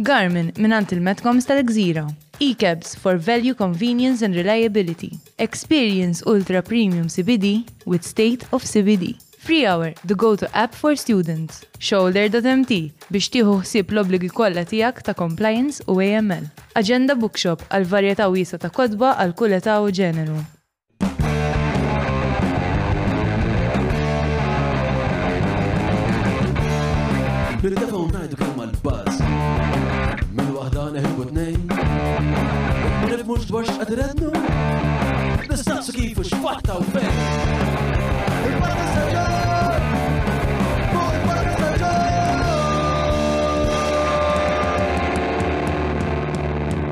Garmin 0.00 0.48
minant 0.56 0.84
il 0.92 1.00
metcom 1.04 1.40
tal-Gżira. 1.42 2.06
E-cabs 2.40 2.94
for 2.96 3.18
value, 3.18 3.52
convenience 3.54 4.22
and 4.22 4.34
reliability. 4.34 5.10
Experience 5.38 6.22
ultra 6.26 6.62
premium 6.62 7.06
CBD 7.08 7.64
with 7.84 8.02
state 8.02 8.42
of 8.52 8.64
CBD. 8.64 9.16
Free 9.38 9.66
Hour, 9.66 9.92
the 10.06 10.14
go-to 10.14 10.46
app 10.56 10.74
for 10.74 10.96
students. 10.96 11.64
Shoulder.mt 11.84 12.72
biex 13.12 13.28
tiħu 13.34 13.54
ħsieb 13.60 13.92
l-obligi 13.92 14.30
kollha 14.36 14.64
tiegħek 14.68 15.02
ta' 15.04 15.14
compliance 15.16 15.84
u 15.88 15.98
AML. 16.04 16.48
Agenda 16.80 17.12
Bookshop 17.16 17.68
għal 17.68 17.88
varjetà 17.92 18.30
wiesa 18.32 18.56
ta' 18.60 18.72
kodba 18.72 19.14
għal 19.20 19.36
kull 19.36 19.52
età 19.58 19.76
u 19.84 19.92
ġeneru. 19.92 20.40
Bil-defa 27.60 28.00
ngħidu 28.00 28.49
neħbu 30.92 31.24
t-nejn. 31.28 31.68
Nif 33.10 33.24
mux 33.28 33.44
dwarx 33.50 33.70
għadrednu, 33.82 34.32
nistaqsu 35.50 35.92
kifu 35.96 36.24
xfatta 36.26 36.74
u 36.80 36.82
fejn. 36.94 37.16
Il-Barra 38.48 38.86
Saġar! 38.96 39.80
Fuq 40.96 41.14
il-Barra 41.20 41.54
Saġar! 41.62 42.36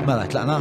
Mela, 0.07 0.25
tlaqna? 0.31 0.57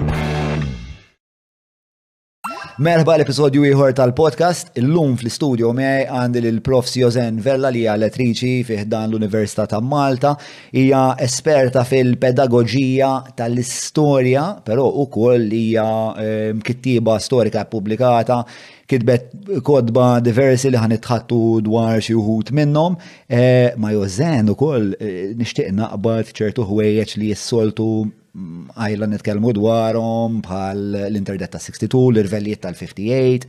Merħba 2.78 3.16
l-episodju 3.18 3.62
ieħor 3.66 3.90
tal-podcast, 3.98 4.68
illum 4.78 5.16
fl-istudio 5.18 5.72
miegħi 5.74 6.04
għandi 6.14 6.42
l-prof 6.46 6.90
Jozen 7.00 7.40
Vella 7.42 7.72
li 7.74 7.80
hija 7.82 7.96
lettriċi 7.98 8.60
fih 8.68 8.84
dan 8.86 9.08
l-Università 9.10 9.64
ta' 9.72 9.80
Malta, 9.82 10.36
hija 10.70 11.00
esperta 11.24 11.82
fil-pedagogija 11.82 13.08
tal-istorja, 13.40 14.44
però 14.62 14.84
ukoll 15.02 15.48
hija 15.58 15.88
eh, 16.22 16.52
mkittiba 16.54 17.18
storika 17.20 17.66
pubblikata 17.66 18.44
kitbet 18.88 19.34
kodba 19.66 20.20
diversi 20.24 20.70
li 20.72 20.78
ħanitħattu 20.80 21.40
dwar 21.66 21.98
xi 22.00 22.14
wħud 22.16 22.54
minnhom. 22.56 22.94
Eh, 23.26 23.74
ma 23.76 23.90
Jozen 23.96 24.54
ukoll 24.54 24.92
eh, 25.02 25.34
nixtieq 25.36 25.74
naqbad 25.80 26.30
ċertu 26.30 26.70
ħwejjeġ 26.70 27.18
li 27.20 27.34
jissoltu 27.34 27.90
għajla 28.78 29.06
nitkellmu 29.08 29.52
dwarhom 29.56 30.40
bħal 30.44 30.82
l-interdet 31.08 31.52
ta' 31.54 31.60
62, 31.62 32.12
l-irvelliet 32.12 32.60
tal-58, 32.64 33.46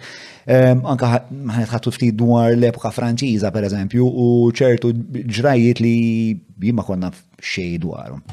anka 0.88 1.10
ħanetħattu 1.26 1.94
ftit 1.94 2.16
dwar 2.22 2.56
l 2.56 2.68
epoka 2.70 2.92
franċiża 2.96 3.52
per 3.54 3.68
eżempju 3.70 4.06
u 4.08 4.30
ċertu 4.56 4.94
ġrajiet 5.20 5.84
li 5.84 5.96
jimma 6.70 6.86
konna 6.88 7.12
xej 7.40 7.78
dwarhom. 7.84 8.24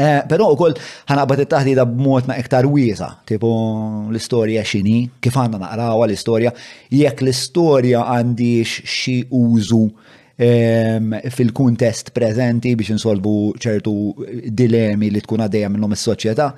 Eh, 0.00 0.22
però 0.24 0.46
u 0.54 0.56
koll 0.56 0.72
ħanaqbad 1.10 1.42
it 1.44 1.76
b 1.76 1.84
b'mod 1.84 2.24
ma' 2.30 2.38
iktar 2.40 2.64
wiesa, 2.72 3.10
tipo 3.28 3.50
l-istorja 4.10 4.62
xini, 4.64 5.02
kif 5.22 5.36
għandna 5.36 5.60
naqrawa 5.66 6.06
l-istorja, 6.08 6.52
jekk 6.90 7.20
l-istorja 7.26 8.00
għandix 8.14 8.78
xi 8.88 9.18
użu 9.30 9.84
Ehm, 10.42 11.12
fil-kuntest 11.30 12.10
prezenti 12.16 12.72
biex 12.78 12.94
insolvu 12.96 13.52
ċertu 13.62 13.92
dilemi 14.56 15.12
li 15.14 15.20
tkun 15.22 15.44
għaddejja 15.44 15.68
minnhom 15.70 15.94
is-soċjetà. 15.94 16.48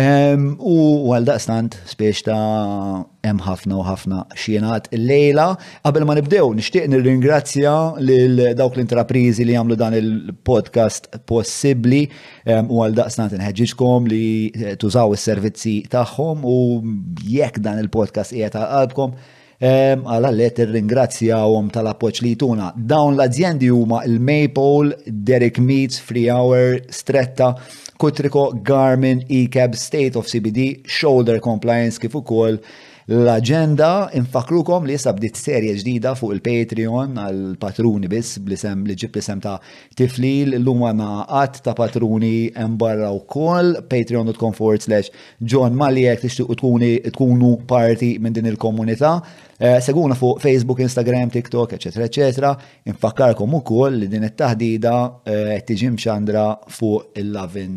Ehm, 0.00 0.44
u 0.62 1.10
għal 1.14 1.26
daqstant 1.28 1.74
spiex 1.90 2.22
ta' 2.26 3.06
hemm 3.26 3.42
ħafna 3.42 3.76
u 3.78 3.82
ħafna 3.86 4.20
xienat 4.38 4.86
lejla. 4.94 5.46
Qabel 5.82 6.06
ma 6.06 6.14
nibdew, 6.18 6.50
nixtieq 6.58 6.86
nirringrazzja 6.90 7.74
lil 8.02 8.42
dawk 8.58 8.78
l-intraprizi 8.78 9.44
li 9.46 9.54
jagħmlu 9.56 9.78
dan 9.82 9.98
il-podcast 9.98 11.10
possibbli 11.30 12.04
ehm, 12.10 12.70
u 12.70 12.82
għal 12.86 12.98
daqstant 13.02 13.34
inħeġġiġkom 13.38 14.08
li 14.14 14.24
eh, 14.58 14.74
tużaw 14.78 15.14
is-servizzi 15.18 15.80
tagħhom 15.90 16.42
u 16.50 16.56
jekk 17.34 17.60
dan 17.66 17.78
il-podcast 17.86 18.34
qiegħed 18.34 18.62
għalbkom. 18.66 19.14
qalbkom 19.18 19.38
Għala 19.60 20.28
li 20.32 20.44
ringrazzja 20.46 20.66
irringrazzjawhom 20.66 21.66
tal-appoġġ 21.68 22.20
li 22.24 22.30
tuna. 22.42 22.70
Dawn 22.74 23.18
l-azjendi 23.18 23.68
huma 23.68 23.98
il-Maple, 24.08 24.96
Derek 25.04 25.58
Meats, 25.60 26.00
Free 26.00 26.30
Hour, 26.32 26.78
Stretta, 26.88 27.50
Kutriko, 28.00 28.46
Garmin, 28.64 29.20
E-Cab, 29.28 29.74
State 29.76 30.16
of 30.16 30.26
CBD, 30.32 30.78
Shoulder 30.88 31.40
Compliance 31.44 32.00
kif 32.00 32.16
ukoll 32.16 32.56
l-agenda 33.10 34.06
infakrukom 34.14 34.84
li 34.86 34.94
jessa 34.94 35.10
bdiet 35.16 35.34
serje 35.38 35.72
ġdida 35.80 36.12
fuq 36.14 36.30
il-Patreon 36.36 37.16
għal-patruni 37.18 38.06
biss 38.12 38.38
blisem 38.38 38.84
li 38.86 38.94
ġib 39.02 39.16
sem 39.26 39.40
ta' 39.42 39.56
tiflil 39.98 40.54
l-lum 40.60 40.84
għana 40.86 41.08
għat 41.26 41.58
ta' 41.66 41.74
patruni 41.74 42.52
embarra 42.66 43.08
u 43.10 43.24
kol 43.26 43.72
patreon.com 43.90 44.54
forward 44.54 44.86
slash 44.86 45.10
John 45.42 45.74
Malijek 45.80 46.22
tkuni 46.28 46.92
tkunu 47.10 47.50
parti 47.66 48.12
minn 48.22 48.36
din 48.36 48.46
il-komunità 48.52 49.16
eh, 49.58 49.80
seguna 49.82 50.14
fuq 50.14 50.38
Facebook, 50.40 50.78
Instagram, 50.84 51.34
TikTok, 51.34 51.74
eccetera, 51.74 52.06
eccetera 52.06 52.54
infakkarkom 52.86 53.58
u 53.58 53.62
kol 53.66 53.98
li 54.04 54.12
din 54.12 54.28
it-tahdida 54.30 54.96
eh, 55.26 55.54
tiġim 55.66 55.98
xandra 55.98 56.52
fuq 56.70 57.18
il-lavin 57.24 57.74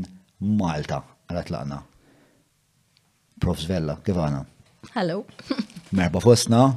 Malta 0.62 1.02
għal 1.32 1.46
tlaqna 1.50 1.82
Prof 3.42 3.58
Svella, 3.60 3.98
kif 4.06 4.16
għana? 4.16 4.46
Hello. 4.92 5.22
Merba 5.96 6.20
fosna. 6.20 6.74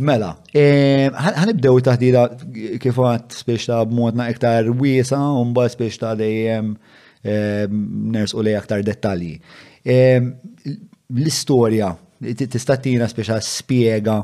Mela, 0.00 0.30
ħanibdew 0.52 1.80
taħdida 1.84 2.20
kif 2.80 2.96
għat 3.04 3.34
spiex 3.36 3.66
ta' 3.68 3.80
b'modna 3.88 4.28
iktar 4.32 4.68
wiesa, 4.80 5.18
un 5.40 5.48
ba' 5.56 5.66
spiex 5.68 5.94
ta' 6.00 6.14
dejjem 6.18 6.66
ners 8.14 8.32
u 8.32 8.40
lej 8.44 8.56
aktar 8.56 8.80
dettalji. 8.86 9.34
L-istoria, 9.86 11.88
tistatina 12.40 13.06
spiex 13.12 13.28
ta' 13.34 13.40
spiega 13.44 14.16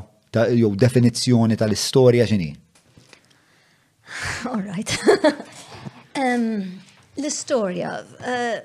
jew 0.57 0.71
definizzjoni 0.77 1.55
tal-istoria 1.57 2.25
ġini? 2.29 2.51
All 4.49 4.63
right. 4.65 4.89
L-istoria, 7.21 7.91
eh, 8.25 8.57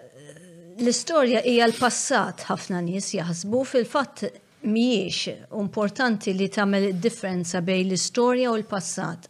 L-istorja 0.83 1.41
hija 1.47 1.69
l-passat 1.69 2.43
ħafna 2.49 2.81
nies 2.83 3.13
jaħsbu 3.15 3.59
fil-fatt 3.73 4.33
mhijiex 4.67 5.37
importanti 5.63 6.35
li 6.35 6.49
tagħmel 6.55 6.89
differenza 7.03 7.61
bejn 7.63 7.85
l-istorja 7.89 8.51
u 8.51 8.57
l-passat. 8.59 9.29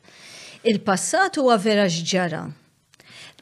Il-passat 0.72 1.36
huwa 1.42 1.56
vera 1.60 1.84
x'ġara. 1.90 2.42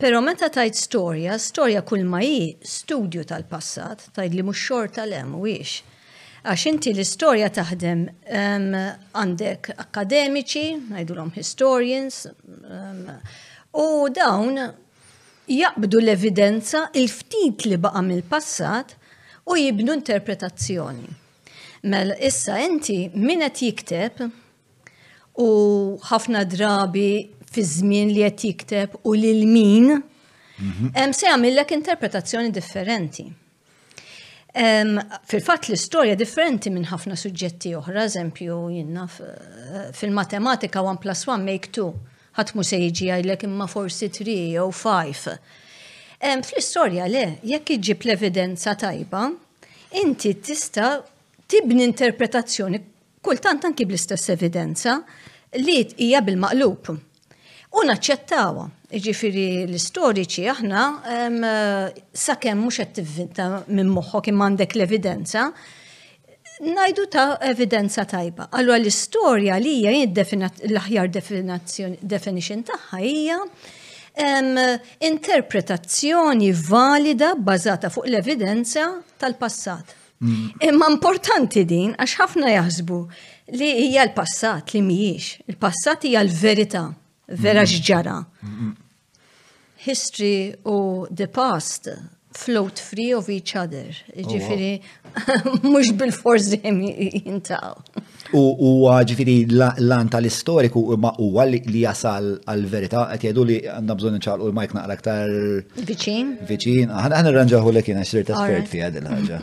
Però 0.01 0.23
meta 0.25 0.49
tajt 0.51 0.79
storja, 0.81 1.35
storja 1.39 1.83
kull 1.87 2.03
ma 2.09 2.23
hi 2.25 2.57
studju 2.67 3.23
tal-passat, 3.31 4.09
tajt 4.17 4.33
li 4.35 4.45
mhux 4.49 4.63
xorta 4.67 5.03
tal-hemm 5.03 5.37
wiex. 5.45 5.81
Għax 6.43 6.69
inti 6.73 6.95
l-istorja 6.97 7.51
taħdem 7.53 8.07
għandek 8.33 9.75
akademiċi, 9.79 10.67
ngħidulhom 10.95 11.35
historians, 11.37 12.25
u 13.77 13.89
dawn 14.11 14.57
jaqbdu 15.51 16.01
l-evidenza 16.01 16.85
il-ftit 16.95 17.65
li 17.67 17.77
baqa' 17.83 18.03
mill-passat 18.07 18.95
u 19.51 19.57
jibnu 19.59 19.93
interpretazzjoni. 19.99 21.09
Mel 21.91 22.13
issa 22.23 22.59
inti 22.63 23.11
min 23.15 23.43
qed 23.45 23.63
jikteb 23.67 24.21
u 25.41 25.47
ħafna 26.11 26.45
drabi 26.53 27.07
fi 27.51 27.65
żmien 27.67 28.13
li 28.15 28.23
qed 28.29 28.47
jikteb 28.47 28.99
u 29.03 29.15
lil 29.17 29.43
min 29.49 29.89
hemm 29.99 30.93
mhm. 30.93 31.15
se 31.17 31.27
jagħmilek 31.27 31.71
interpretazzjoni 31.79 32.51
differenti. 32.53 33.25
Fil-fat 35.33 35.69
l-istoria 35.71 36.15
differenti 36.19 36.71
minn 36.75 36.87
ħafna 36.91 37.17
suġġetti 37.17 37.73
oħra, 37.79 38.05
eżempju, 38.11 38.57
jinnna 38.75 39.05
eh, 39.07 39.85
fil-matematika 39.95 40.83
1 40.83 40.99
plus 41.05 41.23
1 41.31 41.47
make 41.47 41.71
2 41.77 42.10
ħatmu 42.41 42.65
se 42.67 42.79
jiġi 42.83 43.09
għajlek 43.15 43.45
imma 43.49 43.67
forsi 43.71 44.09
3 44.17 44.37
jew 44.57 44.69
5. 44.75 45.35
Fl-istorja 46.21 47.07
le, 47.11 47.25
jekk 47.51 47.75
iġib 47.79 48.03
l-evidenza 48.07 48.75
tajba, 48.81 49.25
inti 50.03 50.35
tista 50.45 50.99
tibni 51.51 51.87
interpretazzjoni 51.89 52.81
kultant 53.25 53.65
anki 53.69 53.87
bl-istess 53.89 54.33
evidenza 54.35 54.99
li 55.59 55.79
hija 55.99 56.25
bil-maqlub. 56.25 56.93
U 57.81 57.85
naċċettawa. 57.87 58.69
Ġifiri 58.91 59.43
l-istoriċi 59.69 60.49
aħna 60.51 60.81
sakemm 62.23 62.65
mhux 62.65 62.81
qed 62.81 62.97
tivvinta 62.97 63.45
minn 63.71 63.93
moħħok 63.95 64.31
imma 64.33 64.49
għandek 64.51 64.73
l-evidenza, 64.75 65.45
najdu 66.61 67.07
ta' 67.11 67.39
evidenza 67.43 68.05
tajba. 68.05 68.49
Allora 68.53 68.79
l-istorja 68.79 69.57
li 69.59 69.73
hija 69.79 69.91
l-aħjar 70.69 71.09
definition 72.01 72.63
tagħha 72.71 73.01
hija 73.01 73.39
interpretazzjoni 75.11 76.53
valida 76.53 77.33
bazata 77.35 77.89
fuq 77.91 78.07
l-evidenza 78.11 78.85
tal-passat. 79.17 79.97
Mm. 80.21 80.51
Imma 80.69 80.91
importanti 80.93 81.65
din 81.65 81.95
għax 81.97 82.17
ħafna 82.21 82.51
jaħsbu 82.53 82.99
li 83.57 83.71
hija 83.87 84.05
l-passat 84.11 84.75
li 84.77 84.83
mhijiex. 84.85 85.31
Il-passat 85.49 86.05
hija 86.11 86.21
l-verità, 86.27 86.85
vera 87.29 87.63
mm. 87.63 87.71
x'ġara. 87.71 88.19
History 89.89 90.53
u 90.69 91.07
the 91.09 91.25
past 91.27 91.89
float 92.33 92.79
free 92.79 93.13
of 93.13 93.29
each 93.29 93.55
other. 93.57 93.85
Oh, 94.15 94.27
ġifiri, 94.31 94.71
mux 95.73 95.91
bil 95.99 96.13
forzi 96.15 96.55
dejjem 96.57 96.79
jintaw. 97.25 97.75
U 98.39 98.73
ġifiri 99.07 99.35
l 99.51 99.99
tal-istoriku 100.13 100.85
ma 100.99 101.11
u 101.19 101.31
li 101.71 101.81
jasal 101.83 102.37
għal-verita, 102.47 103.09
għet 103.15 103.27
jgħidu 103.29 103.47
li 103.51 103.59
għanna 103.67 103.97
bżon 103.97 104.21
u 104.45 104.51
l-majk 104.53 104.77
naqra 104.79 104.97
ktar. 105.03 105.31
Viċin? 105.91 106.37
Viċin, 106.47 106.91
għan 106.95 107.17
għan 107.19 107.33
rranġaħu 107.35 107.73
l-ekin 107.75 108.05
xirri 108.05 108.25
ta' 108.31 108.39
spert 108.39 108.69
fi 108.71 108.85
għadil 108.87 109.11
ħagġa. 109.11 109.43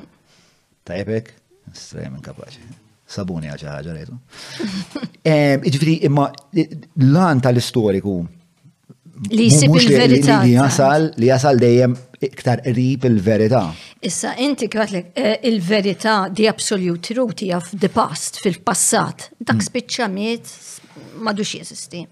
Tajbek? 0.87 1.33
Strem 1.75 2.21
kapaxi. 2.23 2.61
Sabuni 3.07 3.51
għagħa 3.51 3.75
ħagġa 3.75 3.99
rejtu. 3.99 4.17
Ġifiri, 5.67 5.97
imma 6.07 6.29
l 6.55 7.43
tal-istoriku. 7.43 8.13
Li 9.33 9.47
jisib 9.49 9.75
il-verita. 9.75 10.41
Li 10.45 11.27
jasal 11.27 11.59
dejjem 11.59 11.93
iktar 12.19 12.61
qrib 12.65 13.05
il-verità. 13.05 13.63
Issa, 14.05 14.33
inti 14.41 14.67
kħatlek, 14.71 15.09
eh, 15.15 15.39
il-verità 15.49 16.27
di 16.33 16.47
absolute 16.49 17.13
truth 17.13 17.41
hija 17.43 17.59
the 17.73 17.89
past, 17.93 18.39
fil-passat. 18.43 19.29
Dak 19.39 19.57
mm. 19.61 19.65
spiċċa 19.67 20.07
miet 20.13 20.53
madux 21.21 21.53
jeżisti. 21.57 22.05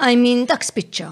I 0.07 0.15
mean, 0.19 0.45
dak 0.47 0.63
spiċċa. 0.67 1.11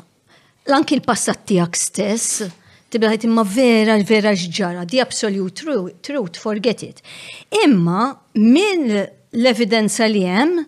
Lanki 0.70 0.96
l-passat 1.00 1.44
tijak 1.50 1.76
stess, 1.80 2.44
tibda 2.90 3.10
ħajt 3.14 3.26
imma 3.28 3.44
vera, 3.50 3.96
vera 4.08 4.32
ġġara, 4.38 4.86
di 4.90 5.02
absolute 5.04 5.62
truth, 5.64 6.00
truth, 6.06 6.40
forget 6.42 6.82
it. 6.86 7.04
Imma, 7.64 8.10
min 8.38 8.88
l-evidenza 9.36 10.10
li 10.10 10.26
hemm, 10.26 10.64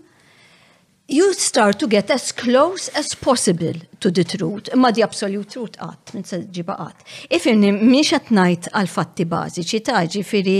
you 1.12 1.34
start 1.34 1.78
to 1.80 1.88
get 1.88 2.10
as 2.10 2.32
close 2.32 2.88
as 2.98 3.14
possible 3.16 3.74
to 4.00 4.10
the 4.12 4.24
truth, 4.24 4.70
imma 4.74 4.90
di 4.92 5.04
absolute 5.04 5.52
truth 5.54 5.76
għat, 5.84 6.14
minn 6.16 6.24
se 6.26 6.38
ġiba 6.56 6.78
għat. 6.82 7.04
Ifirni, 7.38 7.70
miex 7.76 8.16
għat 8.16 8.30
najt 8.34 8.70
għal-fatti 8.72 9.26
bażiċi 9.30 9.80
ta' 9.86 10.00
ġifiri 10.10 10.56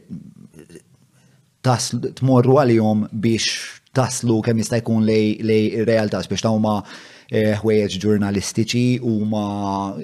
taslu 1.66 2.14
tmorru 2.18 2.58
għalihom 2.64 3.06
biex 3.12 3.52
taslu 3.96 4.42
kemm 4.46 4.62
jista' 4.64 4.82
jkun 4.82 5.06
lej 5.08 5.86
realtà 5.88 6.26
spiex 6.26 6.44
ta' 6.46 6.54
huma 6.58 6.80
ħwejjeġ 7.34 7.96
ġurnalistiċi 8.04 9.00
huma 9.02 9.96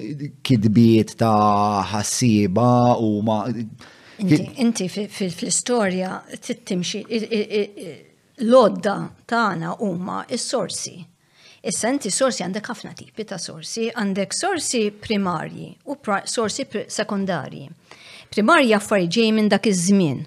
kidbiet 0.42 1.12
ta' 1.18 1.86
ħassiba 1.92 2.70
huma. 2.98 3.36
Inti 4.22 4.88
fil-istorja 4.90 6.16
tittimxi 6.42 7.04
l-odda 8.42 8.96
tagħna 9.30 9.76
huma 9.86 10.24
s-sorsi. 10.36 10.96
Issa 11.62 11.92
inti 11.94 12.10
sorsi 12.10 12.42
għandek 12.42 12.68
ħafna 12.72 12.90
tipi 12.98 13.22
ta' 13.22 13.38
sorsi, 13.38 13.86
għandek 13.94 14.34
sorsi 14.34 14.86
primarji 14.90 15.70
u 15.86 15.94
sorsi 16.26 16.66
sekundarji. 16.90 17.68
Primarji 18.32 18.74
affarijiet 18.74 19.14
ġej 19.14 19.32
minn 19.38 19.50
dak 19.52 19.70
iż-żmien. 19.70 20.24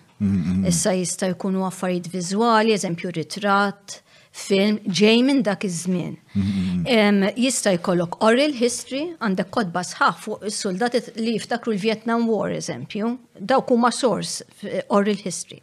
Issa 0.71 0.95
jista' 0.95 1.33
jkunu 1.33 1.67
affarijiet 1.67 2.07
viżwali, 2.13 2.71
eżempju 2.71 3.11
ritratt, 3.19 3.99
film 4.35 4.77
ġej 4.91 5.21
minn 5.25 5.39
dak 5.45 5.63
iż-żmien. 5.65 6.17
Mm-hmm. 6.35 7.37
Jista' 7.39 7.71
jkollok 7.77 8.17
oral 8.25 8.51
history 8.57 9.13
għandek 9.23 9.49
kodba 9.55 9.83
sħaħ 9.87 10.17
fuq 10.25 10.43
is-soldati 10.49 11.01
li 11.21 11.37
jiftakru 11.37 11.71
l-Vietnam 11.73 12.27
War 12.29 12.51
eżempju, 12.57 13.13
dawk 13.39 13.71
huma 13.73 13.93
source 13.95 14.43
eh, 14.67 14.81
oral 14.89 15.17
history. 15.23 15.61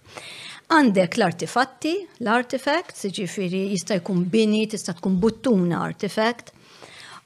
Għandek 0.72 1.18
l-artifatti, 1.20 1.92
l 2.24 2.32
artifact 2.32 3.04
ġifiri 3.20 3.66
jista' 3.76 3.98
jkun 4.00 4.24
bini, 4.32 4.64
tista' 4.72 4.96
tkun 4.96 5.20
buttuna 5.20 5.82
artifact. 5.84 6.54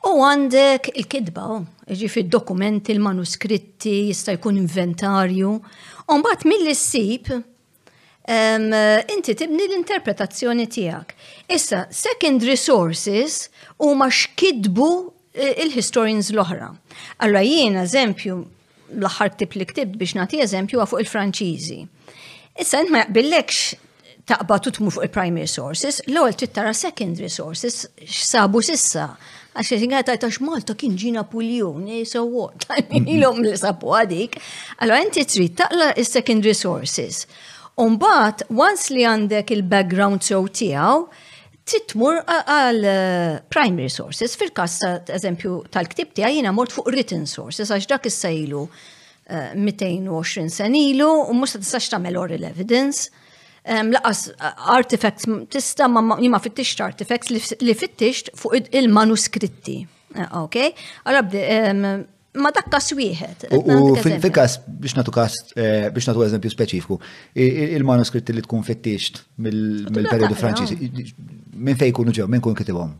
U 0.06 0.16
għandek 0.26 0.90
il-kidba, 0.98 1.46
oh, 1.54 1.62
ġifiri 1.90 2.26
dokumenti, 2.30 2.94
il-manuskritti, 2.96 4.00
jista' 4.10 4.34
jkun 4.34 4.58
inventarju. 4.64 5.54
bat 6.24 6.42
mill-sib, 6.44 7.30
Eh, 8.26 9.06
inti 9.14 9.36
tibni 9.38 9.62
l-interpretazzjoni 9.70 10.64
tiegħek. 10.66 11.12
Issa, 11.54 11.84
secondary 11.94 12.56
sources 12.58 13.44
huma 13.86 14.08
x'kidbu 14.10 14.88
eh, 15.36 15.62
il-historians 15.62 16.32
l-oħra. 16.34 16.72
Allora 17.22 17.44
jien 17.46 17.78
eżempju 17.84 18.40
l-aħħar 18.96 19.30
ktib 19.36 19.56
li 19.60 19.68
ktibt 19.70 19.94
biex 20.02 20.16
nagħti 20.18 20.42
eżempju 20.42 20.88
fuq 20.90 21.04
il-Franċiżi. 21.04 21.78
Issa 22.58 22.82
int 22.82 22.90
ma 22.90 23.04
jaqbillekx 23.06 24.12
taqbad 24.26 24.66
tutmu 24.66 24.90
fuq 24.90 25.06
il-primary 25.06 25.46
sources, 25.46 26.02
l-ewwel 26.10 26.34
trid 26.34 26.56
tara 26.58 26.74
secondary 26.74 27.30
sources 27.30 27.84
x'sabu 28.02 28.58
sissa. 28.66 29.12
Għax 29.56 29.70
jgħinga 29.78 30.02
tajta 30.10 30.32
x'Malta 30.34 30.74
kien 30.76 30.98
ġina 30.98 31.22
Puljon, 31.30 31.86
eh, 31.86 32.02
so 32.04 32.26
what, 32.26 32.66
ilhom 32.90 33.38
li 33.46 33.54
sabu 33.56 33.94
għadik. 34.02 34.40
Allora 34.82 34.98
inti 35.06 35.22
trid 35.24 35.60
taqla 35.62 35.94
is-secondary 35.94 36.58
sources. 36.58 37.22
Umbat, 37.76 38.42
once 38.56 38.88
li 38.88 39.02
għandek 39.04 39.50
il-background 39.52 40.24
show 40.24 40.46
tijaw, 40.48 41.02
titmur 41.68 42.22
għal 42.24 42.78
eh, 42.88 43.34
primary 43.52 43.90
sources. 43.92 44.32
Fil-kas, 44.40 44.78
eżempju, 45.12 45.58
tal-ktib 45.74 46.14
tiegħi 46.16 46.38
jiena 46.38 46.54
mort 46.56 46.72
fuq 46.72 46.88
written 46.94 47.26
sources, 47.28 47.68
għax 47.74 47.90
dak 47.90 48.08
issejlu 48.08 48.62
220 49.28 50.08
eh, 50.08 50.48
senilu, 50.56 51.10
u 51.28 51.36
mhux 51.36 51.58
ta 51.58 51.62
tistax 51.66 51.90
tagħmel 51.92 52.16
oral 52.22 52.48
evidence. 52.48 53.10
Laqas 53.66 54.22
eh, 54.32 54.52
artifacts, 54.78 55.28
tista 55.52 55.88
ma 55.90 56.16
jima 56.22 56.40
fittix 56.40 56.72
artifacts 56.80 57.52
li 57.60 57.76
fittixt 57.84 58.32
fuq 58.40 58.70
il-manuskritti. 58.72 59.82
Ok? 60.40 60.62
Għarabdi, 61.04 61.42
ma 62.36 62.50
dak 62.54 62.68
kas 62.70 62.90
wieħed. 62.96 63.46
U 63.54 63.94
fil-kas 64.04 64.58
biex 64.66 64.96
natu 64.98 65.12
kas 65.14 65.34
biex 65.56 66.08
natu 66.08 66.22
eh, 66.24 66.28
eżempju 66.30 66.52
speċifiku, 66.52 66.98
il-manuskritti 67.66 68.34
li 68.36 68.44
tkun 68.44 68.64
fettixt 68.66 69.22
mill-periodu 69.42 70.36
Franċiż, 70.38 71.14
minn 71.56 71.78
fej 71.80 71.94
kunu 71.96 72.14
ġew, 72.16 72.26
minn 72.30 72.42
kun 72.44 72.56
kitibhom? 72.58 72.94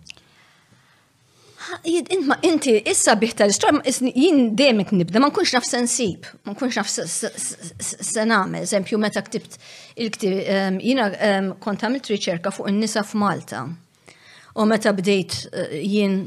Jid, 1.87 2.09
ma 2.31 2.37
inti, 2.47 2.77
issa 2.89 3.13
biħtar 3.19 3.51
l 3.51 4.09
jien 4.15 4.39
demek 4.57 4.93
nibda, 4.95 5.19
ma 5.21 5.29
nkunx 5.29 5.53
naf 5.57 5.67
sensib, 5.67 6.25
ma 6.47 6.55
nkunx 6.55 6.79
naf 6.79 7.35
sename, 8.11 8.63
eżempju, 8.65 8.99
meta 9.03 9.21
ktibt 9.27 9.59
il-ktib, 9.99 10.39
ehm, 10.47 10.79
jina 10.83 11.11
ehm, 11.19 11.51
kont 11.63 11.83
għamilt 11.85 12.09
riċerka 12.15 12.53
fuq 12.55 12.71
in-nisa 12.71 13.03
f'Malta. 13.05 13.65
U 14.57 14.65
meta 14.65 14.95
bdejt 14.97 15.37
eh, 15.53 15.67
jien 15.85 16.23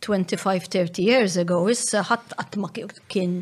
25-30 0.00 1.02
years 1.04 1.36
ago, 1.40 1.60
issa 1.68 2.00
ħadd 2.08 2.36
qatt 2.38 2.56
ma 2.60 2.68
kien 3.10 3.34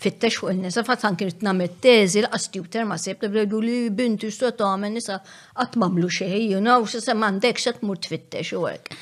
fittex 0.00 0.40
fuq 0.40 0.50
il 0.50 0.62
nisa 0.64 0.82
fatt 0.86 1.04
anki 1.06 1.28
rid 1.28 1.44
nagħmel 1.44 1.74
teżi 1.84 2.22
laqas 2.24 2.48
tutor 2.54 2.86
ma 2.88 2.96
seb 2.98 3.20
tibredu 3.22 3.60
li 3.62 3.76
binti 3.94 4.30
x'tu 4.32 4.50
tagħmel 4.58 4.94
nisa 4.96 5.20
qatt 5.22 5.78
m'għamlu 5.78 6.10
xeħi, 6.18 6.40
you 6.54 6.62
know, 6.64 6.80
s'issa 6.88 7.14
m'għandekx 7.14 7.68
qed 7.68 7.80
tmur 7.82 8.00
tfittex 8.02 8.56
u 8.58 8.64
hekk. 8.66 8.98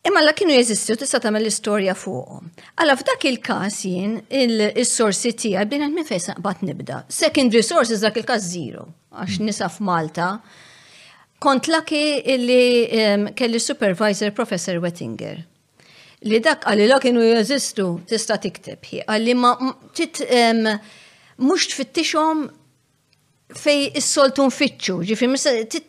Imma 0.00 0.22
la 0.24 0.32
kienu 0.32 0.54
jeżistu 0.54 0.94
tista' 1.02 1.18
tagħmel 1.20 1.44
l 1.44 1.50
istoria 1.52 1.92
fuqhom. 1.98 2.46
Alla 2.80 2.94
f'dak 2.96 3.26
il-każ 3.28 3.82
jien 3.90 4.14
is-sorsi 4.32 5.34
tiegħi 5.42 5.80
għan 5.80 5.90
minn 5.92 6.08
fejn 6.08 6.22
saqbad 6.30 6.62
nibda. 6.64 7.02
Secondary 7.12 7.60
sources 7.66 8.00
dak 8.06 8.16
il-każ 8.22 8.40
zero 8.54 8.86
għax 9.10 9.42
nisa 9.44 9.66
f'Malta. 9.68 10.30
Malta 10.38 10.68
Kont 11.40 11.68
laki 11.72 12.00
illi 12.34 12.62
um, 13.00 13.28
kelli 13.36 13.58
supervisor 13.62 14.30
Professor 14.36 14.76
Wettinger. 14.82 15.38
Li 16.28 16.36
dak 16.44 16.66
għalli 16.68 16.88
la 16.90 16.98
kienu 17.00 17.22
jazistu 17.24 17.86
tista 18.10 18.36
tikteb. 18.44 18.84
Għalli 19.06 19.36
ma 19.40 19.54
tit 19.96 20.20
um, 20.26 20.66
mux 21.48 21.64
tfittixom 21.72 22.44
fej 23.56 23.86
is-soltu 23.98 24.44
nfittxu, 24.46 24.98
ġifi 25.08 25.26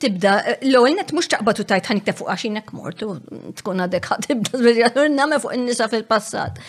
tibda, 0.02 0.38
l-għol 0.66 0.96
net 0.98 1.12
mux 1.14 1.28
taqbatu 1.30 1.68
tajt 1.70 1.92
ħanik 1.92 2.16
fuq 2.18 2.32
għaxinek 2.32 2.72
mortu, 2.74 3.12
tkun 3.60 3.84
għadek 3.86 4.08
ħatibda, 4.08 5.04
namel 5.20 5.44
fuq 5.44 5.54
n-nisa 5.60 5.92
fil-passat 5.92 6.64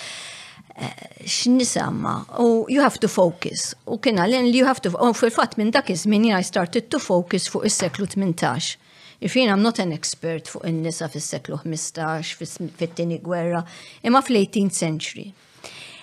x'nisamma 1.24 2.24
u 2.38 2.66
you 2.68 2.82
have 2.82 2.98
to 2.98 3.08
focus. 3.08 3.74
U 3.86 3.98
kien 3.98 4.16
l 4.18 4.30
li 4.30 4.58
you 4.58 4.66
have 4.66 4.80
to 4.80 4.88
u 4.88 5.12
fil-fatt 5.14 5.56
minn 5.58 5.72
dak 5.72 5.88
iż-żmien 5.90 6.40
I 6.40 6.44
started 6.44 6.88
to 6.90 6.98
focus 6.98 7.48
fuq 7.48 7.64
is-seklu 7.66 8.06
18. 8.06 8.78
Irfin 9.20 9.48
I'm 9.52 9.60
not 9.62 9.78
an 9.80 9.92
expert 9.92 10.48
fuq 10.48 10.64
in-nisa 10.68 11.08
fis-seklu 11.08 11.58
15 11.64 12.76
fit-tieni 12.78 13.20
gwerra, 13.22 13.64
imma 14.02 14.22
fl-18th 14.22 14.70
century. 14.78 15.32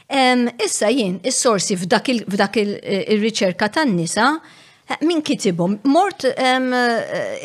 Um, 0.10 0.50
issa 0.66 0.90
jien, 0.90 1.20
is-sorsi 1.24 1.76
f'dak 1.78 2.10
il-riċerka 2.16 3.66
eh, 3.66 3.70
tan-nisa 3.76 4.30
eh, 4.90 4.98
min 5.06 5.22
kitibhom 5.22 5.78
mort 5.86 6.26
um, 6.34 6.72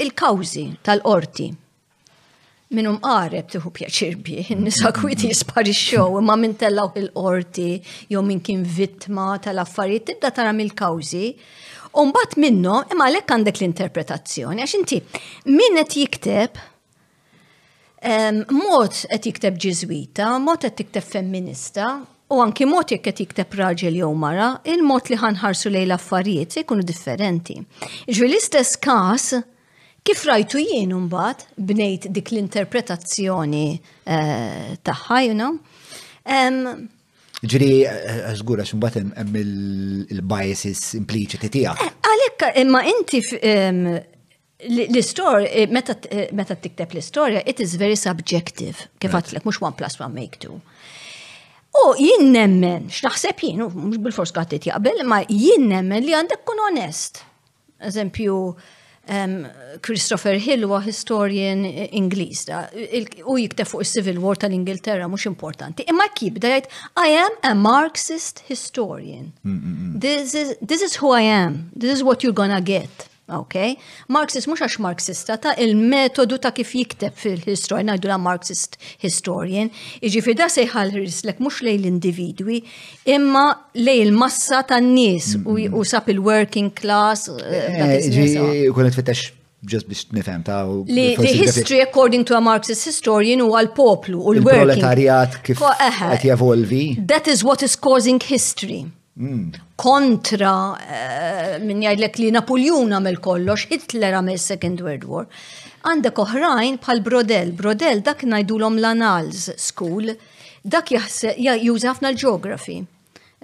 il-kawżi 0.00 0.64
tal-qorti 0.82 1.50
minnum 2.76 2.98
qareb 3.02 3.46
tiħu 3.52 3.70
pjaċir 3.76 4.14
bi, 4.24 4.38
nisa 4.58 4.90
kwiti 4.96 5.30
jisparixxew 5.30 6.18
imma 6.20 6.36
minn 6.40 6.56
tellaw 6.60 6.92
il-qorti, 7.00 7.68
jew 8.10 8.22
minn 8.26 8.42
kien 8.44 8.64
vittma 8.76 9.28
tal-affarijiet, 9.44 10.08
tibda 10.12 10.32
tara 10.40 10.52
mill-kawżi. 10.56 11.28
Umbat 12.02 12.36
minnu, 12.42 12.80
imma 12.92 13.06
għalhekk 13.08 13.34
għandek 13.36 13.60
l-interpretazzjoni, 13.62 14.66
għax 14.66 14.78
inti 14.80 15.00
min 15.54 15.78
qed 15.84 15.98
jikteb 16.02 16.62
mod 18.52 18.98
qed 19.08 19.30
jikteb 19.30 19.56
Ġiżwita, 19.62 20.26
mod 20.44 20.60
qed 20.66 20.74
tikteb 20.82 21.06
femminista, 21.06 21.86
u 22.34 22.40
anki 22.42 22.66
mod 22.68 22.90
jekk 22.92 23.06
qed 23.06 23.22
jikteb 23.24 23.54
raġel 23.60 23.96
jew 23.96 24.10
mara, 24.18 24.50
il-mod 24.68 25.08
li 25.08 25.16
ħanħarsu 25.22 25.70
lejn 25.72 25.86
l-affarijiet 25.88 26.56
se 26.58 26.64
jkunu 26.66 26.84
differenti. 26.84 27.56
Ġvi 28.10 28.28
l-istess 28.28 28.76
każ 28.84 29.32
Kif 30.04 30.26
rajtu 30.28 30.58
jien 30.60 30.90
mbagħad 31.06 31.42
bnejt 31.68 32.10
dik 32.12 32.28
l-interpretazzjoni 32.34 33.60
eh, 34.04 34.74
tagħha, 34.84 35.20
you 35.24 35.32
know? 35.38 35.54
Ġiri, 37.40 37.68
eh, 37.88 38.18
għazgura, 38.28 38.66
xumbat 38.68 38.98
hemm 39.00 39.38
il-biases 39.40 40.82
impliċiti 40.98 41.48
tiegħek. 41.56 41.80
Eh, 41.80 41.96
għalhekk, 42.10 42.44
imma 42.66 42.82
inti 42.92 43.22
l-istorja, 44.68 45.64
meta 45.72 46.56
tikteb 46.66 46.92
l-istorja, 46.98 47.40
it 47.48 47.64
is 47.64 47.72
very 47.80 47.96
subjective. 47.96 48.84
Kif 49.00 49.16
għatlek, 49.16 49.48
mhux 49.48 49.62
one 49.64 49.72
plus 49.80 49.96
one 50.04 50.12
make 50.20 50.36
two. 50.44 50.58
U 51.80 51.88
jien 51.96 52.28
nemmen, 52.36 52.90
x'naħseb 52.92 53.40
jien, 53.46 53.64
mhux 53.72 54.04
bil-fors 54.04 54.36
qed 54.36 54.66
jaqbel, 54.68 55.00
ma 55.08 55.24
jien 55.32 55.64
nemmen 55.72 56.04
li 56.04 56.12
għandek 56.20 56.44
kun 56.44 56.60
onest. 56.68 57.24
Eżempju, 57.88 58.42
um, 59.08 59.46
Christopher 59.86 60.34
Hill 60.38 60.62
huwa 60.64 60.80
historian 60.80 61.66
Ingliż 61.94 62.38
u 63.24 63.38
jiktef 63.38 63.68
fuq 63.68 63.82
is-Civil 63.82 64.18
War 64.22 64.36
tal-Ingilterra 64.36 65.08
mhux 65.08 65.26
importanti. 65.28 65.86
Imma 65.90 66.06
kibda 66.16 66.50
jgħid 66.52 66.68
I 67.04 67.16
am 67.22 67.38
a 67.50 67.54
Marxist 67.64 68.44
historian. 68.48 69.30
Mm, 69.42 69.52
mm 69.52 69.74
-mm. 69.74 70.00
This 70.00 70.34
is 70.34 70.48
this 70.66 70.82
is 70.82 71.02
who 71.02 71.12
I 71.20 71.24
am. 71.34 71.62
This 71.78 71.92
is 71.92 72.00
what 72.02 72.22
you're 72.24 72.38
gonna 72.42 72.60
get. 72.60 73.10
Ok? 73.32 73.54
Marxist 74.12 74.44
mux 74.50 74.60
għax 74.60 74.74
marxista 74.84 75.38
ta' 75.40 75.54
il-metodu 75.64 76.36
ta' 76.44 76.50
kif 76.52 76.74
jikteb 76.76 77.14
fil-historian, 77.16 77.88
Ngħidu 77.88 78.08
la' 78.10 78.18
marxist 78.20 78.76
historian, 79.00 79.70
iġifir 80.04 80.36
da' 80.36 80.50
sejħal 80.52 80.90
rislek 80.92 81.38
mux 81.40 81.62
lej 81.64 81.78
l-individwi, 81.78 82.58
imma 83.08 83.46
lej 83.80 84.02
il-massa 84.04 84.60
ta' 84.68 84.76
n-nis 84.82 85.38
mm-hmm. 85.38 85.72
u 85.72 85.84
sab 85.88 86.10
il-working 86.12 86.68
class. 86.76 87.30
Uh, 87.32 87.40
eh, 87.40 88.68
Kunet 88.76 88.92
fittex 88.98 89.30
just 89.64 89.88
biex 89.88 90.04
nifhem 90.12 90.44
ta' 90.44 90.66
li 90.84 91.14
history 91.40 91.80
according 91.80 92.26
to 92.28 92.36
a 92.36 92.42
Marxist 92.44 92.84
historian 92.90 93.40
huwa 93.40 93.64
l-poplu 93.64 94.18
u 94.20 94.36
l-working. 94.36 94.68
Il-proletariat 94.68 95.40
kif 95.46 95.64
qed 95.64 96.28
jevolvi. 96.28 96.82
That 97.08 97.26
is 97.32 97.40
what 97.42 97.64
is 97.64 97.72
causing 97.74 98.20
history 98.20 98.84
kontra 99.78 100.52
eh, 100.82 101.58
min 101.62 101.82
jgħidlek 101.84 102.16
li 102.18 102.30
Napoljon 102.34 102.96
għamil 102.96 103.20
kollox, 103.22 103.68
Hitler 103.70 104.16
għamel 104.18 104.38
Second 104.42 104.82
World 104.82 105.04
War. 105.06 105.28
Għandek 105.86 106.18
oħrajn 106.24 106.80
bħal 106.82 107.02
Brodel. 107.06 107.52
Brodel 107.54 108.02
dak 108.06 108.24
ngħidulhom 108.26 108.80
l 108.80 108.88
anals 108.88 109.52
School, 109.62 110.10
dak 110.66 110.90
juża 110.96 111.92
ħafna 111.92 112.10
l-ġeografi. 112.10 112.80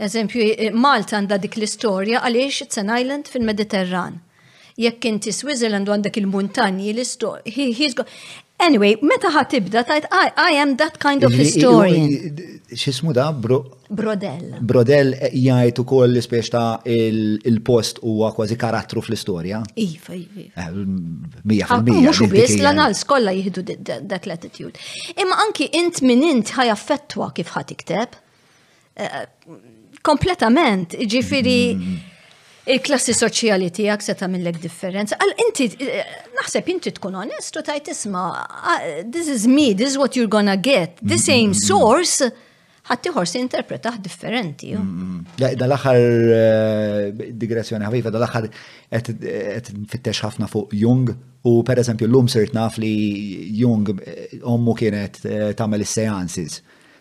Eżempju, 0.00 0.48
eh, 0.56 0.72
Malta 0.74 1.20
għandha 1.20 1.38
dik 1.44 1.60
l-istorja 1.60 2.24
għaliex 2.26 2.66
it 2.66 2.78
an 2.82 2.90
island 2.96 3.30
fil-Mediterran. 3.30 4.18
Jekk 4.80 5.04
inti 5.12 5.30
Switzerland 5.34 5.86
għandek 5.92 6.18
il-muntanji 6.22 6.90
l-istorja. 6.96 8.06
Anyway, 8.60 8.92
meta 9.00 9.30
ħat 9.32 9.48
tibda 9.54 9.82
tajt, 9.88 10.06
I, 10.12 10.30
I 10.36 10.56
am 10.60 10.74
that 10.80 10.98
kind 11.00 11.24
of 11.24 11.32
historian. 11.32 12.10
Xismu 12.70 13.12
da? 13.16 13.30
Bro... 13.32 13.58
Brodel 13.90 14.52
Brodel 14.62 15.16
eh, 15.18 15.32
jgħajt 15.34 15.80
u 15.82 15.84
koll 15.90 16.12
l 16.12 16.20
ispeċ 16.22 16.50
ta' 16.54 16.66
il-post 16.92 18.02
huwa 18.06 18.28
kważi 18.36 18.54
karattru 18.60 19.02
fl-istoria. 19.02 19.62
Iva, 19.82 20.14
ifa. 20.14 20.44
Eh, 20.44 20.68
mija 21.50 21.66
ah, 21.66 21.80
fil-mija. 21.80 22.12
Mux 22.12 22.30
bis, 22.30 22.54
l-anals 22.60 23.00
skolla 23.06 23.32
jihdu 23.34 23.64
dak 23.80 24.28
l-attitude. 24.28 24.76
Imma 25.24 25.40
anki 25.46 25.70
int 25.80 26.04
minn 26.06 26.22
int 26.28 26.52
affettwa 26.60 27.32
kif 27.34 27.50
ħat 27.56 27.74
eh, 27.96 29.24
Kompletament, 30.06 30.94
ġifiri. 31.00 31.58
Mm 31.74 31.98
il-klassi 32.74 33.14
soċjali 33.16 33.68
tiegħek 33.74 34.04
se 34.20 34.28
millek 34.30 34.60
differenza. 34.62 35.16
Għal 35.18 35.34
inti 35.46 35.68
naħseb 36.38 36.70
inti 36.74 36.92
tkun 36.96 37.16
onest 37.24 37.58
u 37.60 37.64
tajt 37.66 37.90
ah, 38.16 39.02
this 39.10 39.28
is 39.28 39.46
me, 39.46 39.72
this 39.74 39.90
is 39.92 39.98
what 39.98 40.16
you're 40.16 40.28
gonna 40.30 40.56
get, 40.56 40.98
the 41.02 41.18
same 41.18 41.50
mm-hmm. 41.50 41.66
source 41.66 42.30
ħatti 42.90 43.10
horsi 43.14 43.38
interpretaħ 43.38 44.00
differenti. 44.02 44.72
Mm-hmm. 44.74 45.38
Dal-axar 45.58 45.98
eh, 45.98 47.28
digressjoni 47.38 47.86
ħafifa, 47.86 48.10
dal-axar 48.14 48.48
għet 48.98 49.72
fittex 49.92 50.24
ħafna 50.26 50.48
fuq 50.50 50.74
Jung 50.80 51.12
u 51.50 51.54
per 51.66 51.80
eżempju 51.82 52.08
l-lum 52.08 52.26
sirt 52.28 52.56
naf 52.56 52.80
li 52.82 52.90
Jung 53.60 53.94
eh, 54.00 54.40
ommu 54.42 54.74
kienet 54.78 55.22
eh, 55.28 55.48
tamel 55.56 55.86
is-seansis. 55.86 56.60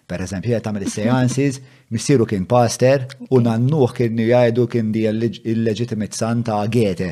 Per 0.10 0.22
eżempju, 0.26 0.54
għet 0.58 0.66
tamel 0.66 0.86
is 0.88 0.96
seances 0.98 1.60
Missieru 1.90 2.26
kien 2.30 2.46
pastor 2.46 3.08
u 3.34 3.40
nannuħ 3.42 3.94
kien 3.98 4.20
jgħidu 4.22 4.66
kien 4.70 4.92
di 4.94 5.08
il-legitimate 5.10 6.14
son 6.14 6.44
ta' 6.46 6.60
Goethe. 6.70 7.08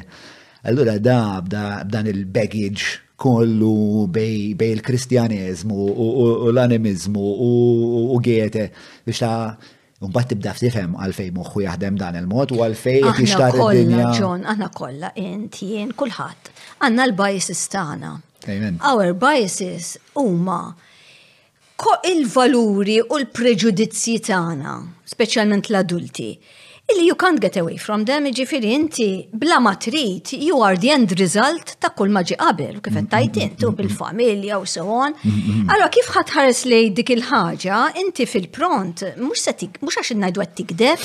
Allura 0.69 0.99
da 1.01 1.39
b'dan 1.41 2.09
il-baggage 2.11 2.99
kollu 3.17 4.05
bej, 4.13 4.53
il-kristjanizmu 4.67 5.79
u 5.97 6.07
l-animizmu 6.51 7.25
u 7.49 8.21
Goethe 8.21 8.67
biex 9.05 9.23
ta' 9.25 9.73
Unbat 9.97 10.27
tibda 10.29 10.51
ftifhem 10.53 10.91
għalfej 10.93 11.31
moħħu 11.33 11.63
jaħdem 11.63 11.95
dan 11.97 12.19
il-mod 12.19 12.51
u 12.53 12.59
għalfej 12.61 12.99
qed 13.15 13.21
jixtar 13.23 13.55
id-dinja. 13.57 14.11
Ġon, 14.13 14.43
aħna 14.53 14.67
kollha 14.77 15.09
inti 15.17 15.71
jien 15.71 15.89
kulħadd. 15.97 16.51
Għandna 16.77 17.07
l-biases 17.09 17.63
tagħna. 17.73 18.11
Our 18.91 19.15
biases 19.17 19.95
huma 20.21 20.59
il-valuri 22.11 22.97
u 23.03 23.17
l-preġudizzji 23.19 24.15
tagħna, 24.29 24.73
speċjalment 25.13 25.69
l-adulti, 25.71 26.29
illi 26.95 27.05
you 27.07 27.15
can't 27.15 27.41
get 27.43 27.57
away 27.57 27.75
from 27.85 28.05
them, 28.07 28.27
ġifiri 28.31 28.69
inti 28.71 29.05
bla 29.35 29.57
ma 29.59 29.73
trid, 29.75 30.29
you 30.39 30.61
are 30.63 30.77
the 30.79 30.91
end 30.93 31.11
result 31.19 31.73
ta' 31.83 31.89
kull 31.97 32.13
maġi 32.15 32.31
ġi 32.31 32.37
qabel, 32.39 32.77
kif 32.85 32.95
tajt 32.95 33.09
mm-hmm. 33.09 33.43
intu 33.47 33.67
mm-hmm. 33.67 33.77
bil-familja 33.79 34.59
u 34.61 34.67
so 34.73 34.85
on. 34.87 35.15
Mm-hmm. 35.19 35.67
Allora 35.75 35.89
kif 35.97 36.07
ħatħares 36.15 36.61
li 36.71 36.79
dik 36.95 37.11
il-ħaġa, 37.17 37.81
inti 38.05 38.27
fil-pront, 38.31 39.03
mux 39.19 39.43
setik, 39.49 39.75
mux 39.83 39.99
għax 39.99 40.13
najdu 40.21 40.45
għed 40.45 40.55
tikdeb, 40.61 41.03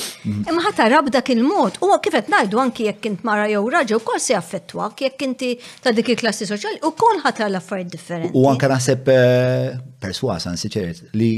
imma 0.53 0.63
ħatarab 0.69 1.11
dak 1.17 1.33
il-mod, 1.35 1.81
u 1.83 1.91
kif 2.05 2.15
qed 2.15 2.31
najdu 2.31 2.63
anki 2.63 2.87
jekk 2.87 3.11
int 3.11 3.27
mara 3.27 3.49
jew 3.51 3.67
raġa, 3.75 3.99
u 3.99 4.05
kol 4.07 4.23
se 4.23 4.37
jaffettwa 4.37 4.87
jek 5.03 5.27
inti 5.27 5.51
ta' 5.83 5.91
dik 5.97 6.15
il-klassi 6.15 6.47
soċjali, 6.47 6.79
u 6.87 6.95
kol 6.95 7.19
ħatar 7.27 7.51
l-affarijiet 7.51 7.91
differenti. 7.91 8.35
U 8.39 8.47
anka 8.47 8.71
naħseb 8.71 9.15
eh, 9.19 9.69
perswasan, 9.99 10.55
ansi 10.55 11.11
li 11.19 11.33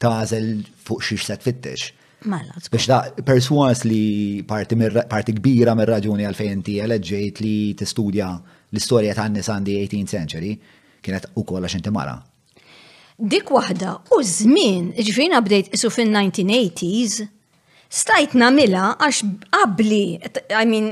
tażel 0.00 0.54
fuq 0.88 1.02
xiex 1.04 1.26
se 1.34 1.42
tfittex 1.44 1.90
Mela, 2.24 2.52
Biex 2.68 2.86
da 2.88 2.98
perswas 3.24 3.84
li 3.88 4.42
parti 4.44 5.32
kbira 5.38 5.72
mir 5.78 5.88
raġuni 5.88 6.24
għal 6.24 6.28
għal-fejnti 6.34 6.74
għal-ġejt 6.84 7.38
li 7.40 7.52
tistudja 7.80 8.26
l-istorja 8.72 9.14
ta' 9.16 9.24
n 9.30 9.38
għandi 9.40 9.76
18th 9.80 10.12
century 10.12 10.50
kienet 11.00 11.30
u 11.34 11.44
kolla 11.48 11.68
xinti 11.70 11.88
mara. 11.90 12.18
Dik 13.16 13.48
wahda 13.52 13.94
u 14.12 14.20
żmien, 14.24 14.90
ġifina 14.96 15.40
għabdejt 15.40 15.72
isu 15.76 15.88
fin-1980s, 15.92 17.22
stajt 17.88 18.36
namila 18.36 18.94
għax 19.00 19.22
qabli, 19.52 20.20
I 20.52 20.62
mean, 20.68 20.90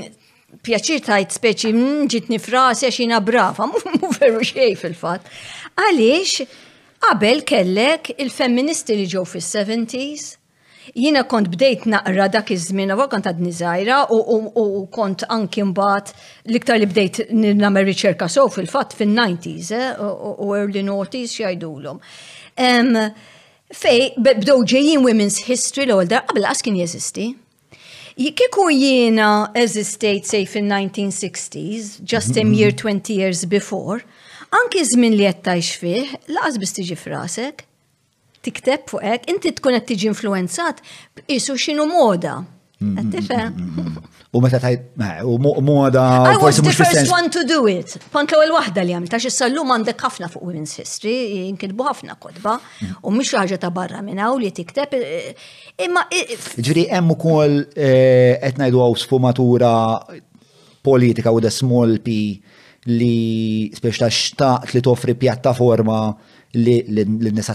pjaċir 0.65 1.05
tajt 1.05 1.37
speċi 1.37 1.73
mġit 1.77 2.25
mm, 2.29 2.35
nifrasi 2.39 2.89
għax 2.89 2.99
jina 3.05 3.21
brava, 3.21 3.67
mu 3.69 4.09
veru 4.17 4.41
xej 4.45 4.75
fil-fat. 4.81 5.29
Għaliex, 5.77 6.47
qabel 7.05 7.45
kellek 7.49 8.13
il-feministi 8.17 8.97
li 9.03 9.09
ġew 9.13 9.25
fis-70s, 9.29 10.38
Jina 10.95 11.23
kont 11.27 11.47
bdejt 11.51 11.85
naqra 11.89 12.27
dak 12.31 12.49
iż-żmien, 12.53 12.89
għu 12.93 13.05
kont 13.11 13.27
għadni 13.29 13.51
zaħira 13.53 13.97
u 14.11 14.87
kont 14.93 15.25
anki 15.29 15.63
mbagħad 15.67 16.13
l-iktar 16.49 16.79
li 16.81 16.87
bdejt 16.89 17.19
nagħmel 17.33 17.85
riċerka 17.91 18.27
sew 18.29 18.49
fil-fatt 18.53 18.95
fin-90s 18.97 19.69
eh, 19.75 20.01
u 20.01 20.55
early 20.55 20.81
90 20.81 21.37
jgħidulhom. 21.41 21.99
x'jgħidulhom. 21.99 23.11
Fej, 23.69 24.01
bdew 24.25 24.57
ġejjin 24.73 25.03
Women's 25.05 25.37
History 25.45 25.85
l-ewwel 25.85 26.09
dar 26.09 26.23
qabel 26.25 26.47
qas 26.49 26.63
kien 26.65 26.79
jeżisti. 26.79 27.27
Kieku 28.19 28.65
jiena 28.73 29.27
eżistejt 29.55 30.27
sej 30.27 30.47
fin-1960s, 30.51 31.99
just 32.03 32.35
a 32.35 32.41
year 32.43 32.73
20 32.73 33.13
years 33.13 33.45
before, 33.45 34.01
anki 34.51 34.81
żmien 34.89 35.13
li 35.15 35.29
qed 35.29 35.45
tgħix 35.45 35.77
fih, 35.85 36.17
laqas 36.33 36.57
biss 36.59 36.81
tiġi 36.81 36.97
frasek 36.99 37.68
tikteb 38.45 38.87
fuq 38.91 39.03
hekk, 39.03 39.27
inti 39.31 39.51
tkun 39.57 39.75
qed 39.77 39.87
tiġi 39.91 40.07
influenzat 40.13 40.79
isu 41.27 41.57
x'inhu 41.59 41.87
moda. 41.89 42.39
Mm-hmm. 42.79 43.47
Mm-hmm. 43.51 43.95
U 44.31 44.39
meta 44.39 44.59
tajt, 44.63 44.83
u 45.27 45.33
moda. 45.65 46.03
I 46.31 46.37
was 46.39 46.55
the 46.61 46.71
first 46.71 47.11
one 47.11 47.27
to 47.33 47.41
do 47.49 47.65
it. 47.67 47.97
Kont 48.13 48.31
l-ewwel 48.31 48.53
waħda 48.55 48.85
li 48.85 48.93
għamilt, 48.95 49.15
għax 49.17 49.49
llum 49.51 49.73
għandek 49.75 50.05
ħafna 50.05 50.29
fuq 50.31 50.45
Women's 50.47 50.77
History, 50.79 51.43
jinkitbu 51.49 51.87
ħafna 51.89 52.15
kodba, 52.23 52.53
mm. 52.61 52.93
u 53.03 53.11
mhix 53.17 53.35
ħaġa 53.35 53.59
ta' 53.65 53.71
barra 53.75 53.99
minn 54.05 54.21
hawn 54.23 54.39
li 54.45 54.53
tikteb. 54.55 54.95
Eh, 54.95 55.25
eh, 55.25 55.49
imma. 55.89 56.05
Eh, 56.07 56.37
Ġri, 56.69 56.85
hemm 56.93 57.17
ukoll 57.17 57.57
qed 57.75 58.61
ngħidu 58.61 58.85
sfumatura 59.03 59.73
politika 60.85 61.35
u 61.35 61.43
the 61.43 61.51
small 61.51 61.97
pi 62.05 62.19
li 62.93 63.67
speċi 63.75 64.05
ta' 64.07 64.13
xtaqt 64.15 64.77
li 64.77 64.85
toffri 64.87 65.17
pjattaforma 65.19 65.99
l-nisa 66.53 67.53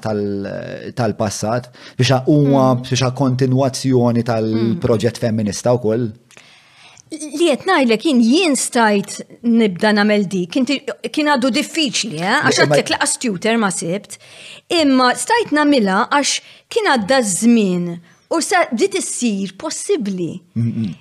tal-passat 0.95 1.67
biex 1.99 2.13
huwa 2.27 2.67
mm. 2.75 2.83
biex 2.87 3.09
kontinuazzjoni 3.19 4.23
mm. 4.23 4.29
tal-proġett 4.29 5.19
femminista 5.19 5.73
wkoll. 5.75 6.11
Li 7.15 7.49
qed 7.51 7.67
ngħidlek 7.67 8.05
jien 8.09 8.21
jien 8.27 8.57
stajt 8.59 9.19
nibda 9.47 9.93
nagħmel 9.95 10.25
dik, 10.31 10.57
kien 11.15 11.29
għadu 11.31 11.51
diffiċli, 11.55 12.19
eh? 12.23 12.39
għax 12.49 12.63
għat 12.65 12.75
tekla 12.81 12.99
astuter 13.05 13.59
ma 13.61 13.69
sibt, 13.75 14.17
imma 14.75 15.13
stajt 15.19 15.53
nagħmilha 15.55 16.01
għax 16.11 16.35
kien 16.71 16.91
għadda 16.95 17.23
żmien 17.39 17.95
U 18.35 18.39
sa 18.43 18.63
bdiet 18.67 18.97
issir 18.99 19.53
possibbli. 19.61 20.41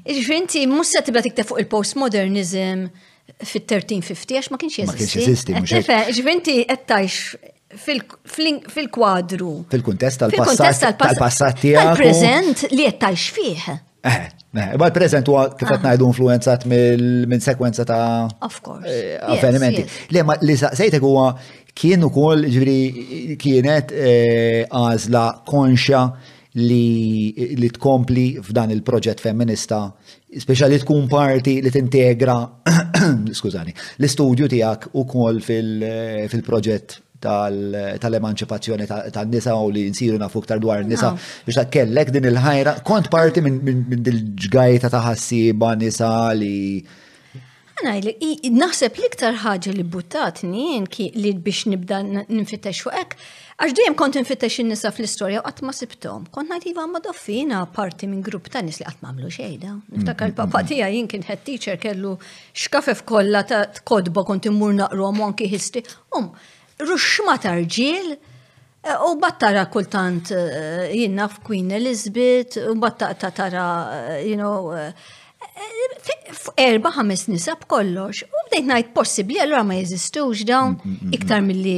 Ġifinti, 0.06 0.66
mussa 0.70 1.00
tibda 1.02 1.22
tiktef 1.24 1.48
fuq 1.50 1.64
il-postmodernizm 1.64 2.84
fit-1350 3.48 4.36
għax 4.38 4.52
ma 4.54 4.60
kienx 4.62 5.00
jesisti. 5.00 5.56
Ma 5.56 5.64
Ġifinti, 6.14 6.60
għettajx 6.68 7.24
fil-kwadru. 7.78 9.66
Fil-kuntest 9.70 10.20
tal-passat. 10.26 10.96
Tal-passat 11.00 11.60
Tal-prezent 11.62 12.68
li 12.72 12.86
jettax 12.88 13.30
fih. 13.36 13.66
Eh, 14.04 14.20
eh 14.20 14.72
ma 14.80 14.88
l-prezent 14.90 15.28
huwa 15.32 15.48
kif 15.58 15.68
qed 15.70 15.80
ah. 15.82 15.90
ngħidu 15.90 16.08
influenzat 16.12 16.66
minn 16.70 17.42
sekwenza 17.42 17.86
ta' 17.90 18.28
Of 18.46 18.60
course. 18.66 18.90
Eh, 18.90 19.18
avvenimenti. 19.20 19.86
Le 20.14 20.24
ma 20.28 20.38
li 20.42 20.58
sejtek 20.60 21.02
huwa 21.04 21.32
kien 21.74 22.04
ukoll 22.06 22.46
ġifieri 22.52 23.38
kienet 23.42 23.94
eh, 23.96 24.62
għażla 24.70 25.26
konxja 25.50 26.06
li 26.62 27.34
li 27.58 27.70
tkompli 27.74 28.36
f'dan 28.46 28.70
il-proġett 28.76 29.24
femminista, 29.24 29.88
speċjali 30.38 30.78
tkun 30.84 31.08
parti 31.10 31.56
li 31.66 31.72
tintegra 31.74 32.36
skużani, 33.40 33.74
l-istudju 33.98 34.52
tiegħek 34.54 34.86
ukoll 35.02 35.42
fil-proġett 35.42 37.00
tal-emanċipazzjoni 37.24 38.88
tan-nisa 39.14 39.56
u 39.62 39.70
li 39.74 39.88
nsiru 39.92 40.20
nafu 40.22 40.42
ktar 40.46 40.62
dwar 40.64 40.84
nisa 40.88 41.14
biex 41.48 41.70
kellek 41.74 42.12
din 42.14 42.28
il-ħajra, 42.34 42.78
kont 42.88 43.10
parti 43.14 43.42
minn 43.46 44.04
dil-ġgajta 44.10 44.90
ta' 44.94 45.04
ħassiba 45.10 45.74
nisa 45.80 46.12
li. 46.34 46.84
Naħseb 47.84 48.96
l-iktar 49.00 49.40
ħaġa 49.44 49.72
li 49.76 49.84
buttatni 49.96 50.84
li 51.20 51.32
biex 51.48 51.66
nibda 51.74 52.00
nfittex 52.28 52.84
fuq 52.86 53.00
hekk, 53.00 53.16
għax 53.60 53.74
dejjem 53.78 53.96
kont 54.00 54.18
nfittex 54.22 54.62
in-nisa 54.64 54.92
fl-istorja 54.94 55.42
u 55.42 55.44
qatt 55.48 55.64
ma 55.66 55.74
sibtom. 55.76 56.26
Kont 56.34 56.52
ngħid 56.54 56.72
iva 56.72 56.86
ma 56.90 57.02
doffina 57.04 57.64
parti 57.76 58.08
minn 58.10 58.22
grupp 58.26 58.50
ta' 58.54 58.62
nis 58.66 58.80
li 58.82 58.88
qatt 58.88 59.04
m'għamlu 59.04 59.30
xejda. 59.34 59.70
Mm-hmm. 59.70 59.98
Niftakar 59.98 60.32
il-papa 60.32 60.64
tiegħi 60.70 60.98
jien 61.00 61.12
kien 61.12 61.28
teacher 61.46 61.80
kellu 61.82 62.16
xkafef 62.54 63.04
kollha 63.10 63.44
ta' 63.52 63.66
kodba 63.86 64.24
kont 64.30 64.50
immur 64.52 64.74
naqru 64.78 65.12
anki 65.28 65.48
history. 65.52 65.84
Um, 66.18 66.32
ruxma 66.82 67.36
tarġil 67.42 68.08
u 69.08 69.12
battara 69.20 69.66
kultant 69.72 70.32
eh, 70.36 70.90
jinnna 70.94 71.30
f'Queen 71.32 71.72
Elizabeth, 71.80 72.58
u 72.70 72.76
battara 72.80 73.32
tara, 73.32 73.68
eh, 74.10 74.24
you 74.28 74.36
know, 74.36 74.72
eh, 74.74 74.92
erba 76.58 76.92
ħames 76.96 77.28
nisab 77.32 77.64
kollox, 77.70 78.24
U 78.26 78.44
bdejt 78.50 78.68
najt 78.68 78.92
possibli, 78.94 79.40
għallura 79.40 79.64
ma 79.68 79.78
jeżistux 79.78 80.44
dawn 80.50 80.76
mm, 80.80 80.90
mm, 80.90 80.98
mm, 81.08 81.14
iktar 81.20 81.42
mill-li. 81.46 81.78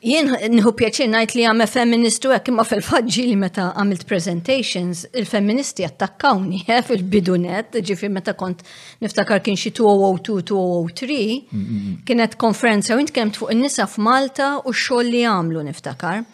Jien 0.00 0.30
nħu 0.32 0.70
pjaċir 0.78 1.10
najt 1.12 1.32
li 1.36 1.42
għame 1.44 1.66
feministu 1.68 2.30
għek 2.32 2.46
imma 2.48 2.64
fil-fadġi 2.64 3.24
li 3.28 3.34
meta 3.36 3.66
għamilt 3.76 4.06
presentations, 4.08 5.02
il-feministi 5.12 5.84
attakkawni 5.84 6.62
eh, 6.72 6.78
fil-bidunet, 6.86 7.76
ġifi 7.84 8.08
meta 8.08 8.32
kont 8.32 8.64
niftakar 9.04 9.42
kien 9.44 9.58
xi 9.60 9.68
2002-2003, 9.76 12.00
kienet 12.08 12.32
konferenza 12.40 12.96
u 12.96 12.98
jint 13.02 13.12
kemt 13.12 13.36
fuq 13.42 13.52
il-nisa 13.52 13.84
f'Malta 13.86 14.54
u 14.64 14.72
xoll 14.72 15.04
li 15.12 15.20
għamlu 15.28 15.60
niftakar. 15.68 16.24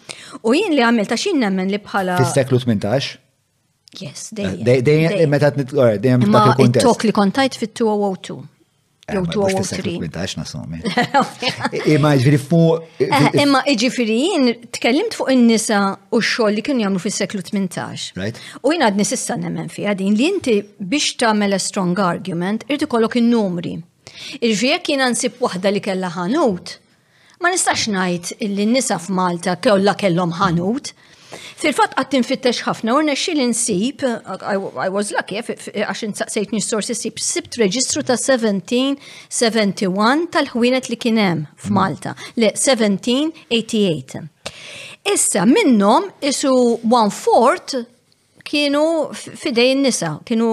U 0.46 0.54
jien 0.54 0.70
li 0.76 0.86
għamil 0.86 1.10
ta' 1.10 1.18
xin 1.18 1.42
nemmen 1.42 1.66
li 1.74 1.82
bħala. 1.82 2.20
Fis-seklu 2.22 2.62
18? 2.62 3.18
Yes, 3.96 4.28
eh, 4.36 4.54
dejjem. 4.62 4.82
Dejjem, 4.86 5.10
meta 5.32 5.50
t-nitqor, 5.56 5.98
dejjem. 6.04 6.20
Ma' 6.30 6.54
il-tok 6.62 7.00
li 7.02 7.12
kontajt 7.16 7.54
fit-2002. 7.58 8.34
Jow 9.06 9.26
218 9.26 10.36
nasomi. 10.40 10.78
Imma 11.86 12.10
ġifiri 12.18 12.38
fuq. 12.42 12.86
Eh, 13.00 13.42
imma 13.44 13.60
ġifiri, 13.82 14.56
tkellimt 14.74 15.14
fuq 15.14 15.30
in-nisa 15.34 15.78
u 16.10 16.18
x-xogħol 16.18 16.56
li 16.58 16.64
kien 16.66 16.80
jagħmlu 16.82 17.02
fis-seklu 17.04 17.44
18. 17.46 18.40
U 18.66 18.74
jien 18.74 18.82
għadni 18.82 19.06
sissa 19.06 19.36
nemmen 19.38 19.70
fiha 19.70 19.94
din 19.94 20.18
li 20.18 20.26
inti 20.32 20.56
biex 20.80 21.12
tagħmel 21.22 21.54
strong 21.62 22.02
argument 22.02 22.66
irid 22.66 22.88
ikollok 22.88 23.14
in-numri. 23.22 23.76
Irġi 24.42 24.74
jekk 24.74 24.90
jiena 24.96 25.06
nsib 25.14 25.38
waħda 25.44 25.70
li 25.76 25.84
kellha 25.86 26.10
ħanut, 26.18 26.74
ma 27.40 27.54
nistax 27.54 27.86
ngħid 27.94 28.40
li 28.58 28.66
nisa 28.72 28.98
f'Malta 28.98 29.54
kolla 29.62 29.94
kellhom 29.94 30.34
ħanut. 30.40 30.90
Mm 30.96 31.05
Fil-fat 31.38 31.92
għat 31.98 32.10
tinfittex 32.14 32.62
ħafna, 32.66 32.94
u 32.96 32.98
nexxil 33.08 33.38
insib, 33.44 33.98
I 34.06 34.90
was 34.92 35.10
lucky, 35.14 35.36
għax 35.42 36.00
insaqsejt 36.08 36.50
sorsi 36.66 36.94
sib, 36.96 37.14
sibt 37.22 37.52
reġistru 37.60 37.98
ta' 38.08 38.18
1771 38.18 40.18
tal-ħwienet 40.36 40.84
li 40.92 40.98
kienem 41.06 41.38
f'Malta, 41.60 42.12
le 42.40 42.48
1788. 42.56 44.18
Issa 45.12 45.42
minnom 45.46 46.02
isu 46.26 46.52
one-fourth 46.82 47.70
kienu 48.46 49.12
fidej 49.36 49.74
nisa 49.82 50.12
kienu 50.26 50.48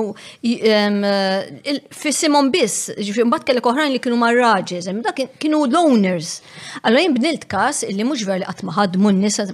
fissimon 1.94 2.50
biss, 2.54 2.90
ġifir 2.98 3.28
mbatt 3.30 3.46
kellek 3.48 3.70
oħrajn 3.70 3.94
li 3.94 4.02
kienu 4.04 4.18
marraġi, 4.22 4.80
zem, 4.86 5.00
kienu 5.42 5.62
loners. 5.72 6.38
Allo 6.84 7.02
jien 7.02 7.16
bnilt 7.16 7.48
kas 7.52 7.84
illi 7.88 8.06
mux 8.08 8.24
ver 8.28 8.42
li 8.42 8.50
għatmaħadmu 8.50 9.14
nisa 9.22 9.46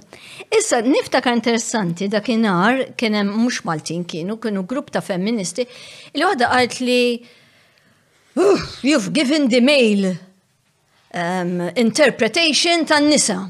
Issa, 0.56 0.80
niftakar 0.86 1.34
interessanti, 1.36 2.08
da 2.10 2.20
kienar, 2.24 2.86
kienem 3.00 3.30
mux 3.42 3.60
maltin 3.68 4.04
kienu, 4.08 4.38
kienu 4.42 4.64
grupp 4.68 4.90
ta' 4.94 5.02
femministi, 5.04 5.66
li 6.16 6.24
għada 6.26 6.50
għalt 6.56 6.80
li, 6.86 7.00
you've 8.86 9.12
given 9.12 9.48
the 9.52 9.60
male 9.60 10.14
um, 11.12 11.66
interpretation 11.76 12.86
tan-nisa. 12.88 13.40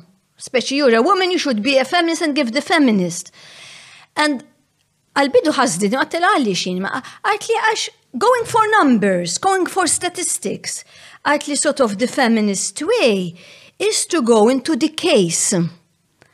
Speċi, 0.41 0.81
you're 0.81 0.97
a 0.99 1.05
woman, 1.05 1.31
you 1.31 1.39
should 1.39 1.61
be 1.63 1.77
a 1.79 1.85
feminist 1.85 2.23
and 2.25 2.35
give 2.35 2.53
the 2.57 2.63
feminist. 2.65 3.31
And 4.17 4.43
għal-bidu 5.21 5.53
ħazdin, 5.57 5.97
għattel 6.01 6.27
għalli 6.29 6.55
xin, 6.57 6.85
għat 6.85 7.51
għax 7.53 7.89
going 8.25 8.47
for 8.51 8.65
numbers, 8.79 9.39
going 9.39 9.67
for 9.71 9.89
statistics, 9.89 10.85
at 11.25 11.45
sort 11.57 11.81
of 11.81 11.99
the 11.99 12.07
feminist 12.09 12.83
way, 12.83 13.35
is 13.79 14.05
to 14.07 14.23
go 14.23 14.49
into 14.49 14.75
the 14.77 14.89
case. 14.89 15.53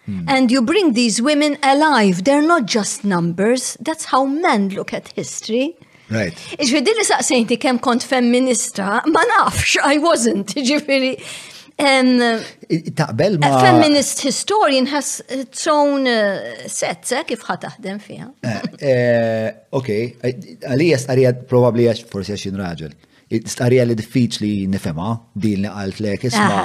Hmm. 0.07 0.23
And 0.29 0.51
you 0.51 0.63
bring 0.63 0.93
these 0.93 1.21
women 1.21 1.59
alive. 1.63 2.23
They're 2.23 2.47
not 2.47 2.67
just 2.67 3.05
numbers. 3.05 3.77
That's 3.81 4.05
how 4.13 4.25
men 4.25 4.69
look 4.71 4.93
at 4.95 5.11
history. 5.19 5.75
Right. 6.09 6.33
Iġviri, 6.63 6.85
dilli 6.87 7.03
saqsejnti 7.09 7.57
kem 7.59 7.81
kont 7.83 8.07
femminista, 8.07 9.01
ma 9.11 9.25
nafx, 9.33 9.75
I 9.83 9.99
wasn't. 9.99 10.55
Iġviri, 10.61 11.17
Uh, 11.77 12.41
taqbel 12.97 13.37
ma. 13.39 13.61
Feminist 13.61 14.23
historian 14.25 14.87
has 14.87 15.21
its 15.29 15.67
uh, 15.67 15.73
own 15.73 16.07
uh, 16.09 16.41
set, 16.73 17.05
eh, 17.13 17.21
kif 17.29 17.43
ħat 17.45 17.67
taħdem 17.67 17.99
fija. 18.01 18.31
Eh, 18.41 18.63
eh, 18.89 19.51
ok, 19.77 19.91
għalija 20.71 20.99
starija 21.03 21.35
probabli 21.51 21.85
għax 21.91 22.07
forsi 22.09 22.33
għax 22.33 22.55
raġel. 22.63 22.95
Starija 23.45 23.83
li 23.91 23.97
diffiċ 23.99 24.39
li 24.41 24.51
nifema, 24.73 25.11
din 25.37 25.67
li 25.67 25.69
għalt 25.69 25.99
ah, 25.99 26.01
li 26.01 26.15
kisma. 26.23 26.63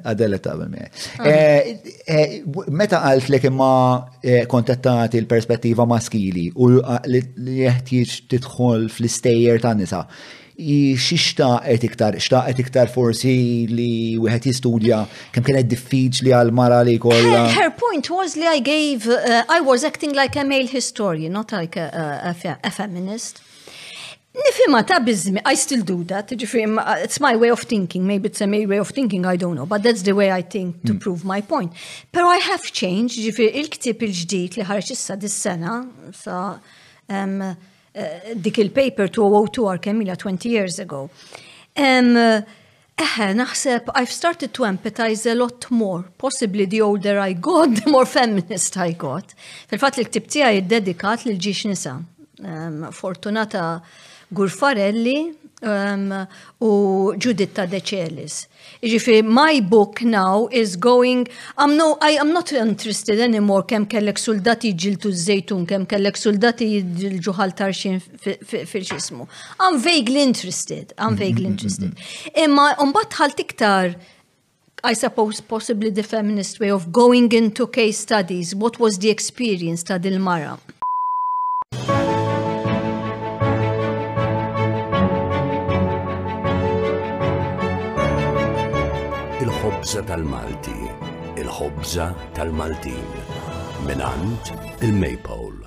Għadelle 0.02 0.38
taqbel 0.42 0.70
miħaj. 0.72 0.88
Ah. 1.20 1.28
Eh, 1.30 2.00
eh, 2.02 2.34
meta 2.76 3.00
għalt 3.08 3.30
li 3.32 3.40
imma 3.48 3.70
eh, 4.22 4.44
kontettati 4.50 5.20
l-perspettiva 5.22 5.86
maskili 5.88 6.48
u 6.58 6.70
li 6.72 7.22
jeħtieġ 7.62 8.16
tidħol 8.34 8.88
fl-istejjer 8.90 9.62
ta' 9.64 9.74
nisa, 9.80 10.02
xiextaqet 10.58 11.86
iktar, 11.86 12.16
xtaqet 12.18 12.62
iktar 12.64 12.90
forsi 12.90 13.36
li 13.70 13.90
wieħed 14.18 14.48
jistudja 14.50 15.04
kemm 15.34 15.46
kienet 15.46 15.68
diffiċli 15.70 16.34
għal 16.40 16.50
mara 16.58 16.80
li 16.84 16.98
kollha. 17.00 17.44
Her 17.54 17.70
point 17.78 18.10
was 18.10 18.34
li 18.36 18.50
I 18.50 18.58
gave 18.60 19.06
uh, 19.06 19.44
I 19.48 19.60
was 19.62 19.86
acting 19.86 20.12
like 20.18 20.34
a 20.34 20.42
male 20.44 20.66
historian, 20.66 21.32
not 21.38 21.52
like 21.54 21.76
a, 21.78 22.34
a, 22.34 22.58
a 22.64 22.70
feminist. 22.72 23.46
Nifima 24.34 24.86
ta' 24.86 24.98
bizmi, 25.00 25.40
I 25.44 25.54
still 25.54 25.82
do 25.82 26.04
that. 26.04 26.30
It's 26.30 27.18
my 27.18 27.34
way 27.36 27.48
of 27.48 27.60
thinking. 27.60 28.06
Maybe 28.06 28.28
it's 28.28 28.40
a 28.42 28.46
my 28.46 28.66
way 28.66 28.76
of 28.76 28.88
thinking, 28.88 29.24
I 29.24 29.36
don't 29.36 29.54
know. 29.54 29.64
But 29.64 29.82
that's 29.82 30.02
the 30.02 30.12
way 30.12 30.30
I 30.30 30.42
think 30.42 30.82
to 30.84 30.94
mm. 30.94 31.00
prove 31.00 31.24
my 31.24 31.40
point. 31.40 31.72
Pero 32.12 32.26
I 32.28 32.36
have 32.36 32.62
changed, 32.70 33.18
ġifiri 33.24 33.54
il-ktib 33.62 34.02
il-ġdijt 34.04 34.58
li 34.60 34.66
ħarġ 34.68 34.92
dis-sena, 35.22 35.78
sa 36.12 36.58
um, 37.08 37.38
uh, 37.40 37.54
dik 38.36 38.60
il-paper 38.66 39.08
202 39.16 39.64
għar 39.72 39.80
kemmila 39.88 40.16
20 40.20 40.48
years 40.52 40.78
ago. 40.78 41.08
Um, 41.76 42.14
Eħe, 42.98 43.28
naħseb, 43.38 43.92
I've 43.94 44.10
started 44.10 44.52
to 44.58 44.64
empathize 44.66 45.24
a 45.30 45.34
lot 45.36 45.68
more. 45.70 46.02
Possibly 46.18 46.64
the 46.66 46.82
older 46.82 47.18
I 47.20 47.32
got, 47.32 47.76
the 47.80 47.90
more 47.90 48.04
feminist 48.04 48.76
I 48.76 48.92
got. 48.92 49.32
Fil-fat 49.70 49.96
li 49.96 50.04
ktib 50.10 50.28
tija 50.28 50.52
id-dedikat 50.60 51.24
li 51.24 51.32
l-ġiġ 51.36 51.64
nisa. 51.72 51.96
Um, 52.44 52.88
fortunata 52.94 53.64
Gurfarelli 54.30 55.34
um, 55.62 56.14
u 56.68 56.68
Giuditta 57.16 57.66
De 57.66 57.80
Celis. 57.80 58.46
Ġifiri, 58.84 59.22
my 59.24 59.60
book 59.60 60.02
now 60.02 60.48
is 60.52 60.76
going, 60.76 61.26
I'm, 61.56 61.76
no, 61.76 61.96
I, 62.00 62.16
am 62.20 62.32
not 62.32 62.52
interested 62.52 63.18
anymore 63.20 63.64
kem 63.66 63.86
kellek 63.90 64.20
soldati 64.20 64.74
ġiltu 64.78 65.10
z-zejtun, 65.14 65.64
kem 65.66 65.86
kellek 65.88 66.18
soldati 66.20 66.68
ġilġu 67.00 67.34
tarxin 67.56 68.00
fil-ġismu. 68.22 69.26
I'm 69.58 69.80
vaguely 69.80 70.22
interested, 70.22 70.92
I'm 70.98 71.14
mm-hmm, 71.14 71.16
vaguely 71.16 71.42
mm-hmm, 71.42 71.52
interested. 71.52 71.90
Mm-hmm. 71.90 72.44
Imma, 72.44 72.68
umbat 72.82 73.16
ħalt 73.18 73.40
iktar, 73.42 73.96
I 74.84 74.92
suppose 74.94 75.40
possibly 75.42 75.90
the 75.90 76.04
feminist 76.04 76.60
way 76.60 76.70
of 76.70 76.92
going 76.92 77.32
into 77.32 77.66
case 77.66 77.98
studies, 77.98 78.54
what 78.54 78.78
was 78.78 78.98
the 78.98 79.10
experience 79.10 79.82
ta' 79.82 79.98
dil-mara? 79.98 80.58
il-ħobza 89.88 90.04
tal-Malti, 90.04 90.90
il-ħobza 91.40 92.06
tal-Maltin, 92.36 93.86
minant 93.88 94.50
il-Maypole. 94.84 95.64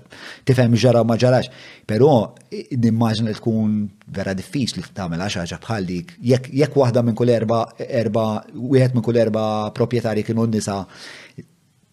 tifhem 0.51 0.77
ġara 0.77 1.01
ma 1.09 1.17
ġarax. 1.21 1.49
Però 1.89 2.11
nimmaġna 2.53 3.33
li 3.33 3.39
tkun 3.41 3.79
vera 4.19 4.37
diffiċli 4.37 4.85
tagħmel 4.93 5.25
għax 5.25 5.41
ħaġa 5.45 5.61
bħal 5.65 5.89
dik. 5.95 6.13
Jekk 6.35 6.77
waħda 6.85 7.07
minn 7.09 7.17
kull 7.17 7.33
erba 7.39 7.63
erba 7.89 8.27
wieħed 8.53 8.93
minn 9.01 9.07
kull 9.09 9.23
erba 9.25 9.47
proprjetari 9.81 10.27
kienu 10.29 10.45
nisa 10.53 10.83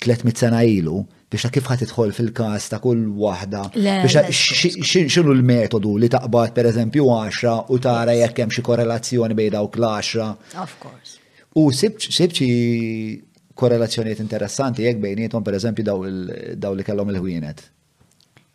300 0.04 0.36
sena 0.44 0.60
ilu, 0.68 1.06
biex 1.32 1.48
ta' 1.48 1.52
kif 1.56 1.68
ħatidħol 1.72 2.12
fil-kas 2.16 2.68
ta' 2.74 2.80
kull 2.84 3.06
waħda. 3.24 3.62
Biex 3.74 4.84
xinu 4.84 5.36
l-metodu 5.38 5.94
li 6.04 6.10
taqbad 6.12 6.54
per 6.58 6.70
eżempju 6.72 7.08
10 7.16 7.72
u 7.72 7.80
tara 7.86 8.16
jekk 8.20 8.44
hemm 8.44 8.56
xi 8.58 8.64
korrelazzjoni 8.68 9.38
bejn 9.40 9.56
dawk 9.56 9.80
l-10. 9.80 10.56
Of 10.66 10.76
course. 10.84 11.18
U 11.56 11.70
sibt 11.76 12.44
korrelazzjonijiet 13.62 14.20
interessanti 14.24 14.86
jekk 14.88 15.00
bejnietom 15.04 15.44
per 15.46 15.58
eżempju 15.60 15.84
daw 15.88 16.76
li 16.76 16.88
kellhom 16.88 17.10
il-ħwienet. 17.14 17.64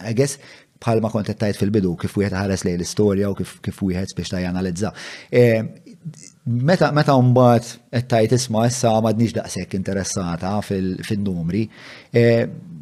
I 0.00 0.12
guess, 0.16 0.38
bħalma 0.80 1.10
kontettajt 1.12 1.58
fil-bidu, 1.60 1.90
kif 2.00 2.14
wieħed 2.16 2.38
ħares 2.40 2.62
lej 2.66 2.78
l-istorja 2.78 3.28
u 3.30 3.36
kif 3.38 3.58
kif 3.66 3.82
wieħed 3.84 4.14
biex 4.16 4.32
ta' 4.32 4.40
janalizza. 4.40 4.90
E, 5.30 5.44
meta 6.64 6.88
meta 6.96 7.18
mbagħad 7.20 7.68
qed 7.98 8.08
tajt 8.14 8.34
isma' 8.38 8.64
issa 8.70 8.94
m'għadniex 9.02 9.36
daqshekk 9.36 9.76
interessata 9.78 10.54
fin-numri, 10.64 11.66
e, 12.16 12.24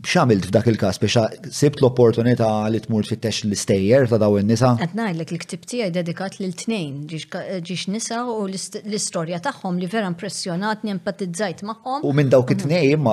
x'għamilt 0.06 0.46
f'dak 0.46 0.70
il-każ 0.70 1.00
biex 1.02 1.26
sibt 1.58 1.82
l-opportunità 1.82 2.52
li 2.70 2.80
tmur 2.86 3.04
fittex 3.10 3.42
l-istejjer 3.48 4.06
ta' 4.14 4.20
daw 4.22 4.38
in-nisa? 4.40 4.76
Qed 4.78 4.94
ngħidlek 4.96 5.34
li 5.36 5.42
ktib 5.44 5.66
tiegħi 5.74 5.92
dedikat 5.98 6.38
lil 6.44 6.54
tnejn 6.62 7.02
ġiex 7.10 7.86
nisa 7.96 8.22
u 8.30 8.44
l-istorja 8.46 9.42
tagħhom 9.50 9.82
li 9.82 9.90
vera 9.90 10.06
impressjonatni 10.14 10.94
empatizzajt 10.96 11.66
magħhom. 11.72 12.06
U 12.06 12.14
minn 12.14 12.30
dawk 12.32 12.54
it-tnejn 12.54 13.08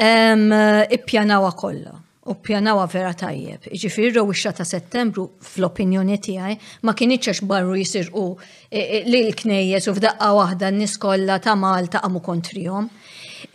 ippjanawa 0.00 1.50
kollha 1.54 1.96
u 2.26 2.34
pjanawa 2.34 2.84
vera 2.92 3.12
tajjeb. 3.16 3.60
Iġifiri 3.72 4.12
rowixxa 4.18 4.52
ta' 4.58 4.64
settembru, 4.68 5.24
fl-opinjoni 5.40 6.18
tiegħi, 6.20 6.56
ma 6.84 6.92
kienieċ 6.96 7.42
barru 7.48 7.76
jisir 7.80 8.10
u 8.12 8.24
e, 8.70 8.80
e, 8.82 9.00
li 9.08 9.22
l-knejjes 9.30 9.88
u 9.88 9.94
f'daqqa 9.96 10.28
waħda 10.36 10.68
n 10.70 10.82
niskolla 10.84 11.38
ta' 11.40 11.54
Malta 11.56 12.02
għamu 12.04 12.20
kontrihom. 12.24 12.90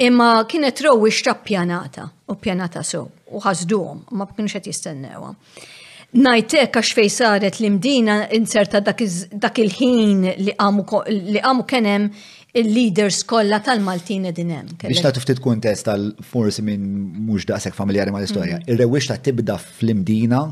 Imma 0.08 0.32
kienet 0.50 0.82
rowixxa 0.82 1.36
pjanata 1.46 2.08
u 2.28 2.36
pjanata 2.42 2.82
so, 2.84 3.06
u 3.32 3.40
ħasduhom 3.44 4.08
ma 4.18 4.26
kienx 4.34 4.58
qed 4.58 4.72
jistennewha. 4.74 5.36
Najtek 6.16 6.78
għax 6.80 6.94
fej 6.96 7.10
saret 7.12 7.58
l-imdina 7.60 8.22
inserta 8.34 8.80
dak 8.80 9.02
il-ħin 9.04 10.22
li 10.48 10.54
għamu 10.58 11.66
kenem 11.68 12.08
il-leaders 12.60 13.24
kollha 13.26 13.60
tal-Maltin 13.62 14.26
edinem. 14.32 14.68
hemm. 14.82 14.90
Biex 14.90 15.04
ta' 15.06 15.14
ftit 15.24 15.42
kuntest 15.44 15.88
tal-forsi 15.90 16.64
minn 16.64 16.86
mhux 17.28 17.48
daqshekk 17.52 17.76
familjari 17.76 18.14
mal-istorja. 18.16 18.60
Mhm. 18.62 18.70
Ir-rewix 18.74 19.10
ta' 19.12 19.18
tibda 19.28 19.58
fl-imdina 19.60 20.44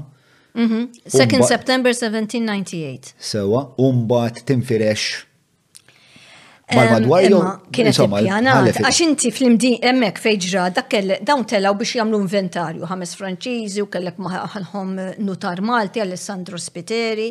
2 0.66 0.66
mhm. 0.66 1.46
September 1.50 1.94
1798. 1.94 3.14
Sewa, 3.34 3.66
umbat 3.88 4.44
timfirex 4.48 5.22
Mal-madwar 6.74 7.24
jom? 7.28 7.48
kienet 7.76 7.98
ippjanat 8.02 8.80
għax 8.82 9.00
inti 9.06 9.30
fl-imdin 9.36 9.74
emmek 9.92 10.18
fejġra 10.24 10.70
dawn 10.74 11.44
telaw 11.50 11.76
biex 11.80 12.00
jagħmlu 12.00 12.20
inventarju 12.24 12.88
ħames 12.90 13.12
Franċiżi 13.20 13.84
u 13.84 13.90
kellek 13.94 14.18
maħalhom 14.24 14.94
Nutar 15.28 15.62
Malti, 15.62 16.02
Alessandro 16.04 16.58
Spiteri. 16.60 17.30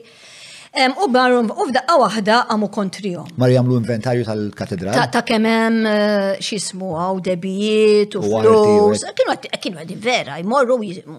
U 0.73 1.09
barrum, 1.13 1.51
u 1.53 1.67
f'daqqa 1.69 1.95
wahda 2.01 2.37
għamu 2.49 2.69
kontrijom. 2.73 3.27
Mar 3.37 3.51
jamlu 3.53 3.75
inventarju 3.77 4.25
tal-katedra? 4.25 4.95
Ta' 5.13 5.21
kemem 5.29 5.83
eh, 5.85 6.29
xismu 6.41 6.95
għaw 6.97 7.19
debijiet 7.27 8.15
u 8.17 8.23
flus. 8.25 9.05
Kienu 9.61 9.77
għadin 9.83 10.01
vera, 10.01 10.39
jmorru, 10.41 10.79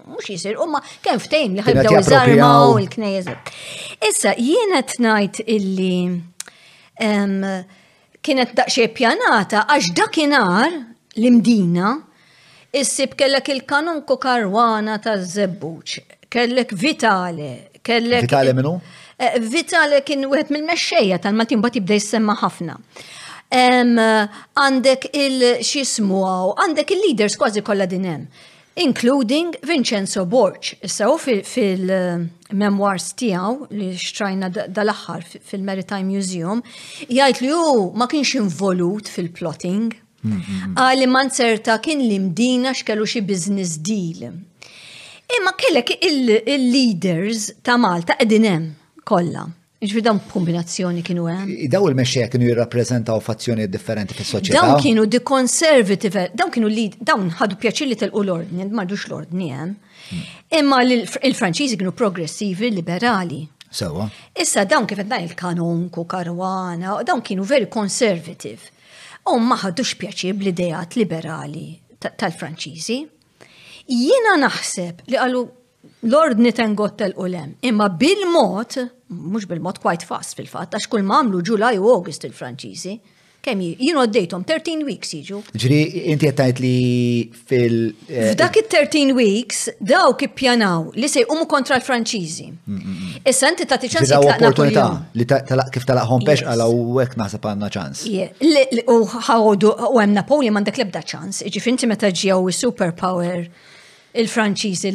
mux 0.10 0.26
jisir, 0.32 0.58
ma' 0.58 0.82
kem 1.06 1.22
ftejn 1.22 1.60
li 1.60 1.66
ħibdaw 1.68 1.98
iżarma 2.00 2.48
u 2.72 2.80
l-knejezet. 2.82 3.52
Issa, 4.10 4.34
jiena 4.42 4.80
t-najt 4.89 5.44
illi 5.46 6.00
kienet 8.26 8.58
daqxie 8.58 8.88
pjanata 8.98 9.68
għax 9.70 9.92
dakinar 10.02 10.74
l-imdina 11.22 11.94
issib 12.82 13.13
kellek 13.22 13.54
il-kanunku 13.54 14.18
karwana 14.18 14.98
ta' 14.98 15.20
zebbuċ, 15.22 15.96
kellek 16.34 16.74
vitale, 16.82 17.54
kellek. 17.86 18.26
Vitale 18.26 18.58
minu? 18.58 18.80
Eh, 19.24 19.40
Vital 19.52 19.92
kien 20.08 20.26
wieħed 20.32 20.52
mill-mexxejja 20.54 21.20
tal-Maltin 21.24 21.62
bat 21.64 21.76
jibda 21.78 21.96
jissemma 22.00 22.34
ħafna. 22.44 22.76
Għandek 23.54 25.12
il-xismu 25.14 26.22
għandek 26.58 26.94
il-leaders 26.96 27.36
kważi 27.38 27.62
kollha 27.66 27.86
din 27.92 28.10
hemm 28.10 28.50
including 28.84 29.52
Vincenzo 29.70 30.24
Borch. 30.26 30.72
Issa 30.82 31.06
u 31.12 31.20
fil-memoirs 31.22 33.12
eh, 33.12 33.18
tijaw 33.22 33.68
li 33.70 33.92
xtrajna 34.02 34.50
dal-axħar 34.50 35.28
fil-Maritime 35.46 36.10
Museum, 36.10 36.64
jgħajt 37.06 37.44
li 37.44 37.52
ju 37.52 37.84
ma 37.94 38.08
kienx 38.10 38.34
involut 38.42 39.12
fil-plotting, 39.14 39.94
mhm. 40.26 40.74
li 40.98 41.06
man 41.06 41.30
certa 41.30 41.78
kien 41.86 42.02
li 42.02 42.18
mdina 42.26 42.74
xkellu 42.82 43.06
xie 43.06 43.22
business 43.22 43.78
deal. 43.78 44.26
Imma 45.38 45.54
kellek 45.54 46.00
il-leaders 46.10 47.52
ta' 47.62 47.78
Malta 47.78 48.18
edinem. 48.26 48.72
Kolla, 49.04 49.44
Ġifri 49.84 50.00
dawn 50.00 50.20
kombinazzjoni 50.32 51.02
kienu 51.04 51.26
hemm. 51.28 51.50
Daw 51.68 51.86
il-mexxejja 51.89 52.30
kienu 52.32 52.46
jirrappreżentaw 52.48 53.18
fazzjoni 53.26 53.66
differenti 53.68 54.16
fis-soċjetà. 54.16 54.56
Dawn 54.56 54.78
kienu 54.80 55.04
di 55.12 55.20
konservative, 55.28 56.30
dawn 56.39 56.52
kienu 56.56 56.70
li 56.72 56.86
dawn 57.02 57.26
ħadu 57.36 57.58
pjaċir 57.60 57.89
li 57.89 57.98
u 58.08 58.22
l-ordni, 58.24 58.63
m'għadux 58.72 59.02
l-ordni 59.10 59.50
hemm. 59.52 59.74
Hmm. 60.08 60.24
Imma 60.62 60.80
il-Franċiżi 60.88 61.76
kienu 61.82 61.92
progressivi, 62.00 62.70
liberali. 62.78 63.42
Sewa. 63.80 64.06
Issa 64.39 64.63
dawn 64.72 64.88
kif 64.88 65.02
dan 65.04 65.28
il-kanonku, 65.28 66.06
karwana, 66.13 66.94
dawn 67.04 67.20
kienu 67.28 67.44
veri 67.50 67.68
konservative. 67.68 68.72
U 69.28 69.36
ma 69.50 69.58
ħadux 69.66 69.98
pjaċir 70.00 70.39
bl-idejat 70.39 70.96
liberali 70.96 71.68
tal-Franċiżi. 72.08 73.02
Jiena 73.92 74.39
naħseb 74.46 75.04
li 75.12 75.20
qalu 75.20 75.44
l-ordni 76.10 76.52
tengottel 76.52 77.13
u 77.16 77.26
Imma 77.60 77.88
bil-mod, 77.89 78.76
mux 79.08 79.46
bil-mod 79.48 79.78
quite 79.80 80.04
fast 80.06 80.36
fil-fat, 80.38 80.76
għax 80.76 80.89
kull 80.92 81.06
mamlu 81.08 81.42
ġulaj 81.48 81.80
u 81.80 81.88
August 81.96 82.26
il-Franċiżi, 82.28 82.98
kemm 83.44 83.60
jien 83.63 83.98
għoddejtom 84.00 84.44
13 84.48 84.84
weeks 84.88 85.13
jiġu. 85.18 85.39
Ġri, 85.60 85.80
inti 86.12 86.28
għattajt 86.30 86.60
li 86.63 86.76
fil. 87.48 87.76
Eh, 88.08 88.30
F'dak 88.34 88.60
it-13 88.62 89.12
weeks 89.16 89.66
dawk 89.80 90.20
kippjanaw 90.24 90.92
li 90.96 91.08
se 91.12 91.24
jqumu 91.24 91.48
kontra 91.52 91.80
l-Franċiżi. 91.80 92.48
Issa 93.24 93.52
inti 93.52 93.66
ta' 93.68 93.80
ċans 93.80 94.16
opportunità 94.18 94.86
li 95.20 95.28
kif 95.72 95.88
talaqhom 95.92 96.24
pex 96.28 96.44
għala 96.48 96.68
u 96.72 96.98
hekk 97.00 97.20
naħseb 97.20 97.48
għandna 97.52 97.70
ċans. 97.76 98.06
U 98.92 99.00
ħawdu 99.28 99.76
Napoli 100.16 100.52
m'għandek 100.52 100.84
l 100.84 101.04
ċans, 101.13 101.44
ġifinti 101.52 101.88
meta 101.88 102.08
il 102.12 102.50
superpower 102.56 103.48
il-Franċiżi 104.15 104.91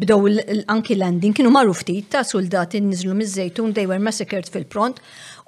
bdow 0.00 0.24
anki 0.72 0.94
landing 0.96 1.34
kienu 1.36 1.72
ftit 1.76 2.08
ta' 2.12 2.24
soldati 2.24 2.80
nizlu 2.80 3.14
miż-żejtun 3.14 3.74
they 3.74 3.86
were 3.86 3.98
massacred 4.00 4.48
fil-pront 4.48 5.00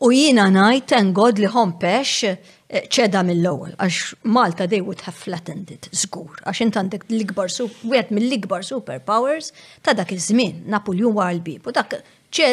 u 0.03 0.11
jiena 0.13 0.49
ngħid 0.53 0.87
ten 0.93 1.13
God 1.15 1.39
li 1.41 1.47
ħompex 1.47 2.29
eh, 2.29 2.89
ċeda 2.93 3.23
mill-ewwel 3.25 3.77
għax 3.77 4.15
Malta 4.29 4.67
they 4.69 4.81
would 4.83 5.01
have 5.07 5.17
flattened 5.17 5.71
it 5.73 5.89
żgur 5.93 6.43
għax 6.45 6.63
int 6.67 6.77
għandek 6.77 7.07
l-ikbar 7.11 7.49
wieħed 7.53 8.13
mill-ikbar 8.13 8.67
superpowers 8.67 9.53
ta' 9.83 9.95
dak 9.97 10.13
iż-żmien 10.13 10.67
Napoleon 10.69 11.17
war 11.17 11.33
l-bib 11.33 11.65
u 11.65 11.73
dak 11.73 11.97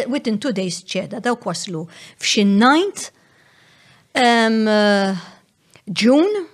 within 0.07 0.39
two 0.39 0.53
days 0.55 0.79
ċeda 0.87 1.19
daw 1.19 1.35
waslu 1.43 1.83
f'xi 2.21 2.47
9 2.53 3.11
eh, 4.15 5.19
June 5.89 6.45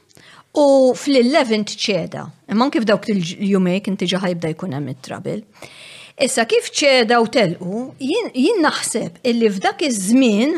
U 0.55 0.93
fl-11 0.95 1.75
ċeda, 1.79 2.23
imman 2.51 2.71
kif 2.71 2.85
dawk 2.87 3.09
il-jumej 3.11 3.81
kinti 3.85 4.07
ġaħa 4.11 4.29
jibda 4.31 4.51
jkun 4.53 4.75
hemm 4.77 4.93
it-trabil. 4.93 5.41
Issa 6.25 6.45
kif 6.47 6.69
ċeda 6.71 7.17
u 7.19 7.27
telqu, 7.31 7.81
jien 7.99 8.61
naħseb 8.63 9.17
illi 9.31 9.49
f'dak 9.51 9.83
iż-żmien 9.89 10.53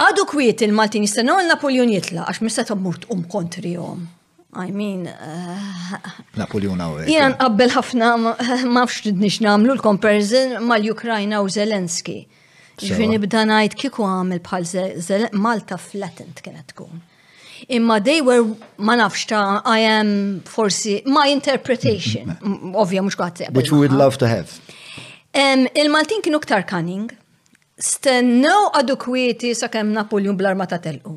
għadu 0.00 0.24
kwiet 0.32 0.64
il-Maltin 0.64 1.04
jistennaw 1.04 1.42
il-Napoljon 1.42 1.92
jitla, 1.92 2.24
għax 2.30 2.40
mista 2.46 2.64
tammurt 2.70 3.04
um 3.12 3.26
kontrihom. 3.36 4.06
I 4.56 4.70
mean. 4.72 5.04
Eh, 5.08 5.94
Napoljon 6.38 6.78
għaw. 6.80 7.00
Eh, 7.04 7.08
jien 7.12 7.32
nqabbel 7.34 7.72
eh. 7.72 7.74
ħafna 7.76 8.10
ma 8.72 8.84
fx 8.88 9.10
nix 9.20 9.42
namlu 9.44 9.74
l-comparison 9.76 10.60
mal-Ukrajna 10.64 11.42
u 11.44 11.50
Zelenski. 11.52 12.22
Ġvini 12.80 13.18
bda 13.22 13.42
najt 13.50 13.74
kiku 13.80 14.06
għamil 14.08 14.40
bħal 14.46 15.34
Malta 15.36 15.76
flattent 15.82 16.40
kienet 16.46 16.70
tkun 16.72 17.02
imma 17.68 17.98
they 18.00 18.20
were 18.22 18.44
ma 18.78 18.94
nafx 18.96 19.26
ta' 19.26 19.62
I 19.64 19.78
am 19.80 20.40
forsi 20.44 21.02
my 21.06 21.26
interpretation 21.38 22.26
mm-hmm. 22.28 22.74
ovvja 22.82 23.00
mhux 23.06 23.16
qatt 23.22 23.42
Which 23.58 23.70
we 23.72 23.78
would 23.78 23.92
love 24.04 24.18
to 24.18 24.26
have. 24.26 24.46
Um, 25.34 25.68
Il-Maltin 25.80 26.20
kienu 26.22 26.38
ktar 26.44 26.64
cunning, 26.68 27.08
stennew 27.90 28.68
għadu 28.78 28.96
kwieti 29.04 29.54
sakemm 29.58 29.92
Napoljon 30.00 30.36
bl-arma 30.38 30.68
ta' 30.70 30.78
telqu. 30.84 31.14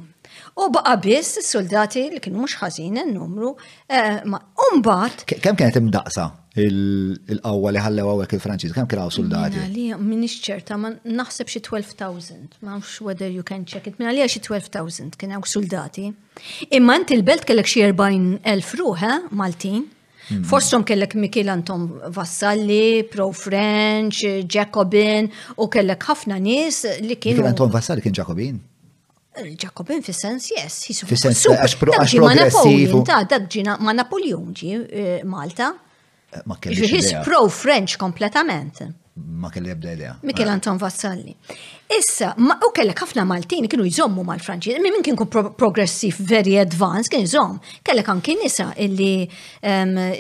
U 0.58 0.70
baqa 0.74 0.96
biss 1.04 1.36
is-soldati 1.44 2.08
li 2.16 2.22
kienu 2.24 2.42
mhux 2.44 2.56
ħażin 2.62 2.98
in-numru 3.04 3.52
eh, 3.86 4.18
ma' 4.26 4.42
umbat. 4.72 5.22
Kemm 5.30 5.58
kienet 5.60 5.78
imdaqsa? 5.78 6.32
il-qawwa 6.64 7.72
li 7.76 7.82
ħallew 7.82 8.08
għawek 8.12 8.36
il-Franċiż, 8.38 8.74
kemm 8.76 8.90
kien 8.92 9.12
soldati? 9.14 9.64
Minix 10.02 10.38
ċerta, 10.44 10.78
ma 10.80 10.92
naħseb 11.04 11.52
xi 11.52 11.62
12,000, 11.66 12.60
ma 12.64 12.76
nafx 12.78 13.02
whether 13.06 13.30
you 13.32 13.44
can 13.48 13.66
check 13.66 13.88
it, 13.90 13.98
minn 14.00 14.10
għalija 14.12 14.30
xi 14.32 14.42
12,000 14.48 15.18
kien 15.22 15.36
hawn 15.36 15.46
soldati. 15.48 16.08
Imma 16.78 16.98
int 17.02 17.14
il-belt 17.16 17.46
kellek 17.50 17.70
xi 17.70 17.86
40,000 17.92 18.82
ruħ, 18.82 19.04
eh, 19.06 19.20
Maltin. 19.38 19.86
Hmm. 20.28 20.42
Forsom 20.44 20.84
kellek 20.84 21.14
Mikil 21.16 21.48
Anton 21.48 21.86
Vassalli, 22.12 23.06
Pro 23.10 23.30
French, 23.32 24.26
Jacobin, 24.44 25.30
u 25.56 25.70
kellek 25.72 26.04
ħafna 26.04 26.36
nies 26.42 26.82
li 27.06 27.16
kienu. 27.16 27.38
Mikil 27.40 27.48
Anton 27.54 27.72
Vassalli 27.72 28.02
kien 28.04 28.14
Jacobin? 28.18 28.60
Eh, 29.38 29.54
Jacobin 29.56 30.02
fi 30.04 30.12
sens, 30.12 30.50
yes, 30.52 30.82
fi 31.06 31.16
sens, 31.16 31.46
eh, 31.46 31.56
għax 31.56 31.78
Ma 32.20 33.04
ta' 33.08 33.24
dak 33.24 33.48
ġina, 33.48 33.80
ma 33.80 33.94
Napoleon 33.94 34.54
Malta, 35.24 35.76
ma 36.46 36.56
kelli. 36.56 36.88
His 36.88 37.14
pro-French 37.24 37.98
kompletament. 37.98 38.80
Ma 39.14 39.50
kelli 39.52 39.70
jibda 39.70 39.92
idea. 39.92 40.16
Mikel 40.22 40.50
Anton 40.50 40.78
Vassalli. 40.78 41.36
Issa, 42.00 42.34
u 42.36 42.72
kellek 42.76 43.00
ħafna 43.06 43.24
Maltin 43.30 43.64
kienu 43.72 43.86
jżommu 43.88 44.26
mal-Franċiż, 44.28 44.82
minn 44.84 44.98
kien 45.06 45.16
progressiv 45.32 46.18
very 46.28 46.58
advanced 46.60 47.14
kien 47.14 47.24
jżomm, 47.24 47.60
kellek 47.88 48.10
anki 48.12 48.36
nisa 48.42 48.74
illi 48.76 49.14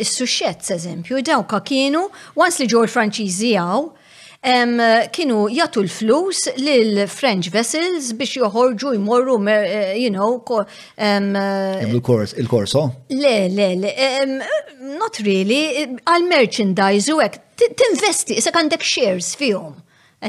is-suxxett 0.04 0.70
eżempju, 0.78 1.20
dawka 1.28 1.60
kienu, 1.67 2.06
once 2.36 2.62
li 2.63 2.70
ġew 2.72 2.86
il-Franċiżi 2.88 3.52
għaw, 3.60 3.89
kienu 5.12 5.47
jatu 5.54 5.82
l-flus 5.84 6.47
lil 6.58 7.08
French 7.08 7.50
vessels 7.54 8.12
biex 8.13 8.36
joħorġu 8.39 8.93
jmorru, 8.97 9.36
eh, 9.50 9.97
you 9.97 10.10
know, 10.12 10.30
eh, 10.97 11.86
il-korso? 11.88 12.91
Le, 13.10 13.47
le, 13.50 13.69
le, 13.76 13.91
not 15.00 15.17
really, 15.26 15.62
għal-merchandise 16.06 17.12
u 17.15 17.19
għek, 17.23 17.39
tinvesti, 17.76 18.38
issa 18.38 18.52
għandek 18.54 18.82
shares 18.84 19.36
fihom. 19.36 19.76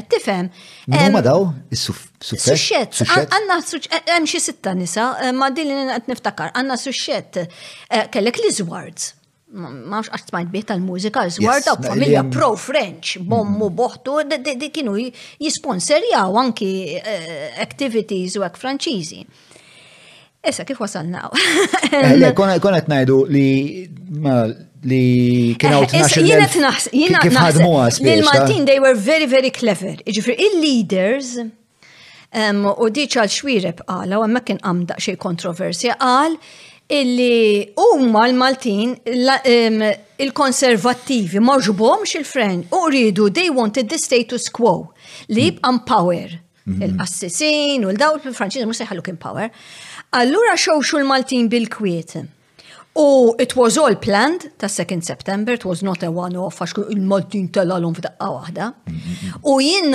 Tifem. 0.05 0.51
Mumma 0.85 1.19
daw, 1.25 1.47
il-suffet. 1.73 2.21
Għanna 2.21 3.55
suċċet, 3.59 3.87
għem 4.05 4.25
eh, 4.25 4.29
xie 4.29 4.41
sitta 4.43 4.75
nisa, 4.77 5.09
ma 5.33 5.49
dilin 5.49 5.89
għat 5.95 6.11
niftakar, 6.11 6.51
għanna 6.55 6.77
suċċet, 6.77 7.41
kellek 8.13 8.37
li 8.43 8.51
zwards 8.53 9.15
mawx 9.51 10.09
għax 10.13 10.27
smajt 10.29 10.49
bieħ 10.53 10.65
tal-mużika, 10.69 11.23
żwar 11.33 11.63
ta' 11.65 11.73
familja 11.81 12.23
pro-French, 12.29 13.15
mm-hmm. 13.17 13.29
bommu 13.29 13.69
boħtu, 13.73 14.17
di 14.59 14.69
kienu 14.73 14.93
jisponserjaw 15.41 16.37
anki 16.43 16.69
eh, 16.99 17.55
activities 17.63 18.35
u 18.37 18.43
għak 18.45 18.59
franċizi. 18.61 19.23
Issa, 20.47 20.63
kif 20.67 20.79
wasalna? 20.79 21.25
Eh, 21.89 22.29
Konet 22.37 22.87
najdu 22.91 23.23
li 23.31 23.89
li 24.89 25.03
kienu 25.59 25.81
Jina 26.15 26.45
t-naħsmu 26.49 27.71
L-Maltin, 28.15 28.69
they 28.69 28.77
were 28.79 28.93
very, 28.95 29.25
very 29.25 29.49
clever. 29.49 29.97
Iġifri, 30.07 30.37
il-leaders, 30.39 31.33
u 32.79 32.87
diċal 32.93 33.33
xwireb 33.33 33.81
għala, 33.91 34.21
u 34.21 34.29
għemmek 34.29 34.47
kien 34.53 34.61
għamda 34.61 34.95
xej 35.03 35.19
kontroversja, 35.19 35.97
għal, 35.97 36.37
illi 36.89 37.69
huma 37.77 38.23
l-Maltin 38.31 38.95
il-konservattivi 40.19 41.37
maġbomx 41.39 42.15
il 42.17 42.25
fren 42.25 42.63
u 42.73 42.87
rridu 42.89 43.29
they 43.33 43.49
wanted 43.53 43.87
the 43.93 43.97
status 44.01 44.49
quo 44.49 44.89
li 45.29 45.41
jibqa' 45.51 45.69
mm. 45.75 45.83
power 45.85 46.29
mm-hmm. 46.33 46.81
il-qassisin 46.87 47.85
u 47.85 47.89
l-daw 47.93 48.15
il-Franċiż 48.17 48.63
mhux 48.69 48.79
kien 49.05 49.17
power. 49.21 49.49
Allura 50.17 50.55
xewxu 50.57 50.97
l-Maltin 51.03 51.45
bil-kwiet. 51.53 52.11
U 52.97 53.35
it 53.39 53.53
was 53.55 53.77
all 53.77 53.93
planned 53.95 54.49
ta' 54.57 54.65
2nd 54.67 55.05
September, 55.05 55.53
it 55.53 55.65
was 55.69 55.83
not 55.85 56.01
a 56.01 56.09
one-off, 56.09 56.57
għax 56.65 56.87
il-Maltin 56.95 57.51
tal-għalum 57.53 57.93
f'daqqa 58.01 58.27
waħda. 58.41 58.65
Mm-hmm. 58.65 59.45
U 59.45 59.61
jien 59.61 59.93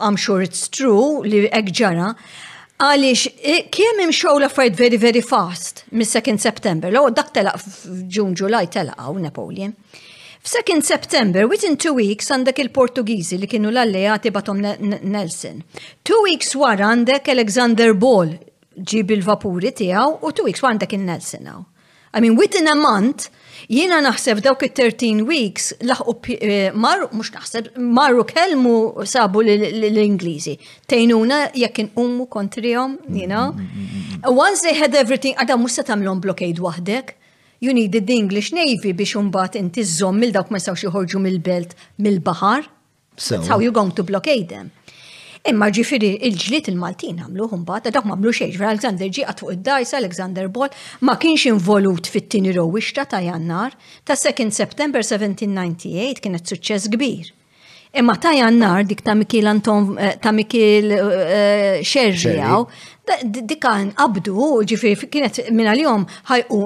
I'm 0.00 0.16
sure 0.16 0.40
it's 0.40 0.64
true, 0.72 1.20
li 1.28 1.44
ekġara, 1.52 2.14
ġara, 2.16 2.16
Għalix, 2.80 3.24
kiem 3.72 3.98
imxow 4.06 4.38
la 4.40 4.48
fajt 4.48 4.78
very, 4.78 4.96
very 4.96 5.20
fast 5.20 5.82
mis 5.92 6.08
second 6.10 6.40
September. 6.40 6.88
Law 6.90 7.10
dak 7.12 7.28
telaq 7.36 7.58
f'Ġun, 7.60 8.32
Ġulaj 8.40 8.70
telaqgħu 8.76 9.18
Napoli. 9.20 9.66
f 10.42 10.48
September, 10.80 11.44
within 11.46 11.76
two 11.76 11.92
weeks, 11.92 12.30
għandek 12.32 12.58
il-Portugiżi 12.64 13.36
li 13.38 13.46
kienu 13.46 13.68
l-alleati 13.70 14.30
batom 14.32 14.56
Nelson. 15.02 15.58
Two 16.02 16.22
weeks 16.24 16.54
wara 16.56 16.88
għandek 16.94 17.28
Alexander 17.34 17.92
Ball 17.92 18.32
ġib 18.80 19.10
il-vapuri 19.12 19.74
tiegħu 19.76 20.24
u 20.24 20.32
two 20.32 20.44
weeks 20.48 20.62
wara 20.64 20.78
għandek 20.78 20.94
il-Nelson 20.96 21.44
għaw. 21.50 21.62
I 22.16 22.20
mean, 22.24 22.34
within 22.40 22.66
a 22.66 22.74
month, 22.74 23.28
Jiena 23.70 24.00
naħseb 24.02 24.40
dawk 24.42 24.64
it-13 24.66 25.20
weeks 25.28 25.68
laħqu 25.86 26.34
eh, 26.34 26.54
mar, 26.74 27.04
mux 27.14 27.28
naħseb, 27.30 27.68
marru 27.78 28.24
kelmu 28.26 28.72
sabu 29.06 29.44
l-Ingliżi. 29.46 30.56
Tejnuna 30.90 31.44
jekk 31.54 31.84
inqumu 31.84 32.26
kontrihom, 32.26 32.96
you 33.14 33.28
know. 33.30 33.52
Mm, 33.52 33.68
mm, 33.68 34.00
mm, 34.24 34.34
once 34.42 34.66
they 34.66 34.74
had 34.74 34.96
everything, 34.98 35.38
għadha 35.38 35.54
mhux 35.60 35.78
se 35.78 35.86
tagħmlhom 35.86 36.22
blockade 36.26 36.66
waħdek. 36.66 37.14
You 37.62 37.74
needed 37.76 38.10
the 38.10 38.16
English 38.18 38.50
Navy 38.56 38.90
biex 38.96 39.14
imbagħad 39.20 39.62
inti 39.62 39.86
żomm 39.86 40.18
mill 40.18 40.34
dawk 40.34 40.50
ma 40.50 40.58
jistgħux 40.58 40.88
joħorġu 40.88 41.22
mill-belt 41.28 41.78
mill-baħar. 42.02 42.66
So, 43.20 43.36
That's 43.36 43.52
how 43.52 43.60
you're 43.60 43.74
going 43.76 43.94
to 43.94 44.02
blockade 44.02 44.48
them. 44.50 44.70
Imma 45.48 45.68
ġifiri 45.72 46.08
il-ġlit 46.28 46.66
il-Maltin 46.68 47.22
għamlu 47.24 47.46
humbat, 47.48 47.86
dak 47.94 48.04
ma 48.04 48.12
għamlu 48.16 48.32
xejn, 48.36 48.50
vera 48.60 48.74
Alexander 48.74 49.08
ġi 49.08 49.24
fuq 49.28 49.54
id-dajsa, 49.54 49.96
Alexander 49.96 50.50
Ball 50.52 50.68
ma 51.06 51.14
kienx 51.16 51.46
involut 51.48 52.10
fit-tini 52.12 52.52
rowishta 52.52 53.06
ta' 53.08 53.22
jannar, 53.24 53.72
ta' 54.04 54.18
2 54.20 54.50
September 54.52 55.00
1798 55.00 56.20
kienet 56.26 56.50
suċċess 56.52 56.92
kbir. 56.92 57.30
Imma 57.98 58.18
ta' 58.20 58.34
jannar 58.36 58.84
dik 58.86 59.00
ta' 59.02 59.16
Mikil 59.16 59.48
Anton 59.50 59.94
eh, 59.98 60.18
ta' 60.20 60.32
Mikil 60.36 60.92
Xerġijaw, 61.88 62.68
eh, 63.16 63.24
dik 63.24 63.64
abdu, 64.04 64.36
ġifiri 64.68 65.08
kienet 65.08 65.46
minna 65.56 65.72
l-jom 65.72 66.04
ħajqu 66.28 66.62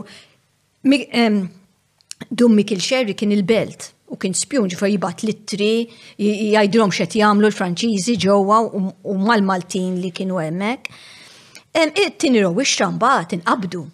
Dum 2.35 2.55
Mikil 2.59 2.79
Xerri 2.83 3.15
kien 3.19 3.31
il-belt 3.35 3.93
u 4.11 4.17
kien 4.21 4.35
spjun 4.37 4.69
ġifar 4.73 4.91
jibat 4.93 5.23
littri, 5.25 5.89
jajdrom 6.21 6.93
xet 6.95 7.17
jamlu 7.19 7.49
l-Franċiżi 7.49 8.17
ġewwa 8.25 8.59
u 9.03 9.17
mal-Maltin 9.21 9.99
li 10.03 10.11
kienu 10.15 10.41
hemmhekk. 10.41 10.91
E, 11.75 11.85
tini 12.19 12.43
rowi 12.45 12.67
xrambat 12.69 13.35
inqabdu. 13.39 13.85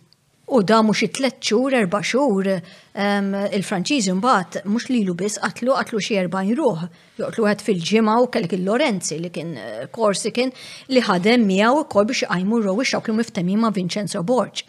U 0.50 0.62
da 0.66 0.80
mhux 0.82 1.06
tlet 1.14 1.38
xhur, 1.46 1.76
erba' 1.78 2.02
xhur 2.02 2.48
il-Franċiżi 2.50 4.16
mbagħad 4.18 4.64
mhux 4.66 4.88
lilu 4.90 5.14
biss 5.14 5.38
qatlu 5.38 5.76
qatlu 5.78 6.02
xi 6.02 6.18
erba' 6.24 6.42
ruħ. 6.42 6.80
Joqtlu 7.22 7.46
għed 7.46 7.62
fil-ġimgħa 7.68 8.16
u 8.24 8.28
kellek 8.34 8.56
il-Lorenzi 8.58 9.20
li 9.22 9.30
kien 9.30 9.54
eh, 9.54 9.88
Korsikin 9.94 10.50
li 10.90 11.00
ħadem 11.06 11.46
miegħu 11.46 11.84
wkoll 11.84 12.10
biex 12.10 12.26
qajmu 12.32 12.60
row 12.66 12.82
ix-xaw 12.82 13.06
kienu 13.06 13.56
ma' 13.62 13.70
Vincenzo 13.70 14.24
Borġ. 14.26 14.64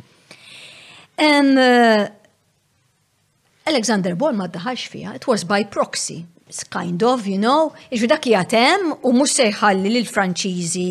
Alexander 3.69 4.15
Ball 4.17 4.35
ma 4.39 4.47
daħax 4.49 4.89
fija, 4.89 5.15
it 5.17 5.27
was 5.29 5.43
by 5.45 5.63
proxy, 5.65 6.23
It's 6.51 6.67
kind 6.67 6.99
of, 7.07 7.23
you 7.31 7.39
know, 7.39 7.71
iġvidak 7.95 8.25
dak 8.25 8.25
jatem 8.27 8.89
u 9.07 9.11
mux 9.15 9.37
sejħalli 9.37 9.91
l-Franċizi. 9.93 10.89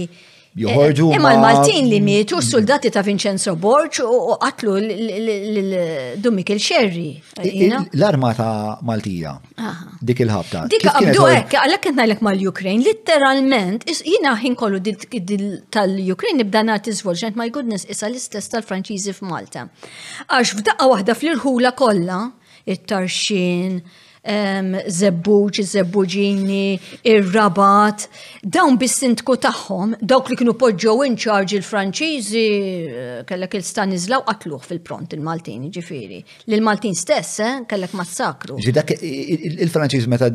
Joħorġu. 0.63 1.09
Eh, 1.13 1.19
imma 1.21 1.35
l-Maltin 1.35 1.91
li 1.91 1.99
mietu 2.01 2.39
s-soldati 2.41 2.89
ta' 2.95 3.03
Vincenzo 3.05 3.53
Borċ 3.61 4.01
u 4.09 4.39
qatlu 4.47 4.79
l-Dumik 4.81 6.55
il-Xerri. 6.57 7.13
L-armata 7.45 8.79
Maltija. 8.89 9.35
Dik 10.01 10.25
il-ħabta. 10.25 10.65
Dik 10.73 10.89
għabdu 10.95 11.29
għek, 11.35 11.59
għalek 11.67 11.85
kent 11.91 12.01
najlek 12.01 12.25
mal-Ukrajn, 12.25 12.81
literalment, 12.89 13.85
jina 14.01 14.33
ħin 14.41 14.57
kollu 14.65 14.81
tal-Ukrajn 14.89 16.41
nibda 16.41 16.65
nati 16.73 16.97
zvolġent, 17.03 17.37
my 17.37 17.51
goodness, 17.53 17.85
isa 17.85 18.09
l-istess 18.09 18.49
tal-Franċizi 18.57 19.13
f'Malta. 19.13 19.69
Għax 20.25 20.57
f'daqqa 20.57 20.89
wahda 20.97 21.13
fl-irħula 21.21 21.77
kolla, 21.85 22.23
it-tarxin, 22.75 23.79
zebbuġ, 24.99 25.61
zebbuġini, 25.65 26.77
ir-rabat, 27.13 28.03
dawn 28.57 28.77
bis-sintku 28.81 29.39
tagħhom, 29.47 29.95
dawk 30.13 30.29
li 30.31 30.37
kienu 30.41 30.53
poġġow 30.61 31.07
inċarġi 31.09 31.57
l 31.57 31.61
il-Franċiżi, 31.63 32.45
eh, 32.45 33.17
kellek 33.29 33.57
il-Stanislaw 33.63 34.21
qatluh 34.29 34.61
fil-pront 34.69 35.17
il-Maltin, 35.17 35.71
ġifieri. 35.79 36.21
l 36.47 36.61
maltin 36.61 36.95
stess, 36.95 37.41
eh, 37.41 37.65
kellek 37.67 37.95
massakru. 37.97 38.59
Ġidak 38.67 38.93
il-Franċiż 39.01 40.05
meta 40.07 40.29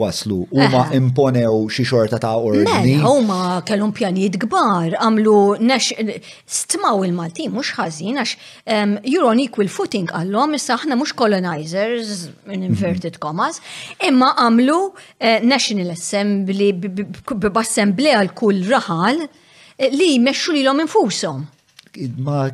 waslu, 0.00 0.46
huma 0.50 0.86
eh. 0.90 0.96
imponew 0.96 1.68
xi 1.70 1.84
xorta 1.84 2.18
ta' 2.20 2.36
ordni. 2.38 2.96
Mela, 2.96 3.00
huma 3.10 3.38
kellhom 3.68 3.92
pjanijiet 3.96 4.38
kbar, 4.46 4.94
għamlu 4.98 5.34
nex 5.68 5.90
stmaw 6.60 7.02
il-Malti 7.06 7.48
mhux 7.52 7.72
ħażin 7.76 8.20
għax 8.22 8.32
you're 9.10 9.28
on 9.28 9.42
equal 9.44 9.68
footing 9.72 10.12
għallhom 10.16 10.56
issa 10.56 10.78
aħna 10.78 10.96
mhux 11.00 11.12
colonizers 11.18 12.14
in 12.48 12.64
inverted 12.70 13.18
mhm. 13.18 13.22
commas, 13.22 13.60
imma 14.08 14.32
għamlu 14.46 14.78
eh, 14.94 15.44
National 15.44 15.92
Assembly 15.96 16.70
b'assemblea 16.72 18.24
l-kull 18.28 18.64
raħal 18.72 19.20
eh, 19.26 19.92
li 19.92 20.14
jmexxu 20.16 20.56
lilhom 20.56 20.80
infushom. 20.86 21.44
Ma 22.24 22.46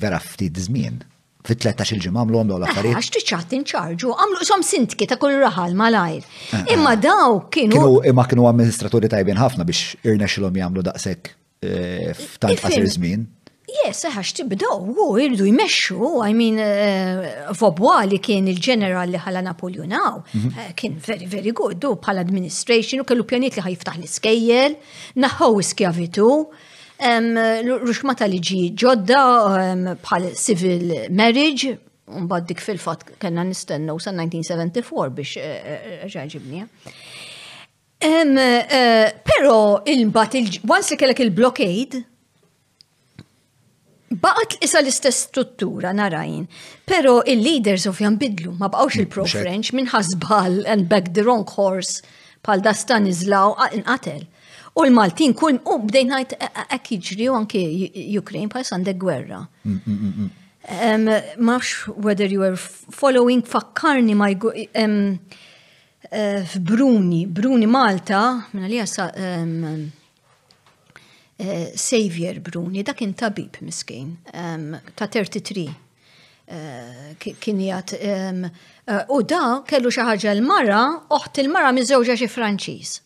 vera 0.00 0.16
ftit 0.24 0.56
żmien 0.64 1.02
fit-13 1.46 1.96
il 1.98 2.02
ġimma 2.06 2.24
għamlu 2.24 2.40
għamlu 2.42 2.58
ah, 2.58 2.66
għamlu 2.66 2.72
affarijiet 2.72 3.32
għamlu 3.32 3.62
għamlu 3.74 4.18
għamlu 4.42 4.42
għamlu 4.42 4.42
għamlu 4.56 4.74
għamlu 4.80 5.06
ta' 5.06 5.18
kull 5.22 5.38
raħal 5.44 5.76
malajr. 5.78 6.26
Ah, 6.26 6.58
ah. 6.58 6.74
Imma 6.74 6.96
daw 6.98 7.38
kienu. 7.52 7.78
Kienu 7.78 8.02
imma 8.10 8.26
kienu 8.28 8.48
amministraturi 8.50 9.10
tajbin 9.12 9.38
ħafna 9.40 9.66
biex 9.68 9.94
irnexilhom 10.10 10.60
jagħmlu 10.60 10.84
daqshekk 10.90 11.32
eh, 11.62 12.12
f'tant 12.16 12.64
qasir 12.66 12.90
żmien. 12.96 13.24
Yes, 13.76 14.04
għax 14.06 14.30
tibdaw, 14.38 14.84
u 15.02 15.16
irdu 15.18 15.48
jmexxu, 15.48 15.96
I 16.22 16.36
mean, 16.38 16.60
eh, 16.62 17.40
Vobwa 17.58 17.96
kien 18.22 18.46
il-ġeneral 18.48 19.10
li 19.10 19.18
ħala 19.18 19.40
Napoljonaw, 19.48 20.20
mhm. 20.36 20.52
eh, 20.62 20.68
kien 20.78 20.94
very, 21.02 21.26
very 21.26 21.50
good, 21.50 21.82
u 21.84 21.96
bħala 21.98 22.22
administration, 22.22 23.02
u 23.02 23.08
kellu 23.10 23.26
pjaniet 23.26 23.58
li 23.58 23.64
ħajiftaħ 23.66 23.98
l-iskejjel, 23.98 24.78
naħħu 25.26 25.50
iskjavitu, 25.64 26.30
mata 27.00 28.26
li 28.28 28.36
liġi 28.40 28.74
ġodda 28.74 29.96
bħal 30.02 30.32
civil 30.36 30.92
marriage, 31.10 31.68
unbad 32.06 32.46
dik 32.48 32.60
fil-fat 32.62 33.02
kena 33.20 33.44
nistennu 33.44 33.98
sa 34.00 34.12
1974 34.14 35.10
biex 35.12 35.36
eh, 35.36 35.42
eh, 35.42 35.80
eh, 36.02 36.06
ġaġibni. 36.08 36.64
Pero 39.26 39.82
il-bat, 39.88 40.34
once 40.68 40.90
li 40.92 40.98
kellek 41.00 41.20
il-blockade, 41.26 42.04
Baqat 44.16 44.60
isa 44.62 44.78
l-istess 44.80 45.24
struttura 45.26 45.90
narajn, 45.92 46.44
pero 46.86 47.18
il-leaders 47.26 47.88
of 47.90 47.98
jan 48.00 48.14
bidlu, 48.20 48.52
ma 48.54 48.68
baqawx 48.70 49.00
il-pro-French 49.02 49.72
minn 49.74 49.90
ħazbal 49.90 50.60
and 50.70 50.86
back 50.88 51.10
the 51.18 51.24
wrong 51.26 51.42
horse 51.56 52.04
pal 52.46 52.62
dastan 52.62 53.10
izlaw, 53.10 53.56
inqatel. 53.74 54.22
U 54.76 54.82
l-Maltin 54.86 55.32
kull, 55.34 55.54
u 55.64 55.78
bdejnajt 55.86 56.34
għajt 56.36 56.88
iġri 56.98 57.26
u 57.30 57.34
anki 57.38 57.58
Ukraine 58.20 58.48
pa' 58.52 58.60
għandek 58.60 58.96
gwerra. 59.00 59.38
Mm, 59.64 59.80
mm, 59.86 60.12
mm, 60.12 60.30
Max, 61.46 61.86
whether 61.96 62.26
you 62.28 62.42
are 62.44 62.56
following, 62.58 63.42
fakkarni 63.48 64.12
ma' 64.14 64.28
eh, 64.52 65.02
Bruni, 66.60 67.22
Bruni 67.26 67.66
Malta, 67.66 68.20
minna 68.52 68.66
li 68.68 68.78
għasa 68.82 69.08
Savior 71.76 72.34
eh, 72.34 72.40
Bruni, 72.44 72.82
dak 72.84 72.98
tabib 73.16 73.56
miskin, 73.64 74.16
ta' 74.28 75.08
33 75.08 75.68
eh, 76.46 77.14
kien 77.24 77.56
jgħat. 77.64 77.92
U 79.08 79.22
da 79.24 79.42
kellu 79.64 79.88
xaħġa 79.88 80.34
l-mara, 80.36 80.84
oħt 81.08 81.38
il-mara 81.46 81.72
mizzewġa 81.72 82.16
xi 82.20 82.26
Franċiż 82.28 83.05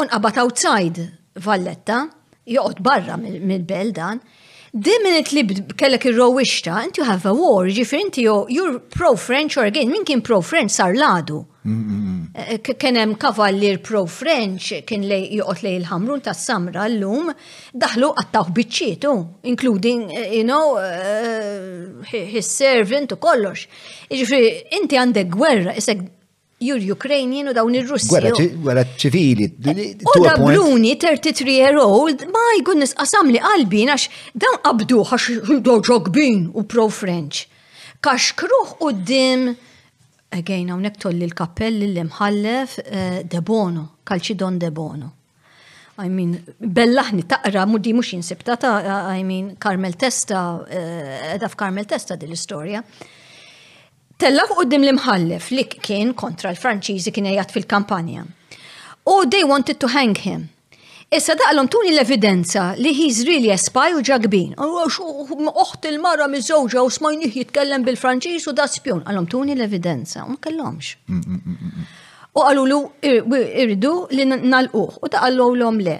unqabat 0.00 0.38
outside 0.42 1.08
Valletta, 1.42 2.06
joqgħod 2.48 2.80
barra 2.84 3.18
mill 3.20 3.62
beldan 3.66 3.94
dan. 4.20 4.24
The 4.72 4.92
li 5.04 5.44
kellek 5.76 6.06
ir-rowixta, 6.08 6.78
and 6.84 6.96
you 6.96 7.04
have 7.04 7.26
a 7.28 7.32
war, 7.36 7.66
ġifir 7.68 8.00
inti 8.06 8.22
you're 8.24 8.78
pro-French 8.80 9.58
or 9.60 9.66
again, 9.68 9.90
min 9.92 10.04
kien 10.08 10.22
pro-French 10.24 10.70
sar 10.72 10.94
ladu. 10.96 11.42
Eh, 11.68 12.56
kien 12.64 12.96
hemm 12.96 13.12
kavallir 13.20 13.82
pro-French 13.84 14.70
kien 14.88 15.04
li 15.04 15.18
joqgħod 15.36 15.62
lej 15.66 15.74
il-ħamrun 15.82 16.24
tas-samra 16.24 16.86
llum 16.88 17.28
daħlu 17.84 18.14
għattaw 18.22 18.48
biċċietu, 18.56 19.12
including 19.52 20.06
eh, 20.16 20.30
you 20.40 20.44
know 20.48 20.80
eh, 20.80 22.24
his 22.32 22.48
servant 22.48 23.12
u 23.12 23.20
kollox. 23.20 23.68
Ġifri 24.08 24.42
inti 24.80 24.96
għandek 24.98 25.30
gwerra, 25.36 25.76
isek 25.76 26.00
jur 26.66 26.90
Ukrainian 26.96 27.46
u 27.50 27.54
dawn 27.54 27.74
ir-Russi. 27.74 28.08
Gwerra 28.56 28.84
ċivili. 29.02 29.48
U 30.06 30.14
da 30.24 30.34
Bruni, 30.40 30.94
33 30.98 31.54
year 31.54 31.76
old, 31.80 32.24
my 32.32 32.62
goodness, 32.66 32.94
qasam 32.98 33.30
li 33.34 33.40
qalbin 33.42 33.90
għax 33.92 34.08
dawn 34.42 34.60
qabdu 34.66 35.00
għax 35.02 35.96
kbin 36.08 36.44
u 36.54 36.62
pro-French. 36.72 37.44
Kax 38.02 38.32
kruħ 38.38 38.76
u 38.86 38.92
dim, 39.08 39.48
again, 40.34 40.70
għonek 40.74 41.08
li 41.18 41.26
l-kappell 41.30 41.82
l-imħallef 41.88 42.78
eh, 42.84 43.18
de 43.24 43.40
Bono, 43.42 43.88
Calcidon 44.06 44.58
de 44.58 44.70
Bono. 44.74 45.12
I 46.02 46.08
mean, 46.08 46.32
bellaħni 46.58 47.26
taqra, 47.28 47.66
muddi 47.68 47.92
mux 47.92 48.14
ta' 48.42 49.12
I 49.12 49.22
mean, 49.22 49.56
Carmel 49.58 49.92
Testa, 49.94 50.64
eh, 50.70 51.34
edha 51.36 51.48
Carmel 51.54 51.84
Testa 51.84 52.16
dil-istoria 52.16 52.82
u 54.22 54.64
dim 54.68 54.82
l-imħallef 54.84 55.48
li 55.50 55.64
kien 55.82 56.12
kontra 56.14 56.52
l-Franċiżi 56.52 57.10
kien 57.12 57.26
jgħat 57.26 57.50
fil-kampanja. 57.54 58.24
U 59.10 59.24
they 59.28 59.42
wanted 59.42 59.78
to 59.82 59.88
hang 59.90 60.14
him. 60.22 60.44
Issa 61.10 61.34
daqalom 61.34 61.66
tuni 61.68 61.90
l-evidenza 61.92 62.68
li 62.78 62.92
he's 62.94 63.24
really 63.26 63.50
a 63.50 63.58
spy 63.58 63.88
u 63.92 64.00
ġagbin. 64.06 64.54
Oħt 64.56 65.88
il-mara 65.90 66.28
miż-żewġa 66.30 66.84
u 66.86 66.90
smajnih 66.98 67.36
jitkellem 67.40 67.82
bil-Franċiż 67.84 68.46
u 68.46 68.54
da 68.56 68.68
spjun. 68.70 69.02
Għalom 69.04 69.26
tuni 69.28 69.56
l-evidenza, 69.56 70.22
mm, 70.22 70.30
mm, 70.30 70.30
mm, 70.30 70.32
u 70.32 70.42
kellhomx. 70.46 70.86
U 72.32 72.46
għallu 72.46 72.68
lu 72.68 72.80
irridu 73.58 73.94
li 74.12 74.24
nal-uħ 74.24 74.98
u 75.02 75.08
daqallu 75.08 75.50
l-om 75.56 75.80
le. 75.80 75.98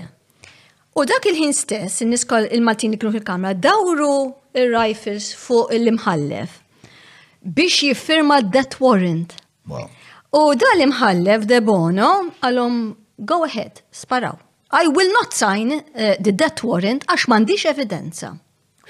U 0.95 1.05
dak 1.05 1.27
il-ħin 1.27 1.53
stess, 1.53 2.01
il-Maltini 2.03 2.97
kienu 2.99 3.13
fil-kamra, 3.13 3.53
dawru 3.61 4.33
il-rifles 4.55 5.35
fuq 5.35 5.73
il 5.73 5.89
imħallef 5.97 6.62
biex 7.45 7.73
jiffirma 7.83 8.41
death 8.55 8.81
warrant. 8.81 9.35
U 10.33 10.43
dal-imħallef 10.63 11.45
de 11.51 11.59
bono 11.67 12.09
għalhom 12.43 12.77
go 13.25 13.45
ahead, 13.45 13.83
sparaw. 13.93 14.39
I 14.73 14.87
will 14.89 15.11
not 15.13 15.35
sign 15.37 15.73
uh, 15.75 16.17
the 16.19 16.33
death 16.33 16.63
warrant 16.65 17.05
għax 17.09 17.27
m'għandix 17.29 17.67
evidenza. 17.73 18.31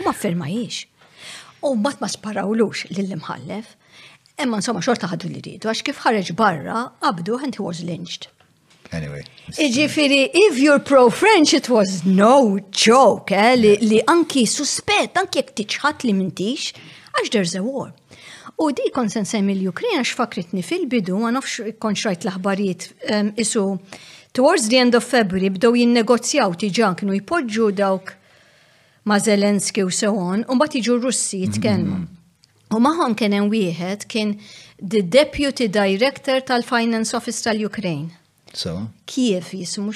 U 0.01 0.03
ma 0.07 0.13
jiex. 0.49 0.87
U 1.65 1.75
mat 1.77 1.99
ma 2.01 2.09
sparawlux 2.09 2.87
lill-imħallef. 2.95 3.75
Emma 4.39 4.57
insomma 4.61 4.81
xorta 4.85 5.07
ħadu 5.11 5.29
li 5.33 5.43
rridu, 5.45 5.69
għax 5.69 5.83
kif 5.87 6.01
ħareġ 6.07 6.31
barra, 6.37 6.87
abdu 7.03 7.37
and 7.43 7.55
he 7.57 7.63
was 7.63 7.83
lynched. 7.85 8.29
Anyway. 8.93 9.25
Iġifiri, 9.57 10.29
if 10.35 10.59
you're 10.59 10.79
pro-French, 10.79 11.55
it 11.55 11.69
was 11.71 12.05
no 12.05 12.59
joke, 12.71 13.33
eh? 13.33 13.55
li, 13.57 13.79
li 13.81 14.01
anki 14.07 14.45
suspett, 14.47 15.17
anki 15.17 15.41
jek 15.41 15.55
tiċħat 15.61 16.05
li 16.09 16.13
mintix, 16.13 16.73
għax 17.17 17.33
there's 17.33 17.55
a 17.57 17.63
war. 17.65 17.93
U 18.63 18.71
di 18.71 18.91
kon 18.95 19.09
sen 19.11 19.25
semmi 19.27 19.55
l-Ukraina 19.59 20.05
x'fakritni 20.07 20.63
fil-bidu, 20.63 21.17
ma 21.19 21.33
nafx 21.35 21.59
kon 21.83 21.97
xrajt 21.99 22.23
l-aħbarijiet 22.23 23.35
isu 23.43 23.63
towards 24.37 24.69
the 24.71 24.79
end 24.79 24.95
of 24.95 25.03
February 25.07 25.51
bdew 25.57 25.75
jinnegozjaw 25.81 26.53
tiġan 26.63 26.95
kienu 27.01 27.17
jpoġġu 27.19 27.71
dawk 27.81 28.13
ma' 29.11 29.19
Zelenski 29.19 29.83
u 29.83 29.91
so 29.93 30.13
on, 30.15 30.45
u 30.47 30.55
mbagħad 30.55 30.77
jiġu 30.79 30.97
Russi 31.03 31.41
jitkellmu. 31.43 31.97
Mm-hmm. 31.97 32.21
U 32.79 32.81
maħom 32.85 33.17
kien 33.19 33.35
hemm 33.37 33.51
wieħed 33.53 34.07
kien 34.13 34.37
the 34.79 35.03
Deputy 35.03 35.67
Director 35.69 36.39
tal-Finance 36.49 37.17
Office 37.19 37.43
tal-Ukraine. 37.45 38.13
So? 38.55 38.77
Kiev, 39.09 39.49
jismu, 39.59 39.91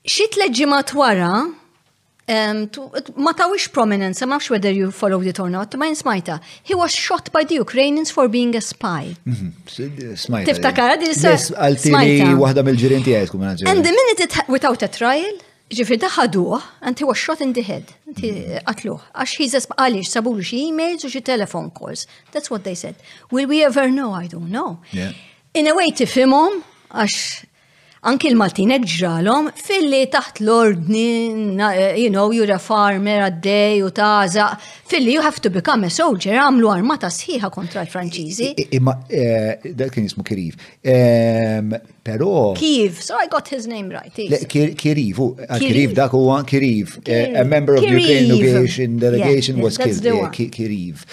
xit 0.04 0.36
matwara, 0.36 0.76
wara, 0.94 1.32
Um, 2.28 2.68
to, 2.70 2.88
ma 3.16 3.32
tawix 3.32 3.70
prominence, 3.72 4.22
I'm 4.22 4.28
not 4.28 4.42
sure 4.42 4.54
whether 4.54 4.70
you 4.70 4.92
followed 4.92 5.26
it 5.26 5.40
or 5.40 5.50
not, 5.50 5.74
ma 5.76 5.86
jinsmajta. 5.86 6.38
He 6.62 6.72
was 6.72 6.94
shot 6.94 7.32
by 7.32 7.42
the 7.42 7.56
Ukrainians 7.56 8.12
for 8.12 8.28
being 8.28 8.54
a 8.54 8.60
spy. 8.60 9.16
Mhm. 9.26 9.50
Smajta. 10.24 10.46
Tiftakara 10.50 10.94
eh. 10.94 11.06
di 11.06 11.12
sa. 11.14 11.32
Għaltini 11.34 12.36
wahda 12.42 12.62
mill-ġirin 12.62 13.02
tijajt 13.02 13.30
kum 13.34 13.42
And 13.42 13.78
the 13.88 13.94
minute 13.98 14.20
it, 14.26 14.36
without 14.48 14.82
a 14.84 14.88
trial, 15.00 15.32
ġifri 15.68 15.98
daħaduħ, 16.04 16.62
and 16.82 16.96
he 16.96 17.04
was 17.10 17.18
shot 17.18 17.40
in 17.40 17.54
the 17.54 17.62
head. 17.70 17.86
Mhm. 18.08 18.62
Għatluħ. 18.68 19.00
Għax 19.16 19.32
he's 19.38 19.54
a 19.58 19.60
spy, 19.64 19.74
għalix 19.82 20.06
sabulu 20.16 20.42
xie 20.50 20.62
emails 20.70 21.02
u 21.06 21.08
xie 21.08 21.24
telephone 21.24 21.70
calls. 21.70 22.06
That's 22.30 22.48
what 22.48 22.62
they 22.62 22.76
said. 22.76 22.94
Will 23.32 23.48
we 23.48 23.64
ever 23.64 23.90
know? 23.90 24.12
I 24.14 24.28
don't 24.28 24.48
know. 24.56 24.78
Yeah. 24.92 25.10
In 25.54 25.66
a 25.66 25.74
way 25.74 25.90
tifimom, 25.90 26.62
għax 26.92 27.46
anki 28.10 28.30
l-Maltin 28.32 28.72
ġralom, 28.82 29.46
fil 29.54 29.72
filli 29.84 30.00
taħt 30.10 30.40
l-ordni, 30.42 31.04
eh, 31.54 31.94
you 32.00 32.08
know, 32.10 32.32
you're 32.34 32.50
a 32.50 32.58
farmer 32.58 33.20
a 33.22 33.28
day 33.30 33.78
u 33.78 33.90
fil 33.94 34.56
filli 34.90 35.12
you 35.12 35.22
have 35.22 35.38
to 35.40 35.48
become 35.50 35.86
a 35.86 35.90
soldier, 35.90 36.34
għamlu 36.34 36.70
armata 36.72 37.06
sħiħa 37.08 37.50
kontra 37.54 37.84
l-Franċiżi. 37.84 38.66
Ima, 38.74 38.96
eh, 39.06 39.70
dak 39.74 39.94
kien 39.94 40.06
jismu 40.08 40.24
Kirif. 40.26 40.56
Ehm, 40.82 41.74
Pero. 42.02 42.52
Kiv, 42.58 42.98
so 43.00 43.14
I 43.14 43.28
got 43.28 43.46
his 43.52 43.68
name 43.68 43.88
right. 43.94 44.10
Eh, 44.18 44.44
Kirif, 44.48 44.74
Kirif 44.74 45.94
dak 45.94 46.10
għan 46.10 46.44
Kirif, 46.44 46.98
a 47.38 47.44
member 47.44 47.76
of 47.76 47.82
the 47.82 47.86
Ukrainian 47.86 48.28
Navigation 48.38 48.96
delegation 48.98 49.60
was 49.60 49.78
killed. 49.78 50.02
Kirif. 50.50 51.04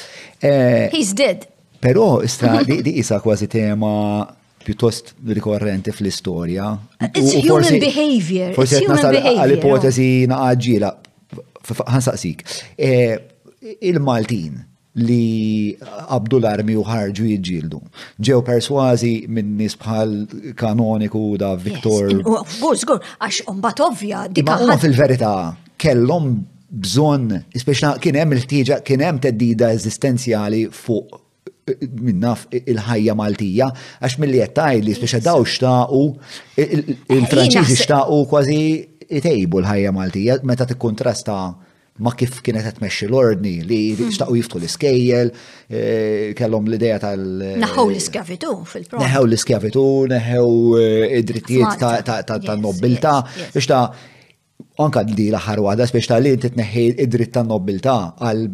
He's 0.42 1.14
dead. 1.14 1.46
Pero, 1.80 2.22
istra, 2.24 2.64
di 2.66 2.98
isa 2.98 3.22
kważi 3.22 3.48
tema 3.48 4.26
pjuttost 4.64 5.16
rikorrenti 5.28 5.92
fl-istorja. 5.92 6.78
It's 7.14 7.34
human 7.34 7.80
behavior. 7.80 8.52
Forse 8.58 8.82
nasal 8.88 9.16
għal-ipotezi 9.20 10.10
naqġila, 10.32 10.90
ħansaqsik. 11.94 12.44
E, 12.76 12.90
Il-Maltin 13.92 14.58
li 15.00 15.24
qabdu 15.80 16.40
l-armi 16.42 16.76
u 16.76 16.84
ħarġu 16.84 17.30
jġildu. 17.32 17.80
Ġew 18.28 18.42
perswazi 18.48 19.14
minn 19.32 19.56
nis 19.62 19.78
bħal 19.80 20.16
kanoniku 20.60 21.24
da 21.40 21.54
Viktor. 21.60 22.10
Għużgur, 22.20 23.00
oh, 23.00 23.18
għax 23.24 23.44
umbat 23.54 23.80
ovvja. 23.86 24.26
Ma 24.44 24.78
fil-verita 24.82 25.34
kellom 25.80 26.36
bżon, 26.70 27.30
ispeċna 27.58 27.94
kien 28.04 28.18
hemm 28.20 28.36
il-ħtieġa, 28.36 28.82
kien 28.86 29.02
hemm 29.08 29.22
teddida 29.24 29.72
eżistenzjali 29.78 30.66
fuq 30.76 31.20
minnaf 32.02 32.46
il-ħajja 32.56 33.16
Maltija, 33.20 33.68
għax 34.00 34.20
mill-li 34.22 34.42
jettaj 34.44 34.82
li 34.86 34.96
speċa 34.98 35.22
daw 35.26 35.46
xtaqu, 35.48 36.04
il-Franċiżi 37.18 37.78
xtaqu 37.84 38.20
kważi 38.32 38.60
jtejbu 39.20 39.62
l-ħajja 39.64 39.94
Maltija, 39.96 40.38
meta 40.48 40.68
t-kontrasta 40.70 41.40
ma 42.00 42.14
kif 42.16 42.38
kienet 42.44 42.64
qed 42.64 42.78
tmexxi 42.78 43.10
l-ordni 43.10 43.58
li 43.68 43.80
xtaqu 44.14 44.38
jiftu 44.40 44.62
l-iskejjel, 44.62 45.34
eh, 45.70 46.32
kellhom 46.40 46.70
l-idea 46.70 47.00
tal- 47.00 47.44
Neħew 47.64 47.90
l-iskavitu 47.90 48.54
fil-pro. 48.72 49.02
Neħew 49.04 49.26
l-iskavitu, 49.28 49.86
neħew 50.14 50.54
eh, 50.80 51.18
id-drittijiet 51.20 51.78
tan-nobilta, 52.46 53.18
biex 53.52 53.68
ta' 53.68 53.84
anka 54.80 55.04
di 55.04 55.26
l-aħħar 55.34 55.60
waħda 55.68 55.86
spiex 55.92 56.08
tal-li 56.14 56.36
titneħħi 56.40 56.84
id-dritt 57.06 57.34
tan-nobiltà 57.36 57.96
għal 58.26 58.46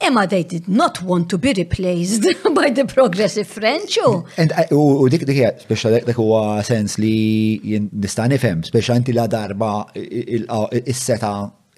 Emma 0.00 0.26
they 0.26 0.44
did 0.44 0.68
not 0.68 0.98
want 1.02 1.28
to 1.30 1.38
be 1.38 1.52
replaced 1.52 2.22
by 2.54 2.70
the 2.70 2.84
progressive 2.84 3.46
French. 3.46 3.98
And 4.36 4.52
uh, 4.70 5.02
u 5.02 5.08
dik 5.10 5.26
dik 5.28 5.42
speċa 5.66 5.92
dik 6.08 6.16
huwa 6.18 6.62
sens 6.66 6.96
li 6.98 7.60
nista' 7.92 8.24
nifhem, 8.32 8.64
speċa 8.66 8.96
inti 8.98 9.12
la 9.14 9.28
darba 9.30 9.74
il-seta 10.00 11.32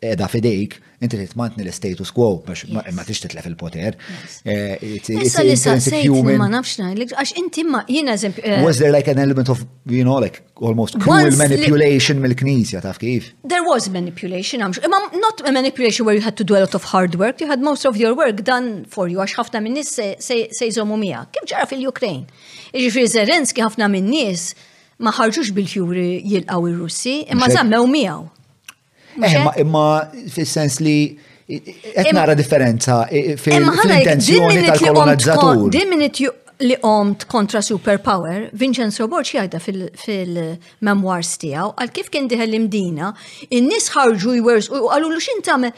edha 0.04 0.28
fidejk 0.28 0.78
Inti 1.04 1.18
li 1.20 1.26
tmantni 1.28 1.64
l-status 1.68 2.10
quo 2.16 2.26
biex 2.46 2.64
ma 2.96 3.02
tix 3.04 3.20
titlef 3.22 3.44
il-poter. 3.50 3.92
Eh, 4.48 4.94
Issa 5.24 5.44
li 5.44 5.56
saqsejt 5.60 6.30
ma 6.40 6.48
nafx 6.48 6.78
ngħidlek 6.80 7.12
għax 7.20 7.32
inti 7.42 7.64
ma 7.68 7.82
jiena 7.84 8.14
eżempju. 8.16 8.40
Eh, 8.44 8.62
was 8.64 8.80
there 8.80 8.92
like 8.94 9.10
an 9.12 9.20
element 9.20 9.50
of 9.52 9.60
you 9.90 10.02
know 10.06 10.16
like 10.22 10.40
almost 10.56 10.96
cruel 11.04 11.28
manipulation 11.40 12.22
mill-Knisja 12.24 12.80
taf 12.86 12.96
kif? 13.02 13.32
There 13.44 13.64
was 13.68 13.90
manipulation 13.92 14.62
I'm 14.64 14.72
sure. 14.72 14.88
not 14.88 15.44
a 15.46 15.52
manipulation 15.52 16.06
where 16.06 16.14
you 16.14 16.22
had 16.24 16.38
to 16.40 16.44
do 16.52 16.56
a 16.56 16.62
lot 16.64 16.74
of 16.74 16.84
hard 16.92 17.16
work, 17.16 17.40
you 17.42 17.48
had 17.48 17.60
most 17.60 17.84
of 17.84 17.96
your 17.98 18.14
work 18.16 18.42
done 18.42 18.86
for 18.88 19.04
you 19.12 19.20
għax 19.20 19.36
ħafna 19.42 19.60
minn 19.66 19.76
nies 19.82 19.90
se 19.90 20.70
jżommu 20.70 20.96
miegħek. 21.04 21.34
Kif 21.36 21.50
ġara 21.52 21.68
fil-Ukraine? 21.68 22.24
Jiġifieri 22.72 23.12
Zerenski 23.18 23.66
ħafna 23.66 23.90
minn 23.92 24.08
nies 24.14 24.54
ma 25.04 25.12
ħarġux 25.20 25.52
bil-ħjuri 25.58 26.08
jilqaw 26.32 26.70
ir-Russi, 26.70 27.18
imma 27.34 27.50
zammew 27.52 27.84
miegħu. 27.92 28.24
Imma 29.16 29.52
eh, 29.54 29.60
imma 29.62 29.86
fis-sens 30.30 30.80
li 30.80 30.96
qed 31.46 32.10
nara 32.14 32.34
differenza 32.34 33.04
fil-intenzjoni 33.10 34.64
tal-kolonizzatur. 34.70 35.68
Diminit 35.72 36.18
li 36.64 36.76
omt 36.86 37.26
kontra 37.28 37.60
superpower, 37.66 38.48
Vincenzo 38.58 39.06
Borci 39.10 39.38
għajda 39.42 39.60
fil-memoirs 40.04 41.32
tijaw, 41.42 41.74
għal 41.82 41.92
kif 41.96 42.10
kien 42.14 42.28
diħel 42.30 42.52
l-imdina, 42.52 43.12
in-nis 43.58 43.90
ħarġu 43.94 44.36
jwers 44.38 44.70
u 44.70 44.86
għallu 44.86 45.10
l 45.14 45.72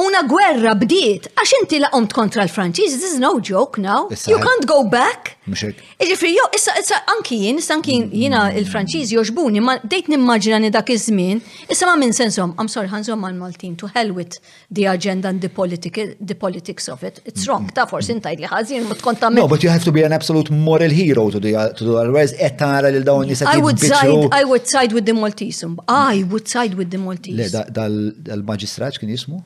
Una 0.00 0.22
gwerra 0.24 0.70
bdiet, 0.80 1.26
għax 1.36 1.50
inti 1.58 1.76
laqomt 1.82 2.14
kontra 2.16 2.46
l-Franċiż, 2.46 2.92
this 2.96 3.02
is 3.12 3.18
no 3.20 3.34
joke 3.44 3.76
now. 3.76 4.06
You 4.24 4.38
can't 4.40 4.64
go 4.64 4.78
back. 4.88 5.34
Iġifri, 5.44 6.30
jo, 6.32 6.46
issa, 6.56 6.72
issa, 6.80 6.96
anki 7.12 7.36
jien, 7.42 7.58
issa 7.60 7.74
anki 7.74 7.96
jina 8.08 8.46
mm. 8.46 8.60
l 8.62 8.64
franċiż 8.70 9.10
joġbuni, 9.18 9.60
ma 9.60 9.74
dejt 9.82 10.08
nimmaġina 10.08 10.62
ni 10.64 10.70
dak 10.72 10.88
iż-żmien, 10.94 11.42
issa 11.68 11.90
ma 11.90 11.98
minn 12.00 12.16
sensom, 12.16 12.54
I'm 12.56 12.70
sorry, 12.72 12.88
ħanżom 12.88 13.20
ma 13.20 13.28
maltin 13.36 13.76
to 13.76 13.90
hell 13.92 14.14
with 14.16 14.38
the 14.72 14.88
agenda 14.88 15.28
and 15.28 15.44
the, 15.44 15.50
politic, 15.52 16.00
the 16.22 16.36
politics 16.40 16.88
of 16.88 17.04
it. 17.04 17.20
It's 17.28 17.44
wrong, 17.44 17.66
mm. 17.68 17.76
ta' 17.76 17.84
forsi 17.90 18.16
intajt 18.16 18.40
mm. 18.40 18.46
li 18.46 18.52
ħazin, 18.54 18.88
ma 18.88 18.96
tkun 18.96 19.36
No, 19.42 19.46
but 19.46 19.60
you 19.62 19.68
have 19.68 19.84
to 19.84 19.92
be 19.92 20.00
an 20.08 20.12
absolute 20.16 20.50
moral 20.50 20.88
hero 20.88 21.28
to 21.28 21.38
do, 21.38 21.52
to 21.52 21.84
do 21.84 21.98
otherwise, 21.98 22.32
et 22.40 22.56
tara 22.56 22.88
li 22.88 22.96
l-dawn 23.04 23.28
nisa 23.28 23.44
I 23.52 23.58
would 23.60 23.76
side, 23.78 24.30
I 24.32 24.44
would 24.48 24.64
side 24.66 24.92
with 24.96 25.04
the 25.04 25.12
Maltese. 25.12 25.66
I 25.86 26.24
would 26.30 26.48
side 26.48 26.80
with 26.80 26.88
the 26.90 26.96
Maltese. 27.02 27.52
Le, 27.52 27.66
dal 27.68 28.38
magistrat 28.42 28.96
kien 28.96 29.12
jismu? 29.12 29.42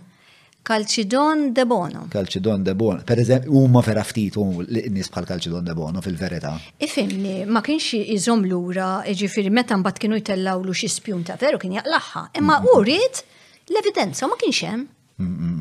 Calcidon 0.66 1.54
de 1.54 1.64
Bono. 1.64 2.08
Calcidon 2.10 2.64
de 2.64 2.74
Bono. 2.74 3.00
Per 3.04 3.18
eżempju, 3.22 3.52
huma 3.54 3.80
vera 3.86 4.02
ftit 4.04 4.34
nis 4.90 5.08
bħal 5.14 5.26
Calcidon 5.28 5.64
de 5.64 5.74
Bono 5.78 6.00
fil-verità. 6.02 6.52
Ifimni, 6.82 7.44
ma 7.46 7.60
kienx 7.62 7.92
iżom 8.16 8.42
lura, 8.50 8.88
ġifieri 9.14 9.52
meta 9.54 9.78
mbagħad 9.78 10.00
kienu 10.02 10.18
jtellawlu 10.18 10.74
xi 10.74 10.90
spjun 10.90 11.22
ta' 11.28 11.36
veru 11.38 11.60
kien 11.62 11.76
jaqlaħħa, 11.78 12.22
imma 12.40 12.56
urid 12.72 13.20
l-evidenza 13.70 14.26
ma 14.26 14.38
kienx 14.40 14.64
hemm. 14.66 14.88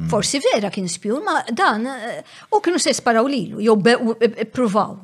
Forsi 0.09 0.41
vera 0.41 0.73
kien 0.73 0.89
spjun, 0.89 1.21
ma 1.27 1.37
dan 1.53 1.85
eh, 1.85 2.23
u 2.57 2.61
kienu 2.65 2.81
se 2.81 2.95
sparaw 2.97 3.29
lilu, 3.29 3.61
jew 3.61 3.77
e- 3.93 4.25
e- 4.41 4.45
pruvaw. 4.49 4.97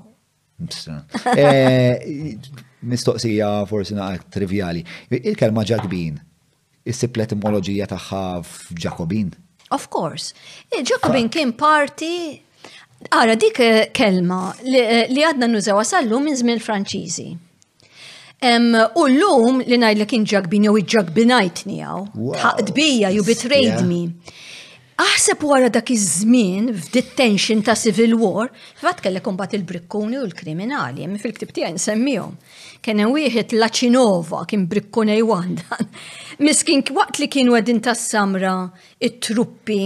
Eh, 1.36 2.34
mistoqsija 2.90 3.54
forsi 3.70 3.94
naqgħa 4.02 4.26
trivjali. 4.34 4.82
Il-kelma 5.22 5.62
ġakbin, 5.76 6.18
is-sipletimoloġija 6.90 7.92
tagħha 7.94 8.24
f'Ġakobin. 8.42 9.30
Of 9.72 9.90
course. 9.90 10.34
Jacobin 10.84 11.30
kien 11.30 11.54
parti 11.56 12.42
Ara, 13.12 13.34
dik 13.36 13.60
eh, 13.60 13.88
kelma 13.98 14.52
li 14.62 14.78
eh, 14.78 15.08
għadna 15.10 15.48
nużaw 15.50 15.80
sallu 15.90 16.20
minn 16.22 16.36
żmien 16.38 16.60
Franċiżi. 16.62 17.32
U 18.42 19.04
l-lum 19.10 19.58
li 19.66 19.80
najd 19.82 20.02
li 20.02 20.06
kien 20.12 20.28
ġagbin 20.30 20.68
jew 20.68 20.76
iġagbinajt 20.84 21.64
nijaw. 21.70 22.06
Taqdbija, 22.38 23.10
you 23.16 23.26
betrayed 23.26 23.82
me. 23.90 24.04
Aħseb 25.02 25.42
wara 25.50 25.70
dak 25.74 25.88
iż-żmien 25.96 26.68
f'detention 26.78 27.64
ta' 27.66 27.74
civil 27.80 28.12
war, 28.22 28.52
fatt 28.78 29.00
kellek 29.02 29.24
kombat 29.26 29.56
il-brikkuni 29.58 30.18
u 30.20 30.26
l-kriminali, 30.28 31.02
jemmi 31.02 31.18
fil-ktib 31.22 31.50
tiegħi 31.56 31.72
nsemmihom. 31.74 32.36
Kien 32.86 33.02
hemm 33.02 33.16
wieħed 33.16 33.56
Laċinova 33.58 34.44
kien 34.52 34.68
brikkuni 34.70 35.16
Wandan. 35.26 35.88
Miskin 36.46 36.84
waqt 36.94 37.18
li 37.24 37.30
kienu 37.34 37.56
għedin 37.58 37.82
tas-samra 37.88 38.54
it-truppi 39.02 39.80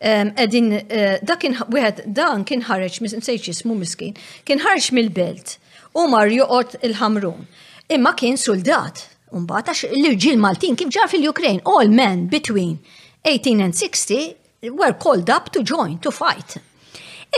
qegħdin 0.00 0.72
eh, 0.80 1.18
da 1.20 1.36
kien 1.40 1.58
wieħed 1.76 2.06
dan 2.16 2.46
kien 2.48 2.64
ħareġ 2.70 2.96
nsejx 3.10 3.52
ismu 3.52 3.76
miskin, 3.82 4.16
kien 4.48 4.64
ħareġ 4.64 4.88
mill-belt 4.96 5.58
u 6.00 6.06
mar 6.12 6.32
joqgħod 6.32 6.78
il-ħamrun. 6.88 7.44
Imma 7.92 8.14
kien 8.16 8.40
soldat. 8.40 9.04
un 9.36 9.44
għax 9.44 9.90
l-irġiel 9.92 10.40
Maltin 10.40 10.76
kif 10.80 10.88
ġar 10.96 11.10
fil 11.12 11.28
ukrain 11.28 11.60
all 11.68 11.90
men 11.92 12.28
between 12.32 12.78
18 13.26 13.60
and 13.60 13.74
60 13.76 14.45
were 14.62 14.92
called 14.92 15.28
up 15.30 15.50
to 15.52 15.62
join, 15.62 15.98
to 15.98 16.10
fight. 16.10 16.56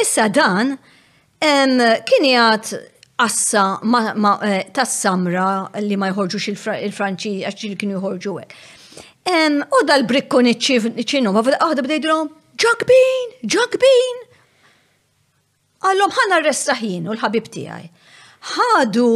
Issa 0.01 0.29
dan 0.29 0.73
um, 1.43 1.81
kien 2.09 2.27
jgħat 2.27 2.73
assa 3.23 3.63
ma, 3.83 4.13
ma, 4.15 4.35
uh, 4.35 4.51
eh, 4.61 4.67
tas 4.75 4.93
samra 5.03 5.47
li 5.83 5.97
ma 5.99 6.11
jħorġux 6.13 6.49
il-Franċi 6.53 7.33
għax 7.49 7.65
li 7.71 7.79
kienu 7.81 7.97
jħorġu 7.99 8.35
għek. 8.43 8.55
Um, 9.33 9.59
u 9.65 9.81
dal-brikkun 9.89 10.51
iċċinu, 10.53 11.33
ma 11.35 11.43
għadha 11.43 11.87
bdejdru, 11.87 12.19
ġakbin, 12.65 13.35
ġakbin. 13.57 14.23
Għallom 15.83 16.15
ħana 16.19 16.41
r-ressaħin 16.43 17.09
u 17.09 17.17
l-ħabib 17.17 17.51
tijaj. 17.55 17.91
ħadu 18.55 19.09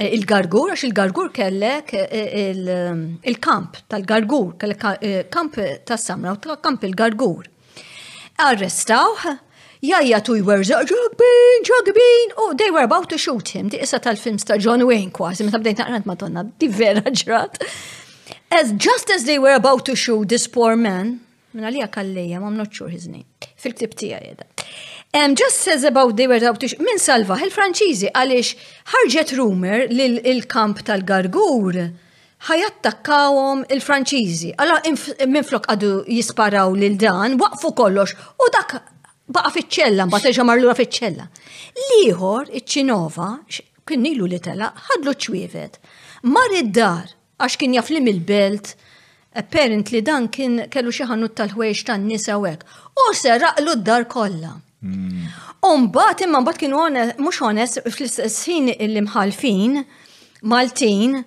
Eh, 0.00 0.14
il-gargur, 0.16 0.70
għax 0.72 0.86
il-gargur 0.86 1.28
kellek 1.36 1.90
eh, 1.98 2.36
il-kamp 3.28 3.76
tal-gargur, 3.92 4.54
kellek 4.56 4.84
eh, 5.04 5.26
kamp 5.32 5.58
tas 5.86 6.00
samra 6.08 6.32
u 6.36 6.56
kamp 6.64 6.84
il-gargur. 6.88 7.44
arrestaw, 8.40 9.10
jajja 9.84 10.20
tu 10.24 10.32
jwerżaq, 10.38 10.86
ġogbin, 10.88 11.58
ġogbin, 11.68 12.30
u 12.40 12.46
they 12.56 12.70
were 12.72 12.84
about 12.86 13.10
to 13.10 13.18
shoot 13.20 13.50
him, 13.52 13.68
di 13.68 13.76
issa 13.84 13.98
tal-film 14.00 14.38
sta' 14.40 14.56
John 14.56 14.80
Wayne 14.88 15.10
kwasi, 15.12 15.44
meta 15.44 15.58
bdejt 15.60 15.82
naqrat 15.84 16.06
Madonna, 16.08 16.46
di 16.56 16.68
vera 16.72 17.02
ġrat. 17.04 17.58
As 18.56 18.72
just 18.80 19.10
as 19.12 19.24
they 19.28 19.38
were 19.38 19.52
about 19.58 19.84
to 19.90 19.94
shoot 19.94 20.30
this 20.32 20.48
poor 20.48 20.72
man, 20.74 21.18
minna 21.52 21.68
li 21.68 21.84
għakallija, 21.84 22.40
ma' 22.40 22.48
mnoċur 22.54 22.88
his 22.96 23.10
name, 23.12 23.28
fil-ktib 23.60 23.92
tija 24.00 24.22
jeda. 24.24 24.48
Um, 25.14 25.34
just 25.34 25.56
says 25.56 25.82
about 25.82 26.16
they 26.16 26.28
were 26.28 26.44
out 26.48 26.62
min 26.86 26.96
salva 27.06 27.34
il-Franċiżi 27.42 28.12
għaliex 28.14 28.50
ħarġet 28.92 29.32
rumor 29.38 29.82
li 29.90 30.04
il 30.30 30.44
kamp 30.52 30.84
tal-Gargur 30.86 31.74
ħajattakawhom 32.48 33.64
il-Franċiżi. 33.76 34.52
Alla 34.54 34.76
minflok 35.32 35.66
għadu 35.72 35.90
jisparaw 36.14 36.70
lil 36.78 36.94
dan, 37.02 37.34
waqfu 37.42 37.72
kollox 37.82 38.14
u 38.46 38.50
dak 38.54 38.76
baqa 39.34 39.50
fiċ-ċella, 39.56 40.06
mbagħad 40.12 40.26
terġa' 40.28 40.46
marlura 40.52 40.78
fiċ-ċella. 40.78 41.26
Liħor 41.88 42.54
iċ-ċinova 42.60 43.28
kien 43.90 44.06
ilu 44.14 44.30
li 44.30 44.38
telaq 44.46 44.86
ħadlu 44.92 45.16
ċwievet. 45.26 45.80
Mar 46.30 46.54
id-dar 46.60 47.10
għax 47.42 47.58
kien 47.64 47.74
jaflim 47.80 48.06
il 48.14 48.22
belt 48.32 48.76
apparently 49.34 50.06
dan 50.06 50.30
kien 50.30 50.58
kellu 50.70 50.94
xi 50.94 51.10
ħanut 51.10 51.34
tal-ħwejx 51.42 51.88
tan-nisa 51.90 52.38
hekk. 52.38 52.82
U 52.94 53.10
raqlu 53.48 53.80
d-dar 53.82 54.06
kollha. 54.06 54.60
Mm. 54.80 55.26
Umbat, 55.68 56.20
imma 56.24 56.40
mbagħad 56.40 56.60
kienu 56.62 56.78
mhux 57.20 57.40
għonest, 57.44 57.82
fl-istess 57.92 58.46
ħin 58.48 58.70
l-imħalfin 58.86 59.74
Maltin 60.48 61.18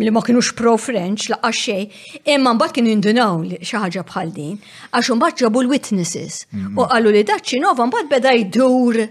li 0.00 0.08
ma 0.10 0.22
kienux 0.24 0.54
pro-French 0.56 1.26
la 1.28 1.36
xej, 1.52 1.84
imma 2.32 2.54
mbagħad 2.56 2.78
kienu 2.78 2.94
jindunaw 2.94 3.42
li 3.44 3.58
xi 3.60 3.76
ħaġa 3.82 4.06
bħal 4.08 4.32
din, 4.38 4.56
għax 4.88 5.12
mbagħad 5.18 5.40
ġabu 5.44 5.62
l-witnesses 5.66 6.38
mm. 6.48 6.80
u 6.80 6.88
qalu 6.94 7.12
li 7.12 7.26
daċċi 7.28 7.60
nova 7.66 7.86
mbagħad 7.90 8.10
beda 8.14 8.32
jdur 8.40 9.02
e, 9.04 9.06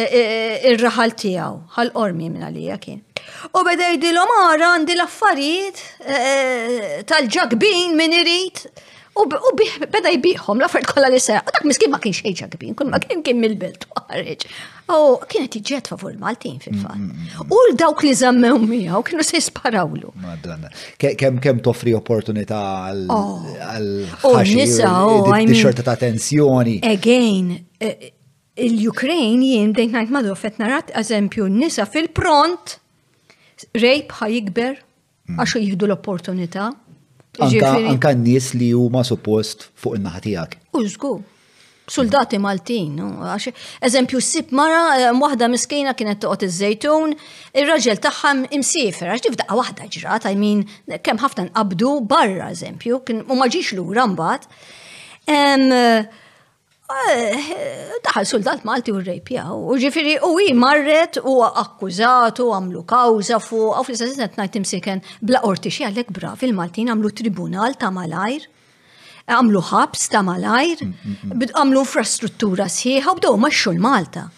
e, 0.00 0.24
ir-raħal 0.72 1.12
tiegħu 1.12 1.76
għal 1.76 1.92
ormi 1.92 2.30
minn 2.30 2.48
għalija 2.48 2.80
kien. 2.88 3.04
U 3.52 3.66
beda 3.68 3.92
jdilhom 3.98 4.32
ara 4.46 4.72
għandi 4.78 4.96
l-affarijiet 4.96 5.84
e, 6.08 7.00
tal-ġakbin 7.04 8.00
minn 8.00 8.16
irrit. 8.16 8.64
U 9.16 9.24
beda 9.90 10.10
jbiħom 10.12 10.60
la 10.60 10.68
fred 10.68 10.84
kolla 10.90 11.08
li 11.08 11.18
sera. 11.22 11.40
U 11.48 11.52
dak 11.54 11.64
miskin 11.70 11.90
ma 11.92 11.98
kienx 12.02 12.20
ħeġa 12.26 12.46
kbin, 12.52 12.74
kun 12.76 12.90
ma 12.92 12.98
kien 13.00 13.22
kien 13.24 13.38
mill-belt 13.40 13.86
u 13.88 14.02
ħarġ. 14.10 14.44
U 14.92 15.06
kienet 15.30 15.56
iġġet 15.56 15.88
favur 15.94 16.18
Maltin 16.20 16.58
fil-fat. 16.60 16.98
Mm, 17.00 17.06
mm, 17.08 17.30
mm. 17.46 17.54
U 17.56 17.62
dawk 17.80 18.04
li 18.04 18.12
zammew 18.18 18.58
miegħu 18.66 19.00
kienu 19.08 19.24
se 19.26 19.38
jisparawlu. 19.38 20.12
Madonna. 20.22 20.68
Kemm 21.04 21.40
kemm 21.44 21.62
toffri 21.64 21.94
opportunità 21.96 22.60
għal 22.90 23.04
U 23.08 23.16
oh. 23.16 23.50
oh, 24.28 24.40
nisa 24.44 24.92
u 25.08 25.22
oh, 25.24 25.56
xorta 25.56 25.86
ta' 25.88 25.96
tensjoni. 26.04 26.76
Again, 26.90 27.50
eh, 27.80 27.88
eh, 27.88 28.10
il-Ukraine 28.68 29.52
jien 29.54 29.72
dejt 29.76 29.96
ngħid 29.96 30.14
madu 30.18 30.36
fet 30.36 30.60
narat 30.60 30.92
eżempju 31.04 31.48
nisa 31.56 31.88
fil-pront 31.88 32.76
rape 33.80 34.20
ħajikber 34.20 34.82
għaxu 35.38 35.64
jihdu 35.70 35.88
l-opportunità. 35.88 36.74
Anka 37.40 38.12
n-nies 38.14 38.52
li 38.58 38.70
huma 38.76 39.02
suppost 39.04 39.68
fuq 39.80 39.96
in-naħa 39.98 40.20
tiegħek. 40.26 40.60
Użgur. 40.80 41.16
Soldati 41.86 42.40
Maltin, 42.42 42.96
għax 42.98 43.52
eżempju 43.86 44.18
sib 44.26 44.50
mara, 44.58 44.80
eh, 44.98 45.12
waħda 45.14 45.46
miskejna 45.52 45.92
kienet 45.94 46.18
toqgħod 46.24 46.46
iż-żejtun, 46.48 47.12
ir-raġel 47.62 48.00
tagħha 48.02 48.32
imsifer, 48.58 49.12
għax 49.14 49.22
tifdaqqa 49.28 49.58
waħda 49.60 49.86
ġrat, 49.94 50.26
I 50.26 50.34
mean, 50.34 50.64
kemm 51.06 51.22
ħafna 51.22 51.44
nqabdu 51.52 51.92
barra 52.10 52.48
eżempju, 52.56 52.98
u 53.30 53.34
ma 53.38 53.46
ġiex 53.48 53.78
lura 53.78 54.08
Eh, 56.86 57.88
daħal 58.04 58.26
soldat 58.30 58.60
Malti 58.62 58.92
u 58.94 59.00
rejpjaw. 59.02 59.56
U 59.58 59.74
ġifiri, 59.82 60.12
u 60.22 60.36
i 60.38 60.52
marret 60.54 61.18
u 61.18 61.40
akkużat 61.42 62.38
u 62.44 62.52
għamlu 62.54 62.84
kawza 62.86 63.40
fu, 63.42 63.58
għaw 63.74 63.82
fl-istaziznet 63.88 64.36
najt 64.38 64.60
imsiken 64.60 65.02
bla 65.20 65.40
orti 65.48 65.72
xie 65.74 65.88
għalek 65.88 66.12
brav 66.14 66.44
il-Maltin 66.46 66.86
għamlu 66.92 67.10
tribunal 67.18 67.74
ta' 67.74 67.90
malajr, 67.90 68.46
għamlu 69.26 69.62
ħabs 69.72 70.06
ta' 70.14 70.22
malajr, 70.22 70.84
mm, 70.86 71.16
mm, 71.24 71.32
mm. 71.34 71.54
għamlu 71.58 71.82
infrastruttura 71.82 72.68
sħiħa 72.70 73.16
u 73.16 73.18
bdow 73.18 73.34
maċxu 73.46 73.72
l-Malta. 73.74 74.28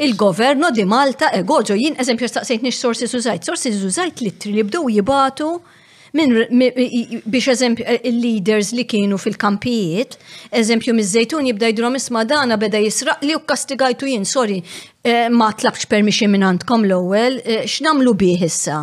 Il-governo 0.00 0.70
di 0.72 0.84
Malta 0.88 1.28
egoġo, 1.36 1.76
jien 1.76 2.00
eżempju 2.00 2.30
staqsejt 2.32 2.64
nix 2.64 2.80
sorsi 2.80 3.10
zużajt, 3.12 3.44
sorsi 3.44 3.74
zużajt 3.76 4.24
li 4.24 4.32
tri 4.40 4.54
li 4.56 4.64
bdow 4.70 4.88
jibatu 4.88 5.58
Min 6.12 6.30
biex 7.24 7.46
eżempju 7.54 7.84
eh, 7.86 8.00
il-leaders 8.10 8.72
li 8.74 8.84
kienu 8.88 9.18
fil-kampijiet, 9.18 10.16
eżempju 10.58 10.94
mizzejtun 10.98 11.46
jibda 11.46 11.66
jidrom 11.70 11.94
isma' 11.94 12.24
dana 12.26 12.56
beda 12.58 12.78
jisraq 12.82 13.22
li 13.22 13.36
u 13.36 13.42
kastigajtu 13.46 14.06
jien, 14.10 14.24
sorry, 14.26 14.58
eh, 15.06 15.28
ma 15.30 15.50
tlabx 15.54 15.86
permixi 15.92 16.26
minn 16.28 16.42
għandkom 16.46 16.86
l-ewwel, 16.90 17.38
eh, 17.44 17.60
x'namlu 17.68 18.14
bih 18.18 18.42
issa. 18.42 18.80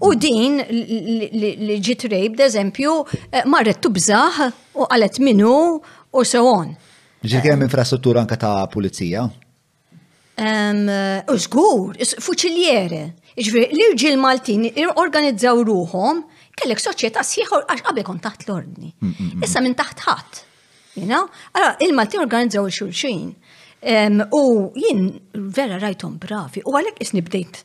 U 0.00 0.14
din 0.16 0.56
li 0.64 1.78
ġiet 1.84 2.06
rejb, 2.12 2.40
eżempju, 2.48 2.96
marret 3.50 3.80
tubżaħ 3.84 4.42
u 4.80 4.88
qalet 4.90 5.18
minu 5.20 5.52
u 6.12 6.24
so 6.24 6.44
on. 6.50 6.74
Ġit 7.24 7.42
kemm 7.44 7.62
infrastruttura 7.66 8.24
anke 8.24 8.36
ta' 8.40 8.66
pulizija? 8.72 9.24
Użgur, 11.32 11.92
fuċiljere. 12.24 13.04
Ġveri, 13.34 13.66
l-irġil 13.74 14.16
Maltin 14.22 14.68
organizzaw 15.00 15.58
ruħom 15.66 16.20
kellek 16.54 16.80
soċieta 16.82 17.22
sħiħor 17.26 17.64
għax 17.72 17.84
qabel 17.88 18.06
kont 18.08 18.22
taħt 18.26 18.44
l-ordni. 18.48 18.92
Mm, 19.00 19.08
mm, 19.08 19.30
mm. 19.38 19.46
Issa 19.48 19.62
minn 19.64 19.76
taħt 19.80 20.04
ħadd. 20.06 20.42
You 20.94 21.22
il-Malti 21.88 22.20
organizzaw 22.22 22.68
il-xulxin. 22.68 23.34
U 24.34 24.42
jien 24.80 25.02
vera 25.58 25.80
rajtom 25.82 26.18
bravi. 26.22 26.62
U 26.64 26.76
għalek 26.78 27.02
is 27.04 27.12
nibdejt 27.16 27.62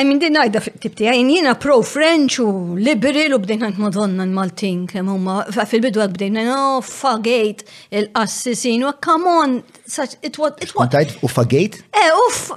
I 0.00 0.04
mean, 0.08 0.16
din 0.22 0.32
għajda 0.38 0.60
tibti 0.80 1.04
għajn 1.10 1.28
jina 1.34 1.52
pro-French 1.60 2.38
u 2.40 2.74
liberal 2.80 3.34
u 3.36 3.38
bdejna 3.42 3.68
madonna 3.82 4.24
n-Maltin 4.24 4.86
kem 4.88 5.10
huma 5.12 5.42
fil-bidu 5.52 6.00
għad 6.00 6.14
bdejna 6.14 6.44
no, 6.46 6.60
fagate 6.84 7.66
il-assisin 7.92 8.86
u 8.88 8.94
come 9.04 9.28
on, 9.42 9.56
such, 9.84 10.14
it 10.24 10.38
was, 10.40 10.54
it 10.60 10.70
was. 10.72 10.78
Kontajt 10.86 11.12
u 11.20 11.28
fagate? 11.28 11.82
Eh, 11.92 12.22
uff, 12.26 12.48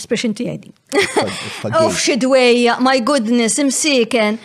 espression 0.00 0.34
ti 0.34 0.48
għajdi. 0.50 0.72
Uff 1.84 2.00
xidweja, 2.08 2.80
my 2.82 2.96
goodness, 3.06 3.60
imsiken. 3.62 4.40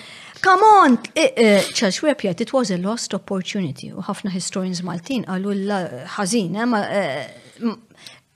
Come 0.46 0.70
on, 0.84 1.00
ċaċ 1.18 2.04
web 2.06 2.22
it 2.44 2.54
was 2.54 2.70
a 2.70 2.78
lost 2.78 3.18
opportunity. 3.18 3.90
U 3.90 4.06
ħafna 4.06 4.36
historians 4.38 4.84
Maltin 4.86 5.26
għallu 5.26 5.58
l-ħazin, 5.64 6.62
eh, 6.62 6.70
ma 6.76 6.86
eh, 7.02 7.82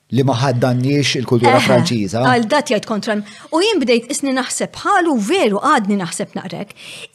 li 0.10 0.24
ma 0.26 0.34
ħaddanniex 0.34 1.20
il-kultura 1.20 1.60
Franċiża. 1.62 2.24
Għal 2.26 2.46
dat 2.50 2.72
jgħid 2.72 2.86
kontra 2.90 3.16
u 3.54 3.60
jien 3.62 3.78
bdejt 3.82 4.08
isni 4.10 4.32
naħseb 4.34 4.80
ħalu 4.82 5.14
veru 5.22 5.60
għadni 5.62 5.98
naħseb 6.00 6.32
naqrek. 6.34 6.72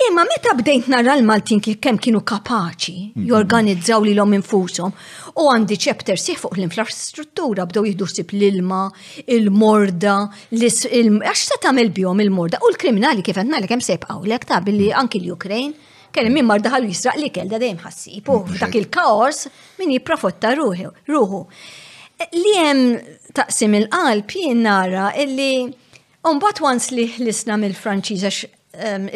Imma 0.08 0.22
meta 0.30 0.52
bdejt 0.54 0.90
nara 0.92 1.16
l-Maltin 1.18 1.62
kemm 1.64 1.98
kienu 2.02 2.22
kapaċi 2.22 2.94
mhm. 3.16 3.24
jorganizzaw 3.32 4.04
li 4.06 4.12
l-om 4.14 4.36
infushom 4.38 4.94
u 5.42 5.46
għandi 5.50 5.78
ċepter 5.88 6.20
sieħ 6.22 6.44
fuq 6.44 6.54
l-infrastruttura 6.60 7.66
bdew 7.66 7.84
jihdu 7.90 8.08
sib 8.12 8.30
l-ilma, 8.38 8.84
il-morda, 9.26 10.18
għax 10.54 11.44
ta' 11.50 11.58
tagħmel 11.66 11.90
bihom 11.98 12.22
il-morda 12.22 12.60
u 12.62 12.70
l-kriminali 12.70 13.26
kif 13.26 13.34
qed 13.34 13.50
ngħidlek 13.50 13.74
hemm 13.74 13.86
sebqgħu 13.90 14.30
lek 14.30 14.46
ta' 14.52 14.60
billi 14.62 14.92
mhm. 14.92 15.00
anki 15.02 15.18
l-Ukrajn 15.24 15.74
kien 16.14 16.30
min 16.30 16.46
mar 16.46 16.62
daħal 16.62 16.84
jisraq 16.86 17.18
li 17.18 17.32
kelda 17.34 17.58
dejjem 17.58 17.82
ħassib 17.82 18.28
u 18.30 18.38
dak 18.60 18.76
il-kaos 18.78 19.48
min 19.82 19.96
jipprofotta 19.96 20.52
ruħu 20.54 21.48
li 22.42 22.50
hemm 22.58 22.82
taqsim 23.38 23.74
il-qalb 23.80 24.28
jien 24.40 24.62
nara 24.68 25.06
illi 25.24 25.54
Umbat 26.30 26.60
once 26.66 26.90
li 26.96 27.02
ħlisna 27.18 27.58
mill-Franċiża 27.60 28.30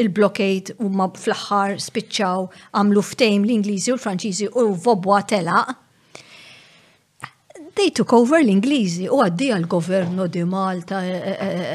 il 0.02 0.10
blokkejt 0.16 0.74
u 0.84 0.90
ma 0.98 1.06
fl-axħar 1.16 1.78
spiċċaw 1.80 2.42
għamlu 2.80 3.04
ftejm 3.10 3.46
l-Ingliżi 3.48 3.94
u 3.94 3.96
l-Franċiżi 3.96 4.50
u 4.62 4.66
vobwa 4.84 5.22
telaq 5.32 5.72
They 7.78 7.90
took 7.94 8.10
over 8.18 8.40
l-Ingliżi 8.42 9.04
u 9.14 9.20
għaddi 9.22 9.52
għal-governu 9.54 10.24
di 10.28 10.40
Malta, 10.42 10.98
eh, 11.06 11.28
eh, 11.30 11.74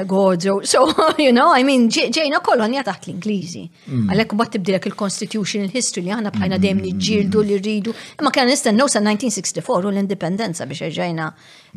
eh, 0.00 0.04
Gozo, 0.04 0.56
So, 0.66 0.80
you 1.18 1.30
know, 1.32 1.54
I 1.54 1.62
mean, 1.62 1.86
ġejna 1.88 2.40
kolonja 2.42 2.82
taħt 2.82 3.04
l-Ingliżi. 3.06 3.62
Mm. 3.86 4.08
Għalek 4.10 4.32
u 4.34 4.38
bat 4.40 4.54
il 4.58 4.94
constitution 4.98 5.62
il 5.62 5.70
history 5.70 6.06
li 6.08 6.12
għana 6.16 6.32
bħajna 6.34 6.58
mm. 6.58 6.62
dejjem 6.64 6.98
ġildu 7.08 7.42
li 7.46 7.58
rridu. 7.60 7.94
Imma 8.20 8.30
kena 8.34 8.50
nistennew 8.50 8.88
sa 8.90 8.98
1964 8.98 9.86
u 9.86 9.90
l-indipendenza 9.94 10.66
biex 10.66 10.90
ġejna. 10.98 11.30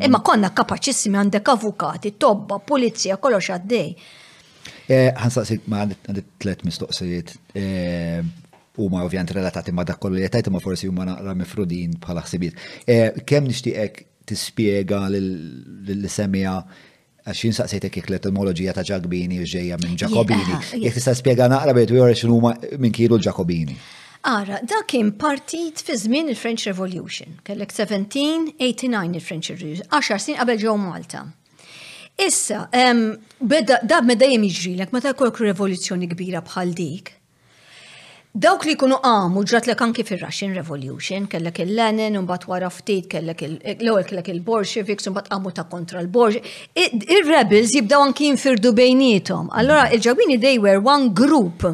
Imma 0.10 0.24
konna 0.26 0.50
kapaċissimi 0.58 1.20
għandek 1.22 1.52
avukati, 1.54 2.16
tobba, 2.18 2.58
pulizija, 2.60 3.18
kollox 3.22 3.50
Għan 4.88 5.20
Għansaqsik 5.22 5.62
ma 5.70 5.84
għandit 5.86 6.28
tlet 6.42 6.64
mistoqsijiet 6.66 7.36
huma 8.78 9.04
ovvjament 9.04 9.32
relatati 9.34 9.72
ma 9.72 9.84
dak 9.84 10.00
kollu 10.02 10.18
li 10.20 10.30
qed 10.34 10.48
ma 10.54 10.60
forsi 10.64 10.88
huma 10.92 11.06
naqra 11.10 11.34
mifrudin 11.38 11.96
bħala 12.04 12.24
ħsibiet. 12.26 12.56
E, 12.86 12.96
Kemm 13.30 13.50
nixtieqek 13.50 14.04
tispjega 14.30 15.00
lill-semija 15.14 16.56
għax 17.28 17.44
jien 17.46 17.56
saqsejtek 17.58 18.02
jek 18.02 18.10
l-etimologija 18.12 18.74
ta' 18.78 18.86
ġagbini 18.88 19.42
ġejja 19.48 19.80
minn 19.84 19.98
ġakobini. 20.00 20.60
Jek 20.84 20.98
tista' 21.00 21.16
spjega 21.18 21.50
naqra 21.52 21.74
bejt 21.78 21.92
u 22.28 22.36
huma 22.36 22.54
minn 22.78 22.94
kienu 22.94 23.18
l-ġakobini. 23.18 23.78
Ara, 24.28 24.60
da 24.64 24.82
kien 24.90 25.12
partit 25.18 25.80
fi 25.86 25.96
żmien 25.96 26.28
il-French 26.32 26.66
Revolution, 26.68 27.30
kellek 27.48 27.72
1789 27.74 29.20
il-French 29.20 29.52
Revolution, 29.54 29.88
10 29.94 30.24
sin 30.26 30.36
qabel 30.38 30.58
ġew 30.62 30.78
Malta. 30.82 31.28
Issa, 32.26 32.64
um, 32.74 33.12
beda, 33.40 33.78
da 33.86 34.00
iġri, 34.02 34.74
l-ek 34.80 34.92
ma 34.92 35.00
ta' 35.06 35.14
kolk 35.14 35.38
revoluzjoni 35.46 36.10
kbira 36.16 36.42
bħal 36.42 36.74
dik, 36.74 37.17
Dawk 38.38 38.68
li 38.70 38.76
kunu 38.78 39.00
għamu 39.02 39.42
ġrat 39.50 39.66
l 39.66 39.74
anki 39.84 40.04
fil-Russian 40.06 40.52
Revolution, 40.54 41.24
kellek 41.32 41.62
il-Lenin, 41.64 42.20
un-bat 42.20 42.44
wara 42.50 42.68
ftit, 42.70 43.08
kellek 43.10 43.42
il 43.48 43.56
lowel 43.82 44.06
kellek 44.06 44.30
il-Bolsheviks, 44.30 45.10
un-bat 45.10 45.32
għamu 45.34 45.56
ta' 45.58 45.66
kontra 45.72 46.04
l-Bolsheviks. 46.04 46.70
Il-rebels 47.16 47.74
jibdaw 47.74 48.06
anki 48.06 48.30
firdu 48.38 48.76
bejnietom. 48.78 49.50
Allora, 49.58 49.90
il-ġawini 49.90 50.38
they 50.44 50.60
were 50.62 50.78
one 50.78 51.10
group. 51.18 51.66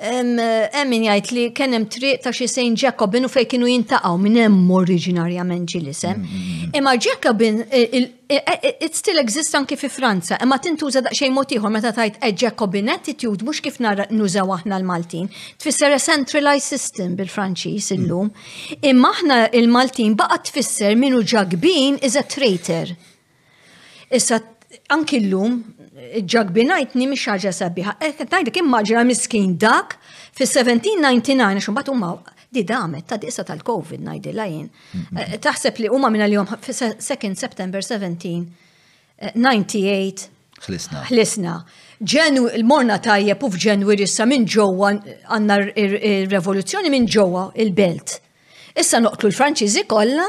Emmin 0.00 1.02
jajt 1.10 1.32
li 1.34 1.46
kenem 1.54 1.84
triq 1.90 2.22
ta' 2.22 2.30
xie 2.34 2.46
sejn 2.48 2.76
Jacobin 2.78 3.26
u 3.26 3.28
fej 3.28 3.48
kienu 3.50 3.66
jintaqaw 3.66 4.14
minn 4.22 4.36
hemm 4.38 4.68
oriġinarjament 4.76 5.66
ġilisem. 5.72 6.20
Mm-hmm. 6.22 6.74
Imma 6.78 6.92
Jacobin, 7.02 7.58
it 7.72 8.94
still 8.98 9.18
exist 9.18 9.56
anki 9.58 9.74
fi 9.80 9.90
Franza, 9.90 10.38
imma 10.44 10.60
tintuża 10.62 11.02
daqsxejn 11.08 11.34
motiħor 11.34 11.58
ieħor 11.58 11.74
meta 11.74 11.90
tajt 11.96 12.20
eh, 12.22 12.30
Jacobin 12.30 12.92
attitude 12.94 13.42
mhux 13.46 13.60
kif 13.64 13.80
nużaw 14.12 14.52
aħna 14.60 14.78
l-Maltin. 14.78 15.26
Tfisser 15.58 15.96
a 15.96 15.98
centralized 15.98 16.78
system 16.78 17.16
bil-Franċiż 17.18 17.88
illum. 17.96 18.30
Mm. 18.30 18.78
Imma 18.92 19.10
aħna 19.16 19.40
l-Maltin 19.50 20.14
baqa' 20.20 20.38
tfisser 20.50 20.94
minnu 20.96 21.24
ġagbin 21.26 21.98
is 22.06 22.14
a 22.16 22.22
traitor. 22.22 22.94
Issa 24.14 24.38
anki 24.94 25.18
l-lum 25.24 25.58
ġagbinajtni 26.32 27.06
miex 27.10 27.24
ħaġa 27.30 27.50
sabiħa. 27.54 27.94
Eh, 28.02 28.14
Najdek 28.30 28.56
immaġra 28.62 29.02
miskin 29.06 29.56
dak 29.58 29.96
fi 30.36 30.44
1799, 30.46 31.60
xumbat 31.64 31.88
umma 31.92 32.12
di 32.50 32.62
damet 32.64 33.04
ta' 33.08 33.18
disa 33.20 33.44
tal-Covid 33.44 34.00
najdi 34.04 34.32
lajn. 34.32 34.68
Mhm. 34.94 35.16
Eh, 35.18 35.38
taħseb 35.42 35.78
li 35.82 35.88
umma 35.92 36.08
minna 36.10 36.26
l-jom 36.28 36.46
fi 36.64 36.72
2 36.72 37.34
September 37.42 37.82
1798. 37.82 40.30
Hlisna. 40.68 41.02
Hlisna. 41.10 41.56
Ġenu, 42.02 42.48
il-morna 42.56 42.96
tajjeb 43.02 43.42
u 43.42 43.48
f'ġenwir 43.50 44.00
issa 44.02 44.24
minn 44.26 44.44
ġowa 44.46 44.92
għanna 45.30 45.58
il-revoluzjoni 45.78 46.88
minn 46.90 47.06
ġowa 47.06 47.50
il-belt. 47.54 48.20
Issa 48.78 48.98
noqtlu 49.02 49.28
l-Franċiżi 49.30 49.84
kollha 49.90 50.24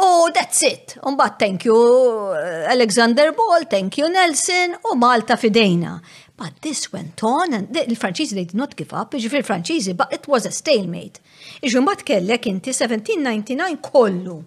Oh 0.00 0.30
that's 0.32 0.62
it. 0.62 0.96
Umbat 1.02 1.38
thank 1.40 1.64
you 1.64 1.74
uh, 1.76 2.66
Alexander 2.76 3.32
Ball, 3.32 3.62
thank 3.74 3.98
you 3.98 4.08
Nelson 4.08 4.76
u 4.90 4.94
Malta 4.96 5.36
fidejna. 5.36 6.00
But 6.36 6.52
this 6.62 6.92
went 6.92 7.20
on 7.24 7.52
and 7.52 7.66
il-Franċiżi 7.76 8.34
they 8.38 8.44
did 8.44 8.54
not 8.62 8.76
give 8.76 8.92
up, 8.94 9.10
fil 9.18 9.42
franċiżi, 9.50 9.96
but 9.96 10.12
it 10.12 10.24
was 10.28 10.46
a 10.46 10.52
stalemate. 10.52 11.18
Iġu 11.66 11.82
mbagħad 11.82 12.04
kellek 12.12 12.46
inti 12.46 12.70
1799 12.70 13.80
kollu. 13.82 14.38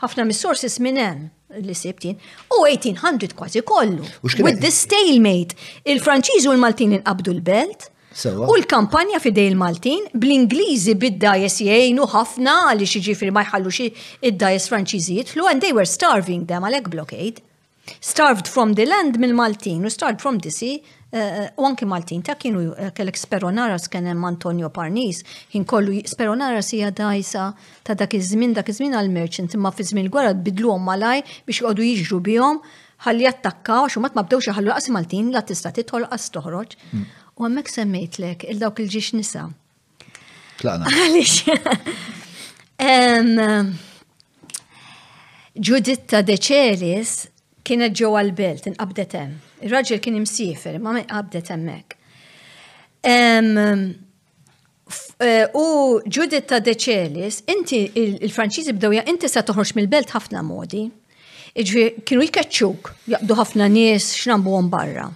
Ħafna 0.00 0.28
mis-sources 0.30 0.78
minn 0.80 0.96
hemm 1.02 1.26
li 1.66 1.74
sebtin, 1.74 2.14
u 2.54 2.60
1800 2.70 3.34
kważi 3.34 3.64
kollu. 3.66 4.06
With 4.22 4.62
the 4.62 4.70
stalemate, 4.70 5.58
il-Franċiżi 5.90 6.46
u 6.46 6.54
l-Maltin 6.54 6.94
inqabdu 7.00 7.34
l-belt, 7.34 7.90
U 8.14 8.54
l-kampanja 8.58 9.20
fidej 9.22 9.46
il-Maltin 9.52 10.06
bl-Ingliżi 10.22 10.94
bid-dajes 10.98 11.60
e 11.62 11.66
jgħinu 11.70 12.08
ħafna 12.10 12.54
li 12.74 12.88
xiġifieri 12.90 13.30
ma 13.34 13.44
jħallux 13.46 13.86
id-dajes 14.26 14.66
Franċiżi 14.72 15.18
jitlu 15.20 15.46
and 15.50 15.62
they 15.62 15.70
were 15.76 15.86
starving 15.86 16.48
them 16.50 16.66
għalhekk 16.66 16.90
blockade. 16.90 17.38
Starved 18.02 18.50
from 18.50 18.74
the 18.74 18.86
land 18.88 19.18
mill-Maltin 19.22 19.86
u 19.86 19.92
starved 19.94 20.18
from 20.24 20.40
the 20.42 20.50
sea 20.50 20.80
eh, 20.82 21.20
eh, 21.20 21.46
u 21.56 21.66
anki 21.70 21.86
Maltin 21.86 22.24
ta' 22.26 22.34
kienu 22.38 22.64
eh, 22.74 22.90
kellek 22.96 23.18
Speronaras 23.18 23.86
kien 23.90 24.10
hemm 24.10 24.26
Antonio 24.26 24.72
Parnis, 24.74 25.22
ħin 25.54 25.64
kollu 25.70 26.02
Speronaras 26.10 26.74
hija 26.74 26.90
dajsa 26.90 27.46
ta' 27.86 27.94
dak 28.02 28.18
iż-żmien 28.18 28.58
dak 28.58 28.74
iż-żmien 28.74 28.98
għall-merchant 28.98 29.54
imma 29.58 29.70
fi 29.74 29.86
żmien 29.86 30.10
gwara 30.10 30.34
bidluhom 30.34 30.82
malaj 30.90 31.22
biex 31.46 31.62
jqogħdu 31.62 31.86
jiġru 31.92 32.20
bihom 32.30 32.60
ħalli 33.06 33.24
attakkaw 33.30 33.86
xu 33.88 34.02
ma 34.02 34.10
bdewx 34.18 34.50
ħallu 34.58 34.74
qasi 34.74 34.92
Maltin 34.98 35.30
la 35.32 35.40
tista' 35.46 35.70
titħol 35.72 36.04
qas 36.12 36.28
toħroġ. 36.34 36.74
Mm. 36.90 37.06
U 37.40 37.46
għammek 37.48 37.70
semmejtlek 37.72 38.42
il-dawk 38.52 38.82
il-ġiex 38.82 39.14
nisa. 39.16 39.46
Plana. 40.60 40.90
Għalix. 40.92 41.46
Ġuditta 45.56 46.20
Deċelis 46.20 47.14
kienet 47.64 47.96
ġewwa 47.96 48.20
l-belt 48.26 48.68
inqabdet 48.68 49.16
hemm. 49.16 49.38
Ir-raġel 49.64 50.02
kien 50.04 50.18
imsiefer, 50.20 50.76
ma 50.84 51.00
qabdet 51.08 51.48
hemmhekk. 51.54 51.96
E, 53.08 53.16
u 55.56 55.64
Ġuditta 56.12 56.60
Deċelis, 56.64 57.40
inti 57.56 57.86
il-Franċiżi 58.20 58.76
bdew 58.76 59.00
inti 59.00 59.32
se 59.32 59.40
toħroġ 59.48 59.72
mill-belt 59.80 60.12
ħafna 60.12 60.44
modi. 60.44 60.84
Iġvi 61.56 61.88
kienu 62.04 62.28
jkaċċuk, 62.28 62.92
jaqdu 63.16 63.40
ħafna 63.42 63.72
nies 63.72 64.12
x'nambuhom 64.20 64.68
barra 64.70 65.08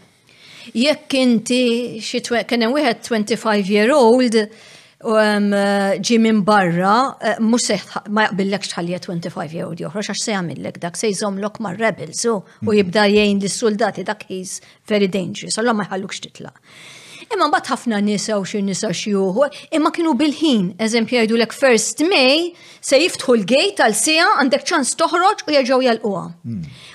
jekk 0.72 1.14
inti 1.20 1.64
xi 2.02 2.20
kien 2.22 2.62
hemm 2.64 2.74
wieħed 2.76 3.08
25 3.10 3.68
year 3.72 3.92
old 3.94 4.36
um, 4.38 5.50
uh, 5.52 5.92
ġi 6.00 6.18
minn 6.22 6.40
barra, 6.46 6.96
uh, 7.18 7.34
mux 7.40 7.68
ma 8.08 8.26
jaqbillek 8.28 8.66
xħalja 8.70 9.02
25 9.04 9.54
year 9.58 9.66
old 9.68 9.82
joħroġ, 9.84 10.12
għax 10.14 10.24
se 10.24 10.32
jgħamillek 10.32 10.80
dak, 10.82 10.96
se 10.96 11.10
jżomlok 11.12 11.60
ma' 11.66 11.74
rebels 11.76 12.24
u 12.30 12.38
mm. 12.40 12.74
jibda 12.80 13.06
jgħin 13.10 13.42
l-soldati 13.44 14.04
dak 14.08 14.24
he's 14.30 14.60
very 14.88 15.08
dangerous, 15.08 15.58
għallu 15.60 15.76
ma 15.82 15.90
jħalluk 15.90 16.16
xtitla. 16.16 16.54
Imma 17.32 17.48
mbagħad 17.50 17.68
ħafna 17.72 17.98
nisa 18.06 18.36
u 18.40 18.44
xi 18.46 18.60
nisa 18.66 18.90
xi 18.92 19.12
imma 19.78 19.90
kienu 19.94 20.12
bil-ħin, 20.20 20.66
eżempju 20.86 21.16
jgħidu 21.20 21.38
lek 21.40 21.52
first 21.56 22.00
May 22.10 22.52
se 22.84 22.98
jiftħu 23.00 23.36
l-gate 23.40 23.82
għal 23.86 23.96
sija 24.00 24.26
għandek 24.42 24.64
ċans 24.68 24.92
toħroġ 25.00 25.44
u 25.48 25.54
jerġgħu 25.56 25.86
jalquha. 25.88 26.24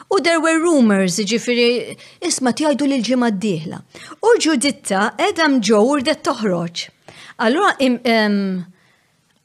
U 0.10 0.20
there 0.26 0.40
were 0.42 0.60
rumors, 0.62 1.18
jiġifieri 1.22 1.98
isma' 2.30 2.54
tgħidu 2.58 2.86
lil 2.90 3.04
ġimgħa 3.10 3.30
d-dieħla. 3.38 3.82
U 4.30 4.36
Ġuditta 4.42 5.02
edam 5.30 5.60
ġew 5.60 5.82
urdet 5.96 6.24
toħroġ. 6.28 6.86
Allura 7.40 7.74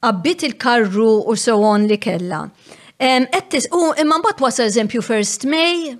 qabbit 0.05 0.43
il-karru 0.45 1.11
u 1.31 1.35
so 1.35 1.57
on 1.65 1.87
li 1.89 1.97
kella. 1.97 2.43
Ettis, 2.97 3.67
u 3.73 3.93
imma 4.01 4.19
mbagħad 4.21 4.43
wasal 4.47 4.71
eżempju 4.71 5.01
first 5.03 5.47
May 5.49 5.95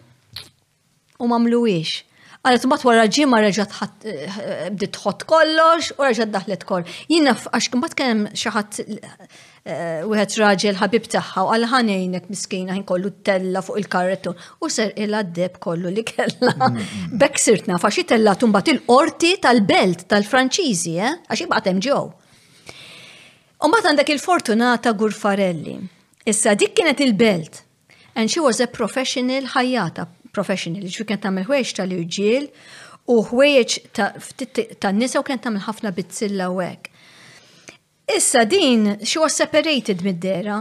u 1.17 1.31
mamluwix. 1.31 2.03
Għalet 2.45 2.65
bat 2.69 2.83
wara 2.85 3.03
ġimma 3.09 3.39
reġat 3.41 3.71
eh, 4.05 4.25
bdiet 4.69 4.91
tħott 4.93 5.23
kollox 5.25 5.95
u 5.97 6.03
reġat 6.05 6.29
daħlet 6.29 6.63
kol. 6.69 6.83
Jina 7.09 7.33
għax 7.33 7.71
kumbat 7.73 7.95
kem 7.97 8.27
xaħat 8.37 8.81
wieħed 9.65 10.33
raġel 10.43 10.77
ħabib 10.77 11.07
tagħha 11.09 11.41
u 11.41 11.49
għal 11.55 11.65
ħanejnek 11.71 12.27
miskina 12.29 12.75
ħin 12.77 12.83
kollu 12.85 13.09
tella 13.25 13.63
fuq 13.65 13.79
il 13.81 13.87
karretu 13.89 14.35
u 14.61 14.69
ser 14.69 14.91
illa 15.01 15.23
deb 15.25 15.55
kollu 15.57 15.89
li 15.95 16.03
kella. 16.05 16.53
Mm, 16.53 16.67
mm, 16.67 16.77
mm. 17.07 17.15
Bek 17.23 17.41
sirt 17.41 17.69
nafa 17.71 17.89
xi 17.89 18.03
tella 18.13 18.35
tumbat 18.37 18.69
il-qorti 18.75 19.33
tal-belt 19.41 20.05
tal-Franċiżi, 20.13 20.93
eh? 21.01 21.15
Għax 21.25 21.45
jibgħat 21.47 21.71
hemm 21.71 21.81
ġew. 21.87 22.03
Umbat 23.65 23.89
għandek 23.89 24.11
il-fortunata 24.19 24.93
Gurfarelli. 24.93 25.79
Issa 26.29 26.53
dik 26.53 26.77
kienet 26.77 27.01
il-belt. 27.07 27.63
And 28.15 28.29
she 28.29 28.37
was 28.39 28.61
a 28.61 28.67
professional 28.69 29.49
ħajjata 29.55 30.05
professional, 30.39 30.88
ġifi 30.93 31.05
kien 31.09 31.21
tagħmel 31.23 31.47
ħwejx 31.47 31.75
tal-irġiel 31.79 32.47
u 33.13 33.17
ħwejx 33.29 34.79
tan-nisa 34.83 35.21
u 35.21 35.25
kien 35.27 35.41
tagħmel 35.41 35.63
ħafna 35.67 35.93
bitzilla 35.97 36.49
u 36.53 36.61
hekk. 36.65 36.91
Issa 38.15 38.43
din 38.45 38.91
xi 39.01 39.17
was 39.17 39.36
separated 39.41 40.03
mid-dera, 40.05 40.59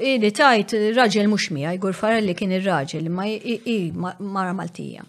li 0.00 0.30
tajt 0.36 0.74
raġel 0.98 1.30
mhux 1.32 1.48
miha, 1.56 1.72
jgur 1.78 1.96
fara 1.96 2.20
li 2.20 2.34
kien 2.36 2.52
ir-raġel, 2.58 3.08
ma 3.10 4.12
mara 4.40 4.52
Maltija. 4.58 5.06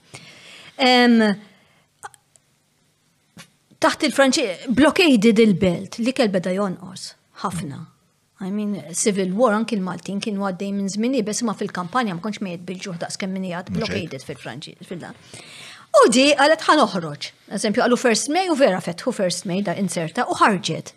Taħt 3.82 4.04
il-Franċi, 4.06 4.52
blockaded 4.78 5.40
il-belt, 5.42 5.98
li 6.06 6.14
kell 6.14 6.30
beda 6.30 6.54
jonqos, 6.56 7.10
ħafna. 7.44 7.88
I 8.42 8.50
mean, 8.50 8.78
civil 8.94 9.30
war 9.40 9.54
anki 9.54 9.78
l-Maltin 9.78 10.22
kien 10.24 10.40
għaddej 10.42 10.72
minn 10.78 10.88
zmini, 10.90 11.20
bess 11.28 11.44
ma 11.46 11.54
fil-kampanja 11.60 12.16
ma 12.18 12.24
konċ 12.24 12.42
mejed 12.46 12.64
bil-ġuħ 12.66 12.98
daqs 13.04 13.20
kemm 13.22 13.36
minn 13.38 13.46
jgħad 13.52 14.26
fil-Franċi. 14.30 15.10
U 16.02 16.08
di 16.10 16.24
għalet 16.40 16.64
ħan 16.66 16.82
uħroċ. 16.88 17.28
Eżempju, 17.60 17.84
għallu 17.86 18.00
First 18.02 18.32
May 18.34 18.50
u 18.50 18.56
vera 18.58 18.80
fetħu 18.82 19.14
First 19.14 19.46
May 19.50 19.62
da 19.68 19.76
inserta 19.82 20.26
u 20.32 20.38
ħarġet. 20.42 20.94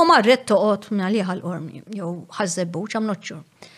U 0.00 0.04
marret 0.08 0.44
toqot 0.50 0.90
minna 0.92 1.08
liħal 1.14 1.40
ormi, 1.48 1.80
jow 1.96 2.10
ħazzebbuċ, 2.40 2.98
I'm 3.00 3.12
sure. 3.22 3.70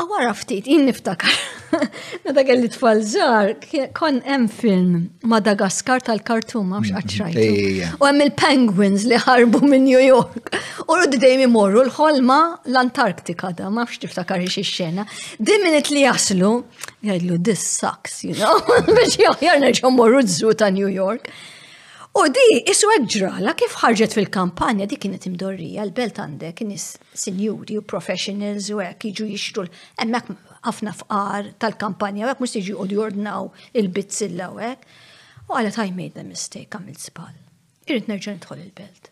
Għara 0.00 0.30
ah, 0.32 0.36
ftit, 0.36 0.64
jien 0.68 0.86
niftakar. 0.88 1.34
Meta 2.24 2.42
kelli 2.46 2.70
tfal 2.72 3.02
żgħar, 3.06 3.50
kon 3.96 4.16
hemm 4.24 4.46
film 4.50 4.94
Madagaskar 5.28 6.00
tal-Kartum 6.06 6.72
għax 6.72 6.92
qatt 6.94 7.16
mm-hmm. 7.28 8.00
U 8.00 8.08
hemm 8.08 8.24
il-penguins 8.24 9.04
li 9.08 9.18
ħarbu 9.20 9.60
minn 9.70 9.84
New 9.86 10.00
York. 10.00 10.50
U 10.86 10.96
rudi 10.96 11.20
dejjem 11.20 11.44
imorru 11.50 11.84
l-ħolma 11.84 12.38
l-Antarktika 12.72 13.52
da, 13.60 13.68
ma 13.68 13.84
nafx 13.84 14.00
tiftakar 14.06 14.42
xi 14.48 14.64
xena. 14.66 15.04
Diminit 15.38 15.92
li 15.92 16.06
jaslu, 16.06 16.54
jgħidlu 17.04 17.38
this 17.50 17.66
sucks, 17.76 18.22
you 18.24 18.34
know, 18.40 18.56
biex 18.96 19.20
jaħjar 19.20 19.60
nerġgħu 19.68 19.94
morru 20.00 20.24
żżu 20.24 20.56
ta' 20.64 20.72
New 20.72 20.88
York. 20.88 21.28
U 22.18 22.22
di, 22.26 22.42
isu 22.66 22.88
għedġrala, 22.90 23.52
kif 23.54 23.76
ħarġet 23.84 24.16
fil-kampanja 24.16 24.86
di 24.90 24.96
kienet 24.98 25.28
imdorrija, 25.28 25.84
l-belt 25.86 26.16
għandek, 26.18 26.62
nis 26.66 26.88
sinjuri 27.14 27.76
u 27.78 27.84
professionals 27.86 28.66
u 28.74 28.80
għek 28.82 29.06
iġu 29.12 29.28
jixtru, 29.30 29.68
emmek 30.02 30.32
għafna 30.66 30.94
fqar 31.04 31.52
tal-kampanja, 31.62 32.32
għek 32.32 32.42
mus 32.42 32.56
iġu 32.58 32.88
jordnaw 32.90 33.46
il-bitzilla 33.78 34.48
u 34.50 34.58
għek. 34.58 34.88
U 35.46 35.54
għalet 35.54 35.78
I 35.84 35.94
made 36.00 36.16
the 36.18 36.26
mistake, 36.26 36.74
għamil 36.74 36.98
sbal 36.98 37.30
Irrit 37.90 38.10
nerġan 38.10 38.40
nidħol 38.40 38.64
il-belt. 38.66 39.08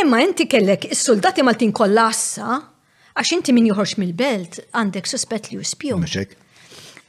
Imma 0.00 0.22
inti 0.22 0.46
kellek 0.50 0.86
is-soldati 0.94 1.42
mal 1.42 1.50
mal-tin 1.52 1.74
kollassa, 1.74 2.62
għax 3.18 3.34
inti 3.40 3.54
min 3.58 3.66
juħorx 3.72 3.98
mill-belt 4.02 4.62
għandek 4.70 5.10
suspett 5.10 5.50
li 5.50 5.58
u 5.58 5.66
spjon. 5.66 6.06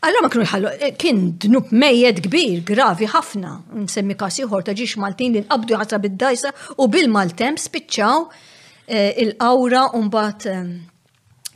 Allora 0.06 0.22
ma 0.28 0.30
kienu 0.30 0.46
jħallu, 0.46 0.72
eh, 0.86 0.92
kien 1.02 1.22
dnub 1.42 1.72
mejed 1.74 2.20
kbir, 2.28 2.60
gravi 2.68 3.08
ħafna, 3.10 3.54
nsemmi 3.86 4.14
kasi 4.20 4.44
ħor 4.46 4.66
ta' 4.68 4.76
ġiex 4.78 5.00
Maltin 5.02 5.34
li 5.34 5.42
nqabdu 5.42 5.80
ħatra 5.82 5.98
bid-dajsa 6.04 6.52
u 6.78 6.86
bil-Maltem 6.94 7.58
spiċċaw 7.58 8.20
eh, 8.86 9.16
il-awra 9.24 9.88
umbat 9.98 10.46
eh, 10.52 10.68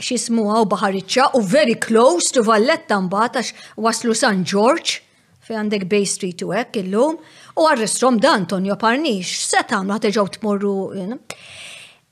xismu 0.02 0.48
għaw 0.56 0.66
baħariċċa 0.72 1.28
u 1.38 1.44
very 1.46 1.78
close 1.78 2.34
to 2.34 2.42
Valletta 2.50 2.98
mbagħad 3.06 3.38
għax 3.38 3.70
waslu 3.86 4.18
San 4.18 4.42
George 4.50 4.98
fi 5.46 5.54
għandek 5.60 5.86
Bay 5.92 6.10
Street 6.10 6.42
u 6.42 6.50
hekk 6.58 6.82
illum 6.88 7.22
u 7.22 7.68
għarrestrom 7.70 8.18
da 8.24 8.34
Antonio 8.34 8.80
Parnix, 8.82 9.44
se 9.54 9.62
tagħmlu 9.68 9.98
ħateġgħu 10.00 10.38
tmorru. 10.40 10.76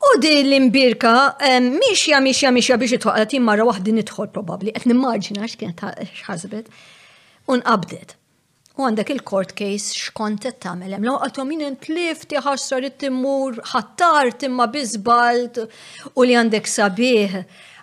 U 0.06 0.20
di 0.22 0.34
l-imbirka, 0.46 1.14
miexja, 1.82 2.20
miexja, 2.22 2.52
miexja 2.54 2.78
biex 2.82 2.94
itħoqat 3.00 3.34
marra 3.42 3.64
wahdi 3.66 3.94
nidħol 3.98 4.30
probabli, 4.36 4.70
għet 4.78 4.86
nimmaġina 4.92 5.48
x'kienet 5.50 5.82
xħazbet, 6.22 6.70
unqabdet. 7.50 8.14
U 8.78 8.86
għandek 8.86 9.10
il-court 9.16 9.56
case 9.58 9.96
xkontet 9.98 10.60
tamel, 10.62 10.94
hemm 10.94 11.10
law 11.10 11.18
għatom 11.26 11.50
minn 11.50 11.80
tlift 11.82 12.30
ħassar 12.46 12.86
it-timur, 12.92 13.58
ħattar 13.74 14.36
timma 14.44 14.70
bizbalt 14.70 15.64
u 15.66 16.28
li 16.28 16.38
għandek 16.38 16.70
sabiħ 16.78 17.40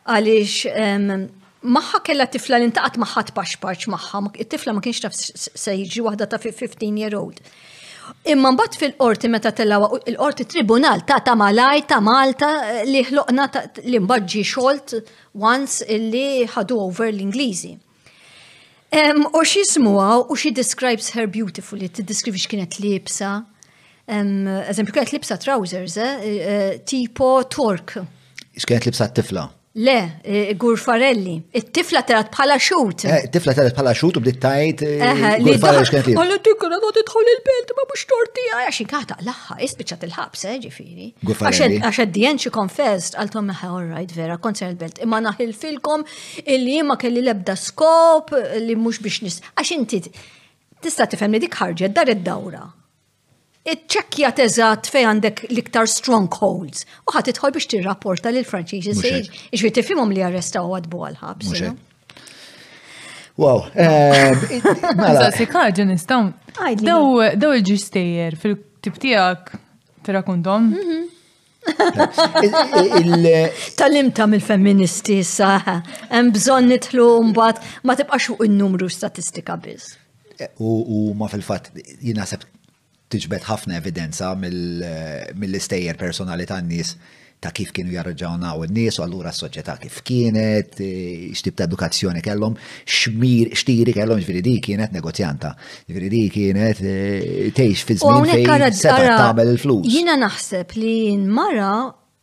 għaliex 0.07 1.67
maħħa 1.75 2.03
kella 2.07 2.29
tifla 2.31 2.61
li 2.63 2.71
intaqat 2.71 3.01
maħħat 3.03 3.35
paċ 3.43 3.91
maħħa, 3.97 4.23
it-tifla 4.39 4.77
ma 4.79 4.87
kienx 4.87 5.03
taf 5.03 5.19
se 5.19 5.79
wahda 5.81 6.07
waħda 6.07 6.31
ta' 6.37 6.43
15 6.47 6.95
year 7.03 7.19
old. 7.19 7.43
Imma 8.27 8.51
mbagħad 8.55 8.77
fil-qorti 8.81 9.29
meta 9.33 9.53
tellgħu 9.57 9.99
il-qorti 10.13 10.47
tribunal 10.49 11.03
ta' 11.09 11.19
ta' 11.27 11.35
Malaj 11.37 11.83
ta' 11.91 11.99
Malta 12.05 12.51
eh, 12.73 12.83
li 12.89 13.03
ħloqna 13.09 13.47
li 13.87 14.01
mbaġġi 14.05 14.43
xolt 14.49 14.95
once 15.45 15.85
li 15.91 16.45
ħadu 16.55 16.79
over 16.81 17.11
l-Ingliżi. 17.13 17.75
U 18.95 19.41
xi 19.43 19.65
smuha 19.67 20.11
u 20.31 20.37
xi 20.39 20.53
describes 20.55 21.09
her 21.17 21.27
beautifully, 21.27 21.89
tiddiskrivi 21.91 22.39
x'kienet 22.39 22.77
libsa. 22.79 23.31
Eżempju 24.07 24.95
kienet 24.95 25.11
libsa 25.17 25.37
trousers, 25.43 25.97
eh, 25.97 26.27
eh, 26.29 26.73
tipo 26.87 27.31
tork. 27.51 27.97
X'kienet 28.55 28.87
libsa 28.87 29.09
tifla? 29.17 29.49
Le, 29.77 30.03
eh, 30.23 30.55
Gur 30.55 30.79
Farelli. 30.79 31.35
It-tifla 31.51 32.03
terat 32.07 32.29
bħala 32.31 32.61
xut. 32.63 33.09
Eh, 33.11 33.25
it-tifla 33.27 33.55
terat 33.59 33.75
bħala 33.75 33.91
xut 33.99 34.21
u 34.21 34.21
bdiet 34.23 34.37
tajt. 34.39 34.85
Għallu 34.87 35.51
t 35.51 35.51
eh, 35.51 35.81
xkent 35.91 36.07
li. 36.07 36.15
Għallu 36.15 36.37
tikra 36.47 36.79
il-belt 37.35 37.73
ma 37.81 37.87
mux 37.89 38.05
torti 38.07 38.45
għaj. 38.53 38.69
Għaxin 38.69 38.89
kata, 38.93 39.17
laħħa, 39.27 39.57
isbiċat 39.67 40.05
il-ħabs, 40.07 40.45
ġifiri. 40.69 41.09
Gur 41.27 41.43
Għaxed 41.51 42.15
dijen 42.15 42.39
xie 42.39 42.55
konfest, 42.55 43.19
għaltom 43.19 43.51
meħa, 43.51 43.67
ah, 43.67 43.75
all 43.81 43.91
right, 43.91 44.15
vera, 44.15 44.39
konser 44.39 44.71
il-belt. 44.71 45.03
Imma 45.09 45.19
naħil 45.27 45.51
filkom 45.59 46.07
illi 46.47 46.79
ma 46.87 46.95
kelli 46.97 47.27
lebda 47.27 47.59
skop 47.59 48.31
li 48.69 48.79
mux 48.79 49.03
biex 49.03 49.19
nis. 49.27 49.41
Għaxin 49.59 49.85
tit, 49.91 50.07
tista 50.87 51.11
tifem 51.11 51.35
li 51.35 51.43
dik 51.49 51.59
ħarġet 51.65 51.99
dar 51.99 52.15
id-dawra 52.15 52.63
iċċekkja 53.65 54.31
teżat 54.37 54.89
fej 54.93 55.07
għandek 55.09 55.45
l-iktar 55.49 55.89
strongholds. 55.89 56.85
U 57.09 57.15
ħat 57.17 57.31
itħol 57.33 57.55
biex 57.57 57.69
tirrapporta 57.73 58.33
lil 58.35 58.45
franċiżi 58.45 58.95
sejġ, 58.99 59.31
iġbir 59.57 59.75
tifimhom 59.79 60.13
li 60.13 60.23
u 60.23 60.29
għadbu 60.77 61.05
għal-ħabs. 61.05 61.55
Wow. 63.41 63.65
Eh, 63.75 64.61
mela. 65.01 65.31
Sikaġi 65.35 65.89
nistaw. 65.89 66.29
Daw 66.83 67.51
il 67.57 67.65
ġistejer 67.67 68.37
fil-tibtijak 68.39 69.51
rakundom 70.15 70.69
tal 73.81 73.95
tam 74.15 74.35
mill-feministi 74.37 75.17
saħ, 75.25 75.71
hemm 76.13 76.31
bżonn 76.37 76.69
nitlu 76.71 77.07
mbagħad 77.33 77.65
ma 77.89 77.97
tibqax 77.97 78.29
fuq 78.35 78.45
in-numru 78.47 78.91
statistika 78.93 79.57
biss. 79.57 79.97
Eh, 80.39 80.51
u 80.61 81.15
ma 81.17 81.27
fil-fatt 81.33 81.73
jinaħseb 82.05 82.45
tiġbet 83.13 83.45
ħafna 83.49 83.77
evidenza 83.81 84.33
eh, 84.33 85.37
mill-istejjer 85.37 85.99
personali 86.01 86.47
tan 86.49 86.67
nies 86.69 86.95
ta' 87.45 87.51
kif 87.53 87.75
kienu 87.77 87.93
jarraġawnaw 87.93 88.63
n-nies 88.71 88.97
u 88.99 89.03
allura 89.05 89.29
s 89.33 89.43
soċieta 89.43 89.75
kif 89.83 89.99
kienet, 90.07 90.79
eh, 90.81 91.27
x'tib 91.37 91.59
ta' 91.59 91.67
edukazzjoni 91.69 92.23
kellhom, 92.25 92.55
xmir, 92.89 93.51
xtiri 93.55 93.93
kellhom, 93.95 94.23
ġifieri 94.23 94.41
di 94.47 94.55
kienet 94.65 94.95
negozjanta, 94.97 95.51
ġifieri 95.89 96.09
di 96.15 96.23
kienet 96.39 96.81
eh, 96.81 97.53
teħx 97.57 97.85
fi 97.91 97.99
żmien 98.01 98.47
fejn 98.47 98.73
tagħmel 98.79 99.53
il-flus. 99.57 99.91
Jiena 99.93 100.17
naħseb 100.23 100.75
li 100.79 100.95
mara 101.29 101.75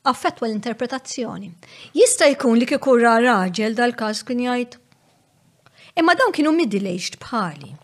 affettwa 0.09 0.47
l-interpretazzjoni. 0.49 1.51
Jista' 1.93 2.31
jkun 2.33 2.57
li 2.57 2.65
kikurra 2.65 3.19
raġel 3.21 3.77
dal-każ 3.77 4.23
kien 4.25 4.41
jgħid. 4.47 4.79
Imma 6.01 6.17
dawn 6.17 6.33
kienu 6.33 6.55
middle-aged 6.57 7.19
bħali. 7.21 7.75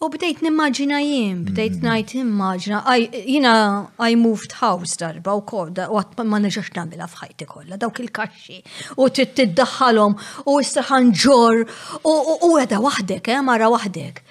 U 0.00 0.08
bdejt 0.08 0.38
nimmaġina 0.42 0.96
jien, 1.04 1.42
bdejt 1.44 1.74
mm. 1.74 1.82
najt 1.84 2.12
nimmaġina, 2.16 2.78
jina 3.18 3.50
I 4.06 4.14
moved 4.16 4.54
house 4.62 4.94
darba 4.96 5.34
u 5.36 5.42
korda, 5.44 5.90
u 5.92 5.98
għat 6.00 6.22
ma 6.24 6.38
neġax 6.40 6.70
namila 6.72 7.04
fħajti 7.04 7.44
kolla, 7.50 7.76
dawk 7.82 8.00
il-kaxxi, 8.06 8.62
u 8.96 9.10
tiddaħħalhom 9.18 10.14
u 10.48 10.54
issa 10.64 10.86
ġor, 11.20 11.66
u 12.08 12.54
għeda 12.62 12.78
wahdek, 12.80 13.28
eh, 13.28 13.42
mara 13.44 13.68
wahdek. 13.74 14.22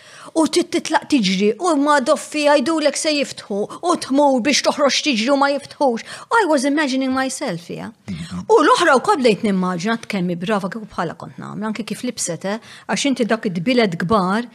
U 0.42 0.48
titlaq 0.48 1.06
tiġri, 1.12 1.52
u 1.62 1.76
ma 1.86 2.00
doffi 2.06 2.48
għajdulek 2.50 2.98
se 2.98 3.14
jiftħu, 3.20 3.62
u 3.86 3.94
tmur 4.08 4.42
biex 4.46 4.66
toħroġ 4.72 4.98
tiġri 5.06 5.30
u 5.36 5.38
ma 5.38 5.52
jiftħux. 5.54 6.02
I 6.40 6.48
was 6.50 6.66
imagining 6.66 7.14
myself, 7.14 7.70
ja. 7.70 7.92
Mm-hmm. 8.10 8.50
U 8.50 8.60
l-oħra 8.66 8.98
u 8.98 9.06
koblejt 9.10 9.46
nimmaġina 9.46 10.00
t-kemmi 10.02 10.38
brava 10.38 10.70
kif 10.70 10.86
bħala 10.98 11.14
kont 11.18 11.38
namla, 11.38 11.70
anke 11.70 11.86
kif 11.94 12.02
lipsete, 12.10 12.58
eh, 12.58 12.78
għax 12.90 13.08
inti 13.14 13.30
dak 13.30 13.50
id-bilet 13.54 14.00
gbar, 14.02 14.50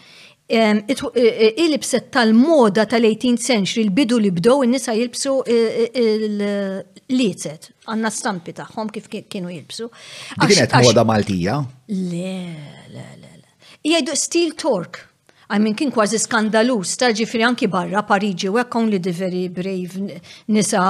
E, 0.47 0.85
e, 0.87 1.55
il-libset 1.57 2.11
tal-moda 2.11 2.85
tal-18 2.85 3.39
century, 3.41 3.87
l-bidu 3.87 4.19
li 4.19 4.31
bdow, 4.31 4.61
e, 4.61 4.65
il 4.67 4.71
nisa 4.77 4.93
jilbsu 4.93 5.39
l-licet. 5.41 7.71
Għanna 7.89 8.11
stampi 8.13 8.53
taħħom 8.59 8.93
kif 8.93 9.09
kienu 9.13 9.55
jilbsu. 9.55 9.89
Kienet 10.45 10.77
moda 10.91 11.05
Maltija? 11.09 11.57
Le, 11.93 12.37
le, 12.93 13.07
le. 13.23 13.33
Jgħidu 13.89 14.21
stil 14.21 14.53
tork. 14.61 15.03
I 15.51 15.59
mean, 15.59 15.75
kien 15.77 15.91
kważi 15.93 16.17
skandalus, 16.23 16.95
ta' 16.97 17.11
ġifri 17.13 17.43
anki 17.45 17.67
barra 17.69 18.01
Pariġi, 18.09 18.49
u 18.49 18.55
għakon 18.63 18.87
li 18.89 18.99
diveri 19.03 19.43
brave 19.53 20.17
nisa, 20.49 20.81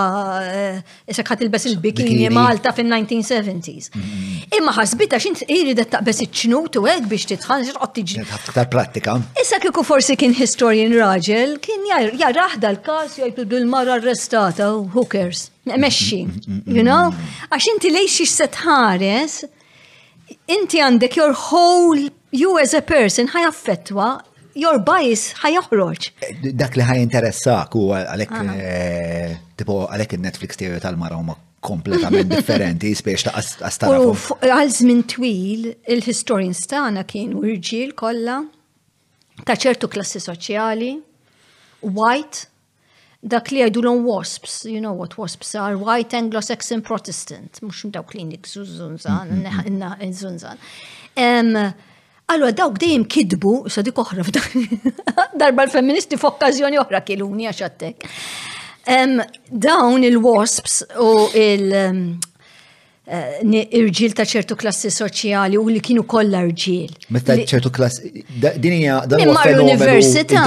eh, 0.46 0.78
issa 1.10 1.22
ħat 1.26 1.40
il-bess 1.42 1.66
il-bikini 1.72 2.30
Malta 2.30 2.70
fin-1970s. 2.70 3.90
Mhm. 3.90 4.52
Imma 4.58 4.70
ħasbita 4.76 5.18
xint 5.18 5.42
iri 5.48 5.74
detta 5.74 5.98
iċ-ċnut 6.02 6.76
u 6.78 6.86
għek 6.86 7.08
biex 7.08 7.26
titħan, 7.30 7.64
xirqot 7.66 7.94
tiġi. 7.94 8.24
Ta' 8.54 8.64
pratika. 8.66 9.20
Issa 9.42 9.58
kiku 9.58 9.82
forsi 9.84 10.14
kien 10.16 10.32
historian 10.34 10.92
raġel, 10.94 11.58
kien 11.60 11.80
jarraħda 12.20 12.70
l-kas, 12.76 13.18
jgħajtu 13.18 13.56
l-mara 13.64 13.98
arrestata, 13.98 14.70
who 14.90 15.04
cares, 15.04 15.50
meċi, 15.66 16.26
mhm. 16.28 16.62
mhm. 16.62 16.76
you 16.76 16.82
know? 16.84 17.10
Għax 17.50 17.64
inti 17.74 17.90
lejx 17.90 18.20
xiex 18.20 18.38
setħares, 18.42 19.44
inti 20.46 20.78
għandek 20.78 21.16
your 21.18 21.32
whole, 21.34 22.08
you 22.30 22.56
as 22.60 22.72
a 22.72 22.82
person, 22.82 23.26
ħajaffetwa 23.34 24.20
your 24.54 24.78
bias 24.82 25.22
ħajoħroġ. 25.42 26.08
Dak 26.54 26.78
li 26.78 26.98
interessak 27.02 27.74
u 27.78 27.88
għalek 27.96 28.34
eh, 28.40 29.34
tipo 29.58 29.82
għalek 29.90 30.16
il-Netflix 30.16 30.60
tiegħu 30.60 30.80
tal-mara 30.84 31.18
huma 31.18 31.36
kompletament 31.64 32.30
differenti, 32.34 32.94
spiex 32.94 33.26
ta' 33.28 33.34
astara. 33.40 33.98
Għal 34.46 34.74
żmien 34.78 35.04
twil, 35.10 35.70
il-historians 35.90 36.64
tagħna 36.70 37.04
kienu 37.10 37.42
irġiel 37.54 37.94
kollha 37.98 38.42
ta' 39.44 39.56
ċertu 39.58 39.88
klassi 39.90 40.20
soċjali, 40.22 40.90
white, 41.84 42.46
dak 43.24 43.48
li 43.52 43.64
għajdu 43.64 43.80
l 43.80 43.92
wasps, 44.04 44.62
you 44.68 44.80
know 44.84 44.94
what 44.94 45.16
wasps 45.18 45.54
are, 45.56 45.74
white 45.80 46.14
Anglo-Saxon 46.16 46.84
Protestant, 46.86 47.58
mux 47.64 47.82
dawk 47.92 48.14
li 48.14 48.22
nik 48.28 48.46
zunzan, 48.46 49.00
zunzan. 50.12 50.62
Allora 52.26 52.52
dawk 52.56 52.78
dejjem 52.80 53.04
kidbu, 53.04 53.68
sa 53.68 53.82
dik 53.84 53.96
darba 55.40 55.64
l-feministi 55.66 56.16
f'okkażjoni 56.16 56.76
oħra 56.84 57.02
kiluni 57.04 57.46
għax 57.50 57.94
Um, 58.86 59.22
Dawn 59.48 60.04
il-wasps 60.04 60.82
u 61.00 61.30
il- 61.40 61.72
eh, 61.72 63.48
irġil 63.78 64.12
ta' 64.12 64.24
ċertu 64.28 64.56
klassi 64.60 64.90
soċjali 64.92 65.56
u 65.56 65.64
li 65.72 65.80
kienu 65.80 66.04
kollha 66.04 66.42
irġil. 66.44 66.92
Meta 67.16 67.32
ċertu 67.38 67.72
klassi, 67.72 68.10
din 68.60 68.76
hija 68.82 69.06
dan 69.08 69.24
huwa 69.24 69.40
l-università, 69.54 70.44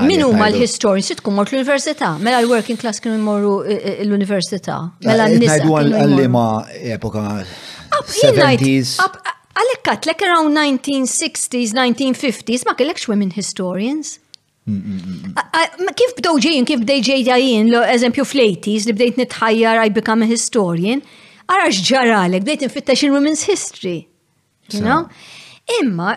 min 0.00 0.24
huma 0.24 0.48
l-historians, 0.48 1.12
tkun 1.20 1.36
mort 1.36 1.52
l-università, 1.52 2.14
mela 2.24 2.40
l-working 2.40 2.80
class 2.80 3.04
kienu 3.04 3.20
jmorru 3.20 3.52
eh, 3.68 3.76
eh, 4.00 4.00
l-università, 4.08 4.80
mela 5.04 5.28
n-nisa. 5.28 5.60
Ngħidu 5.60 5.92
għal 6.00 6.88
epoka 6.96 7.44
70s. 8.16 8.96
Għalek 9.54 9.82
katlek 9.86 10.22
around 10.26 10.56
1960s, 10.58 11.72
1950s, 11.78 12.64
ma 12.66 12.74
kellekx 12.78 13.06
women 13.10 13.30
historians? 13.36 14.16
Kif 15.94 16.14
bdow 16.18 16.38
ġejjin, 16.42 16.66
kif 16.66 16.80
bdej 16.82 17.02
ġejjin, 17.28 17.68
lo 17.70 17.82
eżempju 17.86 18.24
fl-80s 18.26 18.88
li 18.88 18.94
bdejt 18.96 19.20
nitħajjar, 19.20 19.78
I 19.84 19.92
become 19.94 20.26
a 20.26 20.30
historian, 20.30 21.02
għarax 21.46 21.82
ġaralek, 21.86 22.42
bdejt 22.46 22.64
nfittax 22.70 23.04
in 23.06 23.12
womens 23.14 23.44
history. 23.46 24.08
You 24.72 24.80
know? 24.80 25.02
Imma, 25.78 26.16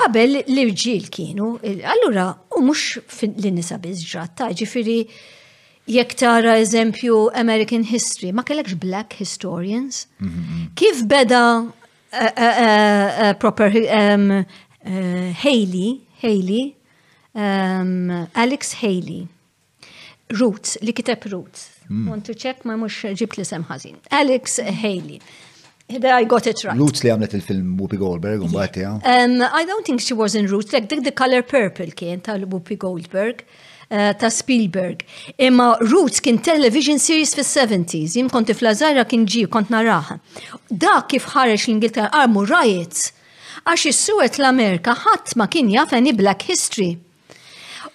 qabel 0.00 0.38
li 0.48 0.64
rġil 0.70 1.10
kienu, 1.12 1.50
allura, 1.96 2.30
u 2.56 2.62
mux 2.64 2.86
l-nisa 3.26 3.76
bizġratta, 3.82 4.48
ġifiri, 4.60 5.02
jekk 5.90 6.16
tara 6.22 6.56
eżempju 6.62 7.18
American 7.36 7.84
history, 7.90 8.32
ma 8.32 8.46
kellekx 8.46 8.78
black 8.86 9.18
historians. 9.20 10.04
Kif 10.80 11.02
beda 11.10 11.44
Eh, 12.12 12.32
eh, 12.36 13.14
eh, 13.28 13.34
proper 13.36 13.70
um, 13.88 14.44
Haley, 15.42 16.00
Haley, 16.20 16.74
um, 17.34 18.26
Alex 18.34 18.74
Haley, 18.82 19.26
Roots, 20.32 20.76
li 20.82 20.92
kiteb 20.92 21.22
Roots. 21.30 21.68
Mm. 21.88 22.06
Want 22.08 22.20
to 22.26 22.34
check 22.34 22.64
ma 22.66 22.74
mux 22.78 22.98
ġibt 23.14 23.38
li 23.38 23.44
sem 23.46 23.62
ħazin. 23.68 24.00
Alex 24.10 24.58
Haley. 24.58 25.20
That 25.88 26.04
I 26.22 26.24
got 26.26 26.46
it 26.46 26.64
right. 26.66 26.78
Roots 26.78 27.02
li 27.02 27.10
għamlet 27.10 27.32
il-film 27.38 27.78
Whoopi 27.80 27.98
Goldberg, 27.98 28.42
un 28.46 28.50
yeah. 28.50 28.98
um, 29.10 29.42
I 29.42 29.64
don't 29.66 29.86
think 29.86 30.00
she 30.00 30.14
was 30.14 30.34
in 30.36 30.46
Roots, 30.46 30.72
like 30.72 30.88
the, 30.88 31.00
the 31.00 31.10
color 31.12 31.42
purple 31.42 31.90
kien 31.92 32.20
tal 32.20 32.40
Whoopi 32.46 32.76
Goldberg. 32.76 33.44
Eh, 33.92 34.14
ta' 34.18 34.30
Spielberg. 34.30 35.02
Imma 35.36 35.76
Roots 35.80 36.20
kien 36.22 36.36
television 36.38 36.98
series 37.02 37.32
fis-70s, 37.34 38.12
jien 38.14 38.28
konti 38.30 38.54
fl 38.54 38.68
kien 39.10 39.24
ġi, 39.26 39.48
kont 39.50 39.70
naraha. 39.72 40.20
Da 40.70 40.92
kif 41.10 41.24
ħareġ 41.32 41.64
l-Ingilterra 41.64 42.12
armu 42.22 42.44
ah, 42.44 42.52
riots 42.52 43.08
għax 43.66 43.86
is 43.90 43.98
suet 44.04 44.36
l-Amerika 44.38 44.94
ħadd 44.94 45.34
ma 45.40 45.48
kien 45.50 45.72
jafeni 45.74 46.12
black 46.14 46.46
history. 46.46 46.92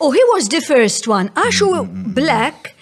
U 0.04 0.12
he 0.12 0.24
was 0.34 0.50
the 0.52 0.60
first 0.60 1.08
one, 1.08 1.32
għax 1.32 1.62
u 1.64 1.70
black 2.18 2.74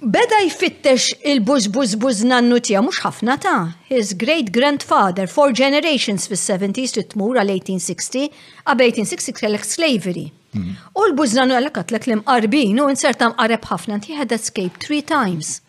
beda 0.00 0.38
jfittex 0.48 1.10
il-buz 1.20 1.66
buz 1.72 1.92
buz 2.00 2.22
nannu 2.24 2.62
tija, 2.64 2.80
mux 2.86 3.02
ħafna 3.04 3.36
ta' 3.44 3.58
his 3.92 4.14
great 4.22 4.54
grandfather, 4.56 5.28
four 5.28 5.52
generations 5.52 6.24
fis 6.32 6.48
70s 6.48 6.96
titmur 6.96 7.36
għal 7.44 7.52
1860, 7.58 8.32
għab 8.64 8.82
1860 8.88 9.42
kellek 9.44 9.68
slavery. 9.68 10.24
U 10.94 11.02
l-bużranu 11.10 11.56
għallek 11.56 11.78
għatlek 11.80 12.06
li 12.08 12.16
mqarbin 12.20 12.80
u 12.82 12.88
insertam 12.92 13.34
mqareb 13.34 13.64
ħafna, 13.70 13.96
he 14.06 14.18
had 14.18 14.32
escaped 14.34 14.78
three 14.84 15.02
times. 15.02 15.60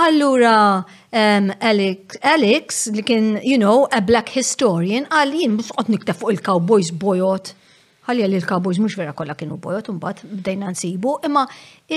Allura, 0.00 0.84
um, 1.16 1.50
Alex, 1.70 2.18
Alex, 2.26 2.82
li 2.96 3.04
kien, 3.06 3.28
you 3.42 3.56
know, 3.58 3.86
a 3.96 4.00
black 4.02 4.30
historian, 4.34 5.06
għal 5.10 5.36
jien 5.40 5.54
mux 5.56 5.70
nikta 5.88 6.16
fuq 6.18 6.34
il-cowboys 6.34 6.90
bojot 6.92 7.54
ħalli 8.10 8.26
li 8.26 8.38
l 8.40 8.46
kabuż 8.48 8.80
mux 8.82 8.96
vera 8.98 9.14
kolla 9.16 9.36
kienu 9.38 9.56
bojot 9.62 9.88
imbagħad 9.92 10.30
bdejna 10.42 10.72
nsibu, 10.74 11.16
imma 11.26 11.44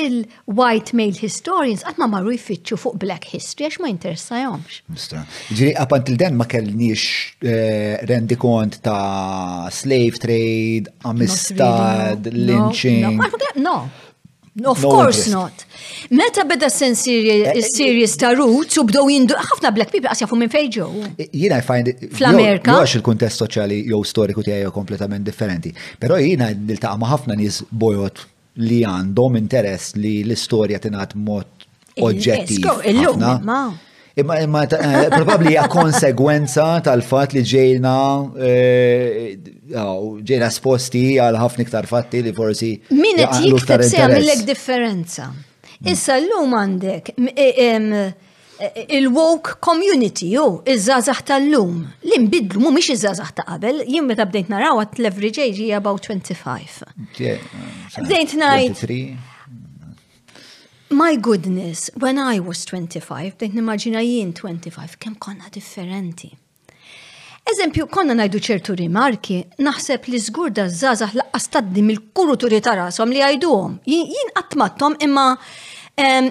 il-white 0.02 0.96
male 1.00 1.18
historians 1.20 1.84
qatt 1.88 2.00
ma 2.02 2.08
marru 2.12 2.34
jfittxu 2.38 2.78
fuq 2.84 2.98
black 3.02 3.28
history 3.34 3.70
għax 3.94 4.32
ma 4.34 4.42
jomx. 4.44 4.82
Ġiri 5.54 5.74
għapant 5.84 6.12
il 6.14 6.20
den 6.22 6.38
ma 6.40 6.48
kellniex 6.50 7.08
eh, 7.42 8.04
rendi 8.10 8.38
kont 8.42 8.80
ta' 8.86 9.70
slave 9.74 10.22
trade, 10.22 10.94
amistad, 11.10 12.30
lynching. 12.34 13.20
No, 13.64 13.88
Of 14.62 14.84
no 14.84 14.90
course 14.92 15.30
not. 15.32 15.66
Meta 16.12 16.46
beda 16.48 16.70
sen 16.70 16.94
eh, 17.08 17.56
eh, 17.56 17.62
serious 17.62 18.14
ta' 18.16 18.34
roots 18.38 18.78
u 18.78 18.84
bdow 18.86 19.08
jindu, 19.10 19.34
ħafna 19.34 19.72
black 19.74 19.90
people 19.90 20.12
għas 20.12 20.22
jafu 20.22 20.38
minn 20.38 20.52
fejġo. 20.54 20.90
Eh, 21.18 21.26
jina 21.34 21.58
find 21.66 21.90
Fl-Amerika. 22.14 22.76
Għax 22.84 23.00
il-kontest 23.00 23.42
soċjali 23.42 23.80
jew 23.90 24.02
storiku 24.06 24.46
tiegħu 24.46 24.70
kompletament 24.76 25.26
differenti. 25.26 25.72
Però 25.98 26.20
jina 26.22 26.52
niltaqa' 26.54 27.00
ma' 27.02 27.10
ħafna 27.16 27.40
nies 27.42 27.64
bojot 27.72 28.22
li 28.68 28.84
għandhom 28.86 29.40
interess 29.42 29.98
li 29.98 30.20
l-istorja 30.28 30.78
tingħat 30.86 31.18
mod 31.18 31.66
oġġettiv. 31.98 32.70
Imma 34.16 34.40
imma 34.40 34.64
eh, 34.68 35.10
probabbli 35.10 35.50
hija 35.56 35.66
konsegwenza 35.74 36.66
tal-fatt 36.86 37.34
li 37.34 37.42
ġejna 37.50 37.94
eh, 38.46 39.32
ġejna 40.30 40.50
sposti 40.54 41.02
għal 41.18 41.40
ħafna 41.42 41.66
iktar 41.66 41.88
fatti 41.90 42.22
li 42.22 42.34
forsi. 42.38 42.76
Min 42.94 43.18
qed 43.24 43.40
jikteb 43.48 43.82
se 43.88 43.98
jagħmilek 43.98 44.44
differenza. 44.46 45.32
Hmm. 45.34 45.90
Issa 45.96 46.20
llum 46.28 46.54
għandek 46.60 47.10
eh, 47.48 47.98
il-woke 49.00 49.58
community 49.66 50.30
ju, 50.38 50.46
iż-żazax 50.70 51.26
tal-lum. 51.34 51.82
Li 52.06 52.22
nbidlu 52.28 52.62
mhumiex 52.68 52.94
iż-żazax 53.00 53.34
ta' 53.40 53.48
qabel, 53.50 53.82
jien 53.90 54.06
meta 54.06 54.30
bdejt 54.30 54.54
naraw 54.54 54.78
għat 54.86 55.02
leverage 55.08 55.42
age 55.42 55.58
hija 55.66 55.82
about 55.82 56.06
25. 56.14 56.86
Bdejt 58.06 58.38
ngħid. 58.44 58.90
My 60.94 61.16
goodness, 61.16 61.90
when 61.96 62.18
I 62.20 62.40
was 62.40 62.60
25, 62.66 63.34
bdejt 63.38 63.54
nimmaġina 63.58 64.02
jien 64.06 64.30
25, 64.38 64.94
kemm 65.02 65.16
konna 65.18 65.48
differenti. 65.56 66.30
Eżempju, 67.50 67.88
konna 67.90 68.14
najdu 68.20 68.38
ċertu 68.46 68.76
rimarki, 68.78 69.40
naħseb 69.66 70.06
li 70.14 70.20
żgur 70.22 70.54
zazah 70.78 71.16
laqqas 71.18 71.50
taddim 71.56 71.90
il-kuru 71.96 72.36
turi 72.44 72.62
ta' 72.64 72.76
rashom 72.78 73.10
li 73.12 73.24
jgħiduhom. 73.26 73.80
Jien 73.90 74.32
qatmattom 74.38 75.00
imma 75.08 75.26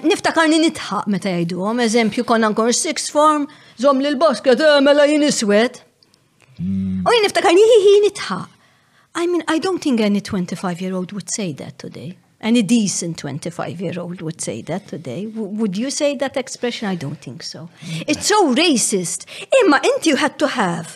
niftakarni 0.07 0.63
nitħaq 0.69 1.11
meta 1.11 1.35
jgħiduhom. 1.35 1.83
Eżempju, 1.89 2.23
konna 2.25 2.53
nkun 2.55 2.71
six 2.73 3.11
form, 3.11 3.51
li 3.83 4.01
lil 4.07 4.17
basket 4.23 4.63
eh, 4.63 4.79
mela 4.81 5.09
jien 5.11 5.27
iswet. 5.27 5.83
Hmm. 6.63 7.03
U 7.03 7.11
jien 7.17 7.27
niftakarni 7.27 7.67
hi 7.73 7.81
hi 7.89 7.99
nitħaq. 8.07 8.47
I 9.21 9.27
mean, 9.27 9.43
I 9.49 9.59
don't 9.59 9.83
think 9.83 9.99
any 10.01 10.21
25 10.23 10.79
year 10.81 10.95
old 10.95 11.11
would 11.11 11.33
say 11.35 11.51
that 11.55 11.81
today. 11.83 12.15
Any 12.51 12.63
decent 12.77 13.15
25 13.19 13.81
year 13.81 13.99
old 14.01 14.21
would 14.21 14.41
say 14.41 14.63
that 14.63 14.89
today. 14.89 15.25
W 15.27 15.49
would 15.61 15.75
you 15.83 15.91
say 16.01 16.11
that 16.23 16.35
expression? 16.45 16.85
I 16.95 16.97
don't 17.05 17.21
think 17.27 17.41
so. 17.53 17.61
It's 18.11 18.27
so 18.33 18.39
racist. 18.65 19.21
Imma 19.61 19.79
inti 19.91 20.07
you 20.13 20.17
had 20.25 20.35
to 20.43 20.47
have. 20.61 20.89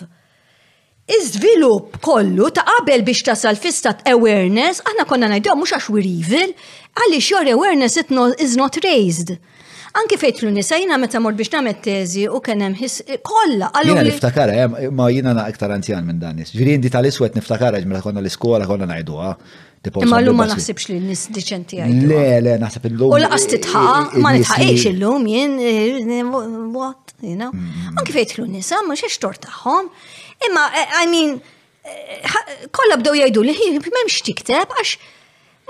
Iżvilup 1.16 2.00
kollu 2.08 2.46
ta' 2.56 2.64
qabel 2.68 3.00
biex 3.08 3.20
tasal 3.30 3.54
fistat 3.64 3.98
awareness, 4.16 4.76
aħna 4.90 5.04
konna 5.10 5.26
najdu 5.34 5.54
mhux 5.60 5.76
għax 5.76 5.86
we're 5.94 6.10
evil, 6.20 6.50
għaliex 6.98 7.28
your 7.34 7.46
awareness 7.56 7.94
it 8.02 8.08
no, 8.16 8.24
is 8.46 8.56
not 8.62 8.74
raised. 8.88 9.30
Anki 10.00 10.18
fejt 10.22 10.42
l-unisa 10.42 10.76
jina 10.82 10.98
meta 11.02 11.20
mor 11.24 11.36
biex 11.38 11.52
namet 11.54 11.78
teżi 11.86 12.26
u 12.38 12.42
kien 12.48 12.66
hemm 12.66 12.74
his 12.82 12.96
kollha. 13.30 13.70
Jina 13.92 14.02
niftakara, 14.10 14.58
eh, 14.64 14.90
ma 14.98 15.06
jina 15.18 15.30
na 15.38 15.46
aktar 15.52 15.70
anzjan 15.78 16.02
minn 16.10 16.18
dan. 16.24 16.42
Ġiri 16.58 16.74
di 16.82 16.90
tal-iswet 16.96 17.38
niftakara 17.38 17.78
ġmela 17.86 18.02
konna 18.08 18.20
l-iskola 18.26 18.66
konna 18.72 18.90
ngħiduha. 18.90 19.30
Imma 19.94 20.18
l-lum 20.20 20.36
ma 20.40 20.46
naħsibx 20.50 20.88
li 20.92 20.98
nis 21.02 21.26
diċenti 21.34 21.78
għaj. 21.82 21.96
Le, 22.10 22.22
le, 22.44 22.54
naħseb 22.62 22.88
l-lum. 22.90 23.12
U 23.14 23.20
laqas 23.22 23.46
titħaq, 23.52 24.16
ma 24.22 24.32
nitħaqiex 24.36 24.90
l-lum 24.92 25.26
jien, 25.30 25.56
eh, 25.62 25.98
eh, 26.02 26.30
what, 26.76 27.14
you 27.22 27.36
know. 27.38 27.52
Mm, 27.52 27.60
mm, 27.68 27.86
mm. 27.86 28.00
Anki 28.02 28.16
fejtlu 28.18 28.46
nisa, 28.56 28.80
ma 28.88 28.96
xiex 28.98 29.18
tortaħom. 29.22 29.90
Imma, 30.48 30.66
eh, 30.82 30.86
I 31.02 31.06
mean, 31.12 31.36
kolla 32.74 32.98
bdew 33.02 33.14
jajdu 33.20 33.46
li 33.46 33.54
memx 33.78 34.18
tikteb, 34.26 34.74
għax 34.80 34.96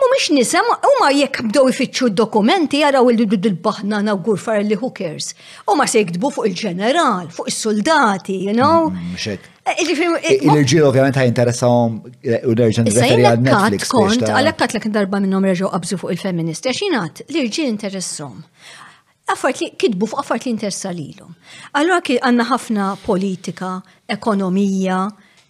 mhumiex 0.01 0.27
nisem 0.39 0.65
huma 0.87 1.09
jekk 1.17 1.41
bdew 1.49 1.69
ifittxu 1.73 2.11
d-dokumenti 2.13 2.81
jaraw 2.83 3.09
il-baħna 3.13 4.03
nawgur 4.11 4.39
far 4.43 4.61
li 4.69 4.77
hookers. 4.83 5.31
Huma 5.69 5.87
se 5.91 6.03
jkdbu 6.05 6.31
fuq 6.35 6.49
il-ġeneral, 6.51 7.31
fuq 7.37 7.49
is-soldati, 7.53 8.37
you 8.47 8.55
know? 8.55 8.91
Mm, 8.91 9.21
eh, 9.33 9.73
eh, 9.73 10.45
Il-ġil 10.45 10.85
ovvjament 10.87 11.17
ħaj 11.21 11.31
interessawhom 11.33 12.01
eh, 12.23 12.43
u 12.45 12.55
nerġan 12.59 12.91
referi 12.93 13.25
għal 13.25 13.41
Netflix. 13.49 13.89
Kont, 13.93 14.27
għalhekk 14.29 14.61
katlek 14.67 14.89
darba 14.99 15.21
minnhom 15.23 15.45
reġgħu 15.49 15.73
qabżu 15.73 15.99
fuq 16.05 16.13
il-feministi 16.17 16.71
għax 16.75 17.27
l-irġiel 17.29 17.73
interessom. 17.73 18.43
Affart 19.33 19.59
li 19.65 19.73
kidbu 19.75 20.07
fuq 20.13 20.21
affart 20.23 20.45
li 20.47 20.53
interessa 20.55 20.93
lilhom. 20.95 21.33
Allura 21.81 21.99
għandna 22.05 22.45
ħafna 22.53 22.93
politika, 23.07 23.81
ekonomija, 24.07 25.01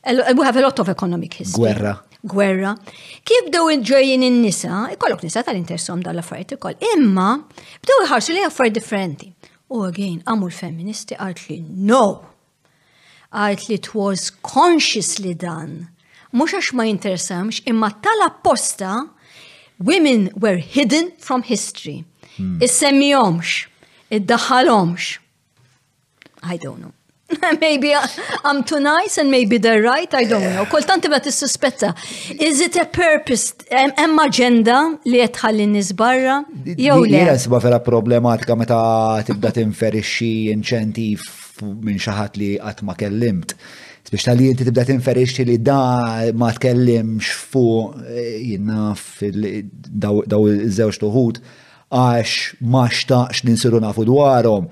we 0.06 0.44
have 0.44 0.56
a 0.56 0.60
lot 0.62 0.78
of 0.78 0.88
economic 0.88 1.34
history. 1.34 1.64
Gwerra 1.66 2.00
gwerra. 2.30 2.74
Kif 3.26 3.44
bdew 3.48 3.70
inġejjin 3.76 4.24
in-nisa, 4.26 4.80
ikollok 4.94 5.22
nisa 5.24 5.42
tal-interessom 5.46 6.02
dal-affarijiet 6.04 6.56
ikoll, 6.58 6.78
imma 6.94 7.28
bdew 7.84 8.02
iħarsu 8.06 8.36
li 8.36 8.44
affarijiet 8.46 8.78
differenti. 8.78 9.30
U 9.70 9.82
again, 9.86 10.18
għamul 10.28 10.54
feministi 10.54 11.16
għalt 11.18 11.46
li 11.50 11.60
no. 11.92 12.04
Għalt 13.34 13.68
li 13.68 13.78
it 13.80 13.92
was 13.96 14.28
consciously 14.54 15.34
dan, 15.34 15.86
Mux 16.36 16.52
għax 16.52 16.72
ma 16.76 16.84
jintersamx, 16.84 17.62
imma 17.70 17.88
tal-apposta 18.04 18.96
women 19.80 20.26
were 20.36 20.58
hidden 20.58 21.08
from 21.22 21.46
history. 21.46 22.02
Mm. 22.36 22.58
Issemmijomx, 22.60 23.68
iddaħalomx. 24.12 25.06
I 26.44 26.58
don't 26.60 26.82
know. 26.82 26.95
maybe 27.60 27.92
I'm 28.44 28.62
too 28.62 28.78
nice 28.78 29.18
and 29.18 29.30
maybe 29.30 29.58
they're 29.58 29.82
right, 29.82 30.12
I 30.14 30.24
don't 30.24 30.42
know. 30.42 30.64
Kol 30.66 30.82
tanti 30.82 31.08
bat 31.08 31.26
Is 31.26 32.60
it 32.60 32.76
a 32.76 32.84
purpose, 32.86 33.54
hemm 33.70 34.18
agenda 34.20 34.78
li 35.12 35.18
qed 35.24 35.34
tħalli 35.38 35.66
nisbarra? 35.72 36.36
Jena 36.64 37.02
s 37.02 37.10
Jesba 37.26 37.58
vera 37.62 37.80
problematika 37.82 38.54
meta 38.56 38.78
tibda 39.26 39.50
tinferixxi 39.58 40.30
incentiv 40.54 41.20
minn 41.66 41.98
xi 41.98 42.14
ħadd 42.14 42.38
li 42.40 42.52
qatt 42.62 42.84
ma 42.86 42.94
kellimt. 42.94 43.56
Biex 44.06 44.22
tal 44.30 44.40
inti 44.46 44.62
tibda 44.68 44.84
tinferixxi 44.86 45.46
li 45.48 45.56
da 45.58 46.30
ma 46.38 46.52
tkellimx 46.54 47.32
fuq 47.50 48.02
e, 48.06 48.26
jinnna 48.52 48.92
daw 49.98 50.46
iż-żewġ 50.54 51.00
tuħut 51.02 51.40
għax 51.94 52.36
ma 52.70 52.84
xtaqx 52.90 53.48
ninsiru 53.50 53.82
nafu 53.82 54.06
dwarhom 54.06 54.70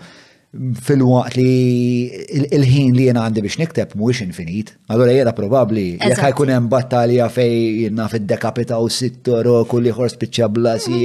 fil-waqt 0.86 1.34
li 1.38 2.10
il-ħin 2.44 2.94
li 2.96 3.08
jena 3.08 3.24
għandi 3.26 3.42
biex 3.44 3.58
nikteb 3.60 3.94
mhuwiex 3.98 4.24
infinit. 4.26 4.70
Allora 4.92 5.14
jena 5.14 5.32
probabli, 5.36 5.86
jek 5.98 6.20
ħajkun 6.20 6.52
hemm 6.54 6.68
battalja 6.72 7.26
fej 7.32 7.56
jenna 7.86 8.06
fid-dekapita 8.10 8.78
u 8.84 8.88
sittoro 8.92 9.58
kulli 9.70 9.92
ħors 9.94 10.18
biċċa 10.20 10.50
blasi. 10.56 11.00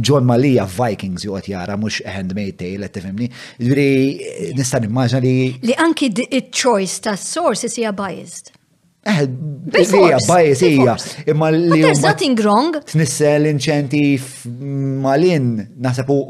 John 0.00 0.24
mhm. 0.24 0.26
Malija 0.32 0.64
Vikings 0.70 1.26
juqot 1.28 1.48
jara, 1.52 1.76
mux 1.80 2.00
handmade 2.10 2.56
tale, 2.62 2.88
għet 2.88 2.96
tifimni. 2.96 3.28
Ġviri, 3.60 3.88
nista' 4.58 4.80
nimmaġna 4.82 5.20
li. 5.24 5.34
Li 5.64 5.76
anki 5.84 6.08
it-choice 6.28 7.00
ta' 7.08 7.14
source 7.20 7.68
is 7.68 7.78
biased. 7.94 8.50
Ija, 9.04 10.18
bajis, 10.28 10.62
ija. 10.62 10.96
Imma 11.26 11.48
li. 11.52 11.82
There's 11.82 12.00
nothing 12.02 12.38
wrong. 12.40 12.76
Tnissel 12.88 13.48
inċentif 13.50 14.44
malin, 15.04 15.50
nasab 15.84 16.08
u. 16.10 16.20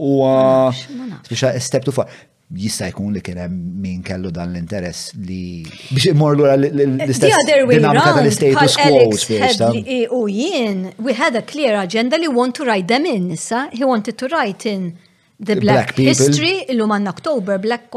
Speċa 1.27 1.53
uh, 1.55 1.63
step 1.63 1.87
too 1.87 1.95
far. 1.95 2.09
Jista' 2.55 2.91
jkun 2.91 3.15
li 3.17 3.23
kien 3.25 3.39
hemm 3.41 3.61
min 3.83 4.03
kellu 4.05 4.29
dan 4.31 4.53
l-interess 4.53 5.15
li 5.17 5.63
biex 5.89 6.11
imur 6.13 6.37
lura 6.39 6.53
l-istess 6.61 7.47
dinamika 7.71 8.11
status 8.37 8.77
quo 8.79 9.79
U 10.19 10.21
jien, 10.31 10.91
we 10.99 11.17
had 11.19 11.35
a 11.41 11.43
clear 11.43 11.81
agenda 11.81 12.21
li 12.21 12.29
want 12.29 12.55
to 12.55 12.63
write 12.69 12.87
them 12.87 13.07
in 13.09 13.31
issa, 13.33 13.65
he 13.73 13.83
wanted 13.89 14.19
to 14.21 14.29
write 14.29 14.67
in 14.71 14.93
the 15.41 15.57
Black, 15.57 15.97
History, 15.97 16.61
illum 16.69 16.93
għandna 16.95 17.15
October, 17.17 17.57
Black, 17.59 17.89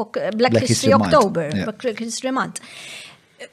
History 0.63 0.95
October, 0.95 1.51
Black 1.75 1.99
History 2.07 2.31
Month 2.31 2.61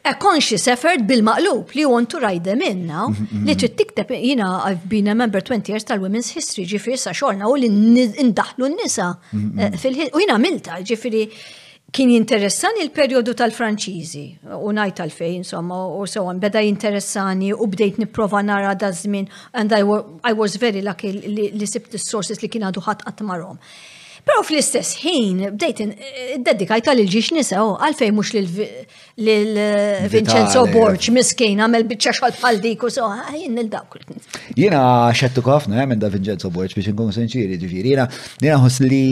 a 0.04 0.14
conscious 0.18 0.66
effort 0.72 1.04
bil-maqlub 1.06 1.74
li 1.76 1.84
want 1.84 2.08
to 2.10 2.20
ride 2.20 2.44
them 2.44 2.62
in 2.62 2.86
now. 2.86 3.08
Mhm, 3.10 3.26
mhm, 3.32 3.44
li 3.48 3.54
mhm. 3.54 3.58
trid 3.62 3.74
tikteb 3.80 4.08
jina 4.30 4.46
I've 4.68 4.88
been 4.88 5.08
a 5.08 5.14
member 5.14 5.40
20 5.40 5.72
years 5.72 5.84
tal-Women's 5.90 6.30
History 6.36 6.64
ġifieri 6.70 6.96
sa 7.04 7.12
xorna 7.20 7.48
u 7.50 7.56
li 7.60 7.68
ndaħlu 7.70 8.68
n-nisa 8.70 9.08
eh, 9.34 10.08
u 10.14 10.20
jina 10.24 10.38
milta 10.46 10.78
ġifieri 10.90 11.22
kien 11.94 12.10
jinteressani 12.16 12.80
il 12.82 12.90
periodu 12.98 13.34
tal-Franċiżi 13.40 14.24
u 14.58 14.72
najt 14.78 14.96
tal-fej 15.02 15.36
insomma 15.42 15.82
u 15.98 16.06
so 16.08 16.24
on 16.32 16.40
beda 16.40 16.64
jinteressani 16.64 17.52
u 17.52 17.66
bdejt 17.68 18.00
nipprova 18.02 18.40
nara 18.42 18.72
da 18.74 18.88
żmien 18.92 19.28
and 19.52 19.72
I, 19.72 19.82
was 20.40 20.56
very 20.56 20.80
lucky 20.82 21.12
li 21.12 21.66
sibt 21.66 21.92
is-sources 21.94 22.40
li 22.42 22.48
kien 22.48 22.64
għadu 22.70 22.88
ħadd 22.88 23.04
qatt 23.04 23.22
Pero 24.24 24.40
fl-istess 24.40 24.94
ħin, 25.04 25.40
bdejt 25.52 25.82
id-dedikajt 25.84 26.86
eh, 26.88 26.92
għal 26.94 27.02
ġiex 27.12 27.30
nisa, 27.36 27.58
oh, 27.60 27.74
għalfej 27.84 28.10
mux 28.16 28.30
l 28.38 28.44
eh, 28.64 30.04
vincenzo 30.12 30.64
Borċ, 30.72 31.10
miskin, 31.12 31.60
għamel 31.60 31.84
bieċa 31.90 32.14
xol 32.20 32.32
bħal 32.40 32.60
u 32.72 32.90
so, 32.92 33.08
għajin 33.12 33.58
ah, 33.60 33.64
il-dawk. 33.64 33.98
Jena 34.60 34.84
xettu 35.16 35.44
kofna, 35.44 35.82
eh, 35.82 35.88
minn 35.90 36.00
da 36.00 36.08
Vincenzo 36.12 36.50
Borċ 36.54 36.76
biex 36.78 36.94
nkun 36.94 37.12
sinċiri, 37.16 37.58
ġifiri, 37.60 37.90
jena 37.94 38.06
jena 38.40 38.62
hus 38.64 38.78
li 38.80 39.02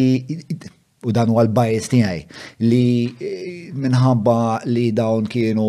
u 1.03 1.11
dan 1.13 1.33
u 1.35 1.37
għal-bajs 1.43 1.91
tijaj 1.91 2.19
li 2.63 3.73
minħabba 3.75 4.37
li 4.71 4.93
dawn 4.95 5.27
kienu 5.27 5.69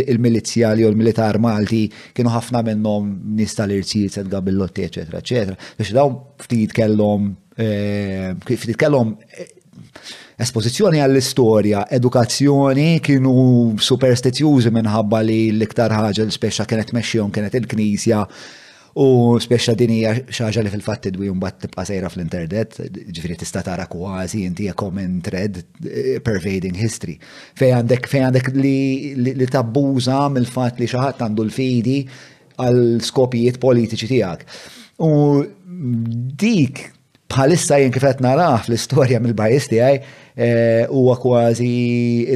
il 0.00 0.16
milizja 0.24 0.70
li 0.72 0.86
u 0.88 0.88
l-militar 0.88 1.36
malti 1.44 1.82
kienu 2.16 2.32
ħafna 2.32 2.64
minnom 2.70 3.10
nista 3.36 3.68
l-irsijiet, 3.68 4.30
gabellotti, 4.32 4.88
eccetera, 4.88 5.20
eccetera. 5.22 5.56
Biex 5.76 5.94
dawn 6.00 6.18
ftit 6.42 6.72
kellom 6.74 7.30
Eh, 7.54 8.32
kif 8.48 8.62
titkellhom 8.64 9.12
esposizjoni 10.40 10.98
eh, 10.98 11.04
għall-istorja, 11.04 11.82
edukazzjoni 11.92 12.94
kienu 13.04 13.34
superstizjużi 13.76 14.72
minħabba 14.72 15.20
li 15.26 15.36
l-iktar 15.52 15.92
ħaġa 15.92 16.24
l-speċa 16.24 16.64
kienet 16.68 16.94
mexxjon 16.96 17.28
kienet 17.34 17.58
il-Knisja 17.60 18.22
u 19.04 19.08
speċa 19.40 19.74
din 19.76 19.92
hija 19.98 20.14
xaġa 20.32 20.64
li 20.64 20.72
fil-fatt 20.72 21.10
idwi 21.10 21.28
bat 21.40 21.58
tibqa' 21.64 21.84
sejra 21.88 22.08
fl-internet, 22.12 22.74
ġifieri 23.08 23.36
tista' 23.44 23.62
tara 23.68 23.84
kważi 23.88 24.42
inti 24.46 24.64
hija 24.66 24.74
common 24.76 25.20
thread 25.24 25.60
eh, 25.88 26.22
pervading 26.24 26.76
history. 26.80 27.18
Fej 27.56 27.74
għandek 27.78 28.08
fej 28.14 28.26
għandek 28.30 28.50
li 28.56 29.48
tabbuża 29.58 30.22
mill-fatt 30.34 30.80
li 30.80 30.88
xi 30.88 31.00
ħadd 31.04 31.24
għandu 31.28 31.46
l-fidi 31.50 32.00
għal 32.64 32.82
skopijiet 33.08 33.60
politiċi 33.64 34.10
tiegħek. 34.16 34.58
U 35.04 35.44
dik 36.32 36.84
bħalissa 37.32 37.78
jien 37.80 37.92
kifet 37.92 38.20
naraħ 38.22 38.66
fl-istorja 38.66 39.18
mill-bajis 39.24 39.68
tiegħi 39.72 39.96
eh, 39.96 40.90
huwa 40.90 41.14
kważi 41.22 41.68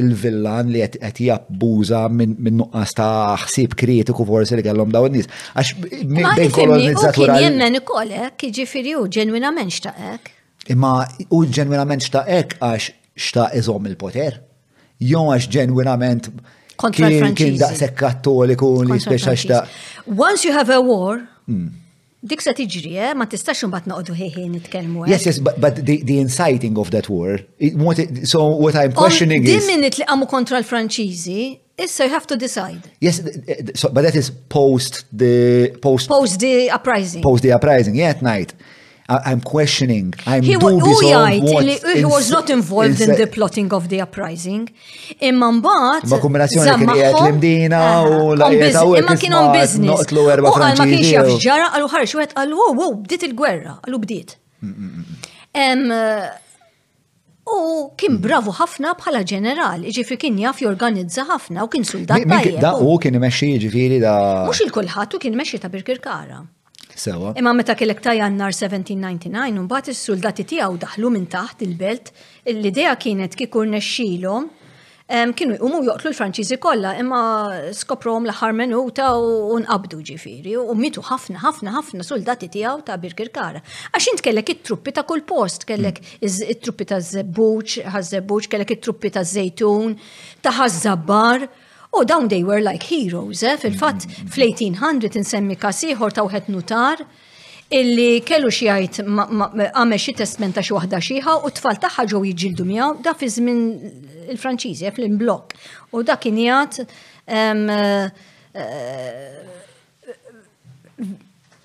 il-villan 0.01 0.71
li 0.73 0.81
qed 0.97 1.21
jabbuża 1.27 2.03
minn 2.13 2.57
nuqqas 2.61 2.95
ta' 2.97 3.37
ħsieb 3.43 3.75
kritiku 3.79 4.25
forsi 4.27 4.57
li 4.59 4.65
kellhom 4.65 4.93
dawn 4.93 5.13
nies. 5.17 5.29
Għax 5.53 5.73
bejn 6.09 6.53
kolonizzatur. 6.57 7.29
Kien 7.29 7.45
jemmen 7.45 7.79
ukoll 7.81 8.13
hekk, 8.17 8.49
jiġifieri 8.49 8.95
hu 8.97 9.05
ġenwinament 9.19 9.75
xtaqek. 9.77 10.33
Imma 10.73 10.95
u 11.31 11.43
ġenwinament 11.47 12.05
xtaqek 12.07 12.57
għax 12.59 12.89
xtaq 13.29 13.57
iżom 13.61 13.87
il-poter. 13.91 14.41
Jon 15.05 15.31
għax 15.35 15.49
ġenwinament 15.57 16.31
kien 16.93 17.57
daqshekk 17.61 17.97
kattoliku 18.01 18.73
li 18.87 18.99
speċa 19.01 19.35
xtaq. 19.41 19.75
Once 20.11 20.45
you 20.45 20.53
have 20.55 20.69
a 20.73 20.79
war, 20.81 21.19
mm. 21.49 21.71
Dik 22.25 22.41
se 22.41 22.49
tiġri, 22.57 22.95
eh? 22.97 23.11
ma 23.13 23.27
tistax 23.29 23.59
un 23.67 23.69
bat 23.69 23.85
naqdu 23.85 24.15
ħieħi 24.17 24.47
nitkellmu. 24.49 25.03
Eh? 25.05 25.11
Yes, 25.13 25.27
yes, 25.29 25.37
but, 25.45 25.59
but 25.61 25.83
the, 25.85 25.99
the 26.01 26.15
inciting 26.19 26.79
of 26.81 26.89
that 26.89 27.09
war, 27.13 27.37
it, 27.59 27.75
what 27.77 27.99
it, 28.01 28.25
so 28.27 28.41
what 28.57 28.73
I'm 28.75 28.91
questioning 28.91 29.45
is... 29.45 29.67
Dimmin 29.67 29.85
it 29.85 29.99
li 30.01 30.07
għamu 30.09 30.25
kontra 30.31 30.57
l 30.57 30.65
franċizi 30.65 31.37
issa 31.77 32.07
you 32.07 32.09
have 32.09 32.25
to 32.25 32.33
decide. 32.35 32.89
Yes, 33.05 33.21
so, 33.75 33.91
but 33.93 34.01
that 34.01 34.15
is 34.15 34.31
post 34.49 35.05
the... 35.13 35.69
Post, 35.83 36.09
post 36.09 36.39
the 36.41 36.71
uprising. 36.71 37.21
Post 37.21 37.43
the 37.43 37.53
uprising, 37.53 37.93
yeah, 37.93 38.09
at 38.17 38.23
night. 38.23 38.55
I'm 39.09 39.41
questioning, 39.41 40.13
I'm 40.25 40.43
he 40.43 40.57
dubious 40.59 40.99
u 40.99 41.51
jgħid 41.55 41.85
he 41.95 42.03
was 42.03 42.27
not 42.29 42.49
involved 42.51 42.99
in 42.99 43.13
the 43.15 43.25
plotting 43.31 43.71
of 43.71 43.87
the 43.87 44.01
uprising. 44.03 44.65
Imma 45.23 45.47
mbagħad. 45.55 46.07
Ma 46.11 46.19
kombinazzjoni 46.19 46.73
kien 46.75 46.91
qiegħed 46.91 47.19
l-imdina 47.21 47.79
ah, 47.87 48.01
u 48.03 48.33
la 48.35 48.49
Imma 48.51 49.15
kien 49.21 49.33
on 49.37 49.53
business. 49.55 50.11
Noqtlu 50.11 50.25
oh, 50.43 50.57
Ma 50.59 50.73
kienx 50.81 51.07
jaf 51.13 51.29
ġara 51.39 51.69
qalu 51.77 51.87
ħareġ 51.93 52.15
wieħed 52.19 52.33
qalu 52.41 52.59
wow 52.59 52.67
oh, 52.67 52.81
wow 52.81 52.97
bdiet 53.05 53.23
il-gwerra, 53.29 53.77
għal 53.87 53.99
bdiet. 54.03 54.35
Mm, 54.65 54.75
mm, 54.75 55.23
mm, 55.53 55.95
eh, 55.99 56.27
u 57.55 57.61
kien 57.95 58.19
bravu 58.27 58.57
ħafna 58.59 58.91
bħala 58.99 59.23
ġenerali, 59.31 59.95
ġifri 59.95 60.19
kien 60.25 60.41
jaf 60.43 60.59
jorganizza 60.65 61.23
ħafna 61.31 61.63
u 61.63 61.71
kien 61.77 61.87
soldat. 61.87 62.27
Da 62.59 62.75
u 62.83 62.99
kien 62.99 63.15
imexxi 63.23 63.53
ġifiri 63.69 64.03
da. 64.03 64.17
Mux 64.51 64.65
il-kulħat 64.67 65.15
u 65.15 65.23
kien 65.23 65.39
imexxi 65.39 65.63
ta' 65.63 65.71
Birkirkara. 65.71 66.43
Sewa. 66.99 67.33
Imma 67.37 67.53
meta 67.53 67.75
kellek 67.77 68.01
ta' 68.03 68.15
jannar 68.17 68.51
1799, 68.57 69.61
mbagħad 69.67 69.91
is-soldati 69.93 70.45
tiegħu 70.49 70.79
daħlu 70.81 71.09
minn 71.13 71.27
taħt 71.29 71.65
il-belt, 71.67 72.09
l-idea 72.53 72.95
kienet 72.97 73.35
kikur 73.37 73.67
nexxilhom 73.75 74.47
kienu 75.37 75.55
jqumu 75.55 75.77
joqtlu 75.85 76.09
l-Franċiżi 76.11 76.57
kollha, 76.59 76.95
imma 76.99 77.19
skoprom 77.77 78.25
l-aħħar 78.27 78.55
minuta 78.57 79.11
u 79.21 79.59
nqabdu 79.61 80.01
ġifieri 80.09 80.57
u 80.59 80.73
mitu 80.75 81.03
ħafna 81.11 81.39
ħafna 81.45 81.71
ħafna 81.77 82.03
soldati 82.07 82.49
tiegħu 82.57 82.83
ta' 82.89 82.97
Birkirkara. 83.03 83.61
Għax 83.93 84.09
int 84.15 84.25
kellek 84.25 84.51
it-truppi 84.57 84.95
ta' 84.97 85.05
kull 85.07 85.23
post, 85.29 85.63
kellek 85.69 86.01
mm. 86.01 86.33
it-truppi 86.57 86.89
ta' 86.91 86.99
Zebbuċ, 87.13 87.77
ħaż 87.93 88.11
kellek 88.51 88.75
it-truppi 88.79 89.13
ta' 89.19 89.23
żejtun 89.35 89.95
ta' 90.41 90.57
Ħażabbar. 90.59 91.45
U 92.01 92.05
dawn 92.05 92.27
they 92.29 92.43
were 92.43 92.61
like 92.61 92.83
heroes, 92.83 93.41
eh? 93.43 93.55
fil-fatt 93.57 94.01
mm, 94.05 94.09
mm, 94.09 94.31
fl-1800 94.33 95.17
insemmi 95.19 95.57
kasiħor 95.65 96.13
ta' 96.17 96.23
wieħed 96.27 96.49
nutar 96.53 97.01
illi 97.79 98.09
kellu 98.27 98.51
xi 98.57 98.67
jgħid 98.69 99.05
għamel 99.79 100.01
xi 100.05 100.13
testment 100.19 100.55
ta' 100.57 100.61
xi 100.67 100.75
waħda 100.77 100.99
xieħa 101.09 101.35
u 101.47 101.51
tfal 101.57 101.79
tagħha 101.83 102.05
ġew 102.11 102.21
jġildu 102.33 102.65
mjaw 102.69 102.89
da 103.05 103.15
fi 103.17 103.29
żmien 103.33 103.61
il-Franċiżi 104.33 104.87
eh, 104.87 104.93
fl-imblok. 104.93 105.55
U 105.97 106.03
da 106.05 106.17
kien 106.21 106.37
jgħid 106.43 106.83
eh, 106.83 108.11
eh, 108.61 109.41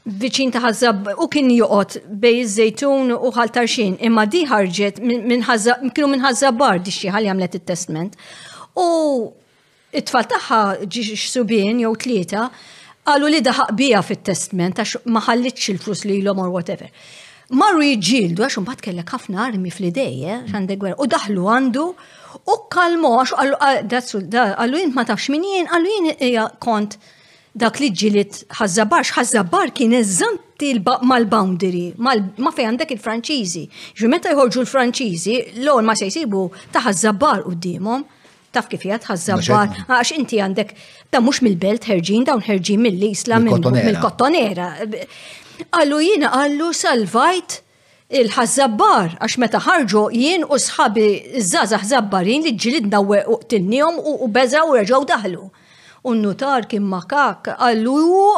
viċin 0.08 0.54
ta' 0.56 0.64
ħazzab 0.64 1.12
u 1.22 1.28
kien 1.34 1.52
juqot 1.58 1.98
bej 2.24 2.40
iż-żejtun 2.46 3.12
u 3.18 3.34
ħaltarxin 3.36 4.00
imma 4.08 4.24
di 4.32 4.46
ħarġet 4.48 5.02
kienu 5.04 6.10
minn 6.16 6.42
bar 6.64 6.80
di 6.82 6.94
xi 6.98 7.12
ħalli 7.18 7.30
għamlet 7.36 7.60
it-testment. 7.60 8.16
U 8.80 8.88
it-tfal 9.92 10.26
tagħha 10.30 10.60
ġiex 10.88 11.28
subien 11.36 11.80
jew 11.82 11.92
tlieta, 12.00 12.46
għallu 13.04 13.30
li 13.34 13.42
daħħa 13.44 13.66
bija 13.76 14.00
fit-testment 14.06 14.80
għax 14.82 15.04
ma 15.12 15.22
il-flus 15.34 16.04
li 16.08 16.20
l-om 16.24 16.40
or 16.46 16.50
whatever. 16.54 16.88
Marru 17.52 17.84
jġildu 17.92 18.44
għax 18.46 18.60
unbat 18.62 18.80
kellek 18.84 19.10
ħafna 19.12 19.42
armi 19.46 19.70
fl-idejje 19.74 20.36
eh, 20.38 20.52
għandek 20.56 20.86
u 20.96 21.08
daħlu 21.16 21.46
għandu 21.52 21.86
u 22.48 22.56
kalmu 22.72 23.10
għax 23.18 23.34
għallu 23.88 24.84
jint 24.84 24.96
ma 24.96 25.04
tafx 25.04 25.28
min 25.36 25.44
għallu 25.66 25.90
jien 25.90 26.56
kont 26.64 26.96
dak 27.54 27.76
li 27.82 27.90
ġilit 27.92 28.38
ħazzabar, 28.56 29.04
xħazzabar 29.04 29.74
kien 29.76 29.92
eżanti 29.98 30.48
mal-boundary, 31.04 31.88
ma 32.00 32.52
fej 32.54 32.64
għandek 32.68 32.94
il-Franċiżi. 32.94 33.64
Ġu 33.98 34.08
meta 34.08 34.30
jħorġu 34.32 34.62
l-Franċiżi, 34.62 35.34
l-għol 35.60 35.82
ma 35.84 35.92
se 35.98 36.08
taħazzabar 36.08 37.42
ta' 37.42 37.50
u 37.50 37.52
d-dimom 37.56 38.04
taf 38.56 38.68
kif 38.72 38.82
jgħat 38.86 39.06
ħazzabbar, 39.10 39.76
għax 39.92 40.12
inti 40.20 40.40
għandek 40.44 40.72
ta' 41.12 41.20
mux 41.24 41.40
mill-belt 41.44 41.86
ħerġin, 41.88 42.26
dawn 42.28 42.42
ħerġin 42.46 42.82
mill-isla, 42.86 43.38
mill-kottonera. 43.46 44.68
Għallu 45.70 46.00
jina 46.06 46.32
għallu 46.38 46.68
salvajt 46.82 47.58
il-ħazzabbar, 48.20 49.16
għax 49.24 49.38
meta 49.44 49.62
ħarġu 49.66 50.04
jien 50.18 50.44
u 50.44 50.58
sħabi 50.66 51.08
zaza 51.48 51.80
ħazzabbarin 51.82 52.46
li 52.46 52.52
ġilidna 52.60 53.00
u 53.00 53.40
tinnijom 53.52 54.00
u 54.12 54.30
beżaw 54.38 54.68
u 54.68 54.78
reġaw 54.80 55.08
daħlu. 55.14 55.48
Un-nutar 56.10 56.64
kien 56.66 56.82
makak, 56.90 57.46
għallu 57.64 57.92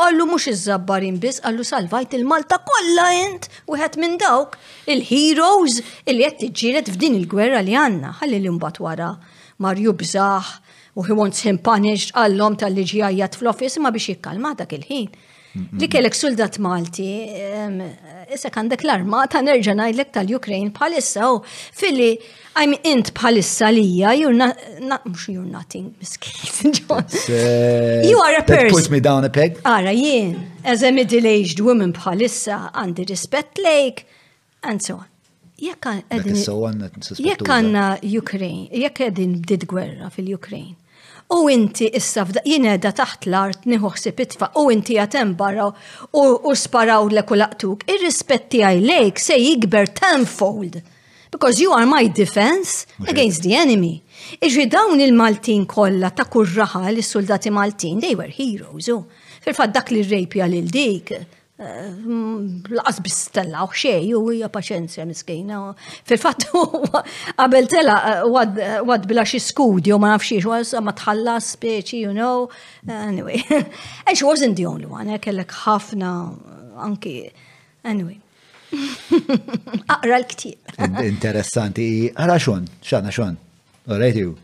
għallu 0.04 0.24
mux 0.28 0.46
iż-zabbarin 0.52 1.14
bis, 1.22 1.38
għallu 1.40 1.64
salvajt 1.64 2.12
il-Malta 2.18 2.58
kolla 2.68 3.06
jent, 3.16 3.48
u 3.66 3.78
għet 3.80 3.96
minn 4.02 4.18
dawk, 4.20 4.58
il-heroes, 4.92 5.78
il-li 6.04 6.28
għet 6.68 6.92
f'din 6.92 7.16
il-gwerra 7.22 7.64
li 7.64 7.72
għanna, 7.72 8.18
ħalli 8.20 8.42
li 8.44 8.52
imbat 8.52 8.82
wara 8.84 9.14
Marju 9.58 9.94
bżaħ 9.94 10.48
u 10.98 11.02
he 11.06 11.14
wants 11.18 11.42
him 11.46 11.58
punished 11.62 12.14
għallom 12.18 12.56
tal-liġijajat 12.58 13.36
fl-office 13.40 13.82
ma 13.82 13.90
biex 13.94 14.12
jikkalma 14.14 14.54
dak 14.58 14.72
il-ħin. 14.76 15.14
Li 15.78 15.86
kellek 15.86 16.16
soldat 16.18 16.56
Malti, 16.58 17.06
issa 18.34 18.50
għandek 18.50 18.82
l-armata 18.82 19.38
nerġa' 19.46 19.74
ngħidlek 19.78 20.10
tal-Ukraine 20.16 20.72
bħalissa 20.74 21.28
u 21.30 21.36
filli 21.46 22.08
I'm 22.58 22.74
int 22.90 23.12
bħalissa 23.14 23.68
lija, 23.74 24.16
you're 24.18 24.34
not, 24.34 24.58
not 24.82 25.06
mhux 25.06 25.28
you're 25.30 25.46
nothing, 25.50 25.92
miskin. 26.02 26.74
Uh, 26.90 28.02
you 28.02 28.18
are 28.24 28.38
a 28.38 28.42
person. 28.44 28.70
Puts 28.70 28.90
me 28.90 29.00
down 29.00 29.24
a 29.26 29.30
peg. 29.30 29.58
Ara 29.64 29.94
jien, 29.94 30.36
as 30.64 30.82
a 30.82 30.90
middle-aged 30.90 31.60
woman 31.62 31.92
bħalissa 31.94 32.70
għandi 32.74 33.06
rispett 33.12 33.58
lejk, 33.62 34.06
and 34.62 34.82
so 34.82 35.00
on 35.02 35.10
jekk 35.64 37.50
għandna 37.50 37.84
Ukraine, 38.20 38.70
jekk 38.72 39.00
qegħdin 39.00 39.36
bdiet 39.44 39.66
gwerra 39.70 40.10
fil-Ukraine. 40.12 40.76
U 41.34 41.46
inti 41.48 41.86
issa 41.96 42.24
jineda 42.44 42.90
taħt 42.92 43.24
l-art 43.30 43.64
niħuħsi 43.70 44.12
pitfa 44.18 44.50
u 44.60 44.66
inti 44.74 44.98
għatem 45.00 45.32
barra 45.40 45.70
u 46.12 46.52
sparaw 46.54 47.06
l 47.08 47.22
laqtuk. 47.38 47.86
Ir-rispetti 47.94 48.60
lejk 48.82 49.20
se 49.24 49.38
jikber 49.40 49.88
tenfold. 49.88 50.82
Because 51.32 51.58
you 51.60 51.72
are 51.72 51.86
my 51.86 52.06
defense 52.06 52.86
against 53.10 53.42
the 53.42 53.56
enemy. 53.58 54.02
Iġi 54.38 54.68
dawn 54.70 55.00
il-Maltin 55.02 55.64
kolla 55.66 56.12
ta' 56.14 56.28
kurraħa 56.30 56.92
l-soldati 56.92 57.50
Maltin, 57.50 57.98
they 58.00 58.14
were 58.14 58.30
heroes. 58.30 58.86
Oh. 58.94 59.08
Fil-fat 59.42 59.74
dak 59.74 59.90
li 59.90 60.04
rejpja 60.06 60.46
lil 60.48 60.70
dik 60.72 61.10
laqas 61.58 62.98
bistella 63.04 63.64
u 63.64 63.70
xej, 63.70 64.14
u 64.16 64.30
hija 64.32 64.48
paċenzja 64.48 65.04
miskejna. 65.06 65.74
Fil-fatt, 66.06 66.48
qabel 67.38 67.68
tela, 67.70 68.22
wad 68.84 69.06
bila 69.06 69.22
xi 69.26 69.38
studio, 69.38 69.98
ma 69.98 70.14
nafxiex, 70.16 70.44
was 70.46 70.74
ma 70.82 70.92
tħallas 70.92 71.52
speċi, 71.54 72.02
you 72.04 72.12
know. 72.12 72.48
Anyway, 72.88 73.42
and 74.06 74.16
she 74.16 74.24
wasn't 74.24 74.56
the 74.56 74.66
only 74.66 74.86
one, 74.86 75.10
kellek 75.18 75.50
ħafna 75.60 76.10
anki, 76.82 77.30
anyway. 77.84 78.18
Aqra 79.94 80.16
l-ktib. 80.18 80.78
Interessanti, 81.06 82.10
għara 82.10 82.40
xon, 82.42 82.66
xana 82.82 83.14
xon, 83.14 83.38
all 83.86 84.00
right 84.02 84.16
you. 84.18 84.34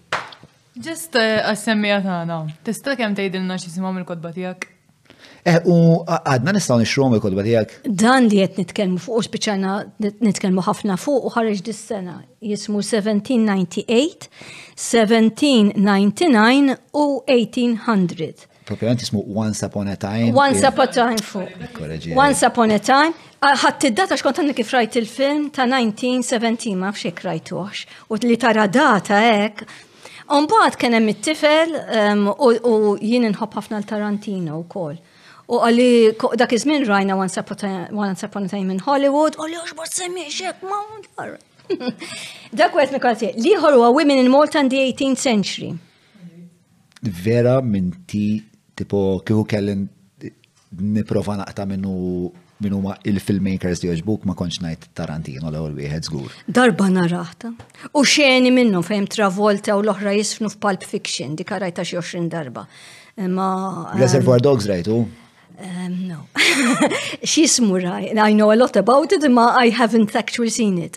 Just 0.81 1.17
eh, 1.19 1.41
għassemmija 1.43 1.99
tħana, 2.05 2.41
tista 2.65 2.95
kem 2.97 3.19
tejdilna 3.19 3.59
xisimam 3.61 3.99
il-kodba 4.05 4.31
tijak? 4.37 4.70
Eh 5.49 5.57
U 5.65 5.75
għadna 6.05 6.53
nistaw 6.53 6.77
nixrom 6.79 7.15
il-kodba 7.17 7.41
tijak. 7.47 7.71
Dan 7.85 8.27
li 8.29 8.37
jett 8.43 8.57
nitkelmu 8.61 8.99
fuq, 9.01 9.15
u 9.17 9.21
xbiċana 9.25 9.77
nitkelmu 10.21 10.61
ħafna 10.67 10.97
fuq, 11.01 11.25
u 11.31 11.31
ħarġ 11.33 11.61
dis-sena 11.65 12.19
jismu 12.45 12.81
1798, 12.85 14.29
1799 14.77 16.77
u 16.93 17.05
1800. 17.25 18.67
Propjament 18.69 19.01
jismu 19.01 19.25
Once 19.35 19.65
Upon 19.67 19.89
a 19.89 19.97
Time. 19.97 20.35
Once 20.37 20.61
Upon 20.69 20.85
a 20.85 20.93
Time 20.93 21.25
fuq. 21.25 21.57
Once 22.17 22.43
Upon 22.47 22.71
a 22.77 22.79
Time. 22.79 23.15
Ħatt 23.41 23.85
id-data 23.89 24.17
xkont 24.21 24.53
kif 24.55 24.71
rajt 24.77 24.97
il-film 25.01 25.49
ta' 25.57 25.65
1970, 25.65 26.77
ma' 26.77 26.93
fxek 26.93 27.25
għax. 27.33 27.87
U 28.13 28.21
li 28.21 28.37
tara 28.37 28.69
data 28.69 29.17
ek, 29.45 29.65
Umbaħt 30.31 30.79
kienem 30.79 31.09
it-tifel 31.11 31.73
ehm, 31.91 32.29
u 32.31 32.81
jien 33.03 33.25
nħob 33.33 33.51
ħafna 33.59 33.81
l-Tarantino 33.83 34.61
u 34.63 34.65
koll. 34.71 34.95
U 35.51 35.59
għalli 35.67 35.87
dak 36.39 36.53
iż-żmien 36.55 36.85
rajna 36.87 37.17
Once 37.19 37.41
Upon 37.41 38.45
a 38.47 38.49
Time 38.49 38.75
in 38.75 38.81
Hollywood, 38.87 39.35
għalli 39.39 39.57
għax 39.59 39.75
bort 39.79 39.95
semmi 39.99 40.29
xek, 40.31 40.61
ma 40.63 40.81
dar. 41.19 41.39
Dak 42.61 42.75
għet 42.75 42.91
mikolti, 42.95 43.29
li 43.39 43.53
huwa 43.59 43.89
Women 43.95 44.19
in 44.23 44.29
Malta 44.33 44.59
in 44.63 44.69
the 44.73 44.79
18th 44.91 45.19
century. 45.23 45.69
Vera 47.01 47.61
minti 47.63 48.41
tipo, 48.77 49.19
kieku 49.27 49.43
kellin 49.49 49.85
niprofa 50.75 51.37
naqta 51.43 51.67
minnu 51.71 52.31
minnu 52.61 52.77
ma 52.85 52.95
il-filmmakers 53.09 53.81
li 53.83 53.89
joġbuk 53.89 54.27
ma 54.29 54.35
konċ 54.37 54.61
najt 54.67 54.89
Tarantino 54.99 55.49
l 55.49 55.59
għol 55.63 55.75
wieħed 55.79 56.07
żgur. 56.11 56.35
Darba 56.47 56.91
narraħta. 56.93 57.55
U 57.97 58.03
xeni 58.07 58.51
minnhom 58.55 58.85
fejn 58.87 59.07
Travolta 59.15 59.79
u 59.81 59.81
l-oħra 59.87 60.13
jisfnu 60.19 60.51
f'Pulp 60.53 60.85
Fiction, 60.87 61.33
dikarajta 61.39 61.87
xie 61.89 61.99
20 62.03 62.31
darba. 62.35 62.67
Ma 63.31 63.49
Reservoir 63.99 64.39
ehm, 64.43 64.47
Dogs 64.51 64.69
rajtu? 64.71 65.01
Um, 65.63 66.09
no. 66.09 66.21
Xismu 67.23 67.83
Raj, 67.85 68.17
I 68.17 68.33
know 68.33 68.51
a 68.53 68.57
lot 68.57 68.77
about 68.77 69.13
it, 69.13 69.31
ma 69.31 69.49
I 69.59 69.69
haven't 69.69 70.17
actually 70.17 70.49
seen 70.49 70.79
it. 70.79 70.97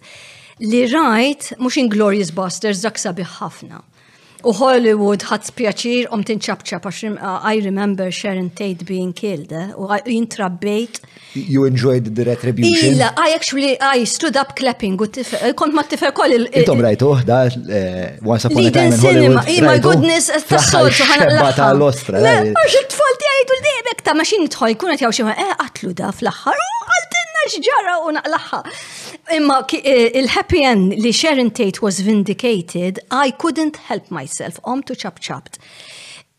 Li 0.59 0.87
rajt, 0.87 1.57
mux 1.59 1.75
Glorious 1.89 2.31
Busters, 2.39 2.79
dak 2.85 3.01
sabiħ 3.03 3.35
ħafna. 3.39 3.83
U 4.43 4.51
Hollywood 4.57 5.23
ħadd 5.23 5.47
spjaċir 5.47 6.07
om 6.15 6.23
tinċabċab 6.27 6.83
għax 6.83 7.01
uh, 7.07 7.45
I 7.51 7.61
remember 7.63 8.11
Sharon 8.11 8.49
Tate 8.57 8.83
being 8.89 9.13
killed 9.15 9.53
eh? 9.55 9.69
u 9.79 9.87
jintrabbejt. 10.03 10.99
You 11.53 11.63
enjoyed 11.65 12.11
the 12.13 12.25
retribution? 12.27 12.91
Illa, 12.95 13.11
I 13.17 13.33
actually, 13.37 13.77
I 13.81 14.03
stood 14.05 14.35
up 14.37 14.53
clapping 14.59 14.97
kont 14.99 15.73
ma 15.73 15.85
tifer 15.87 16.11
koll 16.15 16.35
il- 16.35 16.49
Intom 16.51 16.83
rajtu, 16.83 17.13
da, 17.27 17.39
eh, 17.47 18.19
once 18.21 18.45
upon 18.49 18.67
a 18.67 18.71
time 18.75 18.91
in 18.93 19.01
Hollywood. 19.01 19.47
Eh, 19.49 19.61
my 19.65 19.79
goodness, 19.79 20.29
tassolġu 20.49 21.07
ħana 21.13 21.29
l 21.39 21.65
l-ostra. 21.77 22.19
Għax 22.35 22.79
it-tfalti 22.83 23.31
għajdu 23.31 23.57
l-debek 23.59 24.03
ta' 24.03 24.17
maċin 24.19 24.49
tħoj 24.57 24.75
kunet 24.83 25.07
jaw 25.07 25.13
xie, 25.15 25.31
eh, 25.33 25.51
għatlu 25.63 25.95
da 26.03 26.11
fl-axħar, 26.11 26.63
xġara 27.51 27.95
u 28.07 28.11
naqlaħħa. 28.15 28.59
Imma 29.37 29.57
eh, 29.77 30.11
il-happy 30.19 30.61
end 30.67 30.95
li 31.01 31.11
Sharon 31.15 31.49
Tate 31.51 31.81
was 31.83 31.99
vindicated, 32.05 33.01
I 33.11 33.31
couldn't 33.31 33.77
help 33.89 34.09
myself, 34.11 34.59
om 34.63 34.83
to 34.83 34.95
chap 34.95 35.19
chapt. 35.19 35.59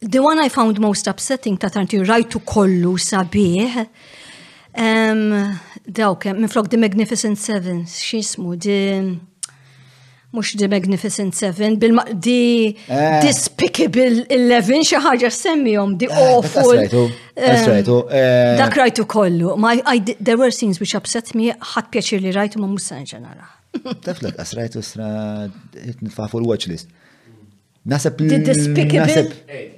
The 0.00 0.18
one 0.22 0.38
I 0.38 0.48
found 0.48 0.80
most 0.80 1.06
upsetting 1.08 1.58
ta' 1.58 1.68
tanti 1.72 1.98
rajtu 2.02 2.40
kollu 2.46 2.96
sabiħ. 3.00 3.84
Um, 4.74 5.54
dawk, 5.86 6.26
eh, 6.26 6.34
minn 6.34 6.50
flok 6.50 6.68
The 6.72 6.80
Magnificent 6.80 7.38
Seven, 7.40 7.84
xismu, 7.86 8.56
di 8.56 8.76
mux 10.34 10.52
The 10.56 10.68
Magnificent 10.68 11.30
Seven, 11.34 11.76
bil 11.80 11.98
di 12.18 12.76
eh. 12.90 13.22
Despicable 13.24 14.24
Eleven, 14.38 14.82
xaħġa 14.88 15.30
semmijom, 15.36 15.94
di 16.00 16.08
eh, 16.10 16.22
awful. 16.34 16.82
Oh. 17.00 17.14
Eh, 17.34 17.92
oh. 17.94 18.16
Dak 18.60 18.76
rajtu 18.80 19.06
kollu. 19.16 19.54
There 20.26 20.38
were 20.40 20.50
scenes 20.58 20.80
which 20.80 20.94
upset 21.00 21.34
me, 21.38 21.52
ħat 21.74 21.92
pjaċir 21.94 22.24
li 22.26 22.34
rajtu 22.38 22.60
ma 22.62 22.68
musan 22.70 23.06
ġenara. 23.12 23.48
Taflek, 24.06 24.38
rajtu 24.60 24.82
sra, 24.82 25.08
nfa 26.10 26.28
l 26.34 26.44
watch 26.50 26.68
list. 26.72 26.90
Nasab 27.86 28.16
The 28.18 28.38
Despicable 28.48 29.24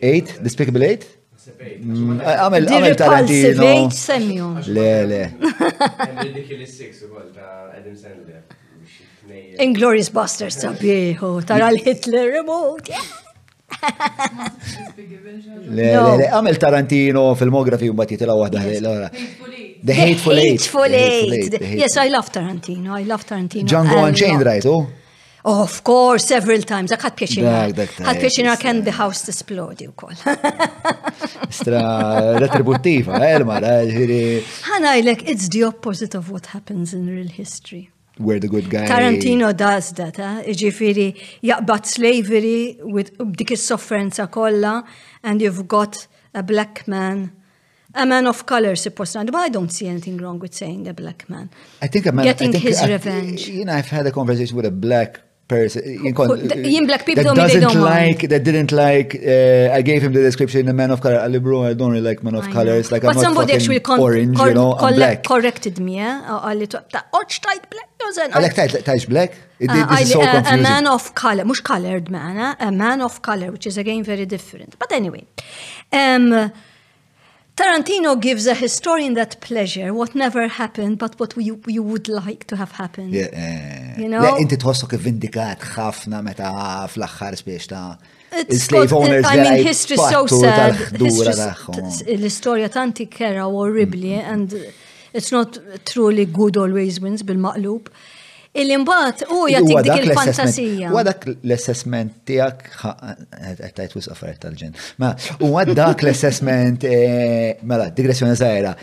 8? 0.00 0.36
Despicable 0.44 0.88
8? 0.94 1.06
Għamil, 1.46 2.22
għamil 2.24 2.24
għamil 2.26 2.96
għamil 2.96 2.96
għamil 2.96 2.96
għamil 2.96 3.56
għamil 3.56 4.70
għamil 4.76 5.16
għamil 5.38 6.20
għamil 6.26 6.38
għamil 7.16 7.24
Sandler. 7.96 8.42
Inglourious 9.58 10.10
Busters 10.14 10.58
sabiħu, 10.62 11.30
tara 11.48 11.70
l-Hitler 11.74 12.28
remote. 12.38 12.94
Le, 15.66 15.86
le, 15.90 16.28
għamil 16.30 16.60
Tarantino 16.62 17.26
filmografi 17.36 17.90
un 17.90 17.96
battitela 17.98 18.36
wahda. 18.38 18.60
The 18.60 19.94
Hateful 19.94 20.38
Eight. 20.38 20.66
Hateful 20.66 20.94
Eight. 20.96 21.58
Yes, 21.78 21.96
I 21.98 22.06
love 22.10 22.30
Tarantino. 22.32 22.94
I 22.96 23.02
love 23.06 23.24
Tarantino. 23.26 23.66
Django 23.68 23.96
uh, 24.00 24.04
Unchained, 24.08 24.42
right? 24.46 24.64
Oh? 24.64 24.86
Of 25.46 25.84
course, 25.86 26.24
several 26.26 26.62
times. 26.66 26.90
Dak 26.90 27.02
ħad 27.06 27.18
pjaċinar. 27.18 27.74
Ħad 27.76 28.62
can 28.62 28.80
the 28.86 28.94
house 28.96 29.28
explode, 29.30 29.82
you 29.82 29.92
call. 29.98 30.14
Stra 31.58 32.34
retributiva, 32.42 33.18
elma, 33.28 33.58
eh, 33.62 33.90
eh, 33.90 35.02
like, 35.02 35.28
it's 35.30 35.48
the 35.50 35.62
opposite 35.64 36.14
of 36.16 36.30
what 36.32 36.48
happens 36.54 36.94
in 36.94 37.06
real 37.06 37.30
history 37.30 37.90
we're 38.18 38.38
the 38.38 38.48
good 38.48 38.70
guys. 38.70 38.88
Tarantino 38.88 39.52
does 39.54 39.92
that, 39.98 40.18
eh? 40.18 40.44
Iġifiri, 40.52 41.08
jaqbad 41.46 41.86
slavery 41.88 42.78
with 42.82 43.10
dik 43.36 43.50
is-sofferenza 43.56 44.26
kollha 44.30 44.84
and 45.22 45.42
you've 45.42 45.66
got 45.68 46.06
a 46.34 46.42
black 46.42 46.86
man 46.88 47.32
a 47.96 48.04
man 48.04 48.26
of 48.26 48.44
color 48.44 48.76
supposed 48.76 49.14
to. 49.14 49.34
I 49.38 49.48
don't 49.48 49.70
see 49.70 49.86
anything 49.88 50.18
wrong 50.18 50.38
with 50.38 50.52
saying 50.52 50.86
a 50.86 50.92
black 50.92 51.30
man. 51.30 51.48
I 51.80 51.86
think 51.86 52.04
a 52.04 52.12
man 52.12 52.26
getting 52.26 52.52
think, 52.52 52.62
his 52.62 52.78
I, 52.82 52.88
revenge. 52.88 53.48
You 53.48 53.64
know, 53.64 53.72
I've 53.72 53.88
had 53.88 54.06
a 54.06 54.10
conversation 54.12 54.54
with 54.54 54.66
a 54.66 54.70
black 54.70 55.18
Jien 55.48 56.86
black 56.88 57.06
people 57.06 57.22
that 57.22 57.36
doesn't 57.36 57.80
like, 57.80 58.28
that 58.28 58.42
didn't 58.42 58.72
like, 58.72 59.14
uh, 59.14 59.70
I 59.76 59.80
gave 59.80 60.02
him 60.02 60.12
the 60.12 60.20
description, 60.20 60.68
a 60.68 60.72
man 60.72 60.90
of 60.90 61.00
color, 61.00 61.20
Ali 61.20 61.36
uh, 61.36 61.40
bro, 61.40 61.62
I 61.64 61.72
don't 61.72 61.92
really 61.92 62.00
like 62.08 62.24
men 62.24 62.34
of 62.34 62.50
color, 62.50 62.72
it's 62.74 62.90
like 62.90 63.02
but 63.02 63.16
I'm 63.16 63.22
somebody 63.22 63.52
actually 63.52 63.78
con- 63.78 64.00
orange, 64.00 64.36
con- 64.36 64.48
you 64.48 64.54
know, 64.54 64.74
I'm 64.74 64.94
black. 64.96 65.22
corrected 65.30 65.78
me, 65.78 65.96
yeah? 66.02 66.18
Għalli 66.40 66.66
ta' 66.72 67.04
oh, 67.14 67.22
black, 67.70 67.90
jużen. 68.02 68.34
Għalek 68.34 68.56
tajt, 68.58 68.74
tajt 68.90 69.06
black? 69.12 69.36
It, 69.60 69.70
uh, 69.70 69.86
this 69.94 70.00
is 70.08 70.12
so 70.16 70.20
uh, 70.24 70.32
confusing. 70.32 70.58
A 70.58 70.68
man 70.68 70.86
of 70.88 71.14
color, 71.14 71.44
mux 71.46 71.60
colored 71.60 72.10
man, 72.10 72.36
eh? 72.42 72.52
a 72.58 72.72
man 72.72 73.00
of 73.06 73.22
color, 73.22 73.52
which 73.52 73.68
is 73.68 73.78
again 73.78 74.02
very 74.02 74.26
different. 74.26 74.74
But 74.80 74.90
anyway, 74.90 75.26
um, 75.92 76.50
Tarantino 77.56 78.20
gives 78.20 78.46
a 78.46 78.54
historian 78.54 79.14
that 79.14 79.40
pleasure, 79.40 79.94
what 79.94 80.14
never 80.14 80.46
happened, 80.46 80.98
but 80.98 81.18
what 81.20 81.34
you, 81.38 81.58
you 81.66 81.82
would 81.82 82.06
like 82.06 82.46
to 82.50 82.54
have 82.56 82.72
happened. 82.72 83.14
Yeah, 83.14 83.28
yeah. 83.32 83.98
You 84.02 84.08
know? 84.12 84.20
Le, 84.24 84.32
inti 84.44 84.58
tħossok 84.60 84.92
vindikat 85.00 85.64
ħafna 85.74 86.20
meta 86.26 86.50
fl-axħar 86.92 87.38
spiex 87.40 87.70
ta' 87.72 87.96
slave 88.66 88.92
owners. 88.98 89.24
I 89.30 89.36
mean, 89.40 89.64
history 89.64 89.96
so 89.96 90.26
sad. 90.28 91.00
L-istoria 92.20 92.68
tanti 92.76 93.06
kera 93.16 93.48
horribly, 93.56 94.12
mm, 94.18 94.20
mm, 94.20 94.26
mm. 94.26 94.32
and 94.34 95.16
it's 95.16 95.32
not 95.32 95.56
truly 95.92 96.26
good 96.42 96.58
always 96.60 97.00
wins 97.00 97.22
bil-maqlub. 97.24 97.88
Il-imbat 98.56 99.24
u 99.36 99.46
jagħtik 99.52 99.82
dik 99.84 100.04
il-fantasija. 100.06 100.90
Wa 100.94 101.02
dak 101.06 101.24
l-assessment 101.32 102.14
tiegħek 102.28 102.62
qed 102.80 103.64
tajt 103.80 103.96
wis 103.98 104.10
tal-ġen. 104.44 104.76
Ma 105.02 105.12
huwa 105.42 105.66
dak 105.68 106.04
l-assessment 106.06 106.86
eh, 106.88 107.58
mela 107.62 107.90
digressjoni 107.94 108.38
żgħira 108.40 108.74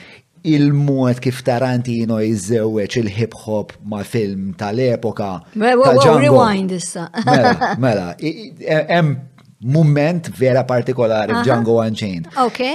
il-mod 0.53 1.19
kif 1.23 1.39
Tarantino 1.47 2.17
jizzewweċ 2.19 2.99
il-hip 3.01 3.37
hop 3.45 3.73
ma' 3.89 4.03
film 4.05 4.51
tal-epoka. 4.59 5.31
Rewind 5.57 6.73
issa. 6.75 7.07
Mela, 7.27 7.69
mela, 7.85 8.07
hemm 8.87 9.29
moment 9.63 10.27
vera 10.35 10.65
partikolari 10.67 11.37
Django 11.45 11.77
Unchained. 11.79 12.27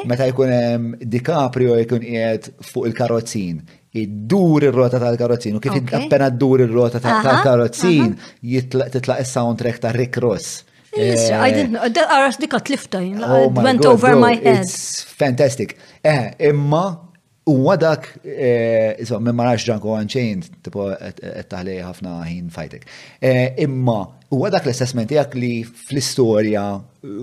Meta 0.08 0.24
jkun 0.30 0.52
hemm 0.56 0.88
DiCaprio 1.04 1.76
jkun 1.82 2.00
qiegħed 2.06 2.54
fuq 2.70 2.88
il-karozzin 2.88 3.58
iddur 3.97 4.62
ir-rota 4.66 5.01
tal-karozzin 5.01 5.56
u 5.56 5.60
kif 5.65 5.93
appena 5.97 6.28
ddur 6.35 6.65
ir-rota 6.65 7.01
tal-karozzin 7.01 8.15
titlaq 8.44 9.20
is-soundtrack 9.24 9.81
ta' 9.85 9.93
Rick 9.97 10.19
Ross. 10.23 10.65
I 10.98 11.01
eh, 11.01 11.55
didn't 11.55 11.73
know. 11.73 11.89
That 11.89 12.98
oh 13.28 13.48
went 13.51 13.85
over 13.85 14.16
my 14.16 14.35
head. 14.35 14.65
It's 14.65 15.02
fantastic. 15.02 15.77
Eh, 16.02 16.32
imma 16.51 16.98
huwa 17.47 17.77
dak, 17.81 18.09
eh, 18.24 18.97
insomma, 18.98 19.28
minn 19.28 19.36
ma 19.36 19.44
narax 19.47 19.65
Django 19.66 19.94
Unchained, 19.97 20.48
tipo 20.65 20.89
qed 20.90 21.47
taħlej 21.52 21.81
ħafna 21.85 22.16
ħin 22.27 22.48
fajtek. 22.56 22.89
Eh, 23.20 23.52
imma 23.65 24.01
U 24.28 24.42
għadak 24.44 24.66
l-assessment 24.66 25.09
jgħak 25.09 25.36
li 25.40 25.48
fl-istoria 25.64 26.62
uh, 26.76 27.20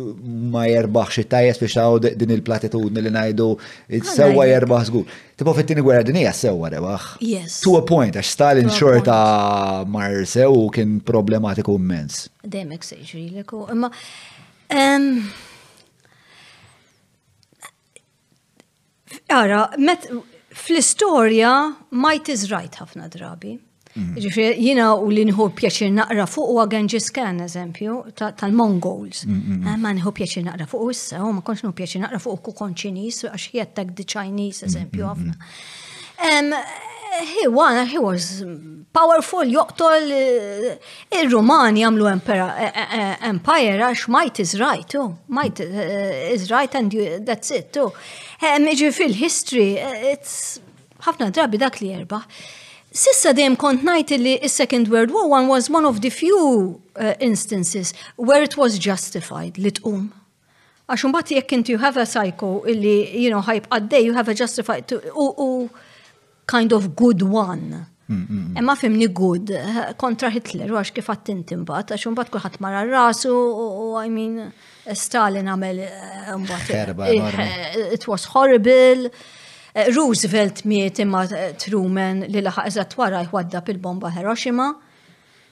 ma 0.50 0.64
jerbaħx 0.66 1.22
it-tajes 1.22 1.60
biex 1.62 1.76
għaw 1.78 2.00
din 2.02 2.32
il-platitudni 2.34 3.04
li 3.06 3.12
najdu 3.14 3.46
sewa 4.10 4.48
jerbaħ 4.50 4.86
zgur. 4.88 5.12
Tipo 5.38 5.54
fit-tini 5.54 5.84
gwerra 5.86 6.08
dinija 6.08 6.32
sewa 6.34 6.72
rebaħ. 6.74 7.06
Yes. 7.22 7.60
To 7.62 7.76
a 7.78 7.84
point, 7.86 8.18
għax 8.18 8.32
Stalin 8.34 8.74
xorta 8.74 9.18
mar 9.86 10.18
sew 10.32 10.56
kien 10.74 10.96
problematiku 11.06 11.78
immens. 11.78 12.24
Demek 12.42 12.88
seġri 12.88 13.28
l-eku. 13.36 13.68
Imma. 13.76 13.92
Ara, 19.30 19.62
fl-istoria 20.58 21.54
ma 22.02 22.18
is 22.18 22.48
right 22.50 22.82
ħafna 22.82 23.12
drabi. 23.14 23.60
Mhm. 23.96 24.16
Ġifri, 24.20 24.46
jina 24.60 24.88
u 25.00 25.08
li 25.08 25.22
nħu 25.30 25.46
pjaċir 25.56 25.92
naqra 25.96 26.26
fuq 26.28 26.50
u 26.52 26.58
għagħanġis 26.66 27.14
kan, 27.16 27.38
eżempju, 27.46 27.94
tal-Mongols. 28.20 29.22
Mm, 29.26 29.36
mm, 29.36 29.54
mm. 29.60 29.68
Eh, 29.72 29.78
ma 29.86 29.94
nħu 29.96 30.12
pjaċir 30.18 30.44
naqra 30.50 30.66
fuq 30.68 30.82
u 30.84 30.90
issa, 30.92 31.22
u 31.24 31.30
ma 31.32 31.40
konx 31.48 31.64
nħu 31.64 31.72
pjaċir 31.78 32.02
naqra 32.04 32.20
fuq 32.20 32.34
u 32.36 32.44
kukon 32.50 32.74
ċinis, 32.82 33.22
għax 33.30 33.46
jattak 33.56 33.94
di 33.96 34.04
ċajnis, 34.04 34.60
eżempju, 34.68 35.06
għafna. 35.08 35.48
He 37.16 37.46
won, 37.48 37.80
he 37.88 37.98
was 38.04 38.44
powerful, 38.92 39.48
joqtol 39.48 40.12
eh, 40.12 40.76
il 41.22 41.30
rumani 41.32 41.86
għamlu 41.88 42.10
eh, 42.12 43.16
empire 43.30 43.78
għax 43.94 44.04
might 44.12 44.44
is 44.44 44.58
right, 44.60 44.90
too. 44.92 45.06
Oh, 45.06 45.16
might 45.30 45.62
is 45.64 46.50
right 46.52 46.76
and 46.76 46.92
that's 47.26 47.48
it, 47.52 47.72
too. 47.72 47.94
Oh. 47.96 47.96
Ġifri, 48.44 48.92
fil-history, 49.00 49.74
it's 50.12 50.60
ħafna 51.08 51.32
drabi 51.32 51.64
dak 51.64 51.80
li 51.80 51.96
erba'. 51.96 52.26
Sissa 52.96 53.34
dejjem 53.36 53.58
kont 53.60 53.82
ngħid 53.84 54.12
li 54.24 54.34
s-Second 54.48 54.88
World 54.94 55.12
War 55.12 55.28
one 55.28 55.50
was 55.52 55.68
one 55.80 55.84
of 55.88 55.98
the 56.00 56.10
few 56.10 56.44
uh, 56.96 57.12
instances 57.20 57.90
where 58.16 58.40
it 58.42 58.56
was 58.62 58.78
justified 58.86 59.60
li 59.60 59.74
tqum. 59.80 60.06
Għax 60.88 61.04
imbagħad 61.10 61.34
jekk 61.36 61.58
inti 61.58 61.74
you 61.76 61.82
have 61.84 62.00
a 62.00 62.06
psycho 62.08 62.52
illi 62.72 62.94
you 63.26 63.34
know 63.34 63.42
a 63.76 63.82
day 63.82 64.00
you 64.08 64.16
have 64.16 64.32
a 64.32 64.38
justified 64.44 64.88
to, 64.92 65.02
u, 65.12 65.28
u 65.44 65.50
kind 66.48 66.72
of 66.72 66.88
good 66.96 67.20
one. 67.28 67.68
Emma 68.08 68.22
mm, 68.22 68.26
mm, 68.30 68.64
mm. 68.64 68.76
fimni 68.80 69.12
good 69.22 69.52
kontra 70.00 70.32
Hitler 70.32 70.72
u 70.72 70.80
għax 70.80 70.96
kif 70.96 71.12
għattinti 71.12 71.60
mbagħad 71.66 71.98
għax 71.98 72.12
mbagħad 72.16 72.34
kulħadd 72.38 72.60
mara 72.64 72.86
rasu 72.94 73.36
u 73.66 73.92
I 74.00 74.08
mean 74.08 74.40
Stalin 74.96 75.52
għamel 75.52 75.84
uh, 75.90 76.36
mbagħad. 76.46 77.90
It 77.92 78.08
was 78.08 78.32
horrible. 78.38 79.10
Eh, 79.76 79.88
Roosevelt 79.96 80.64
miet 80.64 81.00
imma 81.04 81.26
eh, 81.36 81.50
Truman 81.60 82.22
li 82.32 82.40
laħaq 82.44 82.68
eżat 82.70 82.94
wara 82.96 83.24
jħwaddab 83.26 83.68
il-bomba 83.74 84.12
Hiroshima. 84.16 84.70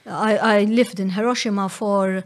I, 0.06 0.36
I 0.36 0.64
lived 0.66 1.00
in 1.00 1.10
Hiroshima 1.12 1.66
for 1.68 2.22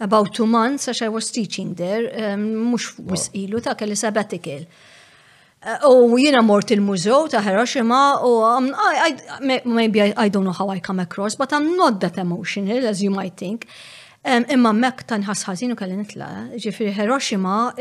about 0.00 0.32
two 0.36 0.46
months 0.46 0.88
għax 0.88 1.02
I 1.04 1.08
was 1.12 1.28
teaching 1.32 1.74
there, 1.76 2.34
mux 2.40 2.94
wisqilu 2.98 3.60
ta' 3.64 3.74
kelli 3.80 3.96
sabbatical. 3.96 4.64
Eh, 4.64 5.84
u 5.90 6.16
jina 6.20 6.40
mort 6.44 6.72
il-mużew 6.72 7.28
ta' 7.34 7.42
Hiroshima 7.44 8.00
u 8.24 8.32
um, 8.48 8.70
maybe 9.76 10.00
I, 10.06 10.30
don't 10.30 10.44
know 10.48 10.56
how 10.60 10.70
I 10.72 10.80
come 10.80 10.98
across, 11.04 11.36
but 11.36 11.52
I'm 11.52 11.76
not 11.76 12.00
that 12.00 12.16
emotional 12.16 12.88
as 12.88 13.02
you 13.04 13.10
might 13.10 13.36
think. 13.36 13.68
Imma 14.24 14.70
mek 14.72 15.02
tan 15.04 15.26
ħasħazin 15.28 15.74
u 15.74 15.74
kelli 15.76 15.98
nitla, 16.00 16.28
ġifri 16.56 16.88
Hiroshima 16.96 17.74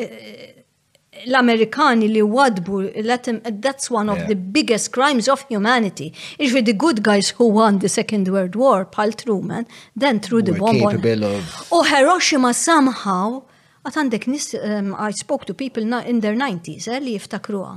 l-Amerikani 1.26 2.08
li 2.08 2.22
wadbu, 2.22 3.62
that's 3.62 3.90
one 3.92 4.10
of 4.10 4.18
yeah. 4.18 4.28
the 4.28 4.36
biggest 4.36 4.92
crimes 4.92 5.28
of 5.28 5.46
humanity. 5.48 6.12
If 6.40 6.52
the 6.66 6.74
good 6.74 7.04
guys 7.04 7.30
who 7.32 7.48
won 7.48 7.80
the 7.80 7.90
Second 7.90 8.28
World 8.28 8.56
War, 8.56 8.86
Paul 8.86 9.12
Truman, 9.14 9.68
then 9.96 10.20
through 10.20 10.44
the 10.44 10.54
bomb 10.54 10.84
on... 10.84 10.96
Of... 10.96 11.24
Or 11.72 11.80
oh, 11.80 11.84
Hiroshima 11.84 12.54
somehow, 12.54 13.44
għat 13.86 14.28
nis, 14.32 14.54
um, 14.64 14.96
I 14.98 15.12
spoke 15.12 15.46
to 15.46 15.54
people 15.54 15.84
in 15.84 16.20
their 16.22 16.36
90s, 16.36 16.88
eh, 16.88 17.00
li 17.04 17.16
jiftakruha. 17.18 17.74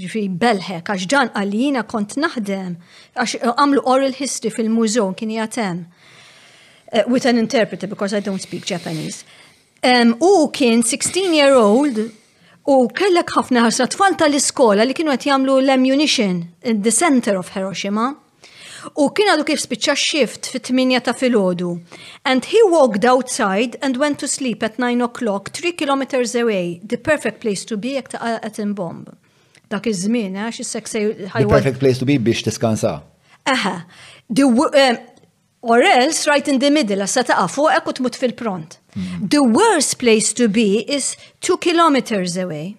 Ġifri 0.00 0.26
belħek, 0.42 0.88
għax 0.88 1.06
ġan 1.12 1.30
għalina 1.36 1.82
kont 1.84 2.14
naħdem, 2.16 2.78
għax 3.14 3.34
uh, 3.44 3.52
għamlu 3.54 3.82
oral 3.84 4.14
history 4.16 4.52
fil-mużon 4.56 5.12
kien 5.18 5.34
jatem. 5.36 5.82
Uh, 6.92 7.04
with 7.08 7.24
an 7.26 7.36
interpreter 7.38 7.86
because 7.86 8.12
I 8.16 8.20
don't 8.20 8.40
speak 8.40 8.64
Japanese. 8.66 9.24
Um, 9.84 10.12
kien 10.52 10.80
16 10.82 11.32
year 11.34 11.52
old 11.54 11.98
U 12.62 12.86
kellek 12.94 13.30
ħafna 13.34 13.64
ħarsa 13.66 13.88
tfal 13.90 14.14
tal-iskola 14.20 14.84
li 14.86 14.94
kienu 14.94 15.10
qed 15.16 15.26
jagħmlu 15.32 15.54
l-ammunition, 15.64 16.36
in 16.62 16.82
the 16.82 16.92
center 16.94 17.34
of 17.36 17.48
Hiroshima. 17.56 18.12
U 19.02 19.08
kien 19.14 19.28
għadu 19.32 19.46
kif 19.46 19.62
spiċċa 19.62 19.94
shift 19.98 20.48
fit-8 20.52 21.00
ta' 21.02 21.14
filgħodu. 21.18 21.72
And 22.26 22.46
he 22.52 22.62
walked 22.70 23.04
outside 23.04 23.78
and 23.82 23.98
went 23.98 24.20
to 24.22 24.28
sleep 24.30 24.62
at 24.62 24.78
9 24.78 25.02
o'clock, 25.02 25.50
3 25.50 25.72
kilometers 25.74 26.36
away, 26.38 26.80
the 26.86 26.98
perfect 26.98 27.40
place 27.40 27.64
to 27.66 27.76
be 27.76 27.96
jekk 27.96 28.14
ta' 28.14 28.38
atom 28.46 28.74
bomb. 28.78 29.10
Dak 29.68 29.86
iż-żmien, 29.90 30.36
għax 30.44 30.60
eh, 30.62 30.66
is-sex 30.66 30.96
The 30.96 31.48
perfect 31.50 31.80
place 31.80 31.98
to 31.98 32.06
be 32.06 32.18
biex 32.18 32.44
tiskansa. 32.46 33.00
Aha. 33.50 33.74
Eh, 34.30 34.96
or 35.62 35.82
else 35.82 36.26
right 36.28 36.46
in 36.46 36.58
the 36.60 36.70
middle, 36.70 37.06
sa 37.10 37.26
ta' 37.26 37.42
fuq 37.50 37.74
eh, 37.74 37.82
u 37.86 37.96
tmut 37.98 38.14
fil-pront. 38.18 38.78
Mm-hmm. 38.96 39.26
The 39.28 39.42
worst 39.42 39.98
place 39.98 40.32
to 40.34 40.48
be 40.48 40.80
is 40.90 41.16
two 41.40 41.56
kilometers 41.60 42.36
away. 42.36 42.76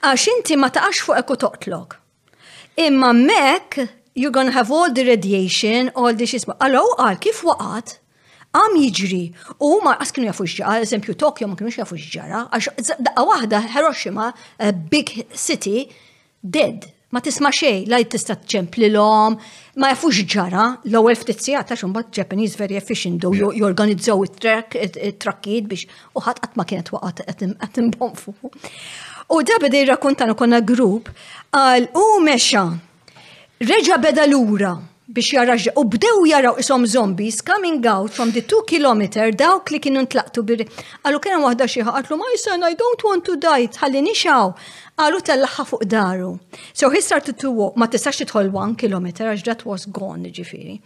Għax 0.00 0.22
inti 0.32 0.56
ma 0.58 0.70
taqax 0.72 1.02
fuq 1.04 1.18
eku 1.20 1.36
toqtlok. 1.40 1.98
Imma 2.80 3.10
mek, 3.14 3.76
you're 4.16 4.32
gonna 4.32 4.54
have 4.56 4.72
all 4.72 4.92
the 4.92 5.04
radiation, 5.04 5.90
all 5.94 6.14
the 6.16 6.24
xisma. 6.26 6.56
Allo, 6.64 6.84
għal 6.98 7.20
kif 7.26 7.42
waqat? 7.46 7.98
għam 8.50 8.72
jiġri. 8.80 9.20
U 9.62 9.76
ma 9.84 9.92
għas 10.02 10.10
kienu 10.10 10.26
jafu 10.32 10.42
xġara, 10.50 10.80
eżempju 10.88 11.14
Tokyo 11.20 11.46
ma 11.46 11.54
kienu 11.58 11.70
jafu 11.70 11.94
xġara, 12.02 12.40
għax 12.56 12.96
daqqa 13.04 13.22
wahda 13.28 13.60
Hiroshima, 13.76 14.32
a 14.58 14.72
big 14.72 15.20
city, 15.38 15.84
dead 16.58 16.88
ma 17.10 17.20
tisma 17.20 17.50
xej, 17.52 17.84
la 17.90 18.02
tista 18.04 18.36
om 19.00 19.36
ma 19.80 19.88
jafux 19.90 20.14
ġara, 20.32 20.80
l-ewwel 20.84 21.16
ftit 21.16 21.40
sigħat 21.42 21.70
għax 21.72 21.84
imbagħad 21.86 22.14
Japanese 22.18 22.56
very 22.58 22.76
efficient 22.76 23.20
do 23.22 23.30
jorganizzaw 23.34 24.24
it-trak 24.26 25.46
biex 25.70 25.86
u 26.14 26.20
ħadd 26.22 26.40
qatt 26.44 26.56
ma 26.58 26.64
kienet 26.64 26.90
waqgħet 26.92 27.42
qed 27.58 27.96
bonfu. 27.98 28.34
U 29.30 29.42
da 29.46 29.58
beda 29.62 29.96
u 29.98 30.34
konna 30.34 30.60
grupp 30.60 31.08
għal 31.54 31.88
u 31.94 32.06
meċa, 32.26 32.64
reġa 33.60 33.98
beda 34.02 34.26
lura 34.26 34.74
biex 35.10 35.34
jarraġġa 35.34 35.72
u 35.80 35.82
bdew 35.90 36.18
jaraw 36.30 36.54
isom 36.62 36.84
zombies 36.86 37.40
coming 37.42 37.82
out 37.92 38.12
from 38.14 38.30
the 38.34 38.40
two 38.46 38.60
kilometer 38.72 39.32
dawk 39.34 39.72
li 39.74 39.80
kienu 39.82 40.04
ntlaqtu 40.06 40.44
bir. 40.46 40.62
Għallu 41.02 41.20
kena 41.24 41.40
wahda 41.42 41.66
xieħa, 41.72 41.94
għatlu 41.98 42.18
my 42.20 42.38
son, 42.42 42.62
I 42.62 42.76
don't 42.78 43.02
want 43.08 43.26
to 43.26 43.34
die, 43.42 43.66
tħalli 43.74 44.04
nixaw. 44.06 44.52
Għallu 45.00 45.20
tal-laħħa 45.28 45.66
fuq 45.72 45.84
daru. 45.94 46.30
So 46.72 46.92
he 46.94 47.02
started 47.02 47.40
to 47.42 47.50
walk, 47.50 47.74
ma 47.80 47.90
tistax 47.90 48.22
titħol 48.22 48.52
one 48.54 48.76
kilometer, 48.78 49.32
għax 49.32 49.44
that 49.50 49.66
was 49.66 49.88
gone 49.98 50.30
ġifiri. 50.36 50.78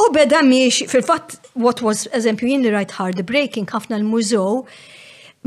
U 0.00 0.08
beda 0.16 0.40
miex, 0.48 0.86
fil-fat, 0.88 1.36
what 1.60 1.84
was, 1.84 2.06
eżempju, 2.16 2.48
jien 2.54 2.64
rajt 2.72 2.96
hard 2.96 3.20
breaking, 3.28 3.68
ħafna 3.68 4.00
l-mużow, 4.00 4.62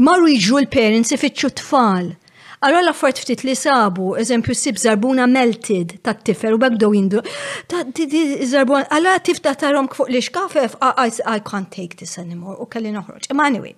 marru 0.05 0.29
jġu 0.35 0.61
l-parents 0.67 1.17
ifittxu 1.17 1.49
tfal 1.57 2.13
Għara 2.61 2.81
la 2.85 2.91
fort 2.93 3.17
ftit 3.17 3.41
li 3.41 3.55
sabu, 3.57 4.11
eżempju 4.21 4.53
sib 4.53 4.77
zarbuna 4.77 5.25
melted 5.25 5.95
ta' 6.05 6.13
tifer 6.27 6.53
u 6.53 6.59
bebdow 6.61 6.91
jindu. 6.93 7.23
Ta' 7.65 7.79
zarbuna, 8.51 8.83
għala 8.93 9.15
tifta 9.25 9.71
rom 9.73 9.87
kfuq 9.89 10.11
li 10.13 10.21
xkafef, 10.21 10.75
I 10.77 11.39
can't 11.41 11.71
take 11.73 11.97
this 11.97 12.19
anymore, 12.21 12.61
u 12.61 12.67
kelli 12.69 12.91
noħroġ. 12.93 13.31
Ma' 13.33 13.47
anyway. 13.49 13.73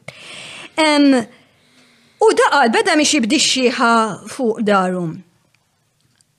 U 2.19 2.31
daqal, 2.43 2.73
beda 2.75 2.97
miex 2.99 3.15
jibdi 3.21 3.39
xieħa 3.39 3.93
fuq 4.35 4.61
darum. 4.67 5.15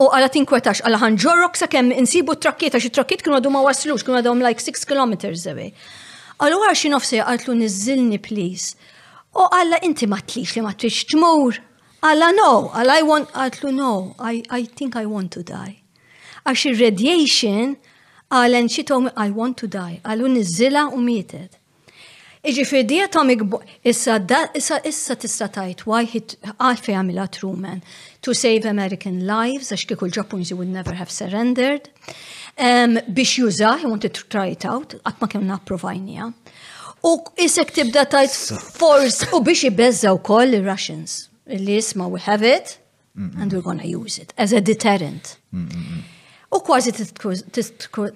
U 0.05 0.13
għala 0.13 0.29
tinkwetax, 0.37 0.85
għala 0.85 1.01
ħanġorok 1.01 1.57
sa' 1.57 1.71
kem 1.73 1.95
insibu 1.97 2.37
trakkieta, 2.37 2.77
xie 2.77 2.93
trakkiet 2.93 3.25
kienu 3.25 3.39
għadu 3.41 3.55
ma' 3.57 3.65
waslux, 3.71 4.05
kienu 4.05 4.21
għadhom 4.21 4.45
like 4.45 4.61
6 4.61 4.85
km 4.91 5.31
zewi. 5.33 5.71
Għallu 6.45 6.65
għarxin 6.69 6.93
nofsi 6.93 7.25
għaltlu 7.25 7.57
nizzilni 7.65 8.21
please. 8.21 8.75
U 9.33 9.49
għalla 9.49 9.81
inti 9.89 10.05
ma 10.07 10.21
tlix 10.21 10.59
li 10.61 10.65
ma 10.69 10.75
tlix 10.77 11.07
ċmur. 11.15 11.65
Alla, 12.07 12.33
no, 12.37 12.69
alla, 12.77 12.99
I 13.01 13.05
want, 13.09 13.31
għatlu, 13.33 13.71
no, 13.73 13.91
I, 14.21 14.43
I 14.53 14.67
think 14.69 14.93
I 14.95 15.07
want 15.09 15.33
to 15.33 15.41
die. 15.41 15.79
Għax 16.45 16.65
il-radiation, 16.69 17.79
għalen 18.29 18.69
xitom, 18.69 19.07
I 19.17 19.31
want 19.33 19.57
to 19.63 19.69
die. 19.73 20.03
Għallu 20.05 20.29
nizzila 20.35 20.83
u 20.93 21.01
mietet. 21.01 21.57
Iġifir 22.45 22.85
di 22.85 22.99
atomic 23.01 23.47
issa 23.89 24.19
issa 24.53 24.77
issa 24.85 25.15
tista' 25.17 25.49
tajt 25.57 25.87
why 25.89 26.03
hit 26.05 26.37
għalfej 26.59 26.99
għamilha 27.01 27.25
Truman 27.39 27.81
to 28.21 28.37
save 28.37 28.69
American 28.69 29.23
lives 29.25 29.73
għax 29.73 29.89
kieku 29.95 30.11
l-Ġappunżi 30.11 30.59
would 30.61 30.69
never 30.75 30.99
have 31.01 31.09
surrendered 31.09 31.89
um, 32.61 33.01
biex 33.17 33.39
juża, 33.41 33.79
he 33.81 33.89
wanted 33.89 34.13
to 34.21 34.29
try 34.29 34.51
it 34.53 34.69
out, 34.69 34.93
qatt 35.09 35.25
ma 35.25 35.33
kemm 35.33 35.49
napprovajnija. 35.49 36.29
U 37.09 37.17
isek 37.41 37.73
tibda 37.81 38.05
tajt 38.13 38.37
force 38.77 39.25
u 39.33 39.41
biex 39.41 39.71
ibeżza 39.73 40.13
wkoll 40.21 40.61
ir-Russians 40.61 41.23
li 41.47 41.77
jisma 41.79 42.09
we 42.09 42.21
have 42.21 42.43
it 42.43 42.79
and 43.17 43.53
we're 43.53 43.61
gonna 43.63 43.85
use 43.85 44.19
it 44.19 44.33
as 44.37 44.53
a 44.53 44.61
deterrent. 44.61 45.39
U 46.51 46.61
kważi 46.63 46.95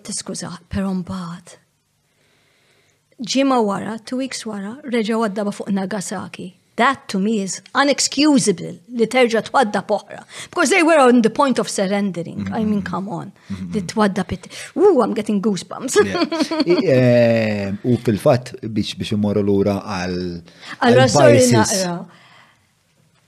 tiskuza, 0.02 0.52
pero 0.70 0.92
mbagħad. 0.94 1.56
Ġima 3.18 3.58
wara, 3.66 3.96
two 4.04 4.16
weeks 4.20 4.44
wara, 4.46 4.76
reġa' 4.84 5.18
għaddaba 5.18 5.52
fuq 5.56 5.72
Nagasaki. 5.74 6.52
That 6.78 7.08
to 7.08 7.18
me 7.18 7.40
is 7.42 7.58
unexcusable 7.74 8.76
li 8.94 9.08
terġa' 9.10 9.42
twadda 9.48 9.82
poħra. 9.88 10.22
Because 10.50 10.70
they 10.70 10.84
were 10.86 11.00
on 11.02 11.22
the 11.22 11.30
point 11.30 11.58
of 11.58 11.68
surrendering. 11.68 12.46
I 12.52 12.62
mean, 12.64 12.82
come 12.86 13.08
on. 13.08 13.32
Li 13.74 13.82
twadda 13.82 14.22
pit. 14.26 14.46
Woo, 14.76 15.02
I'm 15.02 15.14
getting 15.14 15.42
goosebumps. 15.42 15.98
U 17.82 17.96
fil 18.06 18.22
fat 18.22 18.54
biex 18.62 18.94
biex 18.94 19.16
l-ura 19.42 19.80
għal. 19.82 20.20
għal 20.78 21.10
sorry, 21.10 21.42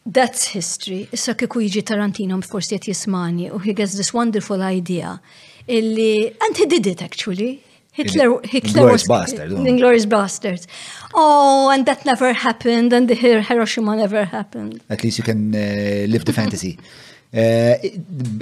That's 0.06 0.42
history. 0.56 1.06
Issa 1.12 1.34
kiku 1.36 1.60
jiġi 1.60 1.82
Tarantino 1.90 2.38
forsi 2.42 2.72
qed 2.78 2.88
jismani 2.88 3.50
u 3.52 3.58
he 3.64 3.74
gets 3.80 3.94
this 3.96 4.14
wonderful 4.14 4.62
idea 4.62 5.20
illi 5.68 6.26
and 6.40 6.56
he 6.56 6.66
did 6.66 6.86
it 6.86 7.02
actually. 7.02 7.62
Hitler, 7.92 8.30
Hitler 8.44 8.84
was 8.92 9.02
bastard, 9.04 9.50
Inglorious 9.50 10.06
Bastards. 10.06 10.66
Oh, 11.12 11.70
and 11.70 11.84
that 11.86 12.04
never 12.06 12.32
happened, 12.32 12.92
and 12.92 13.08
the 13.08 13.14
Hiroshima 13.16 13.96
never 13.96 14.24
happened. 14.26 14.80
At 14.88 15.02
least 15.02 15.18
you 15.18 15.24
can 15.24 15.52
uh, 15.52 16.06
live 16.06 16.24
the 16.24 16.32
fantasy. 16.32 16.78
Eh, 17.30 17.78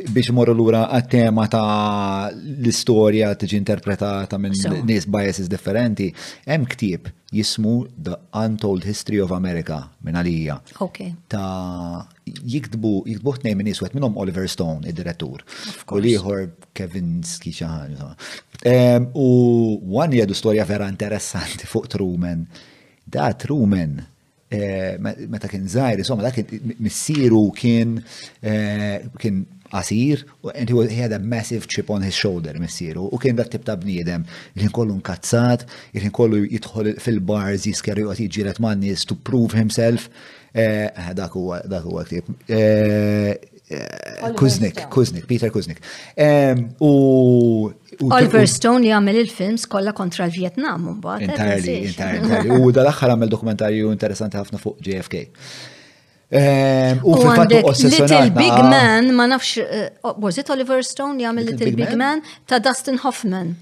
biex 0.08 0.30
morru 0.32 0.54
lura 0.56 0.86
għat-tema 0.96 1.42
ta' 1.52 2.30
l-istorja 2.32 3.34
tiġi 3.36 3.58
interpretata 3.60 4.38
minn 4.40 4.56
nies 4.88 5.04
biases 5.04 5.50
differenti, 5.52 6.06
hemm 6.48 6.64
ktieb 6.72 7.10
jismu 7.36 7.82
The 7.92 8.16
Untold 8.32 8.88
History 8.88 9.20
of 9.20 9.34
America 9.36 9.82
minn 10.06 10.16
għalija. 10.16 10.56
Ta' 11.28 12.08
jikdbu, 12.24 12.94
jikdbu 13.12 13.36
tnej 13.42 13.58
minn 13.60 13.68
iswet 13.74 13.92
minnhom 13.92 14.16
Oliver 14.24 14.48
Stone, 14.48 14.88
id-direttur. 14.88 15.44
U 15.92 16.00
liħor 16.00 16.48
Kevin 16.72 17.18
Skiċan. 17.28 17.92
U 19.12 19.28
għan 20.00 20.16
jedu 20.22 20.32
storja 20.38 20.64
vera 20.68 20.88
interessanti 20.88 21.68
fuq 21.68 21.92
Truman. 21.92 22.48
Da 23.04 23.34
Truman 23.36 23.98
Eh, 24.48 24.96
meta 24.98 25.44
kien 25.50 25.66
zaħir, 25.68 26.00
insomma, 26.00 26.24
dak 26.30 26.38
missieru 26.80 27.42
kien 27.52 27.98
eh, 28.40 29.02
kien 29.20 29.42
qasir, 29.68 30.22
and 30.54 30.72
he 30.88 30.96
had 31.02 31.12
a 31.12 31.18
massive 31.18 31.66
chip 31.68 31.90
on 31.92 32.00
his 32.00 32.16
shoulder, 32.16 32.56
missieru, 32.56 33.10
u 33.12 33.20
kien 33.20 33.36
dak 33.36 33.50
tip 33.52 33.66
ta' 33.68 33.76
bniedem, 33.76 34.24
il-ħin 34.56 34.72
kollu 34.72 34.96
nkazzat, 35.02 35.66
il-ħin 35.92 36.14
kollu 36.16 36.40
jidħol 36.48 36.94
fil-bars, 36.96 37.66
jiskerri 37.68 38.06
u 38.08 38.14
għati 38.14 38.46
let 38.48 39.04
to 39.04 39.14
prove 39.16 39.52
himself, 39.52 40.08
eh, 40.54 40.88
dak 41.12 41.36
huwa 41.36 41.60
dak 41.68 41.84
huwa 41.84 42.06
Eh, 43.70 44.32
Kuznik, 44.34 44.84
Kuznik, 44.88 45.24
Peter 45.26 45.50
Kuznik. 45.50 45.78
U. 46.80 47.70
Oliver 48.12 48.46
Stone 48.48 48.78
li 48.84 48.92
għamil 48.94 49.18
il-films 49.24 49.66
kolla 49.68 49.92
kontra 49.92 50.24
l-Vietnam, 50.28 50.88
mbagħad. 50.94 51.24
Eh, 51.26 51.32
entirely, 51.36 51.74
entirely. 51.90 52.54
U 52.54 52.70
dal-aħħar 52.76 53.12
għamil 53.14 53.32
dokumentarju 53.34 53.90
interessanti 53.92 54.40
ħafna 54.40 54.60
fuq 54.62 54.80
JFK. 54.80 55.22
U 57.08 57.16
għandek 57.24 57.68
Little 57.68 58.24
Big 58.38 58.56
Man, 58.72 59.12
ma 59.18 59.26
nafx, 59.34 59.58
eh, 59.60 59.90
was 60.16 60.38
it 60.40 60.48
Oliver 60.54 60.80
Stone 60.84 61.18
li 61.20 61.26
għamil 61.28 61.52
Little 61.52 61.72
Big 61.76 61.94
Man 61.96 62.22
ta' 62.48 62.58
Dustin 62.64 62.98
Hoffman. 63.04 63.56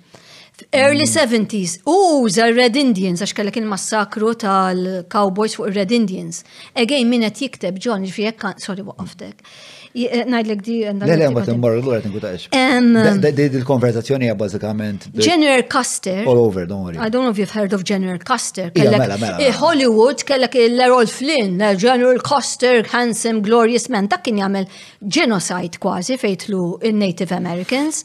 Early 0.72 1.04
70s, 1.04 1.82
hmm. 1.82 2.20
uża 2.24 2.46
Red 2.54 2.78
Indians, 2.80 3.20
għax 3.24 3.34
kellek 3.36 3.58
il-massakru 3.60 4.30
tal-cowboys 4.40 5.58
fuq 5.58 5.68
Red 5.74 5.90
Indians. 5.92 6.44
Again, 6.78 7.10
minnet 7.12 7.42
jikteb 7.42 7.76
John, 7.82 8.06
ġvijek, 8.08 8.52
sorry, 8.64 8.86
waqqaftek. 8.86 9.42
Mm 9.42 9.74
Eh, 9.97 10.24
najdlek 10.31 10.64
di. 10.64 10.82
Eh, 10.85 10.93
le, 11.06 11.16
le, 11.16 11.28
ma 11.32 11.40
t-immorru 11.44 11.81
l-għura 11.81 12.02
t-inkutax. 12.05 13.32
Did 13.36 13.56
konverzazzjoni 13.64 14.28
għab 14.28 14.43
bazzikament. 14.43 15.06
Jenner 15.24 15.64
Custer. 15.73 16.24
All 16.28 16.40
over, 16.43 16.66
don't 16.68 16.85
worry. 16.85 16.98
I 17.01 17.09
don't 17.09 17.24
know 17.24 17.32
if 17.32 17.39
you've 17.40 17.55
heard 17.56 17.73
of 17.73 17.85
Jenner 17.89 18.18
Custer. 18.20 18.70
Mela, 18.77 18.98
mela, 19.01 19.14
eh, 19.14 19.20
mela. 19.24 19.52
Hollywood 19.60 20.24
kellek 20.28 20.59
l-Errol 20.68 21.09
Flynn, 21.09 21.62
General 21.81 22.20
Custer, 22.20 22.85
handsome, 22.93 23.40
glorious 23.47 23.89
man, 23.89 24.10
dak 24.12 24.27
kien 24.28 24.43
jagħmel 24.43 24.68
genocide 25.16 25.81
kważi 25.82 26.18
fejtlu 26.20 26.66
in 26.85 27.01
native 27.01 27.32
Americans. 27.36 28.05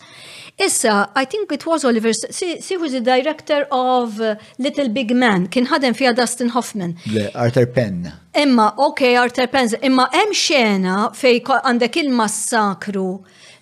Issa, 0.57 1.09
I 1.15 1.25
think 1.25 1.51
it 1.51 1.65
was 1.65 1.85
Oliver, 1.85 2.13
see, 2.13 2.77
was 2.77 2.91
the 2.91 3.01
director 3.01 3.67
of 3.71 4.19
uh, 4.19 4.35
Little 4.57 4.89
Big 4.89 5.11
Man, 5.15 5.47
kien 5.47 5.67
ħadem 5.67 5.95
fija 5.95 6.13
Dustin 6.13 6.49
Hoffman. 6.53 6.95
Le, 7.11 7.29
Arthur 7.33 7.65
Penn. 7.65 8.11
Imma, 8.35 8.73
ok, 8.77 9.15
Arthur 9.17 9.47
Penn, 9.47 9.71
imma 9.83 10.07
hemm 10.13 10.33
xena 10.35 10.97
fej 11.15 11.41
għandek 11.61 12.01
il-massakru 12.03 13.07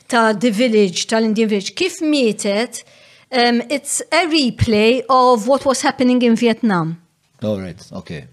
ta' 0.09 0.31
The 0.33 0.51
Village, 0.51 1.05
tal-Indian 1.11 1.51
Village, 1.51 1.75
kif 1.77 1.99
mietet, 2.01 2.81
um, 3.31 3.61
it's 3.69 4.01
a 4.11 4.23
replay 4.25 5.03
of 5.09 5.47
what 5.47 5.65
was 5.65 5.81
happening 5.85 6.21
in 6.23 6.35
Vietnam. 6.35 6.97
All 7.41 7.59
right, 7.61 7.79
okay. 7.93 8.25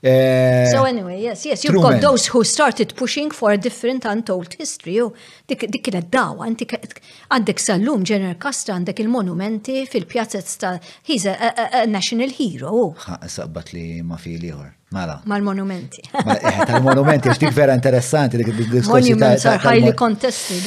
Uh, 0.00 0.66
so 0.70 0.84
anyway, 0.84 1.20
yes, 1.20 1.44
yes, 1.44 1.64
you've 1.64 1.74
got 1.74 2.00
those 2.00 2.28
who 2.28 2.44
started 2.44 2.94
pushing 2.96 3.32
for 3.32 3.50
a 3.50 3.58
different 3.58 4.04
untold 4.04 4.54
history. 4.54 5.00
Dik 5.48 5.66
kienet 5.82 6.06
dawa, 6.12 6.46
inti 6.46 6.68
għandek 6.70 7.58
lum 7.82 8.06
General 8.06 8.38
Castro 8.38 8.76
għandek 8.78 9.02
il-monumenti 9.02 9.86
fil-pjazzet 9.90 10.54
ta' 10.62 10.76
he's 11.02 11.26
a, 11.26 11.34
a, 11.34 11.52
a, 11.82 11.86
national 11.86 12.28
hero. 12.30 12.94
Ħaq, 12.94 13.26
saqbat 13.40 13.74
li 13.74 13.86
ma 14.02 14.16
fi 14.22 14.38
liħor. 14.38 14.77
Mala. 14.90 15.20
Mal-monumenti. 15.24 16.00
Mela, 16.24 16.38
eh, 16.40 16.62
tal-monumenti, 16.64 17.28
għax 17.28 17.40
dik 17.42 17.52
vera 17.52 17.74
interessanti 17.76 18.38
dik 18.40 18.54
diskussjoni. 18.56 19.12
Monuments 19.12 19.44
are 19.44 19.60
highly 19.60 19.92
contested. 19.92 20.64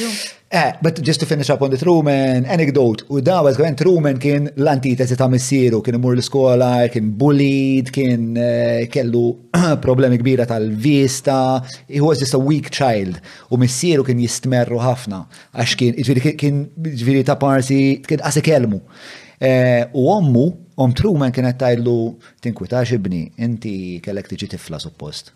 Eh, 0.52 0.74
but 0.84 1.00
just 1.02 1.18
to 1.18 1.26
finish 1.26 1.50
up 1.50 1.62
on 1.62 1.70
the 1.72 1.78
Truman 1.80 2.44
anecdote, 2.46 3.02
u 3.10 3.18
da 3.24 3.40
was 3.42 3.56
going 3.58 3.74
Truman 3.74 4.20
kien 4.22 4.46
l-antitesi 4.54 5.16
ta' 5.18 5.26
missieru, 5.32 5.80
kien 5.82 5.96
imur 5.98 6.14
l-skola, 6.14 6.84
kien 6.92 7.08
bullied, 7.18 7.90
kien 7.90 8.36
eh, 8.38 8.84
kellu 8.92 9.24
problemi 9.84 10.20
kbira 10.22 10.46
tal-vista, 10.46 11.58
he 11.90 11.98
was 12.04 12.20
just 12.22 12.36
a 12.38 12.38
weak 12.38 12.70
child, 12.70 13.18
u 13.50 13.58
missieru 13.58 14.04
kien 14.06 14.20
jistmerru 14.22 14.78
ħafna, 14.84 15.24
għax 15.58 15.76
kien, 15.82 16.62
ġviri 16.84 17.24
ta' 17.30 17.40
parsi, 17.42 17.96
kien 18.06 18.22
għase 18.22 18.44
kelmu. 18.52 18.84
Eh, 19.42 19.88
u 19.98 20.06
ommu, 20.12 20.46
Om 20.82 20.92
Truman 20.98 21.30
kienet 21.32 21.58
tajlu 21.60 21.94
tinkwitax 22.42 22.90
ibni, 22.96 23.20
inti 23.44 23.74
kellek 24.02 24.26
tiġi 24.30 24.48
tifla 24.56 24.80
suppost. 24.82 25.28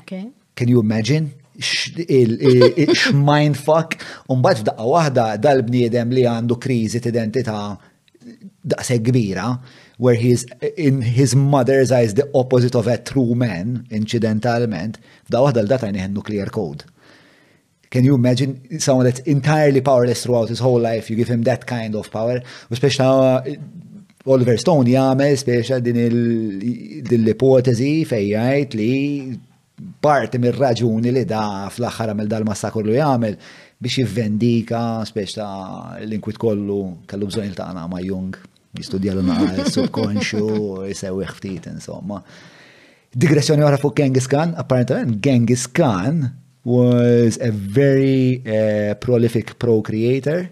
Okay. 0.00 0.28
Can 0.56 0.70
you 0.72 0.80
imagine? 0.80 1.26
X-mindfuck, 1.58 3.98
un-bat 4.32 4.62
f'daqqa 4.62 4.86
wahda 4.88 5.26
dal-bniedem 5.44 6.12
li 6.14 6.24
għandu 6.30 6.56
krizi 6.62 7.02
t-identità 7.04 7.58
daqse 8.72 8.96
kbira, 9.04 9.50
where 9.98 10.14
he's 10.16 10.44
in 10.78 11.02
his 11.02 11.34
mother's 11.36 11.92
eyes 11.92 12.14
the 12.14 12.28
opposite 12.40 12.78
of 12.78 12.86
a 12.88 12.96
true 13.10 13.34
man, 13.34 13.82
incidentalment, 13.90 14.96
da 15.28 15.42
waħda 15.44 15.64
l-data 15.66 15.90
jneħen 15.92 16.14
nuclear 16.16 16.48
code. 16.54 16.86
Can 17.90 18.04
you 18.04 18.14
imagine 18.16 18.80
someone 18.84 19.06
that's 19.08 19.20
entirely 19.20 19.80
powerless 19.80 20.22
throughout 20.22 20.48
his 20.50 20.60
whole 20.60 20.78
life, 20.80 21.10
you 21.10 21.16
give 21.16 21.28
him 21.28 21.42
that 21.44 21.66
kind 21.66 21.94
of 21.96 22.10
power, 22.12 22.42
u 22.70 22.74
uh, 22.76 23.42
Oliver 24.28 24.58
Stone 24.60 24.88
jagħmel 24.92 25.36
speċa 25.40 25.78
din 25.84 25.98
l-ipotezi 27.22 27.92
fejn 28.08 28.28
jgħid 28.32 28.76
li 28.78 28.92
parti 30.02 30.40
mir-raġuni 30.42 31.12
li 31.14 31.22
da 31.30 31.42
fl-aħħar 31.72 32.12
għamel 32.12 32.30
dal-massakru 32.32 32.84
li 32.88 32.98
jagħmel 32.98 33.38
biex 33.78 34.02
jivvendika 34.02 34.82
speċ 35.08 35.36
ta' 35.38 35.48
l-inkwit 36.04 36.40
kollu 36.42 36.80
kellu 37.08 37.30
bżonn 37.30 37.48
il-taqna 37.50 37.86
ma' 37.92 38.04
Jung 38.04 38.36
jistudja 38.78 39.16
l 39.16 39.68
subkonxu 39.70 40.48
jsewi 40.90 41.30
ftit 41.32 41.70
insomma. 41.72 42.20
Digressjoni 43.08 43.64
għara 43.64 43.78
fuq 43.80 43.96
Genghis 43.96 44.28
Khan, 44.30 44.52
apparentament 44.60 45.16
Genghis 45.24 45.64
Khan 45.74 46.26
was 46.68 47.38
a 47.40 47.48
very 47.50 48.42
uh, 48.44 48.92
prolific 49.00 49.54
procreator 49.58 50.44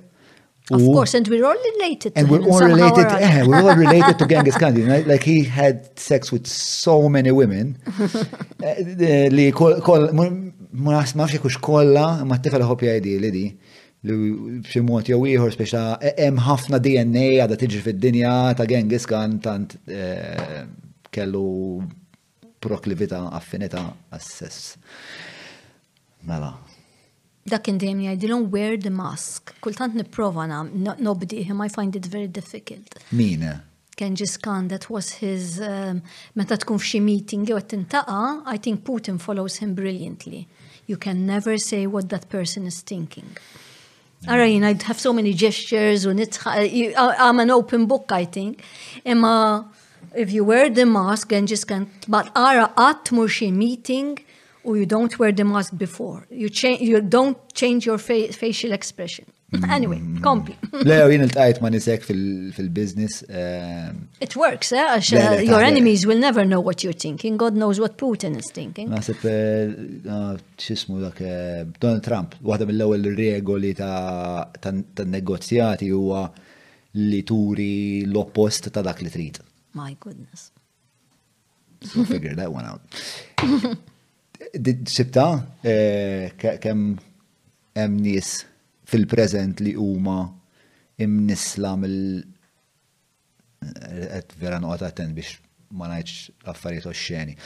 Of 0.73 0.81
course, 0.83 1.15
and 1.15 1.29
we're 1.29 1.45
all 1.47 1.55
related 1.75 2.13
to 2.17 2.19
And 2.19 2.29
we're 2.29 2.43
all 2.43 2.59
related, 2.67 3.05
yeah, 3.09 3.39
eh, 3.43 3.47
we're 3.47 3.55
all 3.63 3.77
related 3.77 4.19
to 4.19 4.27
Genghis 4.33 4.59
Khan. 4.59 4.75
Right? 4.85 5.07
Like 5.07 5.23
he 5.23 5.45
had 5.45 5.97
sex 5.97 6.33
with 6.33 6.47
so 6.47 7.09
many 7.09 7.31
women. 7.31 7.77
Eh, 8.67 9.29
li 9.31 9.53
kol, 9.53 10.11
ma 10.73 11.03
nafx 11.21 11.39
kux 11.43 11.59
kolla, 11.63 12.25
ma 12.25 12.39
t-tifel 12.41 12.63
hopi 12.67 12.89
jdi 12.97 13.13
li 13.21 13.29
di. 13.31 13.43
B'xi 14.07 14.81
mod 14.89 15.07
jew 15.07 15.21
ieħor 15.29 15.53
speċa 15.55 15.83
eh, 16.01 16.15
em 16.27 16.41
ħafna 16.41 16.81
DNA 16.83 17.27
għada 17.45 17.59
tiġi 17.61 17.83
fi 17.85 17.95
d 17.95 18.01
dinja 18.07 18.33
ta' 18.59 18.67
Genghis 18.67 19.07
Khan 19.11 19.37
tant 19.45 19.77
kellu 21.15 21.85
proklivita 22.65 23.23
affinita 23.39 23.85
għas-sess. 24.17 24.75
Mela, 26.27 26.51
dak 27.51 27.65
kien 27.67 27.79
dejjem 27.81 28.01
jgħidilhom 28.05 28.47
wear 28.53 28.75
the 28.83 28.91
mask. 28.91 29.53
Kultant 29.63 29.95
nipprova 29.97 30.47
nobdi 30.51 31.45
him 31.49 31.61
I 31.63 31.69
find 31.71 31.97
it 31.97 32.07
very 32.13 32.29
difficult. 32.29 32.99
Mina. 33.11 33.61
Genghis 33.97 34.37
Khan, 34.37 34.69
that 34.69 34.91
was 34.91 35.07
his, 35.23 35.59
um, 35.61 36.03
meta 36.35 36.57
tkun 36.57 36.77
f'xi 36.83 37.01
meeting 37.01 37.47
jew 37.47 37.57
I 37.57 38.59
think 38.59 38.85
Putin 38.85 39.19
follows 39.19 39.57
him 39.57 39.75
brilliantly. 39.75 40.47
You 40.87 40.97
can 40.99 41.25
never 41.25 41.57
say 41.57 41.87
what 41.87 42.11
that 42.11 42.29
person 42.29 42.67
is 42.67 42.83
thinking. 42.83 43.25
All 44.29 44.37
right, 44.39 44.63
I'd 44.63 44.83
have 44.83 44.99
so 45.01 45.13
many 45.13 45.33
gestures 45.33 46.05
and 46.05 46.21
it's, 46.21 46.39
I'm 46.47 47.41
an 47.41 47.51
open 47.51 47.87
book, 47.87 48.13
I 48.13 48.25
think. 48.27 48.63
Imma, 49.05 49.67
if 50.15 50.31
you 50.31 50.45
wear 50.45 50.69
the 50.69 50.85
mask, 50.85 51.31
Genghis 51.31 51.65
Khan, 51.65 51.89
but 52.07 52.29
ara 52.37 52.71
għat 52.77 53.13
mur 53.13 53.29
xi 53.31 53.51
meeting, 53.51 54.21
u 54.67 54.75
you 54.81 54.87
don't 54.87 55.13
wear 55.21 55.33
the 55.33 55.45
mask 55.45 55.73
before. 55.77 56.27
You 56.43 56.49
change 56.61 56.81
you 56.91 57.01
don't 57.17 57.37
change 57.61 57.81
your 57.91 57.99
fa 58.09 58.17
facial 58.43 58.73
expression. 58.81 59.25
Mm. 59.53 59.65
anyway, 59.77 60.01
kompli. 60.29 60.55
Leo, 60.91 61.05
jien 61.11 61.23
il-tajt 61.27 61.61
ma 61.63 61.69
nisek 61.71 62.03
fil-business. 62.07 63.21
Eh, 63.41 63.93
It 64.27 64.35
works, 64.45 64.73
eh? 64.73 64.87
eh 64.97 65.45
your 65.53 65.61
enemies 65.71 66.03
will 66.09 66.19
never 66.19 66.43
know 66.51 66.59
what 66.69 66.83
you're 66.83 66.99
thinking. 67.07 67.37
God 67.45 67.55
knows 67.61 67.79
what 67.79 67.95
Putin 68.03 68.35
is 68.43 68.51
thinking. 68.59 68.91
sepp, 69.09 69.23
eh, 69.31 69.71
ah, 70.11 70.35
xismu 70.59 70.99
dak, 71.05 71.23
Donald 71.79 72.03
Trump, 72.11 72.35
wahda 72.43 72.67
mill-ewel 72.67 73.07
regoli 73.23 73.71
ta' 73.79 75.07
negozjati 75.17 75.91
huwa 75.95 76.27
li 77.15 77.23
turi 77.23 77.73
l-oppost 78.11 78.73
ta' 78.75 78.83
dak 78.83 79.01
li 79.07 79.15
trid. 79.19 79.39
My 79.79 79.95
goodness. 80.01 80.51
So 81.87 82.03
figure 82.05 82.35
that 82.35 82.51
one 82.53 82.65
out. 82.65 82.83
Sibta, 84.87 85.55
eh, 85.63 86.31
kem 86.59 86.97
hemm 87.77 87.99
nies 88.01 88.45
fil-preżent 88.87 89.61
li 89.61 89.73
huma 89.77 90.29
imnisla 91.03 91.75
mill 91.79 92.23
eh, 93.63 94.07
qed 94.15 94.37
vera 94.41 94.61
noqgħod 94.63 94.87
attent 94.87 95.15
biex 95.17 95.39
ma 95.77 95.91
ngħidx 95.91 96.49
affarijiet 96.53 96.91
oxxeni. 96.93 97.37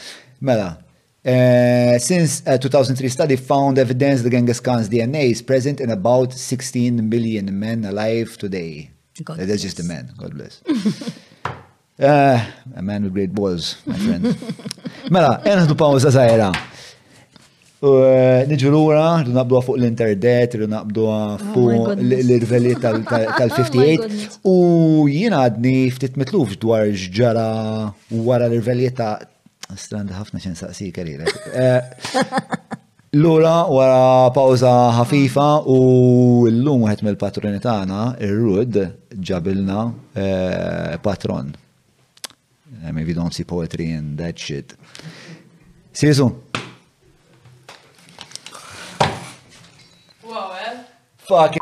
Mela, 0.40 0.76
Uh, 1.22 1.98
since 2.00 2.40
a 2.48 2.54
2003 2.56 3.08
study 3.12 3.36
found 3.36 3.76
evidence 3.78 4.22
that 4.22 4.30
Genghis 4.30 4.58
Khan's 4.58 4.88
DNA 4.88 5.26
is 5.30 5.42
present 5.42 5.78
in 5.78 5.90
about 5.90 6.32
16 6.32 7.06
million 7.10 7.44
men 7.58 7.84
alive 7.84 8.38
today. 8.38 8.88
God 9.22 9.36
That's 9.36 9.48
bless. 9.48 9.60
just 9.60 9.80
a 9.80 9.84
man. 9.84 10.10
God 10.16 10.32
bless. 10.34 10.62
uh, 12.00 12.40
a 12.74 12.80
man 12.80 13.02
with 13.02 13.12
great 13.12 13.34
balls, 13.34 13.76
my 13.84 13.98
friend. 13.98 14.32
mela, 15.12 15.42
enħdu 15.44 15.76
pawza 15.76 16.08
zaħira. 16.08 16.54
Eh, 17.80 18.42
Nġurura, 18.44 19.04
oh 19.08 19.20
l 19.24 19.30
naqbduha 19.32 19.62
fuq 19.64 19.78
l-internet, 19.80 20.52
naqbduha 20.68 21.20
fuq 21.54 21.94
l-irveli 21.96 22.74
tal-58 22.76 24.42
u 24.44 25.06
jina 25.08 25.38
għadni 25.46 25.86
ftit 25.94 26.18
mitluf 26.20 26.58
dwar 26.60 26.90
ġara 26.92 27.46
wara 28.12 28.50
l-irveli 28.50 28.90
ta' 28.92 29.14
strand 29.80 30.12
ħafna 30.12 30.42
xen 30.44 30.58
saqsi 30.60 30.90
karriera. 30.92 31.24
Eh, 31.56 32.20
l-ura 33.22 33.54
wara 33.72 34.26
pawza 34.36 34.74
ħafifa 34.98 35.48
u 35.64 35.78
l-lum 36.52 36.84
għet 36.92 37.00
mill-patroni 37.08 37.64
tana 37.64 38.10
ir-Rud, 38.20 38.76
ġabilna 39.16 39.86
eh, 40.12 41.00
patron. 41.00 41.54
I 42.84 42.92
mean, 42.92 43.06
we 43.08 43.16
don't 43.16 43.32
see 43.32 43.44
poetry 43.48 43.88
in 43.96 44.16
that 44.20 44.36
shit. 44.38 44.76
See 45.94 46.08
you 46.08 46.12
soon. 46.14 46.36
Fuck 51.30 51.56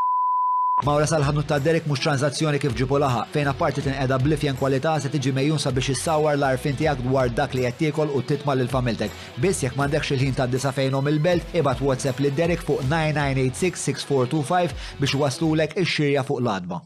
Mawra 0.86 1.08
salħadnu 1.10 1.42
ta' 1.44 1.56
Derek 1.60 1.88
mux 1.90 2.00
tranzazzjoni 2.04 2.60
kif 2.62 2.72
ġipu 2.78 3.00
laħa, 3.02 3.24
fejn 3.34 3.48
apparti 3.50 3.82
tin 3.82 3.90
tinqeda 3.90 4.16
blifjen 4.22 4.54
kwalità 4.56 4.92
se 5.02 5.10
tiġi 5.12 5.32
mejjun 5.34 5.58
sabiex 5.60 5.88
issawar 5.96 6.36
l-arfin 6.38 6.76
tiegħek 6.78 7.02
dwar 7.08 7.32
dak 7.36 7.56
li 7.56 7.64
qed 7.66 7.76
tiekol 7.80 8.12
u 8.14 8.20
titma' 8.24 8.54
lil 8.60 8.70
familtek. 8.70 9.16
Biss 9.42 9.64
jekk 9.64 9.74
m'għandekx 9.76 10.12
il-ħin 10.14 10.36
ta' 10.38 10.46
disa 10.52 10.70
fejnhom 10.76 11.10
il-belt, 11.10 11.50
ibad 11.60 11.82
WhatsApp 11.84 12.22
li 12.22 12.30
Derek 12.38 12.62
fuq 12.62 12.86
9986-6425 12.86 14.78
biex 15.02 15.16
waslulek 15.24 15.74
ix-xirja 15.82 16.22
fuq 16.30 16.40
l-adba. 16.44 16.78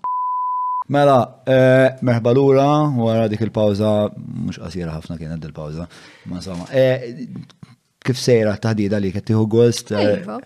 Mela, 0.88 1.18
eh, 1.46 1.92
merħba 2.02 2.32
lura, 2.40 2.66
wara 3.04 3.28
dik 3.28 3.44
il-pawza, 3.50 3.92
mhux 4.16 4.58
qasira 4.64 4.96
ħafna 4.96 5.20
kienet 5.20 5.44
il-pawza, 5.52 5.84
ma 6.32 6.40
sama. 6.48 6.64
Eh, 6.72 7.28
kif 8.02 8.16
sejra 8.24 8.56
t-taħdida 8.56 9.04
li 9.04 9.12
qed 9.18 9.28
tieħu 9.34 9.44
gost? 9.60 9.92
Eh? 9.92 10.20
Iva, 10.24 10.40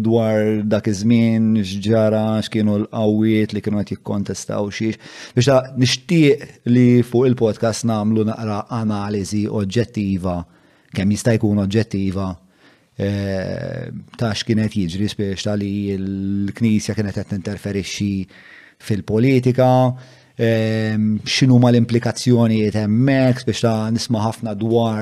dwar 0.05 0.61
dak 0.71 0.87
iż-żmien, 0.91 1.49
x'ġara, 1.65 2.23
x'kienu 2.45 2.75
l-qawwiet 2.83 3.55
li 3.55 3.63
kienu 3.65 3.81
qed 3.81 3.95
jikkontestaw 3.95 4.69
xiex. 4.77 4.99
Biex 5.35 5.49
ta' 5.49 5.77
nixtieq 5.81 6.45
li 6.71 6.87
fuq 7.09 7.29
il-podcast 7.31 7.87
nagħmlu 7.89 8.25
naqra 8.31 8.59
analiżi 8.77 9.45
oġġettiva, 9.59 10.37
kemm 10.97 11.15
jista' 11.15 11.35
jkun 11.39 11.63
oġġettiva 11.65 12.27
eh, 12.93 13.89
ta' 14.19 14.31
x'kienet 14.39 14.77
jiġri 14.83 15.09
spiex 15.13 15.47
ta' 15.47 15.57
li 15.59 15.73
l-Knisja 15.97 16.95
kienet 16.97 17.19
qed 17.19 17.31
tinterferixxi 17.35 18.11
fil-politika, 18.87 19.71
xinu 20.37 21.55
ma 21.57 21.71
l 21.71 21.75
implikazzjoni 21.81 22.67
hemmhekk 22.69 23.41
biex 23.49 23.63
ta' 23.65 23.89
nisma' 23.89 24.21
ħafna 24.21 24.51
dwar 24.53 25.01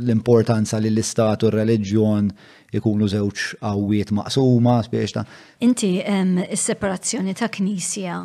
l-importanza 0.00 0.80
li 0.80 0.88
l-istat 0.88 1.44
u 1.44 1.50
r-reliġjon 1.52 2.30
ikunu 2.72 3.08
żewġ 3.12 3.42
qawwiet 3.60 4.14
maqsuma 4.16 4.78
biex 4.88 5.12
ta' 5.18 5.26
Inti 5.60 5.92
il 6.00 6.40
separazzjoni 6.56 7.34
ta' 7.36 7.50
knisja 7.52 8.16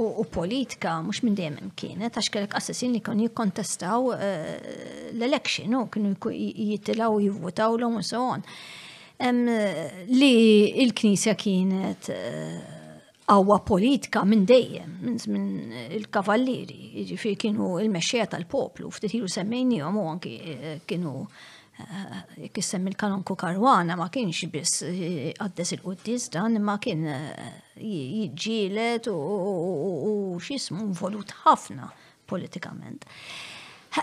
u 0.00 0.24
politika 0.32 0.96
mhux 1.04 1.20
minn 1.28 1.36
dejjem 1.36 1.76
kienet 1.76 2.16
għax 2.16 2.32
kellek 2.32 2.56
assassin 2.56 2.96
li 2.96 3.04
kon 3.04 3.20
jikkontestaw 3.20 4.14
eh, 4.16 4.52
l-election 5.12 5.76
u 5.76 5.84
kienu 5.92 6.16
jitilaw 6.72 7.20
jivvutaw 7.20 7.76
l-hom 7.76 8.00
u 8.00 8.02
so 8.02 8.24
on. 8.32 8.40
Li 10.08 10.88
l-Knisja 10.88 11.34
kienet 11.36 12.06
uh, 12.08 12.79
għawa 13.30 13.58
politika 13.66 14.24
minn 14.26 14.44
dejjem, 14.48 14.94
minn 15.30 15.78
il-kavallieri, 15.96 16.76
jiġifieri 16.76 17.06
ġifiri 17.14 17.38
kienu 17.44 17.68
il 17.82 17.90
mesċija 17.92 18.26
tal-poplu, 18.32 18.90
ftitilu 18.92 19.30
semmejni 19.30 19.80
u 19.86 20.04
anki 20.10 20.34
eh, 20.40 20.64
kienu 20.88 21.12
eh, 21.22 22.48
kissem 22.56 22.88
il-kanonku 22.90 23.36
karwana 23.38 23.96
ma 24.00 24.08
kienx 24.12 24.42
biss 24.50 24.82
eh, 24.86 25.30
għaddes 25.36 25.74
il-qoddis 25.78 26.28
dan 26.34 26.58
ma 26.66 26.78
kien 26.82 27.06
jġilet 27.78 29.06
u 29.14 30.36
xismu 30.42 30.90
volut 30.98 31.34
ħafna 31.44 31.90
politikament. 32.30 33.06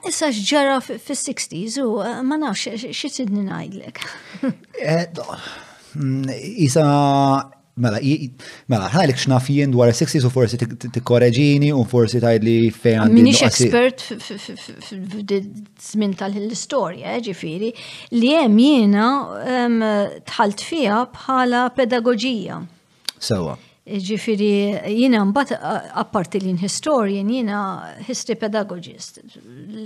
Issa 0.07 0.27
xġara 0.35 0.79
fis 0.83 1.21
60 1.23 1.61
s 1.71 1.83
u 1.83 1.93
ma 2.27 2.35
nafx 2.41 2.79
xisidni 2.95 3.43
najdlek. 3.47 4.01
Mm, 5.97 6.27
isa 6.59 6.83
Mela, 7.77 7.99
mela, 8.71 8.87
ħanajlik 8.89 9.19
xnaf 9.21 9.49
jien 9.53 9.71
dwar 9.73 9.89
60s 9.93 10.25
u 10.25 10.31
forsi 10.33 10.57
t-korreġini 10.97 11.69
u 11.77 11.83
forsi 11.89 12.19
tajd 12.23 12.45
li 12.47 12.55
fejn. 12.73 13.11
Minix 13.13 13.43
f-dizmin 14.87 16.15
tal-istoria, 16.17 17.13
eh, 17.13 17.21
ġifiri, 17.29 17.69
li 18.17 18.33
jem 18.33 18.57
jiena 18.65 20.09
tħalt 20.25 20.65
fija 20.71 21.03
bħala 21.13 21.67
pedagogija. 21.77 22.63
Sewa. 23.21 23.55
Ġifiri, 23.87 24.91
jina 24.91 25.21
mbat, 25.29 25.51
apparti 26.01 26.41
li 26.43 26.51
historian, 26.59 27.27
jina 27.31 27.59
history 28.03 28.35
pedagogist, 28.39 29.21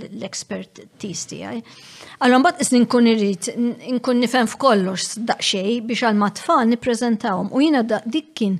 l-expert 0.08 0.80
tisti 0.98 1.38
għaj. 1.46 1.60
Allora 2.26 2.40
mbat 2.42 2.64
is 2.64 2.72
nkun 2.74 3.06
irrit, 3.12 3.52
nkun 3.94 4.18
nifem 4.24 4.48
f'kollox 4.50 5.20
daqxej 5.28 5.76
biex 5.86 6.02
għal-matfan 6.08 6.72
niprezentawm. 6.74 7.52
U 7.54 7.62
jina 7.62 7.84
dik 7.86 8.32
kien 8.34 8.56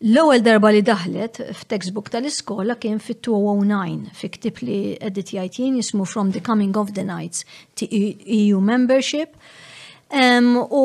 l-ewwel 0.00 0.40
darba 0.40 0.72
li 0.72 0.80
daħlet 0.80 1.42
f'textbook 1.60 2.08
tal-iskola 2.14 2.78
kien 2.80 3.02
fit-209 3.04 4.14
fi 4.16 4.30
ktib 4.38 4.62
li 4.64 4.78
edit 4.96 5.34
jajtjien 5.36 5.76
jismu 5.82 6.08
From 6.08 6.32
the 6.32 6.40
Coming 6.40 6.72
of 6.80 6.94
the 6.96 7.04
Knights 7.04 7.44
to 7.76 7.84
EU 7.92 8.56
e 8.64 8.64
Membership. 8.64 9.36
u 10.72 10.82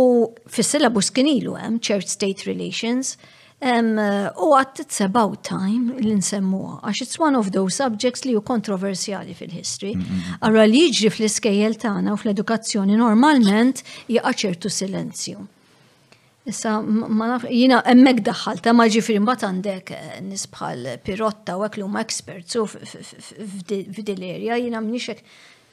fis-syllabus 0.52 1.14
kien 1.16 1.32
ilu 1.32 1.56
hemm 1.56 1.80
Church 1.80 2.12
State 2.12 2.44
Relations. 2.44 3.16
Eh, 3.64 4.42
u 4.44 4.50
għat 4.60 4.82
it's 4.84 5.00
about 5.02 5.44
time 5.48 5.96
li 6.04 6.12
nsemmuha, 6.18 6.82
għax 6.84 7.02
it's 7.06 7.18
one 7.20 7.38
of 7.40 7.54
those 7.56 7.78
subjects 7.80 8.26
li 8.28 8.34
ju 8.36 8.42
kontroversjali 8.44 9.34
fil-history. 9.34 9.94
Mm, 9.96 10.02
mm, 10.04 10.20
mm. 10.26 10.36
Għarra 10.42 10.66
li 10.68 10.82
liġi 10.84 11.08
fl-iskejjel 11.16 11.78
tagħna 11.86 12.12
u 12.12 12.20
fl-edukazzjoni 12.20 13.00
normalment 13.04 13.80
jaqa' 14.18 14.36
ċertu 14.44 14.70
silenzju. 14.80 15.48
Issa, 16.46 16.76
ma 16.86 17.26
naf, 17.32 17.46
jina 17.50 17.80
emmek 17.90 18.20
daħħalta, 18.28 18.70
ma 18.78 18.86
ġifiri 18.94 19.18
mbagħad 19.24 19.46
għandek 19.48 19.92
eh, 19.96 20.18
nisbħal 20.26 20.84
pirotta 21.02 21.56
u 21.58 21.64
għek 21.66 21.78
ma' 21.82 21.86
huma 21.88 22.04
experts 22.06 22.54
u 22.62 22.66
f'dil-erja, 22.70 24.60
jina 24.62 24.82
mnixek 24.86 25.24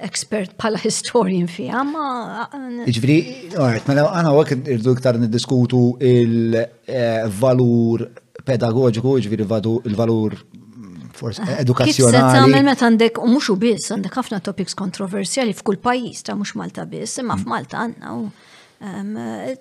expert 0.02 0.54
bħala 0.56 0.78
historian 0.86 1.50
fija, 1.52 1.82
ma. 1.84 2.48
Ġifiri, 2.88 3.18
għart, 3.52 3.84
ma 3.84 3.92
mela, 3.98 4.06
għana 4.16 4.32
għek 4.32 4.72
irdu 4.78 4.94
iktar 4.96 5.20
niddiskutu 5.20 5.82
il-valur 6.08 8.06
eh, 8.06 8.40
pedagogiku, 8.48 9.12
ġifiri 9.26 9.44
il-valur 9.44 10.38
mm, 10.40 11.10
eh, 11.28 11.50
edukazzjonali. 11.66 12.16
Kif 12.16 12.38
tagħmel 12.48 12.64
meta 12.72 12.88
għandek 12.88 13.20
u 13.20 13.28
muxu 13.34 13.58
biss, 13.60 13.92
għandek 13.98 14.16
ħafna 14.22 14.40
topics 14.48 14.80
kontroversjali 14.80 15.52
f'kull 15.58 15.82
pajjiż 15.84 16.24
ta' 16.30 16.38
mhux 16.40 16.56
Malta 16.64 16.88
biss, 16.88 17.20
imma 17.20 17.36
f'Malta 17.44 17.84
għandna 17.84 18.16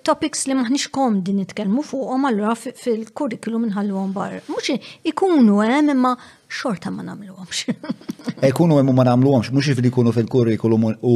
topics 0.02 0.46
li 0.48 0.56
maħnix 0.58 0.90
kom 0.90 1.20
din 1.22 1.36
nitkelmu 1.42 1.82
fuqhom 1.86 2.24
allura 2.26 2.54
fil-kurrikulum 2.58 3.68
għom 3.70 4.12
bar. 4.14 4.40
Mhux 4.50 4.74
ikunu 5.06 5.60
hemm 5.62 5.90
imma 5.94 6.14
xorta 6.50 6.90
ma 6.90 7.04
nagħmluhomx. 7.06 7.68
Ikunu 8.50 8.80
hemm 8.80 8.90
ma 8.96 9.04
nagħmluhomx, 9.10 9.52
mhux 9.54 9.70
ifli 9.76 9.90
jkunu 9.92 10.12
fil-kurrikulum 10.16 10.88
u 10.98 11.14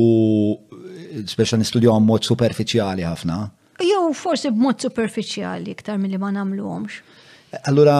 speċa 1.26 1.58
għom 1.58 2.06
mod 2.06 2.22
superfiċjali 2.28 3.02
ħafna. 3.08 3.40
Jew 3.82 4.14
forsi 4.14 4.52
b'mod 4.54 4.86
superfiċjali 4.86 5.74
iktar 5.74 5.98
milli 5.98 6.16
ma 6.18 6.30
nagħmluhomx. 6.38 7.58
Allura 7.64 7.98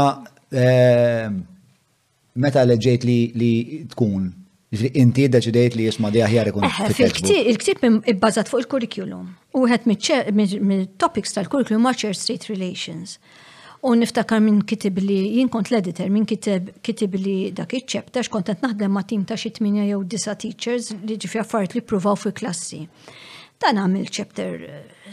eh, 0.50 1.26
meta 2.38 2.62
leġġejt 2.64 3.10
li 3.10 3.52
tkun 3.90 4.30
Inti 4.74 5.28
deċidejt 5.30 5.76
li 5.78 5.84
jisma 5.86 6.10
di 6.10 6.18
aħjar 6.26 6.48
ikun. 6.50 6.64
Il-ktib 6.66 7.84
ibbażat 8.10 8.48
fuq 8.50 8.64
il-kurrikulum. 8.64 9.28
U 9.60 9.68
għet 9.70 9.86
mit-topics 9.86 11.36
tal 11.36 11.46
kurikulum 11.46 11.84
ma' 11.86 11.94
Chair 11.94 12.18
State 12.18 12.50
Relations. 12.50 13.18
U 13.86 13.94
niftakar 13.94 14.42
minn 14.42 14.64
kitib 14.66 14.98
li 14.98 15.20
jien 15.36 15.48
kont 15.52 15.70
l-editor, 15.70 16.10
minn 16.10 16.26
kitib, 16.26 17.14
li 17.14 17.36
dak 17.54 17.76
iċċepta, 17.78 18.24
xkont 18.26 18.50
qed 18.50 18.66
naħdem 18.66 18.90
ma' 18.90 19.06
tim 19.06 19.22
ta' 19.28 19.38
xi 19.38 19.54
8 19.54 19.86
jew 19.86 20.02
9 20.02 20.36
teachers 20.42 20.90
li 21.06 21.14
ġifja 21.22 21.44
affarijiet 21.46 21.78
li 21.78 21.84
pruvaw 21.86 22.18
fuq 22.18 22.34
klassi. 22.42 22.82
Dan 23.62 23.78
għamil 23.84 24.10
chapter 24.10 24.58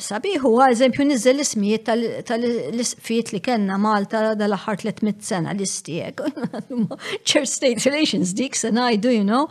Sabiħu 0.03 0.49
għal 0.59 0.73
eżempju 0.73 1.03
nizzel 1.07 1.39
ismijiet 1.39 1.85
tal-isfiet 2.27 3.30
li 3.34 3.39
kellna 3.45 3.77
Malta 3.80 4.34
dal-aħħar 4.35 4.81
300 4.81 5.23
sena 5.23 5.53
l 5.55 5.63
istijek 5.63 6.19
Church 7.27 7.51
State 7.53 7.85
Relations 7.88 8.34
dik 8.35 8.57
se 8.59 8.73
ngħidu, 8.75 9.13
you 9.15 9.23
know. 9.23 9.45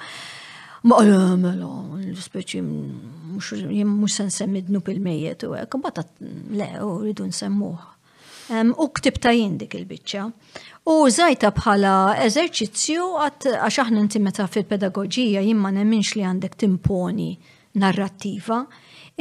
Ma 0.82 0.98
mela, 1.40 1.70
l-speċi 2.02 2.60
mux 2.66 4.16
sen 4.18 4.30
semmidnu 4.34 4.82
pil-mejiet 4.84 5.46
u 5.48 5.54
għek, 5.56 5.76
mbata 5.78 6.04
le, 6.58 6.68
u 6.84 6.96
rridu 7.06 7.26
nsemmuħ. 7.30 7.88
U 8.76 8.88
ktib 8.98 9.20
ta' 9.22 9.32
jindik 9.32 9.78
il-bicċa. 9.78 10.26
U 10.92 10.96
zajta 11.08 11.52
bħala 11.56 11.94
eżerċizzju 12.26 13.06
għat 13.24 13.46
għax 13.54 13.82
aħna 13.86 14.02
inti 14.04 14.20
meta 14.20 14.44
fil-pedagogija 14.50 15.40
jimman 15.48 15.78
nemminx 15.80 16.12
li 16.18 16.26
għandek 16.26 16.58
timponi 16.66 17.30
narrativa, 17.80 18.66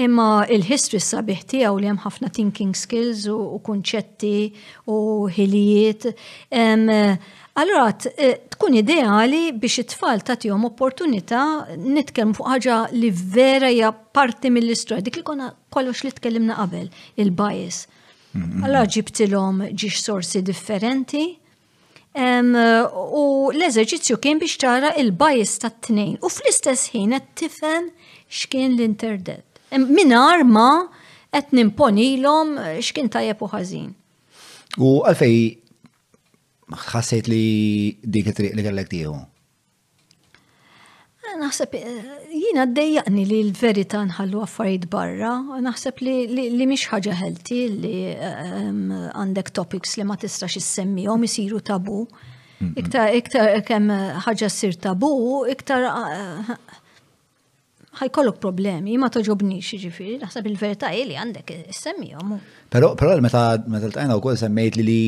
Imma 0.02 0.46
il-history 0.50 1.02
sabiħ 1.04 1.42
tiegħu 1.52 1.80
li 1.82 1.88
hemm 1.92 2.02
ħafna 2.06 2.30
thinking 2.34 2.74
skills 2.78 3.28
u 3.30 3.60
kunċetti 3.66 4.38
u 4.90 4.96
ħilijiet. 5.36 6.08
Allora, 7.62 7.90
e, 8.24 8.30
tkun 8.56 8.78
ideali 8.80 9.50
biex 9.60 9.82
it-tfal 9.84 10.24
tagħtihom 10.26 10.64
opportunità 10.70 11.42
nitkellmu 11.78 12.34
fuq 12.38 12.48
ħaġa 12.54 12.78
li 12.96 13.10
vera 13.14 13.70
hija 13.70 13.92
parti 13.94 14.50
mill-istorja. 14.56 15.04
Dik 15.06 15.20
li 15.22 15.26
konna 15.28 15.52
kollox 15.76 16.06
li 16.08 16.14
tkellimna 16.18 16.56
qabel, 16.62 16.88
il-bias. 17.22 17.84
Mm-hmm. 18.32 18.64
Allora 18.66 18.88
ġibtilhom 18.98 19.68
ġiex 19.76 20.02
sorsi 20.10 20.42
differenti, 20.52 21.28
Um, 22.12 22.50
u 22.58 23.22
l-eżerċizzju 23.56 24.18
kien 24.20 24.40
biex 24.42 24.58
ċara 24.60 24.90
il-bajis 25.00 25.54
tat 25.64 25.78
tnejn 25.88 26.18
u 26.20 26.28
fl-istess 26.28 26.90
ħin 26.92 27.14
qed 27.16 27.30
tifhem 27.40 27.86
x'kien 28.28 28.74
l-interdet 28.74 29.46
minar 29.80 30.44
ma 30.44 30.88
qed 31.34 31.46
nimponilhom 31.56 32.58
eh, 32.60 32.78
x'kien 32.84 33.10
tajjeb 33.14 33.38
u 33.44 33.48
ħażin. 33.48 33.94
U 34.78 34.98
għalfej 35.06 35.38
ħassejt 36.92 37.28
li 37.32 37.44
dik 38.04 38.28
it-triq 38.32 38.54
li 38.56 38.64
kellek 38.66 38.90
tiegħu? 38.92 39.20
Eh, 41.24 41.38
naħseb 41.40 41.76
eh, 41.80 42.04
jiena 42.36 42.66
d-dejjaqni 42.68 43.26
li 43.30 43.40
l 43.46 43.52
verità 43.56 44.04
nħallu 44.08 44.42
affarijiet 44.44 44.90
barra, 44.92 45.36
naħseb 45.64 46.00
li, 46.04 46.18
li, 46.34 46.50
li 46.56 46.66
ħaġa 46.86 47.14
ħelti 47.22 47.62
li 47.80 47.96
għandek 48.20 49.48
um, 49.48 49.54
topics 49.62 49.96
li 50.00 50.04
ma 50.08 50.16
tistax 50.20 50.56
issemmihom 50.60 51.24
isiru 51.30 51.60
tabu. 51.62 52.08
Iktar 52.62 53.10
iktar 53.18 53.58
kemm 53.66 53.90
ħaġa 54.22 54.46
ssir 54.52 54.74
tabu, 54.78 55.48
iktar 55.50 55.82
uh, 55.90 56.54
ħajkollok 58.00 58.40
problemi, 58.44 58.94
ma 58.98 59.10
toġobni 59.12 59.58
xieġifiri, 59.64 60.18
naħseb 60.22 60.48
il-verità 60.52 60.90
li 60.96 61.18
għandek 61.18 61.52
għomu. 61.72 62.40
Pero, 62.72 62.94
pero 62.96 63.18
meta 63.22 63.58
meta 63.68 63.90
l-tajna 63.90 64.16
u 64.16 64.24
kol 64.24 64.38
semmejt 64.40 64.78
li 64.80 64.86
li 64.88 65.02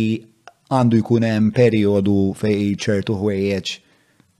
għandu 0.73 0.99
jkun 0.99 1.25
hemm 1.27 1.51
periodu 1.55 2.17
fej 2.39 2.75
ċertu 2.83 3.15
ħwejjeġ 3.21 3.73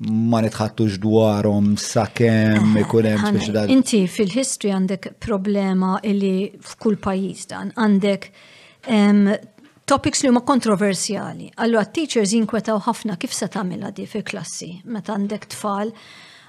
ma 0.03 0.41
nitħattux 0.43 0.97
dwarhom 0.99 1.75
sakemm 1.79 2.75
eh, 2.79 2.83
ikun 2.83 3.07
hemm 3.07 3.37
speċjal. 3.37 3.71
Inti 3.71 4.01
fil-history 4.11 4.73
għandek 4.75 5.11
problema 5.23 5.95
li 6.03 6.51
f'kull 6.59 6.99
pajjiż 6.99 7.45
dan 7.53 7.71
għandek 7.79 8.27
topics 9.87 10.23
li 10.25 10.31
huma 10.31 10.43
kontroversjali. 10.47 11.47
Allura 11.63 11.85
teachers 11.95 12.35
jinkwetaw 12.35 12.83
ħafna 12.89 13.15
kif 13.21 13.31
se 13.37 13.47
tagħmilha 13.53 13.93
di 13.95 14.07
fil-klassi 14.09 14.73
meta 14.83 15.15
għandek 15.15 15.49
tfal 15.55 15.95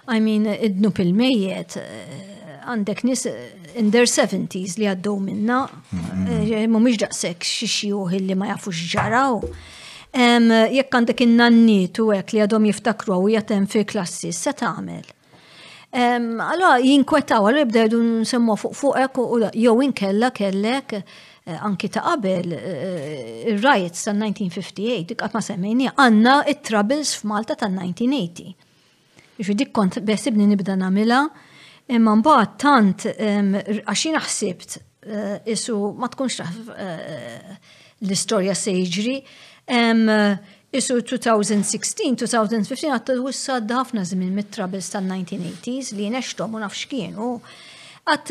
I 0.09 0.21
mean, 0.21 0.45
idnu 0.47 0.91
pil 0.95 1.13
mejiet 1.17 1.77
eh, 1.81 2.57
għandek 2.69 2.99
nis 3.09 3.23
eh, 3.25 3.53
in 3.81 3.89
their 3.95 4.05
70s 4.09 4.77
li 4.79 4.85
għaddu 4.91 5.15
minna, 5.25 5.63
mumiġ 5.93 5.95
mm-hmm. 5.97 6.91
eh, 6.93 6.99
daqsek 7.05 7.47
xixjuħ 7.49 8.19
li 8.27 8.37
ma 8.37 8.51
jafux 8.51 8.83
ġaraw. 8.93 9.39
Jekk 10.15 10.99
għandek 10.99 11.23
in-nannitu 11.25 12.11
għek 12.15 12.35
li 12.37 12.43
għadhom 12.45 12.67
jiftakru 12.69 13.15
għu 13.17 13.31
jatem 13.35 13.65
fi 13.67 13.83
klassi, 13.89 14.31
se 14.37 14.53
tagħmel. 14.55 15.09
Għallu 15.95 16.69
jinkwetaw, 16.85 17.49
għallu 17.49 17.65
jibda 17.65 17.85
jdu 17.89 18.03
nsemmu 18.21 18.57
fuq 18.61 18.77
fuqek 18.79 19.19
u 19.25 19.41
jow 19.63 19.81
inkella 19.83 20.29
kellek 20.37 20.99
anki 21.67 21.91
ta' 21.93 22.03
qabel 22.13 22.55
il-riots 22.55 24.05
sa 24.07 24.15
1958 24.15 25.11
dik 25.11 25.27
ma 25.35 25.43
semmini, 25.45 25.91
għanna 25.93 26.41
it-troubles 26.55 27.17
f'Malta 27.21 27.59
ta' 27.61 27.69
1980 27.73 28.55
Ġi 29.43 29.51
dik 29.59 29.73
kont 29.75 29.97
besibni 30.07 30.45
nibda 30.47 30.77
namila, 30.79 31.25
imma 31.91 32.13
mbagħad 32.21 32.51
tant 32.63 33.03
għaxina 33.11 34.21
ħsibt 34.23 34.77
eh, 34.77 35.33
isu 35.51 35.75
ma 35.99 36.07
tkunx 36.13 36.37
taf 36.39 36.55
eh, 36.71 37.57
l-istorja 38.07 38.55
se 38.57 38.71
jiġri. 38.77 39.17
Isu 40.75 40.95
2016-2015 41.07 42.89
għattu 42.93 43.13
wissa 43.25 43.59
ħafna 43.63 44.03
żmien 44.11 44.33
mit-troubles 44.39 44.89
tal-1980s 44.95 45.87
li 45.99 46.07
neċtom 46.15 46.51
u 46.55 46.59
nafx 46.65 46.83
kienu. 46.91 47.27
Għat 48.07 48.27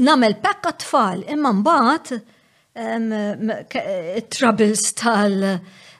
namel 0.00 0.32
pekka 0.44 0.72
tfal 0.82 1.18
imma 1.36 1.50
mbagħad 1.56 2.06
troubles 4.32 4.84
tal- 5.00 5.56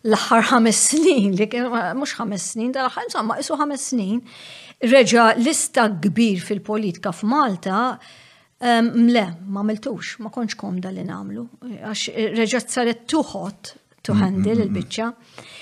l-aħħar 0.07 0.47
ħames 0.51 0.81
snin, 0.91 1.33
li 1.37 1.47
kien 1.51 1.67
mhux 1.71 2.15
ħames 2.21 2.45
snin, 2.53 2.73
tal-aħħar 2.75 3.09
insomma 3.09 3.37
isu 3.43 3.57
ħames 3.59 3.87
snin, 3.91 4.21
reġa 4.93 5.25
lista 5.43 5.89
kbir 6.05 6.43
fil-politika 6.47 7.13
f'Malta 7.15 7.81
mle, 8.87 9.25
ma 9.53 9.65
miltux, 9.67 10.15
ma 10.25 10.31
konċ 10.33 10.57
komda 10.61 10.93
li 10.95 11.05
namlu, 11.07 11.47
għax 11.83 12.09
reġa 12.39 12.63
saret 12.67 13.05
tuħot 13.11 13.75
to 14.07 14.15
mm-hmm, 14.15 14.23
handle 14.23 14.53
mm-hmm. 14.53 14.69
il-bicċa. 14.69 15.09
Mm 15.11 15.39
-hmm. 15.39 15.56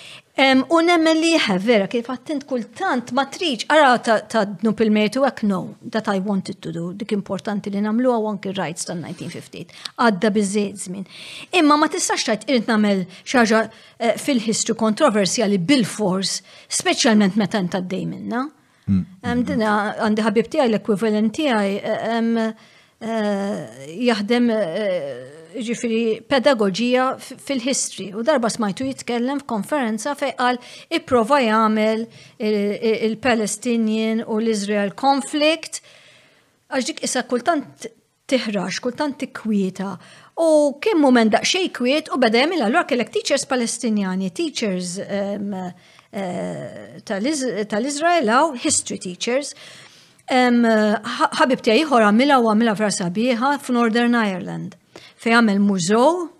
U 0.68 0.80
nemmen 0.82 1.16
li 1.22 1.36
vera 1.62 1.86
kif 1.86 2.08
għattint 2.10 2.42
kultant 2.48 3.12
ma 3.14 3.22
triċ, 3.30 3.68
għara 3.70 4.16
ta' 4.32 4.40
dnup 4.62 4.80
il-mertu 4.82 5.22
għak 5.22 5.44
no, 5.46 5.60
that 5.94 6.08
I 6.10 6.18
wanted 6.24 6.58
to 6.64 6.72
do, 6.74 6.88
dik 6.92 7.12
importanti 7.14 7.70
li 7.70 7.78
namlu 7.84 8.10
għu 8.16 8.30
anki 8.32 8.54
rights 8.56 8.88
tal-1958, 8.88 9.78
għadda 9.94 10.32
bizzejt 10.34 10.82
zmin. 10.88 11.06
Imma 11.54 11.76
ma 11.78 11.86
tistax 11.92 12.26
tajt 12.26 12.48
irrit 12.50 12.66
namel 12.66 13.04
xaġa 13.22 13.60
eh, 13.70 14.16
fil-history 14.18 14.74
kontroversjali 14.80 15.60
bil-fors, 15.70 16.40
specialment 16.66 17.38
meta 17.38 17.62
nta' 17.68 17.84
d-dej 17.84 18.04
minna. 18.16 18.42
Mm. 18.90 19.46
Dina 19.52 19.76
għandi 20.08 20.26
ħabib 20.26 20.50
tijaj 20.50 20.66
l-ekwivalent 20.72 21.30
tijaj 21.38 21.78
eh, 21.78 22.50
eh, 23.06 23.56
jaħdem 24.10 24.50
ġifiri 25.62 26.04
pedagogija 26.28 27.06
fil-history 27.20 28.08
u 28.16 28.22
darba 28.26 28.48
smajtu 28.50 28.84
jitkellem 28.88 29.40
f'konferenza 29.44 30.14
fej 30.18 30.32
qal 30.38 30.58
ipprova 30.92 31.38
jagħmel 31.44 32.04
il-Palestinian 32.38 34.24
u 34.26 34.40
l-Israel 34.42 34.92
conflict 34.98 35.78
għax 36.70 36.88
dik 36.90 37.04
issa 37.06 37.22
kultant 37.30 37.86
tiħrax, 38.30 38.80
kultant 38.82 39.18
tikkwieta. 39.20 39.94
U 40.40 40.72
kien 40.82 40.98
mument 40.98 41.30
daqxej 41.34 41.68
kwiet 41.76 42.08
u 42.10 42.18
bada 42.18 42.40
jgħamil 42.40 42.64
għallu 42.66 42.82
kellek 42.88 43.12
teachers 43.14 43.44
Palestinjani, 43.46 44.30
teachers 44.34 44.94
eh, 44.98 45.74
tal-Izraelaw, 47.04 48.54
history 48.64 48.96
teachers, 49.04 49.52
eh, 50.32 50.96
ħabib 51.38 51.60
tiegħi 51.68 51.84
ħora 51.92 52.10
mila 52.16 52.40
u 52.40 52.48
għamilha 52.50 52.74
frasabiħa 52.80 53.58
f'Northern 53.66 54.16
Ireland 54.24 54.80
fej 55.24 55.38
għamil 55.38 55.62
mużow, 55.72 56.30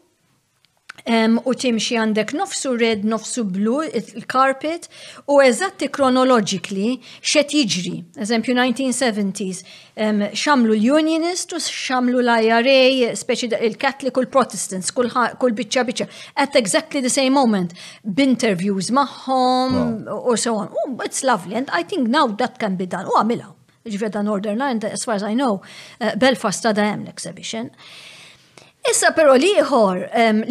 Um, 1.04 1.34
u 1.44 1.52
timxi 1.52 1.98
għandek 2.00 2.30
nofsu 2.32 2.70
red, 2.80 3.02
nofsu 3.04 3.42
blu, 3.52 3.82
il-carpet, 4.00 4.86
u 5.34 5.34
eżatti 5.44 5.90
kronologikli 5.92 6.94
xet 7.20 7.50
jiġri. 7.52 7.92
Eżempju 8.24 8.54
1970s, 8.56 9.58
um, 10.06 10.22
xamlu 10.32 10.72
l-Unionist 10.78 11.52
u 11.52 11.60
xamlu 11.60 12.22
l-IRA, 12.24 13.10
speċi 13.20 13.50
il-Catholic 13.68 14.16
u 14.16 14.24
l-Protestants, 14.24 14.88
kull 14.94 15.52
bicċa 15.60 15.84
bicċa, 15.90 16.06
at 16.40 16.56
exactly 16.62 17.04
the 17.04 17.12
same 17.18 17.30
moment, 17.36 17.74
b'interviews 18.02 18.88
maħħom, 18.88 19.76
wow. 19.76 20.24
or 20.30 20.38
so 20.40 20.54
on. 20.62 20.72
Oh, 20.72 21.04
it's 21.04 21.20
lovely, 21.26 21.56
and 21.58 21.68
I 21.70 21.82
think 21.84 22.08
now 22.08 22.32
that 22.40 22.56
can 22.62 22.76
be 22.80 22.86
done. 22.88 23.10
U 23.12 23.20
għamila, 23.20 23.50
ġveda 23.92 24.22
Northern 24.24 24.62
Ireland, 24.64 24.84
as 24.88 25.04
far 25.04 25.16
as 25.20 25.28
I 25.28 25.34
know, 25.36 25.60
uh, 26.00 26.16
Belfast 26.16 26.64
għada 26.64 26.88
hemm 26.94 27.04
l-exhibition. 27.10 27.74
Issa 28.90 29.14
però 29.16 29.32
liħor 29.40 30.00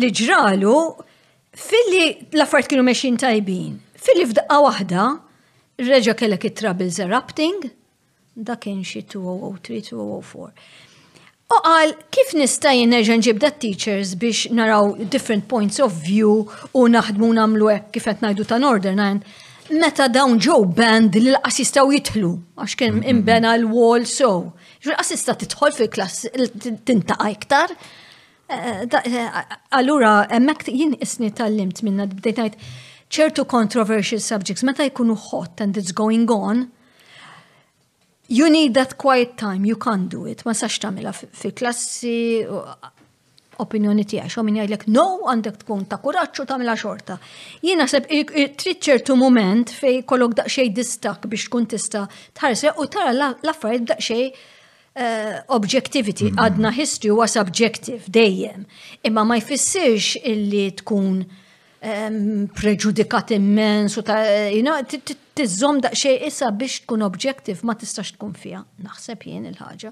li 0.02 0.10
ġralu 0.18 0.72
filli 1.54 2.06
l-affart 2.34 2.70
kienu 2.72 2.86
meċin 2.88 3.20
tajbin. 3.22 3.76
Filli 4.06 4.26
f'daqqa 4.26 4.58
wahda 4.66 5.04
reġa 5.84 6.16
kellek 6.18 6.48
it-troubles 6.50 6.98
erupting, 7.04 7.68
da 8.34 8.58
kien 8.58 8.82
xi 8.86 9.04
2003-2004. 9.14 10.50
U 11.54 11.58
kif 12.10 12.32
nista' 12.34 12.72
jinerġa' 12.74 13.20
nġib 13.22 13.40
da 13.44 13.52
teachers 13.54 14.16
biex 14.18 14.48
naraw 14.58 14.96
different 15.14 15.46
points 15.52 15.78
of 15.84 15.94
view 16.02 16.48
u 16.74 16.88
naħdmu 16.90 17.30
nagħmlu 17.38 17.70
hekk 17.70 17.92
kif 18.00 18.08
qed 18.10 18.24
ngħidu 18.26 18.48
ta' 18.50 18.58
Northern 18.64 19.00
Ireland. 19.00 19.28
Meta 19.70 20.10
dawn 20.12 20.40
ġew 20.44 20.58
band 20.80 21.14
li 21.22 21.36
l-qas 21.36 21.60
jistgħu 21.62 22.00
għax 22.00 22.80
kien 22.82 22.98
mhm. 22.98 23.08
imbena 23.14 23.54
l-wall 23.62 24.10
so. 24.10 24.34
Ġur 24.84 24.98
qas 24.98 25.14
tista' 25.14 25.38
tidħol 25.46 25.78
fil-klass 25.78 26.26
tintaqa' 26.90 27.30
iktar. 27.38 27.78
Eh, 28.48 28.82
eh, 29.04 29.32
allura, 29.72 30.26
emmek 30.30 30.68
jien 30.68 30.98
isni 31.00 31.30
tal-limt 31.32 31.80
minna 31.86 32.06
d-detajt 32.12 32.58
ċertu 33.14 33.46
controversial 33.48 34.20
subjects, 34.20 34.64
meta 34.68 34.84
jkunu 34.90 35.16
hot 35.30 35.62
and 35.64 35.78
it's 35.80 35.92
going 35.96 36.28
on, 36.34 36.66
you 38.28 38.50
need 38.52 38.74
that 38.76 38.98
quiet 39.00 39.38
time, 39.40 39.64
you 39.64 39.78
can't 39.80 40.10
do 40.12 40.26
it. 40.28 40.44
Ma 40.46 40.52
sax 40.54 40.78
tamila 40.84 41.14
fi 41.16 41.52
klassi, 41.56 42.44
opinjoni 43.64 44.04
tija, 44.04 44.26
xo 44.34 44.44
min 44.44 44.58
jajlek, 44.60 44.88
no, 44.92 45.06
għandek 45.30 45.62
tkun 45.64 45.86
ta' 45.88 46.02
kuraċu 46.04 46.44
tamila 46.50 46.76
xorta. 46.76 47.16
Jien 47.64 47.86
seb, 47.88 48.10
trid 48.60 48.82
ċertu 48.84 49.16
moment 49.16 49.72
fej 49.72 50.02
kolok 50.10 50.36
daqxej 50.42 50.74
distak 50.76 51.30
biex 51.32 51.48
tkun 51.48 51.70
tista 51.72 52.08
tħarse 52.36 52.76
u 52.76 52.90
tara 52.92 53.14
l-affarijiet 53.16 53.88
daqxej 53.94 54.28
Eh, 54.94 55.40
objectivity 55.50 56.28
mm-hmm. 56.30 56.38
għadna 56.44 56.70
history 56.78 57.10
huwa 57.16 57.26
subjective 57.26 58.12
dejjem, 58.14 58.68
imma 59.10 59.24
ma 59.26 59.40
jfissirx 59.40 60.20
illi 60.30 60.68
tkun 60.84 61.24
preġudikat 62.54 63.34
immens 63.36 63.98
u 64.00 64.04
ta' 64.08 64.20
tizzom 65.36 65.82
daqxej 65.84 66.20
issa 66.30 66.52
biex 66.56 66.86
tkun 66.86 67.02
objective 67.04 67.66
ma 67.68 67.74
tistax 67.76 68.14
tkun 68.16 68.38
fija, 68.40 68.62
naħseb 68.86 69.26
jien 69.28 69.50
il-ħaġa. 69.50 69.92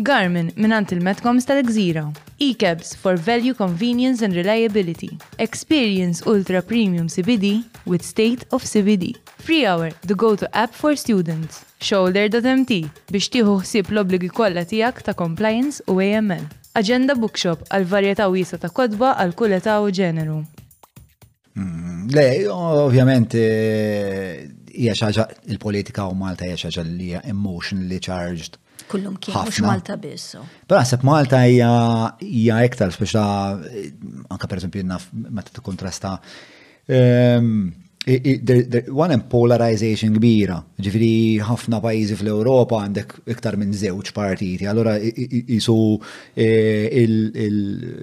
Garmin 0.00 0.50
minant 0.54 0.84
il-Metcoms 0.94 1.44
tal-Gżira. 1.44 2.12
E-cabs 2.38 2.94
for 2.94 3.16
value, 3.18 3.52
convenience 3.52 4.22
and 4.22 4.32
reliability. 4.32 5.10
Experience 5.38 6.22
ultra 6.24 6.62
premium 6.62 7.08
CBD 7.08 7.64
with 7.84 8.04
state 8.04 8.46
of 8.52 8.62
CBD. 8.62 9.16
Free 9.38 9.66
Hour, 9.66 9.90
the 10.06 10.14
go-to 10.14 10.46
app 10.56 10.72
for 10.72 10.94
students. 10.94 11.64
Shoulder.mt 11.82 12.70
biex 13.10 13.26
tiħu 13.34 13.56
ħsieb 13.64 13.90
l-obligi 13.90 14.30
kollha 14.38 14.62
tiegħek 14.70 15.02
ta' 15.08 15.16
compliance 15.18 15.82
u 15.90 15.98
AML. 16.04 16.46
Agenda 16.78 17.18
Bookshop 17.18 17.66
għal 17.66 17.88
varjetà 17.90 18.30
wiesa 18.30 18.58
ta' 18.62 18.70
kodba 18.70 19.16
għal 19.18 19.34
kull 19.34 19.58
età 19.58 19.80
u 19.82 19.90
ġeneru. 19.90 20.38
Mm, 21.58 22.06
le, 22.14 22.26
ovvjament 22.86 23.34
eh, 23.38 24.46
hija 24.78 24.94
xaġa 25.00 25.26
il-politika 25.50 26.06
u 26.06 26.14
Malta 26.14 26.46
hija 26.46 26.60
xaġa 26.68 26.86
li 26.86 27.10
hija 27.10 27.24
emotionally 27.34 27.98
charged 27.98 28.60
Kullum 28.88 29.16
kien, 29.20 29.34
mux 29.44 29.58
Malta 29.62 29.96
bissu. 30.00 30.40
Pero 30.66 30.80
għasab 30.80 31.04
Malta 31.06 31.42
hija 31.44 32.60
iktar, 32.66 32.92
speċa 32.94 33.24
anka 34.32 34.48
per 34.48 34.62
esempio 34.62 34.84
naf 34.88 35.10
meta 35.12 35.52
tikkontrasta. 35.52 36.14
Ehm, 36.88 37.52
one 38.96 39.18
in 39.18 39.24
polarization 39.28 40.14
kbira, 40.16 40.62
ġifiri 40.80 41.10
ħafna 41.44 41.82
pajjiżi 41.84 42.16
fl-Ewropa 42.16 42.78
għandek 42.86 43.16
iktar 43.34 43.58
minn 43.60 43.74
żewġ 43.76 44.14
partiti, 44.16 44.64
allora 44.70 44.94
jisu 44.96 45.76
e, 46.32 47.04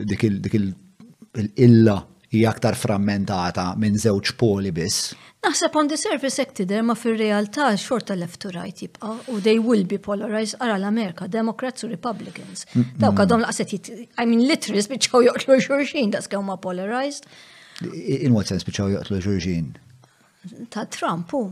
dik 0.05 0.27
il-illa 0.29 1.97
hija 2.35 2.51
aktar 2.53 2.77
frammentata 2.77 3.71
minn 3.81 3.97
żewġ 3.97 4.35
poli 4.37 4.75
biss. 4.77 5.13
Naħseb 5.45 5.75
on 5.77 5.89
the 5.91 5.97
surface 6.01 6.41
hekk 6.41 6.55
tidher 6.57 6.81
ma 6.81 6.95
fir-realtà 6.97 7.67
xorta 7.77 8.15
left 8.17 8.39
to 8.45 8.49
right 8.55 8.73
jibqa' 8.81 9.11
u 9.29 9.35
they 9.45 9.59
will 9.61 9.83
be 9.85 9.99
polarized 10.01 10.57
ara 10.59 10.77
l-Amerika, 10.79 11.27
Democrats 11.35 11.85
u 11.85 11.89
Republicans. 11.91 12.65
Daw 13.03 13.13
għadhom 13.23 13.43
laqset 13.45 13.73
jit, 13.75 13.89
I 14.17 14.25
mean 14.25 14.41
literist 14.51 14.89
biċċaw 14.95 15.27
joqtlu 15.27 15.59
xurxin 15.67 16.15
das 16.17 16.31
kemm 16.33 16.49
ma 16.49 16.55
polarized. 16.63 17.29
In 17.85 18.33
what 18.33 18.49
sense 18.49 18.65
biċċaw 18.65 18.95
joqtlu 18.95 19.21
xurxin? 19.27 19.69
Ta' 20.73 20.87
Trump 20.97 21.37
u. 21.37 21.45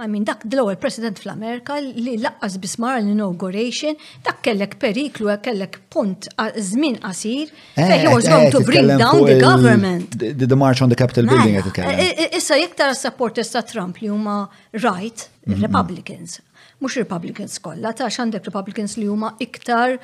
I 0.00 0.06
mean, 0.08 0.24
dak 0.24 0.44
l-ewwel 0.48 0.78
president 0.80 1.18
fl-Amerika 1.20 1.74
li 1.84 2.14
laqqas 2.22 2.54
bismar 2.62 2.96
l-inauguration, 3.02 3.98
dak 4.24 4.38
kellek 4.46 4.78
periklu, 4.80 5.28
kellek 5.44 5.76
punt 5.92 6.28
żmien 6.68 6.96
qasir, 7.02 7.52
eh, 7.76 7.98
he 8.00 8.08
was 8.08 8.26
going 8.28 8.46
eh, 8.46 8.50
to 8.52 8.60
bring 8.64 8.88
down 8.88 9.20
the 9.26 9.38
government. 9.40 10.08
The 10.48 10.56
march 10.56 10.80
on 10.82 10.88
the 10.88 10.96
Capitol 10.96 11.24
mela, 11.26 11.42
building 11.44 11.56
i 11.56 11.60
itkellem. 11.60 12.00
Eh, 12.08 12.38
issa 12.40 12.56
iktar 12.58 12.94
supporters 12.96 13.52
ta' 13.52 13.60
Trump 13.62 14.00
li 14.00 14.08
huma 14.08 14.46
right, 14.80 15.28
mhm, 15.28 15.56
mhm. 15.58 15.62
Republicans, 15.66 16.40
mhux 16.80 16.96
Republicans 17.04 17.58
kollha, 17.60 17.92
ta' 17.92 18.08
għandek 18.08 18.48
Republicans 18.48 18.96
li 18.96 19.10
huma 19.12 19.34
iktar 19.40 19.98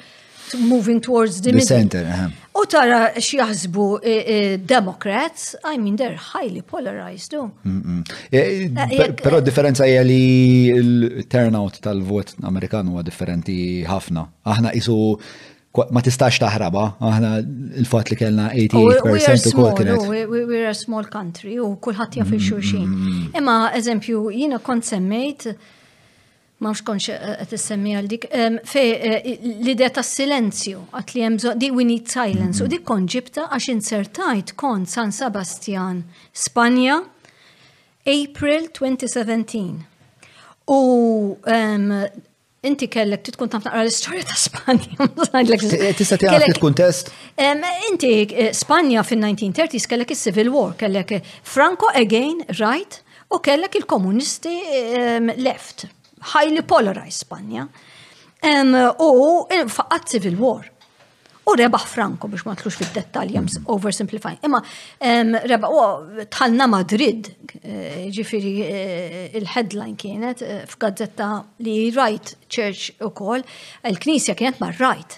moving 0.57 1.01
towards 1.01 1.41
the, 1.43 1.53
the 1.53 1.61
center. 1.61 2.05
Uh-huh. 2.05 2.29
U 2.59 2.65
tara 2.67 3.13
xjaħsbu 3.17 3.85
eh, 4.01 4.17
eh, 4.17 4.57
Democrats, 4.59 5.55
I 5.63 5.77
mean 5.79 5.97
they're 5.97 6.17
highly 6.17 6.63
polarized. 6.63 7.35
Oh. 7.35 7.51
Eh, 8.33 8.69
però 9.23 9.39
differenza 9.41 9.87
hija 9.87 10.03
li 10.03 10.73
l-turnout 10.79 11.79
tal-vot 11.85 12.35
Amerikan 12.43 12.89
huwa 12.91 13.05
differenti 13.07 13.85
ħafna. 13.89 14.27
Aħna 14.45 14.75
isu 14.75 14.97
ma 15.95 16.03
tistax 16.03 16.41
taħraba, 16.43 16.89
aħna 16.99 17.31
il-fat 17.79 18.11
li 18.11 18.17
kellna 18.19 18.49
88% 18.51 18.75
u 18.75 19.55
kol 19.55 19.91
oh, 19.95 20.05
We're 20.49 20.67
a 20.71 20.75
small 20.75 21.07
country 21.07 21.59
u 21.63 21.75
kullħat 21.79 22.19
jaf 22.19 22.33
il-xurxin. 22.35 23.31
Imma 23.39 23.59
eżempju, 23.79 24.25
jina 24.35 24.59
kont 24.65 24.89
semmejt 24.89 25.53
ma 26.65 26.73
xkonx 26.75 27.05
qed 27.13 27.53
eh, 27.53 27.55
issemmi 27.55 27.93
eh, 27.95 27.99
għal 28.01 28.09
dik, 28.11 28.25
fej 28.67 28.89
eh, 28.91 29.29
l-idea 29.63 29.93
ta' 29.95 30.03
silenzju, 30.07 30.81
għat 30.91 31.13
li 31.15 31.23
jemżo, 31.23 31.53
di 31.59 31.69
we 31.75 31.85
need 31.87 32.11
silence, 32.11 32.63
u 32.65 32.71
dik 32.71 32.83
kon 32.89 33.07
ġibta 33.11 33.47
għax 33.49 33.69
insertajt 33.77 34.55
kon 34.59 34.87
San 34.91 35.13
Sebastian, 35.15 36.03
Spanja, 36.35 36.99
April 38.09 38.71
2017. 38.75 39.85
U 40.75 40.81
inti 42.69 42.89
kellek 42.93 43.23
titkun 43.29 43.49
taf 43.53 43.63
naqra 43.69 43.85
l-istorja 43.85 44.25
ta' 44.27 44.39
Spanja. 44.39 44.99
Tista' 45.95 46.19
tiegħek 46.21 46.49
il-kuntest? 46.57 47.13
Inti 47.89 48.11
Spanja 48.57 49.05
fin-1930s 49.07 49.87
kellek 49.93 50.17
is-Civil 50.17 50.51
War, 50.53 50.75
kellek 50.81 51.21
Franco 51.47 51.89
again, 51.95 52.43
right, 52.59 52.99
u 53.31 53.39
kellek 53.45 53.79
il-komunisti 53.81 54.57
left 55.39 55.87
highly 56.21 56.63
polarized 56.63 57.19
Spanja. 57.27 57.67
U 59.01 59.47
faqqat 59.69 60.09
civil 60.11 60.37
war. 60.39 60.67
U 61.49 61.55
rebaħ 61.57 61.85
Franco 61.89 62.29
biex 62.29 62.45
ma 62.45 62.53
tlux 62.61 62.75
fil-dettal 62.77 63.31
jams 63.33 63.55
mhm. 63.59 63.71
oversimplifying. 63.73 64.41
Imma 64.45 64.59
rebaħ 65.49 65.71
u 65.79 66.27
tħalna 66.29 66.67
Madrid, 66.69 67.31
eh, 67.63 68.11
ġifiri 68.13 68.51
eh, 68.65 69.39
il-headline 69.41 69.95
kienet 69.97 70.43
eh, 70.45 70.59
f'gazzetta 70.69 71.31
li 71.65 71.89
right 71.97 72.35
church 72.53 72.91
u 73.01 73.09
kol, 73.17 73.41
il-knisja 73.89 74.37
kienet 74.37 74.61
mar 74.61 74.77
right. 74.77 75.17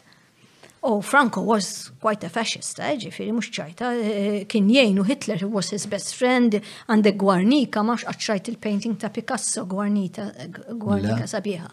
Oh, 0.83 1.03
Franco 1.03 1.43
was 1.43 1.91
quite 2.01 2.25
a 2.25 2.31
fascist, 2.31 2.79
eh, 2.81 2.95
ġifiri, 2.97 3.35
mux 3.37 3.51
ċajta, 3.53 3.89
eh, 3.95 4.07
eh, 4.41 4.45
kien 4.49 4.65
jgħinu 4.73 5.03
Hitler 5.05 5.43
was 5.53 5.69
his 5.75 5.85
best 5.87 6.15
friend, 6.17 6.55
and 6.89 7.05
the 7.05 7.13
Guarnica, 7.13 7.83
max 7.85 8.07
għacċajt 8.09 8.49
il-painting 8.55 8.97
ta' 8.97 9.11
Picasso, 9.13 9.67
Guarnita, 9.69 10.31
Guarnica 10.73 11.27
sabiħa. 11.29 11.69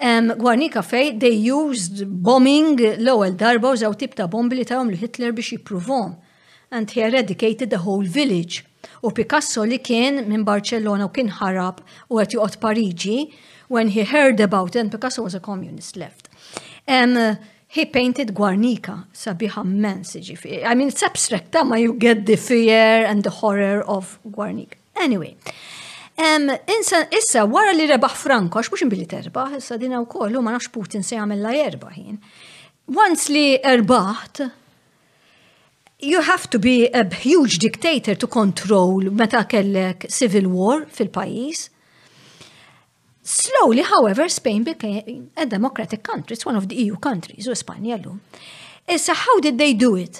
Um, 0.00 0.30
Guarnica 0.38 0.80
fej, 0.80 1.18
they 1.20 1.34
used 1.52 2.06
bombing, 2.22 2.80
l-ewel 2.96 3.34
darba, 3.36 3.74
użaw 3.76 3.92
tip 4.00 4.14
ta' 4.16 4.26
bombi 4.28 4.56
li 4.56 4.64
ta' 4.64 4.80
Hitler 4.82 5.32
biex 5.32 5.52
jipruvom, 5.58 6.16
and 6.70 6.90
he 6.92 7.02
eradicated 7.02 7.68
the 7.68 7.82
whole 7.84 8.02
village. 8.08 8.64
U 9.04 9.10
Picasso 9.12 9.62
li 9.62 9.78
kien 9.80 10.24
minn 10.26 10.44
Barcellona 10.44 11.04
u 11.04 11.08
kien 11.10 11.28
ħarab 11.28 11.82
u 12.08 12.16
għet 12.16 12.32
juqot 12.32 12.58
Parigi, 12.60 13.28
when 13.68 13.88
he 13.88 14.04
heard 14.04 14.40
about 14.40 14.70
it, 14.74 14.80
and 14.80 14.90
Picasso 14.90 15.20
was 15.22 15.34
a 15.34 15.40
communist 15.40 15.96
left. 15.98 16.30
Um, 16.88 17.36
he 17.68 17.84
painted 17.86 18.32
Guarnica, 18.36 19.04
sabiħa 19.14 19.62
mens, 19.66 20.14
ġifi. 20.24 20.62
I 20.64 20.74
mean, 20.74 20.88
it's 20.88 21.02
abstract, 21.04 21.56
ma 21.68 21.76
you 21.76 21.92
get 21.94 22.24
the 22.26 22.36
fear 22.36 23.04
and 23.04 23.22
the 23.24 23.32
horror 23.42 23.82
of 23.84 24.18
Guarnica. 24.24 24.76
Anyway, 24.96 25.36
um, 26.16 26.48
insan, 26.64 27.08
issa, 27.14 27.44
wara 27.46 27.74
li 27.76 27.86
rebaħ 27.90 28.14
Franco, 28.24 28.62
xmux 28.64 28.86
imbili 28.86 29.06
terbaħ, 29.08 29.58
issa 29.60 29.76
dina 29.78 30.00
u 30.00 30.08
koll, 30.10 30.40
u 30.40 30.42
ma 30.42 30.54
nafx 30.56 30.72
Putin 30.74 31.04
se 31.04 31.18
jgħamil 31.18 31.44
la 31.44 31.52
jerbaħin. 31.58 32.16
Once 32.96 33.28
li 33.30 33.52
erbaħt, 33.60 34.48
you 36.08 36.22
have 36.24 36.48
to 36.48 36.58
be 36.58 36.88
a 36.94 37.04
huge 37.20 37.58
dictator 37.58 38.16
to 38.16 38.26
control 38.30 39.10
meta 39.12 39.42
kellek 39.50 40.06
civil 40.08 40.48
war 40.54 40.86
fil-pajis, 40.88 41.68
Slowly, 43.30 43.82
however, 43.82 44.26
Spain 44.30 44.62
became 44.64 45.28
a 45.36 45.44
democratic 45.44 46.02
country. 46.02 46.32
It's 46.34 46.46
one 46.46 46.56
of 46.56 46.66
the 46.68 46.74
EU 46.84 46.96
countries, 46.96 47.46
u 47.46 47.54
Spanja 47.54 47.96
l 48.00 48.16
Issa, 48.94 49.12
how 49.26 49.36
did 49.46 49.56
they 49.62 49.72
do 49.86 49.90
it? 50.04 50.14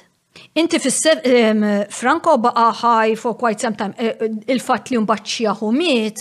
Inti 0.61 0.79
fis 0.83 1.03
um, 1.13 1.63
Franco 2.01 2.31
baqa 2.45 2.67
ħaj 2.83 3.09
for 3.23 3.33
quite 3.43 3.61
some 3.65 3.75
time, 3.79 3.95
eh, 4.05 4.09
eh, 4.27 4.53
il-fat 4.53 4.85
li 4.93 4.97
mbaċċijaħu 5.01 5.69
miet, 5.81 6.21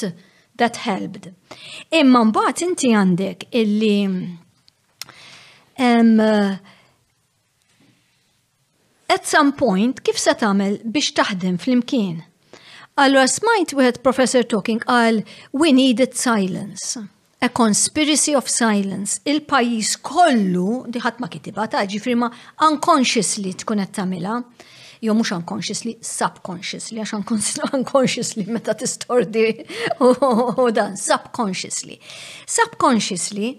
that 0.60 0.76
helped. 0.88 1.26
Imma 2.00 2.22
mbagħad 2.30 2.58
inti 2.68 2.90
għandek 3.00 3.40
illi 3.62 3.98
um, 4.00 4.14
at 9.16 9.24
some 9.34 9.52
point 9.66 9.96
kif 10.06 10.18
se 10.26 10.34
tagħmel 10.40 10.74
biex 10.88 11.10
taħdem 11.20 11.56
fl-imkien 11.62 12.18
Allora 12.98 13.28
smajt 13.30 13.76
wieħed 13.78 14.00
Professor 14.02 14.42
Talking 14.50 14.82
qal 14.82 15.20
we 15.54 15.70
needed 15.70 16.16
silence. 16.18 16.98
A 17.46 17.50
conspiracy 17.54 18.34
of 18.34 18.50
silence. 18.50 19.20
Il-pajis 19.26 20.00
kollu, 20.02 20.82
diħat 20.90 21.20
ma 21.22 21.30
kitiba 21.30 21.68
ta' 21.70 21.84
ġifrima 21.86 22.32
unconsciously 22.66 23.54
tkun 23.62 23.84
qed 23.84 23.94
tagħmilha, 24.00 24.40
jew 25.06 25.14
mhux 25.14 25.36
unconsciously, 25.38 25.94
subconsciously, 26.02 26.98
għax 26.98 27.16
unconsciously 27.78 28.48
meta 28.50 28.74
tistordi 28.74 29.46
u 30.02 30.70
dan, 30.74 30.98
subconsciously. 30.98 32.00
Subconsciously, 32.50 33.54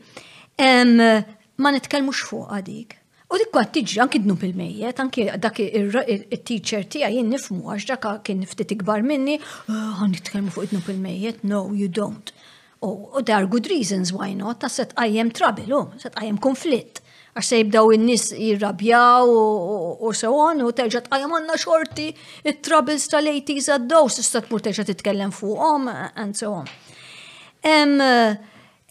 ma 0.59 1.77
nitkellmux 1.78 2.27
fuq 2.27 2.51
għadik. 2.59 2.98
U 3.29 3.37
dikwa 3.37 3.61
għat 3.61 3.75
tiġi 3.77 3.99
anki 4.01 4.21
dnub 4.25 4.41
il-mejjet, 4.47 5.01
anki 5.05 5.27
dak 5.43 5.59
il-teacher 5.61 6.87
tija 6.89 7.11
jien 7.13 7.27
nifmu 7.29 7.69
għax 7.75 7.89
dak 7.91 8.07
kien 8.25 8.41
ftit 8.49 8.71
ikbar 8.79 9.03
minni, 9.05 9.35
ah, 9.69 9.99
għan 10.01 10.15
nitkellmu 10.15 10.55
fuq 10.55 10.71
id-dnub 10.71 10.87
il-mejjet, 10.95 11.43
no, 11.45 11.61
you 11.77 11.89
don't. 11.93 12.33
U 12.81 13.21
there 13.21 13.37
are 13.37 13.51
good 13.51 13.69
reasons 13.69 14.15
why 14.17 14.31
not, 14.39 14.63
ta' 14.63 14.73
set 14.73 14.95
I 14.97 15.11
am 15.21 15.29
trouble, 15.35 15.69
u 15.69 15.81
oh, 15.83 15.91
set 16.01 16.17
I 16.25 16.31
konflitt. 16.41 17.03
Għax 17.37 17.49
se 17.53 17.59
jibdaw 17.63 17.93
in-nis 17.99 18.29
jirrabjaw 18.33 19.29
u 19.29 20.13
so 20.17 20.33
on, 20.47 20.63
u 20.65 20.73
terġa 20.75 21.05
tqajam 21.05 21.37
għanna 21.37 21.61
xorti, 21.61 22.09
it-troubles 22.49 23.05
tal-80s 23.13 23.75
għaddaw, 23.77 24.09
s-istat 24.15 24.49
mur 24.51 24.65
terġa 24.65 24.89
titkellem 24.89 25.37
fuqom, 25.37 25.91
and 26.17 26.33
so 26.39 26.63
on. 26.63 27.99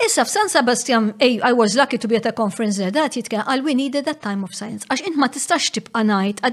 Issa 0.05 0.23
f'San 0.25 0.47
Sebastian, 0.47 1.13
hey, 1.19 1.39
I 1.43 1.51
was 1.53 1.75
lucky 1.75 1.97
to 1.97 2.07
be 2.07 2.15
at 2.15 2.25
a 2.27 2.31
conference 2.31 2.77
there, 2.77 2.91
that 2.93 3.13
jitka, 3.17 3.39
għal 3.49 3.63
we 3.65 3.73
needed 3.73 4.05
that 4.05 4.21
time 4.21 4.43
of 4.47 4.53
science. 4.59 4.85
Għax 4.93 5.07
int 5.09 5.17
ma 5.17 5.25
tistax 5.33 5.71
tibqa 5.77 6.03
najt, 6.05 6.43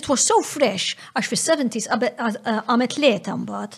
it 0.00 0.08
was 0.08 0.24
so 0.24 0.38
fresh, 0.40 0.96
għax 1.12 1.28
fis-70s 1.34 1.88
għamet 1.92 2.96
leta 3.04 3.34
mbagħad 3.36 3.76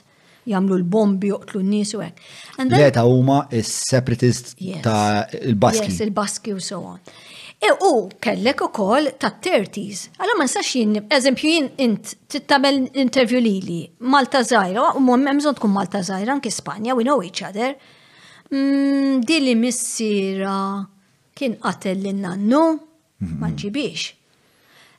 jamlu 0.54 0.78
l-bombi, 0.82 1.32
joqtlu 1.34 1.62
n-nis 1.64 1.90
u 1.98 2.04
għek. 2.06 2.22
Leta 2.70 3.02
huma 3.10 3.42
is 3.50 3.72
separatist 3.90 4.54
ta' 4.86 5.26
il-Baski. 5.42 5.90
Yes, 5.90 5.98
il-Baski 6.06 6.54
u 6.54 6.62
so 6.70 6.78
on. 6.94 7.02
E 7.58 7.74
u 7.90 7.94
kellek 8.22 8.62
u 8.62 8.70
kol 8.72 9.10
ta' 9.20 9.34
30s. 9.42 10.04
Għalla 10.20 10.38
ma' 10.38 10.46
nsax 10.46 10.70
jinn, 10.78 11.00
eżempju 11.18 11.50
jinn 11.56 11.72
int 11.88 12.14
tittamel 12.30 12.84
intervju 12.94 13.42
li 13.42 13.56
li, 13.66 13.80
Malta 14.06 14.44
Zajra, 14.46 14.92
u 14.94 15.22
zon 15.42 15.58
tkun 15.58 15.72
Malta 15.74 16.00
Zajra, 16.02 16.38
anki 16.38 16.50
Spanja, 16.50 16.94
we 16.94 17.02
know 17.02 17.18
each 17.24 17.42
other. 17.42 17.74
Mm, 18.52 19.22
di 19.24 19.39
li 19.47 19.55
missira 19.55 20.82
kien 21.36 21.52
qatel 21.62 22.01
l-nannu, 22.12 22.62
mhm. 23.18 23.39
ma 23.39 23.48
ġibiex. 23.55 24.02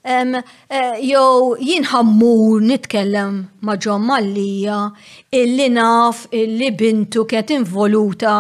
Eh, 0.02 1.00
Jow 1.12 1.58
jien 1.60 1.84
ħammur 1.92 2.62
nitkellem 2.66 3.36
ma' 3.62 3.76
John 3.78 4.08
Mallija 4.08 4.78
illi 5.38 5.68
naf 5.70 6.24
illi 6.34 6.72
bintu 6.74 7.28
kienet 7.30 7.52
involuta 7.54 8.40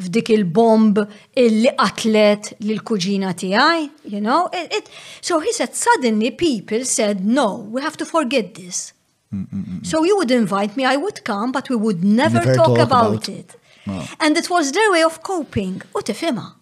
f'dik 0.00 0.30
il-bomb 0.32 1.02
illi 1.36 1.74
qatlet 1.76 2.54
lil 2.64 2.80
kuġina 2.80 3.34
tiegħi, 3.36 3.84
you 4.14 4.22
know? 4.24 4.46
It, 4.56 4.72
it, 4.78 4.88
so 5.20 5.40
he 5.44 5.52
said 5.52 5.74
suddenly 5.74 6.30
people 6.30 6.86
said 6.86 7.26
no, 7.26 7.66
we 7.68 7.82
have 7.82 7.98
to 7.98 8.06
forget 8.06 8.54
this. 8.54 8.94
Mm, 9.34 9.42
mm, 9.42 9.48
mm. 9.50 9.64
mm. 9.82 9.86
So 9.86 10.04
you 10.04 10.16
would 10.16 10.30
invite 10.30 10.78
me, 10.78 10.86
I 10.86 10.96
would 10.96 11.24
come, 11.24 11.52
but 11.52 11.68
we 11.68 11.76
would 11.76 12.02
never, 12.02 12.38
never 12.38 12.54
talk, 12.54 12.68
talk 12.76 12.78
about, 12.78 13.28
about 13.28 13.28
it. 13.28 13.56
And 14.20 14.36
it 14.36 14.48
was 14.48 14.72
their 14.72 14.90
way 14.92 15.02
of 15.04 15.22
coping. 15.22 15.80
U 15.94 16.02
tifima. 16.02 16.52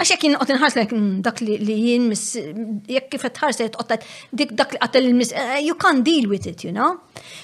Għax 0.00 0.10
jek 0.14 0.22
jien 0.24 0.36
qed 0.40 0.50
inħarslek 0.54 0.92
mm, 0.96 1.16
dak 1.26 1.42
li 1.44 1.56
jien 1.60 2.06
mis 2.08 2.22
jekk 2.88 3.10
kif 3.12 3.24
qed 3.26 3.40
ħarslet 3.42 3.74
qottat 3.76 4.06
dik 4.32 4.54
dak 4.56 4.70
li 4.72 4.80
qatel 4.80 5.10
mis 5.12 5.32
eh, 5.36 5.42
eh, 5.58 5.60
you 5.66 5.74
can't 5.76 6.06
deal 6.08 6.24
with 6.30 6.46
it, 6.48 6.64
you 6.64 6.72
know. 6.72 7.00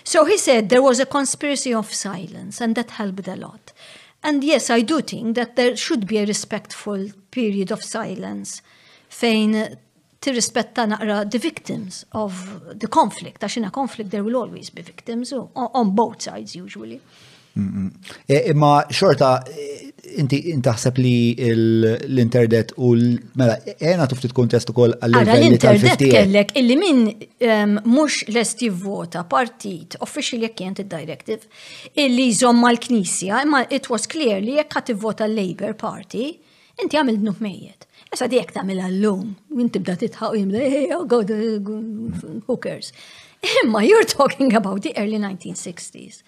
So 0.08 0.24
he 0.24 0.38
said 0.38 0.70
there 0.70 0.80
was 0.82 1.02
a 1.04 1.06
conspiracy 1.06 1.74
of 1.74 1.92
silence 1.92 2.62
and 2.62 2.74
that 2.80 2.96
helped 3.00 3.28
a 3.28 3.36
lot. 3.36 3.74
And 4.22 4.42
yes, 4.42 4.70
I 4.70 4.80
do 4.80 5.00
think 5.02 5.36
that 5.36 5.54
there 5.56 5.76
should 5.76 6.06
be 6.06 6.16
a 6.18 6.24
respectful 6.24 7.10
period 7.30 7.70
of 7.76 7.84
silence 7.84 8.62
fejn 9.20 9.52
eh, 9.54 9.74
tirrispetta 10.22 10.86
naqra 10.88 11.24
the 11.30 11.38
victims 11.38 12.04
of 12.12 12.40
the 12.72 12.88
conflict, 12.88 13.42
għax 13.44 13.60
in 13.60 13.68
a 13.68 13.74
conflict 13.74 14.14
there 14.16 14.24
will 14.24 14.40
always 14.40 14.70
be 14.70 14.80
victims 14.82 15.34
on 15.36 15.92
both 15.94 16.22
sides 16.22 16.56
usually. 16.56 17.02
Eh, 18.26 18.48
imma 18.54 18.72
xorta, 18.94 19.30
eh, 19.50 19.86
inti 20.20 20.38
intaħseb 20.54 20.98
li 21.02 21.12
l-internet 21.52 22.72
u 22.80 22.92
l-mela, 22.96 23.56
eh, 23.66 23.74
ena 23.92 24.06
tuftit 24.10 24.32
kontest 24.34 24.70
ukoll 24.72 24.94
għall 24.98 25.18
l-internet 25.28 26.04
kellek 26.14 26.54
illi 26.58 26.76
min 26.78 27.02
mux 27.92 28.22
lest 28.34 28.62
jivvota 28.64 29.24
partit 29.30 29.98
official 30.06 30.40
jekk 30.46 30.62
jent 30.66 30.82
directive 30.88 31.50
illi 32.04 32.28
zomma 32.34 32.72
l-knisja, 32.74 33.42
imma 33.46 33.64
it 33.74 33.90
was 33.92 34.06
clear 34.06 34.40
li 34.40 34.56
jekk 34.60 34.80
għati 34.80 34.98
vota 35.06 35.28
l-Labor 35.28 35.74
Party, 35.78 36.32
inti 36.80 36.96
għamil 36.96 37.20
d-nukmejiet. 37.24 37.86
Esa 38.14 38.26
di 38.30 38.38
jekk 38.38 38.54
tamil 38.56 38.78
għallum, 38.80 39.30
minn 39.58 39.70
tibda 39.74 39.98
titħaw 40.00 40.34
jimda, 40.34 40.68
oh 40.98 41.04
uh, 41.04 42.28
who 42.46 42.56
cares. 42.56 42.92
Imma 43.40 43.82
you're 43.84 44.04
talking 44.04 44.52
about 44.54 44.82
the 44.84 44.92
early 44.98 45.18
1960s. 45.18 46.22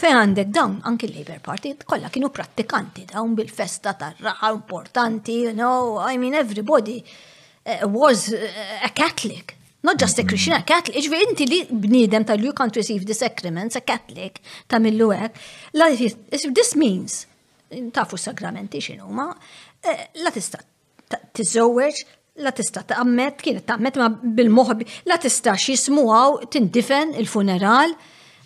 Fej 0.00 0.10
għandek 0.18 0.48
dawn 0.54 0.80
anki 0.90 1.06
l-Labor 1.06 1.38
Party 1.44 1.74
kollha 1.90 2.10
kienu 2.10 2.32
prattikanti 2.34 3.04
dawn 3.12 3.36
bil-festa 3.38 3.92
tar-raħa 4.00 4.50
importanti, 4.56 5.36
you 5.46 5.52
know, 5.54 6.00
I 6.02 6.16
mean 6.18 6.34
everybody 6.34 6.96
uh, 7.04 7.86
was 7.86 8.32
uh, 8.34 8.40
a 8.82 8.90
Catholic. 8.90 9.54
Not 9.86 10.00
just 10.02 10.18
a 10.18 10.24
Christian, 10.26 10.58
a 10.58 10.64
Catholic. 10.66 10.98
Ġvi 11.06 11.22
inti 11.28 11.46
li 11.46 11.60
bnidem 11.70 12.26
tal 12.26 12.42
you 12.42 12.52
can't 12.56 12.74
receive 12.74 13.06
the 13.06 13.14
sacraments, 13.14 13.78
a 13.78 13.84
Catholic, 13.92 14.42
ta' 14.66 14.80
millu 14.82 15.12
hekk. 15.14 15.38
This 16.34 16.74
means, 16.74 17.26
tafu 17.94 18.18
sagramenti 18.18 18.82
x'inhuma, 18.82 19.28
la 20.26 20.34
tista' 20.34 20.64
tiżewweġ 21.36 22.02
la 22.42 22.52
tista 22.54 22.82
taqmet, 22.86 23.38
kienet 23.42 23.64
taqmet 23.68 23.96
ma 24.00 24.10
bil-moħbi, 24.20 24.86
la 25.08 25.16
tista 25.22 25.54
xismuaw 25.56 26.40
tindifen 26.52 27.14
il-funeral, 27.20 27.94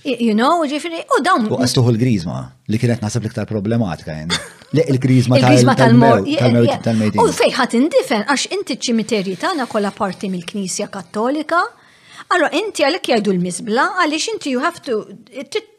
you 0.05 0.35
know, 0.37 0.63
ġifiri, 0.71 1.03
u 1.17 1.21
dawn. 1.27 1.49
U 1.51 1.59
għastuħu 1.61 1.93
l-grizma, 1.97 2.37
li 2.73 2.79
kienet 2.81 3.03
nasib 3.05 3.25
l-iktar 3.27 3.49
problematika 3.51 4.15
jen. 4.19 4.31
Le 4.77 4.87
il-grizma 4.95 5.41
tal-mewt. 5.43 7.19
U 7.19 7.27
fejħat 7.41 7.77
indifen, 7.81 8.25
għax 8.29 8.49
inti 8.57 8.79
ċimiterji 8.89 9.37
tana 9.43 9.67
kolla 9.67 9.91
parti 9.97 10.31
mill-Knisja 10.33 10.89
Kattolika, 10.95 11.67
Allora, 12.31 12.51
inti 12.55 12.85
għalek 12.85 13.07
jgħidu 13.11 13.33
l-mizbla, 13.33 13.85
għalix 14.05 14.27
inti 14.37 14.51
you 14.53 14.61
have 14.63 14.79
to 14.87 14.99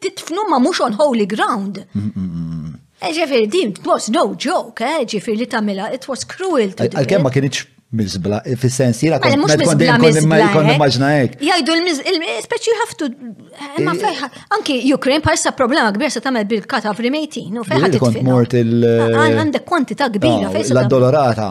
titfnu 0.04 0.42
ma 0.50 0.58
mux 0.60 0.82
on 0.84 0.98
holy 0.98 1.24
ground. 1.30 1.78
E 1.96 3.12
ġifiri, 3.16 3.46
din, 3.48 3.70
it 3.78 3.86
was 3.88 4.10
no 4.12 4.26
joke, 4.36 4.84
eh? 4.84 5.06
ġifiri 5.14 5.44
li 5.46 5.46
tamela, 5.48 5.86
it 5.96 6.04
was 6.10 6.26
cruel. 6.28 6.74
Għal-kemma 6.82 7.32
kienieċ 7.32 7.62
Mizbla, 7.92 8.38
fil-sens, 8.56 9.02
jira 9.04 9.18
kon 9.20 9.32
immaġna 9.36 11.08
ek. 11.26 11.34
Jajdu 11.44 11.74
il-speċi 11.76 12.76
ħaftu, 12.78 13.08
eh, 13.52 13.74
ma 13.84 13.92
fejħa, 13.98 14.28
anki 14.56 14.78
Ukraine 14.96 15.20
parsa 15.20 15.52
problema 15.52 15.90
kbir 15.92 16.08
se 16.14 16.22
tamel 16.24 16.46
bil-kata 16.48 16.94
frimejti, 16.96 17.50
no 17.52 17.64
fejħa 17.66 17.90
t-kont 17.98 18.22
mort 18.24 18.54
il- 18.56 18.86
Għandek 18.86 19.66
kwantita 19.68 20.08
kbira 20.14 20.48
fejħa. 20.54 20.70
L-addolorata, 20.72 21.50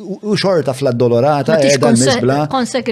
u 0.00 0.38
xorta 0.40 0.72
fl-addolorata, 0.72 1.58
edha 1.60 1.92
mizbla. 1.92 2.38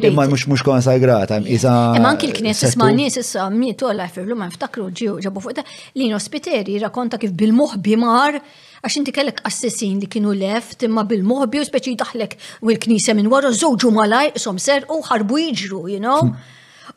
Imma 0.06 0.26
mux 0.34 0.44
mux 0.52 0.60
konsegrata. 0.60 1.38
Imma 1.40 2.10
anki 2.10 2.26
l-knies 2.28 2.62
isma' 2.68 2.90
nies 2.92 3.16
issa 3.16 3.48
mietu 3.48 3.86
għalla 3.88 4.10
firlu 4.12 4.36
ma 4.36 4.50
nftakru 4.52 4.90
ġiu 4.92 5.16
ġabu 5.24 5.40
fuq 5.40 5.64
li 5.96 6.08
n-ospiteri 6.12 6.76
rakonta 6.84 7.16
kif 7.18 7.32
bil-muħ 7.32 7.80
bimar 7.80 8.40
għax 8.84 8.96
inti 9.00 9.12
kellek 9.16 9.38
assessin 9.48 10.00
li 10.02 10.08
kienu 10.12 10.32
left 10.36 10.82
imma 10.84 11.04
bil-moħbi 11.08 11.62
u 11.62 11.64
speċi 11.64 11.94
daħlek 12.00 12.36
u 12.66 12.72
l-knisa 12.74 13.14
minn 13.16 13.30
wara 13.32 13.50
żewġu 13.56 13.90
malaj 13.96 14.34
som 14.44 14.60
ser 14.60 14.84
u 14.92 15.00
ħarbu 15.08 15.40
jiġru, 15.46 15.80
you 15.88 16.00
know? 16.04 16.20
Hmm. 16.28 16.50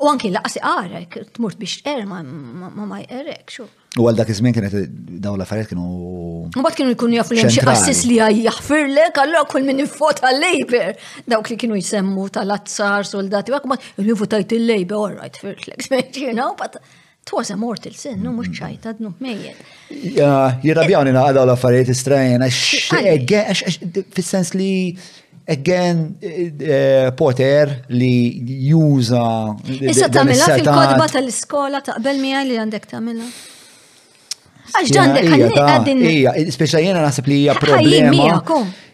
U 0.04 0.10
anki 0.12 0.30
laqsi 0.30 0.60
għarek, 0.62 1.16
tmurt 1.40 1.58
biex 1.58 1.80
er 1.90 2.04
ma 2.06 2.20
ma 2.22 3.00
jqerek, 3.02 3.48
xo. 3.54 3.66
U 3.98 4.06
għal 4.06 4.20
dak 4.20 4.30
iż-żmien 4.30 4.54
kienet 4.54 4.76
dawn 5.24 5.40
l-affarijiet 5.40 5.72
kienu. 5.72 5.86
Mbagħad 6.54 6.78
kienu 6.78 6.94
jkunu 6.94 7.18
jafu 7.18 7.34
li 7.34 7.42
hemm 7.42 7.56
xi 7.56 7.64
qassis 7.66 8.04
li 8.06 8.20
jaħfirlek, 8.44 9.18
allura 9.24 9.46
kull 9.50 9.66
min 9.66 9.82
infota 9.82 10.28
l-Labor. 10.36 11.00
Dawk 11.32 11.50
li 11.50 11.58
kienu 11.58 11.80
jsemmu 11.82 12.28
tal-azzar 12.36 13.08
soldati, 13.10 13.56
għak 13.58 13.72
ma 13.72 13.80
votajt 14.22 14.54
il-Labor, 14.60 15.16
all 15.16 15.20
right, 15.24 15.42
firtlek, 15.42 15.88
you 16.22 16.36
know, 16.38 16.54
but 16.60 16.78
was 17.34 17.50
a 17.52 17.58
mortal 17.58 17.94
sin, 17.98 18.20
no 18.24 18.32
mux 18.36 18.50
ċajta 18.56 18.96
dnu 18.98 19.14
mejjed. 19.24 19.62
Jirrabjawni 20.66 21.14
naqadaw 21.16 21.46
l-affarijiet 21.46 21.92
għax 22.40 23.74
fil-sens 24.16 24.54
li 24.56 24.94
again 25.50 26.16
eh, 26.22 26.40
eh, 26.60 27.10
poter 27.16 27.78
li 27.92 28.14
juża. 28.70 29.26
Issa 29.80 30.12
tamela 30.12 30.54
fil-kodba 30.56 31.10
tal-iskola 31.14 31.84
taqbel 31.90 32.24
mija 32.24 32.44
li 32.50 32.60
għandek 32.62 32.90
tamela. 32.92 33.30
Għax 34.68 34.92
dan 34.94 35.14
għalli 35.16 35.48
għaddin. 35.54 36.02
Ija, 36.08 36.34
speċa 36.54 36.82
jena 36.84 37.02
nasib 37.04 37.28
li 37.32 37.40
hija 37.46 37.56
problema. 37.60 38.42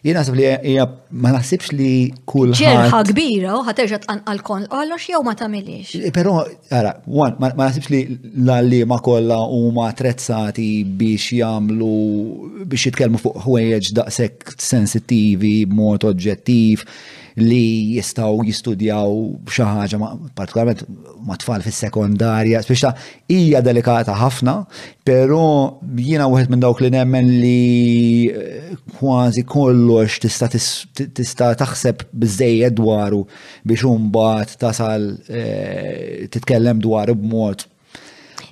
Jena 0.03 0.19
nasib 0.19 0.35
li 0.37 0.45
hija 0.45 0.85
ma 1.23 1.31
nasibx 1.33 1.71
li 1.73 1.93
kull. 2.29 2.51
Ġerħa 2.57 2.99
kbira 3.07 3.55
u 3.57 3.63
ħaterġa 3.67 4.01
tqanqal 4.03 4.41
kon, 4.45 4.65
għallax 4.67 5.07
jew 5.13 5.21
ma 5.25 5.33
tamilix. 5.39 5.93
Eh, 5.97 6.11
però 6.15 6.37
għara, 6.43 6.93
wan, 7.07 7.37
ma 7.41 7.51
nasibx 7.69 7.89
li 7.93 8.01
l-għalli 8.11 8.81
kollha 9.05 9.39
huma 9.47 9.87
attrezzati 9.93 10.69
biex 10.83 11.31
jagħmlu 11.39 12.67
biex 12.67 12.87
jitkellmu 12.89 13.23
fuq 13.23 13.43
ħwejjeġ 13.47 13.91
daqsek 14.01 14.55
sensittivi 14.59 15.55
b'mod 15.71 16.09
oġġettiv 16.11 16.85
li 17.39 17.95
jistaw 17.97 18.37
jistudjaw 18.45 19.09
xi 19.49 19.65
ħaġa 19.65 20.09
partikolarment 20.37 20.83
ma' 21.25 21.37
tfal 21.41 21.63
fis-sekondarja, 21.65 22.61
speċa 22.65 22.91
hija 23.33 23.61
delikata 23.65 24.13
ħafna, 24.19 24.53
però 25.07 25.79
jiena 25.97 26.27
wieħed 26.29 26.51
minn 26.53 26.63
dawk 26.63 26.83
li 26.85 26.91
nemmen 26.93 27.31
li 27.41 28.27
eh, 28.29 28.73
kważi 28.99 29.43
kollox 29.49 30.19
tista' 30.23 30.49
tista' 30.53 31.51
taħseb 31.63 32.05
biżejjed 32.13 32.77
dwaru 32.77 33.23
biex 33.65 33.87
umbat 33.89 34.55
tasal 34.61 35.09
eh, 35.29 36.29
titkellem 36.33 36.83
dwar 36.85 37.13
b'mod 37.17 37.65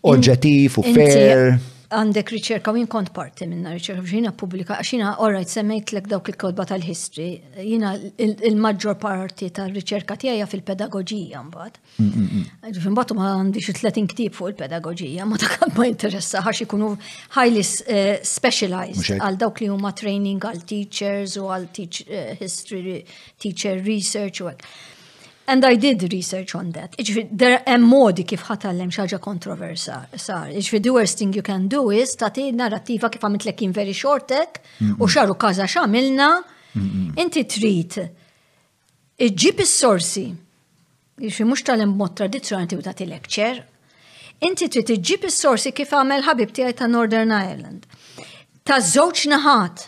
oġġettiv 0.10 0.80
u 0.82 0.88
fair 0.90 1.60
għandek 1.91 2.30
riċerka 2.31 2.72
u 2.72 2.77
jien 2.80 2.88
kont 2.91 3.11
parti 3.15 3.45
minna 3.49 3.73
riċerka 3.76 4.03
xina 4.07 4.31
publika, 4.38 4.77
xina 4.88 5.11
orajt, 5.23 5.51
semmejt 5.57 5.91
l 5.97 6.03
dawk 6.11 6.31
il-kodba 6.31 6.65
tal-history, 6.69 7.31
jina 7.65 7.91
il-maġġor 8.19 8.97
parti 9.01 9.49
tal-riċerka 9.57 10.15
tiegħi 10.23 10.47
fil-pedagogija 10.51 11.41
mbagħad. 11.49 11.80
Ġifin 12.72 12.95
batu 12.97 13.18
ma 13.18 13.34
għandix 13.35 13.73
30 13.81 14.09
ktib 14.13 14.38
fuq 14.38 14.53
il-pedagogija, 14.53 15.27
ma 15.27 15.39
ta' 15.41 15.72
ma 15.76 15.89
interessa 15.89 16.41
għax 16.45 16.63
ikunu 16.68 16.93
highly 17.35 17.65
eh, 17.65 18.13
specialized 18.23 19.18
għal 19.19 19.39
dawk 19.43 19.61
li 19.65 19.69
huma 19.72 19.91
training 19.97 20.47
għal 20.47 20.63
teachers 20.72 21.38
u 21.41 21.49
għal 21.51 21.69
eh, 21.81 22.34
history 22.39 23.01
teacher 23.41 23.84
research 23.84 24.41
u 24.45 24.49
hekk. 24.53 24.68
And 25.47 25.63
I 25.65 25.76
did 25.76 26.13
research 26.13 26.55
on 26.55 26.72
that. 26.72 26.95
there 27.38 27.61
are 27.65 27.77
modi 27.77 28.23
kif 28.23 28.43
ħatallem 28.45 28.91
xaġa 28.93 29.18
kontroversa. 29.19 30.05
Sar, 30.15 30.49
iġfi, 30.51 30.80
the 30.81 30.89
worst 30.93 31.18
thing 31.18 31.34
you 31.35 31.41
can 31.43 31.68
do 31.68 31.89
is 31.91 32.13
tati 32.15 32.51
narrativa 32.51 33.09
kif 33.09 33.26
għamitlek 33.26 33.63
in 33.65 33.73
very 33.73 33.93
shortek 33.93 34.59
u 34.99 35.07
xaru 35.09 35.35
kaza 35.38 35.65
xamilna. 35.65 36.30
Inti 37.18 37.43
trit, 37.45 37.97
iġib 39.18 39.63
is-sorsi. 39.65 40.27
Iġfi, 41.22 41.45
mux 41.49 41.65
talem 41.65 41.89
em 41.89 41.97
mod 41.97 42.15
tradizjonali 42.18 42.77
u 42.77 42.80
il 42.85 43.09
lecture. 43.09 43.65
Inti 44.41 44.69
trit 44.69 44.93
iġib 44.93 45.26
is-sorsi 45.27 45.73
kif 45.73 45.89
għamel 45.93 46.23
ħabib 46.30 46.53
ti 46.53 46.69
ta' 46.73 46.88
Northern 46.88 47.31
Ireland. 47.34 47.88
Ta' 48.63 48.80
zoċ 48.80 49.26
naħat. 49.34 49.88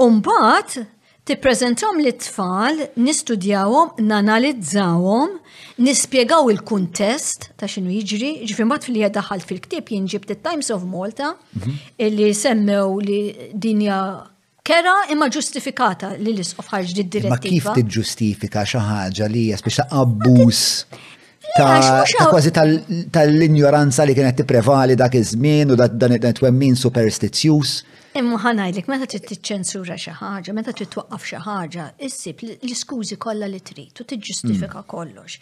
Umbat, 0.00 0.80
tippreżentawhom 1.28 1.98
li 2.04 2.12
tfal 2.24 2.76
nistudjawhom, 3.06 3.90
nanalizzawhom, 4.10 5.28
nispjegaw 5.84 6.44
il-kuntest 6.52 7.48
ta' 7.60 7.68
xinu 7.70 7.92
jiġri, 7.98 8.30
ġifi 8.48 8.66
bat 8.72 8.86
fil 8.88 8.96
daħal 9.18 9.42
fil 9.48 9.60
ktib 9.64 9.92
jinġib 9.96 10.24
ġibt 10.30 10.42
times 10.46 10.72
of 10.76 10.86
Malta 10.88 11.34
mhm. 11.60 11.76
li 12.16 12.30
semmew 12.42 12.96
li 13.08 13.20
dinja 13.52 13.98
kera 14.68 14.94
imma 15.12 15.28
ġustifikata 15.34 16.14
li 16.20 16.32
l-isqof 16.34 16.72
ħarġ 16.72 16.96
di 16.96 17.04
direttiva. 17.04 17.36
Ma 17.36 17.44
kif 17.44 17.70
tiġġustifika 17.78 18.64
xi 18.72 18.82
ħaġa 18.90 19.30
li 19.32 19.46
hija 19.50 19.60
abbus? 19.60 19.86
abbuż 20.00 20.64
ta' 21.56 22.04
kważi 22.30 22.50
tal-ignoranza 23.12 24.02
li 24.04 24.14
kienet 24.14 24.36
tipprevali 24.36 24.96
dak 24.96 25.14
iż-żmien 25.14 25.70
u 25.70 25.76
dan 25.76 26.12
it-twemmin 26.14 26.76
superstizzjuż. 26.76 27.70
Imma 28.18 28.38
ħanajdlek, 28.40 28.86
meta 28.90 29.06
trid 29.06 29.24
tiċċensura 29.28 29.94
xi 30.00 30.12
ħaġa, 30.18 30.52
meta 30.56 30.72
trid 30.74 30.88
twaqqaf 30.90 31.24
xi 31.28 31.40
ħaġa, 31.44 31.84
issib 32.08 32.40
l-iskużi 32.46 33.18
kollha 33.20 33.46
li 33.50 33.60
trid 33.62 34.00
u 34.00 34.06
tiġġustifika 34.10 34.80
mm. 34.80 34.86
kollox. 34.90 35.36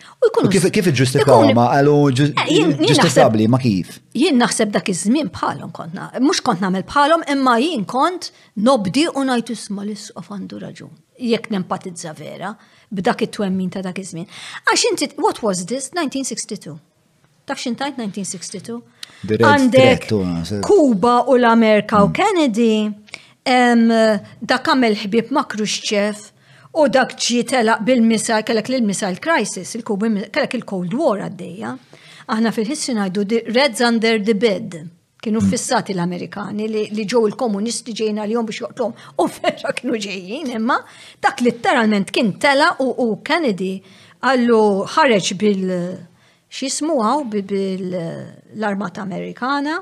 U 0.44 0.48
kif 0.52 0.66
kif 0.74 0.90
iġġustifikaw 0.92 1.52
ma 1.56 1.68
qalu 1.72 1.94
eh, 2.28 2.70
ġustifikabbli 2.82 3.48
ma 3.48 3.60
kif? 3.62 3.94
Jien 4.18 4.36
naħseb 4.42 4.74
dak 4.76 4.90
iż-żmien 4.92 5.30
bħalhom 5.32 5.72
kont 5.78 5.96
mhux 6.20 6.42
kont 6.46 6.64
nagħmel 6.66 6.84
bħalhom 6.90 7.24
imma 7.36 7.56
jien 7.64 7.86
kont 7.88 8.30
nobdi 8.60 9.06
u 9.14 9.24
ngħid 9.24 9.54
isma' 9.56 9.86
l-isqof 9.86 10.32
għandu 10.36 10.60
raġun. 10.66 10.92
Jekk 11.16 11.48
nempatizza 11.54 12.12
vera, 12.12 12.50
b'dak 12.92 13.22
it-twemmin 13.22 13.70
ta' 13.72 13.82
dak 13.84 13.98
iż-żmien. 14.00 14.26
Għax 14.66 14.84
inti, 14.90 15.08
what 15.18 15.42
was 15.44 15.64
this? 15.68 15.90
1962. 15.94 16.76
Taf 17.46 17.60
xintajt 17.62 17.96
1962? 17.98 18.78
Għandek 19.42 20.08
Kuba 20.66 21.18
u 21.30 21.36
l-Amerika 21.38 22.02
u 22.04 22.10
mm. 22.10 22.16
Kennedy, 22.18 24.06
dak 24.40 24.70
għamel 24.72 24.98
ħbib 25.04 25.32
ma' 25.34 25.44
Khrushchev, 25.50 26.24
u 26.76 26.88
dak 26.92 27.14
ġi 27.18 27.40
telaq 27.50 27.86
bil-missile, 27.88 28.42
kellek 28.46 28.68
l-missile 28.74 29.20
crisis, 29.22 29.74
kellek 29.88 30.58
il-Cold 30.60 30.92
War 30.94 31.22
għaddejja. 31.28 31.74
Aħna 32.34 32.52
fil-ħissi 32.54 32.94
għajdu, 32.98 33.24
reds 33.54 33.80
under 33.86 34.20
the 34.26 34.34
bed 34.38 34.82
kienu 35.26 35.40
fissati 35.42 35.90
l-Amerikani 35.96 36.66
li 36.70 37.04
ġew 37.10 37.24
il-komunisti 37.26 37.90
ġejna 37.98 38.26
l-jom 38.28 38.46
biex 38.46 38.60
joqtom 38.62 38.92
u 39.22 39.24
ferra 39.32 39.72
kienu 39.74 39.98
ġejjin, 39.98 40.52
imma 40.54 40.76
dak 41.24 41.40
literalment 41.42 42.12
kien 42.14 42.30
tela 42.40 42.68
u 42.82 43.08
Kennedy 43.26 43.80
għallu 44.22 44.62
ħareġ 44.94 45.30
bil 45.42 45.74
għaw 46.54 47.26
bil-armata 47.42 49.02
Amerikana 49.02 49.80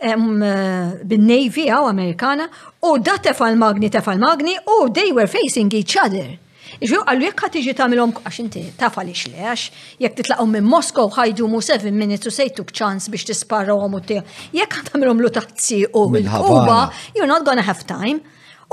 bil-Navy 0.00 1.68
għaw 1.68 1.92
Amerikana 1.92 2.48
u 2.88 2.96
da 3.04 3.18
tefal 3.20 3.60
magni 3.60 3.90
tefal 3.92 4.16
magni 4.24 4.56
u 4.78 4.86
they 4.88 5.12
were 5.12 5.26
facing 5.28 5.68
each 5.74 5.98
other. 6.04 6.38
Iġu, 6.80 6.98
għallu 7.06 7.26
jekk 7.28 7.42
ħat 7.46 7.56
iġi 7.58 7.72
tamilom, 7.74 8.12
għax 8.22 8.38
inti 8.42 8.62
taf 8.78 8.98
għalix 9.00 9.28
le, 9.32 9.40
għax 9.50 9.62
jekk 10.04 10.18
titlaqom 10.20 10.52
minn 10.52 10.74
u 10.74 11.06
ħajdu 11.16 11.48
mu 11.48 11.60
7 11.64 11.90
minutes 11.96 12.28
u 12.28 12.32
sejtuk 12.34 12.72
ċans 12.74 13.08
biex 13.10 13.26
tisparra 13.30 13.74
u 13.74 13.80
għamu 13.86 14.00
tiegħu. 14.10 14.26
Jekk 14.58 14.76
ħat 14.80 14.92
tamilom 14.92 15.22
lu 15.24 15.30
tazzi 15.32 15.80
u 15.88 16.04
l-Kuba, 16.06 16.78
you're 17.16 17.26
not 17.30 17.44
gonna 17.48 17.64
have 17.66 17.84
time. 17.88 18.20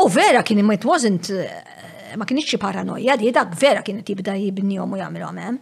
U 0.01 0.09
vera 0.11 0.43
kien 0.43 0.59
imma 0.61 0.75
it 0.77 0.85
wasn't, 0.85 1.31
eh, 1.31 2.15
ma 2.17 2.25
kienx 2.27 2.51
xi 2.51 2.59
paranoja, 2.61 3.17
di 3.17 3.31
dak 3.31 3.55
vera 3.57 3.81
kien 3.81 4.03
tibda 4.03 4.35
jibnihom 4.35 4.91
u 4.91 4.99
jagħmilhom 5.01 5.37
hemm. 5.45 5.59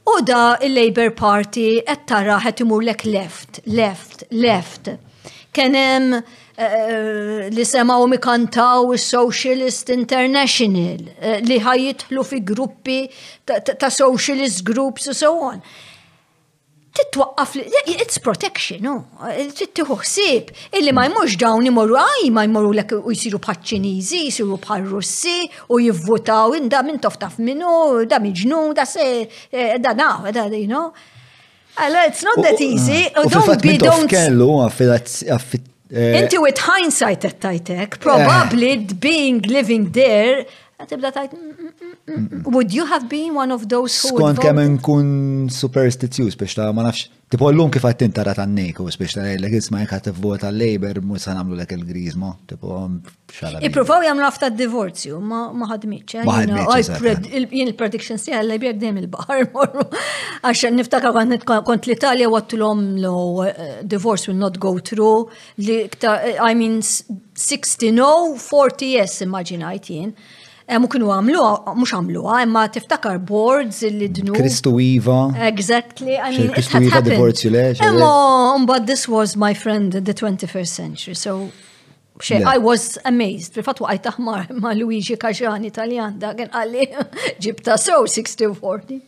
U 0.05 0.27
da 0.27 0.59
il 0.63 0.73
labor 0.75 1.11
Party 1.15 1.81
qed 1.87 2.07
tara 2.11 2.41
qed 2.43 2.61
lek 2.85 3.05
left, 3.05 3.61
left, 3.67 4.25
left. 4.31 4.89
Kenem 5.53 6.11
hemm 6.13 6.15
eh, 6.57 7.47
eh, 7.47 7.49
li 7.53 7.65
semaw 7.65 8.03
mikantaw 8.11 8.91
il-Socialist 8.97 9.93
International 9.95 11.07
eh, 11.21 11.39
li 11.45 11.61
ħajitħlu 11.61 12.25
fi 12.25 12.41
gruppi 12.43 12.99
ta 13.45 13.91
socialist 13.91 14.65
groups 14.65 15.07
u 15.07 15.15
so 15.15 15.31
on. 15.53 15.63
Tittwaqqaf 16.95 17.55
li, 17.57 17.63
it's 17.97 18.19
protection, 18.21 18.83
no? 18.85 18.93
Eh, 19.31 19.47
tittiħu 19.57 19.95
ħsib, 20.03 20.51
illi 20.77 20.93
ma 20.93 21.07
jmurx 21.09 21.39
dawn 21.41 21.65
imorru 21.71 21.97
għaj, 21.97 22.27
ma 22.37 22.43
jmorru 22.45 22.75
l 22.77 22.83
u 22.99 23.15
jisiru 23.15 23.41
bħal 23.41 23.57
ċinizi, 23.65 24.21
jisiru 24.27 24.59
bħal 24.61 24.85
russi, 24.91 25.39
u 25.73 25.79
jivvotaw, 25.81 26.59
inda 26.59 26.83
min 26.85 27.01
toftaf 27.01 27.39
minnu, 27.41 28.05
da 28.13 28.21
miġnu, 28.21 28.61
da 28.77 28.85
se, 28.89 29.07
eh, 29.55 29.79
da 29.81 29.95
na, 29.97 30.11
da, 30.37 30.45
you 30.53 30.69
know? 30.69 30.91
Alla, 31.81 32.05
it's 32.11 32.21
not 32.23 32.43
that 32.45 32.61
easy. 32.61 33.07
Mm. 33.09 33.17
Oh, 33.17 33.29
don't 33.33 33.63
be, 33.63 33.79
don't... 33.81 34.09
Kellu, 34.09 34.51
eh, 35.93 36.19
Into 36.19 36.41
with 36.41 36.59
hindsight 36.59 37.25
at 37.25 37.39
tajtek, 37.41 37.99
probably 38.01 38.77
being 38.85 39.41
living 39.43 39.93
there, 39.93 40.45
tibda 40.91 41.11
tajt, 41.15 41.31
mm, 41.37 41.71
mm, 42.17 42.31
mm, 42.31 42.43
would 42.55 42.73
you 42.73 42.85
have 42.87 43.07
been 43.09 43.35
one 43.35 43.51
of 43.55 43.63
those 43.69 43.93
who 44.03 44.11
Skont 44.19 44.39
kemm 44.43 44.61
nkun 44.73 45.09
superstitious 45.61 46.35
biex 46.41 46.55
ta' 46.59 46.69
ma 46.77 46.85
nafx, 46.87 47.05
tipo 47.33 47.51
l-lum 47.53 47.71
kif 47.75 47.87
għat 47.89 48.01
tintara 48.03 48.35
ta' 48.39 48.47
u 48.47 48.87
biex 48.97 49.15
ta' 49.17 49.27
l 49.39 49.45
għek 49.47 49.55
isma 49.61 49.83
jek 49.85 49.93
għat 49.99 50.11
vota 50.21 50.51
l-Labor, 50.53 51.01
mu 51.07 51.19
san 51.23 51.37
għamlu 51.39 51.57
l 51.59 51.63
għek 51.65 51.75
il-grizmo, 51.79 52.31
tipo 52.51 52.75
um, 52.87 52.97
xala. 53.31 53.63
Iprofaw 53.69 54.03
jgħamlu 54.05 54.27
għafta 54.27 54.51
divorzju, 54.57 55.21
ma 55.23 55.43
għadmiċ. 55.71 56.17
Eh? 56.23 56.35
Jien 56.51 57.67
eh. 57.67 57.71
il-prediction 57.71 58.19
si 58.21 58.33
għal 58.35 58.51
Labor 58.55 58.75
dem 58.79 58.99
il 59.03 59.09
bar 59.13 59.47
morru, 59.55 59.87
niftaka 60.43 61.15
għannet 61.15 61.45
kont 61.47 61.89
l-Italja 61.91 62.29
għattu 62.31 62.61
l-om 62.61 62.85
lo 63.05 63.17
eh, 63.47 63.81
divorce 63.83 64.29
will 64.31 64.41
not 64.41 64.59
go 64.59 64.79
through, 64.81 65.31
li 65.59 65.85
I 66.03 66.55
mean 66.59 66.81
60 66.83 67.91
no, 67.97 68.13
40 68.39 68.95
yes 68.97 69.21
immaginajt 69.25 69.89
jien. 69.93 70.13
Eh, 70.67 70.79
mu 70.79 70.87
kienu 70.91 71.11
għamlu, 71.11 71.43
mux 71.75 71.91
għamlu, 71.91 72.23
imma 72.45 72.69
tiftakar 72.73 73.19
boards 73.27 73.81
li 73.83 74.07
dnu. 74.15 74.35
Kristu 74.39 74.77
Iva. 74.81 75.33
Exactly, 75.49 76.15
I 76.15 76.31
mean, 76.37 76.53
it 76.53 76.69
iva 76.69 76.79
had 76.79 76.89
happened. 76.93 77.11
divorzju 77.11 77.51
le. 77.51 77.65
Imma, 77.89 78.61
eh, 78.61 78.65
but 78.67 78.87
this 78.87 79.09
was 79.09 79.37
my 79.37 79.53
friend 79.55 79.93
the 79.93 80.15
21st 80.15 80.67
century, 80.73 81.15
so 81.17 81.51
Xe, 82.23 82.37
I 82.47 82.57
was 82.61 82.99
amazed. 83.09 83.55
Fil-fat 83.55 83.81
waqaj 83.83 83.99
taħmar 84.05 84.51
ma 84.63 84.73
Luigi 84.79 85.17
Kaxan 85.19 85.65
Italjan, 85.67 86.19
da 86.23 86.31
għen 86.37 86.53
għalli 86.55 86.87
ġibta 87.45 87.75
so 87.83 88.05
60-40. 88.07 89.01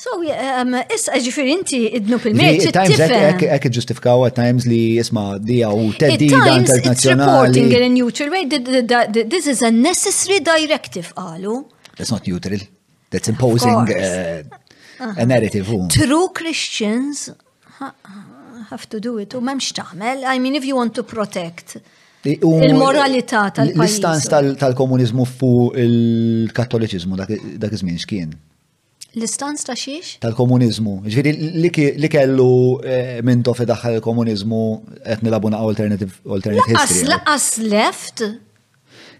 So, 0.00 0.14
um, 0.24 0.74
issa 0.96 1.18
ġifiri 1.20 1.50
inti 1.58 1.82
idnu 1.98 2.16
fil-merċ. 2.24 2.70
Times 2.72 3.42
ek 3.44 3.66
ġustifikaw 3.76 4.22
għat 4.28 4.38
times 4.38 4.64
li 4.68 4.78
jisma 4.96 5.24
dija 5.44 5.68
u 5.72 5.90
da 6.00 6.08
internazjonali. 6.14 6.62
It's 6.64 7.10
Reporting 7.14 7.74
in 7.76 7.84
a 7.84 7.90
neutral 7.98 8.32
way, 8.32 8.46
this 9.28 9.46
is 9.50 9.60
a 9.60 9.70
necessary 9.70 10.40
directive 10.40 11.12
għalu. 11.20 11.58
That's 11.98 12.10
not 12.14 12.26
neutral. 12.26 12.64
That's 13.10 13.28
imposing 13.28 13.92
uh, 13.92 14.42
a 15.00 15.26
narrative. 15.26 15.68
True 15.90 16.28
Christians 16.32 17.28
have 18.70 18.88
to 18.88 18.98
do 19.00 19.16
it. 19.18 19.34
U 19.36 19.40
memx 19.44 19.72
taħmel, 19.76 20.24
I 20.28 20.38
mean, 20.42 20.54
if 20.58 20.64
you 20.68 20.76
want 20.78 20.94
to 20.98 21.02
protect 21.04 21.78
il-moralità 22.26 23.48
tal-pajis. 23.56 23.78
l 23.78 23.88
istans 23.88 24.28
tal-komunizmu 24.60 25.24
fu 25.24 25.70
il-kattoliċizmu 25.84 27.16
dak 27.20 27.30
iż-żmien 27.72 27.96
x'kien? 28.00 28.34
l 29.16 29.24
istans 29.24 29.64
ta' 29.66 29.72
xiex? 29.78 30.18
Tal-komunizmu. 30.26 30.98
Ġviri, 31.08 31.64
li 31.64 32.08
kellu 32.12 32.52
eh, 32.84 33.16
minn 33.26 33.40
tofi 33.46 33.64
daħħal 33.70 33.96
il-komunizmu 34.00 34.60
qed 35.00 35.26
labuna 35.32 35.58
na' 35.58 35.64
alternative 35.64 36.20
history. 36.68 37.08
Laqas 37.14 37.54
left? 37.64 38.26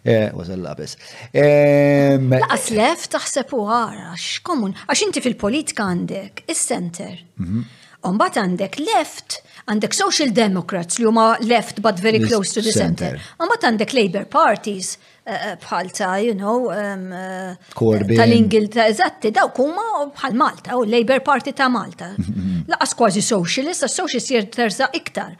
Eh, 0.04 0.30
wasal 0.32 0.60
labes. 0.64 0.94
Ehm, 1.36 2.30
laqas 2.36 2.68
left 2.76 3.10
taħseb 3.16 3.52
u 3.56 3.64
għara, 3.68 4.12
x'komun. 4.16 4.72
Għax 4.88 5.02
inti 5.08 5.20
fil-politika 5.26 5.88
għandek, 5.88 6.44
is-center. 6.52 7.16
Mhm. 7.40 7.79
Umbat 8.08 8.36
għandek 8.40 8.78
left, 8.80 9.40
għandek 9.68 9.92
social 9.92 10.30
democrats 10.32 10.96
li 10.98 11.04
huma 11.04 11.34
left 11.44 11.82
but 11.84 12.00
very 12.00 12.20
close 12.24 12.54
to 12.56 12.62
the 12.64 12.72
center. 12.72 13.18
Umbat 13.42 13.66
għandek 13.68 13.92
labor 13.98 14.24
parties 14.32 14.94
eh, 14.94 15.34
eh, 15.50 15.54
bħal 15.60 15.90
ta' 15.98 16.14
you 16.24 16.32
know, 16.32 16.70
eh, 16.72 17.52
tal 17.76 18.68
ta' 18.72 18.88
eżatti, 18.88 19.34
dawk 19.36 19.60
huma 19.60 20.06
bħal 20.16 20.36
Malta, 20.40 20.78
u 20.80 20.86
labor 20.88 21.20
party 21.26 21.52
ta' 21.52 21.68
Malta. 21.68 22.14
Laqas 22.72 22.94
kważi 22.96 23.22
socialist, 23.26 23.84
għas 23.84 24.00
socialist 24.00 24.32
jirterza 24.32 24.88
iktar. 24.96 25.36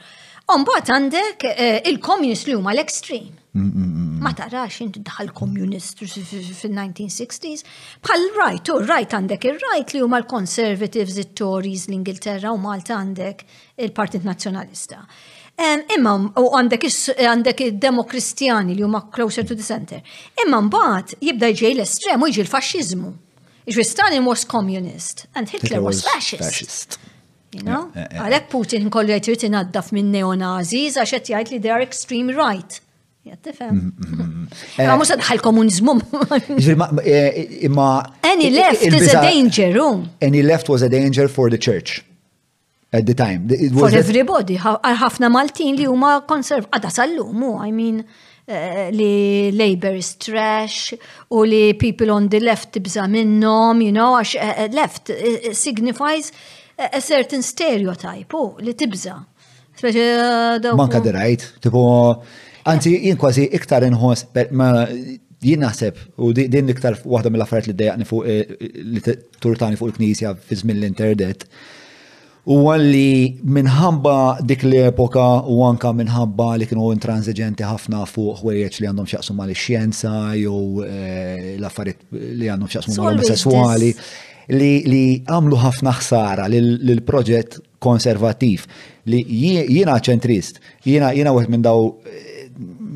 Umbat 0.53 0.91
għandek 0.93 1.47
il-communist 1.89 2.49
li 2.51 2.59
huma 2.59 2.74
l-extreme. 2.77 3.40
Ma 3.52 4.31
tarax 4.31 4.78
inti 4.85 5.01
daħal 5.02 5.32
komunist 5.35 5.98
fil-1960s, 5.98 7.64
bħal 8.05 8.24
right, 8.36 8.68
u 8.70 8.77
oh, 8.78 8.82
right 8.86 9.10
għandek 9.16 9.47
il-right 9.51 9.94
li 9.97 10.02
huma 10.05 10.20
l-conservatives, 10.22 11.16
it-Tories, 11.18 11.89
l-Ingilterra 11.90 12.52
u 12.55 12.60
Malta 12.62 12.94
għandek 13.01 13.43
il-Partit 13.89 14.22
Nazzjonalista. 14.28 15.01
Imma 15.60 16.12
u 16.39 16.44
għandek 16.56 17.62
id-demokristjani 17.66 18.77
li 18.78 18.86
huma 18.86 19.02
closer 19.12 19.43
to 19.44 19.56
the 19.59 19.66
center. 19.66 19.98
Imma 20.44 20.60
mbagħad 20.68 21.16
jibda 21.20 21.51
jġej 21.51 21.74
l-estrem 21.74 22.22
u 22.24 22.31
jġi 22.31 22.44
l-faxxiżmu. 22.47 23.10
Iġri 23.70 23.85
Stalin 23.85 24.22
was 24.31 24.44
communist 24.48 25.27
and 25.35 25.51
Hitler 25.51 25.82
was 25.82 26.05
fascist. 26.06 27.01
You 27.51 27.66
know? 27.66 27.90
Eh, 27.97 27.98
eh, 27.98 28.06
eh, 28.14 28.22
Għalek 28.22 28.47
Putin 28.47 28.86
kollu 28.94 29.10
jgħid 29.10 29.27
jrid 29.32 29.44
inaddaf 29.51 29.90
minn 29.93 30.14
neonazis 30.14 30.94
għax 31.02 31.14
qed 31.18 31.32
jgħid 31.35 31.52
li 31.56 31.60
they 31.66 31.74
are 31.74 31.85
extreme 31.86 32.31
right. 32.39 32.78
Jattifem. 33.26 33.74
Mm-hmm, 33.74 34.20
mm-hmm. 34.20 34.86
Ma 34.86 34.94
musa 34.97 35.12
eh, 35.12 35.18
għadħal 35.18 35.40
komunizmu. 35.44 35.94
Eh, 36.32 36.86
eh, 37.05 37.66
imma. 37.66 37.88
Any 38.24 38.48
left 38.55 38.80
is 38.86 39.10
a 39.14 39.20
danger, 39.20 39.74
um. 39.82 40.06
Any 40.24 40.40
left 40.42 40.70
was 40.72 40.82
a 40.82 40.88
danger 40.88 41.26
for 41.28 41.51
the 41.52 41.59
church. 41.59 41.98
At 42.92 43.05
the 43.06 43.14
time. 43.14 43.44
For 43.76 43.92
everybody. 43.94 44.56
Għafna 44.59 45.28
Maltin 45.30 45.76
li 45.78 45.84
huma 45.86 46.16
konserv. 46.26 46.64
Għada 46.74 46.88
ah, 46.90 46.97
sallumu, 46.97 47.52
I 47.62 47.70
mean, 47.76 48.01
li 48.97 49.52
labor 49.55 49.94
is 50.01 50.14
trash 50.18 50.97
u 51.30 51.44
li 51.47 51.68
people 51.78 52.10
on 52.10 52.26
the 52.32 52.40
left 52.42 52.72
tibza 52.74 53.05
minnom, 53.06 53.84
you 53.84 53.92
know, 53.92 54.16
għax 54.18 54.74
left 54.74 55.12
signifies 55.55 56.32
a 56.80 57.05
certain 57.05 57.44
stereotype 57.47 58.34
u 58.34 58.55
li 58.64 58.72
tibza. 58.74 59.20
Manka 59.84 60.98
the 61.05 61.12
right, 61.14 61.44
tipo 61.62 61.84
Anzi, 62.69 62.93
jien 63.07 63.16
kważi 63.19 63.49
iktar 63.57 63.85
inħoss, 63.87 64.27
ma 64.53 64.87
jien 65.41 65.62
naħseb, 65.65 65.99
u 66.20 66.32
din 66.37 66.69
iktar 66.73 66.99
waħda 67.09 67.31
mill-affarijiet 67.32 67.70
li 67.73 67.77
dejjaqni 67.78 68.07
fuq 68.09 68.24
eh, 68.28 68.81
li 68.85 69.05
turtani 69.41 69.78
fuq 69.81 69.95
il-Knisja 69.95 70.35
fi 70.49 70.59
żmien 70.61 70.82
l-internet. 70.82 71.47
U 72.51 72.59
għalli 72.73 73.41
minħabba 73.45 74.16
dik 74.49 74.65
l-epoka 74.66 75.24
u 75.53 75.61
anka 75.69 75.93
minħabba 75.97 76.51
li 76.61 76.69
kienu 76.69 76.91
intransigenti 76.93 77.65
ħafna 77.69 78.05
fuq 78.09 78.37
ħwejjeġ 78.43 78.78
li 78.82 78.91
għandhom 78.91 79.09
xaqsu 79.12 79.37
mal 79.39 79.53
xjenza 79.57 80.12
jew 80.37 80.85
eh, 80.85 81.57
l-affarijiet 81.57 82.41
li 82.43 82.51
għandhom 82.53 82.73
xaqsu 82.74 82.99
mal 83.01 83.23
sessuali 83.24 83.93
li 84.51 85.05
għamlu 85.31 85.59
ħafna 85.62 85.93
ħsara 86.01 86.49
l-proġett 86.51 87.61
konservativ 87.81 88.65
li 89.09 89.20
jiena 89.31 89.95
ċentrist, 90.05 90.59
jiena 90.85 91.12
jiena 91.16 91.32
minn 91.49 91.62
daw 91.65 91.87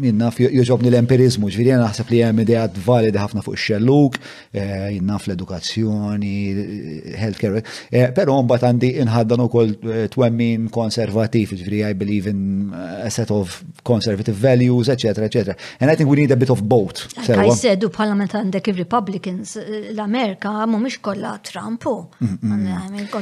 jinnaf 0.03 0.39
joġobni 0.41 0.91
l-empirizmu, 0.91 1.51
ġviri 1.55 1.71
jena 1.73 1.87
naħseb 1.87 2.11
li 2.11 2.19
jem 2.21 2.41
idejat 2.45 2.77
validi 2.85 3.21
ħafna 3.21 3.43
fuq 3.45 3.59
xelluk, 3.61 4.19
eh, 4.51 4.91
jinnaf 4.97 5.29
l-edukazzjoni, 5.29 6.37
eh, 6.51 7.17
healthcare, 7.21 7.63
eh, 7.93 8.11
pero 8.13 8.39
mbat 8.43 8.63
għandi 8.67 8.93
inħaddan 9.05 9.45
u 9.45 9.49
kol 9.49 9.75
twemmin 10.11 10.69
konservativ, 10.71 11.53
ġviri 11.55 11.85
I 11.87 11.93
believe 11.95 12.27
in 12.29 12.71
a 12.75 13.11
set 13.11 13.31
of 13.31 13.63
conservative 13.83 14.35
values, 14.37 14.89
etc. 14.89 15.25
etc. 15.25 15.55
And 15.81 15.91
I 15.91 15.95
think 15.97 16.09
we 16.11 16.17
need 16.17 16.31
a 16.31 16.37
bit 16.37 16.51
of 16.51 16.63
both. 16.69 17.07
Għaj 17.19 17.55
seddu 17.59 17.91
parlament 17.91 18.33
għandek 18.35 18.73
Republicans, 18.79 19.57
l-Amerika 19.95 20.65
mumiex 20.67 20.99
kolla 21.01 21.39
Trumpu, 21.43 21.97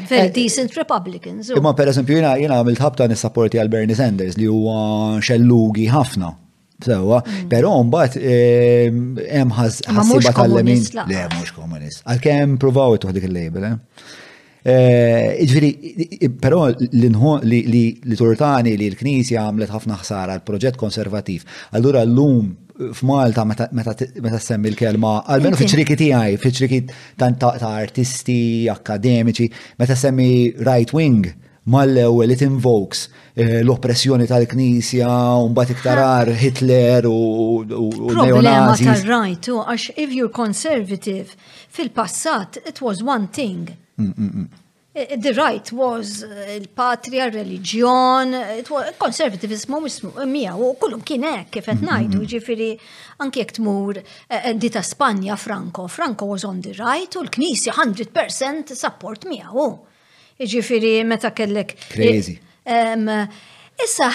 very 0.09 0.28
decent 0.31 0.77
Republicans. 0.77 1.51
Imma 1.53 1.74
per 1.74 1.89
eżempju 1.93 2.16
jena 2.23 2.36
għamilt 2.39 2.81
ħabta 2.81 3.09
nis 3.09 3.20
supporti 3.23 3.59
għal 3.61 3.69
Bernie 3.73 3.94
Sanders 3.97 4.36
li 4.39 4.47
huwa 4.49 5.19
xellugi 5.23 5.89
ħafna. 5.90 6.32
Sewa, 6.84 7.20
mm. 7.22 7.48
però 7.52 7.72
mbagħad 7.86 8.18
hemm 9.22 9.54
ħassiba 9.59 10.34
tal-lemin. 10.40 10.82
Le 11.09 11.24
mhux 11.32 11.54
komunist. 11.56 12.04
Għalkemm 12.12 12.59
provaw 12.62 12.96
it 12.98 13.06
dik 13.16 13.28
il-label, 13.28 13.68
eh? 13.68 14.09
eh, 14.62 15.44
Iġveri, 15.44 15.70
però 16.40 16.66
li 16.76 18.16
Turtani 18.18 18.74
li 18.76 18.90
l-Knisja 18.92 19.46
għamlet 19.48 19.72
ħafna 19.74 20.00
ħsara 20.02 20.38
l-proġett 20.40 20.78
konservativ. 20.80 21.46
Allura 21.76 22.04
l-lum 22.06 22.52
f'Malta 22.96 23.44
meta 23.46 24.38
semmi 24.40 24.70
l-kelma, 24.72 25.18
almenu 25.30 25.59
fiċriki 25.60 25.94
tiegħi, 26.00 26.38
fiċriki 26.40 26.78
ta' 27.20 27.52
artisti, 27.68 28.66
akademiċi, 28.72 29.46
meta 29.78 29.94
semmi 30.06 30.30
right 30.66 30.90
wing, 30.96 31.28
mal-ewwel 31.64 32.30
it 32.30 32.40
invokes 32.43 33.09
eh, 33.39 33.60
l-oppressjoni 33.62 34.26
tal-Knisja 34.26 35.10
u 35.44 35.48
mbagħad 35.52 35.76
iktarar 35.76 36.32
Hitler 36.40 37.06
u 37.06 37.18
Problema 38.10 38.74
tar-right 38.74 39.47
għax 39.52 39.86
if 39.94 40.10
you're 40.10 40.32
conservative 40.34 41.36
fil-passat 41.70 42.59
it 42.66 42.82
was 42.82 43.02
one 43.02 43.28
thing. 43.30 43.70
Mm, 43.97 44.10
mm, 44.14 44.34
mm. 44.43 44.48
Eh, 44.94 45.16
the 45.16 45.32
right 45.39 45.70
was 45.72 46.22
eh, 46.26 46.56
il-patria, 46.59 47.30
reliġjon, 47.32 48.34
konservativizmu 48.98 49.78
mija, 50.28 50.56
u 50.60 50.74
kullum 50.82 51.01
kien 51.06 51.22
hekk 51.24 51.55
kif 51.60 51.70
qed 51.70 51.80
ngħidu, 51.86 52.24
ġifieri 52.34 52.68
anke 53.24 53.40
jekk 53.44 53.56
tmur 53.60 54.02
dita 54.60 54.82
Spanja 54.84 55.39
Franco. 55.40 55.86
Franco 55.89 56.26
was 56.28 56.43
on 56.44 56.60
the 56.60 56.74
right 56.76 57.14
u 57.16 57.22
l-Knisja 57.22 57.72
100% 57.78 58.74
support 58.76 59.24
miegħu. 59.30 59.70
Iġifiri, 60.43 60.98
meta 61.06 61.31
kellek. 61.35 61.77
Crazy. 61.94 62.39
Issa, 63.82 64.06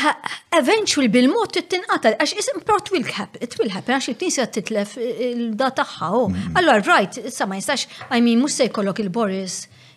eventually 0.56 1.10
bil-mod 1.12 1.50
t-tinqatal, 1.56 2.14
għax 2.22 2.36
ism 2.40 2.60
prot 2.66 2.92
will 2.94 3.08
happen, 3.10 3.42
it 3.44 3.56
will 3.58 3.72
happen, 3.74 3.96
għax 3.98 4.08
il-tinsi 4.14 4.44
titlef 4.54 4.92
il-da 5.02 5.72
oh. 6.06 6.28
mm-hmm. 6.28 6.60
Allora, 6.60 6.78
right, 6.86 7.18
issa 7.18 7.48
ma 7.50 7.56
jistax, 7.58 7.88
I 8.14 8.22
mean, 8.22 8.40
mus 8.44 8.56
il-Boris 8.62 9.56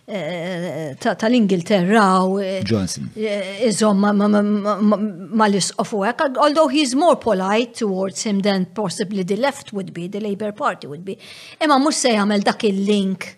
eh, 0.09 0.97
tal-Ingilterra 0.99 2.07
u. 2.25 2.41
Eh, 2.43 2.65
Johnson. 2.67 3.11
Eh, 3.15 3.69
iżom 3.69 4.01
ma 4.01 5.47
l-isqofu 5.47 6.07
għek, 6.09 6.25
although 6.41 6.69
he's 6.73 6.95
more 6.97 7.17
polite 7.21 7.75
towards 7.85 8.23
him 8.25 8.41
than 8.41 8.65
possibly 8.65 9.23
the 9.23 9.37
left 9.37 9.75
would 9.77 9.93
be, 9.93 10.09
the 10.09 10.21
Labour 10.25 10.53
Party 10.57 10.87
would 10.89 11.05
be. 11.05 11.19
Imma 11.63 11.77
mus 11.79 12.01
se 12.01 12.17
jgħamil 12.17 12.49
dak 12.49 12.65
il-link 12.73 13.37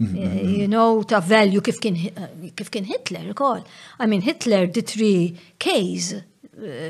you 0.00 0.68
know, 0.68 1.02
ta' 1.02 1.20
value 1.20 1.60
kif 1.60 1.80
kien, 1.80 1.96
kif 2.56 2.70
kien 2.70 2.84
Hitler 2.84 3.32
kol. 3.34 3.64
I 3.98 4.06
mean, 4.06 4.20
Hitler 4.22 4.66
did 4.66 4.86
three 4.86 5.38
Ks 5.58 6.14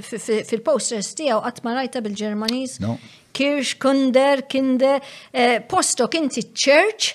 fil-posters 0.04 1.08
tijaw 1.16 1.40
għatma 1.48 1.72
rajta 1.78 2.02
bil 2.04 2.12
germanis 2.12 2.74
No. 2.84 2.98
Kirsch, 3.34 3.78
Kunder, 3.80 4.42
Kinde, 4.42 4.98
posto 5.68 6.04
kinti 6.12 6.42
church, 6.54 7.14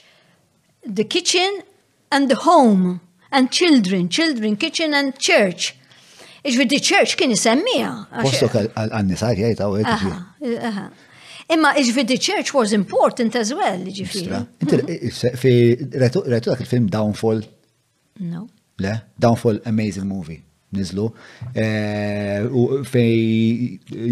the 0.86 1.06
kitchen 1.06 1.62
and 2.12 2.28
the 2.30 2.36
home 2.42 3.00
and 3.32 3.50
children, 3.52 4.10
children, 4.10 4.58
kitchen 4.58 4.94
and 4.94 5.16
church. 5.18 5.76
Iġvid, 6.44 6.72
Iġvidi 6.72 6.84
church 6.84 7.16
kien 7.20 7.32
jisemmija. 7.32 7.92
Postok 8.26 8.58
għal 8.74 9.08
nisa 9.08 9.32
jajta 9.38 9.70
u 9.72 9.78
għedġi. 9.80 10.84
Imma 11.50 11.72
iġvidi 11.82 12.18
church 12.22 12.54
was 12.54 12.72
important 12.78 13.34
as 13.40 13.50
well, 13.58 13.82
ġifiri. 13.98 14.38
Mm-hmm. 14.62 15.40
Fi 15.42 15.54
retu 16.04 16.22
dak 16.30 16.62
il-film 16.62 16.86
Downfall? 16.94 17.42
No. 18.22 18.44
Le, 18.84 18.92
Downfall 19.18 19.58
amazing 19.72 20.06
movie 20.12 20.44
nizlu. 20.78 21.08
Eh, 21.58 22.44
u 22.54 22.84
fej 22.86 23.24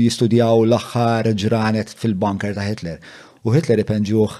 jistudjaw 0.02 0.64
l-axħar 0.66 1.30
ġranet 1.44 1.94
fil-bunker 2.00 2.56
ta' 2.58 2.66
Hitler. 2.72 2.98
U 3.46 3.54
Hitler 3.54 3.84
ipenġuħ 3.84 4.40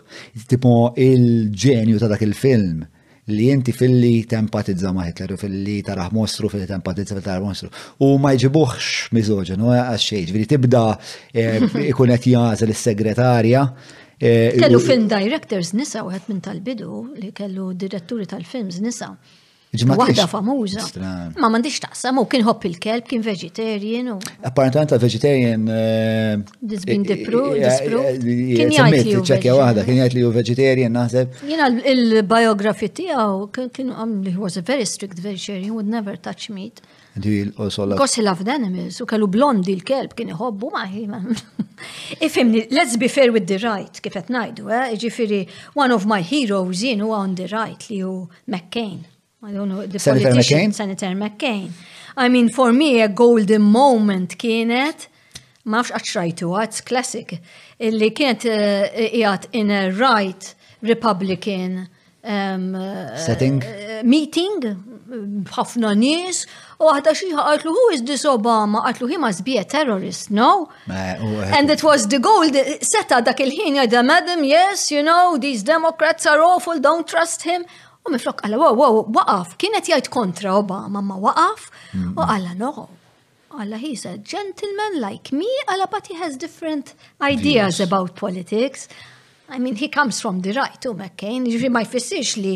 tipo 0.50 0.72
il-ġenju 1.04 2.02
ta' 2.02 2.10
dak 2.16 2.24
il-film 2.26 2.82
li 3.30 3.50
inti 3.50 3.72
fil-li 3.72 4.26
tempatizza 4.26 4.92
ma' 4.96 5.08
Hitler 5.10 5.34
u 5.36 5.38
fil-li 5.42 5.78
taraħ 5.84 6.14
mostru 6.16 6.48
fil-li 6.52 6.68
tempatizza 6.70 7.16
fil 7.18 7.26
taraħ 7.26 7.44
mostru. 7.48 7.70
U 8.04 8.14
ma' 8.22 8.34
jġibuħx 8.38 9.10
eh, 9.10 9.16
eh, 9.16 9.32
eh, 9.54 9.64
u 9.64 9.72
għaxxejġ, 9.76 10.32
veri 10.36 10.48
tibda 10.54 10.84
ikunet 11.88 12.28
jazel 12.32 12.72
l 12.72 12.76
segretarja 12.78 13.66
Kellu 14.18 14.80
film 14.82 15.04
directors 15.12 15.74
nisa 15.78 16.02
u 16.06 16.10
minn 16.28 16.40
tal-bidu 16.42 17.04
li 17.22 17.28
kellu 17.36 17.70
diretturi 17.78 18.26
tal-films 18.26 18.80
nisa. 18.82 19.12
Waħda 19.74 20.24
famuża. 20.32 20.84
Ma 21.36 21.50
m'għandix 21.50 21.82
taqsam, 21.84 22.22
u 22.24 22.26
kien 22.32 22.44
hopp 22.48 22.64
il-kelb, 22.70 23.04
kien 23.08 23.22
vegetarian. 23.22 24.14
Apparentament 24.48 24.92
vegetarian. 25.02 25.66
Eh, 25.68 26.38
Disbin 26.62 27.04
eh, 27.06 27.22
eh, 27.22 28.56
Kien 28.56 28.72
jgħajt 28.72 29.04
li 29.04 29.18
ċekja 29.28 29.56
waħda, 29.58 29.84
kien 29.84 30.00
jgħajt 30.00 30.16
li 30.16 30.24
hu 30.24 30.32
vegetarian 30.34 30.96
naħseb. 30.96 31.36
Jiena 31.50 31.68
il-biografi 31.92 32.90
tiegħu 32.96 33.50
kien 33.52 33.92
għam 33.92 34.14
um, 34.14 34.22
li 34.24 34.34
was 34.40 34.56
a 34.58 34.62
very 34.66 34.86
strict 34.88 35.20
vegetarian, 35.20 35.76
would 35.76 35.88
never 35.92 36.16
touch 36.16 36.50
meat. 36.50 36.80
Kos 37.18 38.16
he 38.16 38.22
loved 38.24 38.46
animals, 38.48 39.02
u 39.02 39.08
kellu 39.10 39.28
blondi 39.28 39.74
l-kelb 39.76 40.14
kien 40.16 40.32
jħobbu 40.32 40.72
maħi. 40.78 41.04
Ifimni, 42.30 42.64
let's 42.72 42.96
be 42.96 43.10
fair 43.12 43.36
with 43.36 43.52
the 43.52 43.60
right, 43.68 44.00
kif 44.00 44.16
qed 44.16 44.32
ngħidu, 44.32 44.72
ġifieri 45.04 45.44
one 45.76 45.92
of 45.92 46.06
my 46.08 46.24
heroes 46.24 46.86
jien 46.88 47.04
huwa 47.04 47.20
on 47.28 47.36
the 47.36 47.52
right 47.52 47.92
li 47.92 48.00
hu 48.06 48.24
McCain. 48.48 49.04
I 49.44 49.52
don't 49.52 49.70
know, 49.70 49.86
the 49.86 50.00
Senator 50.00 50.32
McCain? 50.32 50.74
Senator 50.74 51.08
McCain. 51.10 51.70
I 52.16 52.28
mean, 52.28 52.50
for 52.50 52.74
me, 52.74 53.02
a 53.04 53.08
golden 53.08 53.62
moment 53.62 54.34
kienet, 54.40 55.08
ma 55.66 55.78
nafx 55.84 55.94
għaxrajtu, 56.00 56.50
it's 56.64 56.82
classic, 56.82 57.36
illi 57.78 58.10
kienet 58.18 58.48
jgħat 58.48 59.46
eh, 59.52 59.60
in 59.60 59.70
a 59.70 59.84
right 59.94 60.56
Republican 60.82 61.84
um, 62.26 62.66
eh, 62.74 63.14
setting 63.28 63.62
uh, 63.62 64.00
meeting 64.04 64.58
b'ħafna 65.46 65.94
nies 65.98 66.42
u 66.82 66.90
għadha 66.96 67.14
xi 67.18 67.30
għatlu 67.34 67.74
who 67.76 67.86
is 67.98 68.04
this 68.10 68.26
Obama 68.30 68.82
għatlu 68.90 69.08
he 69.14 69.18
must 69.18 69.44
be 69.48 69.56
a 69.58 69.64
terrorist 69.66 70.28
no 70.30 70.68
and 70.88 71.72
it 71.74 71.82
was 71.84 72.06
the 72.12 72.20
goal 72.22 72.44
seta 72.86 73.22
dak 73.26 73.40
il-ħin 73.42 73.80
madam 74.12 74.44
yes 74.46 74.92
you 74.92 75.02
know 75.02 75.38
these 75.42 75.64
democrats 75.64 76.28
are 76.28 76.42
awful 76.42 76.80
don't 76.80 77.08
trust 77.08 77.42
him 77.48 77.66
U 78.08 78.12
miflok 78.16 78.42
għalla, 78.46 78.56
wow, 78.58 78.78
wow, 78.80 79.00
waqaf, 79.18 79.56
kienet 79.60 79.90
jgħid 79.90 80.08
kontra 80.14 80.54
Obama, 80.56 81.02
ma 81.04 81.18
waqaf, 81.20 81.66
u 81.68 81.98
mm-hmm. 81.98 82.24
għalla, 82.24 82.54
no, 82.56 82.88
għalla, 83.58 83.80
he's 83.82 84.06
a 84.08 84.14
gentleman 84.32 84.96
like 85.04 85.36
me, 85.36 85.50
għalla, 85.68 85.90
but 85.92 86.08
he 86.08 86.16
has 86.22 86.38
different 86.40 86.94
ideas 87.20 87.82
about 87.84 88.16
politics. 88.16 88.88
I 89.50 89.60
mean, 89.60 89.76
he 89.76 89.90
comes 89.90 90.22
from 90.24 90.40
the 90.46 90.56
right, 90.56 90.80
u 90.88 90.96
McCain, 90.96 91.50
ġifri 91.52 91.72
ma 91.72 91.84
jfissirx 91.88 92.38
li 92.40 92.56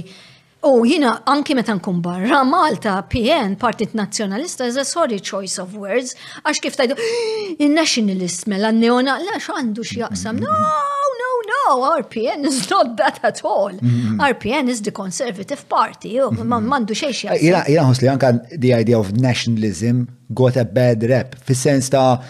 U 0.64 0.86
jina 0.86 1.16
anki 1.26 1.56
meta 1.58 1.74
nkun 1.74 2.02
barra 2.06 2.44
Malta 2.46 3.00
PN 3.12 3.56
Partit 3.58 3.94
Nazzjonalista 3.98 4.66
is 4.68 4.76
a 4.78 4.84
sorry 4.86 5.18
choice 5.20 5.58
of 5.58 5.74
words 5.74 6.14
għax 6.46 6.60
kif 6.62 6.76
tajdu 6.78 6.98
in-nationalist 7.66 8.46
mela 8.52 8.70
n-neona 8.70 9.16
la 9.26 9.40
x'għandu 9.42 9.82
x'jaqsam. 9.88 10.38
Mm-hmm. 10.44 11.08
No, 11.22 11.32
no, 11.32 11.32
no, 11.50 11.96
RPN 12.04 12.46
is 12.46 12.62
not 12.70 12.94
that 13.02 13.18
at 13.26 13.42
all. 13.44 13.74
Mm-hmm. 13.74 14.22
RPN 14.22 14.70
is 14.70 14.84
the 14.86 14.94
conservative 14.94 15.66
party. 15.68 16.14
Mm-hmm. 16.22 16.70
Mandu 16.70 16.94
xejn 16.94 17.16
jaqsam 17.16 17.42
Jina 17.42 17.64
jina 17.66 17.90
li 18.04 18.14
anka 18.14 18.32
the 18.68 18.74
idea 18.78 19.00
of 19.00 19.16
nationalism 19.18 20.06
got 20.30 20.56
a 20.62 20.66
bad 20.66 21.02
rep 21.10 21.40
fis-sens 21.50 21.90
ta' 21.90 22.22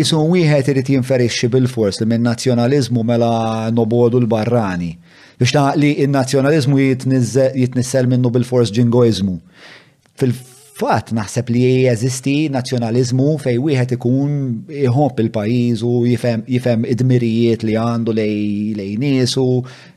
isun 0.00 0.32
wieħed 0.32 0.72
irid 0.72 0.94
jinferixxi 0.96 1.50
bil-fors 1.52 2.00
li 2.00 2.08
minn 2.08 2.24
nazzjonaliżmu 2.24 3.04
mela 3.12 3.36
nobodu 3.76 4.16
l-barrani 4.24 4.94
biex 5.40 5.52
naqli 5.56 5.90
il-nazjonalizmu 6.04 6.78
jitnissel 6.86 8.08
minnu 8.10 8.28
bil-fors 8.34 8.70
ġingoizmu. 8.76 9.34
Fil-fat 10.20 11.12
naħseb 11.16 11.52
li 11.54 11.62
jeżisti 11.86 12.34
nazjonalizmu 12.52 13.30
fej 13.40 13.56
wieħed 13.64 13.94
ikun 13.96 14.34
iħob 14.82 15.24
il-pajiz 15.24 15.82
u 15.88 15.92
jifem 16.10 16.84
idmirijiet 16.94 17.64
li 17.66 17.78
għandu 17.80 18.14
lej 18.20 18.92
nisu, 19.00 19.46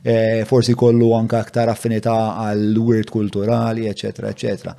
eh, 0.02 0.42
forsi 0.48 0.72
kollu 0.74 1.12
anka 1.18 1.42
aktar 1.44 1.68
affinità 1.72 2.16
għall 2.46 2.78
wirt 2.88 3.12
kulturali, 3.12 3.84
eccetera, 3.92 4.32
eccetera. 4.32 4.72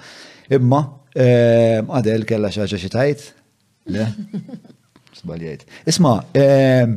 Imma, 0.49 0.81
għadel 1.15 2.25
eh, 2.25 2.29
kella 2.31 2.49
xaġa 2.51 2.77
xitajt? 2.81 3.29
Le? 3.93 4.07
Sbaljajt. 5.21 5.67
Isma, 5.93 6.19
eh, 6.35 6.87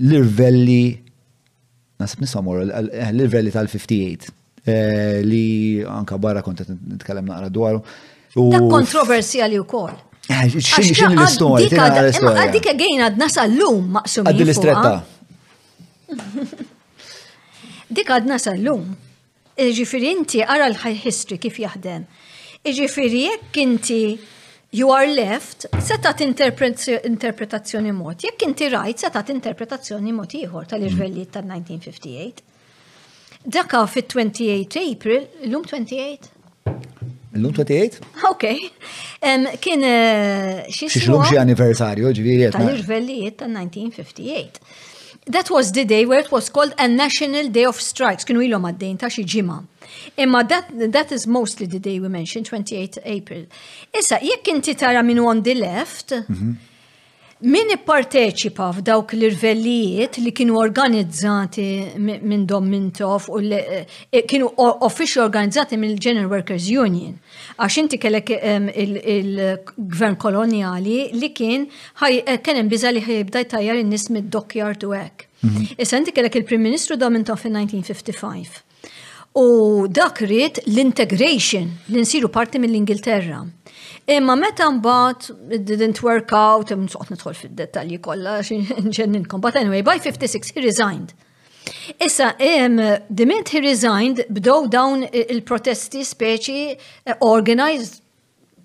l-irvelli 0.00 1.02
nasib 2.00 2.20
nisamur, 2.20 2.62
l-livelli 2.64 3.50
tal-58, 3.54 4.26
eh, 4.64 5.20
li 5.24 5.84
anka 5.86 6.18
barra 6.18 6.42
kontet 6.42 6.70
nitkellem 6.72 7.28
naqra 7.30 7.50
dwaru. 7.52 7.80
Ta' 8.34 8.62
kontroversjali 8.74 9.58
u 9.58 9.64
kol. 9.68 9.92
Eh, 10.28 10.48
xin 10.56 11.12
l-istoria? 11.12 11.88
Għaddik 12.10 12.70
għagħin 12.72 13.04
għad 13.06 13.16
nasa 13.20 13.44
l-lum 13.50 13.92
maqsum. 14.00 14.24
Għaddi 14.28 14.44
l-istretta. 14.48 14.94
Dik 17.94 18.08
għad 18.14 18.26
nasa 18.30 18.54
l-lum. 18.58 18.94
Ġifiri 19.54 20.10
inti 20.16 20.42
għara 20.42 20.66
l-ħaj 20.72 20.96
history 21.04 21.38
kif 21.38 21.60
jaħdem. 21.62 22.08
Ġifiri 22.64 23.26
jekk 23.28 23.60
inti 23.62 24.00
you 24.76 24.90
are 24.90 25.06
left, 25.14 25.66
setat 25.82 26.20
interpretazzjoni 27.06 27.90
mod. 27.92 28.20
Jekk 28.26 28.42
inti 28.48 28.68
rajt, 28.72 29.00
setat 29.04 29.28
interpretazzjoni 29.34 30.12
mod 30.14 30.34
ieħor 30.34 30.66
tal-irvelliet 30.72 31.30
tal-1958. 31.36 32.48
Daka 33.54 33.84
fit-28 33.90 34.82
April, 34.96 35.28
l-lum 35.46 35.62
28? 35.62 36.30
L-lum 37.36 37.52
28? 37.54 38.00
Ok. 38.30 38.48
Um, 39.22 39.46
kien 39.62 39.84
eh, 39.86 40.64
xie 40.74 40.90
xlum 40.90 41.22
xie 41.28 41.38
anniversarju, 41.44 42.10
ġviri. 42.18 42.48
Tal-irvelliet 42.56 43.38
tal-1958. 43.44 44.64
That 45.32 45.48
was 45.54 45.70
the 45.72 45.84
day 45.88 46.02
where 46.04 46.20
it 46.20 46.32
was 46.34 46.50
called 46.52 46.74
a 46.76 46.88
National 46.90 47.46
Day 47.52 47.64
of 47.68 47.78
Strikes. 47.80 48.26
Kienu 48.28 48.42
ilom 48.48 48.66
għaddejn 48.68 48.98
ta' 49.04 49.12
xie 49.12 49.24
ġimma. 49.36 49.62
Imma 50.16 50.42
that, 50.44 50.68
that 50.92 51.12
is 51.12 51.26
mostly 51.26 51.66
the 51.66 51.78
day 51.78 51.98
we 52.00 52.08
mentioned, 52.08 52.46
28 52.46 52.98
April. 53.04 53.46
Issa, 53.92 54.18
jekk 54.22 54.48
inti 54.54 54.76
tara 54.76 55.02
minn 55.02 55.18
on 55.20 55.42
the 55.42 55.54
left, 55.54 56.12
mm 56.12 56.24
-hmm. 56.28 56.54
min 57.54 57.68
ipparteċipa 57.74 58.66
f'dawk 58.74 59.10
l-irvellijiet 59.16 60.16
li 60.24 60.30
kienu 60.32 60.54
organizzati 60.56 61.64
minn 61.98 62.46
Domintov 62.48 63.26
u 63.28 63.38
eh, 63.58 63.84
kienu 64.30 64.46
offiċi 64.56 65.20
organizzati 65.26 65.76
mill 65.76 65.98
General 66.00 66.30
Workers 66.30 66.70
Union. 66.70 67.18
Għax 67.58 67.78
inti 67.82 67.98
kellek 67.98 68.30
il-gvern 68.30 70.16
koloniali 70.16 71.10
li 71.12 71.32
kien 71.36 71.66
eh, 72.08 72.40
kienem 72.42 72.68
biza 72.68 72.90
li 72.92 73.02
ħajibda 73.04 73.44
jtajjar 73.46 73.76
in-nies 73.82 74.08
mid-dockyard 74.14 74.86
u 74.88 74.94
hekk. 74.96 75.28
Mhm. 75.42 75.64
Issa 75.78 75.96
inti 75.98 76.12
kellek 76.16 76.36
il-Prim 76.40 76.60
Ministru 76.62 76.96
Domintov 76.96 77.40
in 77.44 77.52
1955. 77.60 78.63
U 79.36 79.86
dak 79.90 80.20
rrit 80.22 80.60
l-integration, 80.66 81.66
l-insiru 81.90 82.28
parti 82.30 82.60
mill-Ingilterra. 82.62 83.40
Imma 84.14 84.36
meta 84.38 84.68
mbagħad 84.70 85.56
it 85.56 85.64
didn't 85.66 85.98
work 86.06 86.30
out, 86.30 86.70
hemm 86.70 86.86
soqgħod 86.92 87.10
nidħol 87.16 87.34
fid-dettalji 87.40 87.98
kollha 88.04 88.36
nġenninkom, 88.84 89.42
but 89.42 89.58
anyway, 89.58 89.82
by 89.82 89.96
56 89.98 90.54
he 90.54 90.62
resigned. 90.68 91.10
Issa, 91.98 92.30
um, 92.62 92.76
the 93.10 93.26
minute 93.26 93.50
he 93.56 93.64
resigned, 93.64 94.22
bdow 94.30 94.68
dawn 94.70 95.02
il-protesti 95.10 96.04
speċi 96.06 96.62
uh, 96.78 97.16
organized. 97.26 98.02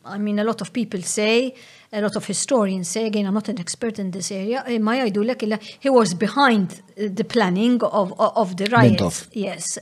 I 0.06 0.20
mean, 0.20 0.38
a 0.38 0.44
lot 0.44 0.62
of 0.62 0.72
people 0.72 1.02
say, 1.02 1.56
a 1.92 2.02
lot 2.02 2.16
of 2.16 2.28
historians 2.30 2.88
say, 2.90 3.08
again, 3.08 3.26
I'm 3.26 3.34
not 3.34 3.50
an 3.50 3.60
expert 3.60 3.98
in 3.98 4.12
this 4.12 4.30
area, 4.32 4.62
ma 4.80 5.00
jajdu 5.02 5.26
l 5.34 5.58
he 5.80 5.90
was 5.90 6.14
behind 6.14 6.84
the 6.96 7.24
planning 7.26 7.82
of, 7.82 8.14
of 8.20 8.56
the 8.58 8.70
riots. 8.70 9.26
Yes 9.34 9.80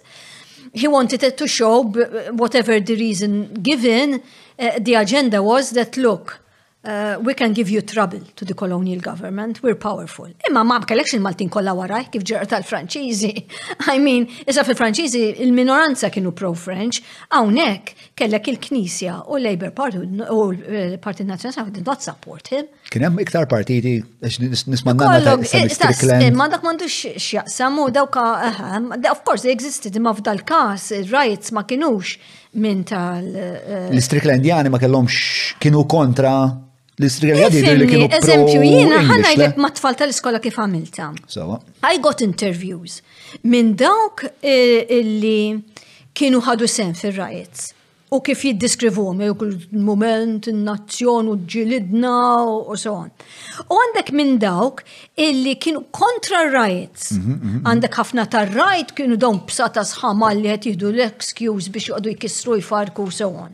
he 0.73 0.87
wanted 0.87 1.23
it 1.23 1.37
to 1.37 1.47
show, 1.47 1.83
whatever 2.31 2.79
the 2.79 2.95
reason 2.95 3.53
given, 3.55 4.21
uh, 4.59 4.71
the 4.79 4.95
agenda 4.95 5.41
was 5.41 5.71
that 5.71 5.97
look, 5.97 6.39
uh, 6.87 7.17
we 7.21 7.33
can 7.33 7.51
give 7.53 7.69
you 7.75 7.81
trouble 7.81 8.21
to 8.37 8.45
the 8.45 8.53
colonial 8.53 8.99
government, 9.01 9.61
we're 9.63 9.75
powerful. 9.89 10.27
Imma 10.49 10.63
ma 10.63 10.79
kellekx 10.85 11.13
il-Maltin 11.17 11.49
kollha 11.51 11.73
waraj 11.75 12.07
kif 12.13 12.23
ġer 12.29 12.47
tal-Franċiżi. 12.51 13.31
I 13.95 13.97
mean, 14.07 14.27
issa 14.47 14.63
fil-Franċiżi 14.67 15.23
il-minoranza 15.43 16.09
kienu 16.13 16.31
pro-French, 16.37 17.01
hawnhekk 17.33 17.91
kellek 18.17 18.49
il-Knisja 18.53 19.19
u 19.27 19.39
l-Labor 19.41 19.73
Party 19.77 20.01
u 20.31 20.47
l 20.53 20.97
parti 21.03 21.27
Nazzjonali 21.27 21.73
did 21.79 21.85
not 21.87 22.01
support 22.05 22.47
him. 22.53 22.69
Kien 22.91 23.03
hemm 23.03 23.19
iktar 23.19 23.47
partiti 23.51 23.97
nisma' 24.23 24.95
nanna 24.95 25.35
eh, 25.43 25.67
eh, 25.67 26.27
Ma 26.37 26.47
dak 26.49 26.63
m'għandux 26.63 26.87
x'jaqsam 26.87 27.19
x'jaqsamu 27.27 27.89
dawka 27.91 28.25
eh, 28.51 29.11
of 29.11 29.25
course 29.27 29.43
they 29.43 29.51
existed 29.51 29.95
imma 29.99 30.15
f'dal 30.17 30.39
każ 30.47 30.87
ir-rights 31.01 31.51
ma 31.51 31.65
kinux 31.67 32.15
minn 32.57 32.85
tal. 32.87 33.27
L-Stricklandjani 33.91 34.71
ma 34.71 34.79
kellhomx 34.81 35.59
kienu 35.59 35.83
kontra 35.91 36.37
L-istrija 36.97 37.35
Eżempju, 37.45 38.61
jina 38.65 39.03
ħanajdek 39.05 39.57
ma 39.61 39.69
tfal 39.69 39.93
tal-iskola 39.99 40.39
kif 40.41 40.57
għamilta. 40.57 41.11
Sawa. 41.29 41.59
I 41.85 41.99
got 42.01 42.23
interviews 42.25 43.03
minn 43.45 43.75
dawk 43.77 44.23
eh, 44.41 44.81
illi 44.97 45.59
kienu 46.17 46.41
ħadu 46.41 46.65
sen 46.65 46.95
fil 46.97 47.13
rajiet 47.19 47.67
u 48.15 48.21
kif 48.23 48.45
jiddiskrivuhom 48.47 49.19
għom, 49.27 49.37
kull 49.37 49.83
moment 49.83 50.47
in-nazzjon 50.49 51.29
u 51.29 51.35
ġilidna 51.53 52.15
u 52.65 52.77
so 52.79 52.95
on. 53.03 53.11
U 53.67 53.77
għandek 53.77 54.09
minn 54.17 54.37
dawk 54.41 54.81
illi 55.21 55.53
kienu 55.61 55.83
kontra 55.93 56.47
rajiet 56.49 57.11
mhm, 57.11 57.19
mhm, 57.19 57.35
mhm. 57.35 57.61
Għandek 57.67 57.99
ħafna 58.01 58.25
tar 58.33 58.55
rajt 58.57 58.95
kienu 58.97 59.19
dawn 59.21 59.43
b'sata 59.45 59.85
sħamal 59.93 60.41
li 60.41 60.49
qed 60.55 60.71
jieħdu 60.71 60.95
l-excuse 60.95 61.69
biex 61.75 61.91
joqgħdu 61.93 62.15
jkissru 62.15 62.57
jfarku 62.65 63.05
u 63.11 63.13
so 63.21 63.29
on. 63.45 63.53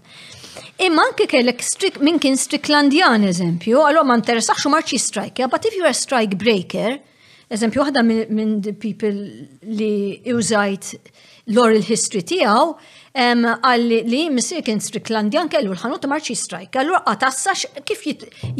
Imma 0.84 1.04
anke 1.10 1.26
kellek 1.30 1.62
strik, 1.66 1.98
minn 2.04 2.20
kien 2.22 2.38
striklandjan 2.38 3.24
eżempju, 3.30 3.80
għalhom 3.88 4.10
ma 4.10 4.18
interessax 4.20 4.66
marċi 4.70 5.00
striker, 5.02 5.50
but 5.50 5.66
if 5.70 5.78
you 5.78 5.86
are 5.86 5.94
a 5.94 5.98
strike 6.00 6.38
breaker, 6.42 6.98
eżempju 7.54 7.84
waħda 7.84 8.04
minn 8.08 8.54
the 8.66 8.74
people 8.74 9.14
li 9.80 10.20
użajt 10.34 10.92
l-oral 11.54 11.84
history 11.86 12.24
tiegħu, 12.34 12.68
għalli 13.22 14.00
li 14.10 14.22
misir 14.34 14.64
kien 14.66 14.82
striklandjan 14.82 15.52
kellu 15.54 15.74
l-ħanut 15.76 16.08
marċi 16.10 16.36
strike. 16.40 16.82
Allura 16.82 17.04
għatassax 17.12 17.84
kif 17.88 18.04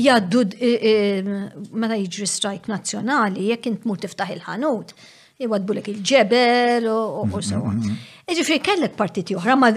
jaddu 0.06 0.44
e, 0.60 0.72
e, 0.72 1.42
meta 1.74 1.98
jiġri 1.98 2.30
strike 2.30 2.72
nazzjonali, 2.74 3.50
jekk 3.52 3.72
int 3.74 3.88
mur 3.90 4.02
tiftaħ 4.04 4.36
il-ħanut, 4.38 4.94
jgħadbu 5.44 5.80
il-ġebel 5.96 6.86
u 6.94 7.40
so 7.42 7.64
Iġifri 8.24 8.60
kellek 8.64 8.94
partit 8.96 9.34
oħra, 9.36 9.58
ma 9.60 9.68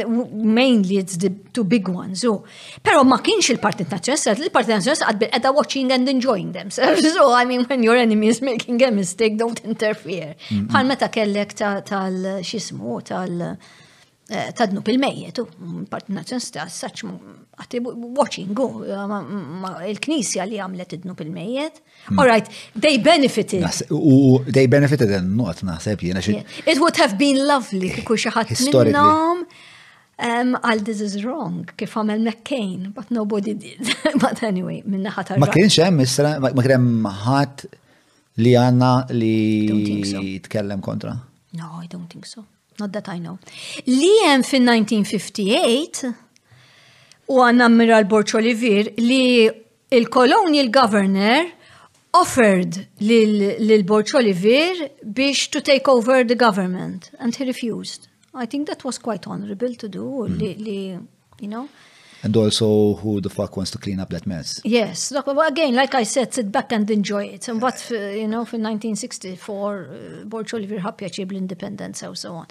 mainly 0.55 1.01
it's 1.01 1.17
the 1.19 1.31
two 1.53 1.65
big 1.67 1.89
ones. 1.91 2.21
So. 2.23 2.45
Pero 2.83 3.03
ma 3.03 3.17
kienx 3.19 3.49
il-Partit 3.55 3.91
Nazjonalist, 3.91 4.45
il-Partit 4.47 4.73
Nazjonalist 4.75 5.03
għad 5.03 5.25
bil 5.25 5.57
watching 5.57 5.91
and 5.95 6.09
enjoying 6.13 6.53
them. 6.55 6.71
So, 7.17 7.33
I 7.33 7.45
mean, 7.47 7.65
when 7.65 7.83
your 7.83 7.97
enemy 7.97 8.29
is 8.29 8.41
making 8.43 8.83
a 8.85 8.91
mistake, 8.93 9.37
don't 9.39 9.59
interfere. 9.65 10.35
Mm-hmm. 10.37 10.67
Bħal 10.71 10.89
meta 10.93 11.09
kellek 11.11 11.55
tal-xismu, 11.59 12.99
tal- 13.11 13.51
Tadnu 14.27 14.81
eh, 14.81 14.83
pil-mejjetu, 14.83 15.45
partit 15.87 16.11
nazjonista, 16.11 16.65
saċ 16.67 17.05
għati 17.57 17.81
watching, 18.17 18.59
il-knisja 19.89 20.45
li 20.47 20.59
għamlet 20.61 20.93
idnu 20.99 21.15
pil-mejjet. 21.17 21.79
Hmm. 22.11 22.19
All 22.21 22.29
right, 22.29 22.49
they 22.77 22.99
benefited. 22.99 23.65
U 23.91 24.43
they 24.45 24.67
benefited 24.69 25.11
and 25.17 25.37
not, 25.39 25.63
naħseb 25.65 26.05
jena 26.05 26.21
xie. 26.25 26.43
It 26.69 26.79
would 26.81 27.01
have 27.01 27.17
been 27.17 27.41
lovely 27.49 27.89
kiku 27.95 28.17
xaħat 28.27 28.53
minnom. 28.61 29.47
Um, 30.17 30.55
all 30.65 30.81
this 30.81 31.01
is 31.05 31.19
wrong, 31.25 31.65
kif 31.77 31.93
għamel 32.01 32.23
McCain, 32.25 32.93
but 32.97 33.11
nobody 33.13 33.53
did. 33.55 33.91
but 34.23 34.43
anyway, 34.45 34.83
minna 34.85 35.13
ħat 35.13 35.35
Ma 35.41 35.49
kien 35.53 35.69
xem, 35.73 35.97
misra, 36.01 36.35
ma 36.41 36.53
kien 36.57 37.01
ħat 37.23 37.67
li 38.45 38.53
għanna 38.57 38.93
li 39.13 39.35
jitkellem 40.05 40.85
kontra. 40.85 41.17
No, 41.57 41.81
I 41.81 41.89
don't 41.89 42.09
think 42.13 42.27
so. 42.29 42.45
Not 42.79 42.93
that 42.93 43.09
I 43.09 43.17
know. 43.19 43.39
Li 43.89 44.13
fin 44.45 44.69
1958 44.69 46.26
u 47.33 47.41
għanna 47.43 47.67
Miral 47.75 48.07
Borċ 48.11 48.37
Olivier 48.41 48.93
li 49.01 49.49
il-Colonial 49.97 50.69
Governor 50.75 51.51
offered 52.19 52.83
lil-Borċ 53.05 54.15
Olivier 54.21 54.85
biex 55.03 55.49
to 55.55 55.61
take 55.61 55.91
over 55.91 56.23
the 56.25 56.37
government 56.39 57.11
and 57.19 57.35
he 57.37 57.45
refused. 57.45 58.07
I 58.35 58.47
think 58.47 58.67
that 58.69 58.85
was 58.85 58.99
quite 58.99 59.27
honorable 59.27 59.75
to 59.75 59.89
do, 59.89 60.05
mm. 60.29 60.39
li, 60.39 60.55
li, 60.59 60.99
you 61.41 61.49
know. 61.49 61.69
And 62.23 62.37
also, 62.37 62.95
who 62.95 63.21
the 63.21 63.29
fuck 63.31 63.57
wants 63.57 63.71
to 63.73 63.79
clean 63.79 64.01
up 64.01 64.09
that 64.11 64.27
mess? 64.27 64.61
Yes. 64.65 65.13
Look, 65.13 65.27
again, 65.29 65.75
like 65.75 65.95
I 65.95 66.03
said, 66.03 66.35
sit 66.35 66.51
back 66.51 66.73
and 66.73 66.91
enjoy 66.91 67.27
it. 67.27 67.47
And 67.47 67.63
what, 67.63 67.89
uh, 67.91 67.95
you 67.95 68.27
know, 68.27 68.41
for 68.45 68.59
1964, 68.59 69.41
uh, 69.53 70.25
Borch 70.25 70.53
Oliver 70.55 70.77
Hapjaċib 70.81 71.31
l-independence 71.33 72.03
and 72.03 72.17
so 72.19 72.33
on. 72.35 72.47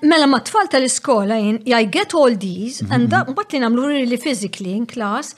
Mela 0.00 0.26
ma 0.26 0.38
tfal 0.40 0.68
tal-iskola 0.72 1.36
jien, 1.36 1.58
I 1.68 1.84
get 1.84 2.14
all 2.14 2.34
these, 2.34 2.80
and 2.88 3.06
mhm. 3.06 3.10
that, 3.14 3.28
mbagħad 3.32 3.52
li 3.56 3.60
nagħmlu 3.64 3.82
really 3.92 4.16
physically 4.22 4.72
in 4.72 4.86
class, 4.88 5.34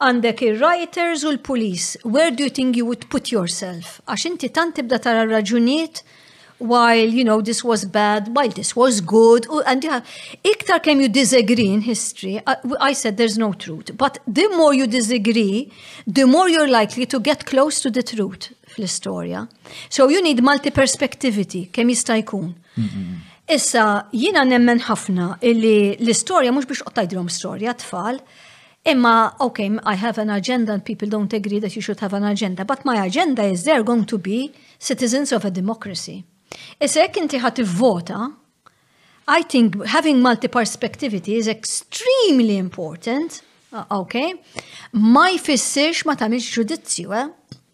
għandek 0.00 0.40
ir-writers 0.48 1.24
u 1.28 1.32
l-police, 1.34 2.00
where 2.04 2.30
do 2.34 2.42
you 2.42 2.48
think 2.50 2.74
you 2.80 2.86
would 2.88 3.04
put 3.12 3.28
yourself? 3.34 4.00
Għax 4.08 4.24
inti 4.30 4.48
tant 4.56 4.74
tibda 4.78 4.96
tara 5.04 5.26
raġunijiet 5.28 6.00
while, 6.62 7.10
you 7.18 7.24
know, 7.26 7.40
this 7.44 7.60
was 7.66 7.84
bad, 7.84 8.30
while 8.36 8.48
this 8.56 8.72
was 8.78 9.02
good, 9.04 9.46
and 9.66 9.84
yeah, 9.84 10.00
iktar 10.46 10.80
kem 10.82 11.02
you 11.02 11.08
disagree 11.08 11.68
in 11.74 11.82
history, 11.82 12.38
I, 12.46 12.54
uh, 12.64 12.78
I 12.80 12.94
said 12.94 13.18
there's 13.18 13.36
no 13.36 13.52
truth. 13.52 13.90
But 13.98 14.20
the 14.26 14.48
more 14.56 14.72
you 14.72 14.86
disagree, 14.86 15.70
the 16.06 16.24
more 16.24 16.48
you're 16.48 16.70
likely 16.70 17.04
to 17.06 17.20
get 17.20 17.44
close 17.44 17.82
to 17.82 17.90
the 17.90 18.02
truth 18.02 18.54
fl-istoria. 18.72 19.48
So 19.90 20.08
you 20.08 20.22
need 20.22 20.42
multi-perspectivity, 20.42 21.66
kem 21.72 21.88
jista' 21.92 22.16
jkun. 22.22 22.54
Mm 22.80 22.88
-hmm. 22.88 23.30
Issa, 23.52 24.06
jina 24.16 24.44
nemmen 24.48 24.78
ħafna 24.86 25.34
illi 25.44 25.72
l-istoria, 25.98 26.52
mux 26.56 26.64
biex 26.70 26.80
qottajdirom 26.86 27.26
storja 27.28 27.74
tfal, 27.76 28.16
imma, 28.88 29.14
ok, 29.44 29.58
I 29.92 29.96
have 30.00 30.20
an 30.22 30.30
agenda 30.32 30.72
and 30.72 30.84
people 30.86 31.10
don't 31.12 31.32
agree 31.36 31.60
that 31.60 31.76
you 31.76 31.82
should 31.84 32.00
have 32.00 32.16
an 32.16 32.24
agenda, 32.24 32.64
but 32.64 32.86
my 32.88 32.94
agenda 33.04 33.44
is 33.44 33.64
they're 33.64 33.82
going 33.84 34.06
to 34.06 34.16
be 34.18 34.52
citizens 34.78 35.32
of 35.32 35.44
a 35.44 35.50
democracy. 35.50 36.22
Issa, 36.80 37.02
jek 37.04 37.20
inti 37.24 37.42
ħat 37.44 37.60
vota, 37.76 38.30
I 39.28 39.42
think 39.44 39.76
having 39.86 40.22
multi-perspectivity 40.22 41.36
is 41.36 41.46
extremely 41.48 42.56
important, 42.56 43.42
uh, 43.74 43.84
okay, 43.98 44.32
ma 44.92 45.28
jfissirx 45.36 46.06
ma 46.08 46.16
tamilx 46.20 46.48
ġudizzju, 46.56 47.12
eh? 47.20 47.28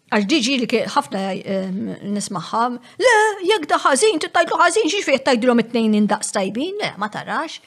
Għax 0.09 0.25
diġi 0.25 0.53
li 0.57 0.67
ħafna 0.89 1.19
eh, 1.37 1.67
nismaħħa, 2.09 2.61
le, 3.03 3.11
jek 3.45 3.67
da 3.69 3.77
ħazin, 3.83 4.17
t-tajdu 4.23 4.57
ħazin, 4.57 4.87
xiex 4.89 5.05
fieħ 5.11 5.51
om 5.53 5.61
it-nejn 5.61 5.93
indaqs 5.99 6.33
tajbin, 6.33 6.79
le, 6.81 6.91
ma 6.97 7.11
tarax. 7.13 7.59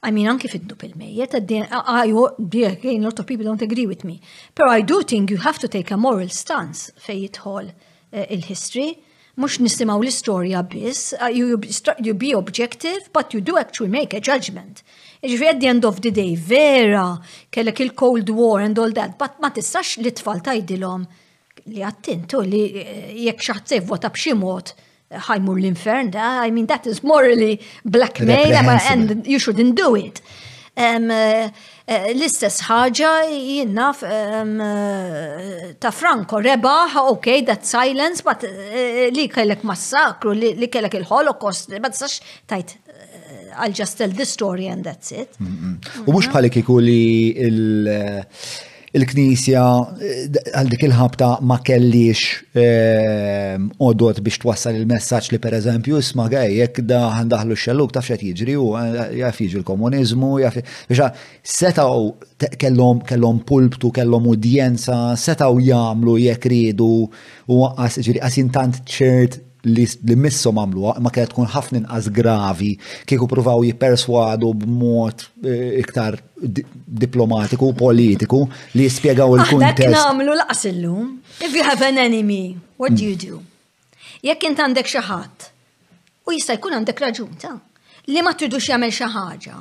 I 0.00 0.10
mean, 0.16 0.24
anki 0.32 0.48
fiddu 0.48 0.76
pil-mejjet, 0.80 1.34
I 1.36 1.40
dear, 1.44 1.66
again, 1.68 3.02
a 3.02 3.04
lot 3.04 3.18
of 3.18 3.26
people 3.26 3.44
don't 3.44 3.60
agree 3.60 3.84
with 3.86 4.02
me. 4.04 4.18
Pero 4.54 4.70
I 4.70 4.80
do 4.80 5.02
think 5.02 5.30
you 5.30 5.36
have 5.44 5.58
to 5.58 5.68
take 5.68 5.90
a 5.90 5.98
moral 5.98 6.30
stance 6.30 6.90
fej 6.96 7.26
jitħol 7.28 7.68
eh, 7.74 8.26
il-history. 8.32 8.94
Mux 9.40 9.58
nisimaw 9.60 10.00
l-istoria 10.00 10.62
biss, 10.62 11.12
uh, 11.20 11.28
you 11.28 12.14
be 12.14 12.32
objective, 12.32 13.10
but 13.12 13.34
you 13.34 13.42
do 13.42 13.58
actually 13.58 13.90
make 13.92 14.16
a 14.16 14.20
judgment. 14.20 14.80
Ġifi 15.20 15.34
jiġifieri 15.34 15.48
at 15.52 15.60
the 15.60 15.68
end 15.68 15.84
of 15.84 16.00
the 16.00 16.10
day, 16.10 16.32
vera, 16.36 17.20
kellek 17.52 17.84
il-Cold 17.84 18.32
War 18.32 18.64
and 18.64 18.78
all 18.80 18.92
that, 18.96 19.18
but 19.20 19.36
ma 19.40 19.52
tistax 19.52 19.98
li 20.00 20.10
tfal 20.16 20.40
tajdilom 20.44 21.04
li 21.68 21.82
għattintu 21.84 22.40
li 22.46 22.60
eh, 22.82 23.10
jekk 23.26 23.44
xaħt 23.48 23.80
vota 23.88 24.10
b'xi 24.14 24.34
mod 24.38 24.70
eh, 24.70 25.18
ħajmur 25.28 25.60
l-infern, 25.60 26.14
I 26.14 26.50
mean 26.54 26.66
that 26.70 26.86
is 26.86 27.02
morally 27.02 27.56
blackmail 27.84 28.54
and 28.90 29.26
you 29.26 29.38
shouldn't 29.38 29.74
do 29.74 29.94
it. 29.96 30.22
Um, 30.80 31.10
uh, 31.10 31.50
L-istess 31.90 32.62
ħaġa 32.68 33.08
jinnaf 33.26 34.04
um, 34.06 34.52
uh, 34.62 35.72
ta' 35.82 35.90
Franco 35.92 36.38
reba 36.38 36.86
ok, 37.10 37.42
that 37.44 37.66
silence, 37.66 38.22
but 38.22 38.44
uh, 38.44 39.10
li 39.10 39.26
kellek 39.34 39.64
massakru, 39.66 40.30
li, 40.38 40.52
li 40.54 40.70
kellek 40.70 40.94
il-Holocaust, 41.02 41.74
ma 41.82 41.90
sax 41.92 42.20
tajt 42.48 42.76
I'll 43.60 43.72
just 43.74 43.98
tell 43.98 44.08
this 44.08 44.30
story 44.30 44.68
and 44.70 44.84
that's 44.86 45.10
it. 45.10 45.34
U 46.06 46.12
mux 46.14 46.28
bħalik 46.30 46.60
li 46.86 47.34
il- 47.34 48.26
il-knisja 48.92 49.62
għal 50.50 50.70
dik 50.72 50.82
il-ħabta 50.88 51.26
ma 51.46 51.60
kellix 51.64 52.40
ehm, 52.58 53.68
odot 53.86 54.18
biex 54.26 54.40
twassal 54.42 54.78
il-messaġġ 54.80 55.28
li 55.30 55.38
per 55.42 55.54
eżempju 55.60 56.00
isma' 56.02 56.26
gej 56.32 56.56
jekk 56.58 56.80
da 56.90 57.02
għandahlu 57.20 57.54
x-xelluk 57.54 57.94
taf 57.94 58.08
xed 58.10 58.24
jiġri 58.26 58.56
u 58.58 58.72
eh, 58.80 59.02
jaf 59.20 59.38
il 59.44 59.60
l-komuniżmu 59.60 60.32
biex 60.42 61.44
setaw 61.56 62.08
kellom 62.58 63.02
kellhom 63.06 63.38
pulptu 63.46 63.92
kellhom 63.94 64.26
udjenza 64.34 65.14
setaw 65.22 65.60
jagħmlu 65.62 66.16
jekk 66.24 66.50
ridu 66.54 66.90
u 67.06 67.62
għas 67.70 68.02
ġiri 68.08 68.24
għasintant 68.26 68.82
ċert 68.98 69.38
li 69.68 70.16
missom 70.16 70.58
għamluwa, 70.60 70.94
ma 71.02 71.10
kienet 71.12 71.32
tkun 71.34 71.48
ħafna 71.52 71.80
inqas 71.82 72.08
gravi, 72.14 72.70
kieku 73.08 73.26
provaw 73.28 73.64
jipperswadu 73.66 74.52
b'mod 74.62 75.24
eh, 75.44 75.80
iktar 75.82 76.18
diplomatiku 76.40 77.68
u 77.72 77.76
politiku 77.76 78.44
li 78.74 78.86
jispjegaw 78.88 79.34
il-kuntest. 79.38 79.82
Dak 79.82 79.96
nagħmlu 79.98 80.36
laqas 80.40 80.64
illum. 80.70 81.18
If 81.40 81.54
you 81.56 81.62
have 81.64 81.82
an 81.84 81.98
enemy, 81.98 82.56
what 82.78 82.94
do 82.96 83.04
you 83.04 83.16
do? 83.18 83.42
Jekk 84.24 84.48
int 84.50 84.60
għandek 84.60 84.88
xi 84.88 85.04
ħadd 85.08 85.50
u 86.28 86.36
jista' 86.36 86.56
jkun 86.56 86.76
għandek 86.78 87.00
raġun 87.04 87.36
ta' 87.40 87.56
li 88.10 88.20
ma 88.24 88.34
tridux 88.36 88.66
jagħmel 88.72 88.92
xi 88.94 89.08
ħaġa, 89.14 89.58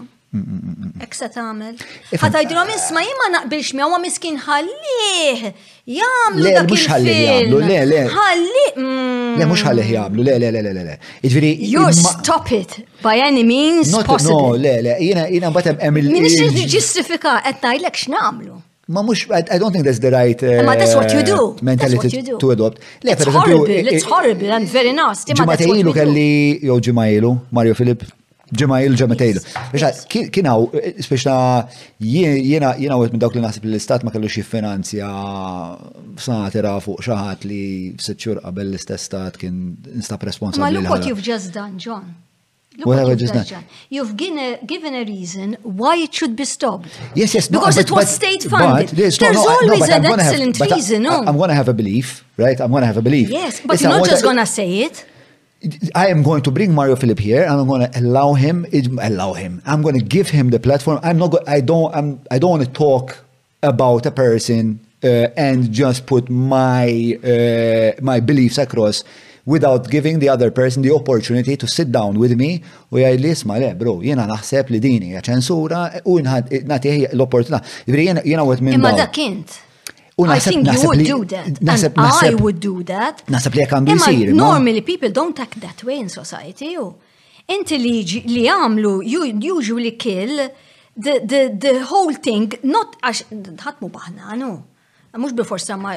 Ek 1.04 1.16
se 1.18 1.26
tagħmel. 1.34 1.80
Ħata 2.22 2.44
isma' 2.46 3.02
jien 3.02 3.32
naqbilx 3.34 3.74
miegħu 3.80 3.86
huwa 3.90 3.98
miskin 4.04 4.36
ħallih. 4.44 5.42
Jagħmlu 5.90 6.46
dak 6.54 6.74
il-film. 6.76 7.56
Le, 7.64 7.80
le. 7.90 8.04
Ħallih. 8.14 8.68
Le 8.78 9.48
mhux 9.48 9.64
mm. 9.64 9.66
ħallih 9.66 9.88
jagħmlu, 9.96 10.26
le, 10.28 10.36
le, 10.44 10.52
le, 10.54 10.62
le, 10.68 10.84
le. 10.92 10.96
Jiġifieri. 11.24 11.72
You 11.74 11.88
stop 11.98 12.54
it 12.54 12.78
by 13.02 13.16
any 13.26 13.42
means 13.42 13.90
possible. 14.06 14.54
No, 14.54 14.62
le, 14.62 14.76
le, 14.86 14.96
jiena 15.02 15.26
jiena 15.34 15.50
mbagħad 15.50 15.82
hemm 15.82 16.02
il- 16.04 16.14
Min 16.14 16.30
ixtieq 16.30 16.70
ġustifika 16.76 17.40
qed 17.50 17.66
ngħidlek 17.66 18.66
Ma 18.90 19.04
mux, 19.06 19.28
I 19.30 19.58
don't 19.60 19.72
think 19.72 19.86
that's 19.86 20.00
the 20.00 20.10
right 20.10 20.42
Ma 20.66 20.76
that's 20.76 20.96
what 20.96 21.12
eh, 21.12 21.18
you 21.18 21.22
do. 21.24 21.56
mentality 21.62 22.10
to 22.40 22.50
adopt. 22.52 22.80
it's 23.04 23.24
horrible, 23.24 23.66
it's 23.68 24.04
horrible 24.04 24.52
and 24.52 24.66
very 24.68 24.94
nasty. 24.94 25.34
Ġimata 25.34 25.66
kelli, 25.94 26.58
jow 26.64 26.80
ġimajlu, 26.80 27.36
Mario 27.52 27.76
Filip, 27.76 28.02
ġemma 28.58 28.80
il-ġemma 28.86 29.16
tejlu. 29.20 29.42
Biex 29.74 30.04
kienaw, 30.34 30.70
biex 30.70 31.26
jena 32.02 32.72
għet 32.78 33.14
minn 33.14 33.22
dawk 33.24 33.38
li 33.38 33.44
nasib 33.44 33.66
li 33.68 33.74
l-istat 33.76 34.06
ma 34.08 34.14
kellux 34.14 34.38
jiffinanzja 34.40 35.10
sanatera 36.24 36.78
fuq 36.84 37.04
xaħat 37.06 37.46
li 37.50 37.64
f-sitxur 37.98 38.42
qabel 38.46 38.74
l-istess 38.74 39.10
stat 39.10 39.38
kien 39.42 39.76
instab 39.94 40.26
responsabli. 40.28 40.66
Ma 40.66 40.74
look 40.76 40.90
what 40.90 41.06
you've 41.08 41.22
just 41.26 41.54
done, 41.54 41.78
John. 41.78 42.10
Whatever 42.86 43.16
just 43.18 43.34
done. 43.34 43.66
You've 43.92 44.16
given 44.16 44.40
a, 44.40 44.58
given 44.66 44.94
a 44.96 45.04
reason 45.04 45.58
why 45.64 45.98
it 45.98 46.14
should 46.14 46.38
be 46.38 46.46
stopped. 46.46 46.88
Yes, 47.14 47.36
yes. 47.36 47.50
Because 47.50 47.76
no, 47.76 47.82
but, 47.82 47.92
it 47.92 47.92
was 47.92 48.10
state 48.16 48.44
funded. 48.44 48.94
yes, 48.94 49.18
There's 49.18 49.34
no, 49.36 49.44
no, 49.44 49.50
always 49.50 49.80
no, 49.90 49.96
an 49.96 50.06
excellent 50.06 50.58
have, 50.58 50.72
reason, 50.72 51.06
I, 51.06 51.10
no? 51.10 51.24
I'm 51.28 51.36
going 51.36 51.50
to 51.50 51.56
have 51.56 51.68
a 51.68 51.74
belief, 51.74 52.24
right? 52.38 52.58
I'm 52.62 52.72
going 52.72 52.82
to 52.84 52.88
have 52.88 52.96
a 52.96 53.02
belief. 53.02 53.30
Yes, 53.30 53.60
but 53.60 53.74
yes, 53.74 53.82
you're 53.82 53.92
I'm 53.92 53.98
not 53.98 54.08
just 54.10 54.24
going 54.24 54.38
to 54.38 54.46
say 54.46 54.80
it. 54.84 55.04
I 55.94 56.08
am 56.08 56.24
going 56.24 56.42
to 56.44 56.52
bring 56.52 56.74
Mario 56.74 56.96
Philip 56.96 57.20
here. 57.20 57.44
and 57.44 57.54
I'm 57.60 57.68
going 57.68 57.90
to 57.90 58.00
allow 58.00 58.34
him, 58.34 58.66
allow 59.02 59.34
him. 59.34 59.62
I'm 59.66 59.82
going 59.82 59.98
to 60.00 60.06
give 60.06 60.30
him 60.30 60.50
the 60.52 60.60
platform. 60.60 61.00
I'm 61.04 61.18
not. 61.18 61.32
Go, 61.32 61.40
I 61.48 61.60
don't. 61.62 61.94
I'm. 61.96 62.20
I 62.32 62.40
don't 62.40 62.50
want 62.52 62.64
to 62.64 62.70
talk 62.72 63.24
about 63.62 64.06
a 64.06 64.12
person 64.12 64.80
uh, 65.04 65.36
and 65.48 65.72
just 65.72 66.06
put 66.06 66.30
my 66.30 67.18
uh, 67.24 67.92
my 68.02 68.20
beliefs 68.22 68.58
across 68.58 69.04
without 69.46 69.90
giving 69.90 70.20
the 70.20 70.30
other 70.30 70.50
person 70.52 70.82
the 70.84 70.92
opportunity 70.96 71.58
to 71.58 71.68
sit 71.68 71.92
down 71.98 72.14
with 72.22 72.34
me 72.44 72.50
u 72.94 72.98
jgħaj 73.02 73.16
li 73.24 73.30
isma 73.36 73.56
le, 73.62 73.70
bro, 73.80 73.94
jena 74.08 74.28
naħseb 74.30 74.70
li 74.76 74.80
dini 74.84 75.08
hija 75.10 75.24
ċensura 75.28 75.80
u 76.12 76.18
natiħi 76.22 77.08
l-opportunità. 77.16 77.60
Jena 77.88 78.24
għet 78.44 78.62
minn. 78.68 78.78
Imma 78.80 78.94
dak 79.00 79.12
kint. 79.20 79.58
I 80.28 80.40
think 80.40 80.68
you 80.72 80.82
would 80.90 80.98
do 81.00 81.26
that. 81.26 81.48
And 81.48 82.00
I 82.00 82.34
would 82.44 82.60
do 82.60 82.78
that. 82.94 83.16
Nasab 83.34 83.56
li 83.56 83.66
għandu 83.66 83.94
jisir. 83.96 84.34
Normally 84.36 84.82
people 84.82 85.12
don't 85.20 85.40
act 85.40 85.60
that 85.62 85.84
way 85.86 86.00
in 86.00 86.10
society. 86.10 86.76
Inti 87.56 87.78
li 87.80 88.44
għamlu, 88.48 88.94
you 89.06 89.24
usually 89.56 89.92
kill 89.92 90.50
the, 90.98 91.16
the, 91.32 91.42
the 91.66 91.74
whole 91.92 92.14
thing, 92.14 92.52
not 92.64 92.96
għax, 93.02 93.24
ħatmu 93.68 93.92
baħna, 94.00 94.36
no. 94.44 94.52
Mux 95.18 95.34
biforsa 95.34 95.74
ma, 95.80 95.96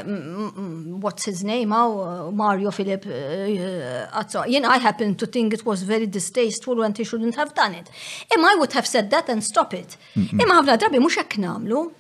what's 1.05 1.27
his 1.28 1.43
name, 1.44 1.73
aw, 1.77 2.31
Mario 2.32 2.70
Filip, 2.73 3.05
eh, 3.05 3.11
eh, 3.11 4.05
għazzo, 4.15 4.47
jien 4.49 4.65
I 4.65 4.78
happen 4.81 5.12
to 5.20 5.27
think 5.28 5.53
it 5.53 5.66
was 5.66 5.82
very 5.82 6.07
distasteful 6.07 6.81
and 6.82 6.97
he 6.97 7.05
shouldn't 7.05 7.35
have 7.36 7.53
done 7.55 7.74
it. 7.74 7.90
Imma 8.35 8.55
I 8.55 8.55
would 8.59 8.73
have 8.73 8.86
said 8.86 9.11
that 9.11 9.28
and 9.28 9.43
stop 9.44 9.74
it. 9.74 9.99
Imma 10.16 10.61
ħafna 10.62 10.78
drabi 10.81 11.03
mux 11.03 11.19
hekk 11.20 11.43
namlu. 11.44 11.90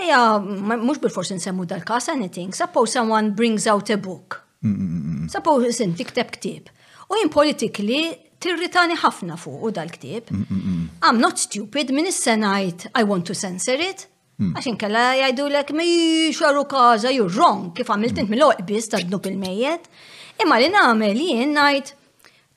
Eja, 0.00 0.38
mux 0.80 0.98
bil-forsi 1.00 1.34
nsemmu 1.36 1.64
dal-kas 1.68 2.08
anything. 2.14 2.52
Suppose 2.56 2.92
someone 2.96 3.34
brings 3.36 3.66
out 3.68 3.90
a 3.92 3.96
book. 4.00 4.40
Suppose 5.28 5.72
sin 5.76 5.92
tikteb 5.98 6.30
ktib. 6.32 6.70
U 7.12 7.18
jien 7.20 7.28
politically 7.32 8.04
tirritani 8.40 8.96
ħafna 9.02 9.36
fuq 9.40 9.66
u 9.68 9.72
dal-ktib. 9.76 10.32
I'm 11.02 11.20
not 11.20 11.36
stupid, 11.42 11.92
min 11.92 12.08
is-senajt 12.08 12.86
I 12.94 13.04
want 13.08 13.28
to 13.28 13.36
censor 13.40 13.76
it. 13.90 14.06
Mm. 14.40 14.54
Għaxin 14.56 14.78
kalla 14.80 15.04
jajdu 15.20 15.44
l-ek 15.50 15.74
mi 15.76 15.90
xarru 16.34 16.64
kaza, 16.70 17.12
you're 17.12 17.28
wrong, 17.36 17.68
kif 17.76 17.90
għamilt 17.92 18.16
tint 18.16 18.32
mill-oqbis 18.32 18.88
ta' 18.90 19.02
dnub 19.04 19.28
il 19.28 19.36
mejiet 19.38 19.84
Imma 20.40 20.56
li 20.58 20.70
namel 20.72 21.20
jien 21.20 21.52
najt, 21.52 21.92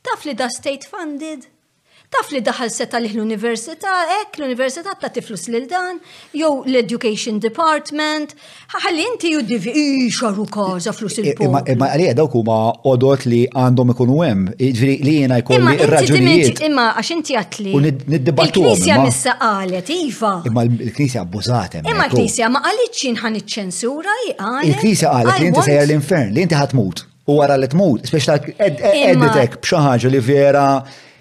taf 0.07 0.23
li 0.25 0.31
da 0.39 0.47
state 0.55 0.87
funded, 0.87 1.43
Taf 2.15 2.29
li 2.31 2.39
daħal 2.41 2.69
seta 2.71 2.99
liħ 3.03 3.15
l-Università, 3.17 3.93
ek 4.21 4.37
l-Università 4.39 4.93
ta' 4.99 5.09
tiflus 5.11 5.49
lil 5.51 5.65
dan, 5.67 5.97
jew 6.31 6.49
l-Education 6.69 7.39
Department, 7.43 8.31
ħalli 8.71 9.01
inti 9.09 9.31
ju 9.33 9.41
divi 9.43 9.73
iċaru 10.07 10.45
kaza 10.53 10.93
flus 10.95 11.17
il-pol. 11.23 11.57
Imma 11.73 11.89
għalija 11.91 12.13
dawk 12.15 12.37
ma 12.47 12.59
odot 12.91 13.25
li 13.27 13.41
għandhom 13.49 13.91
ikunu 13.95 14.19
hemm, 14.21 14.53
li 14.61 15.15
jena 15.21 15.41
jkolli 15.41 15.79
raġunijiet 15.91 16.61
Imma 16.69 16.85
għax 16.93 17.09
inti 17.17 17.35
għatli. 17.39 17.73
U 17.75 17.81
niddibattu. 17.83 18.63
Il-Knisja 18.65 18.99
missa 19.03 19.33
qalet, 19.41 19.91
iva. 20.05 20.31
Imma 20.49 20.63
l-Knisja 20.69 21.23
abbużat 21.25 21.79
hemm. 21.79 21.89
Imma 21.91 22.05
oh. 22.05 22.13
l-Knisja 22.13 22.51
ma 22.53 22.61
għalli 22.69 22.87
ċin 23.01 23.19
iċ-ċensura 23.41 24.15
iqali. 24.31 24.69
Il-Knisja 24.71 25.11
qalet 25.17 25.43
li 25.43 25.51
inti 25.51 25.65
sejjer 25.67 25.89
l-infern, 25.89 26.31
li 26.37 26.47
inti 26.47 26.55
ħatmut. 26.61 27.03
U 27.25 27.39
wara 27.41 27.55
li 27.57 27.65
tmut, 27.67 28.03
speċta 28.07 28.35
għeddetek 28.53 29.59
b'xi 29.63 30.11
li 30.13 30.19
vera 30.29 30.67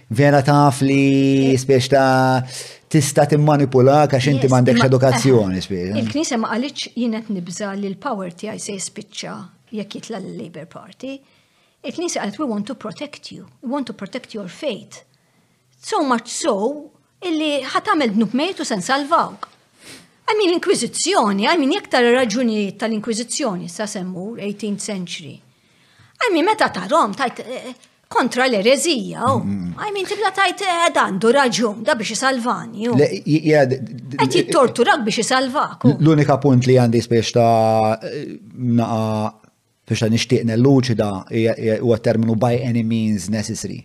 vera 0.09 0.43
taf 0.43 0.81
li 0.81 1.53
eh. 1.53 1.59
spiex 1.59 1.87
ta' 1.89 2.43
tista' 2.89 3.27
timmanipula 3.27 4.05
għax 4.05 4.29
inti 4.33 4.49
m'għandekx 4.51 4.87
edukazzjoni 4.87 5.59
eh, 5.59 5.65
spiex. 5.65 5.95
Il-Knisja 6.01 6.39
ma 6.41 6.51
qalitx 6.53 6.93
jienet 6.99 7.31
nibża 7.33 7.73
li 7.79 7.89
l-power 7.95 8.35
tiegħi 8.35 8.61
se 8.61 8.77
jispiċċa 8.77 9.35
jekk 9.79 9.97
jitla 9.99 10.21
l-Labor 10.21 10.69
Party. 10.71 11.17
Il-Knisja 11.85 12.23
qalet 12.23 12.39
we 12.43 12.47
want 12.51 12.67
to 12.69 12.75
protect 12.77 13.33
you, 13.33 13.47
we 13.63 13.71
want 13.73 13.87
to 13.89 13.93
protect 13.97 14.35
your 14.37 14.49
faith. 14.49 15.03
So 15.81 16.03
much 16.07 16.29
so 16.33 16.91
illi 17.25 17.65
ħatamel 17.65 18.13
dnub 18.15 18.37
mejtu 18.37 18.65
sen 18.69 18.83
salvawk. 18.85 19.51
Għalmin 20.25 20.49
l-Inkwizizjoni, 20.55 21.47
għalmin 21.51 21.75
jektar 21.77 22.05
raġuni 22.17 22.61
tal-Inkwizizjoni 22.81 23.67
sa' 23.73 23.85
semmur 23.89 24.39
18th 24.41 24.81
century. 24.85 25.35
Għalmin 26.25 26.47
meta 26.49 26.71
tarom, 26.73 27.13
tajt, 27.17 27.43
eh, 27.45 27.75
kontra 28.09 28.47
l-erezija, 28.47 29.21
u. 29.37 29.41
I 29.87 29.89
mean, 29.95 30.07
tibla 30.09 30.31
tajt 30.35 30.65
għandu 30.97 31.31
eh, 31.31 31.37
raġun, 31.39 31.83
da 31.85 31.95
biex 31.99 32.13
jisalvani, 32.15 32.89
u. 32.91 32.97
Għet 32.97 34.37
jittorturak 34.39 35.05
biex 35.07 35.23
jisalvak. 35.25 35.87
L-unika 35.99 36.37
punt 36.43 36.67
li 36.69 36.77
għandi 36.81 37.03
biex 37.11 37.33
ta' 37.39 37.49
eh, 38.03 38.35
naqa 38.81 39.33
biex 39.89 40.05
ta' 40.05 40.11
nishtiqna 40.13 40.57
l-luċida 40.59 41.11
u 41.85 41.97
terminu 42.03 42.35
by 42.41 42.55
any 42.71 42.83
means 42.85 43.29
necessary. 43.33 43.81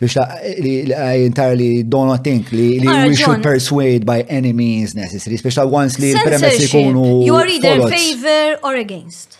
Biex 0.00 0.16
ta' 0.18 0.28
I 0.42 1.24
entirely 1.26 1.84
do 1.88 2.04
not 2.10 2.24
think 2.26 2.50
li 2.52 2.80
we 2.82 3.14
should 3.16 3.42
persuade 3.42 4.04
by 4.04 4.22
any 4.28 4.52
means 4.52 4.94
necessary, 4.98 5.38
biex 5.38 5.60
ta' 5.62 5.64
once 5.66 5.98
li 6.02 6.12
l-premessi 6.12 6.68
kunu. 6.74 7.22
You 7.24 7.36
are 7.40 7.46
either 7.48 7.78
in 7.80 7.90
favor 7.90 8.58
or 8.62 8.74
against. 8.76 9.38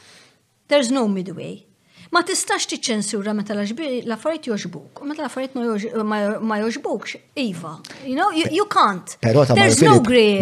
There's 0.70 0.90
no 0.90 1.06
midway 1.08 1.66
ma 2.14 2.22
tistax 2.26 2.62
tiċensura 2.70 3.32
meta 3.34 3.54
l-affarijiet 3.58 4.46
joġbuk, 4.50 5.00
meta 5.08 5.24
l-affarijiet 5.24 6.00
ma 6.06 6.58
joġbukx, 6.62 7.16
iva. 7.42 7.72
You 8.06 8.14
know, 8.16 8.30
you, 8.36 8.46
you 8.54 8.66
can't. 8.70 9.16
Pero 9.24 9.42
ta' 9.48 9.56
There's 9.58 9.80
no 9.84 9.96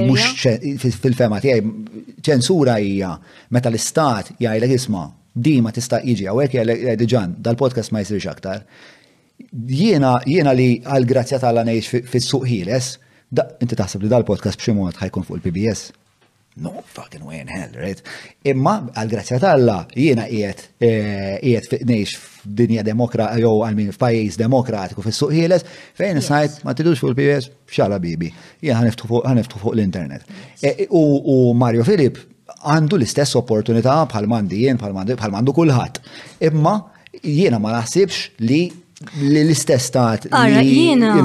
Mux 0.07 0.45
fil-fema 1.01 1.41
tiegħi 1.45 2.21
ċensura 2.29 2.77
hija 2.83 3.15
meta 3.57 3.71
l-istat 3.73 4.35
jgħidlek 4.39 4.75
isma' 4.79 5.07
di 5.45 5.55
ma 5.65 5.73
tista' 5.73 6.03
jiġi 6.05 6.29
hawnhekk 6.29 6.59
jgħidlek 6.61 7.07
ġan 7.15 7.39
dal-podcast 7.47 7.95
ma 7.97 8.05
jsirx 8.05 8.29
aktar. 8.35 8.67
Jiena 9.83 10.19
jiena 10.29 10.53
li 10.57 10.69
għal 10.85 11.09
grazzja 11.09 11.41
tal-għanejx 11.41 12.05
fis-suq 12.13 12.47
ħieles, 12.53 12.93
inti 13.65 13.79
taħseb 13.81 14.05
li 14.05 14.13
dal-podcast 14.13 14.61
b'xi 14.61 14.77
mod 14.77 15.01
ħajkun 15.01 15.25
fuq 15.29 15.41
il-PBS 15.41 15.91
no 16.57 16.73
fucking 16.87 17.25
way 17.25 17.39
in 17.41 17.49
hell, 17.49 17.71
right? 17.81 18.03
Imma 18.45 18.75
għal-grazzja 18.93 19.39
tal-la 19.41 19.79
jiena 19.97 20.27
qiegħed 20.29 20.65
eh, 20.85 21.39
qiegħed 21.41 21.69
fiqnejx 21.73 22.17
f'dinja 22.21 22.85
demokra 22.85 23.31
għal 23.33 23.47
għalmin 23.65 23.93
f'pajjiż 23.97 24.37
demokratiku 24.43 25.05
fis-suq 25.05 25.33
fejn 25.97 26.21
sajt 26.23 26.61
ma 26.69 26.75
tidux 26.77 27.01
fuq 27.01 27.15
il-PBS 27.15 27.49
xala 27.73 28.01
bibi. 28.03 28.29
Jiena 28.61 28.93
fuq 28.93 29.73
l-internet. 29.73 30.27
Eh, 30.63 30.87
u 30.91 31.55
Mario 31.57 31.87
Filip 31.89 32.21
għandu 32.63 32.99
l-istess 33.01 33.37
opportunità 33.41 33.97
bħal 34.13 34.29
mandi 34.29 34.65
jien 34.67 34.77
bħal 34.79 34.93
mandu 35.33 35.57
kulħadd. 35.57 36.03
Imma 36.53 36.77
jiena 37.23 37.59
ma 37.63 37.79
naħsibx 37.79 38.43
li 38.45 38.63
l-istess 39.25 39.89
stat. 39.89 40.29
Ara, 40.31 40.61
jiena. 40.61 41.17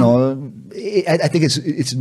I 0.78 1.28
think 1.28 1.44
it's 1.44 1.94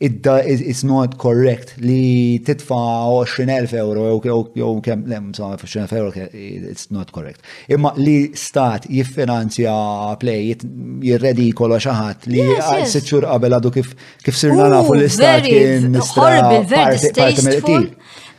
it's 0.00 0.82
not 0.84 1.18
correct 1.18 1.74
li 1.80 2.38
titfa 2.44 3.24
20.000 3.24 3.72
euro 3.74 4.20
jew 4.54 4.80
kemm 4.82 5.06
le 5.06 5.20
msama 5.20 5.54
20.000 5.56 5.96
euro 5.96 6.12
it's 6.32 6.90
not 6.90 7.10
correct. 7.12 7.40
Imma 7.68 7.92
li 7.96 8.32
stat 8.34 8.86
jiffinanzja 8.88 10.16
play 10.20 10.54
jirredi 11.02 11.52
kollha 11.52 11.78
xi 11.78 11.94
ħadd 11.94 12.28
li 12.32 12.42
sitt 12.88 13.04
xhur 13.06 13.24
qabel 13.28 13.58
għadu 13.58 13.70
kif 13.74 13.94
kif 14.24 14.36
sirna 14.36 14.68
nafu 14.72 14.94
l-istat 14.96 15.42
kien 15.46 15.94
horrible, 15.94 16.64
very 16.68 16.96
distasteful 16.96 17.88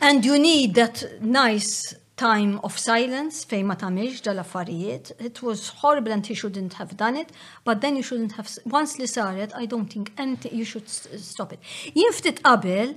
and 0.01 0.25
you 0.25 0.37
need 0.37 0.75
that 0.75 1.03
nice 1.21 1.95
time 2.17 2.59
of 2.63 2.77
silence 2.79 3.43
fej 3.49 3.63
ma 3.69 3.75
tamilx 3.75 4.21
dal-affarijiet. 4.27 5.11
It 5.19 5.41
was 5.43 5.69
horrible 5.81 6.11
and 6.11 6.25
he 6.25 6.33
shouldn't 6.35 6.73
have 6.73 6.95
done 6.97 7.15
it, 7.17 7.29
but 7.65 7.81
then 7.81 7.95
you 7.95 8.03
shouldn't 8.03 8.33
have, 8.33 8.47
once 8.65 8.97
li 8.99 9.05
saret, 9.07 9.51
I 9.55 9.65
don't 9.65 9.91
think 9.91 10.11
anything 10.17 10.53
you 10.55 10.65
should 10.65 10.87
stop 10.89 11.51
it. 11.53 11.59
Jien 11.95 12.13
ftit 12.15 12.41
qabel. 12.43 12.95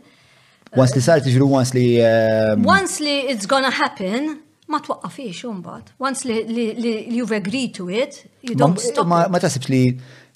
Once 0.76 0.94
li 0.94 1.00
saret, 1.02 1.26
ġru 1.34 1.48
once 1.60 1.74
li. 1.74 1.86
Ehm, 2.02 2.64
once 2.68 3.00
li 3.04 3.16
it's 3.34 3.46
gonna 3.50 3.72
happen, 3.82 4.38
ma 4.68 4.78
twaqqafiex 4.86 5.42
umbat. 5.50 5.92
Once 5.98 6.24
li, 6.28 6.44
li, 6.46 6.66
li 6.86 6.94
you've 7.18 7.32
agreed 7.42 7.74
to 7.74 7.88
it, 7.90 8.22
you 8.42 8.54
don't 8.54 8.78
stop 8.80 9.06
ma, 9.06 9.26
Ma 9.28 9.38
tasibx 9.42 9.70
li 9.72 9.82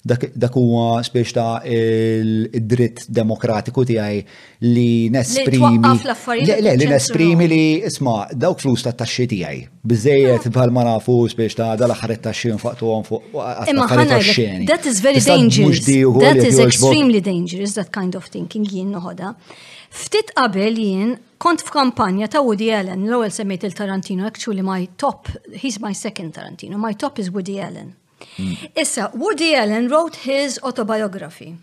dak 0.05 0.51
huwa 0.53 0.99
spiex 1.03 1.31
ta' 1.33 1.61
id-dritt 1.63 3.05
demokratiku 3.07 3.85
tiegħi 3.87 4.19
li 4.67 5.07
nesprimi. 5.13 5.93
Le, 6.43 6.73
li 6.75 6.87
nesprimi 6.89 7.47
li 7.47 7.61
isma' 7.87 8.27
dawk 8.35 8.59
flus 8.61 8.83
ta' 8.83 8.91
taxxi 8.91 9.27
tiegħi. 9.31 9.61
Biżejjed 9.83 10.49
mm. 10.49 10.55
bħal 10.57 10.73
ma 10.75 10.83
nafu 10.89 11.15
spiex 11.31 11.55
ta' 11.55 11.75
dal 11.79 11.95
it 12.11 12.21
taxxi 12.21 12.51
nfaqtuhom 12.57 13.03
fuq 13.07 13.23
għaxxeni. 13.33 14.67
That 14.67 14.85
is 14.85 14.99
very 14.99 15.19
dangerous. 15.21 15.85
That 15.85 16.37
is 16.47 16.59
extremely 16.59 17.21
dangerous 17.21 17.73
that 17.75 17.91
kind 17.91 18.15
of 18.15 18.25
thinking 18.29 18.65
jien 18.65 18.91
noħodha. 18.91 19.35
Ftit 19.93 20.33
qabel 20.35 20.75
jien 20.83 21.19
kont 21.37 21.61
f'kampanja 21.63 22.27
ta' 22.27 22.41
Woody 22.43 22.71
Allen, 22.73 23.05
l-ewwel 23.07 23.31
semmejt 23.31 23.63
il-Tarantino, 23.67 24.25
actually 24.27 24.63
my 24.63 24.87
top, 24.97 25.29
he's 25.53 25.79
my 25.79 25.93
second 25.93 26.33
Tarantino, 26.33 26.75
my 26.77 26.91
top 26.93 27.19
is 27.19 27.29
Woody 27.31 27.59
Allen. 27.61 27.95
Mm. 28.39 28.55
Issa, 28.75 29.11
Woody 29.13 29.55
Allen 29.55 29.87
wrote 29.89 30.15
his 30.15 30.59
autobiography. 30.63 31.55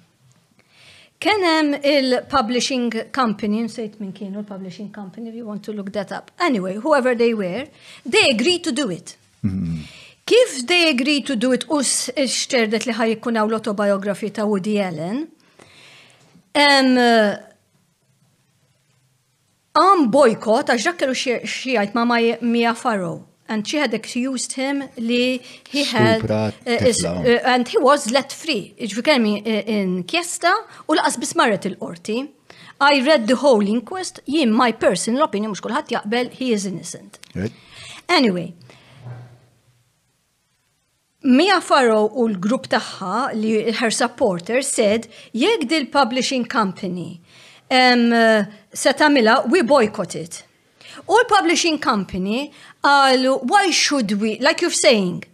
Kenem 1.21 1.75
il-publishing 1.85 3.11
company, 3.13 3.59
nsejt 3.67 3.99
minn 4.01 4.13
kienu 4.17 4.39
il-publishing 4.41 4.91
company, 4.93 5.29
if 5.29 5.35
you 5.37 5.47
want 5.47 5.63
to 5.65 5.73
look 5.73 5.93
that 5.93 6.13
up. 6.13 6.31
Anyway, 6.41 6.75
whoever 6.77 7.15
they 7.15 7.35
were, 7.35 7.67
they 8.07 8.31
agreed 8.33 8.65
to 8.65 8.73
do 8.73 8.89
it. 8.91 9.17
Mm-hmm. 9.45 9.81
Kif 10.27 10.67
they 10.67 10.89
agreed 10.91 11.27
to 11.27 11.37
do 11.37 11.53
it 11.53 11.65
us 11.69 12.09
xterdet 12.17 12.87
li 12.89 12.93
ħajkunaw 12.97 13.49
l-autobiography 13.51 14.31
ta' 14.33 14.47
Woody 14.49 14.79
Allen, 14.81 15.27
um, 16.57 16.91
għam 19.81 20.07
bojkot, 20.15 20.73
għax 20.73 21.93
ma' 21.95 22.73
Farrow 22.75 23.27
and 23.51 23.67
she 23.69 23.77
had 23.83 23.93
accused 24.01 24.51
him 24.63 24.77
li 25.11 25.25
he 25.75 25.83
had 25.95 26.21
uh, 26.25 26.35
uh, 26.35 27.53
and 27.55 27.63
he 27.75 27.79
was 27.89 28.01
let 28.17 28.29
free. 28.43 28.65
Ġifi 28.91 29.03
kemm 29.09 29.27
uh, 29.31 29.59
inkjesta 29.77 30.53
u 30.89 30.97
laqas 30.99 31.19
bis 31.25 31.35
marret 31.39 31.67
il-qorti. 31.71 32.19
I 32.93 32.95
read 33.09 33.27
the 33.31 33.37
whole 33.43 33.67
inquest, 33.77 34.23
jien 34.35 34.55
my 34.63 34.71
personal 34.87 35.23
opinion 35.29 35.51
mhux 35.53 35.61
kulħadd 35.67 35.91
jaqbel 35.97 36.31
he 36.41 36.53
is 36.57 36.65
innocent. 36.73 37.19
Right. 37.41 37.53
Anyway, 38.19 38.49
Mia 41.39 41.59
Farrow 41.69 42.07
u 42.17 42.29
l-grupp 42.31 42.71
tagħha 42.75 43.17
li 43.43 43.57
her 43.83 43.93
supporter 44.03 44.63
said 44.75 45.11
jekk 45.43 45.67
dil 45.75 45.85
publishing 45.99 46.47
company 46.55 47.11
um, 47.81 48.07
uh, 48.15 48.47
se 48.83 48.95
tagħmilha 49.03 49.37
we 49.55 49.61
boycott 49.75 50.17
it. 50.23 50.45
U 51.09 51.15
l-publishing 51.21 51.79
company 51.79 52.51
għalu, 52.85 53.33
why 53.47 53.71
should 53.71 54.13
we, 54.21 54.37
like 54.41 54.61
you're 54.61 54.71
saying, 54.75 55.25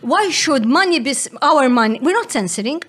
why 0.00 0.30
should 0.30 0.66
money 0.66 1.00
be, 1.00 1.14
our 1.42 1.68
money, 1.68 1.98
we're 2.00 2.14
not 2.16 2.30
censoring, 2.32 2.80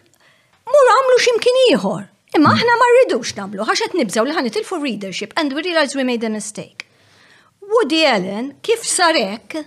mur 0.65 0.91
għamlu 0.95 1.21
ximkien 1.25 1.59
ieħor. 1.69 2.03
Imma 2.35 2.51
aħna 2.51 2.73
ma 2.79 2.87
rridux 2.95 3.31
namlu. 3.37 3.63
għax 3.63 3.93
nibżaw 3.93 3.99
nibżgħu 3.99 4.25
li 4.31 4.35
ħanitil 4.35 4.65
for 4.67 4.81
readership 4.83 5.31
and 5.39 5.53
we 5.53 5.61
realize 5.63 5.95
we 5.95 6.03
made 6.03 6.23
a 6.23 6.29
mistake. 6.29 6.85
Woody 7.63 8.03
Allen, 8.05 8.53
kif 8.61 8.83
sarek, 8.85 9.63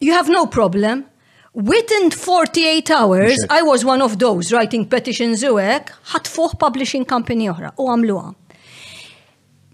you 0.00 0.12
have 0.12 0.28
no 0.28 0.46
problem. 0.46 1.04
Within 1.52 2.10
48 2.12 2.90
hours, 2.90 3.36
I 3.50 3.62
was 3.62 3.84
one 3.84 4.00
of 4.02 4.18
those 4.20 4.52
writing 4.52 4.84
petitions 4.86 5.42
uwek, 5.42 5.90
hekk, 6.14 6.28
publishing 6.58 7.04
company 7.04 7.48
oħra 7.50 7.72
u 7.78 7.88
għamluha. 7.90 8.34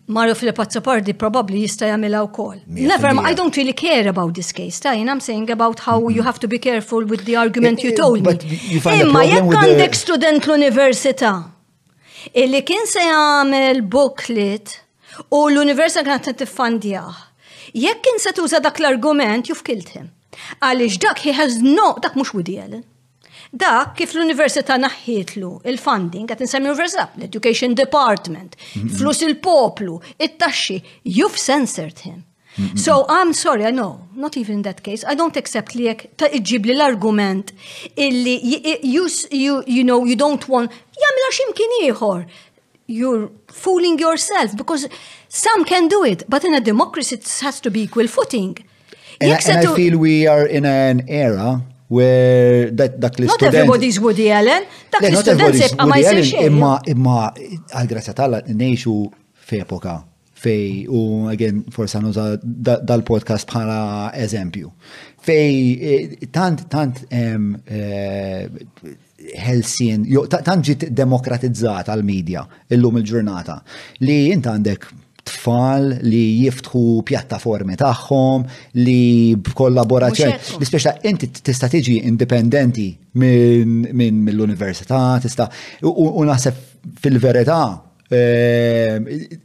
Mario 0.09 0.35
Filippo 0.39 0.63
Zappardi 0.71 1.15
probably 1.19 1.59
jista' 1.65 1.89
jagħmilha 1.91 2.21
wkoll. 2.29 2.61
Never, 2.87 3.11
I 3.27 3.35
don't 3.35 3.57
really 3.59 3.73
care 3.75 4.07
about 4.11 4.37
this 4.37 4.53
case. 4.55 4.79
Ta' 4.81 4.93
eh? 4.95 5.03
I'm 5.03 5.21
saying 5.25 5.51
about 5.51 5.81
how 5.87 5.97
you 6.17 6.23
have 6.27 6.39
to 6.43 6.47
be 6.53 6.59
careful 6.67 7.05
with 7.13 7.25
the 7.27 7.35
argument 7.35 7.83
you 7.83 7.91
eh, 7.91 7.95
eh, 7.95 8.03
told 8.03 8.23
me. 8.23 8.59
Imma 9.01 9.25
jekk 9.27 9.51
għandek 9.63 9.99
student 9.99 10.47
l-università 10.47 11.33
illi 12.39 12.63
kien 12.67 12.87
se 12.91 13.03
jagħmel 13.09 13.83
booklet 13.97 14.77
u 15.35 15.43
l-università 15.51 16.07
kienet 16.07 16.39
tiffandjah. 16.45 17.19
Jekk 17.75 18.05
kien 18.07 18.23
se 18.23 18.31
tuża 18.39 18.63
dak 18.63 18.79
l-argument, 18.83 19.51
you've 19.51 19.67
killed 19.71 19.91
him. 19.97 20.13
Għaliex 20.63 21.01
dak 21.03 21.27
he 21.27 21.35
has 21.35 21.59
no, 21.63 21.97
dak 22.03 22.15
mhux 22.15 22.31
Woody 22.35 22.61
Allen. 22.63 22.87
Dak 23.57 23.95
kif 23.97 24.13
l-Università 24.13 24.77
naħħitlu 24.83 25.49
il-funding 25.71 26.27
qed 26.29 26.45
insemmi 26.45 26.69
Università, 26.69 27.07
l-Education 27.17 27.77
Department, 27.79 28.57
flus 28.99 29.23
il-poplu, 29.25 29.95
it-taxxi, 30.25 30.83
you've 31.17 31.37
censored 31.41 32.01
him. 32.05 32.25
So 32.75 33.05
I'm 33.11 33.33
sorry, 33.35 33.67
I 33.67 33.71
know, 33.73 34.09
not 34.15 34.37
even 34.39 34.57
in 34.57 34.63
that 34.63 34.83
case, 34.83 35.05
I 35.05 35.15
don't 35.15 35.37
accept 35.37 35.75
li 35.77 35.85
jek 35.89 36.05
ta' 36.21 36.25
iġib 36.39 36.65
l-argument 36.75 37.51
illi 38.05 38.37
you, 38.95 39.05
you, 39.37 39.63
you 39.77 39.85
know, 39.85 40.05
you 40.11 40.17
don't 40.25 40.49
want, 40.53 40.73
jamila 41.05 41.33
ximkien 41.39 41.75
ieħor. 41.83 42.25
You're 42.99 43.29
fooling 43.53 43.99
yourself 44.01 44.57
because 44.57 44.87
some 45.29 45.65
can 45.65 45.89
do 45.89 46.03
it, 46.05 46.25
but 46.29 46.45
in 46.45 46.55
a 46.55 46.61
democracy 46.61 47.17
it 47.17 47.25
has 47.45 47.61
to 47.61 47.71
be 47.71 47.83
equal 47.83 48.07
footing. 48.09 48.53
And, 49.21 49.33
and 49.37 49.69
I 49.69 49.75
feel 49.75 49.99
we 49.99 50.27
are 50.27 50.47
in 50.47 50.65
an 50.65 51.03
era 51.09 51.61
where 51.89 52.71
that 52.73 52.99
dak 52.99 53.19
li 53.19 53.29
student. 53.29 53.53
Not 53.53 53.55
everybody's 53.55 53.99
Woody 54.01 54.31
Allen, 54.31 54.65
dak 54.91 55.03
li 55.11 55.15
student 55.17 55.55
sebqa 55.55 55.87
ma 55.87 55.99
jisir 56.03 56.27
xejn. 56.33 56.51
Imma 56.51 56.73
imma 56.93 57.19
għal-grazzja 57.37 58.15
tal-alla 58.17 58.43
fej 58.47 58.87
f'epoka 59.47 60.01
fej 60.37 60.87
u 60.93 61.29
again 61.31 61.63
forsa 61.73 62.01
nuża 62.03 62.25
dal-podcast 62.43 63.47
bħala 63.49 63.79
eżempju. 64.25 64.71
Fej 65.23 65.55
e, 65.81 66.29
tant 66.35 66.67
tant 66.71 67.03
e, 67.11 68.49
Helsin, 69.41 70.05
tant 70.31 70.63
ġiet 70.63 70.91
demokratizzata 70.95 71.95
l-medja 71.97 72.45
illum 72.71 72.99
il-ġurnata 73.01 73.61
li 74.05 74.19
jint 74.31 74.47
għandek 74.47 74.91
tfal 75.27 75.87
li 76.07 76.23
jiftħu 76.45 76.83
pjattaformi 77.09 77.77
tagħhom 77.81 78.45
li 78.83 79.35
b'kollaborazzjoni. 79.41 80.37
L-ispeċta 80.61 80.95
inti 81.11 81.31
tista' 81.35 81.71
tiġi 81.73 81.97
indipendenti 82.13 82.87
minn 83.21 84.23
mill-università, 84.27 85.03
tista' 85.25 85.49
u 85.91 86.25
naħseb 86.27 86.63
fil-verità 87.03 87.59
eh, 88.15 89.43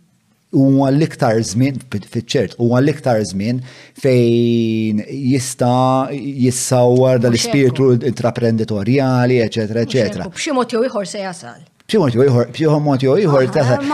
u 0.51 0.65
l-iktar 0.91 1.39
żmien 1.47 1.79
fiċ-ċert 1.87 2.57
huwa 2.61 2.81
l-iktar 2.83 3.23
żmien 3.31 3.63
fejn 4.03 5.01
jista' 5.07 6.11
jissawwar 6.13 7.21
dal-ispirtu 7.23 7.93
intraprenditorjali, 8.11 9.39
eċetera, 9.47 9.87
eċetera. 9.87 10.29
B'xi 10.35 10.57
mod 10.59 10.75
jew 10.77 10.85
ieħor 10.85 11.09
se 11.15 11.25
jasal. 11.25 11.61
Pjumot 11.89 12.13
jo 12.15 12.25
iħor, 12.27 12.49
pjumot 12.55 13.03
jo 13.05 13.15
iħor, 13.19 13.47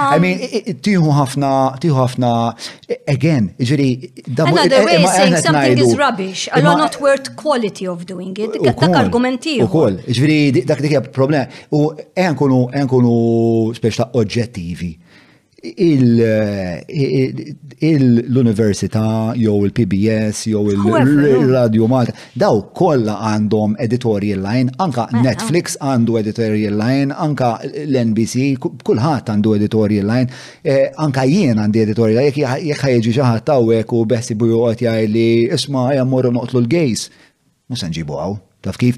I 0.05 0.19
mean, 0.23 0.41
tiħu 0.85 1.13
ħafna, 1.15 1.51
tiħu 1.81 1.95
ħafna, 1.97 2.31
again, 3.09 3.47
ġiri, 3.61 3.87
double. 4.27 4.65
Another 4.65 4.81
eh, 4.81 4.85
way 4.85 4.95
eh, 4.97 5.07
saying 5.15 5.37
something 5.45 5.81
is 5.85 5.95
rubbish, 6.01 6.47
a 6.51 6.61
lot 6.63 6.77
not 6.81 6.99
worth 7.03 7.31
quality 7.39 7.87
of 7.87 8.05
doing 8.09 8.35
it, 8.43 8.57
dak 8.65 8.83
argumenti. 9.01 9.57
U 9.63 9.69
kol, 9.71 10.01
eh, 10.03 10.17
ġiri, 10.19 10.39
dak 10.69 10.83
dikja 10.85 11.03
problem, 11.15 11.51
u 11.75 11.85
enkunu, 12.27 12.65
enkunu, 12.81 13.15
speċta 13.79 14.11
oġġettivi 14.19 14.93
l-Università, 17.79 19.33
jew 19.35 19.65
il-PBS, 19.65 20.43
jew 20.45 20.69
il-Radio 20.69 21.87
Malta, 21.89 22.13
daw 22.37 22.61
kolla 22.73 23.17
għandhom 23.33 23.73
editorial 23.81 24.43
line, 24.45 24.69
anka 24.77 25.07
Netflix 25.17 25.73
ah. 25.81 25.89
għandu 25.97 26.19
editorial 26.21 26.77
line, 26.77 27.09
anka 27.11 27.57
l-NBC, 27.65 28.59
kullħat 28.61 29.31
għandu 29.33 29.55
editorial 29.57 30.05
line, 30.05 30.29
e, 30.61 30.91
anka 30.93 31.25
jien 31.25 31.57
għandi 31.57 31.81
editorial 31.87 32.21
line, 32.21 32.31
jek 32.61 32.77
ħajġi 32.77 33.15
xaħat 33.17 33.49
tawek 33.49 33.93
u 33.97 34.05
beħsibu 34.13 34.51
juqot 34.53 34.85
jgħaj 34.85 35.09
li 35.15 35.27
isma 35.57 35.89
jgħamurru 35.95 36.35
noqtlu 36.37 36.61
l-gejs, 36.67 37.09
musan 37.73 37.89
ġibu 37.97 38.21
għaw. 38.21 38.43
Taf 38.67 38.77
kif? 38.81 38.93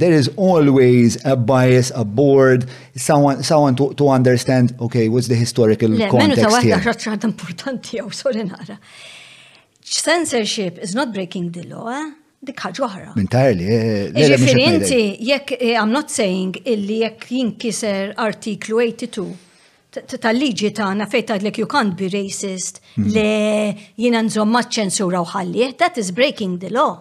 There 0.00 0.16
is 0.20 0.28
always 0.36 1.24
a 1.24 1.36
bias 1.36 1.92
aboard, 1.94 2.66
someone, 2.96 3.42
someone 3.42 3.74
to, 3.76 3.94
to 3.94 4.08
understand, 4.08 4.74
okay, 4.80 5.08
what's 5.08 5.28
the 5.28 5.34
historical 5.34 5.88
context 6.14 6.62
here. 6.64 6.76
Menu 6.76 6.92
ta' 7.22 7.28
importanti 7.34 7.96
għaw, 8.00 8.08
sorry 8.20 8.44
nara. 8.44 8.78
Censorship 9.80 10.78
is 10.78 10.92
not 10.94 11.12
breaking 11.14 11.52
the 11.56 11.64
law, 11.72 11.92
dik 12.44 12.60
ħagħu 12.66 12.80
oħra. 12.86 13.12
Entirely. 13.18 13.64
Eh, 13.66 13.72
eh, 14.14 14.28
Ġifieri 14.34 14.64
inti 14.72 15.00
jekk 15.30 15.48
eh, 15.58 15.76
I'm 15.80 15.92
not 15.92 16.10
saying 16.14 16.54
illi 16.70 16.98
jekk 17.02 17.24
jinkiser 17.34 18.12
artiklu 18.24 18.76
82 18.84 19.32
tal-liġi 20.22 20.70
ta' 20.76 20.86
għana 20.92 21.06
fejta 21.10 21.32
tgħidlek 21.36 21.56
you 21.62 21.68
can't 21.72 21.94
be 21.98 22.06
racist 22.12 22.74
mm-hmm. 22.84 23.10
le 23.16 23.32
jiena 23.98 24.18
nżomm 24.26 24.50
maċ-ċensura 24.58 25.18
u 25.24 25.26
ħalli, 25.32 25.62
that 25.80 25.94
is 25.98 26.08
breaking 26.14 26.52
the 26.62 26.68
law. 26.70 26.94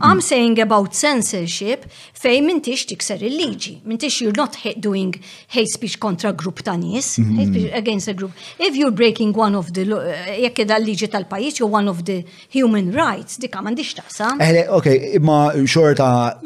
I'm 0.00 0.20
saying 0.20 0.58
about 0.60 0.92
censorship 0.94 1.84
fej 2.20 2.40
mintix 2.44 2.84
tikser 2.90 3.22
il-liġi. 3.24 3.78
Mintix 3.88 4.20
you're 4.20 4.36
not 4.36 4.56
doing 4.78 5.16
hate 5.50 5.68
speech 5.72 5.98
kontra 5.98 6.32
grupp 6.32 6.62
ta' 6.64 6.74
-hmm. 6.76 6.92
hate 7.38 7.48
speech 7.50 7.72
against 7.74 8.08
a 8.08 8.12
group. 8.12 8.30
If 8.58 8.76
you're 8.78 8.90
breaking 8.94 9.36
one 9.38 9.56
of 9.58 9.66
the, 9.72 9.82
eh, 9.82 10.42
jekk 10.46 10.68
da 10.68 10.76
liġi 10.78 11.06
tal-pajis, 11.08 11.58
you're 11.60 11.72
one 11.74 11.88
of 11.90 12.02
the 12.04 12.24
human 12.52 12.92
rights, 12.92 13.36
dik 13.38 13.52
għamandix 13.54 13.94
taqsam. 13.94 14.38
Eħle, 14.38 14.62
eh, 14.66 14.78
ok, 14.78 14.86
imma 15.14 15.52
xorta 15.66 16.38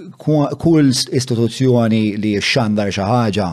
kull 0.59 0.91
istituzzjoni 1.19 2.17
li 2.17 2.39
xandar 2.41 2.89
xaħġa 2.89 3.49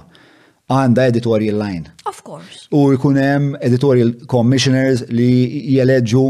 għanda 0.70 1.02
editorial 1.12 1.58
line. 1.60 1.86
Of 2.06 2.24
course. 2.24 2.68
U 2.72 2.92
jkunem 2.94 3.58
editorial 3.62 4.10
commissioners 4.28 5.04
li 5.10 5.34
jeleġu 5.76 6.26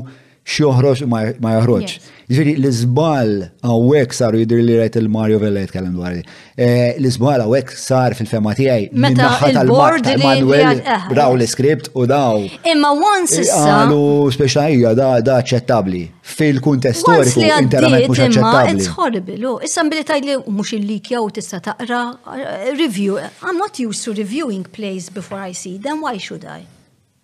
xjoħroġ 0.46 1.04
ma 1.08 1.52
jħroċ. 1.62 1.92
Ġviri, 2.02 2.32
jiġifieri 2.32 2.54
l-izbal 2.60 3.32
għawek 3.68 4.14
saru 4.16 4.40
jidir 4.42 4.62
li 4.66 4.78
rajt 4.80 4.98
il-Mario 5.02 5.38
Vella 5.42 5.62
jitkellem 5.66 5.94
dwar 5.96 6.16
li. 6.16 6.22
Eh, 6.56 6.96
l-izbal 6.98 7.44
għawek 7.44 7.70
sar 7.78 8.16
fil-fema 8.18 8.54
tijaj. 8.58 8.88
Meta 9.04 9.28
il-board 9.52 10.08
Manuel 10.22 10.80
eh. 10.82 11.06
raw 11.14 11.36
l-skript 11.38 11.90
u 11.94 12.06
daw. 12.10 12.42
Imma 12.72 12.90
once 12.96 13.36
eh, 13.38 13.44
issa. 13.46 13.62
Għalu 13.84 14.02
speċajja 14.34 14.94
da 14.98 15.12
da 15.28 15.38
ċettabli. 15.54 16.04
Fil-kuntest 16.34 17.04
storiku 17.06 17.44
interament 17.60 18.08
mux 18.10 18.24
ċettabli. 18.24 18.76
It's 18.80 18.92
horrible. 18.98 19.40
Oh. 19.54 19.60
Issa 19.70 19.84
mbili 19.86 20.04
tajt 20.10 20.26
li 20.26 20.40
mux 20.50 20.72
il-lik 20.80 21.12
jaw 21.14 21.28
tista 21.32 21.60
taqra 21.70 22.04
review. 22.82 23.20
I'm 23.46 23.60
not 23.62 23.80
used 23.80 24.04
to 24.10 24.16
reviewing 24.24 24.66
plays 24.74 25.10
before 25.14 25.40
I 25.44 25.54
see 25.54 25.78
them. 25.78 26.02
Why 26.02 26.18
should 26.18 26.46
I? 26.50 26.64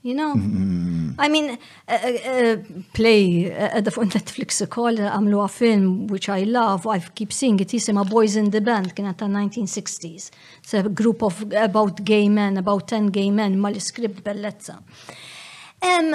you 0.08 0.14
know? 0.16 0.34
Mm. 0.36 1.16
I 1.20 1.28
mean, 1.28 1.48
uh, 1.52 1.94
uh, 1.94 2.32
uh 2.32 2.82
play 2.98 3.18
għedha 3.50 3.92
uh, 3.92 3.96
fuq 3.98 4.14
Netflix 4.16 4.62
ukoll 4.66 5.02
għamlu 5.04 5.42
uh, 5.44 5.50
film 5.52 6.08
which 6.08 6.30
I 6.32 6.46
love, 6.48 6.88
I 6.88 7.00
keep 7.20 7.34
seeing 7.36 7.60
it, 7.64 7.74
jisima 7.76 8.06
Boys 8.08 8.36
in 8.40 8.52
the 8.56 8.62
Band 8.62 8.94
kien 8.96 9.12
ta' 9.14 9.28
1960s. 9.28 10.32
It's 10.64 10.74
a 10.78 10.84
group 10.88 11.22
of 11.30 11.44
about 11.52 12.04
gay 12.08 12.30
men, 12.30 12.58
about 12.64 12.88
10 12.96 13.12
gay 13.18 13.30
men, 13.32 13.60
mal-script 13.62 14.24
bellezza. 14.24 14.80
Um, 15.92 16.10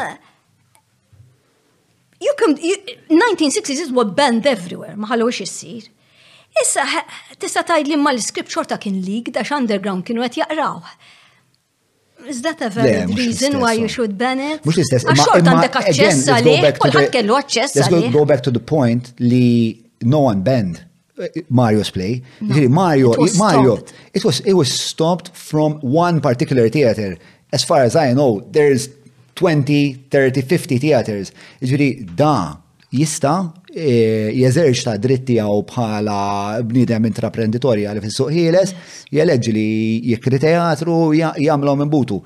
you 2.21 2.35
can 2.39 2.57
you, 2.69 2.77
1960s 3.11 3.83
is 3.85 3.91
what 3.93 4.17
band 4.19 4.47
everywhere, 4.57 4.97
ma 4.97 5.11
ħallux 5.13 5.43
jissir. 5.45 5.91
Issa, 6.63 6.85
tista' 7.41 7.65
tgħidli 7.69 7.97
mal-script 8.01 8.53
xorta 8.57 8.77
kien 8.81 9.01
leaked 9.05 9.37
għax 9.41 9.57
underground 9.61 10.05
kienu 10.09 10.25
qed 10.27 10.43
jaqraw. 10.47 10.83
Is 12.27 12.43
that 12.43 12.61
a 12.63 12.69
valid 12.71 13.11
yeah, 13.11 13.17
reason 13.17 13.61
why 13.61 13.73
you 13.75 13.89
should 13.95 14.17
ban 14.23 14.39
it? 14.39 14.59
Mux 14.67 14.77
l-istess. 14.79 15.03
Ma 15.09 15.15
xort 15.19 15.43
għandek 15.49 15.79
access 15.81 16.29
għalih, 16.31 16.69
kullħat 16.79 17.09
kellu 17.15 17.37
access 17.39 17.75
għalih. 17.83 18.05
Let's 18.09 18.15
go 18.17 18.25
back 18.31 18.45
to 18.47 18.53
the 18.57 18.61
point 18.63 19.11
li 19.23 19.83
no 20.07 20.21
one 20.29 20.43
banned 20.47 20.85
uh, 21.19 21.27
Mario's 21.51 21.91
play. 21.91 22.21
No. 22.41 22.61
Mario, 22.69 23.13
it 23.17 23.23
was 23.25 23.39
Mario, 23.39 23.77
stopped. 23.79 23.93
it 24.15 24.25
was 24.29 24.41
it 24.55 24.59
was 24.59 24.71
stopped 24.73 25.33
from 25.35 25.81
one 25.81 26.21
particular 26.21 26.69
theater. 26.69 27.17
As 27.53 27.65
far 27.65 27.83
as 27.83 27.97
I 27.97 28.13
know, 28.15 28.41
there's 28.53 28.89
20, 29.37 29.95
30, 30.11 30.43
50 30.43 30.79
theaters. 30.79 31.33
Ġiri, 31.61 31.91
da, 32.17 32.59
jista 32.95 33.35
E, 33.73 34.33
jeżerġ 34.37 34.81
ta' 34.85 34.99
dritti 35.01 35.39
għaw 35.41 35.63
bħala 35.71 36.19
bnidem 36.69 37.07
intraprenditorja 37.09 37.95
li 37.97 38.03
fissu 38.05 38.27
ħieles, 38.29 38.75
jeleġ 39.17 39.49
li 39.57 39.67
jikri 40.13 40.41
teatru 40.43 41.13
jamlom 41.17 41.87
imbutu. 41.87 42.19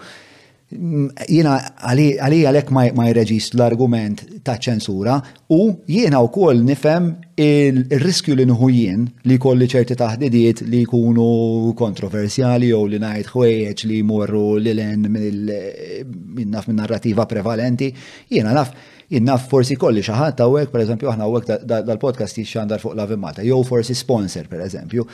Mm, 0.75 1.13
Jena 1.31 1.61
għalija 1.93 2.49
għalek 2.51 2.73
ma 2.75 3.07
jreġist 3.07 3.55
l-argument 3.55 4.25
ta' 4.43 4.57
ċensura 4.59 5.21
u 5.55 5.61
jiena 5.87 6.19
u 6.19 6.33
koll 6.35 6.65
nifem 6.67 7.13
il-riskju 7.39 8.35
li 8.35 8.49
jien 8.75 9.07
li 9.31 9.39
kolli 9.39 9.69
ċerti 9.71 9.95
taħdidiet 10.03 10.65
li 10.67 10.81
jkunu 10.83 11.71
kontroversjali 11.79 12.73
u 12.75 12.83
li 12.91 12.99
najt 12.99 13.31
ħwejjeċ 13.31 13.87
li 13.93 14.03
morru 14.03 14.57
li 14.59 14.75
l-en 14.75 15.07
minn 15.07 16.59
narrativa 16.75 17.27
prevalenti, 17.31 17.93
jiena 18.35 18.51
naf 18.53 18.75
jinnaf 19.13 19.47
forsi 19.51 19.77
kolli 19.79 20.03
xaħat 20.07 20.41
għawek, 20.43 20.71
per 20.73 20.83
eżempju, 20.83 21.11
aħna 21.13 21.27
għawek 21.29 21.65
dal-podcast 21.87 22.39
jixxandar 22.41 22.81
fuq 22.83 22.97
la 22.99 23.07
Malta, 23.17 23.43
jew 23.47 23.61
forsi 23.67 23.95
sponsor, 23.95 24.49
per 24.51 24.65
eżempju. 24.67 25.07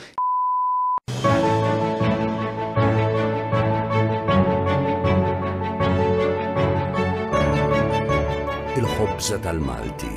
Il-ħobza 8.81 9.39
tal-Malti, 9.45 10.13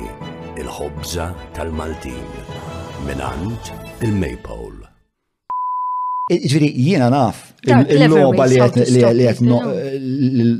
il-ħobza 0.57 1.29
tal-Maltin, 1.57 2.29
minant 3.05 3.71
il-Maypole. 4.01 4.85
Ġviri, 6.27 6.73
jiena 6.75 7.07
naf, 7.13 7.53
il-loba 7.63 8.49
li 8.51 8.57
jett 8.59 9.43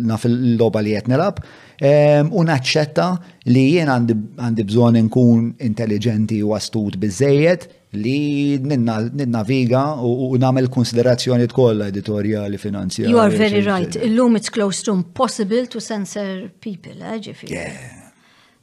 naf 0.07 0.23
il-loba 0.29 0.79
li 0.85 0.93
jett 0.95 1.09
nelab, 1.11 1.41
U 1.77 2.41
naċċetta 2.47 3.05
li 3.53 3.63
jien 3.75 3.91
għandi 3.91 4.63
bżon 4.65 4.97
nkun 5.05 5.43
intelligenti 5.67 6.39
u 6.41 6.55
astut 6.57 6.95
bizzejiet 6.97 7.67
li 7.97 8.57
ninnaviga 8.65 9.83
u 10.01 10.31
namel 10.41 10.71
konsiderazzjoni 10.73 11.45
tkolla 11.53 11.87
editoriali 11.93 12.57
finanzjari. 12.57 13.11
You 13.13 13.19
are 13.21 13.29
very 13.29 13.61
right. 13.61 13.93
Illum 13.95 14.35
it's 14.39 14.49
close 14.49 14.81
to 14.87 14.93
impossible 14.97 15.67
to 15.69 15.79
censor 15.79 16.47
people, 16.61 16.97
eh, 17.03 17.21
ġifiri. 17.29 17.53
Yeah. 17.53 18.03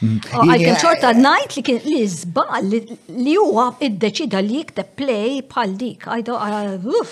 Mhm. 0.00 0.18
Għalkemm 0.30 0.78
xorta 0.78 1.08
eh, 1.10 1.18
najt 1.22 1.54
li 1.56 1.62
kien 1.66 1.78
li 1.88 2.04
zbal 2.12 2.66
li 2.70 3.34
huwa 3.34 3.64
iddeċida 3.82 4.42
li 4.46 4.60
jikteb 4.60 4.92
play 5.00 5.40
bħal 5.42 5.72
dik. 5.80 6.06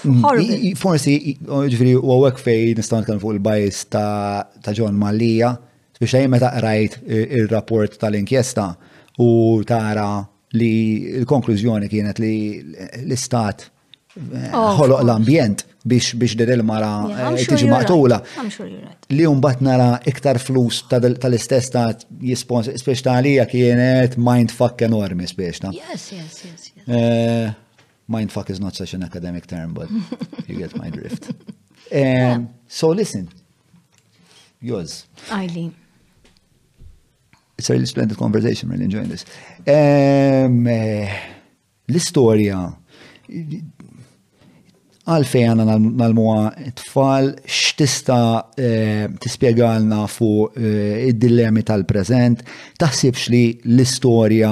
Mhm. 0.05 0.77
Forsi, 0.83 1.17
ġifieri 1.43 1.97
u 1.99 2.05
għawek 2.07 2.39
fej 2.43 2.77
nistgħu 2.79 3.07
kan 3.09 3.19
fuq 3.23 3.37
il-bajs 3.39 3.81
ta' 3.93 4.73
John 4.77 4.95
Mallija, 5.01 5.55
speċjali 5.99 6.31
meta 6.31 6.53
rajt 6.63 6.99
eh, 7.07 7.25
ir-rapport 7.41 7.99
tal-inkjesta 8.03 8.71
u 9.21 9.33
tara 9.65 10.25
li 10.57 10.75
l-konklużjoni 11.23 11.89
kienet 11.91 12.19
li 12.23 12.35
l-istat 13.03 13.69
eh, 14.17 14.53
oh, 14.55 14.77
ħoloq 14.79 15.03
l-ambjent 15.03 15.67
biex 15.87 16.15
biex 16.19 16.35
dedel 16.39 16.63
mara 16.67 16.89
eh, 17.13 17.45
tiġi 17.45 17.69
maqtula. 17.71 18.19
Li 19.15 19.27
bat 19.43 19.63
nara 19.65 19.89
iktar 20.11 20.41
flus 20.43 20.83
tal-istess 20.91 21.71
ta' 21.75 21.87
jispons, 22.31 22.71
spiex 22.81 23.05
ta' 23.07 23.15
għalija 23.21 23.47
kienet 23.51 24.17
mindfuck 24.19 24.83
enormi 24.87 25.29
spiex 25.31 25.63
ta' 25.65 25.73
Yes, 25.77 26.09
yes, 26.17 26.41
yes. 26.49 26.69
yes. 26.75 26.87
Eh, 26.87 27.87
mindfuck 28.13 28.51
is 28.55 28.61
not 28.63 28.75
such 28.77 28.95
an 28.99 29.05
academic 29.07 29.47
term, 29.51 29.75
but 29.75 29.91
you 30.49 30.59
get 30.61 30.77
my 30.79 30.91
drift. 30.91 31.31
So 32.77 32.89
listen, 32.89 33.29
yours. 34.61 35.07
Eileen. 35.31 35.73
It's 37.57 37.71
a 37.71 37.75
really 37.75 37.87
splendid 37.87 38.19
conversation, 38.19 38.71
really 38.71 38.85
enjoying 38.87 39.09
this. 39.09 39.25
Eh, 39.65 40.49
L-istoria, 41.89 42.77
għalfej 45.07 45.43
għana 45.49 45.75
nal-mua 46.01 46.41
tfal 46.81 47.29
x'tista 47.47 48.19
eh, 48.59 49.07
tispjegalna 49.23 50.03
fuq 50.11 50.57
eh, 50.59 51.07
id-dilemmi 51.13 51.63
tal-prezent, 51.67 52.43
taħsibx 52.83 53.31
li 53.33 53.45
l-istorja 53.69 54.51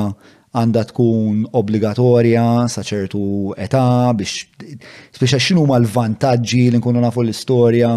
għanda 0.55 0.85
tkun 0.93 1.43
obbligatorja 1.59 2.45
sa 2.71 2.85
ċertu 2.87 3.25
età 3.59 3.87
biex 4.15 5.17
speċa 5.19 5.43
x'inhu 5.43 5.67
ma 5.69 5.81
l-vantaġġi 5.83 6.63
li 6.71 6.79
nkunu 6.79 7.03
nafu 7.03 7.27
l-istorja? 7.27 7.97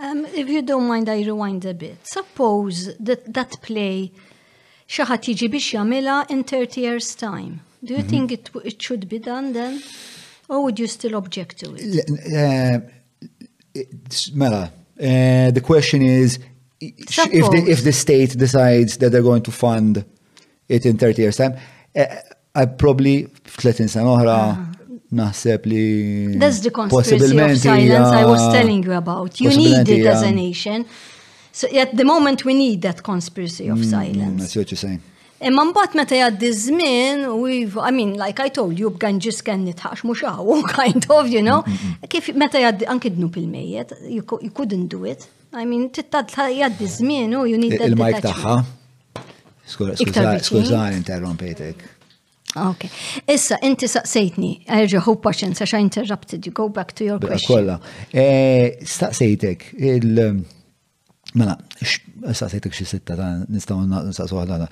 Um, 0.00 0.24
if 0.34 0.48
you 0.48 0.62
don't 0.62 0.88
mind, 0.88 1.10
I 1.12 1.22
rewind 1.26 1.64
a 1.66 1.74
bit. 1.74 1.98
Suppose 2.02 2.96
that 2.98 3.22
that 3.36 3.60
play 3.62 4.10
xaħat 4.90 5.28
jiġi 5.30 5.52
biex 5.54 5.76
jamela 5.76 6.22
in 6.34 6.42
30 6.42 6.80
years 6.82 7.14
time. 7.14 7.60
Do 7.78 7.94
you 7.94 8.02
mm 8.02 8.02
-hmm. 8.08 8.10
think 8.10 8.32
it, 8.32 8.50
it 8.64 8.82
should 8.82 9.06
be 9.06 9.20
done 9.22 9.52
then? 9.54 9.80
Or 10.50 10.64
would 10.64 10.80
you 10.80 10.88
still 10.88 11.14
object 11.14 11.58
to 11.60 11.66
it? 11.78 12.26
Uh, 12.44 13.84
mela, 14.34 14.62
uh, 15.00 15.50
the 15.52 15.62
question 15.64 16.02
is 16.02 16.40
Suppose. 17.08 17.30
if 17.34 17.50
the, 17.52 17.70
if 17.70 17.84
the 17.84 17.92
state 17.92 18.36
decides 18.36 18.96
that 18.98 19.10
they're 19.10 19.22
going 19.22 19.44
to 19.44 19.52
fund 19.52 20.04
it 20.68 20.84
in 20.84 20.98
30 20.98 21.22
years' 21.22 21.36
time, 21.36 21.54
uh, 21.94 22.04
I 22.56 22.66
probably, 22.66 23.28
f'tletin 23.46 23.86
sena 23.94 24.10
oħra, 24.16 24.34
uh-huh. 24.40 24.96
naħseb 25.20 25.70
li. 25.70 25.82
That's 26.42 26.58
the 26.66 26.72
conspiracy 26.72 27.14
of 27.14 27.30
silence 27.30 28.18
I 28.24 28.24
was 28.26 28.42
telling 28.52 28.82
you 28.82 28.94
about. 28.94 29.38
You 29.40 29.50
need 29.50 29.88
it 29.88 30.04
as 30.04 30.22
a 30.22 30.32
nation. 30.32 30.84
So 31.52 31.68
at 31.76 31.96
the 31.96 32.04
moment, 32.04 32.44
we 32.44 32.54
need 32.54 32.82
that 32.82 33.04
conspiracy 33.04 33.68
of 33.68 33.78
mm, 33.78 33.84
silence. 33.84 34.34
Mm, 34.34 34.40
that's 34.40 34.56
what 34.56 34.68
you're 34.72 34.76
saying. 34.78 35.00
Imma 35.40 35.62
mbagħad 35.64 35.94
meta 35.96 36.16
jgħaddi 36.18 36.48
żmien, 36.52 37.20
I 37.80 37.92
mean, 37.96 38.10
like 38.20 38.42
I 38.44 38.50
told 38.52 38.76
you, 38.78 38.90
b'ganġis 38.92 39.38
kien 39.46 39.62
nitħax 39.64 40.04
mhux 40.04 40.26
hawn, 40.28 40.66
kind 40.68 41.06
of, 41.16 41.30
you 41.32 41.40
know. 41.40 41.62
Mm, 41.64 41.78
mm, 41.78 41.94
mm. 41.96 42.10
Kif 42.12 42.28
meta 42.36 42.60
jgħaddi 42.60 42.88
anke 42.92 43.12
dnub 43.14 43.38
il-mejjed, 43.40 43.94
you 44.10 44.20
couldn't 44.26 44.90
do 44.92 45.06
it. 45.08 45.24
I 45.56 45.64
mean, 45.64 45.88
tittad 45.96 46.28
jgħaddi 46.34 46.90
żmien 46.98 47.32
u 47.40 47.46
you 47.48 47.58
need 47.62 47.72
that. 47.78 47.88
Il-majk 47.88 48.20
tagħha. 48.26 48.58
Skuża 49.70 50.84
interrompetek. 50.98 51.86
Ok. 52.60 52.84
Issa, 53.30 53.56
inti 53.64 53.86
saqsejtni, 53.88 54.52
erġa 54.68 55.00
hu 55.06 55.16
patience, 55.24 55.64
għax 55.64 55.76
I 55.78 55.84
interrupted 55.86 56.44
you, 56.48 56.52
go 56.52 56.68
back 56.68 56.92
to 56.98 57.06
your 57.08 57.20
question. 57.22 57.56
Kolla. 57.62 57.80
Eh, 58.12 58.76
staqsejtek, 58.84 59.70
il- 59.80 60.44
Mela, 61.32 61.52
Sa' 62.32 62.48
xie 62.50 62.84
sitta 62.84 63.14
ta' 63.16 63.30
nistaw 63.48 63.80
naqsa 63.88 64.26
suħda 64.28 64.56
ta' 64.60 64.68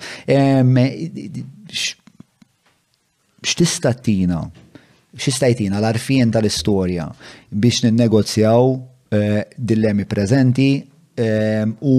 x'istajtina 5.09 5.79
l-arfien 5.81 6.29
tal-istorja 6.29 7.07
biex 7.49 7.81
ninnegozjaw 7.87 8.67
eh, 9.09 9.49
dillemi 9.57 10.05
preżenti 10.05 10.67
u 11.19 11.97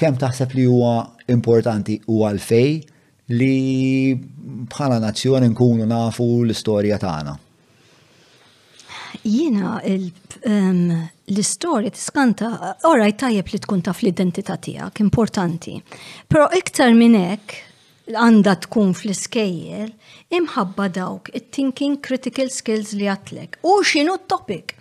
kemm 0.00 0.16
taħseb 0.18 0.54
li 0.56 0.64
huwa 0.66 0.94
importanti 1.30 1.98
u 2.10 2.24
għalfej 2.26 2.72
li 3.36 3.58
bħala 4.72 4.96
nazzjoni 5.04 5.52
nkunu 5.52 5.86
nafu 5.86 6.26
l-istorja 6.44 6.96
tagħna. 6.98 7.36
Jiena 9.22 9.76
l-istorja 10.46 11.90
tiskanta, 11.90 12.74
oraj 12.86 13.16
tajjeb 13.18 13.48
li 13.52 13.58
tkun 13.62 13.82
taf 13.82 14.02
l-identità 14.02 14.56
tiegħek, 14.62 15.00
importanti. 15.02 15.76
Però 16.28 16.46
iktar 16.54 16.94
minn 16.94 17.16
hekk 17.18 18.14
għandha 18.14 18.54
tkun 18.66 18.92
fl-iskejjel 18.94 19.88
imħabba 20.40 20.86
dawk 20.94 21.30
it-thinking 21.34 21.96
critical 22.06 22.50
skills 22.54 22.92
li 22.94 23.08
għatlek. 23.10 23.58
U 23.66 23.80
xinu 23.82 24.18
t-topic? 24.22 24.76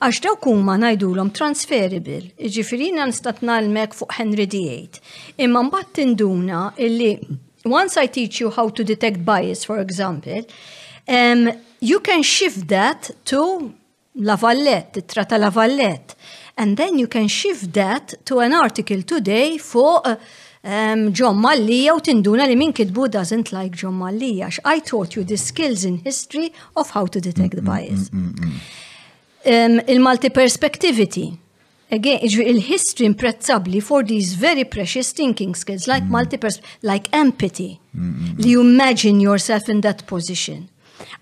Għax 0.00 0.20
dawk 0.24 0.48
huma 0.48 0.78
ngħidulhom 0.80 1.30
transferable, 1.36 2.22
jiġifieri 2.40 2.90
nistat 2.96 3.40
mek 3.44 3.94
fuq 3.96 4.18
Henry 4.18 4.46
VIII. 4.46 5.00
Imma 5.44 5.62
mbagħad 5.64 5.92
tinduna 5.96 6.64
illi 6.76 7.14
once 7.68 7.96
I 8.00 8.06
teach 8.08 8.40
you 8.40 8.50
how 8.56 8.68
to 8.70 8.84
detect 8.84 9.24
bias, 9.24 9.64
for 9.64 9.78
example, 9.80 10.42
um, 11.08 11.50
you 11.80 12.00
can 12.00 12.22
shift 12.22 12.68
that 12.68 13.10
to 13.24 13.74
Lavallet, 14.16 14.92
titra 14.92 15.24
ta' 15.24 15.38
Lavallet. 15.38 16.14
And 16.56 16.76
then 16.76 16.98
you 16.98 17.06
can 17.06 17.28
shift 17.28 17.72
that 17.74 18.14
to 18.24 18.40
an 18.40 18.52
article 18.52 19.02
today 19.02 19.58
for 19.58 20.02
um, 20.64 21.12
John 21.12 21.36
Mallia 21.40 21.92
u 21.94 22.00
tinduna 22.00 22.44
li 22.46 22.56
min 22.56 22.72
kitbu 22.72 23.10
doesn't 23.10 23.52
like 23.52 23.76
John 23.76 23.94
Mallia. 23.94 24.48
I 24.64 24.80
taught 24.80 25.14
you 25.16 25.24
the 25.24 25.36
skills 25.36 25.84
in 25.84 25.98
history 25.98 26.52
of 26.74 26.90
how 26.90 27.06
to 27.06 27.20
detect 27.20 27.54
the 27.54 27.60
mm, 27.62 27.78
mm, 27.78 28.34
mm, 28.34 28.34
bias. 28.34 28.58
Um, 29.46 29.80
Il-multi-perspectivity. 29.88 31.38
Again, 31.90 32.18
il-history 32.22 33.06
imprezzabli 33.06 33.80
for 33.80 34.02
these 34.02 34.34
very 34.34 34.64
precious 34.64 35.12
thinking 35.12 35.54
skills 35.54 35.86
like 35.86 36.04
multi 36.04 36.36
like 36.82 37.08
empathy. 37.14 37.78
Mm 37.94 38.14
-hmm. 38.14 38.46
You 38.46 38.60
imagine 38.62 39.20
yourself 39.22 39.68
in 39.68 39.80
that 39.82 40.02
position. 40.06 40.68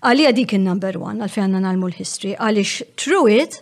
Għalija 0.01 0.31
dik 0.37 0.53
il-number 0.57 0.97
one, 0.97 1.21
għalfej 1.25 1.43
għanna 1.43 1.61
nalmu 1.65 1.89
l-history, 1.91 2.35
għalix 2.37 2.81
through 3.01 3.29
it, 3.33 3.59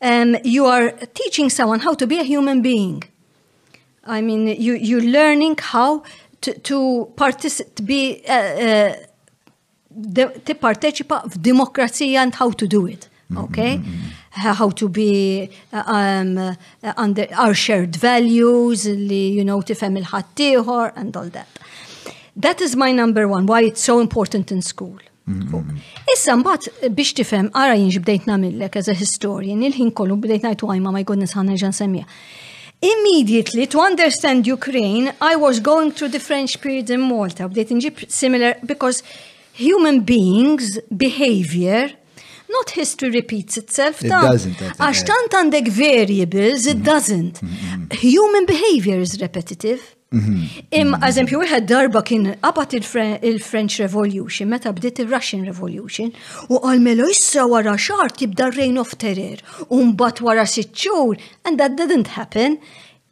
um, 0.00 0.36
you 0.44 0.66
are 0.66 0.92
teaching 1.20 1.50
someone 1.50 1.80
how 1.80 1.94
to 1.94 2.06
be 2.06 2.18
a 2.20 2.24
human 2.24 2.62
being. 2.62 3.04
I 4.06 4.20
mean, 4.22 4.46
you, 4.48 4.74
you're 4.74 5.04
learning 5.20 5.56
how 5.60 6.02
to, 6.42 6.52
to, 6.68 7.08
to 7.40 7.82
be, 7.82 8.22
uh, 8.28 8.32
uh, 8.32 8.94
to 10.44 10.54
partecipa 10.54 11.24
of 11.24 11.42
democracy 11.42 12.16
and 12.16 12.34
how 12.34 12.50
to 12.50 12.66
do 12.68 12.86
it. 12.86 13.08
Mm-hmm, 13.30 13.44
okay? 13.44 13.76
Mm 13.78 13.84
-hmm. 13.84 14.10
How 14.60 14.70
to 14.70 14.88
be 14.88 15.48
uh, 15.72 15.80
um, 15.88 16.36
uh, 16.38 17.02
under 17.04 17.26
our 17.40 17.54
shared 17.54 17.96
values, 17.96 18.84
li, 18.84 19.32
you 19.34 19.42
know, 19.44 19.62
tifem 19.64 19.96
il-ħattijħor 19.96 20.92
and 20.94 21.16
all 21.16 21.30
that. 21.30 21.48
That 22.42 22.60
is 22.60 22.74
my 22.76 22.92
number 22.92 23.24
one, 23.24 23.46
why 23.50 23.64
it's 23.64 23.82
so 23.84 23.98
important 24.00 24.50
in 24.50 24.60
school. 24.62 25.00
Mm-hmm. 25.26 25.78
Issa 26.14 26.34
mbagħad 26.38 26.68
eh, 26.86 26.90
biex 26.94 27.16
tifhem 27.18 27.48
ara 27.58 27.74
jien 27.74 27.88
x'bdejt 27.90 28.28
nagħmilek 28.30 28.76
as 28.78 28.90
a 28.92 28.94
historian, 28.94 29.64
il-ħin 29.66 29.90
kollu 30.00 30.16
bdejt 30.22 30.44
ngħid 30.46 30.62
wajma 30.68 30.92
ma 30.94 31.00
jgodnis 31.02 31.32
ħana 31.34 31.56
ġan 31.58 31.74
semmija. 31.74 32.06
Immediately 32.86 33.66
to 33.72 33.80
understand 33.82 34.46
Ukraine, 34.46 35.10
I 35.20 35.34
was 35.34 35.58
going 35.58 35.90
through 35.90 36.12
the 36.12 36.20
French 36.22 36.60
period 36.62 36.90
in 36.94 37.02
Malta. 37.08 37.48
Bdejt 37.50 37.74
inġib 37.74 38.04
similar 38.06 38.54
because 38.70 39.02
human 39.58 40.00
beings 40.06 40.78
behavior 40.94 41.88
not 42.48 42.70
history 42.78 43.10
repeats 43.10 43.58
itself. 43.58 44.04
It 44.06 44.14
doesn't. 44.14 44.62
Għax 44.78 45.02
tant 45.10 45.34
għandek 45.40 45.72
variables, 45.74 46.68
it 46.70 46.76
mm-hmm. 46.78 46.86
doesn't. 46.86 47.42
Mm-hmm. 47.42 47.98
Human 48.14 48.46
behavior 48.46 49.02
is 49.02 49.18
repetitive. 49.20 49.82
Mhm. 50.16 50.36
Im, 50.80 50.94
għazempju, 51.02 51.38
wieħed 51.42 51.66
darba 51.68 52.00
kien 52.06 52.26
qabat 52.44 52.74
il-French 52.78 53.76
Revolution, 53.82 54.48
meta 54.54 54.72
bdiet 54.72 55.02
il-Russian 55.04 55.42
Revolution, 55.48 56.12
u 56.48 56.60
għal-melo 56.62 57.08
issa 57.12 57.44
wara 57.50 57.74
xar 57.80 58.14
tibda 58.16 58.48
reign 58.54 58.78
of 58.80 58.94
terror, 59.02 59.42
u 59.68 59.82
mbagħad 59.90 60.24
wara 60.24 60.46
sitt 60.48 60.72
xhur, 60.80 61.20
and 61.44 61.60
that 61.60 61.76
didn't 61.80 62.14
happen. 62.16 62.56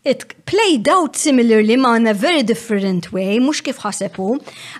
It 0.04 0.22
played 0.44 0.88
out 0.92 1.16
similarly 1.16 1.76
ma 1.80 1.94
in 1.96 2.06
a 2.06 2.12
very 2.12 2.42
different 2.44 3.10
way, 3.12 3.38
mux 3.40 3.62
kif 3.64 3.80
ħasebu, 3.84 4.30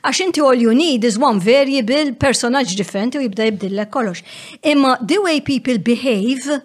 għax 0.04 0.20
inti 0.26 0.44
all 0.44 0.60
you 0.64 0.74
need 0.76 1.04
is 1.08 1.16
one 1.28 1.40
variable, 1.40 2.12
personaġġ 2.20 2.76
different, 2.80 3.16
u 3.20 3.24
jibda 3.26 3.48
jibdillek 3.50 3.90
kollox. 3.98 4.24
Imma 4.72 4.96
the 5.00 5.20
way 5.24 5.40
people 5.40 5.80
behave 5.92 6.60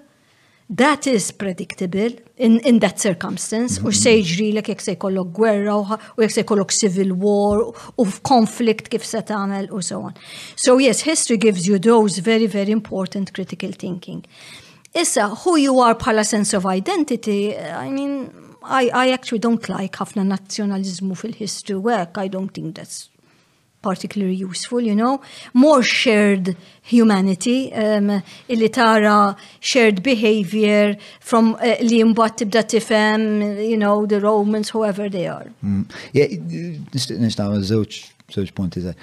that 0.70 1.08
is 1.08 1.32
predictable 1.32 2.12
in, 2.38 2.60
in 2.60 2.80
that 2.80 3.00
circumstance, 3.00 3.80
u 3.82 3.92
se 3.92 4.12
jġri 4.22 4.52
l 4.54 4.62
jek 4.62 4.82
se 4.84 4.94
jkollok 4.94 5.32
gwerra 5.36 5.76
u 5.82 6.22
jek 6.22 6.32
se 6.36 6.44
jkollok 6.46 6.72
civil 6.78 7.14
war 7.18 7.74
u 7.98 8.06
conflict 8.30 8.90
kif 8.94 9.04
se 9.06 9.22
tamel 9.26 9.68
u 9.74 9.82
so 9.82 9.98
on. 10.12 10.14
So 10.56 10.78
yes, 10.78 11.02
history 11.10 11.38
gives 11.42 11.68
you 11.68 11.80
those 11.80 12.20
very, 12.22 12.46
very 12.48 12.72
important 12.72 13.34
critical 13.34 13.72
thinking. 13.74 14.22
Issa, 14.94 15.26
who 15.44 15.58
you 15.58 15.80
are 15.82 15.96
bħala 15.98 16.24
sense 16.26 16.54
of 16.54 16.66
identity, 16.70 17.56
I 17.58 17.90
mean, 17.90 18.30
I, 18.64 18.90
I 18.94 19.12
actually 19.12 19.40
don't 19.42 19.68
like 19.70 19.98
ħafna 19.98 20.24
nazzjonalizmu 20.36 21.16
fil-history 21.18 21.80
work, 21.82 22.18
I 22.22 22.28
don't 22.30 22.50
think 22.54 22.76
that's 22.76 23.10
particularly 23.82 24.36
useful, 24.36 24.82
you 24.82 24.96
know, 24.96 25.22
more 25.54 25.82
shared 25.84 26.56
humanity, 26.82 27.74
um, 27.74 28.22
illi 28.48 28.70
tara 28.70 29.36
shared 29.60 30.04
behavior 30.04 30.98
from 31.22 31.56
uh, 31.56 31.76
li 31.82 32.00
imbat 32.04 32.38
tibda 32.38 32.64
tifem, 32.64 33.68
you 33.70 33.78
know, 33.78 34.06
the 34.06 34.20
Romans, 34.20 34.70
whoever 34.70 35.08
they 35.10 35.28
are. 35.28 35.48
Nishtaw 35.64 37.56
zewċ 37.64 38.04
zewċ 38.36 38.54
punti 38.54 38.84
za. 38.84 38.96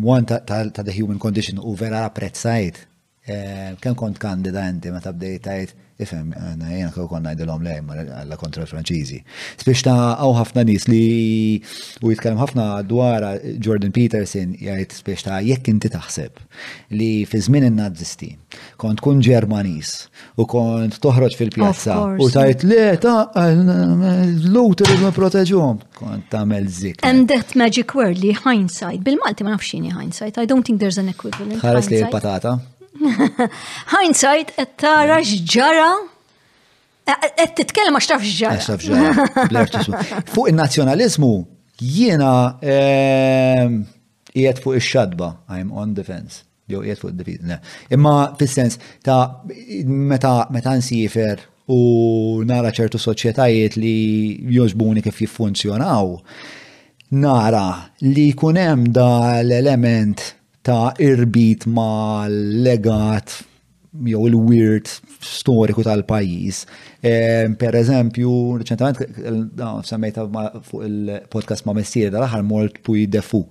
One 0.00 0.24
ta' 0.26 0.42
ta 0.76 0.82
the 0.82 0.92
human 1.00 1.18
condition 1.18 1.58
u 1.58 1.72
vera 1.74 2.04
apprezzajt. 2.08 2.84
Kem 3.24 3.92
uh, 3.92 3.96
kont 3.96 4.18
kandida 4.18 4.68
ma 4.92 5.00
tabdejtajt. 5.00 5.74
Ifem, 6.00 6.30
jena 6.76 6.88
kħu 6.94 7.04
konna 7.10 7.32
id 7.34 7.42
dilom 7.42 7.60
lej, 7.64 7.80
għalla 8.20 8.36
kontra 8.40 8.64
franċizi. 8.66 9.18
Spiex 9.60 9.82
ta' 9.84 10.14
għaw 10.22 10.32
ħafna 10.38 10.64
nis 10.68 10.86
li 10.88 11.60
u 12.04 12.12
jitkellem 12.12 12.40
ħafna 12.40 12.66
dwar 12.88 13.26
Jordan 13.62 13.92
Peterson 13.94 14.54
jgħid 14.56 14.96
spiex 14.96 15.26
ta' 15.26 15.40
jekk 15.44 15.68
inti 15.74 15.90
taħseb 15.92 16.40
li 16.96 17.10
fi 17.28 17.42
żmien 17.44 17.68
in-nazisti 17.68 18.30
kont 18.80 19.04
kun 19.04 19.20
Ġermanis 19.24 19.92
u 20.40 20.48
kont 20.48 20.96
toħroġ 21.04 21.36
fil-pjazza 21.42 21.98
u 22.20 22.30
tajt 22.32 22.64
le 22.64 22.96
ta' 23.02 23.18
l-luter 23.50 24.96
ma 25.04 25.12
proteġom. 25.12 25.82
Kont 26.00 26.30
ta' 26.32 26.46
Melzik. 26.48 27.02
And 27.04 27.28
that 27.28 27.52
magic 27.54 27.92
word 27.94 28.18
li 28.24 28.32
hindsight, 28.40 29.04
bil-Malti 29.04 29.44
ma 29.44 29.52
nafx 29.56 29.74
hindsight, 29.90 30.38
I 30.40 30.46
don't 30.46 30.64
think 30.64 30.80
there's 30.80 30.98
an 31.00 31.08
equivalent. 31.12 31.60
Ħares 31.60 31.90
li 31.92 32.00
patata 32.10 32.56
Hindsight, 33.86 34.52
qed 34.56 34.68
tara 34.80 35.20
x'ġara 35.24 35.90
Qed 37.10 37.40
e, 37.42 37.46
titkellem 37.58 37.96
għax 37.96 38.06
taf 38.06 38.26
ġara. 38.30 40.04
Fuq 40.30 40.46
il-nazjonalizmu, 40.52 41.30
jiena 41.82 42.30
qiegħed 42.60 44.50
ehm, 44.60 44.60
fuq 44.62 44.76
ix-xadba, 44.78 45.30
I'm 45.50 45.72
on 45.74 45.96
defense. 45.96 46.44
Jew 46.70 46.84
qiegħed 46.84 47.00
fuq 47.02 47.16
defense. 47.22 47.56
Imma 47.96 48.12
fis-sens 48.38 48.78
ta' 49.02 49.42
meta 49.90 50.34
meta 50.54 50.76
nsifer 50.78 51.42
u 51.74 51.80
nara 52.46 52.70
ċertu 52.70 53.00
soċjetajiet 53.02 53.80
li 53.80 53.96
jożbuni 54.54 55.02
kif 55.02 55.18
jiffunzjonaw, 55.24 56.14
nara 57.24 57.66
li 58.06 58.28
jkun 58.36 58.60
hemm 58.60 58.92
da 58.94 59.08
l-element 59.42 60.28
ta' 60.62 60.94
irbit 60.98 61.64
ma' 61.66 62.26
legat 62.28 63.32
jew 63.90 64.26
il-weird 64.28 64.86
storiku 65.20 65.82
tal-pajis. 65.86 66.64
Per 67.00 67.78
eżempju, 67.80 68.32
reċentament 68.62 69.60
semmejta 69.88 70.26
fuq 70.68 70.84
il-podcast 70.86 71.66
ma' 71.66 71.76
messieri 71.80 72.12
dal 72.14 72.28
ħar 72.30 72.44
mort 72.46 72.78
Puy 72.86 73.08
Defu 73.10 73.42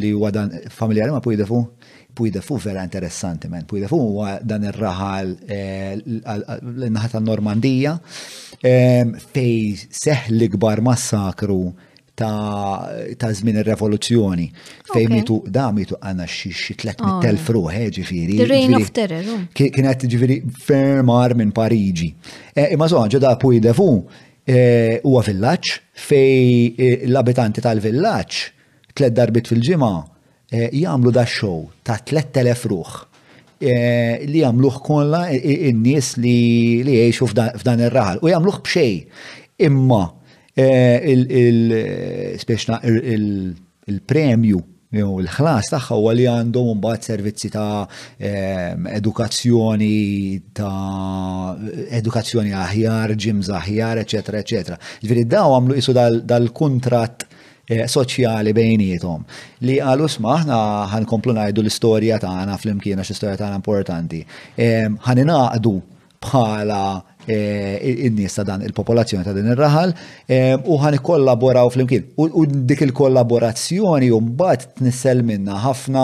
li 0.00 0.12
huwa 0.14 0.30
dan 0.32 0.52
familjari 0.72 1.12
ma' 1.14 1.24
Puy 1.24 1.36
Defu. 1.40 1.64
Puy 2.12 2.28
Defu 2.30 2.58
vera 2.60 2.82
interessanti 2.84 3.48
men. 3.50 3.64
Puy 3.68 3.80
Defu 3.82 3.96
huwa 3.98 4.34
dan 4.44 4.66
ir-raħal 4.68 5.32
l-naħa 5.48 7.10
tal-Normandija 7.16 7.96
fej 8.60 9.88
seħ 9.88 10.28
l-ikbar 10.36 10.84
massakru 10.84 11.64
ta' 13.18 13.34
żmien 13.34 13.56
ir-revoluzzjoni. 13.60 14.48
Fejn 14.92 15.12
mitu 15.16 15.38
da 15.52 15.66
mitu 15.74 15.96
għandna 15.98 16.26
xi 16.28 16.50
oh, 16.52 17.26
fru, 17.44 17.62
ruħ, 17.62 17.74
eh, 17.80 17.86
ġifieri. 17.98 18.36
The 18.40 18.46
Reign 18.48 18.74
of 18.78 18.90
Terror. 18.94 19.24
Oh. 19.32 19.42
Kienet 19.58 20.06
ġifieri 20.06 20.38
fermar 20.64 21.34
minn 21.38 21.52
Pariġi. 21.56 22.10
Eh, 22.54 22.72
imma 22.74 22.88
soħanġu 22.90 23.20
da' 23.22 23.36
puj 23.40 23.60
defu, 23.64 23.82
Fou 23.82 24.54
eh, 24.58 25.00
huwa 25.06 25.22
villaġġ 25.22 25.76
fej 26.04 27.08
l-abitanti 27.08 27.62
tal-villaġġ 27.62 28.38
tlet 28.98 29.14
darbit 29.14 29.48
fil-ġimgħa 29.50 29.92
jagħmlu 30.74 31.12
da' 31.14 31.24
show 31.30 31.62
ta' 31.86 32.00
3,000 32.10 32.72
ruħ 32.72 32.98
li 33.62 34.42
jagħmluh 34.42 34.80
kollha 34.82 35.20
in-nies 35.38 36.10
li 36.22 36.42
jgħixu 36.82 37.30
f'dan 37.32 37.84
ir-raħal 37.86 38.18
u 38.26 38.32
jagħmluh 38.32 38.58
b'xej 38.64 38.98
Imma 39.70 40.02
Eh, 40.52 41.00
il-speċna 41.16 42.82
il-premju 42.84 44.58
il-ħlas 44.92 45.70
taħħa 45.72 45.96
u 45.96 46.10
li 46.12 46.26
għandhom 46.28 46.74
mbagħad 46.76 47.06
servizzi 47.06 47.48
ta' 47.54 47.86
eh, 48.20 48.74
edukazzjoni 48.98 49.94
ta' 50.52 51.56
edukazzjoni 51.96 52.52
aħjar, 52.52 53.14
ġimż 53.16 53.48
aħjar, 53.62 54.02
eċetera, 54.04 54.42
eċetera. 54.44 54.76
Ġifieri 55.00 55.24
daw 55.24 55.56
għamlu 55.56 55.78
isu 55.80 55.94
dal-kuntratt 56.28 57.24
eh, 57.64 57.86
soċjali 57.88 58.52
bejnietom. 58.52 59.24
Li 59.64 59.78
għalu 59.80 60.10
smaħna 60.18 60.58
ħankomplu 60.92 61.32
najdu 61.40 61.64
l-istorja 61.64 62.20
tagħna 62.26 62.60
fl-imkiena 62.60 63.08
x'istorja 63.08 63.40
tagħna 63.46 63.56
importanti. 63.64 64.20
inaqdu 64.60 65.78
bħala 66.22 66.82
Eh, 67.24 68.00
in-nies 68.06 68.34
ta' 68.34 68.42
dan 68.42 68.64
il-popolazzjoni 68.66 69.22
ta' 69.22 69.30
din 69.36 69.46
ir-raħal 69.52 69.92
eh, 70.26 70.56
u 70.66 70.74
ħan 70.82 70.96
ikkollaboraw 70.98 71.68
flimkien. 71.70 72.08
U 72.18 72.42
dik 72.50 72.82
il-kollaborazzjoni 72.88 74.08
mbagħad 74.10 74.64
tnissel 74.80 75.22
minna 75.22 75.54
ħafna 75.62 76.02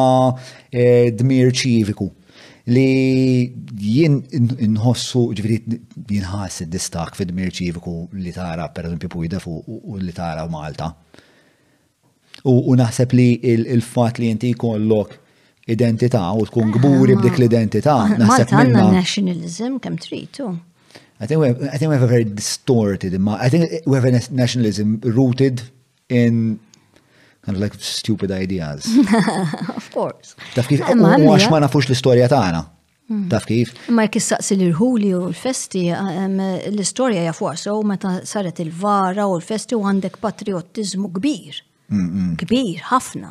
eh, 0.70 1.10
dmir 1.10 1.50
ċiviku 1.50 2.06
li 2.70 3.50
jien 3.80 4.20
inħossu 4.68 5.24
ġifiri 5.40 5.80
jinħas 6.12 6.60
id-distak 6.66 7.18
fi 7.18 7.26
dmir 7.32 7.50
ċiviku 7.56 7.96
li 8.14 8.34
tara 8.36 8.68
per 8.70 8.86
eżempju 8.86 9.10
Pujda 9.16 9.42
u 9.42 9.98
li 9.98 10.14
tara 10.14 10.46
Malta. 10.52 10.92
U 12.46 12.76
naħseb 12.78 13.18
li 13.18 13.28
il-fat 13.56 14.22
li 14.22 14.30
jinti 14.30 14.52
kollok 14.54 15.18
identità 15.68 16.22
u 16.30 16.46
tkun 16.46 16.70
gburi 16.78 17.18
ah. 17.18 17.18
b'dik 17.18 17.40
l-identità. 17.42 17.98
Ah, 18.06 18.16
Malta 18.22 18.54
għanna 18.62 18.86
nationalism 19.00 19.82
kem 19.82 19.98
tritu. 19.98 20.54
I 21.20 21.26
think 21.26 21.40
we 21.40 21.48
have, 21.48 21.60
I 21.74 21.78
think 21.78 21.88
we 21.90 21.94
have 21.96 22.02
a 22.04 22.06
very 22.06 22.24
distorted. 22.24 23.12
I 23.28 23.48
think 23.48 23.70
we 23.86 23.96
have 23.96 24.04
a 24.04 24.12
nationalism 24.30 25.00
rooted 25.02 25.62
in 26.08 26.60
kind 27.44 27.56
of 27.56 27.60
like 27.62 27.74
stupid 27.74 28.30
ideas. 28.30 28.86
of 29.76 29.90
course. 29.92 30.36
Taf 30.54 30.68
kif, 30.70 30.80
u 30.82 31.06
għax 31.18 31.48
ma 31.50 31.60
nafux 31.64 31.88
l-istoria 31.88 32.28
tagħna. 32.30 32.60
Mm. 33.10 33.24
Taf 33.32 33.46
kif? 33.48 33.70
Ma 33.90 34.04
jek 34.06 34.18
issaqsi 34.20 34.56
l-irħuli 34.60 35.10
u 35.16 35.20
l-festi, 35.30 35.86
eh, 35.92 36.20
l-istoria 36.70 37.22
jafuqa 37.30 37.54
so 37.64 37.76
meta 37.88 38.18
saret 38.28 38.60
il-vara 38.62 39.24
u 39.26 39.38
l-festi 39.40 39.74
u 39.74 39.82
għandek 39.88 40.20
patriotizmu 40.22 41.10
kbir. 41.18 41.64
Kbir, 42.38 42.82
ħafna. 42.90 43.30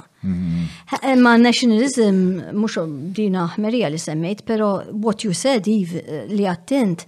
Ma 1.22 1.36
nationalism, 1.38 2.24
mux 2.58 2.78
dina 3.14 3.44
ħmerija 3.54 3.92
li 3.94 4.00
semmejt, 4.02 4.40
pero 4.50 4.80
what 4.98 5.22
you 5.24 5.34
said, 5.38 5.70
Eve, 5.70 6.02
eh, 6.04 6.24
li 6.34 6.48
attent, 6.50 7.06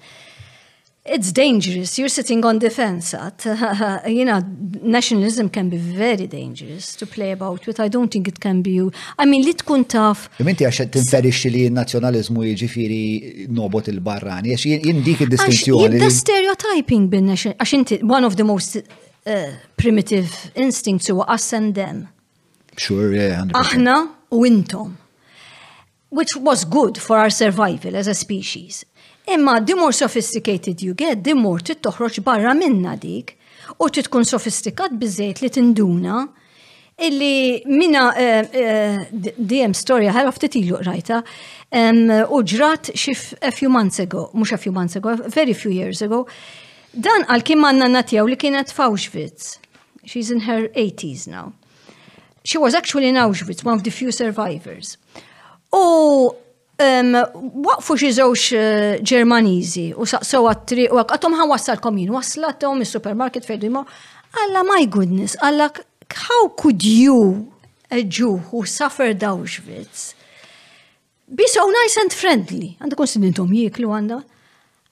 it's 1.11 1.31
dangerous. 1.31 1.97
You're 1.97 2.09
sitting 2.09 2.45
on 2.45 2.59
the 2.59 2.69
fence. 2.69 3.13
At, 3.13 3.45
uh, 3.45 4.01
you 4.07 4.25
know, 4.25 4.41
nationalism 4.81 5.49
can 5.49 5.69
be 5.69 5.77
very 5.77 6.27
dangerous 6.27 6.95
to 6.95 7.05
play 7.07 7.31
about 7.31 7.65
with. 7.67 7.79
I 7.79 7.87
don't 7.87 8.09
think 8.11 8.27
it 8.27 8.39
can 8.39 8.61
be 8.61 8.71
you. 8.71 8.91
I 9.17 9.25
mean, 9.25 9.41
li 9.45 9.53
tkun 9.53 9.83
taf. 9.93 10.27
Minti 10.45 10.67
għax 10.67 10.83
tinferixxi 10.93 11.51
li 11.55 11.63
n-nazjonalizmu 11.71 12.45
jiġifieri 12.51 13.01
nobot 13.57 13.89
il-barrani, 13.91 14.55
għax 14.55 14.67
jien 14.69 15.03
dik 15.05 15.25
id-distinzjoni. 15.25 15.99
Jibda 15.99 16.11
stereotyping 16.19 17.09
bin 17.13 17.31
għax 17.35 17.75
inti 17.79 18.01
one 18.05 18.25
of 18.29 18.37
the 18.39 18.45
most 18.47 18.79
uh, 18.79 19.35
primitive 19.81 20.29
instincts 20.55 21.09
huwa 21.11 21.27
us 21.35 21.51
and 21.53 21.75
them. 21.75 22.05
Sure, 22.77 23.11
yeah, 23.11 23.41
100%. 23.51 23.55
Aħna 23.59 23.97
u 24.35 24.45
intom. 24.47 24.95
Which 26.11 26.35
was 26.35 26.65
good 26.65 26.97
for 26.97 27.17
our 27.19 27.29
survival 27.29 27.95
as 27.95 28.07
a 28.07 28.15
species. 28.15 28.83
Imma 29.33 29.61
the 29.61 29.75
more 29.75 29.91
sophisticated 29.93 30.81
you 30.81 30.93
get, 30.95 31.23
the 31.23 31.33
more 31.35 31.59
toħroġ 31.61 32.17
barra 32.25 32.53
minna 32.57 32.95
dik 32.97 33.35
u 33.77 33.89
titkun 33.93 34.25
sofistikat 34.25 34.95
bizzejt 34.99 35.43
li 35.43 35.49
tinduna 35.53 36.23
illi 37.07 37.61
minna 37.69 38.05
eh, 38.17 38.41
eh, 38.63 38.97
DM 39.51 39.75
storja 39.77 40.15
ħaraf 40.15 40.39
titilu 40.41 40.79
rajta 40.81 41.21
u 42.31 42.39
ġrat 42.53 42.89
xif 42.97 43.35
a 43.45 43.51
few 43.53 43.69
months 43.69 44.01
ago, 44.01 44.29
mux 44.33 44.51
a 44.51 44.57
few 44.57 44.73
months 44.73 44.97
ago, 44.97 45.13
very 45.37 45.53
few 45.53 45.71
years 45.71 46.01
ago, 46.01 46.25
dan 46.97 47.27
għal 47.29 47.45
kim 47.45 47.61
manna 47.61 47.87
natjaw 47.87 48.25
li 48.27 48.35
kienet 48.35 48.73
f'Auschwitz. 48.73 49.59
She's 50.09 50.31
in 50.33 50.41
her 50.49 50.67
80s 50.73 51.27
now. 51.29 51.53
She 52.43 52.57
was 52.57 52.73
actually 52.73 53.07
in 53.09 53.15
Auschwitz, 53.15 53.63
one 53.63 53.75
of 53.77 53.83
the 53.83 53.91
few 53.91 54.11
survivors. 54.11 54.97
U 55.71 56.31
Waqfu 56.79 57.95
xi 57.99 58.09
żewġ 58.15 58.43
eh, 58.55 58.99
Ġermaniżi 59.03 59.89
u 59.99 60.05
saqsew 60.07 60.45
għat-tri 60.47 60.85
u 60.93 61.01
għatom 61.01 61.33
ħan 61.35 61.49
wassal 61.51 61.79
komin, 61.83 62.07
waslatom 62.15 62.79
is-supermarket 62.85 63.43
fejn 63.45 63.67
ma 63.73 63.81
Alla 64.43 64.61
my 64.63 64.85
goodness, 64.87 65.35
alla 65.41 65.67
how 66.29 66.47
could 66.55 66.81
you, 66.83 67.49
a 67.91 67.97
Jew 68.01 68.37
who 68.49 68.63
suffered 68.65 69.19
Auschwitz, 69.25 70.13
be 71.27 71.45
so 71.49 71.65
nice 71.67 71.97
and 71.99 72.13
friendly? 72.15 72.77
Għandu 72.79 72.95
konsin 72.99 73.25
intom 73.27 73.49
jiklu 73.51 73.89
għanda. 73.91 74.19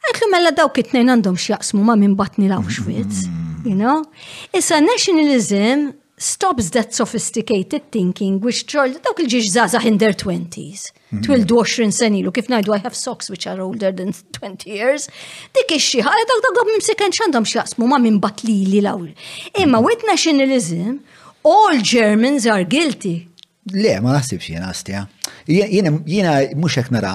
Għatlu 0.09 0.29
mella 0.33 0.49
dawk 0.57 0.73
kitnejn 0.79 1.13
għandhom 1.13 1.37
xjaqsmu 1.39 1.85
ma 1.87 1.93
minn 2.01 2.17
batni 2.19 2.49
l-Auschwitz, 2.49 3.29
you 3.63 3.77
know? 3.77 4.01
Issa 4.57 4.81
nationalism 4.83 5.93
stops 6.19 6.71
that 6.71 6.93
sophisticated 6.95 7.83
thinking 7.93 8.39
which 8.41 8.63
ċorl 8.73 8.95
dawk 9.05 9.19
il-ġiġ 9.21 9.49
zazah 9.53 9.83
in 9.85 9.97
their 10.01 10.13
20s. 10.17 10.87
Twildu 11.23 11.59
20 11.61 11.93
senilu, 11.93 12.31
kif 12.33 12.49
najdu 12.49 12.73
I 12.75 12.79
have 12.81 12.95
socks 12.97 13.29
which 13.29 13.45
are 13.45 13.61
older 13.61 13.91
than 13.93 14.13
20 14.39 14.65
years. 14.69 15.05
Dik 15.53 15.75
ixxi 15.77 16.01
ħala 16.07 16.25
dawk 16.31 16.41
dawk 16.47 16.57
dawk 16.57 16.69
mimsikan 16.71 17.13
xandam 17.13 17.45
xlaqsmu 17.45 17.89
ma 17.91 17.99
minn 18.01 18.17
batlili 18.23 18.81
l-awl. 18.81 19.11
Imma 19.61 19.81
with 19.85 20.03
nationalism, 20.09 20.97
all 21.45 21.77
Germans 21.93 22.47
are 22.49 22.65
guilty. 22.65 23.29
Le, 23.77 23.99
ma 24.01 24.17
naħsibx 24.17 24.53
jena 24.55 24.71
astja. 24.73 25.05
Jena, 25.45 25.93
jena 26.09 26.33
mux 26.57 26.79
nara, 26.89 27.13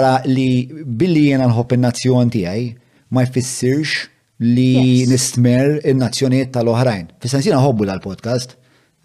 ra 0.00 0.14
li 0.24 0.48
billi 0.72 1.28
jena 1.28 1.50
nħobb 1.52 1.76
il-nazzjon 1.76 2.32
tijaj 2.32 2.64
ma 3.12 3.28
jfissirx 3.28 4.13
li 4.42 5.04
nistmer 5.06 5.78
in-nazzjoniet 5.86 6.50
tal-oħrajn. 6.54 7.10
Fi 7.22 7.28
sensina 7.30 7.60
ħobbu 7.62 7.86
dal-podcast, 7.86 8.56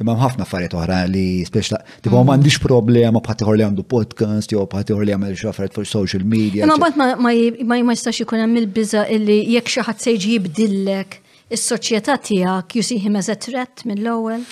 imma 0.02 0.16
ħafna 0.18 0.46
affarijiet 0.46 0.74
oħra 0.80 1.02
li 1.12 1.44
speċla, 1.46 1.82
tipo 2.02 2.16
mm. 2.18 2.24
m'għandix 2.26 2.62
problema 2.64 3.20
bħatiħor 3.22 3.58
li 3.60 3.64
għandu 3.68 3.84
podcast, 3.92 4.52
jew 4.54 4.64
bħatiħor 4.64 5.06
li 5.06 5.18
xi 5.36 5.50
affarijiet 5.52 5.76
fuq 5.78 5.86
social 5.92 6.24
media. 6.26 6.66
Imma 6.66 6.78
mbagħad 6.80 7.22
ma 7.22 7.78
jistax 7.94 8.24
ikun 8.26 8.42
hemm 8.46 8.62
il-biża 8.64 9.06
illi 9.18 9.40
jekk 9.56 9.70
xi 9.76 9.86
ħadd 9.86 10.02
se 10.08 10.16
jiġi 10.16 10.34
jibdillek 10.34 11.20
is-soċjetà 11.52 12.18
tiegħek 12.26 12.80
you 12.80 12.86
see 12.90 13.00
him 13.04 13.20
as 13.22 13.30
a 13.30 13.36
threat 13.38 13.84
mill-ewwel. 13.86 14.48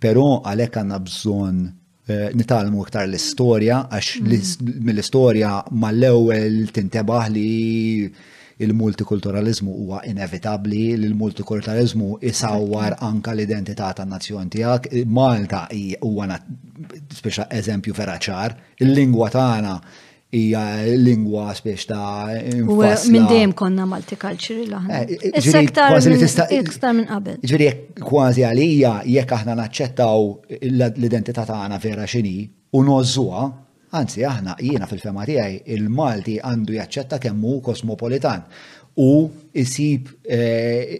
però 0.04 0.40
għalhekk 0.48 0.80
għandna 0.84 1.02
bżonn 1.06 1.64
Eh, 2.10 2.30
nitalmu 2.34 2.82
iktar 2.88 3.06
l-istorja, 3.06 3.84
għax 3.94 4.08
mm. 4.18 4.70
mill-istorja 4.88 5.50
mal-ewel 5.84 6.56
tintebaħ 6.74 7.28
li 7.36 8.08
il-multikulturalizmu 8.66 9.76
huwa 9.84 10.00
inevitabli, 10.10 10.88
li 11.04 11.10
l-multikulturalizmu 11.12 12.18
isawwar 12.32 12.98
anka 13.06 13.36
l-identità 13.36 13.92
ta' 13.96 14.08
nazzjon 14.10 14.50
tijak. 14.56 14.90
Malta 15.06 15.68
huwa 16.02 16.26
speċa 17.20 17.46
eżempju 17.62 17.94
vera 18.02 18.18
ċar, 18.26 18.58
il-lingwa 18.84 19.30
tagħna 19.38 19.78
hija 20.32 20.64
lingwa 21.08 21.54
spiex 21.58 21.88
ta' 21.90 22.34
eh, 22.36 22.54
infassla. 22.58 23.12
Minn 23.14 23.26
dejjem 23.32 23.54
konna 23.62 23.88
multicultural 23.90 24.70
l-aħna. 24.70 25.00
Eh, 25.02 25.40
is 25.42 25.50
iktar 25.58 26.94
minn 26.98 27.10
qabel. 27.10 27.40
Ġifieri 27.42 27.70
kważi 28.04 28.46
għalija 28.50 28.94
jekk 29.16 29.34
aħna 29.40 29.58
naċċettaw 29.64 30.28
l-identità 30.76 31.48
tagħna 31.50 31.82
vera 31.82 32.06
xini 32.10 32.36
u 32.78 32.84
nożżuha, 32.86 33.48
anzi 33.98 34.22
aħna 34.30 34.58
jiena 34.62 34.86
fil-fema 34.90 35.26
tiegħi 35.26 35.64
il-Malti 35.80 36.38
għandu 36.46 36.78
jaċċetta 36.78 37.18
kemm 37.26 37.48
hu 37.50 37.58
kosmopolitan 37.72 38.46
u 39.00 39.30
isib 39.56 40.08
eh, 40.30 41.00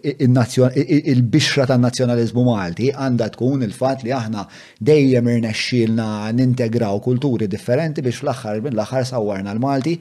il-bixra 1.14 1.66
tan 1.70 1.84
nazjonalizmu 1.84 2.44
Malti 2.48 2.88
għanda 2.96 3.28
tkun 3.36 3.66
il-fat 3.68 4.06
li 4.08 4.14
aħna 4.16 4.46
dejjem 4.90 5.28
irnexxilna 5.34 6.08
nintegraw 6.38 7.00
kulturi 7.04 7.50
differenti 7.52 8.02
biex 8.06 8.24
l-aħħar 8.24 8.64
bin 8.66 8.78
l-aħħar 8.78 9.08
sawwarna 9.12 9.54
l-Malti 9.58 9.98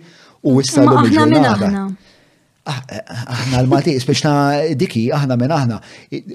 u 0.47 0.55
s 0.63 0.75
l-ġurnata. 0.79 1.71
Ah, 2.71 2.81
eh, 2.87 3.15
aħna 3.37 3.63
l-Malti, 3.67 3.95
speċna 4.05 4.35
diki, 4.79 5.07
aħna 5.19 5.39
minn 5.41 5.55
aħna, 5.59 5.79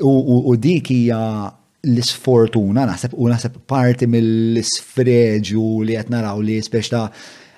u 0.04 0.56
diki 0.60 1.00
l-sfortuna, 1.14 2.84
naħseb 2.90 3.16
u 3.22 3.30
naħseb 3.32 3.56
parti 3.70 4.08
mill-sfreġu 4.12 5.68
li 5.88 5.96
qed 6.02 6.12
naraw 6.16 6.42
li 6.44 6.60
speċta 6.66 7.08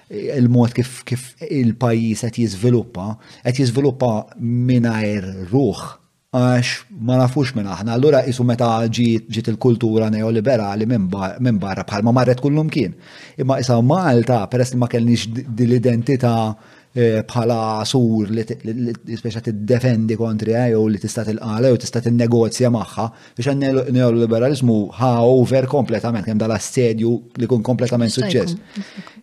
il-mod 0.09 0.71
kif, 0.75 1.01
kif 1.09 1.23
il-pajis 1.41 2.21
qed 2.27 2.35
jiżviluppa, 2.43 3.05
qed 3.43 3.57
jiżviluppa 3.61 4.09
mingħajr 4.39 5.27
ruħ 5.53 5.79
għax 6.35 6.71
ma 7.07 7.17
nafux 7.19 7.53
minn 7.55 7.69
aħna. 7.71 7.95
Allura 7.95 8.21
isu 8.27 8.43
meta 8.47 8.69
ġiet 8.87 9.49
il-kultura 9.49 10.09
neoliberali 10.13 10.85
minn 10.89 11.59
barra 11.61 12.01
ma 12.03 12.11
marret 12.13 12.41
kullum 12.43 12.69
kien. 12.69 12.93
Imma 13.37 13.57
isa 13.63 13.79
Malta, 13.81 14.43
peress 14.51 14.75
li 14.75 14.79
ma 14.83 14.87
kellniex 14.91 15.27
dil-identità 15.31 16.35
Eh, 16.95 17.25
bħala 17.27 17.83
sur 17.83 18.29
li 18.31 18.45
speċa 19.19 19.41
t-defendi 19.43 20.15
kontri 20.15 20.53
eh, 20.55 20.69
jew 20.71 20.85
li 20.87 20.99
tista' 21.03 21.25
tilqala 21.27 21.67
jew 21.67 21.79
tista' 21.83 21.99
tinnegozja 22.05 22.69
magħha 22.71 23.07
biex 23.35 23.49
għan 23.51 23.89
neoliberalizmu 23.97 24.77
ħa 24.95 25.09
over 25.27 25.67
kompletament 25.73 26.23
kemm 26.29 26.39
dal-assedju 26.45 27.11
li 27.43 27.49
kun 27.51 27.65
kompletament 27.67 28.15
suċċess. 28.15 28.55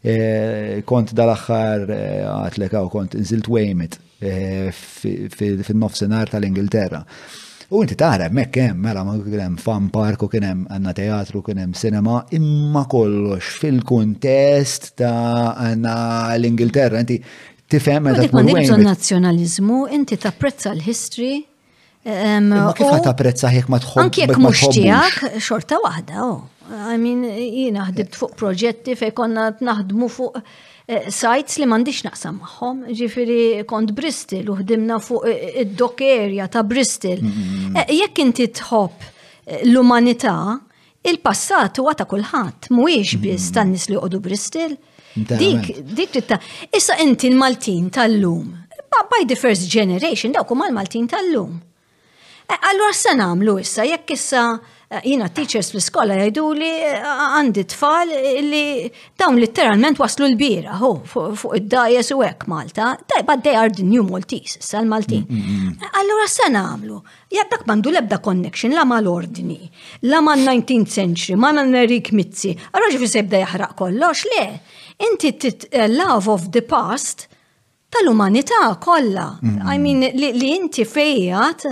Eh, 0.04 0.82
kont 0.84 1.14
dal-aħħar 1.16 1.86
għatlek 2.34 2.74
u 2.82 2.90
kont 2.92 3.16
nżilt 3.24 3.48
Wejmet 3.48 3.96
fin-nofsinhar 4.74 6.28
tal-Ingilterra. 6.34 7.00
U 7.72 7.80
inti 7.80 7.96
tara, 7.96 8.26
mek 8.28 8.50
kem, 8.52 8.82
mela, 8.84 9.00
ma 9.00 9.14
hemm 9.16 9.54
fan 9.56 9.86
parku, 9.88 10.26
hemm 10.34 10.66
għanna 10.68 10.92
teatru, 10.92 11.40
hemm 11.56 11.72
sinema, 11.72 12.18
imma 12.36 12.82
kollox 12.84 13.54
fil-kontest 13.62 14.90
ta' 15.00 15.54
għanna 15.70 15.94
l-Ingilterra. 16.34 17.00
Inti 17.00 17.16
tifhem 17.72 18.02
meta 18.06 18.26
tkun 18.28 18.46
wejn. 18.52 18.82
nazzjonaliżmu, 18.90 19.78
inti 19.96 20.14
tapprezza 20.24 20.70
l-history. 20.78 21.36
Ehm, 22.10 22.50
kif 22.78 22.88
ħat 22.90 23.04
tapprezza 23.08 23.50
jekk 23.56 23.70
ma 23.72 23.78
tħobb? 23.82 24.02
Anki 24.04 24.24
jekk 24.24 24.40
mhux 24.42 24.74
tiegħek 24.74 25.36
xorta 25.48 25.76
waħda, 25.86 26.24
oh. 26.26 26.40
I 26.90 26.96
mean, 27.00 27.20
jiena 27.28 27.84
ħdibt 27.88 28.18
fuq 28.18 28.34
proġetti 28.40 28.96
fej 28.98 29.12
konna 29.16 29.44
naħdmu 29.66 30.08
fuq 30.12 30.38
eh, 30.38 31.08
sites 31.14 31.58
li 31.62 31.68
mandiċ 31.70 32.04
naqsam 32.08 32.40
maħħom, 32.42 32.80
ġifiri 32.98 33.38
kont 33.70 33.94
Bristol 33.96 34.50
u 34.50 34.58
ħdimna 34.62 34.98
fuq 35.04 35.28
eh, 35.30 35.62
id-dok 35.64 36.04
area 36.16 36.48
ta' 36.50 36.64
Bristol. 36.66 37.22
Mm, 37.22 37.32
mm, 37.32 37.64
mm. 37.68 37.80
Eh, 37.84 37.96
jekk 38.02 38.22
inti 38.26 38.48
tħobb 38.58 39.08
l-umanità, 39.72 40.34
il-passat 41.06 41.78
huwa 41.82 41.94
ta' 41.98 42.06
kulħadd, 42.10 42.70
mhuwiex 42.74 43.18
biss 43.22 43.54
tan-nies 43.54 43.86
li 43.92 43.98
jqogħdu 44.00 44.22
Bristol. 44.26 44.74
Dik, 45.14 45.76
dik 45.96 46.12
ritta. 46.14 46.38
Issa 46.76 46.96
inti 46.96 47.30
l-Maltin 47.30 47.90
tal-lum. 47.90 48.60
By 49.10 49.24
the 49.26 49.36
first 49.36 49.68
generation, 49.70 50.32
dawk 50.32 50.48
huma 50.52 50.66
mal 50.68 50.72
maltin 50.82 51.06
tal-lum. 51.08 51.56
E, 52.46 52.54
allora 52.68 52.92
se 52.92 53.14
nagħmlu 53.16 53.54
issa, 53.62 53.86
jekk 53.88 54.12
issa 54.16 54.42
e, 54.92 55.00
jina 55.08 55.30
teachers 55.32 55.70
fl-iskola 55.72 56.18
jajdu 56.18 56.44
li 56.58 56.68
e, 56.84 56.90
għandi 57.00 57.64
tfal 57.72 58.12
li 58.50 58.62
dawn 59.16 59.40
literalment 59.40 60.00
waslu 60.00 60.28
l-bira, 60.34 60.76
hu, 60.82 60.90
fuq 61.08 61.56
id-dajes 61.62 62.12
u 62.16 62.20
hekk 62.24 62.44
Malta, 62.52 62.90
tajba 63.08 63.38
they 63.46 63.56
are 63.56 63.72
the 63.72 63.86
new 63.88 64.04
Maltese, 64.04 64.58
sal-Maltin. 64.60 65.24
Mm, 65.24 65.40
mm, 65.40 65.72
mm. 65.80 65.88
Allora 66.02 66.28
se 66.28 66.50
nagħmlu, 66.52 67.00
jaddak 67.38 67.64
mandu 67.72 67.94
lebda 67.96 68.20
connection 68.20 68.76
la 68.76 68.84
mal 68.84 69.08
ordini 69.08 69.58
la 70.12 70.20
mal-19th 70.24 70.92
century, 71.00 71.40
ma 71.40 71.52
mal 71.56 71.70
nerik 71.72 72.12
Mizzi, 72.12 72.52
għarraġi 72.68 73.02
fi 73.06 73.12
sebda 73.16 73.40
jaħraq 73.46 73.76
kollox, 73.84 74.26
le, 74.36 74.46
inti 75.10 75.50
love 75.88 76.30
of 76.30 76.50
the 76.52 76.60
past 76.60 77.28
tal-umanità 77.90 78.76
kollha. 78.80 79.38
Mm-hmm. 79.42 79.72
I 79.74 79.78
mean 79.78 80.00
li 80.16 80.56
inti 80.56 80.84
fejjat 80.84 81.64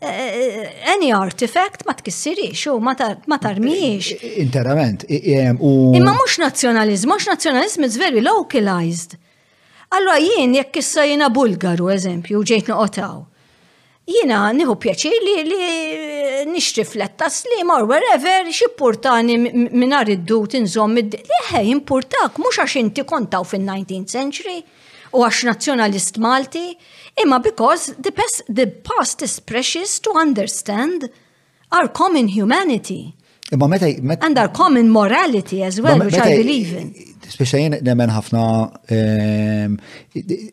eh, 0.00 0.08
eh, 0.08 0.68
any 0.94 1.12
artifact 1.12 1.84
ma 1.86 1.92
tkissirix 1.92 2.66
u 2.66 2.78
ma 2.80 2.94
tarmiex. 3.38 4.12
Eh, 4.20 4.38
interament. 4.42 5.04
Imma 5.08 6.12
mhux 6.14 6.38
nazzjonaliżmu, 6.38 7.12
mhux 7.14 7.28
nazjonalizm 7.34 7.84
is 7.84 7.98
very 8.00 8.20
localized. 8.20 9.18
Allora 9.94 10.16
jien 10.18 10.54
jekk 10.58 10.78
issa 10.82 11.04
jiena 11.06 11.28
Bulgaru 11.30 11.90
eżempju 11.94 12.42
ġejt 12.44 12.72
noqotaw 12.72 13.22
jina 14.06 14.52
niħu 14.52 14.74
pjaċir 14.84 15.14
li 15.24 15.34
li 15.48 16.46
nixrifletta 16.52 17.28
slima 17.32 17.78
or 17.80 17.86
wherever 17.88 18.50
xipportani 18.52 19.36
minar 19.72 20.10
iddu 20.12 20.42
tinżom 20.52 20.96
inżom 20.96 21.00
id-leħe 21.00 21.62
importak 21.70 22.36
mux 22.42 22.58
għax 22.60 22.76
inti 22.82 23.04
kontaw 23.08 23.46
fin-19th 23.48 24.12
century 24.12 24.58
u 25.14 25.24
għax 25.24 25.40
nazjonalist 25.48 26.18
Malti 26.20 26.74
imma 27.24 27.38
because 27.40 27.94
the 27.98 28.12
past, 28.12 28.44
the 28.48 28.66
past 28.84 29.22
is 29.24 29.40
precious 29.40 29.96
to 30.04 30.10
understand 30.12 31.08
our 31.72 31.88
common 31.88 32.28
humanity. 32.28 33.14
Imma 33.52 33.66
meta. 33.68 33.86
And 34.24 34.38
our 34.38 34.48
common 34.48 34.90
morality 34.90 35.62
as 35.62 35.80
well, 35.80 35.98
which 36.00 36.14
I 36.14 36.36
believe 36.36 36.72
in. 36.80 36.94
Speċa 37.24 37.56
jien 37.58 37.74
nemmen 37.82 38.10
ħafna 38.12 38.40
ehm, 38.94 39.72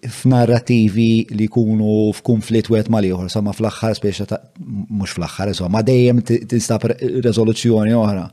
f-narrativi 0.07 1.07
li 1.35 1.45
jkunu 1.49 1.89
f'kunflitt 2.15 2.69
wieħed 2.71 2.85
għetma 2.87 3.01
liħor, 3.03 3.27
ma 3.43 3.51
fl-aħħar 3.53 3.97
speċa 3.99 4.27
ta' 4.29 4.39
mhux 4.87 5.17
fl-aħħar, 5.17 5.51
ma 5.69 5.81
dejjem 5.89 6.23
tinstab 6.47 6.87
rezoluzzjoni 7.27 7.93
oħra. 7.99 8.23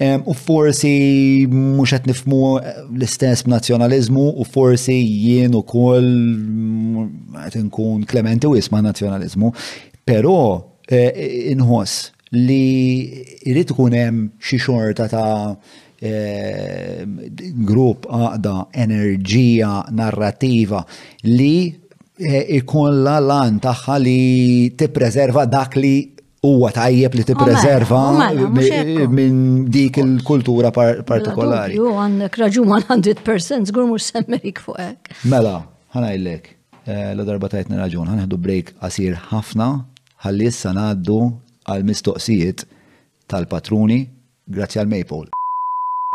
Ehm, 0.00 0.24
u 0.24 0.32
forsi 0.34 0.92
mhux 1.52 1.92
qed 1.98 2.08
nifmu 2.10 2.40
eh, 2.56 2.74
l-istess 2.88 3.44
b'nazzjonaliżmu 3.46 4.26
u 4.42 4.48
forsi 4.48 4.96
jien 5.28 5.54
ukoll 5.60 6.08
għet 7.44 7.60
nkun 7.68 8.08
klementi 8.10 8.48
wisma' 8.50 8.80
nazzjonaliżmu, 8.88 9.52
però 10.08 10.38
eh, 10.88 11.52
inħoss 11.52 12.08
li 12.32 13.24
jrid 13.46 13.70
ikun 13.72 13.94
hemm 13.96 14.18
xi 14.40 14.58
xorta 14.60 15.06
ta' 15.10 15.54
eh, 16.00 17.04
grupp 17.70 18.08
għaqda, 18.10 18.54
enerġija, 18.84 19.70
narrativa 19.96 20.82
li 21.28 21.54
eh, 22.20 22.44
ikun 22.58 23.02
la 23.06 23.18
lan 23.24 23.58
tagħha 23.64 23.96
li 24.04 24.20
tippreserva 24.78 25.46
dak 25.46 25.78
li 25.80 25.94
huwa 26.44 26.70
tajjeb 26.70 27.16
li 27.18 27.24
tippreserva 27.26 28.02
minn 29.10 29.64
dik 29.74 29.98
il-kultura 29.98 30.70
partikolari. 30.72 31.80
Jo, 31.80 31.96
għandek 31.98 32.36
raġun 32.38 32.76
100% 32.78 33.72
zgur 33.72 33.88
mux 33.90 34.12
semmerik 34.12 34.60
fuq 34.62 34.78
hekk. 34.78 35.10
Mela, 35.32 35.56
ħanajlek. 35.96 36.52
Eh, 36.88 37.10
la 37.18 37.26
darba 37.26 37.50
tajtni 37.52 37.76
raġun, 37.80 38.06
ħanħdu 38.08 38.38
break 38.40 38.70
qasir 38.78 39.18
ħafna, 39.32 39.72
ħalli 40.24 40.46
issa 40.48 40.70
ngħaddu 40.76 41.18
għal-mistoqsijiet 41.68 42.64
tal-patruni 43.28 44.00
grazzi 44.54 44.80
għal-Maple. 44.80 45.34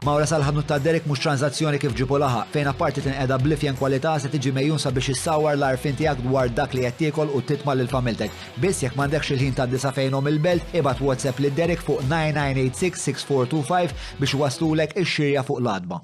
Mawra 0.03 0.25
sal-ħannu 0.27 0.64
ta' 0.67 0.80
Derek 0.82 1.06
mux 1.07 1.22
tranzazzjoni 1.22 1.77
kif 1.80 1.93
ġipu 1.95 2.17
laħa, 2.17 2.48
fejn 2.51 2.69
apparti 2.72 3.03
tinqeda 3.06 3.38
blifjen 3.40 3.75
kwalità 3.77 4.15
se 4.19 4.32
tiġi 4.33 4.49
mejjun 4.56 4.80
biex 4.95 5.11
issawar 5.14 5.53
l-arfin 5.56 5.93
tiegħek 5.99 6.23
dwar 6.25 6.49
dak 6.49 6.73
li 6.73 6.82
qed 6.83 6.98
tiekol 7.03 7.30
u 7.38 7.43
titma' 7.45 7.75
lil 7.77 7.91
familtek. 7.91 8.32
Biss 8.61 8.82
jekk 8.88 8.98
m'għandekx 8.98 9.35
il-ħin 9.35 9.53
ta' 9.57 9.67
disa 9.69 9.91
fejnhom 9.93 10.27
il-belt, 10.33 10.73
ibad 10.73 10.98
WhatsApp 11.01 11.40
lil 11.45 11.53
Derek 11.56 11.85
fuq 11.85 12.01
9986-6425 12.09 13.95
biex 14.23 14.35
waslulek 14.41 14.98
ix-xirja 15.03 15.45
fuq 15.45 15.61
l-adba. 15.61 16.01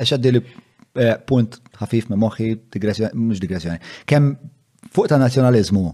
Eċaddi 0.00 0.32
li 0.36 0.44
eh, 0.46 1.18
punt 1.26 1.58
ħafif 1.82 2.06
me 2.14 2.20
moħħi, 2.22 2.48
digressjoni, 2.72 3.18
mhux 3.18 3.42
digressjoni. 3.42 3.82
Kemm 4.06 4.36
fuq 4.94 5.10
ta' 5.10 5.18
nazzjonaliżmu 5.20 5.84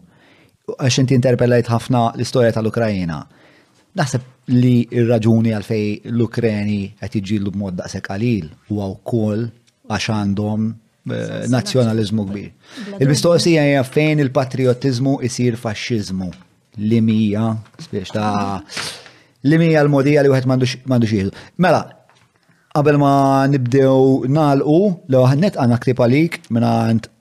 għax 0.76 0.98
inti 1.02 1.16
interpellajt 1.16 1.70
ħafna 1.72 2.02
l-istorja 2.18 2.52
tal-Ukrajina. 2.58 3.22
Naħseb 3.98 4.52
li 4.52 4.84
r-raġuni 5.02 5.54
għalfej 5.56 5.86
l-Ukreni 6.12 6.80
qed 7.00 7.16
iġillu 7.20 7.52
b'mod 7.54 7.78
daqshekk 7.80 8.12
u 8.12 8.28
huwa 8.72 8.90
wkoll 8.96 9.46
għax 9.88 10.10
għandhom 10.18 10.68
eh, 11.08 11.42
nazzjonaliżmu 11.52 12.26
kbir. 12.30 12.48
Il-mistoqsija 13.00 13.64
hija 13.70 13.84
fejn 13.84 14.22
il-patriotizmu 14.26 15.18
jisir 15.24 15.56
fasċizmu. 15.60 16.30
Limija, 16.78 17.48
mija 17.54 17.86
spiex 17.88 18.12
ta' 18.14 18.60
li 19.48 19.56
mija 19.58 19.82
l-modija 19.82 20.22
li 20.22 20.30
wieħed 20.30 20.46
m'għandux 20.50 21.12
jieħdu. 21.14 21.32
Mela, 21.64 21.80
qabel 22.78 23.00
ma 23.02 23.12
nibdew 23.50 24.28
nalqu, 24.30 24.78
l 25.08 25.18
għahnet 25.24 25.58
għandna 25.58 25.78
ktib 25.82 26.02
għalik 26.04 26.38
minn 26.54 26.68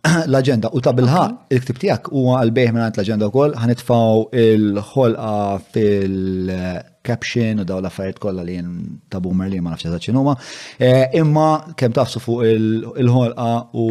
l-agenda 0.32 0.69
u 0.76 0.82
ta' 0.84 0.94
bilħa 0.98 1.22
il-ktib 1.53 1.80
tijak 1.82 2.10
u 2.16 2.24
għal-bejħ 2.38 2.74
minnant 2.76 2.98
l-agenda 2.98 3.27
u 3.30 3.34
koll 3.34 3.56
ħanitfaw 3.60 4.24
il-ħolqa 4.42 5.34
fil-caption 5.74 7.64
u 7.64 7.68
daw 7.69 7.80
l-affarijiet 7.82 8.19
kollha 8.24 8.45
li 8.48 8.58
jen 8.60 8.72
ta' 9.11 9.22
boomer 9.24 9.50
li 9.52 9.60
ma 9.64 9.74
nafx 9.74 9.88
eżatt 9.90 10.08
x'inhuma. 10.08 10.36
E, 10.80 10.92
imma 11.22 11.48
kemm 11.80 11.95
tafsu 11.98 12.22
fuq 12.24 12.45
il-ħolqa 12.52 13.50
u 13.80 13.88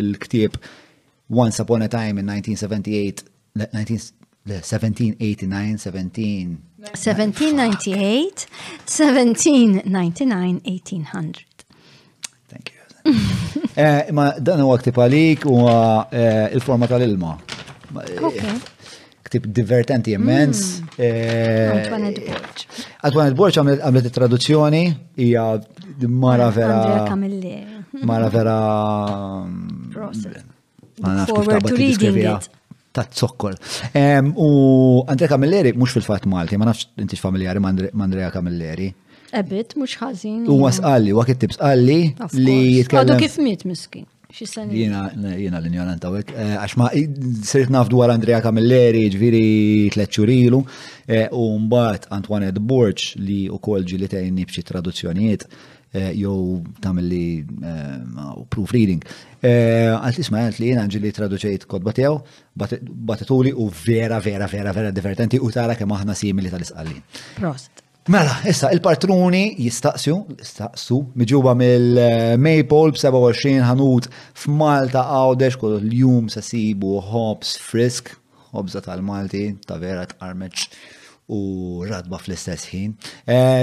l-ktieb 0.00 0.58
Once 1.34 1.62
Upon 1.64 1.82
a 1.86 1.88
Time 1.88 2.20
in 2.20 2.28
1978 2.28 3.30
1789, 4.44 5.80
17... 5.80 6.56
1798, 6.84 8.44
1799, 9.08 9.88
1800. 9.88 11.46
Thank 12.50 12.72
you. 12.74 13.33
Eh, 13.74 14.08
ma 14.16 14.30
dan 14.46 14.60
huwa 14.62 14.78
ktib 14.80 14.96
għalik 15.00 15.44
u 15.50 15.58
eh, 15.68 16.46
il-forma 16.56 16.86
tal-ilma. 16.90 17.34
Ktib 19.24 19.46
divertenti 19.56 20.14
immens. 20.16 20.64
Mm. 20.80 21.04
Eh, 21.04 22.34
Għadwanet 23.08 23.36
Borċ 23.38 23.60
għamlet 23.60 24.08
traduzzjoni 24.14 24.82
hija 25.20 25.46
mara 26.08 26.50
vera. 26.54 27.16
Mara 28.02 28.30
vera. 28.34 28.58
Forward 29.94 31.66
to 31.66 31.74
reading 31.74 32.12
jiġifieri, 32.14 32.34
it 32.38 32.50
ta' 32.94 33.06
zokkol. 33.10 33.56
U 34.38 34.48
Andrea 35.10 35.30
Camilleri, 35.32 35.72
mux 35.74 35.90
fil-fat 35.96 36.26
Malti, 36.30 36.58
ma 36.58 36.68
nafx 36.70 36.90
inti 37.02 37.18
familjari 37.18 37.62
ma' 37.64 37.74
Andrea 38.06 38.30
Camilleri. 38.30 38.92
Ebit, 39.38 39.74
mux 39.78 39.94
ħazin. 39.98 40.42
U 40.50 40.60
għasqalli, 40.68 41.14
u 41.14 41.18
għakit 41.22 41.40
tibs 41.44 41.58
għalli 41.62 41.98
li 42.38 42.54
jitkellem. 42.78 43.14
Għadu 43.14 43.20
kif 43.22 43.38
miet 43.42 43.64
miski. 43.68 44.04
Jena, 44.34 45.02
jena 45.38 45.60
l-injolan 45.62 45.98
għek. 46.02 46.30
Eh, 46.34 46.54
għax 46.58 46.74
ma 46.80 46.88
sirt 47.46 47.70
nafdu 47.70 48.00
għal 48.02 48.16
Andrea 48.16 48.40
Camilleri, 48.42 49.04
ġviri 49.14 49.42
tleċurilu, 49.94 50.58
eh, 51.06 51.28
u 51.30 51.44
mbaħt 51.68 52.08
Antoine 52.16 52.48
Borch 52.58 53.12
li 53.20 53.44
u 53.50 53.58
kol 53.62 53.84
ġili 53.86 54.08
tajni 54.10 54.46
bċi 54.48 54.64
traduzzjonijiet, 54.70 55.44
eh, 55.94 56.08
jow 56.18 56.62
tamilli 56.82 57.44
proofreading. 58.50 59.06
Għalt 59.44 60.18
isma 60.18 60.48
għalt 60.48 60.58
li 60.58 60.72
jena 60.72 60.88
ġili 60.90 61.14
traduċejt 61.14 61.68
kodba 61.70 61.94
tijaw, 61.94 62.18
batetuli 63.06 63.52
u 63.54 63.68
vera, 63.86 64.18
vera, 64.18 64.50
vera, 64.50 64.72
vera 64.74 64.90
divertenti 64.90 65.38
u 65.38 65.50
tara 65.54 65.76
kem 65.78 65.94
aħna 65.94 66.14
simili 66.18 66.50
tal-isqallin. 66.50 67.02
Prost. 67.38 67.83
Mela, 68.06 68.34
issa, 68.44 68.68
il-patruni 68.74 69.54
jistaqsu, 69.64 70.14
jistaqsu, 70.36 70.96
miġuba 71.16 71.54
mill-Maple 71.56 72.90
b-27 72.92 73.62
ħanut 73.64 74.10
f'Malta 74.36 75.06
għawdex 75.16 75.56
kol 75.62 75.78
l-jum 75.78 76.26
sasibu 76.28 76.98
hops 77.00 77.54
frisk, 77.64 78.10
hobza 78.52 78.82
tal-Malti, 78.84 79.44
ta' 79.64 79.78
vera 79.80 80.02
armeċ 80.26 80.64
u 81.32 81.38
radba 81.88 82.20
fl-istess 82.20 82.68
ħin. 82.74 82.90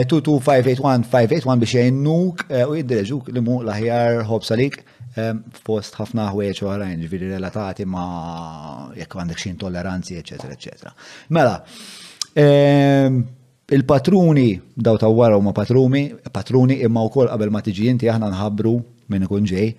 5-8-1 0.10 1.06
eh, 1.06 1.28
biex 1.32 1.76
jajnuk 1.76 2.42
eh, 2.50 2.64
u 2.66 2.80
jiddireġuk 2.80 3.30
li 3.36 3.44
mu 3.46 3.60
laħjar 3.68 4.24
hops 4.26 4.50
għalik 4.56 4.80
eh, 4.82 5.36
fost 5.70 6.00
ħafna 6.02 6.26
ħwieċ 6.34 6.64
u 6.66 6.72
ħarajn, 6.72 7.04
ġviri 7.06 7.30
relatati 7.36 7.86
ma' 7.94 8.96
jekk 8.98 9.22
għandek 9.22 9.44
xin 9.46 9.62
toleranzi, 9.62 10.18
eccetera, 10.24 10.58
eccetera. 10.58 10.96
Mela, 11.38 11.54
Il-patruni, 13.72 14.58
daw 14.76 14.98
ta' 15.00 15.08
wara 15.08 15.40
ma 15.40 15.54
patruni, 15.54 16.10
patruni 16.30 16.76
imma 16.84 17.06
u 17.06 17.10
kol 17.14 17.30
qabel 17.32 17.52
ma 17.56 17.62
tiġi 17.64 17.86
jinti 17.88 18.10
aħna 18.12 18.28
nħabru 18.34 18.74
minn 19.14 19.24
ikun 19.24 19.46
ġej 19.48 19.70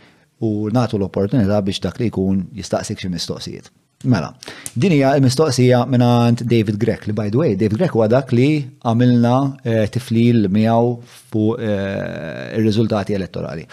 u 0.48 0.70
natu 0.72 0.96
l-opportunità 0.96 1.58
biex 1.66 1.82
dak 1.84 1.98
li 2.00 2.06
jkun 2.08 2.38
jistaqsik 2.56 3.02
xi 3.02 3.10
mistoqsijiet. 3.12 3.68
Mela, 4.08 4.30
din 4.72 4.94
hija 4.96 5.10
l-mistoqsija 5.18 5.82
minn 5.92 6.40
David 6.40 6.78
Grek 6.80 7.04
li 7.04 7.12
by 7.20 7.26
the 7.34 7.42
way, 7.42 7.52
David 7.60 7.82
Grek 7.82 7.92
huwa 7.98 8.06
dak 8.08 8.32
li 8.32 8.48
għamilna 8.80 9.34
eh, 9.60 9.84
tiflil 9.92 10.48
miegħu 10.48 10.88
fuq 11.34 11.60
eh, 11.60 12.54
ir-riżultati 12.56 13.18
elettorali. 13.20 13.68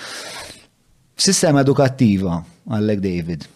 Sistema 1.29 1.63
edukattiva, 1.63 2.35
għallek 2.67 3.05
David, 3.07 3.47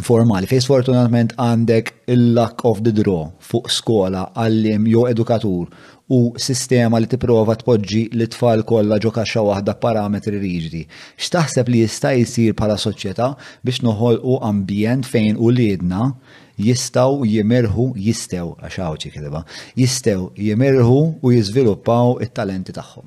formali 0.00 0.46
fejn 0.48 0.62
sfortunatament 0.64 1.34
għandek 1.40 1.90
il-luck 2.10 2.64
of 2.66 2.80
the 2.82 2.92
draw 2.96 3.26
fuq 3.44 3.68
skola, 3.70 4.24
għallim 4.34 4.86
jew 4.88 5.04
edukatur 5.10 5.68
u 6.12 6.20
sistema 6.40 6.98
li 7.00 7.06
tipprova 7.10 7.54
tpoġġi 7.60 8.00
li 8.16 8.26
tfal 8.32 8.64
kollha 8.68 8.98
ġo 9.02 9.10
kaxxa 9.14 9.42
waħda 9.46 9.74
parametri 9.84 10.40
riġdi. 10.42 10.82
X'taħseb 11.20 11.70
li 11.72 11.82
jista' 11.84 12.10
jsir 12.18 12.56
bħala 12.58 12.76
soċjetà 12.80 13.28
biex 13.64 13.82
noħolqu 13.86 14.34
ambjent 14.48 15.08
fejn 15.08 15.38
u 15.40 15.50
liedna 15.52 16.12
jistaw 16.58 17.22
jimirħu 17.28 17.92
jistew 18.08 18.50
għax 18.60 18.80
hawnċi 18.80 19.12
kidba, 19.14 19.44
jistew 19.76 20.30
jimirħu 20.48 20.98
u 21.22 21.32
jiżviluppaw 21.36 22.18
it-talenti 22.26 22.74
tagħhom. 22.74 23.06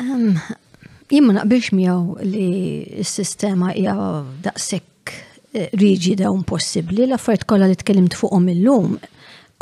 Ehm, 0.00 0.36
jien 1.10 1.26
ma 1.26 1.36
naqbilx 1.40 1.70
miegħu 1.72 2.28
li 2.32 2.48
s-sistema 3.02 3.74
hija 3.78 3.94
daqshekk 4.44 4.92
riġida 5.72 6.28
un 6.30 6.42
possibli, 6.46 7.06
l-affarijiet 7.06 7.46
kollha 7.48 7.68
li 7.70 7.76
tkellimt 7.80 8.16
fuqhom 8.18 8.48
illum, 8.52 8.96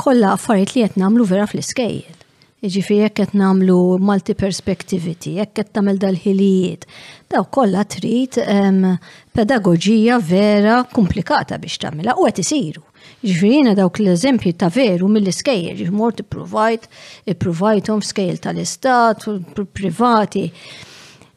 kollha 0.01 0.33
affarijiet 0.35 0.75
li 0.75 0.81
qed 0.83 0.97
nagħmlu 1.01 1.27
vera 1.29 1.47
fl-iskejjel. 1.47 2.19
Jiġifieri 2.65 3.03
jekk 3.05 3.17
qed 3.19 3.35
nagħmlu 3.37 3.75
multi-perspectivity, 4.07 5.35
jekk 5.39 5.53
qed 5.59 5.71
tagħmel 5.75 5.99
dal-ħilijiet, 6.01 6.85
daw 7.31 7.43
kollha 7.55 7.83
trid 7.93 8.39
ehm, 8.41 8.95
pedagoġija 9.37 10.17
vera 10.25 10.79
komplikata 10.93 11.59
biex 11.61 11.77
tagħmilha 11.83 12.17
u 12.17 12.25
qed 12.29 12.41
isiru. 12.45 12.81
Ġifirina 13.25 13.75
dawk 13.77 13.99
l-eżempji 14.01 14.55
ta' 14.57 14.71
veru 14.73 15.07
mill-iskejjel, 15.13 15.77
ġifmort 15.83 16.19
jiġifieri 16.19 16.27
i-provajt, 16.31 16.89
i-provajtom 17.35 18.01
f'skejl 18.05 18.41
tal-istat, 18.47 19.29
privati. 19.77 20.49
-pr 20.49 20.94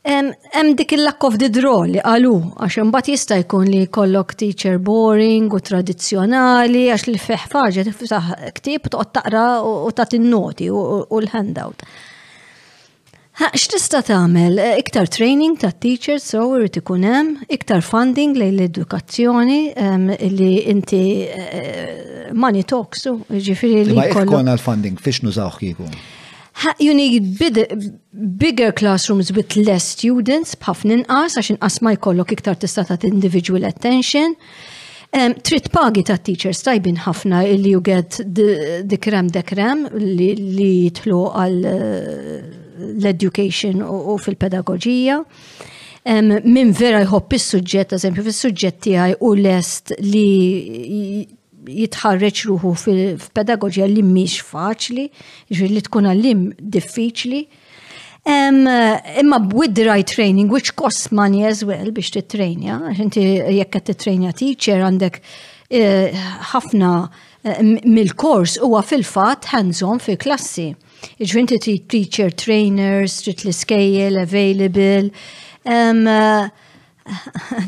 Hemm 0.08 0.70
dik 0.76 0.92
il-lack 0.96 1.24
of 1.26 1.34
the 1.40 1.50
draw 1.52 1.82
li 1.84 2.00
għalu, 2.00 2.30
għax 2.64 2.76
imbagħad 2.80 3.08
jista' 3.12 3.36
jkun 3.42 3.66
li 3.68 3.82
jkollok 3.84 4.32
teacher 4.40 4.78
boring 4.80 5.52
u 5.52 5.58
tradizzjonali 5.60 6.86
għax 6.94 7.08
li 7.10 7.18
fih 7.20 7.44
ħaġa 7.52 7.84
tiftaħ 7.90 8.30
ktieb 8.56 8.88
toqgħod 8.94 9.12
taqra 9.18 9.42
u 9.68 9.92
ta' 9.92 10.08
in-noti 10.16 10.70
u 10.72 10.80
l-handout. 11.20 11.84
X'tista' 13.52 14.00
tagħmel? 14.08 14.56
Eh, 14.58 14.78
iktar 14.82 15.06
training 15.12 15.58
ta' 15.60 15.74
teachers 15.76 16.24
so 16.32 16.46
irid 16.56 16.80
ikun 16.80 17.04
hemm, 17.06 17.34
iktar 17.54 17.84
funding 17.86 18.32
lejn 18.40 18.56
l-edukazzjoni 18.56 19.60
li 20.38 20.52
inti 20.72 21.02
eh, 21.28 22.30
money 22.32 22.64
talks 22.64 23.04
u 23.12 23.18
ġifieri 23.28 23.84
li 23.92 24.00
jkollok. 24.08 24.40
Ma 24.46 24.56
funding 24.56 24.96
fiex 25.04 25.20
nużawh 25.28 25.60
kieku? 25.60 25.92
you 26.80 26.94
need 26.94 27.38
bigger 28.38 28.72
classrooms 28.72 29.30
with 29.32 29.56
less 29.66 29.84
students, 29.88 30.54
bħafna 30.62 30.96
inqas, 31.00 31.36
għax 31.38 31.52
inqas 31.54 31.76
ma 31.84 31.92
jkollok 31.94 32.34
iktar 32.36 32.58
tista' 32.60 32.84
ta' 32.88 32.98
individual 33.06 33.64
attention. 33.68 34.34
Um, 35.14 35.34
Trid 35.40 35.70
pagi 35.72 36.02
ta' 36.04 36.18
teachers 36.20 36.60
tajbin 36.66 36.98
ħafna 37.06 37.44
illi 37.48 37.70
you 37.72 37.80
get 37.80 38.18
dikrem 38.90 39.30
dekrem 39.32 39.86
li 39.96 40.36
jitlu 40.38 41.22
għal 41.30 41.56
eh, 41.64 42.50
l-education 42.96 43.80
u 43.82 44.18
fil-pedagogija. 44.20 45.22
Um, 46.08 46.34
min 46.44 46.70
vera 46.74 47.00
jħobb 47.06 47.38
is-suġġett, 47.38 47.96
eżempju, 48.00 48.26
fis 48.28 48.42
sujġet 48.44 48.82
tijaj 48.84 49.16
u 49.24 49.32
lest 49.38 49.94
li 50.02 51.26
jitħarreċ 51.68 52.47
ruħu 52.48 52.70
fil-pedagogja 52.82 53.86
li 53.92 54.02
mhix 54.05 54.42
faċli, 54.48 55.06
ġifieri 55.50 55.74
li 55.76 55.82
tkun 55.86 56.08
għallim 56.10 56.42
diffiċli. 56.76 57.40
Imma 58.28 59.38
with 59.56 59.74
the 59.74 59.84
right 59.86 60.08
training, 60.08 60.50
which 60.52 60.74
costs 60.76 61.10
money 61.12 61.47
as 61.48 61.62
well 61.64 61.90
biex 61.94 62.10
titrejnja, 62.16 62.80
inti 63.00 63.22
jekk 63.38 63.72
qed 63.78 63.86
titrejnja 63.92 64.34
teacher 64.36 64.82
għandek 64.84 65.20
eh, 65.22 66.18
ħafna 66.52 66.90
eh, 67.06 67.64
mill-kors 67.88 68.58
huwa 68.66 68.82
fil-fatt 68.84 69.52
hands-on 69.55 70.02
fil 70.05 70.18
klassi. 70.20 70.70
Iġvinti 71.22 71.60
trid 71.62 71.86
teacher 71.92 72.32
trainers, 72.34 73.20
trid 73.24 73.44
l-iskejjel 73.47 74.20
available. 74.26 75.06
Eh, 75.64 76.48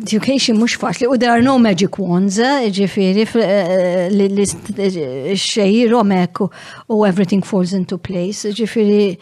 Education 0.00 0.58
mux 0.60 0.76
faċli, 0.80 1.06
u 1.08 1.16
there 1.18 1.32
are 1.32 1.42
no 1.44 1.54
magic 1.62 1.96
wands, 2.00 2.36
ġifiri, 2.76 3.24
xeji 5.40 5.84
romek 5.90 6.42
u 6.42 6.98
everything 7.08 7.44
falls 7.46 7.72
into 7.76 7.98
place, 7.98 8.50
ġifiri, 8.56 9.16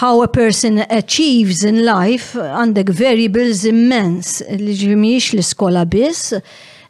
how 0.00 0.22
a 0.22 0.28
person 0.30 0.78
achieves 0.86 1.64
in 1.66 1.80
life 1.86 2.38
għandek 2.38 2.92
variables 3.00 3.64
immense 3.68 4.44
li 4.60 4.76
ġimiex 4.84 5.32
l-iskola 5.36 5.82
biss, 5.84 6.36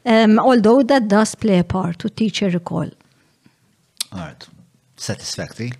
um, 0.04 0.36
although 0.38 0.82
that 0.84 1.08
does 1.08 1.34
play 1.34 1.62
a 1.62 1.64
part, 1.64 2.04
u 2.04 2.10
teacher 2.10 2.50
recall. 2.52 2.90
All 4.12 4.20
right, 4.20 4.44
satisfactory 4.96 5.72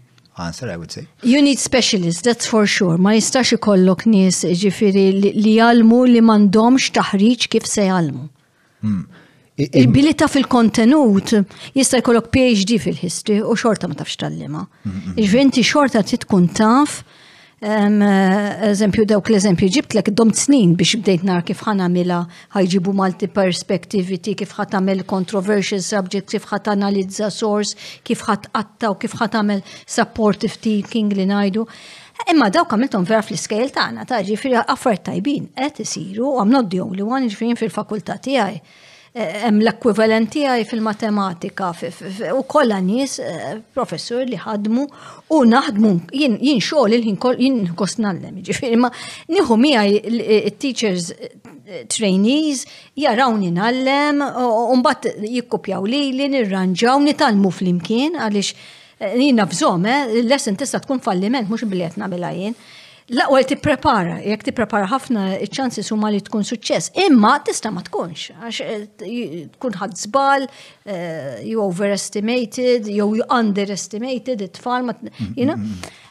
answer, 0.47 0.69
I 0.71 0.77
would 0.81 0.93
say. 0.97 1.07
You 1.23 1.41
need 1.49 1.59
specialists, 1.71 2.23
that's 2.23 2.47
for 2.53 2.65
sure. 2.77 2.97
Ma 3.05 3.15
jistax 3.19 3.53
ikollok 3.57 4.07
nies 4.13 4.43
ġifiri 4.63 5.07
li 5.45 5.57
jalmu 5.61 6.03
li 6.13 6.23
mandomx 6.29 6.91
taħriġ 6.99 7.49
kif 7.53 7.67
se 7.75 7.89
jalmu. 7.91 8.29
Hmm. 8.85 9.03
Il-bilita 9.63 10.27
fil-kontenut 10.35 11.35
jista' 11.79 11.99
jkollok 12.03 12.31
PhD 12.35 12.79
fil-history 12.85 13.43
u 13.45 13.53
xorta 13.63 13.91
ma 13.91 13.99
tafx 14.01 14.17
tallima. 14.23 14.63
Hmm, 14.87 14.97
hmm, 15.05 15.21
Ġvinti 15.31 15.65
xorta 15.73 16.01
titkun 16.13 16.49
taf. 16.59 17.03
Mm 17.05 17.21
Eh, 17.63 18.01
eżempju 18.67 19.05
dawk 19.07 19.29
l-eżempju 19.31 19.69
ġibt 19.75 19.95
l 20.03 20.31
snin 20.35 20.73
biex 20.75 20.97
bdejt 20.99 21.23
nar 21.23 21.45
kif 21.47 21.61
ħana 21.63 21.87
mela 21.95 22.25
ħajġibu 22.57 22.91
multi 22.91 23.29
perspektiviti 23.31 24.35
kif 24.35 24.57
ħat 24.59 24.75
għamil 24.75 25.05
controversial 25.07 25.79
subject, 25.79 26.33
kif 26.35 26.43
ħat 26.51 26.73
analizza 26.75 27.31
source, 27.31 27.79
kif 28.03 28.27
ħat 28.27 28.51
għatta 28.51 28.91
u 28.91 28.99
kif 29.05 29.15
ħat 29.15 29.39
għamil 29.39 29.63
supportive 29.87 30.59
thinking 30.59 31.15
li 31.15 31.29
najdu. 31.31 31.63
Imma 32.35 32.51
dawk 32.51 32.75
għamiltom 32.75 33.07
vera 33.07 33.23
fl 33.23 33.39
ta' 33.47 33.69
tagħna 33.79 34.09
ta' 34.11 34.19
ġifieri 34.27 34.59
affarijiet 34.67 35.07
tajbin 35.13 35.47
qed 35.55 35.85
isiru 35.87 36.33
u 36.35 36.39
I'm 36.43 36.51
not 36.51 36.67
the 36.67 36.83
only 36.83 37.31
fil-fakultà 37.31 38.19
tiegħi 38.27 38.82
hemm 39.15 39.61
l-ekwivalent 39.61 40.31
tiegħi 40.33 40.63
fil-matematika 40.71 41.69
u 42.33 42.41
kollha 42.49 42.79
nies 42.81 43.19
eh, 43.21 43.59
professur 43.77 44.25
li 44.25 44.39
ħadmu 44.41 44.85
u 45.37 45.41
naħdmu 45.51 45.91
jien 46.17 46.39
xogħol 46.41 46.97
il-ħin 46.97 47.19
jien 47.37 47.61
kost 47.77 48.01
nallem. 48.01 48.39
Ġifieri 48.47 48.79
ma 48.81 48.89
nieħu 49.29 49.59
miegħi 49.65 50.19
eh, 50.23 50.51
teachers 50.57 51.11
eh, 51.13 51.85
trainees 51.93 52.65
jarawni 52.97 53.53
nallem 53.53 54.25
u 54.25 54.81
mbagħad 54.81 55.29
jikkupjaw 55.29 55.85
lili, 55.85 56.31
nirranġaw, 56.33 57.03
nitalmu 57.05 57.53
flimkien 57.53 58.17
għaliex 58.17 58.55
jien 59.13 59.43
nafżhom, 59.43 59.87
l-lesson 60.15 60.57
tista' 60.57 60.81
tkun 60.85 61.03
falliment 61.05 61.51
mhux 61.53 61.69
biliet 61.69 62.01
nagħmilha 62.01 62.33
jien 62.39 62.57
l 63.11 63.17
prepara, 63.19 63.43
tipprepara, 63.49 64.17
jekk 64.23 64.43
tipprepara 64.47 64.87
ħafna 64.87 65.23
iċ-ċansis 65.43 65.91
huma 65.93 66.09
li 66.15 66.21
tkun 66.23 66.45
suċċess, 66.47 66.93
imma 67.09 67.37
tista' 67.43 67.73
ma 67.75 67.83
tkunx 67.83 68.31
għax 68.31 68.61
eh, 68.61 69.49
tkun 69.57 69.75
ħadd 69.75 69.97
żball, 70.07 70.47
eh, 70.87 71.43
you 71.43 71.61
overestimated, 71.63 72.87
jew 72.87 73.17
you 73.19 73.25
underestimated 73.31 74.41
it-tfal, 74.43 74.87
you 75.37 75.47
know. 75.47 75.57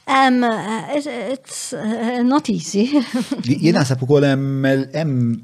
Um, 0.08 0.44
it's 0.44 1.72
not 1.74 2.50
easy. 2.50 2.90
Jena 3.45 3.86
sa' 3.86 3.95
ukoll 4.02 4.26
hemm 4.28 4.66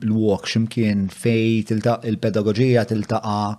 l-walk 0.03 0.50
x'imkien 0.51 1.06
fej 1.14 1.64
tiltaq 1.69 2.03
il-pedagogija 2.09 2.84
tiltaqa' 2.90 3.53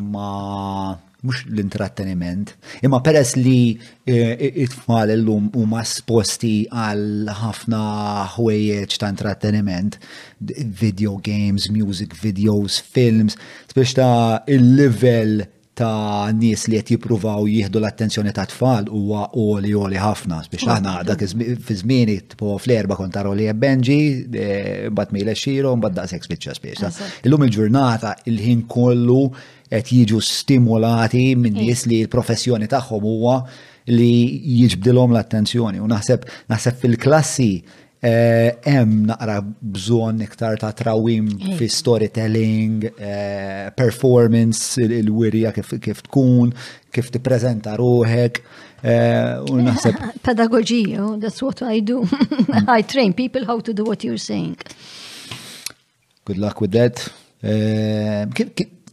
ma' 0.00 0.96
mux 1.26 1.42
l-intratteniment, 1.52 2.46
imma 2.86 3.00
peress 3.02 3.34
li 3.38 3.58
e, 4.04 4.14
e, 4.14 4.52
it-tfal 4.64 5.10
l-lum 5.18 5.48
u 5.58 5.64
ma 5.70 5.82
sposti 5.86 6.54
għal 6.70 7.32
ħafna 7.40 7.80
ħwejjeċ 8.36 9.00
ta' 9.02 9.10
intratteniment, 9.14 9.98
video 10.84 11.18
games, 11.26 11.68
music 11.74 12.14
videos, 12.22 12.78
films, 12.94 13.38
spiex 13.72 13.98
ta' 13.98 14.46
il-level 14.54 15.38
ta' 15.76 16.32
nies 16.32 16.62
li 16.72 16.78
qed 16.78 16.94
jippruvaw 16.94 17.44
jieħdu 17.50 17.80
l-attenzjoni 17.82 18.32
ta' 18.36 18.46
tfal 18.48 18.86
huwa 18.96 19.26
oli 19.42 19.74
oli 19.76 19.98
ħafna 20.00 20.38
biex 20.52 20.70
aħna 20.72 20.94
dak 21.04 21.24
fi 21.66 21.76
żmieni 21.82 22.14
tipo 22.30 22.54
fl-erba 22.56 22.96
kont 22.96 23.12
tara 23.16 23.32
li 23.36 23.48
Benji, 23.64 23.98
e, 24.30 24.48
mbagħad 24.92 25.16
mejla 25.18 25.34
xiro, 25.36 25.74
mbagħad 25.76 26.00
daqshekk 26.00 26.30
spiċċa 26.30 26.56
spiex. 26.60 27.10
Illum 27.28 27.44
il-ġurnata 27.50 28.16
il-ħin 28.32 28.64
kollu 28.72 29.20
qed 29.68 29.88
jiġu 29.94 30.20
stimolati 30.22 31.32
minn 31.36 31.54
mm. 31.54 31.60
nies 31.64 31.84
li 31.90 32.02
l-professjoni 32.04 32.68
tagħhom 32.70 33.06
huwa 33.06 33.38
li 33.86 34.10
jiġbdilhom 34.62 35.14
l-attenzjoni 35.14 35.80
u 35.82 35.88
naħseb 35.90 36.26
naħseb 36.50 36.78
fil-klassi 36.82 37.48
eh, 37.56 38.52
hemm 38.66 39.06
naqra 39.10 39.40
bżonn 39.46 40.22
iktar 40.26 40.58
ta' 40.60 40.70
trawim 40.78 41.28
mm. 41.32 41.56
fi 41.58 41.68
storytelling, 41.72 42.86
eh, 42.98 43.70
performance, 43.78 44.76
il-wirja 44.84 45.50
kif 45.56 46.02
tkun, 46.06 46.50
kif 46.94 47.10
tippreżenta 47.14 47.74
ruħek. 47.80 48.40
Eh, 48.86 49.50
u 49.50 49.56
naħseb. 49.64 49.96
that's 50.22 51.42
what 51.42 51.60
I 51.64 51.80
do. 51.82 52.04
Mm. 52.04 52.68
I 52.68 52.82
train 52.84 53.12
people 53.14 53.44
how 53.46 53.58
to 53.60 53.72
do 53.72 53.82
what 53.82 54.04
you're 54.04 54.18
saying. 54.18 54.58
Good 56.24 56.38
luck 56.38 56.60
with 56.60 56.72
that 56.72 57.00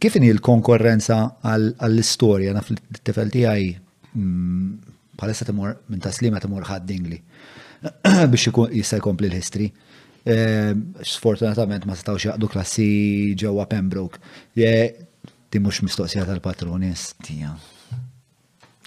kif 0.02 0.16
inhi 0.18 0.30
l-konkorrenza 0.34 1.18
għall-istorja 1.46 2.54
naf 2.56 2.70
l-tifel 2.74 3.30
tiegħi 3.34 3.68
bħalissa 4.14 5.44
mm, 5.44 5.50
timur 5.50 5.76
minn 5.92 6.02
taslima 6.04 6.40
timur 6.42 6.66
ħadd 6.68 6.88
dingli 6.90 7.18
biex 8.32 8.50
jista' 8.50 9.00
jkompli 9.00 9.28
l 9.28 9.36
histri 9.38 9.68
eh, 10.24 10.72
Sfortunatament 11.04 11.84
ma 11.86 11.94
setgħux 11.98 12.28
jaqdu 12.30 12.48
klassi 12.48 12.88
ġewwa 13.38 13.66
Pembroke. 13.70 14.18
ti 14.54 15.60
mhux 15.62 15.82
mistoqsija 15.82 16.24
tal 16.26 16.42
stija 16.96 17.52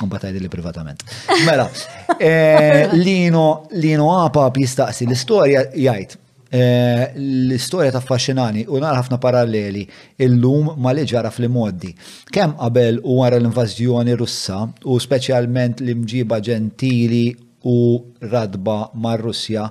un 0.03 0.05
Mbagħad 0.05 0.35
li 0.37 0.45
privatament. 0.49 0.99
Mela, 1.43 1.63
eh, 2.21 2.85
Lino 3.01 3.65
Lino 3.71 4.11
Apa 4.21 4.51
jistaqsi 4.53 5.07
l-istorja 5.07 5.71
jgħid 5.73 6.13
Eh, 6.49 7.11
l-istoria 7.15 7.91
ta' 7.91 7.99
affaxxinani 7.99 8.63
u 8.71 8.79
nara 8.79 9.01
ħafna 9.01 9.17
paralleli 9.19 9.81
il-lum 10.27 10.71
ma 10.81 10.91
li 10.95 11.03
ġara 11.03 11.31
fl-modi. 11.31 11.91
Kemm 12.31 12.55
qabel 12.59 13.01
u 13.03 13.17
wara 13.19 13.35
l-invażjoni 13.41 14.15
Russa 14.21 14.61
u 14.87 14.95
speċjalment 15.03 15.83
l-imġiba 15.83 16.39
ġentili 16.43 17.25
u 17.69 18.01
radba 18.31 18.87
mar-Russja 19.03 19.67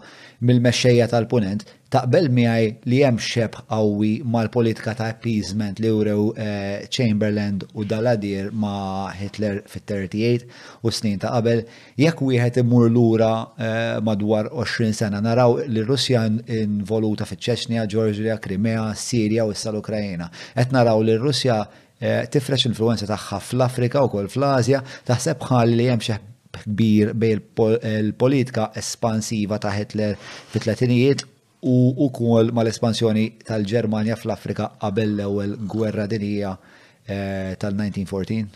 mill-mexxejja 0.46 1.06
tal-punent, 1.12 1.62
taqbel 1.94 2.26
miħaj 2.36 2.66
li 2.90 2.98
hemm 3.06 3.20
xeb 3.22 3.56
qawwi 3.70 4.10
mal-politika 4.32 4.92
ta' 4.98 5.06
appeasement 5.14 5.78
li 5.80 5.92
wrew 5.94 6.26
eh, 6.34 6.84
Chamberlain 6.92 7.62
u 7.78 7.86
Daladir 7.88 8.50
ma' 8.62 9.06
Hitler 9.16 9.62
fit-38 9.62 10.84
u 10.84 10.92
snin 10.92 11.22
ta' 11.22 11.30
qabel, 11.38 11.64
jekk 12.02 12.20
wieħed 12.26 12.60
imur 12.64 12.90
lura 12.98 13.30
eh, 13.56 13.96
madwar 14.08 14.50
20 14.52 14.92
sena 15.00 15.22
naraw 15.24 15.56
li 15.64 15.86
Russja 15.92 16.26
involuta 16.60 17.24
fiċ-Ċeċnija, 17.30 17.88
Georgia, 17.96 18.36
Krimea, 18.46 18.90
Sirja 19.06 19.48
u 19.48 19.56
issa 19.56 19.72
l-Ukrajina. 19.72 20.28
Et 20.52 20.74
naraw 20.78 21.00
li 21.06 21.16
Russja 21.26 21.62
eh, 21.96 22.24
tifrex 22.28 22.68
influenza 22.68 23.08
tagħha 23.08 23.40
fl-Afrika 23.48 24.04
u 24.04 24.12
kol 24.12 24.28
fl 24.28 24.50
azja 24.52 24.84
taħseb 25.08 25.46
bħal 25.46 25.78
li 25.80 25.92
hemm 25.94 26.04
xeħ 26.10 26.32
kbir 26.62 27.12
bej 27.18 27.40
il-politika 27.92 28.70
espansiva 28.76 29.58
ta' 29.58 29.72
Hitler 29.74 30.16
fit-tletinijiet 30.52 31.24
u 31.62 31.74
ukoll 32.06 32.52
mal-espansjoni 32.54 33.26
tal-Ġermanja 33.48 34.16
fl-Afrika 34.20 34.70
qabel 34.82 35.16
l-ewwel 35.18 35.56
gwerra 35.72 36.06
dinija 36.10 36.54
tal-1914, 37.06 38.48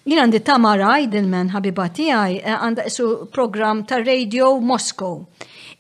Jina 0.09 0.25
għandi 0.25 0.41
Tamara 0.47 0.97
Eidelman, 0.99 1.53
ħabiba 1.55 1.87
tijaj, 1.95 2.33
eh, 2.41 2.57
għanda 2.59 2.89
su 2.91 3.09
program 3.31 3.85
ta' 3.87 4.03
Radio 4.03 4.51
Moscow. 4.59 5.21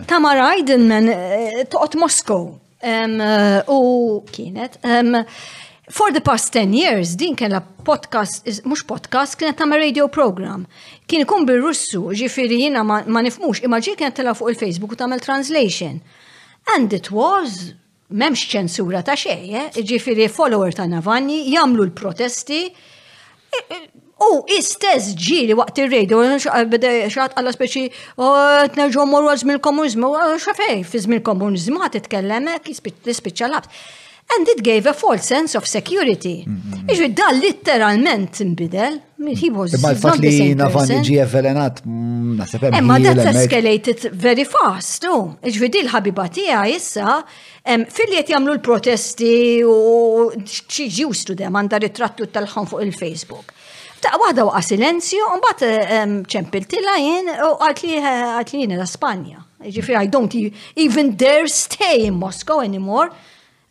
Tamara 0.09 0.49
Eidelman 0.55 1.05
eh, 1.11 1.69
toqgħod 1.69 1.93
Moskow 2.01 2.49
Eh, 2.87 3.61
u 3.69 4.21
kienet. 4.31 4.79
For 5.91 6.11
the 6.13 6.19
past 6.21 6.51
10 6.53 6.71
years, 6.73 7.15
din 7.15 7.35
la 7.47 7.61
podcast, 7.83 8.47
mux 8.65 8.83
podcast, 8.83 9.35
kienet 9.35 9.57
tam 9.57 9.71
radio 9.73 10.07
program. 10.11 10.65
Kien 11.07 11.21
ikun 11.23 11.45
bil-Russu, 11.47 12.01
ġifiri 12.19 12.59
jina 12.65 12.83
ma 12.83 13.21
nifmux, 13.23 13.59
imma 13.63 13.79
ġi 13.79 13.93
kienet 13.99 14.15
tela 14.19 14.33
fuq 14.35 14.49
il-Facebook 14.53 14.91
u 14.91 14.95
tamel 14.99 15.19
translation. 15.23 16.01
And 16.75 16.91
it 16.93 17.07
was, 17.11 17.69
memx 18.11 18.43
ċensura 18.51 19.03
ta' 19.07 19.15
xeje, 19.15 19.65
eh? 19.71 19.83
ġifiri 19.87 20.27
follower 20.29 20.71
ta' 20.75 20.87
Navani, 20.91 21.43
jamlu 21.53 21.83
l-protesti, 21.87 22.63
e, 22.67 23.57
e, 23.57 23.77
U 24.17 24.41
istess 24.59 25.11
ġiri 25.19 25.53
waqt 25.59 25.81
il-radio, 25.83 26.23
xaħat 26.41 27.37
għalla 27.37 27.53
speċi, 27.53 27.83
t-nerġu 28.17 29.05
morru 29.11 29.29
għazmin 29.29 29.61
komunizmu, 29.61 30.09
xafej, 30.41 30.81
fizmin 30.89 31.21
komunizmu 31.25 31.81
għat 31.85 31.99
t-tkellem, 32.07 32.49
t-spicċa 32.65 33.51
labs. 33.53 33.69
And 34.35 34.45
it 34.51 34.59
gave 34.61 34.85
a 34.85 34.91
false 34.91 35.23
sense 35.23 35.55
of 35.55 35.63
security. 35.71 36.43
Mm-hmm. 36.43 36.89
Iġvi 36.91 37.05
dal 37.15 37.37
literalment 37.39 38.41
imbidel. 38.43 38.97
Ma 39.23 39.91
l-fat 39.93 40.17
li 40.19 40.49
nafan 40.53 41.05
ġievelenat, 41.07 41.79
mm, 41.87 42.33
nasibem. 42.41 42.75
Emma 42.75 42.97
that 43.05 43.21
escalated 43.31 44.09
very 44.11 44.43
fast, 44.43 45.07
u. 45.07 45.29
Iġvi 45.47 45.69
di 45.77 45.85
l-ħabiba 45.85 46.25
tija 46.35 46.65
issa, 46.73 47.21
fil-liet 47.71 48.33
jamlu 48.33 48.57
l-protesti 48.57 49.31
u 49.63 49.77
ċiġi 50.35 51.07
u 51.07 51.15
studem 51.15 51.61
għanda 51.61 51.79
ritrattu 51.85 52.27
tal-ħon 52.27 52.67
fuq 52.73 52.83
il-Facebook. 52.83 53.55
Ta' 53.99 54.17
wahda 54.21 54.45
waqa 54.45 54.61
silenzju, 54.61 55.25
un 55.33 55.41
bat 55.41 55.63
Ċempiltila 56.29 56.97
jien 57.01 57.31
u 57.47 57.53
għatli 57.65 57.95
għatli 58.09 58.61
l 58.77 58.85
Spanja. 58.85 59.41
Ġifri, 59.73 59.95
I 59.97 60.09
don't 60.13 60.35
e-, 60.37 60.51
even 60.77 61.15
dare 61.17 61.49
stay 61.49 62.05
in 62.05 62.19
Moscow 62.21 62.59
anymore. 62.61 63.09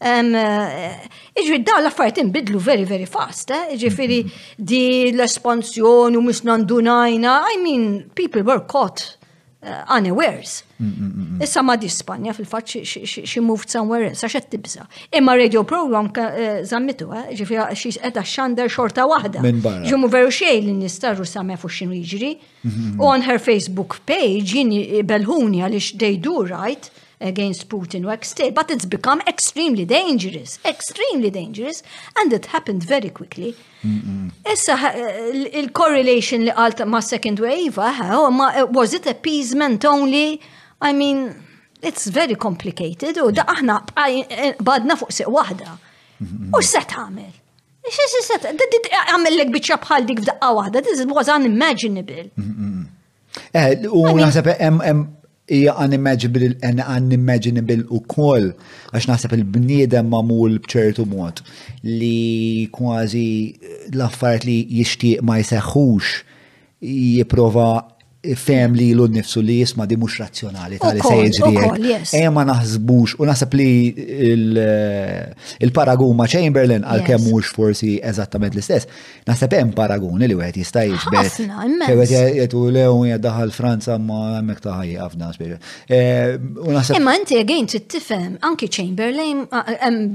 Eh, 0.00 1.38
Iġri, 1.40 1.60
da' 1.64 1.78
l-affarijiet 1.80 2.32
bidlu 2.34 2.58
very, 2.58 2.82
very 2.84 3.06
fast. 3.06 3.55
Eh? 3.55 3.76
Ġifiri, 3.78 4.18
di 4.58 4.82
l 5.14 5.22
espansjon 5.24 6.18
u 6.18 6.24
misnandunajna. 6.26 7.38
I 7.55 7.62
mean, 7.62 8.02
people 8.18 8.42
were 8.42 8.66
caught 8.66 9.14
Uh, 9.62 9.82
unawares. 9.88 10.64
Mm, 10.80 10.86
mm, 10.92 11.26
mm, 11.36 11.42
Issa 11.42 11.62
ma 11.62 11.76
di 11.76 11.88
Spanja 11.88 12.32
fil-fat 12.34 12.66
xie 13.08 13.40
moved 13.40 13.68
somewhere 13.72 14.04
else, 14.10 14.20
għaxet 14.26 14.50
tibza. 14.52 14.84
Imma 15.16 15.32
radio 15.34 15.62
program 15.64 16.10
uh, 16.20 16.60
zammitu, 16.62 17.08
eh? 17.16 17.32
ġifja 17.38 17.64
xie 17.72 17.96
edha 18.04 18.22
xander 18.22 18.68
xorta 18.68 19.06
wahda. 19.08 19.40
Ġumu 19.88 20.10
veru 20.12 20.28
xie 20.30 20.52
li 20.60 20.76
nistarru 20.76 21.24
samja 21.24 21.56
fuq 21.56 21.72
xinu 21.78 21.96
jġri. 22.12 22.30
On 23.00 23.24
her 23.26 23.40
Facebook 23.46 23.96
page 24.06 24.44
jini 24.60 25.00
belhuni 25.08 25.64
għalix 25.64 25.94
they 26.04 26.20
do 26.20 26.36
right 26.44 26.92
against 27.20 27.68
Putin 27.68 28.06
or 28.06 28.22
state, 28.24 28.54
but 28.54 28.70
it's 28.70 28.84
become 28.84 29.20
extremely 29.26 29.84
dangerous, 29.84 30.58
extremely 30.64 31.30
dangerous, 31.30 31.82
and 32.16 32.32
it 32.32 32.46
happened 32.46 32.82
very 32.82 33.08
quickly. 33.10 33.56
Issa 34.50 34.76
eh, 34.92 35.30
il-correlation 35.60 36.44
li 36.44 36.52
għalt 36.52 36.84
ma' 36.90 37.00
second 37.00 37.40
wave, 37.40 37.78
eh, 37.78 38.02
eh, 38.02 38.10
oh, 38.18 38.66
was 38.74 38.92
it 38.92 39.06
appeasement 39.06 39.84
only? 39.84 40.40
I 40.82 40.92
mean, 40.92 41.32
it's 41.80 42.06
very 42.08 42.34
complicated, 42.34 43.16
u 43.16 43.32
da 43.32 43.46
aħna 43.56 43.78
badna 44.70 44.98
fuq 45.00 45.14
siq 45.20 45.32
wahda. 45.32 45.78
U 46.20 46.62
set 46.74 46.92
għamil? 46.98 47.32
Xie 47.86 48.20
set, 48.28 48.48
għamil 48.50 49.40
l 49.44 49.48
bieċa 49.56 49.76
bħal 49.86 50.08
dik 50.10 50.24
f'daqqa 50.26 50.52
wahda, 50.60 50.82
this 50.84 51.04
was 51.06 51.30
unimaginable. 51.32 52.28
U 53.96 54.08
naħseb 54.18 54.48
hija 55.49 55.73
unimaginable 55.78 56.55
unimaginable 56.97 57.83
u 57.91 58.00
koll 58.08 58.49
għax 58.92 59.07
naħseb 59.10 59.34
il-bniedem 59.39 60.08
mamul 60.10 60.58
bċertu 60.66 61.05
mod 61.07 61.42
li 61.84 62.66
kważi 62.75 63.31
l-affarijiet 63.94 64.47
li 64.49 64.58
jixtieq 64.81 65.23
ma 65.23 65.39
jseħħux 65.39 66.36
jipprova 66.86 67.68
fem 68.34 68.72
li 68.74 68.90
l 68.94 69.06
nifsu 69.12 69.40
li 69.40 69.58
jisma 69.60 69.86
di 69.86 69.96
mux 70.00 70.18
razzjonali 70.18 70.78
tal-li 70.80 71.02
se 71.02 71.42
jġri. 71.46 71.92
Ema 72.24 72.42
naħsbux, 72.48 73.16
u 73.20 73.26
nasab 73.28 73.55
li 73.55 73.66
il-paragun 75.62 76.16
ma' 76.16 76.26
Chamberlain 76.30 76.84
għal-kem 76.84 77.26
mux 77.28 77.52
forsi 77.55 77.96
eżattament 78.02 78.56
l-istess. 78.56 78.88
Nasab 79.28 79.55
hemm 79.55 79.72
paragun 79.76 80.18
li 80.22 80.30
għet 80.34 80.58
jista' 80.62 80.84
jġbet. 80.86 81.38
Għet 81.86 82.14
jgħet 82.14 82.56
u 82.58 82.66
lew 82.70 82.96
jgħaddaħal 83.06 83.55
Franza 83.56 83.98
ma' 83.98 84.40
mek 84.42 84.62
taħaj 84.64 84.96
għafna 84.98 85.24
Ema 85.26 85.56
eh, 85.90 86.36
eh, 86.60 86.90
Imma 86.96 87.14
inti 87.18 87.40
t-tifem, 87.80 88.38
anki 88.46 88.70
Chamberlain, 88.72 89.46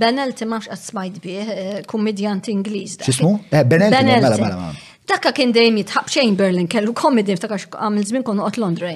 Benel 0.01 0.31
timmax 0.35 0.69
għat 0.73 0.83
smajt 0.89 1.19
bieħ, 1.23 1.51
eh, 1.51 1.73
kummedjant 1.89 2.47
Ingliż. 2.53 3.01
Xismu? 3.05 3.35
Benel, 3.51 3.91
mela, 3.91 4.07
mela, 4.07 4.29
mela, 4.37 4.55
mela. 4.55 4.87
Dakka 5.09 5.31
kien 5.33 5.51
dejjem 5.53 5.77
jitħab 5.81 6.09
Chamberlain 6.13 6.67
kellu 6.69 6.91
komedi 6.93 7.33
f'takax 7.33 7.71
għamil 7.73 8.03
żmien 8.11 8.25
konu 8.25 8.43
qod 8.45 8.59
Londra 8.61 8.91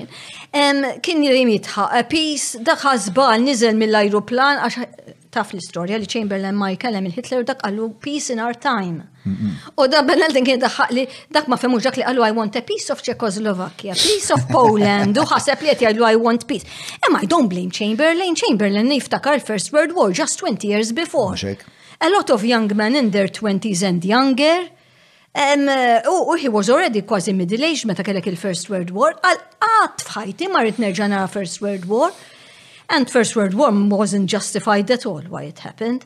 Kien 0.54 1.22
dejjem 1.26 1.52
jitħab 1.56 1.96
peace 2.12 2.62
dak 2.62 2.84
ħażbal 2.86 3.42
niżel 3.48 3.74
mill-ajruplan 3.80 4.62
għax 4.62 5.16
taf 5.36 5.56
l-istorja 5.56 5.98
li 6.00 6.06
Chamberlain 6.08 6.56
ma 6.56 6.70
jkellem 6.76 7.08
il-Hitler 7.10 7.42
dak 7.50 7.66
għallu 7.68 7.88
peace 8.06 8.30
in 8.32 8.40
our 8.40 8.54
time. 8.56 9.02
U 9.76 9.88
da 9.92 10.04
Benelden 10.06 10.46
kien 10.48 10.62
daħħaq 10.62 10.94
li 10.96 11.08
dak 11.36 11.50
ma 11.52 11.58
femux 11.60 11.82
dak 11.90 11.98
li 12.00 12.06
għallu 12.08 12.24
I 12.30 12.36
want 12.38 12.56
a 12.62 12.62
piece 12.64 12.94
of 12.94 13.02
Czechoslovakia, 13.04 13.98
piece 13.98 14.30
of 14.36 14.46
Poland, 14.54 15.18
u 15.20 15.26
ħaseb 15.28 15.66
li 15.66 15.74
għallu 15.74 16.06
I 16.06 16.16
want 16.22 16.46
peace. 16.48 16.70
Emma, 17.04 17.20
I 17.26 17.28
don't 17.28 17.50
blame 17.52 17.74
Chamberlain. 17.74 18.38
Chamberlain 18.40 18.88
niftakar 18.94 19.42
First 19.44 19.74
World 19.74 19.92
War 19.98 20.14
just 20.14 20.40
20 20.40 20.64
years 20.68 20.94
before. 20.94 21.36
A 22.00 22.10
lot 22.14 22.30
of 22.30 22.46
young 22.46 22.70
men 22.76 22.96
in 22.96 23.12
their 23.12 23.28
20s 23.28 23.84
and 23.84 24.06
younger 24.06 24.70
U 25.36 26.38
he 26.40 26.48
was 26.48 26.70
already 26.70 27.02
quasi 27.02 27.34
middle 27.34 27.64
age 27.66 27.84
meta 27.86 28.04
kellek 28.04 28.26
il-First 28.32 28.70
World 28.72 28.90
War, 28.96 29.12
għal 29.20 29.42
għat 29.68 30.06
fħajti 30.08 30.48
marrit 30.48 30.80
nerġa' 30.80 31.10
nara 31.12 31.28
First 31.28 31.60
World 31.62 31.86
War. 31.92 32.12
And 32.88 33.10
First 33.10 33.36
World 33.36 33.54
War 33.54 33.72
wasn't 33.74 34.28
justified 34.30 34.90
at 34.92 35.06
all 35.06 35.24
why 35.28 35.44
it 35.50 35.60
happened. 35.66 36.06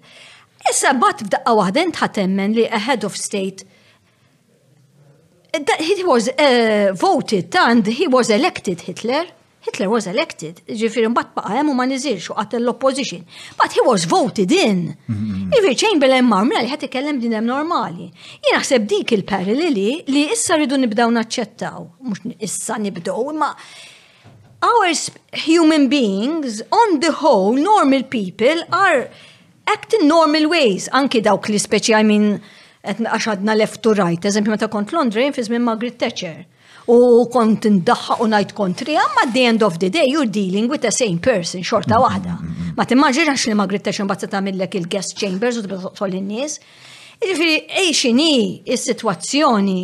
Issa 0.72 0.96
bat 0.98 1.22
b'daqqa 1.28 1.54
waħden 1.62 1.92
tħatemmen 1.94 2.56
li 2.58 2.66
a 2.66 2.80
head 2.90 3.04
of 3.06 3.16
state 3.20 3.66
that 5.54 5.82
he 5.86 6.04
was 6.04 6.30
uh, 6.30 6.94
voted 6.94 7.54
and 7.56 7.86
he 7.86 8.08
was 8.08 8.30
elected 8.30 8.82
Hitler 8.82 9.26
Hitler 9.60 9.90
was 9.92 10.06
elected, 10.08 10.62
ġifir 10.80 11.04
mbatt 11.12 11.34
baqa 11.36 11.58
jemu 11.58 11.74
ma 11.76 11.84
nizirx 11.90 12.30
u 12.32 12.36
għat 12.40 12.54
l-opposition. 12.62 13.26
But 13.62 13.74
he 13.76 13.84
was 13.88 14.06
voted 14.12 14.54
in. 14.56 14.80
Mm-hmm. 14.96 15.50
Ivi 15.58 15.74
Chamberlain 15.82 16.28
marmla 16.30 16.62
li 16.64 16.70
ħat 16.72 16.86
ikellem 16.88 17.20
din 17.20 17.36
hemm 17.36 17.50
normali. 17.50 18.06
Jien 18.46 18.56
naħseb 18.56 18.86
dik 18.94 19.12
il-paralleli 19.18 19.88
li 20.16 20.22
issa 20.32 20.56
rridu 20.62 20.80
nibdaw 20.80 21.12
naċċettaw. 21.16 21.84
Mux 22.08 22.24
issa 22.48 22.78
nibdaw, 22.80 23.20
imma 23.34 23.52
our 24.70 24.92
human 25.48 25.88
beings, 25.92 26.62
on 26.80 27.00
the 27.04 27.12
whole, 27.22 27.52
normal 27.56 28.04
people 28.04 28.64
are 28.76 29.08
in 30.00 30.08
normal 30.08 30.48
ways. 30.50 30.88
Anki 30.94 31.22
dawk 31.24 31.48
li 31.52 31.60
speċi, 31.62 31.94
I 32.00 32.04
mean, 32.04 32.40
għaxadna 32.84 33.54
left 33.60 33.84
to 33.86 33.94
right. 34.00 34.24
Eżempju, 34.26 34.56
meta 34.56 34.72
kont 34.72 34.92
Londra, 34.96 35.22
jinfiz 35.28 35.52
minn 35.54 35.68
Margaret 35.68 36.00
Thatcher 36.02 36.44
u 36.90 37.28
kont 37.30 37.66
ndaħħa 37.70 38.14
u 38.24 38.28
najt 38.34 38.54
kontri, 38.58 38.96
għamma 38.98 39.22
at 39.28 39.34
the 39.36 39.44
end 39.46 39.64
of 39.66 39.78
the 39.82 39.90
day 39.94 40.08
you're 40.10 40.26
dealing 40.30 40.68
with 40.72 40.82
the 40.84 40.92
same 40.92 41.20
person, 41.20 41.62
xorta 41.64 41.94
mm-hmm, 41.94 42.06
wahda. 42.06 42.38
Mm-hmm. 42.42 42.74
Ma 42.78 42.86
timmaġinax 42.90 43.46
li 43.52 43.58
ma 43.60 43.68
grittax 43.70 44.02
imbazza 44.02 44.30
tamillek 44.32 44.80
il-guest 44.80 45.14
chambers 45.20 45.60
u 45.62 45.66
tbħol 45.68 46.18
in-nies. 46.22 46.58
Ġifiri, 47.22 47.58
eixini 47.84 48.36
il 48.66 48.78
situazzjoni 48.80 49.82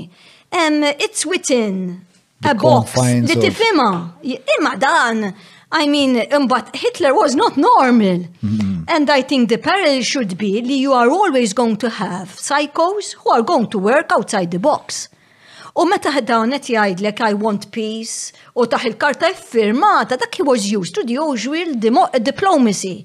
it's 0.97 1.25
within 1.25 1.99
a 2.47 2.53
box 2.55 2.93
li 3.27 3.35
tifima. 3.35 4.13
Imma 4.23 4.75
dan, 4.79 5.33
I 5.73 5.87
mean, 5.87 6.13
but 6.47 6.69
Hitler 6.75 7.13
was 7.13 7.35
not 7.35 7.57
normal. 7.57 8.23
Mm-hmm. 8.41 8.83
And 8.87 9.09
I 9.09 9.21
think 9.21 9.49
the 9.49 9.57
parallel 9.57 10.01
should 10.01 10.37
be 10.37 10.61
li 10.61 10.77
you 10.79 10.93
are 10.93 11.09
always 11.09 11.53
going 11.53 11.75
to 11.83 11.89
have 11.99 12.29
psychos 12.39 13.13
who 13.21 13.29
are 13.31 13.43
going 13.43 13.67
to 13.75 13.77
work 13.77 14.11
outside 14.15 14.49
the 14.51 14.57
box. 14.59 15.09
U 15.75 15.83
meta 15.91 16.11
dawn 16.23 16.53
qed 16.55 16.69
jgħidlek 16.71 17.19
I 17.25 17.35
want 17.35 17.65
peace 17.75 18.31
u 18.55 18.63
taħ 18.71 18.85
il-karta 18.89 19.27
iffirmata 19.33 20.15
dak 20.21 20.37
he 20.39 20.43
was 20.47 20.69
used 20.71 20.95
to 20.95 21.03
the 21.03 21.17
usual 21.19 21.73
diplomacy. 21.83 23.03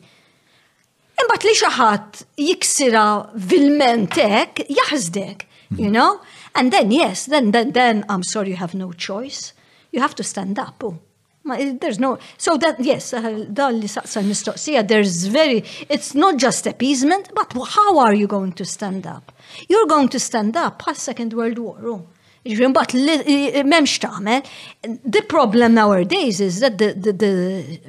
Imbagħad 1.18 1.46
li 1.50 1.54
xi 1.58 1.70
ħadd 1.78 2.20
jiksira 2.46 3.02
vilment 3.50 4.14
hekk 4.22 4.62
jaħżdek, 4.78 5.42
you 5.74 5.88
hmm. 5.90 5.96
know? 5.96 6.20
And 6.54 6.70
then 6.70 6.94
yes, 6.94 7.26
then 7.32 7.50
then 7.50 7.74
then 7.74 8.04
I'm 8.08 8.22
sorry 8.22 8.54
you 8.54 8.60
have 8.62 8.72
no 8.78 8.92
choice. 8.92 9.50
You 9.90 9.98
have 10.06 10.14
to 10.22 10.22
stand 10.22 10.56
up. 10.62 10.86
Oh, 10.86 10.94
ma, 11.42 11.58
there's 11.82 11.98
no 11.98 12.18
so 12.38 12.56
that 12.58 12.78
yes, 12.78 13.10
uh, 13.12 13.46
dal 13.50 13.72
li 13.82 13.90
saqsa 13.90 14.22
mistoqsija, 14.22 14.86
there's 14.86 15.24
very 15.26 15.64
it's 15.88 16.14
not 16.14 16.36
just 16.38 16.68
appeasement, 16.70 17.34
but 17.34 17.50
how 17.74 17.98
are 17.98 18.14
you 18.14 18.28
going 18.30 18.52
to 18.62 18.64
stand 18.64 19.08
up? 19.08 19.34
You're 19.68 19.86
going 19.90 20.08
to 20.10 20.20
stand 20.22 20.56
up 20.56 20.78
past 20.86 21.02
Second 21.02 21.34
World 21.34 21.58
War. 21.58 21.76
Oh. 21.82 22.06
Ġvim 22.48 22.72
bat 22.72 22.94
memx 23.68 23.98
taħmel. 24.00 24.40
The 25.04 25.20
problem 25.28 25.74
nowadays 25.76 26.40
is 26.40 26.60
that 26.60 26.78
the, 26.78 26.94
the, 26.96 27.12
the, 27.12 27.80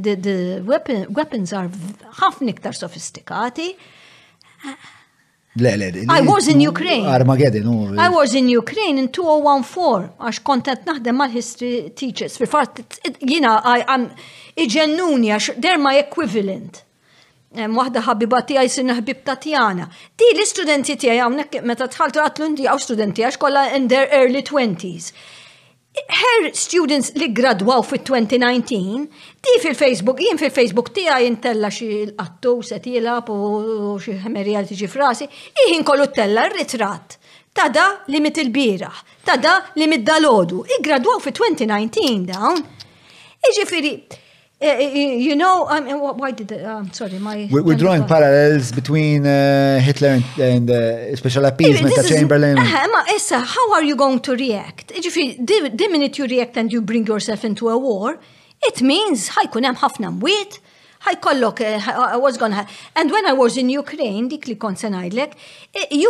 the, 0.00 0.14
the 0.16 0.36
weapon, 0.64 1.04
weapons 1.12 1.52
are 1.52 1.68
ħafna 2.16 2.54
iktar 2.54 2.72
sofistikati. 2.72 3.74
Le, 5.60 5.74
le, 5.76 6.06
I 6.08 6.20
was 6.22 6.48
in 6.48 6.60
Ukraine. 6.60 7.04
Armageddon. 7.06 7.94
No. 7.96 8.00
I 8.00 8.08
was 8.08 8.34
in 8.34 8.48
Ukraine 8.48 8.96
in 8.96 9.12
2014, 9.12 10.08
għax 10.16 10.40
kontent 10.44 10.88
naħdem 10.88 11.18
mal 11.24 11.28
history 11.34 11.90
teachers. 11.92 12.38
Fil-fat, 12.40 12.80
jina, 13.28 13.58
iġennuni, 14.56 15.34
għax 15.36 15.50
they're 15.58 15.76
my 15.82 15.98
equivalent 16.00 16.80
waħda 17.52 18.00
ħabiba 18.04 18.42
għaj 18.46 18.68
sinna 18.68 18.94
ħbib 18.98 19.22
Tatjana. 19.24 19.88
Ti 20.16 20.24
l-istudenti 20.34 20.96
tiegħi 21.00 21.18
hawnhekk 21.24 21.62
meta 21.64 21.86
tħaltu 21.88 22.20
għatlu 22.20 22.48
nti 22.52 22.66
għaw 22.68 22.78
studenti 22.82 23.22
għax 23.24 23.38
kollha 23.40 23.62
in 23.76 23.88
their 23.88 24.08
early 24.12 24.42
20s. 24.44 25.12
Her 25.98 26.52
students 26.54 27.10
li 27.18 27.32
gradwaw 27.34 27.82
fit-2019, 27.82 29.06
ti 29.42 29.54
fil-Facebook, 29.64 30.20
jien 30.22 30.38
fil-Facebook 30.38 30.92
tiegħi 30.94 31.26
intella 31.26 31.70
xi 31.72 31.88
l-qattu 32.04 32.52
se 32.62 32.78
tilab 32.84 33.30
u 33.32 33.96
xi 33.98 34.12
ħemerijal 34.22 34.68
tiġi 34.68 34.88
frasi, 34.92 35.26
jien 35.64 35.82
kollu 35.88 36.06
tella 36.14 36.44
r-ritratt. 36.52 37.16
Tada 37.58 37.88
li 38.12 38.20
mit 38.22 38.36
il 38.38 38.52
bira 38.54 38.92
tada 39.26 39.56
li 39.74 39.86
mit 39.90 40.04
dalodu, 40.06 40.60
gradwaw 40.84 41.18
fit-2019 41.24 42.28
dawn. 42.30 42.60
Iġifiri, 43.48 43.90
Eh, 44.60 44.66
eh, 44.66 44.92
eh, 44.92 45.14
you 45.18 45.36
know, 45.36 45.66
I 45.66 45.78
um, 45.78 45.84
mean, 45.84 45.98
why 46.00 46.32
did 46.32 46.48
the, 46.48 46.64
I'm 46.66 46.86
um, 46.86 46.92
sorry, 46.92 47.20
my. 47.20 47.48
We're, 47.48 47.62
we're 47.62 47.76
drawing 47.76 48.00
God. 48.00 48.08
parallels 48.08 48.72
between 48.72 49.24
uh, 49.24 49.78
Hitler 49.78 50.18
and, 50.18 50.24
and 50.36 50.68
uh, 50.68 51.14
special 51.14 51.44
appeasement 51.44 51.96
at 51.96 52.06
Chamberlain. 52.08 52.58
Emma, 52.58 53.04
Issa, 53.14 53.38
how 53.38 53.72
are 53.74 53.84
you 53.84 53.94
going 53.94 54.18
to 54.18 54.34
react? 54.34 54.90
If 54.90 55.16
you, 55.16 55.34
the, 55.34 55.70
the 55.72 55.86
minute 55.86 56.18
you 56.18 56.26
react 56.26 56.56
and 56.56 56.72
you 56.72 56.80
bring 56.82 57.06
yourself 57.06 57.44
into 57.44 57.68
a 57.68 57.78
war, 57.78 58.18
it 58.70 58.82
means 58.82 59.28
ħajkun 59.36 59.62
hemm 59.68 59.78
ħafna 59.84 60.10
mwiet, 60.18 60.58
ħajkollok, 61.06 61.62
I 61.62 61.92
uh, 61.92 62.18
was 62.18 62.36
gonna. 62.36 62.64
ha 62.66 62.66
And 62.96 63.12
when 63.12 63.26
I 63.26 63.34
was 63.34 63.56
in 63.56 63.68
Ukraine, 63.70 64.26
dik 64.28 64.48
li 64.50 64.56
kon 64.58 64.74
se 64.74 64.90
ngħidlek, 64.90 65.38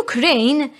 Ukraine 0.01 0.71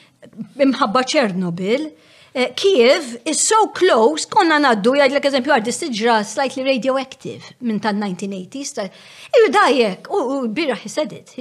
imħabba 0.58 1.06
Chernobyl, 1.06 1.92
Eh, 2.34 2.54
Kiev 2.56 3.18
is 3.26 3.40
so 3.42 3.56
close, 3.74 4.28
konna 4.30 4.60
naddu, 4.62 4.94
jgħid 4.94 5.16
l-ek 5.16 5.28
eżempju 5.32 5.54
artisti 5.56 5.88
ġra 5.98 6.18
slightly 6.30 6.62
radioactive 6.68 7.54
minn 7.70 7.80
tan 7.82 7.98
1980 7.98 8.68
s 8.68 9.38
Il 9.40 9.50
dajek, 9.54 10.10
u 10.14 10.44
birra 10.48 10.76
he 10.78 10.90
said 10.94 11.14
it, 11.16 11.32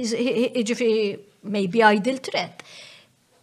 ġifri 0.69 0.87
maybe 1.45 1.81
ideal 1.85 2.17
threat. 2.17 2.63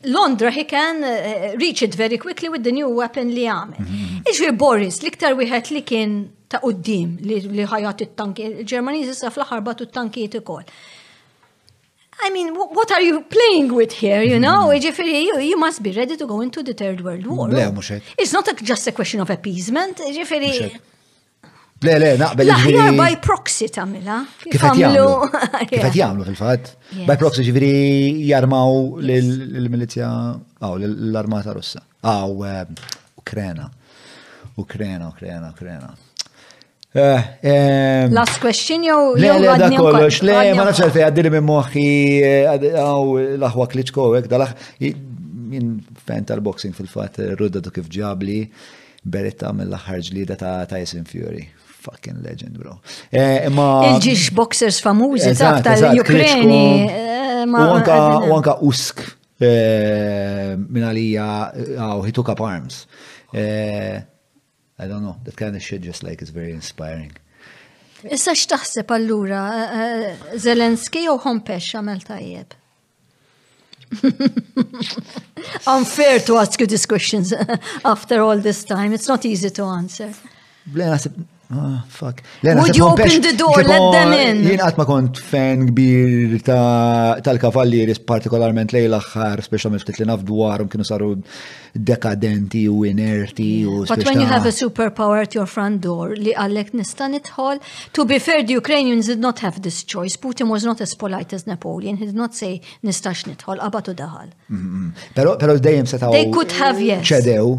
Londra 0.07 0.51
he 0.55 0.65
can 0.67 1.03
uh, 1.07 1.55
reach 1.59 1.83
it 1.83 1.95
very 1.95 2.17
quickly 2.19 2.49
with 2.51 2.63
the 2.65 2.73
new 2.75 2.91
weapon 3.01 3.31
li 3.35 3.47
għamel. 3.51 3.79
Mhm. 3.79 4.27
Iġri 4.31 4.51
Boris, 4.61 5.01
liktar 5.07 5.35
wieħed 5.39 5.71
li 5.75 5.85
kien 5.89 6.17
ta' 6.51 6.61
qoddim 6.63 7.15
li 7.27 7.63
ħajat 7.67 8.05
it-tanki, 8.09 8.47
il-Ġermaniżi 8.51 9.15
sa 9.19 9.31
fl-ħarba 9.35 9.75
u 9.79 9.87
t-tankiet 9.87 10.35
ukoll. 10.43 10.67
I 12.25 12.31
mean, 12.35 12.49
what 12.79 12.91
are 12.91 13.01
you 13.11 13.21
playing 13.37 13.75
with 13.75 13.93
here, 14.01 14.23
you 14.33 14.39
know? 14.45 14.61
Hmm. 14.71 14.81
Ġifiri, 14.81 15.17
you, 15.29 15.37
you 15.53 15.57
must 15.61 15.83
be 15.83 15.93
ready 15.93 16.17
to 16.17 16.27
go 16.27 16.41
into 16.41 16.63
the 16.63 16.73
Third 16.73 17.01
World 17.03 17.27
War. 17.27 17.49
Le, 17.53 17.69
muxet. 17.73 18.03
It's 18.17 18.33
not 18.33 18.49
a, 18.49 18.55
just 18.63 18.87
a 18.89 18.93
question 18.93 19.21
of 19.21 19.29
appeasement, 19.31 20.01
ġifiri. 20.17 20.51
Le, 21.85 21.99
le, 22.01 22.15
naqbel. 22.23 22.49
Laħjar 22.49 22.97
by 22.97 23.11
proxy 23.27 23.69
tamila. 23.69 24.23
Kifet 24.47 24.79
jamlu. 24.81 25.11
Kifet 25.75 25.99
jamlu 26.01 26.25
fil-fat. 26.31 26.73
By 27.05 27.19
proxy 27.21 27.45
ġifiri 27.51 27.73
jarmaw 28.31 28.97
l-milizja, 29.05 30.09
aw, 30.65 30.81
l-armata 30.89 31.53
russa. 31.59 31.85
Aw, 32.17 32.33
eh, 32.55 32.59
Ukraina. 33.21 33.69
Ukraina, 34.57 35.13
Ukraina, 35.13 35.53
Ukraina. 35.53 35.93
Eh, 36.97 37.23
ehm, 37.41 38.13
Last 38.13 38.39
question 38.41 38.81
jow 38.87 39.13
Le, 39.21 39.29
le, 39.39 39.57
da 39.61 39.69
kollox, 39.69 40.23
le, 40.25 40.37
ma 40.57 40.65
nafx 40.65 40.81
għalfej 40.87 41.05
għaddili 41.05 41.33
minn 41.35 41.45
moħħi 41.45 41.91
għaw 42.73 43.11
l 43.37 43.51
kliċko 43.75 44.07
għek, 44.17 44.31
dal 44.33 44.47
min 45.47 45.77
fan 46.09 46.25
tal-boxing 46.27 46.73
fil-fat, 46.77 47.21
rudda 47.39 47.61
du 47.63 47.71
kif 47.75 47.85
ġabli, 47.93 48.39
beretta 49.07 49.53
mill-aħħar 49.55 50.01
ġlida 50.09 50.39
ta' 50.41 50.55
Tyson 50.73 51.05
Fury 51.07 51.45
fucking 51.87 52.25
legend, 52.25 52.57
bro. 52.59 52.79
Eh, 53.13 53.45
Il-ġiġ 53.47 54.25
boxers 54.35 54.81
famużi 54.83 55.35
taf 55.39 55.61
tal-Ukraini. 55.69 56.65
Eh, 56.89 57.45
u 57.45 58.35
anka 58.41 58.57
Usk 58.67 59.05
minn 59.45 60.85
għalija, 60.89 61.29
għaw, 61.77 62.05
he 62.09 62.17
took 62.17 62.33
up 62.33 62.41
arms. 62.41 62.87
I 64.79 64.87
don't 64.87 65.03
know, 65.03 65.17
that 65.25 65.37
kind 65.37 65.57
of 65.57 65.63
shit 65.63 65.81
just 65.83 66.03
like 66.03 66.21
is 66.23 66.31
very 66.31 66.53
inspiring. 66.53 67.13
Issa 68.05 68.35
x'taħseb 68.37 68.91
allura 68.93 69.39
eh, 69.57 69.79
eh, 69.83 70.17
Zelenski 70.43 71.07
jew 71.07 71.15
Hompesh 71.23 71.71
għamel 71.79 72.03
tajjeb? 72.07 72.53
Unfair 75.73 76.21
to 76.27 76.37
ask 76.37 76.61
you 76.61 76.67
these 76.67 76.85
questions 76.85 77.33
after 77.85 78.21
all 78.21 78.39
this 78.39 78.65
time. 78.65 78.93
It's 78.93 79.09
not 79.09 79.25
easy 79.25 79.49
to 79.51 79.65
answer. 79.65 80.11
Blen, 80.69 80.93
Ah, 81.49 81.85
fuck. 81.89 82.23
Lena, 82.43 82.61
Would 82.63 82.77
you 82.77 82.87
open 82.89 83.21
the 83.21 83.33
door, 83.37 83.63
let 83.63 83.83
them 83.95 84.13
in? 84.19 84.41
Jien 84.49 84.63
għatma 84.65 84.87
kont 84.89 85.19
fan 85.23 85.69
kbir 85.71 86.41
tal-kavalliris, 86.43 88.01
partikolarment 88.09 88.75
lej 88.75 88.89
l-axħar, 88.91 89.43
specialment 89.47 89.85
ftit 89.85 90.01
li 90.03 90.09
naf 90.11 90.25
dwarhom 90.27 90.67
kienu 90.73 90.87
saru 90.89 91.13
dekadenti 91.73 92.65
u 92.67 92.81
inerti. 92.89 93.47
But 93.87 94.03
when 94.09 94.19
you 94.21 94.27
have 94.27 94.45
a 94.51 94.55
superpower 94.55 95.23
at 95.23 95.37
your 95.39 95.47
front 95.47 95.85
door, 95.87 96.17
li 96.19 96.35
għallek 96.35 96.75
nista 96.81 97.07
itħol, 97.21 97.63
to 97.95 98.05
be 98.11 98.19
fair, 98.19 98.43
the 98.43 98.59
Ukrainians 98.59 99.07
did 99.07 99.23
not 99.23 99.39
have 99.47 99.63
this 99.63 99.85
choice. 99.87 100.17
Putin 100.19 100.51
was 100.51 100.67
not 100.67 100.81
as 100.81 100.97
polite 100.99 101.33
as 101.33 101.47
Napoleon. 101.47 101.97
He 102.03 102.07
did 102.11 102.19
not 102.19 102.35
say 102.35 102.59
nistax 102.83 103.23
nitħol, 103.31 103.63
abatu 103.63 103.95
daħal. 103.95 104.35
Pero 105.15 105.39
dejjem 105.63 105.87
setaw. 105.87 106.11
They 106.11 106.27
could 106.35 106.51
have, 106.59 106.83
yes. 106.83 107.07
ċedew. 107.07 107.55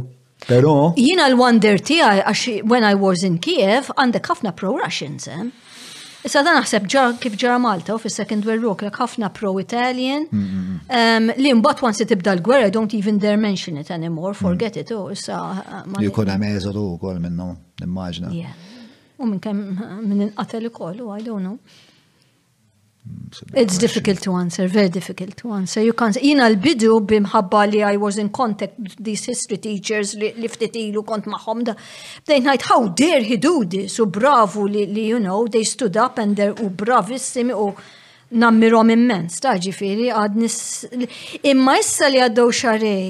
Pero. 0.45 0.93
Jina 1.01 1.25
l-wonder 1.31 1.79
ti 1.81 1.97
għax 2.03 2.61
when 2.69 2.85
I 2.85 2.93
was 2.95 3.23
in 3.25 3.39
Kiev 3.41 3.89
għandek 3.97 4.29
ħafna 4.29 4.53
pro-Russians, 4.57 5.25
eh? 5.33 5.47
Issa 6.27 6.41
dan 6.43 6.57
naħseb 6.59 6.85
kif 7.23 7.37
ġara 7.39 7.55
Malta 7.61 7.95
u 7.95 7.99
fis-Second 8.03 8.45
World 8.45 8.65
War 8.67 8.77
kif 8.77 8.93
ħafna 8.99 9.29
pro-Italian 9.33 10.25
mm, 10.29 10.45
mm, 10.45 10.77
mm. 10.99 11.41
li 11.41 11.53
mbagħad 11.57 11.85
once 11.89 12.05
tibda 12.09 12.33
l-gwerra 12.37 12.69
don't 12.73 12.93
even 12.97 13.17
dare 13.21 13.39
mention 13.39 13.77
it 13.79 13.89
anymore, 13.95 14.35
forget 14.35 14.77
it. 14.77 14.93
U 14.93 15.07
oh, 15.07 15.11
issa. 15.15 15.39
Jkun 16.05 16.31
hemm 16.35 16.47
eżodu 16.53 16.83
wkoll 16.97 17.21
minnu, 17.23 17.51
U 19.17 19.25
minn 19.25 19.39
kem 19.41 19.61
minn 20.05 20.25
u 20.29 20.65
ukoll, 20.69 21.01
oh, 21.01 21.11
I 21.13 21.21
don't 21.23 21.41
know. 21.41 21.57
It's 23.53 23.77
difficult 23.77 24.21
to 24.21 24.33
answer, 24.35 24.67
very 24.67 24.89
difficult 24.89 25.35
to 25.37 25.51
answer. 25.51 25.81
You 25.81 25.93
can't. 25.93 26.15
Jina 26.29 26.47
l-bidu 26.53 27.01
bimħabba 27.09 27.63
li 27.71 27.81
I 27.83 27.97
was 27.99 28.17
in 28.23 28.29
contact 28.31 28.79
with 28.79 28.95
these 29.03 29.25
history 29.29 29.59
teachers 29.63 30.13
li 30.15 30.47
ftit 30.51 30.77
ilu 30.79 31.03
kont 31.07 31.27
maħom 31.31 31.65
da. 31.67 31.75
They 32.25 32.39
night, 32.39 32.67
how 32.71 32.79
dare 33.01 33.21
he 33.27 33.37
do 33.37 33.65
this? 33.65 33.97
U 33.99 34.07
bravu 34.19 34.65
li, 34.71 34.85
li, 34.87 35.05
you 35.11 35.19
know, 35.19 35.41
they 35.51 35.65
stood 35.67 35.97
up 35.99 36.17
and 36.23 36.39
they're 36.39 36.55
u 36.63 36.69
bravissimi 36.83 37.53
u 37.55 37.67
nammirom 38.43 38.93
immens. 38.95 39.41
Taġi 39.43 39.75
firri 39.75 40.07
għadnis. 40.11 40.57
Imma 41.51 41.75
issa 41.81 42.07
li 42.13 42.23
għaddew 42.23 42.47
xarej, 42.61 43.09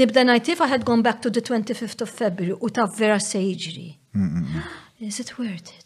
nibda 0.00 0.24
night 0.32 0.48
if 0.54 0.64
I 0.64 0.72
had 0.72 0.88
gone 0.88 1.04
back 1.04 1.20
to 1.28 1.30
the 1.30 1.44
25th 1.44 2.06
of 2.08 2.16
February 2.22 2.56
u 2.56 2.70
ta' 2.72 2.88
vera 2.96 3.20
sejġri. 3.20 3.90
Is 5.00 5.20
it 5.20 5.36
worth 5.36 5.76
it? 5.76 5.85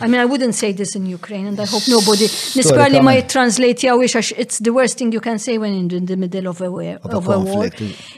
I 0.00 0.08
mean, 0.08 0.20
I 0.20 0.24
wouldn't 0.24 0.54
say 0.54 0.72
this 0.72 0.96
in 0.96 1.06
Ukraine, 1.06 1.46
and 1.46 1.58
I 1.60 1.66
hope 1.74 1.84
nobody. 1.96 2.26
Nispar 2.58 2.88
li 2.94 3.00
ma 3.06 3.12
jitranslate 3.20 3.82
jawix 3.86 4.16
għax 4.18 4.30
it's 4.44 4.58
the 4.66 4.72
worst 4.78 4.98
thing 4.98 5.14
you 5.16 5.20
can 5.26 5.38
say 5.38 5.56
when 5.58 5.74
in 5.74 6.06
the 6.06 6.16
middle 6.16 6.48
of 6.48 6.60
a, 6.60 6.70
war, 6.70 6.98
of 7.04 7.28
a 7.28 7.38
war. 7.38 7.68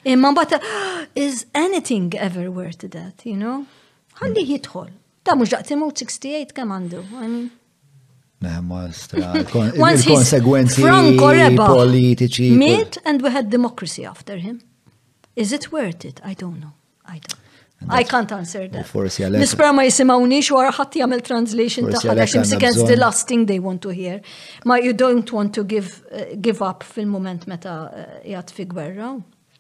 Imma 0.05 0.31
eh, 0.31 0.33
bata, 0.39 0.61
is 1.27 1.47
anything 1.55 2.15
ever 2.15 2.51
worth 2.51 2.83
that, 2.97 3.25
you 3.25 3.37
know? 3.37 3.67
Għalli 4.21 4.43
mm. 4.45 4.51
jitħol. 4.55 4.89
Da 5.27 5.35
mux 5.37 5.53
daqtimu 5.53 5.91
68 5.93 6.55
kam 6.57 6.73
għandu. 6.77 7.03
I 8.37 8.53
il-konsegwenzi 9.41 10.83
politiċi. 11.61 12.51
Mid 12.57 12.99
and 13.05 13.23
we 13.23 13.31
had 13.31 13.51
democracy 13.51 14.05
after 14.05 14.37
him. 14.37 14.61
Is 15.35 15.53
it 15.53 15.73
worth 15.73 16.05
it? 16.05 16.21
I 16.25 16.35
don't 16.35 16.61
know. 16.61 16.73
I 17.05 17.19
don't. 17.25 17.35
know. 17.37 17.43
I 17.89 18.03
can't 18.03 18.31
answer 18.33 18.65
that. 18.73 18.89
Forsi 18.91 19.23
għalek. 19.27 19.43
Nispera 19.45 19.71
ma 19.77 19.85
jisimawni 19.87 20.41
xwara 20.43 20.73
ħatti 20.75 21.03
jagħmel 21.03 21.21
translation 21.27 21.91
ta' 21.93 22.01
għax 22.17 22.37
imsik 22.41 22.65
the 22.89 22.97
last 22.99 23.27
thing 23.29 23.45
they 23.47 23.61
want 23.63 23.83
to 23.85 23.93
hear. 23.95 24.21
Ma 24.67 24.79
you 24.81 24.95
don't 24.97 25.31
want 25.37 25.53
to 25.55 25.63
give 25.63 25.91
uh, 26.11 26.25
give 26.41 26.65
up 26.67 26.83
fil-moment 26.83 27.47
meta 27.47 27.75
eh, 27.93 28.33
jgħat 28.33 28.55
fi 28.57 28.67
gwerra. 28.73 29.13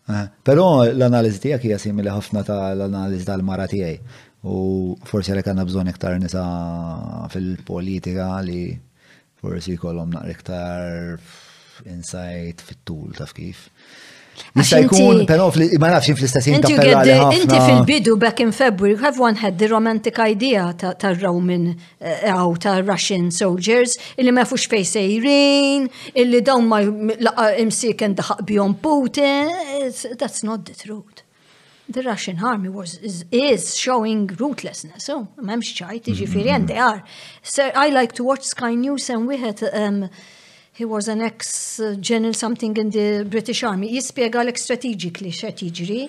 Eh, 0.08 0.26
però 0.48 0.66
l-analiżi 0.88 1.44
tiegħek 1.44 1.68
jgħasim 1.70 2.02
li 2.02 2.10
ħafna 2.16 2.42
ta' 2.48 2.58
l-analiżi 2.72 3.28
tal-mara 3.28 3.68
tiegħi. 3.70 4.00
U 4.48 4.96
forsi 5.06 5.34
għalek 5.34 5.52
għandna 5.52 5.68
bżonn 5.68 5.92
iktar 5.92 6.16
nisa 6.22 6.42
fil-politika 7.34 8.32
li 8.48 8.64
forsi 9.42 9.76
jkollhom 9.76 10.16
naqra 10.16 10.32
iktar 10.32 11.18
insight 11.92 12.64
fit-tul 12.64 13.12
taf 13.18 13.36
kif. 13.36 13.68
Nista' 14.56 14.78
jkun, 14.84 15.26
pero 15.28 15.48
ma 15.80 15.90
nafx 15.92 16.10
fl-istessin 16.18 16.56
jinti 16.60 17.42
Inti 17.42 17.56
fil-bidu 17.56 18.16
back 18.18 18.40
in 18.40 18.52
February, 18.52 18.96
have 19.00 19.18
one 19.18 19.36
had 19.36 19.56
the 19.58 19.68
romantic 19.68 20.18
idea 20.18 20.72
ta' 20.76 21.12
Roman 21.24 21.76
eh, 22.00 22.30
aw 22.32 22.54
ta' 22.56 22.78
Russian 22.80 23.30
soldiers 23.30 23.96
illi 24.16 24.32
ma 24.38 24.44
fux 24.44 24.66
fej 24.72 24.84
sejrin, 24.94 25.88
illi 26.22 26.40
dawn 26.48 26.66
ma 26.70 26.80
imsik 27.64 28.02
daħaq 28.18 28.44
bjom 28.48 28.74
Putin. 28.80 29.52
That's 30.18 30.42
not 30.42 30.64
the 30.64 30.74
truth. 30.74 31.22
The 31.88 32.02
Russian 32.02 32.40
army 32.44 32.68
was 32.68 32.96
is, 32.98 33.24
is 33.30 33.76
showing 33.78 34.26
ruthlessness. 34.40 35.04
So, 35.08 35.16
oh, 35.20 35.44
memx 35.48 35.70
ċajt, 35.78 36.08
ġifiri, 36.20 36.50
and 36.50 36.68
mm-hmm. 36.72 36.72
they 36.72 36.80
are. 36.82 37.04
So, 37.42 37.68
I 37.84 37.90
like 37.94 38.12
to 38.18 38.24
watch 38.24 38.42
Sky 38.42 38.74
News 38.74 39.08
and 39.08 39.28
we 39.28 39.36
had 39.36 39.62
um, 39.72 40.08
he 40.78 40.84
was 40.94 41.08
an 41.14 41.20
ex-general 41.30 42.34
something 42.44 42.74
in 42.82 42.88
the 42.98 43.08
British 43.34 43.60
Army, 43.70 43.86
jispiega 44.00 44.40
l 44.46 44.50
strategically 44.64 45.32
xet 45.40 45.62
jiġri. 45.66 46.00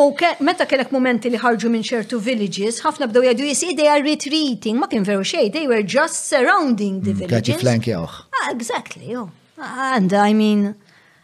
U 0.00 0.04
meta 0.48 0.64
kellek 0.70 0.90
momenti 0.96 1.28
li 1.32 1.38
ħarġu 1.42 1.68
minn 1.74 1.84
ċertu 1.84 2.20
villages, 2.28 2.78
ħafna 2.86 3.10
bdew 3.10 3.26
jgħidu 3.28 3.48
jis, 3.50 3.60
they 3.80 3.90
are 3.94 4.00
retreating, 4.06 4.78
ma 4.80 4.88
kien 4.88 5.04
veru 5.08 5.26
xej, 5.32 5.50
they 5.56 5.66
were 5.68 5.84
just 5.96 6.30
surrounding 6.30 7.02
the 7.04 7.12
mm, 7.12 7.20
villages. 7.24 7.52
Kati 7.52 7.60
flank 7.64 7.90
jawħ. 7.92 8.16
Ah, 8.38 8.48
exactly, 8.54 9.12
jo. 9.12 9.26
And 9.60 10.16
I 10.22 10.32
mean. 10.34 10.72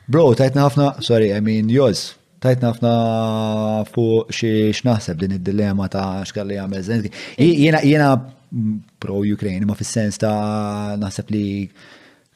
Bro, 0.06 0.28
tajtna 0.42 0.66
ħafna, 0.68 0.88
sorry, 1.00 1.32
I 1.32 1.40
mean, 1.40 1.72
jos, 1.72 2.10
tajtna 2.44 2.74
ħafna 2.74 2.92
fu 3.94 4.04
xie 4.34 4.68
xnaħseb 4.76 5.24
din 5.24 5.38
id-dilemma 5.40 5.88
ta' 5.96 6.06
xkalli 6.28 6.60
għamel 6.60 6.84
zenzi. 6.90 7.14
Jena 7.40 8.12
pro-Ukraine, 9.00 9.64
ma 9.68 9.76
fis-sens 9.80 10.20
ta' 10.20 10.94
naħseb 11.00 11.32
li 11.34 11.46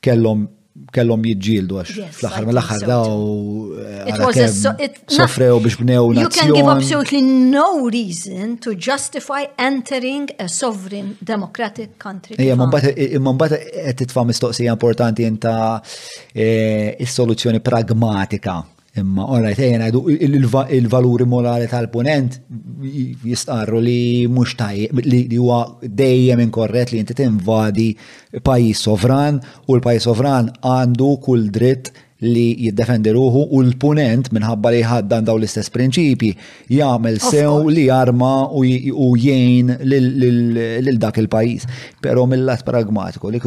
kellom 0.03 0.51
kellom 0.93 1.21
jiġġieldu 1.29 1.77
għax 1.79 1.99
fl-aħħar 2.17 2.47
mill-aħħar 2.49 2.85
daw 2.89 4.07
eh, 4.09 4.95
sofrew 5.13 5.59
biex 5.61 5.77
bnew 5.83 6.15
You 6.17 6.31
can 6.33 6.49
give 6.57 6.71
absolutely 6.73 7.21
no 7.21 7.67
reason 7.93 8.57
to 8.65 8.73
justify 8.89 9.45
entering 9.61 10.31
a 10.41 10.49
sovereign 10.49 11.13
democratic 11.21 11.99
country. 12.01 12.41
Ejja, 12.41 12.57
mbagħad 12.57 13.59
qed 13.61 13.99
titfa' 14.01 14.25
mistoqsija 14.31 14.75
importanti 14.75 15.29
inta 15.29 15.55
eh, 16.33 16.97
il 16.99 17.13
soluzzjoni 17.19 17.61
pragmatika 17.61 18.59
Imma, 19.01 19.25
orrajt, 19.33 19.57
ejjen 19.65 19.81
għajdu 19.87 20.01
il-valuri 20.77 21.25
morali 21.25 21.65
tal-ponent 21.71 22.35
jistarru 23.25 23.79
li 23.81 24.27
mux 24.29 24.53
li 25.07 25.23
huwa 25.39 25.63
dejjem 25.81 26.43
inkorret 26.45 26.91
li 26.93 26.99
inti 27.01 27.15
tinvadi 27.17 27.87
pajis 28.45 28.83
sovran 28.85 29.39
u 29.65 29.79
l-pajis 29.79 30.05
sovran 30.05 30.51
għandu 30.61 31.09
kull 31.25 31.47
dritt 31.57 31.89
li 32.27 32.45
jiddefendi 32.69 33.11
ruħu 33.17 33.47
u 33.57 33.63
l-punent 33.65 34.29
minħabba 34.31 34.75
li 34.77 34.83
ħaddan 34.87 35.25
daw 35.27 35.41
l-istess 35.41 35.73
prinċipi 35.75 36.35
jagħmel 36.77 37.17
sew 37.25 37.57
li 37.73 37.87
jarma 37.89 38.35
u 38.55 38.61
jgħin 38.69 39.73
lil 39.89 41.01
dak 41.03 41.17
il-pajis. 41.25 41.65
Però 42.05 42.23
mill-lat 42.31 42.61
pragmatiku 42.69 43.33
li 43.35 43.41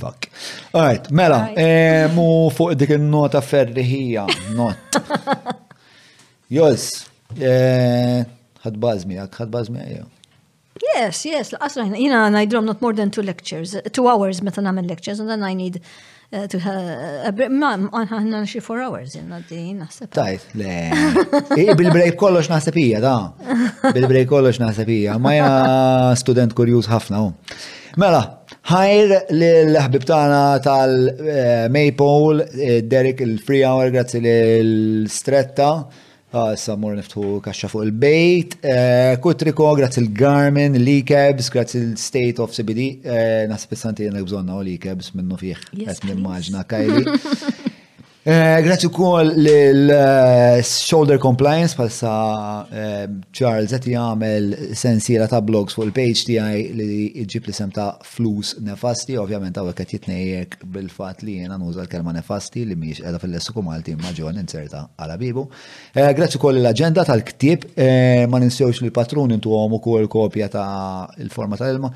Fuck. 0.00 0.30
All 0.72 0.98
mela, 1.10 1.46
right, 1.46 1.56
mela, 1.90 2.14
mu 2.14 2.26
fuq 2.54 2.74
dik 2.78 2.90
il-nota 2.96 3.40
ferriħija, 3.42 4.24
not. 4.58 4.98
Jos, 6.52 6.88
eh, 7.50 8.24
ħad 8.64 8.80
bazmi 8.82 9.20
għak, 9.22 9.42
ħad 9.44 9.54
bazmi 9.54 10.00
Yes, 10.84 11.20
yes, 11.24 11.52
l-qasra 11.54 11.84
jina, 11.86 11.96
jina 12.00 12.22
najdrom 12.34 12.66
not 12.66 12.80
more 12.82 12.92
than 12.96 13.10
two 13.10 13.22
lectures, 13.22 13.76
two 13.92 14.08
hours 14.10 14.42
meta 14.42 14.60
namen 14.60 14.88
lectures, 14.90 15.20
and 15.20 15.30
then 15.30 15.44
I 15.46 15.54
need 15.54 15.80
eh, 16.32 16.48
to 16.48 16.58
have 16.58 17.30
a 17.30 17.32
break, 17.32 17.50
ma, 17.54 17.76
għanna 17.78 18.42
xie 18.50 18.60
four 18.60 18.82
hours, 18.82 19.14
jina 19.14 19.38
di 19.48 19.70
naħseb. 19.78 20.10
Tajt, 20.18 20.50
le, 20.58 20.74
bil-break 21.78 22.18
kollox 22.20 22.50
naħseb 22.50 22.76
ija, 22.82 23.00
da, 23.04 23.14
bil-break 23.94 24.26
kollox 24.34 24.58
naħseb 24.60 24.90
ija, 24.98 25.14
ma 25.22 25.36
jina 25.38 26.14
student 26.20 26.58
kurjuż 26.58 26.90
ħafna, 26.90 27.28
Mela, 27.94 28.40
Ħajr 28.64 29.10
l-ħbib 29.28 30.04
tagħna 30.08 30.60
tal-Maypole, 30.64 32.46
eh, 32.64 32.78
Derek 32.88 33.20
il-Free 33.22 33.60
Hour, 33.60 33.90
grazzi 33.92 34.22
l-Stretta. 34.24 35.66
Ah, 36.34 36.56
Samur 36.58 36.96
niftu 36.96 37.42
kaxxa 37.44 37.68
fuq 37.70 37.84
il-bejt. 37.90 38.56
Eh, 38.64 39.20
Kutriko, 39.22 39.68
grazzi 39.76 40.00
l-Garmin, 40.06 40.80
l-Ecabs, 40.80 41.52
grazzi 41.52 41.76
l-State 41.90 42.40
of 42.40 42.56
CBD. 42.56 42.88
Eh, 43.04 43.44
nasib 43.52 43.76
s-santi 43.76 44.08
jenak 44.08 44.24
bżonna 44.26 44.56
u 44.56 44.64
l-Ecabs 44.64 45.12
minnu 45.14 45.36
fiħ, 45.44 45.60
għet 45.84 46.08
nimmaġna 46.08 46.64
kajli. 46.64 47.04
Eh, 48.26 48.62
Grazie 48.62 48.88
kol 48.88 49.34
l-Shoulder 49.38 51.16
eh, 51.16 51.18
Compliance 51.18 51.74
palsa 51.76 52.64
eh, 52.72 53.04
Charles 53.30 53.68
għet 53.76 53.88
jgħamil 53.90 54.54
sensiela 54.72 55.26
ta' 55.28 55.42
blogs 55.44 55.76
fuq 55.76 55.84
il-page 55.90 56.22
tijaj 56.30 56.62
li 56.72 56.86
iġib 57.20 57.50
li 57.50 57.52
sem 57.52 57.68
ta' 57.68 57.98
flus 58.08 58.54
nefasti, 58.64 59.18
ovvjament 59.20 59.58
hawnhekk 59.60 59.82
għet 59.84 59.92
jitnejek 59.98 60.56
bil-fat 60.72 61.20
li 61.20 61.34
jena 61.42 61.58
nuża 61.60 61.82
l-kelma 61.84 62.14
nefasti 62.16 62.64
li 62.70 62.78
miex 62.80 63.04
edha 63.04 63.20
fil-lessiku 63.20 63.60
malti 63.60 63.92
maġon 64.00 64.40
inserta 64.40 64.80
għal 64.96 65.16
bibu. 65.20 65.44
Grazzi 65.92 66.40
kol 66.40 66.62
l-agenda 66.62 67.04
tal-ktib, 67.04 67.74
ma 67.76 68.40
ninsewx 68.40 68.80
li 68.80 68.88
patrun 68.90 69.36
intu 69.36 69.52
għom 69.52 69.76
u 69.76 69.82
kol 69.84 70.08
kopja 70.08 70.48
ta' 70.48 71.12
il-forma 71.20 71.60
tal-ilma. 71.60 71.92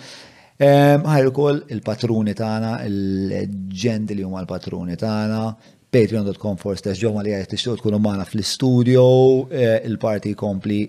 Ħajru 0.61 1.33
kol 1.33 1.65
il-patruni 1.73 2.35
tana, 2.37 2.77
il-ġendi 2.85 4.13
li 4.19 4.25
huma 4.29 4.43
l-patruni 4.45 4.97
tana, 5.01 5.49
patreon.com 5.95 6.59
for 6.61 6.77
stess 6.79 7.01
ġoma 7.01 7.23
li 7.25 7.33
għajt 7.35 7.51
tixtuq 7.55 7.83
kunu 7.85 8.01
maħna 8.03 8.27
fl-studio, 8.29 9.03
eh, 9.51 9.79
il-parti 9.89 10.35
kompli 10.39 10.83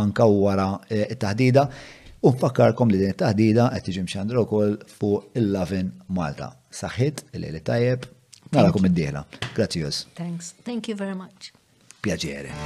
anka 0.00 0.26
wara 0.28 0.70
eh, 0.88 1.06
il 1.10 1.16
tahdida 1.20 1.68
U 2.26 2.30
fakkarkom 2.34 2.88
li 2.90 2.98
din 2.98 3.12
il 3.12 3.18
tahdida 3.20 3.68
qed 3.74 3.86
tiġi 3.90 4.02
mxandru 4.06 4.42
wkoll 4.46 4.72
fuq 4.88 5.36
il-Lavin 5.38 5.92
Malta. 6.16 6.48
Saħħit, 6.74 7.20
il-lejli 7.36 7.60
tajjeb, 7.62 8.08
narakum 8.56 8.88
id-dieħla. 8.90 9.22
Grazzjus. 9.54 10.06
Thanks. 10.18 10.54
Thank 10.66 10.88
you 10.90 10.96
very 10.98 11.14
much. 11.14 11.52
Piacere. 12.02 12.56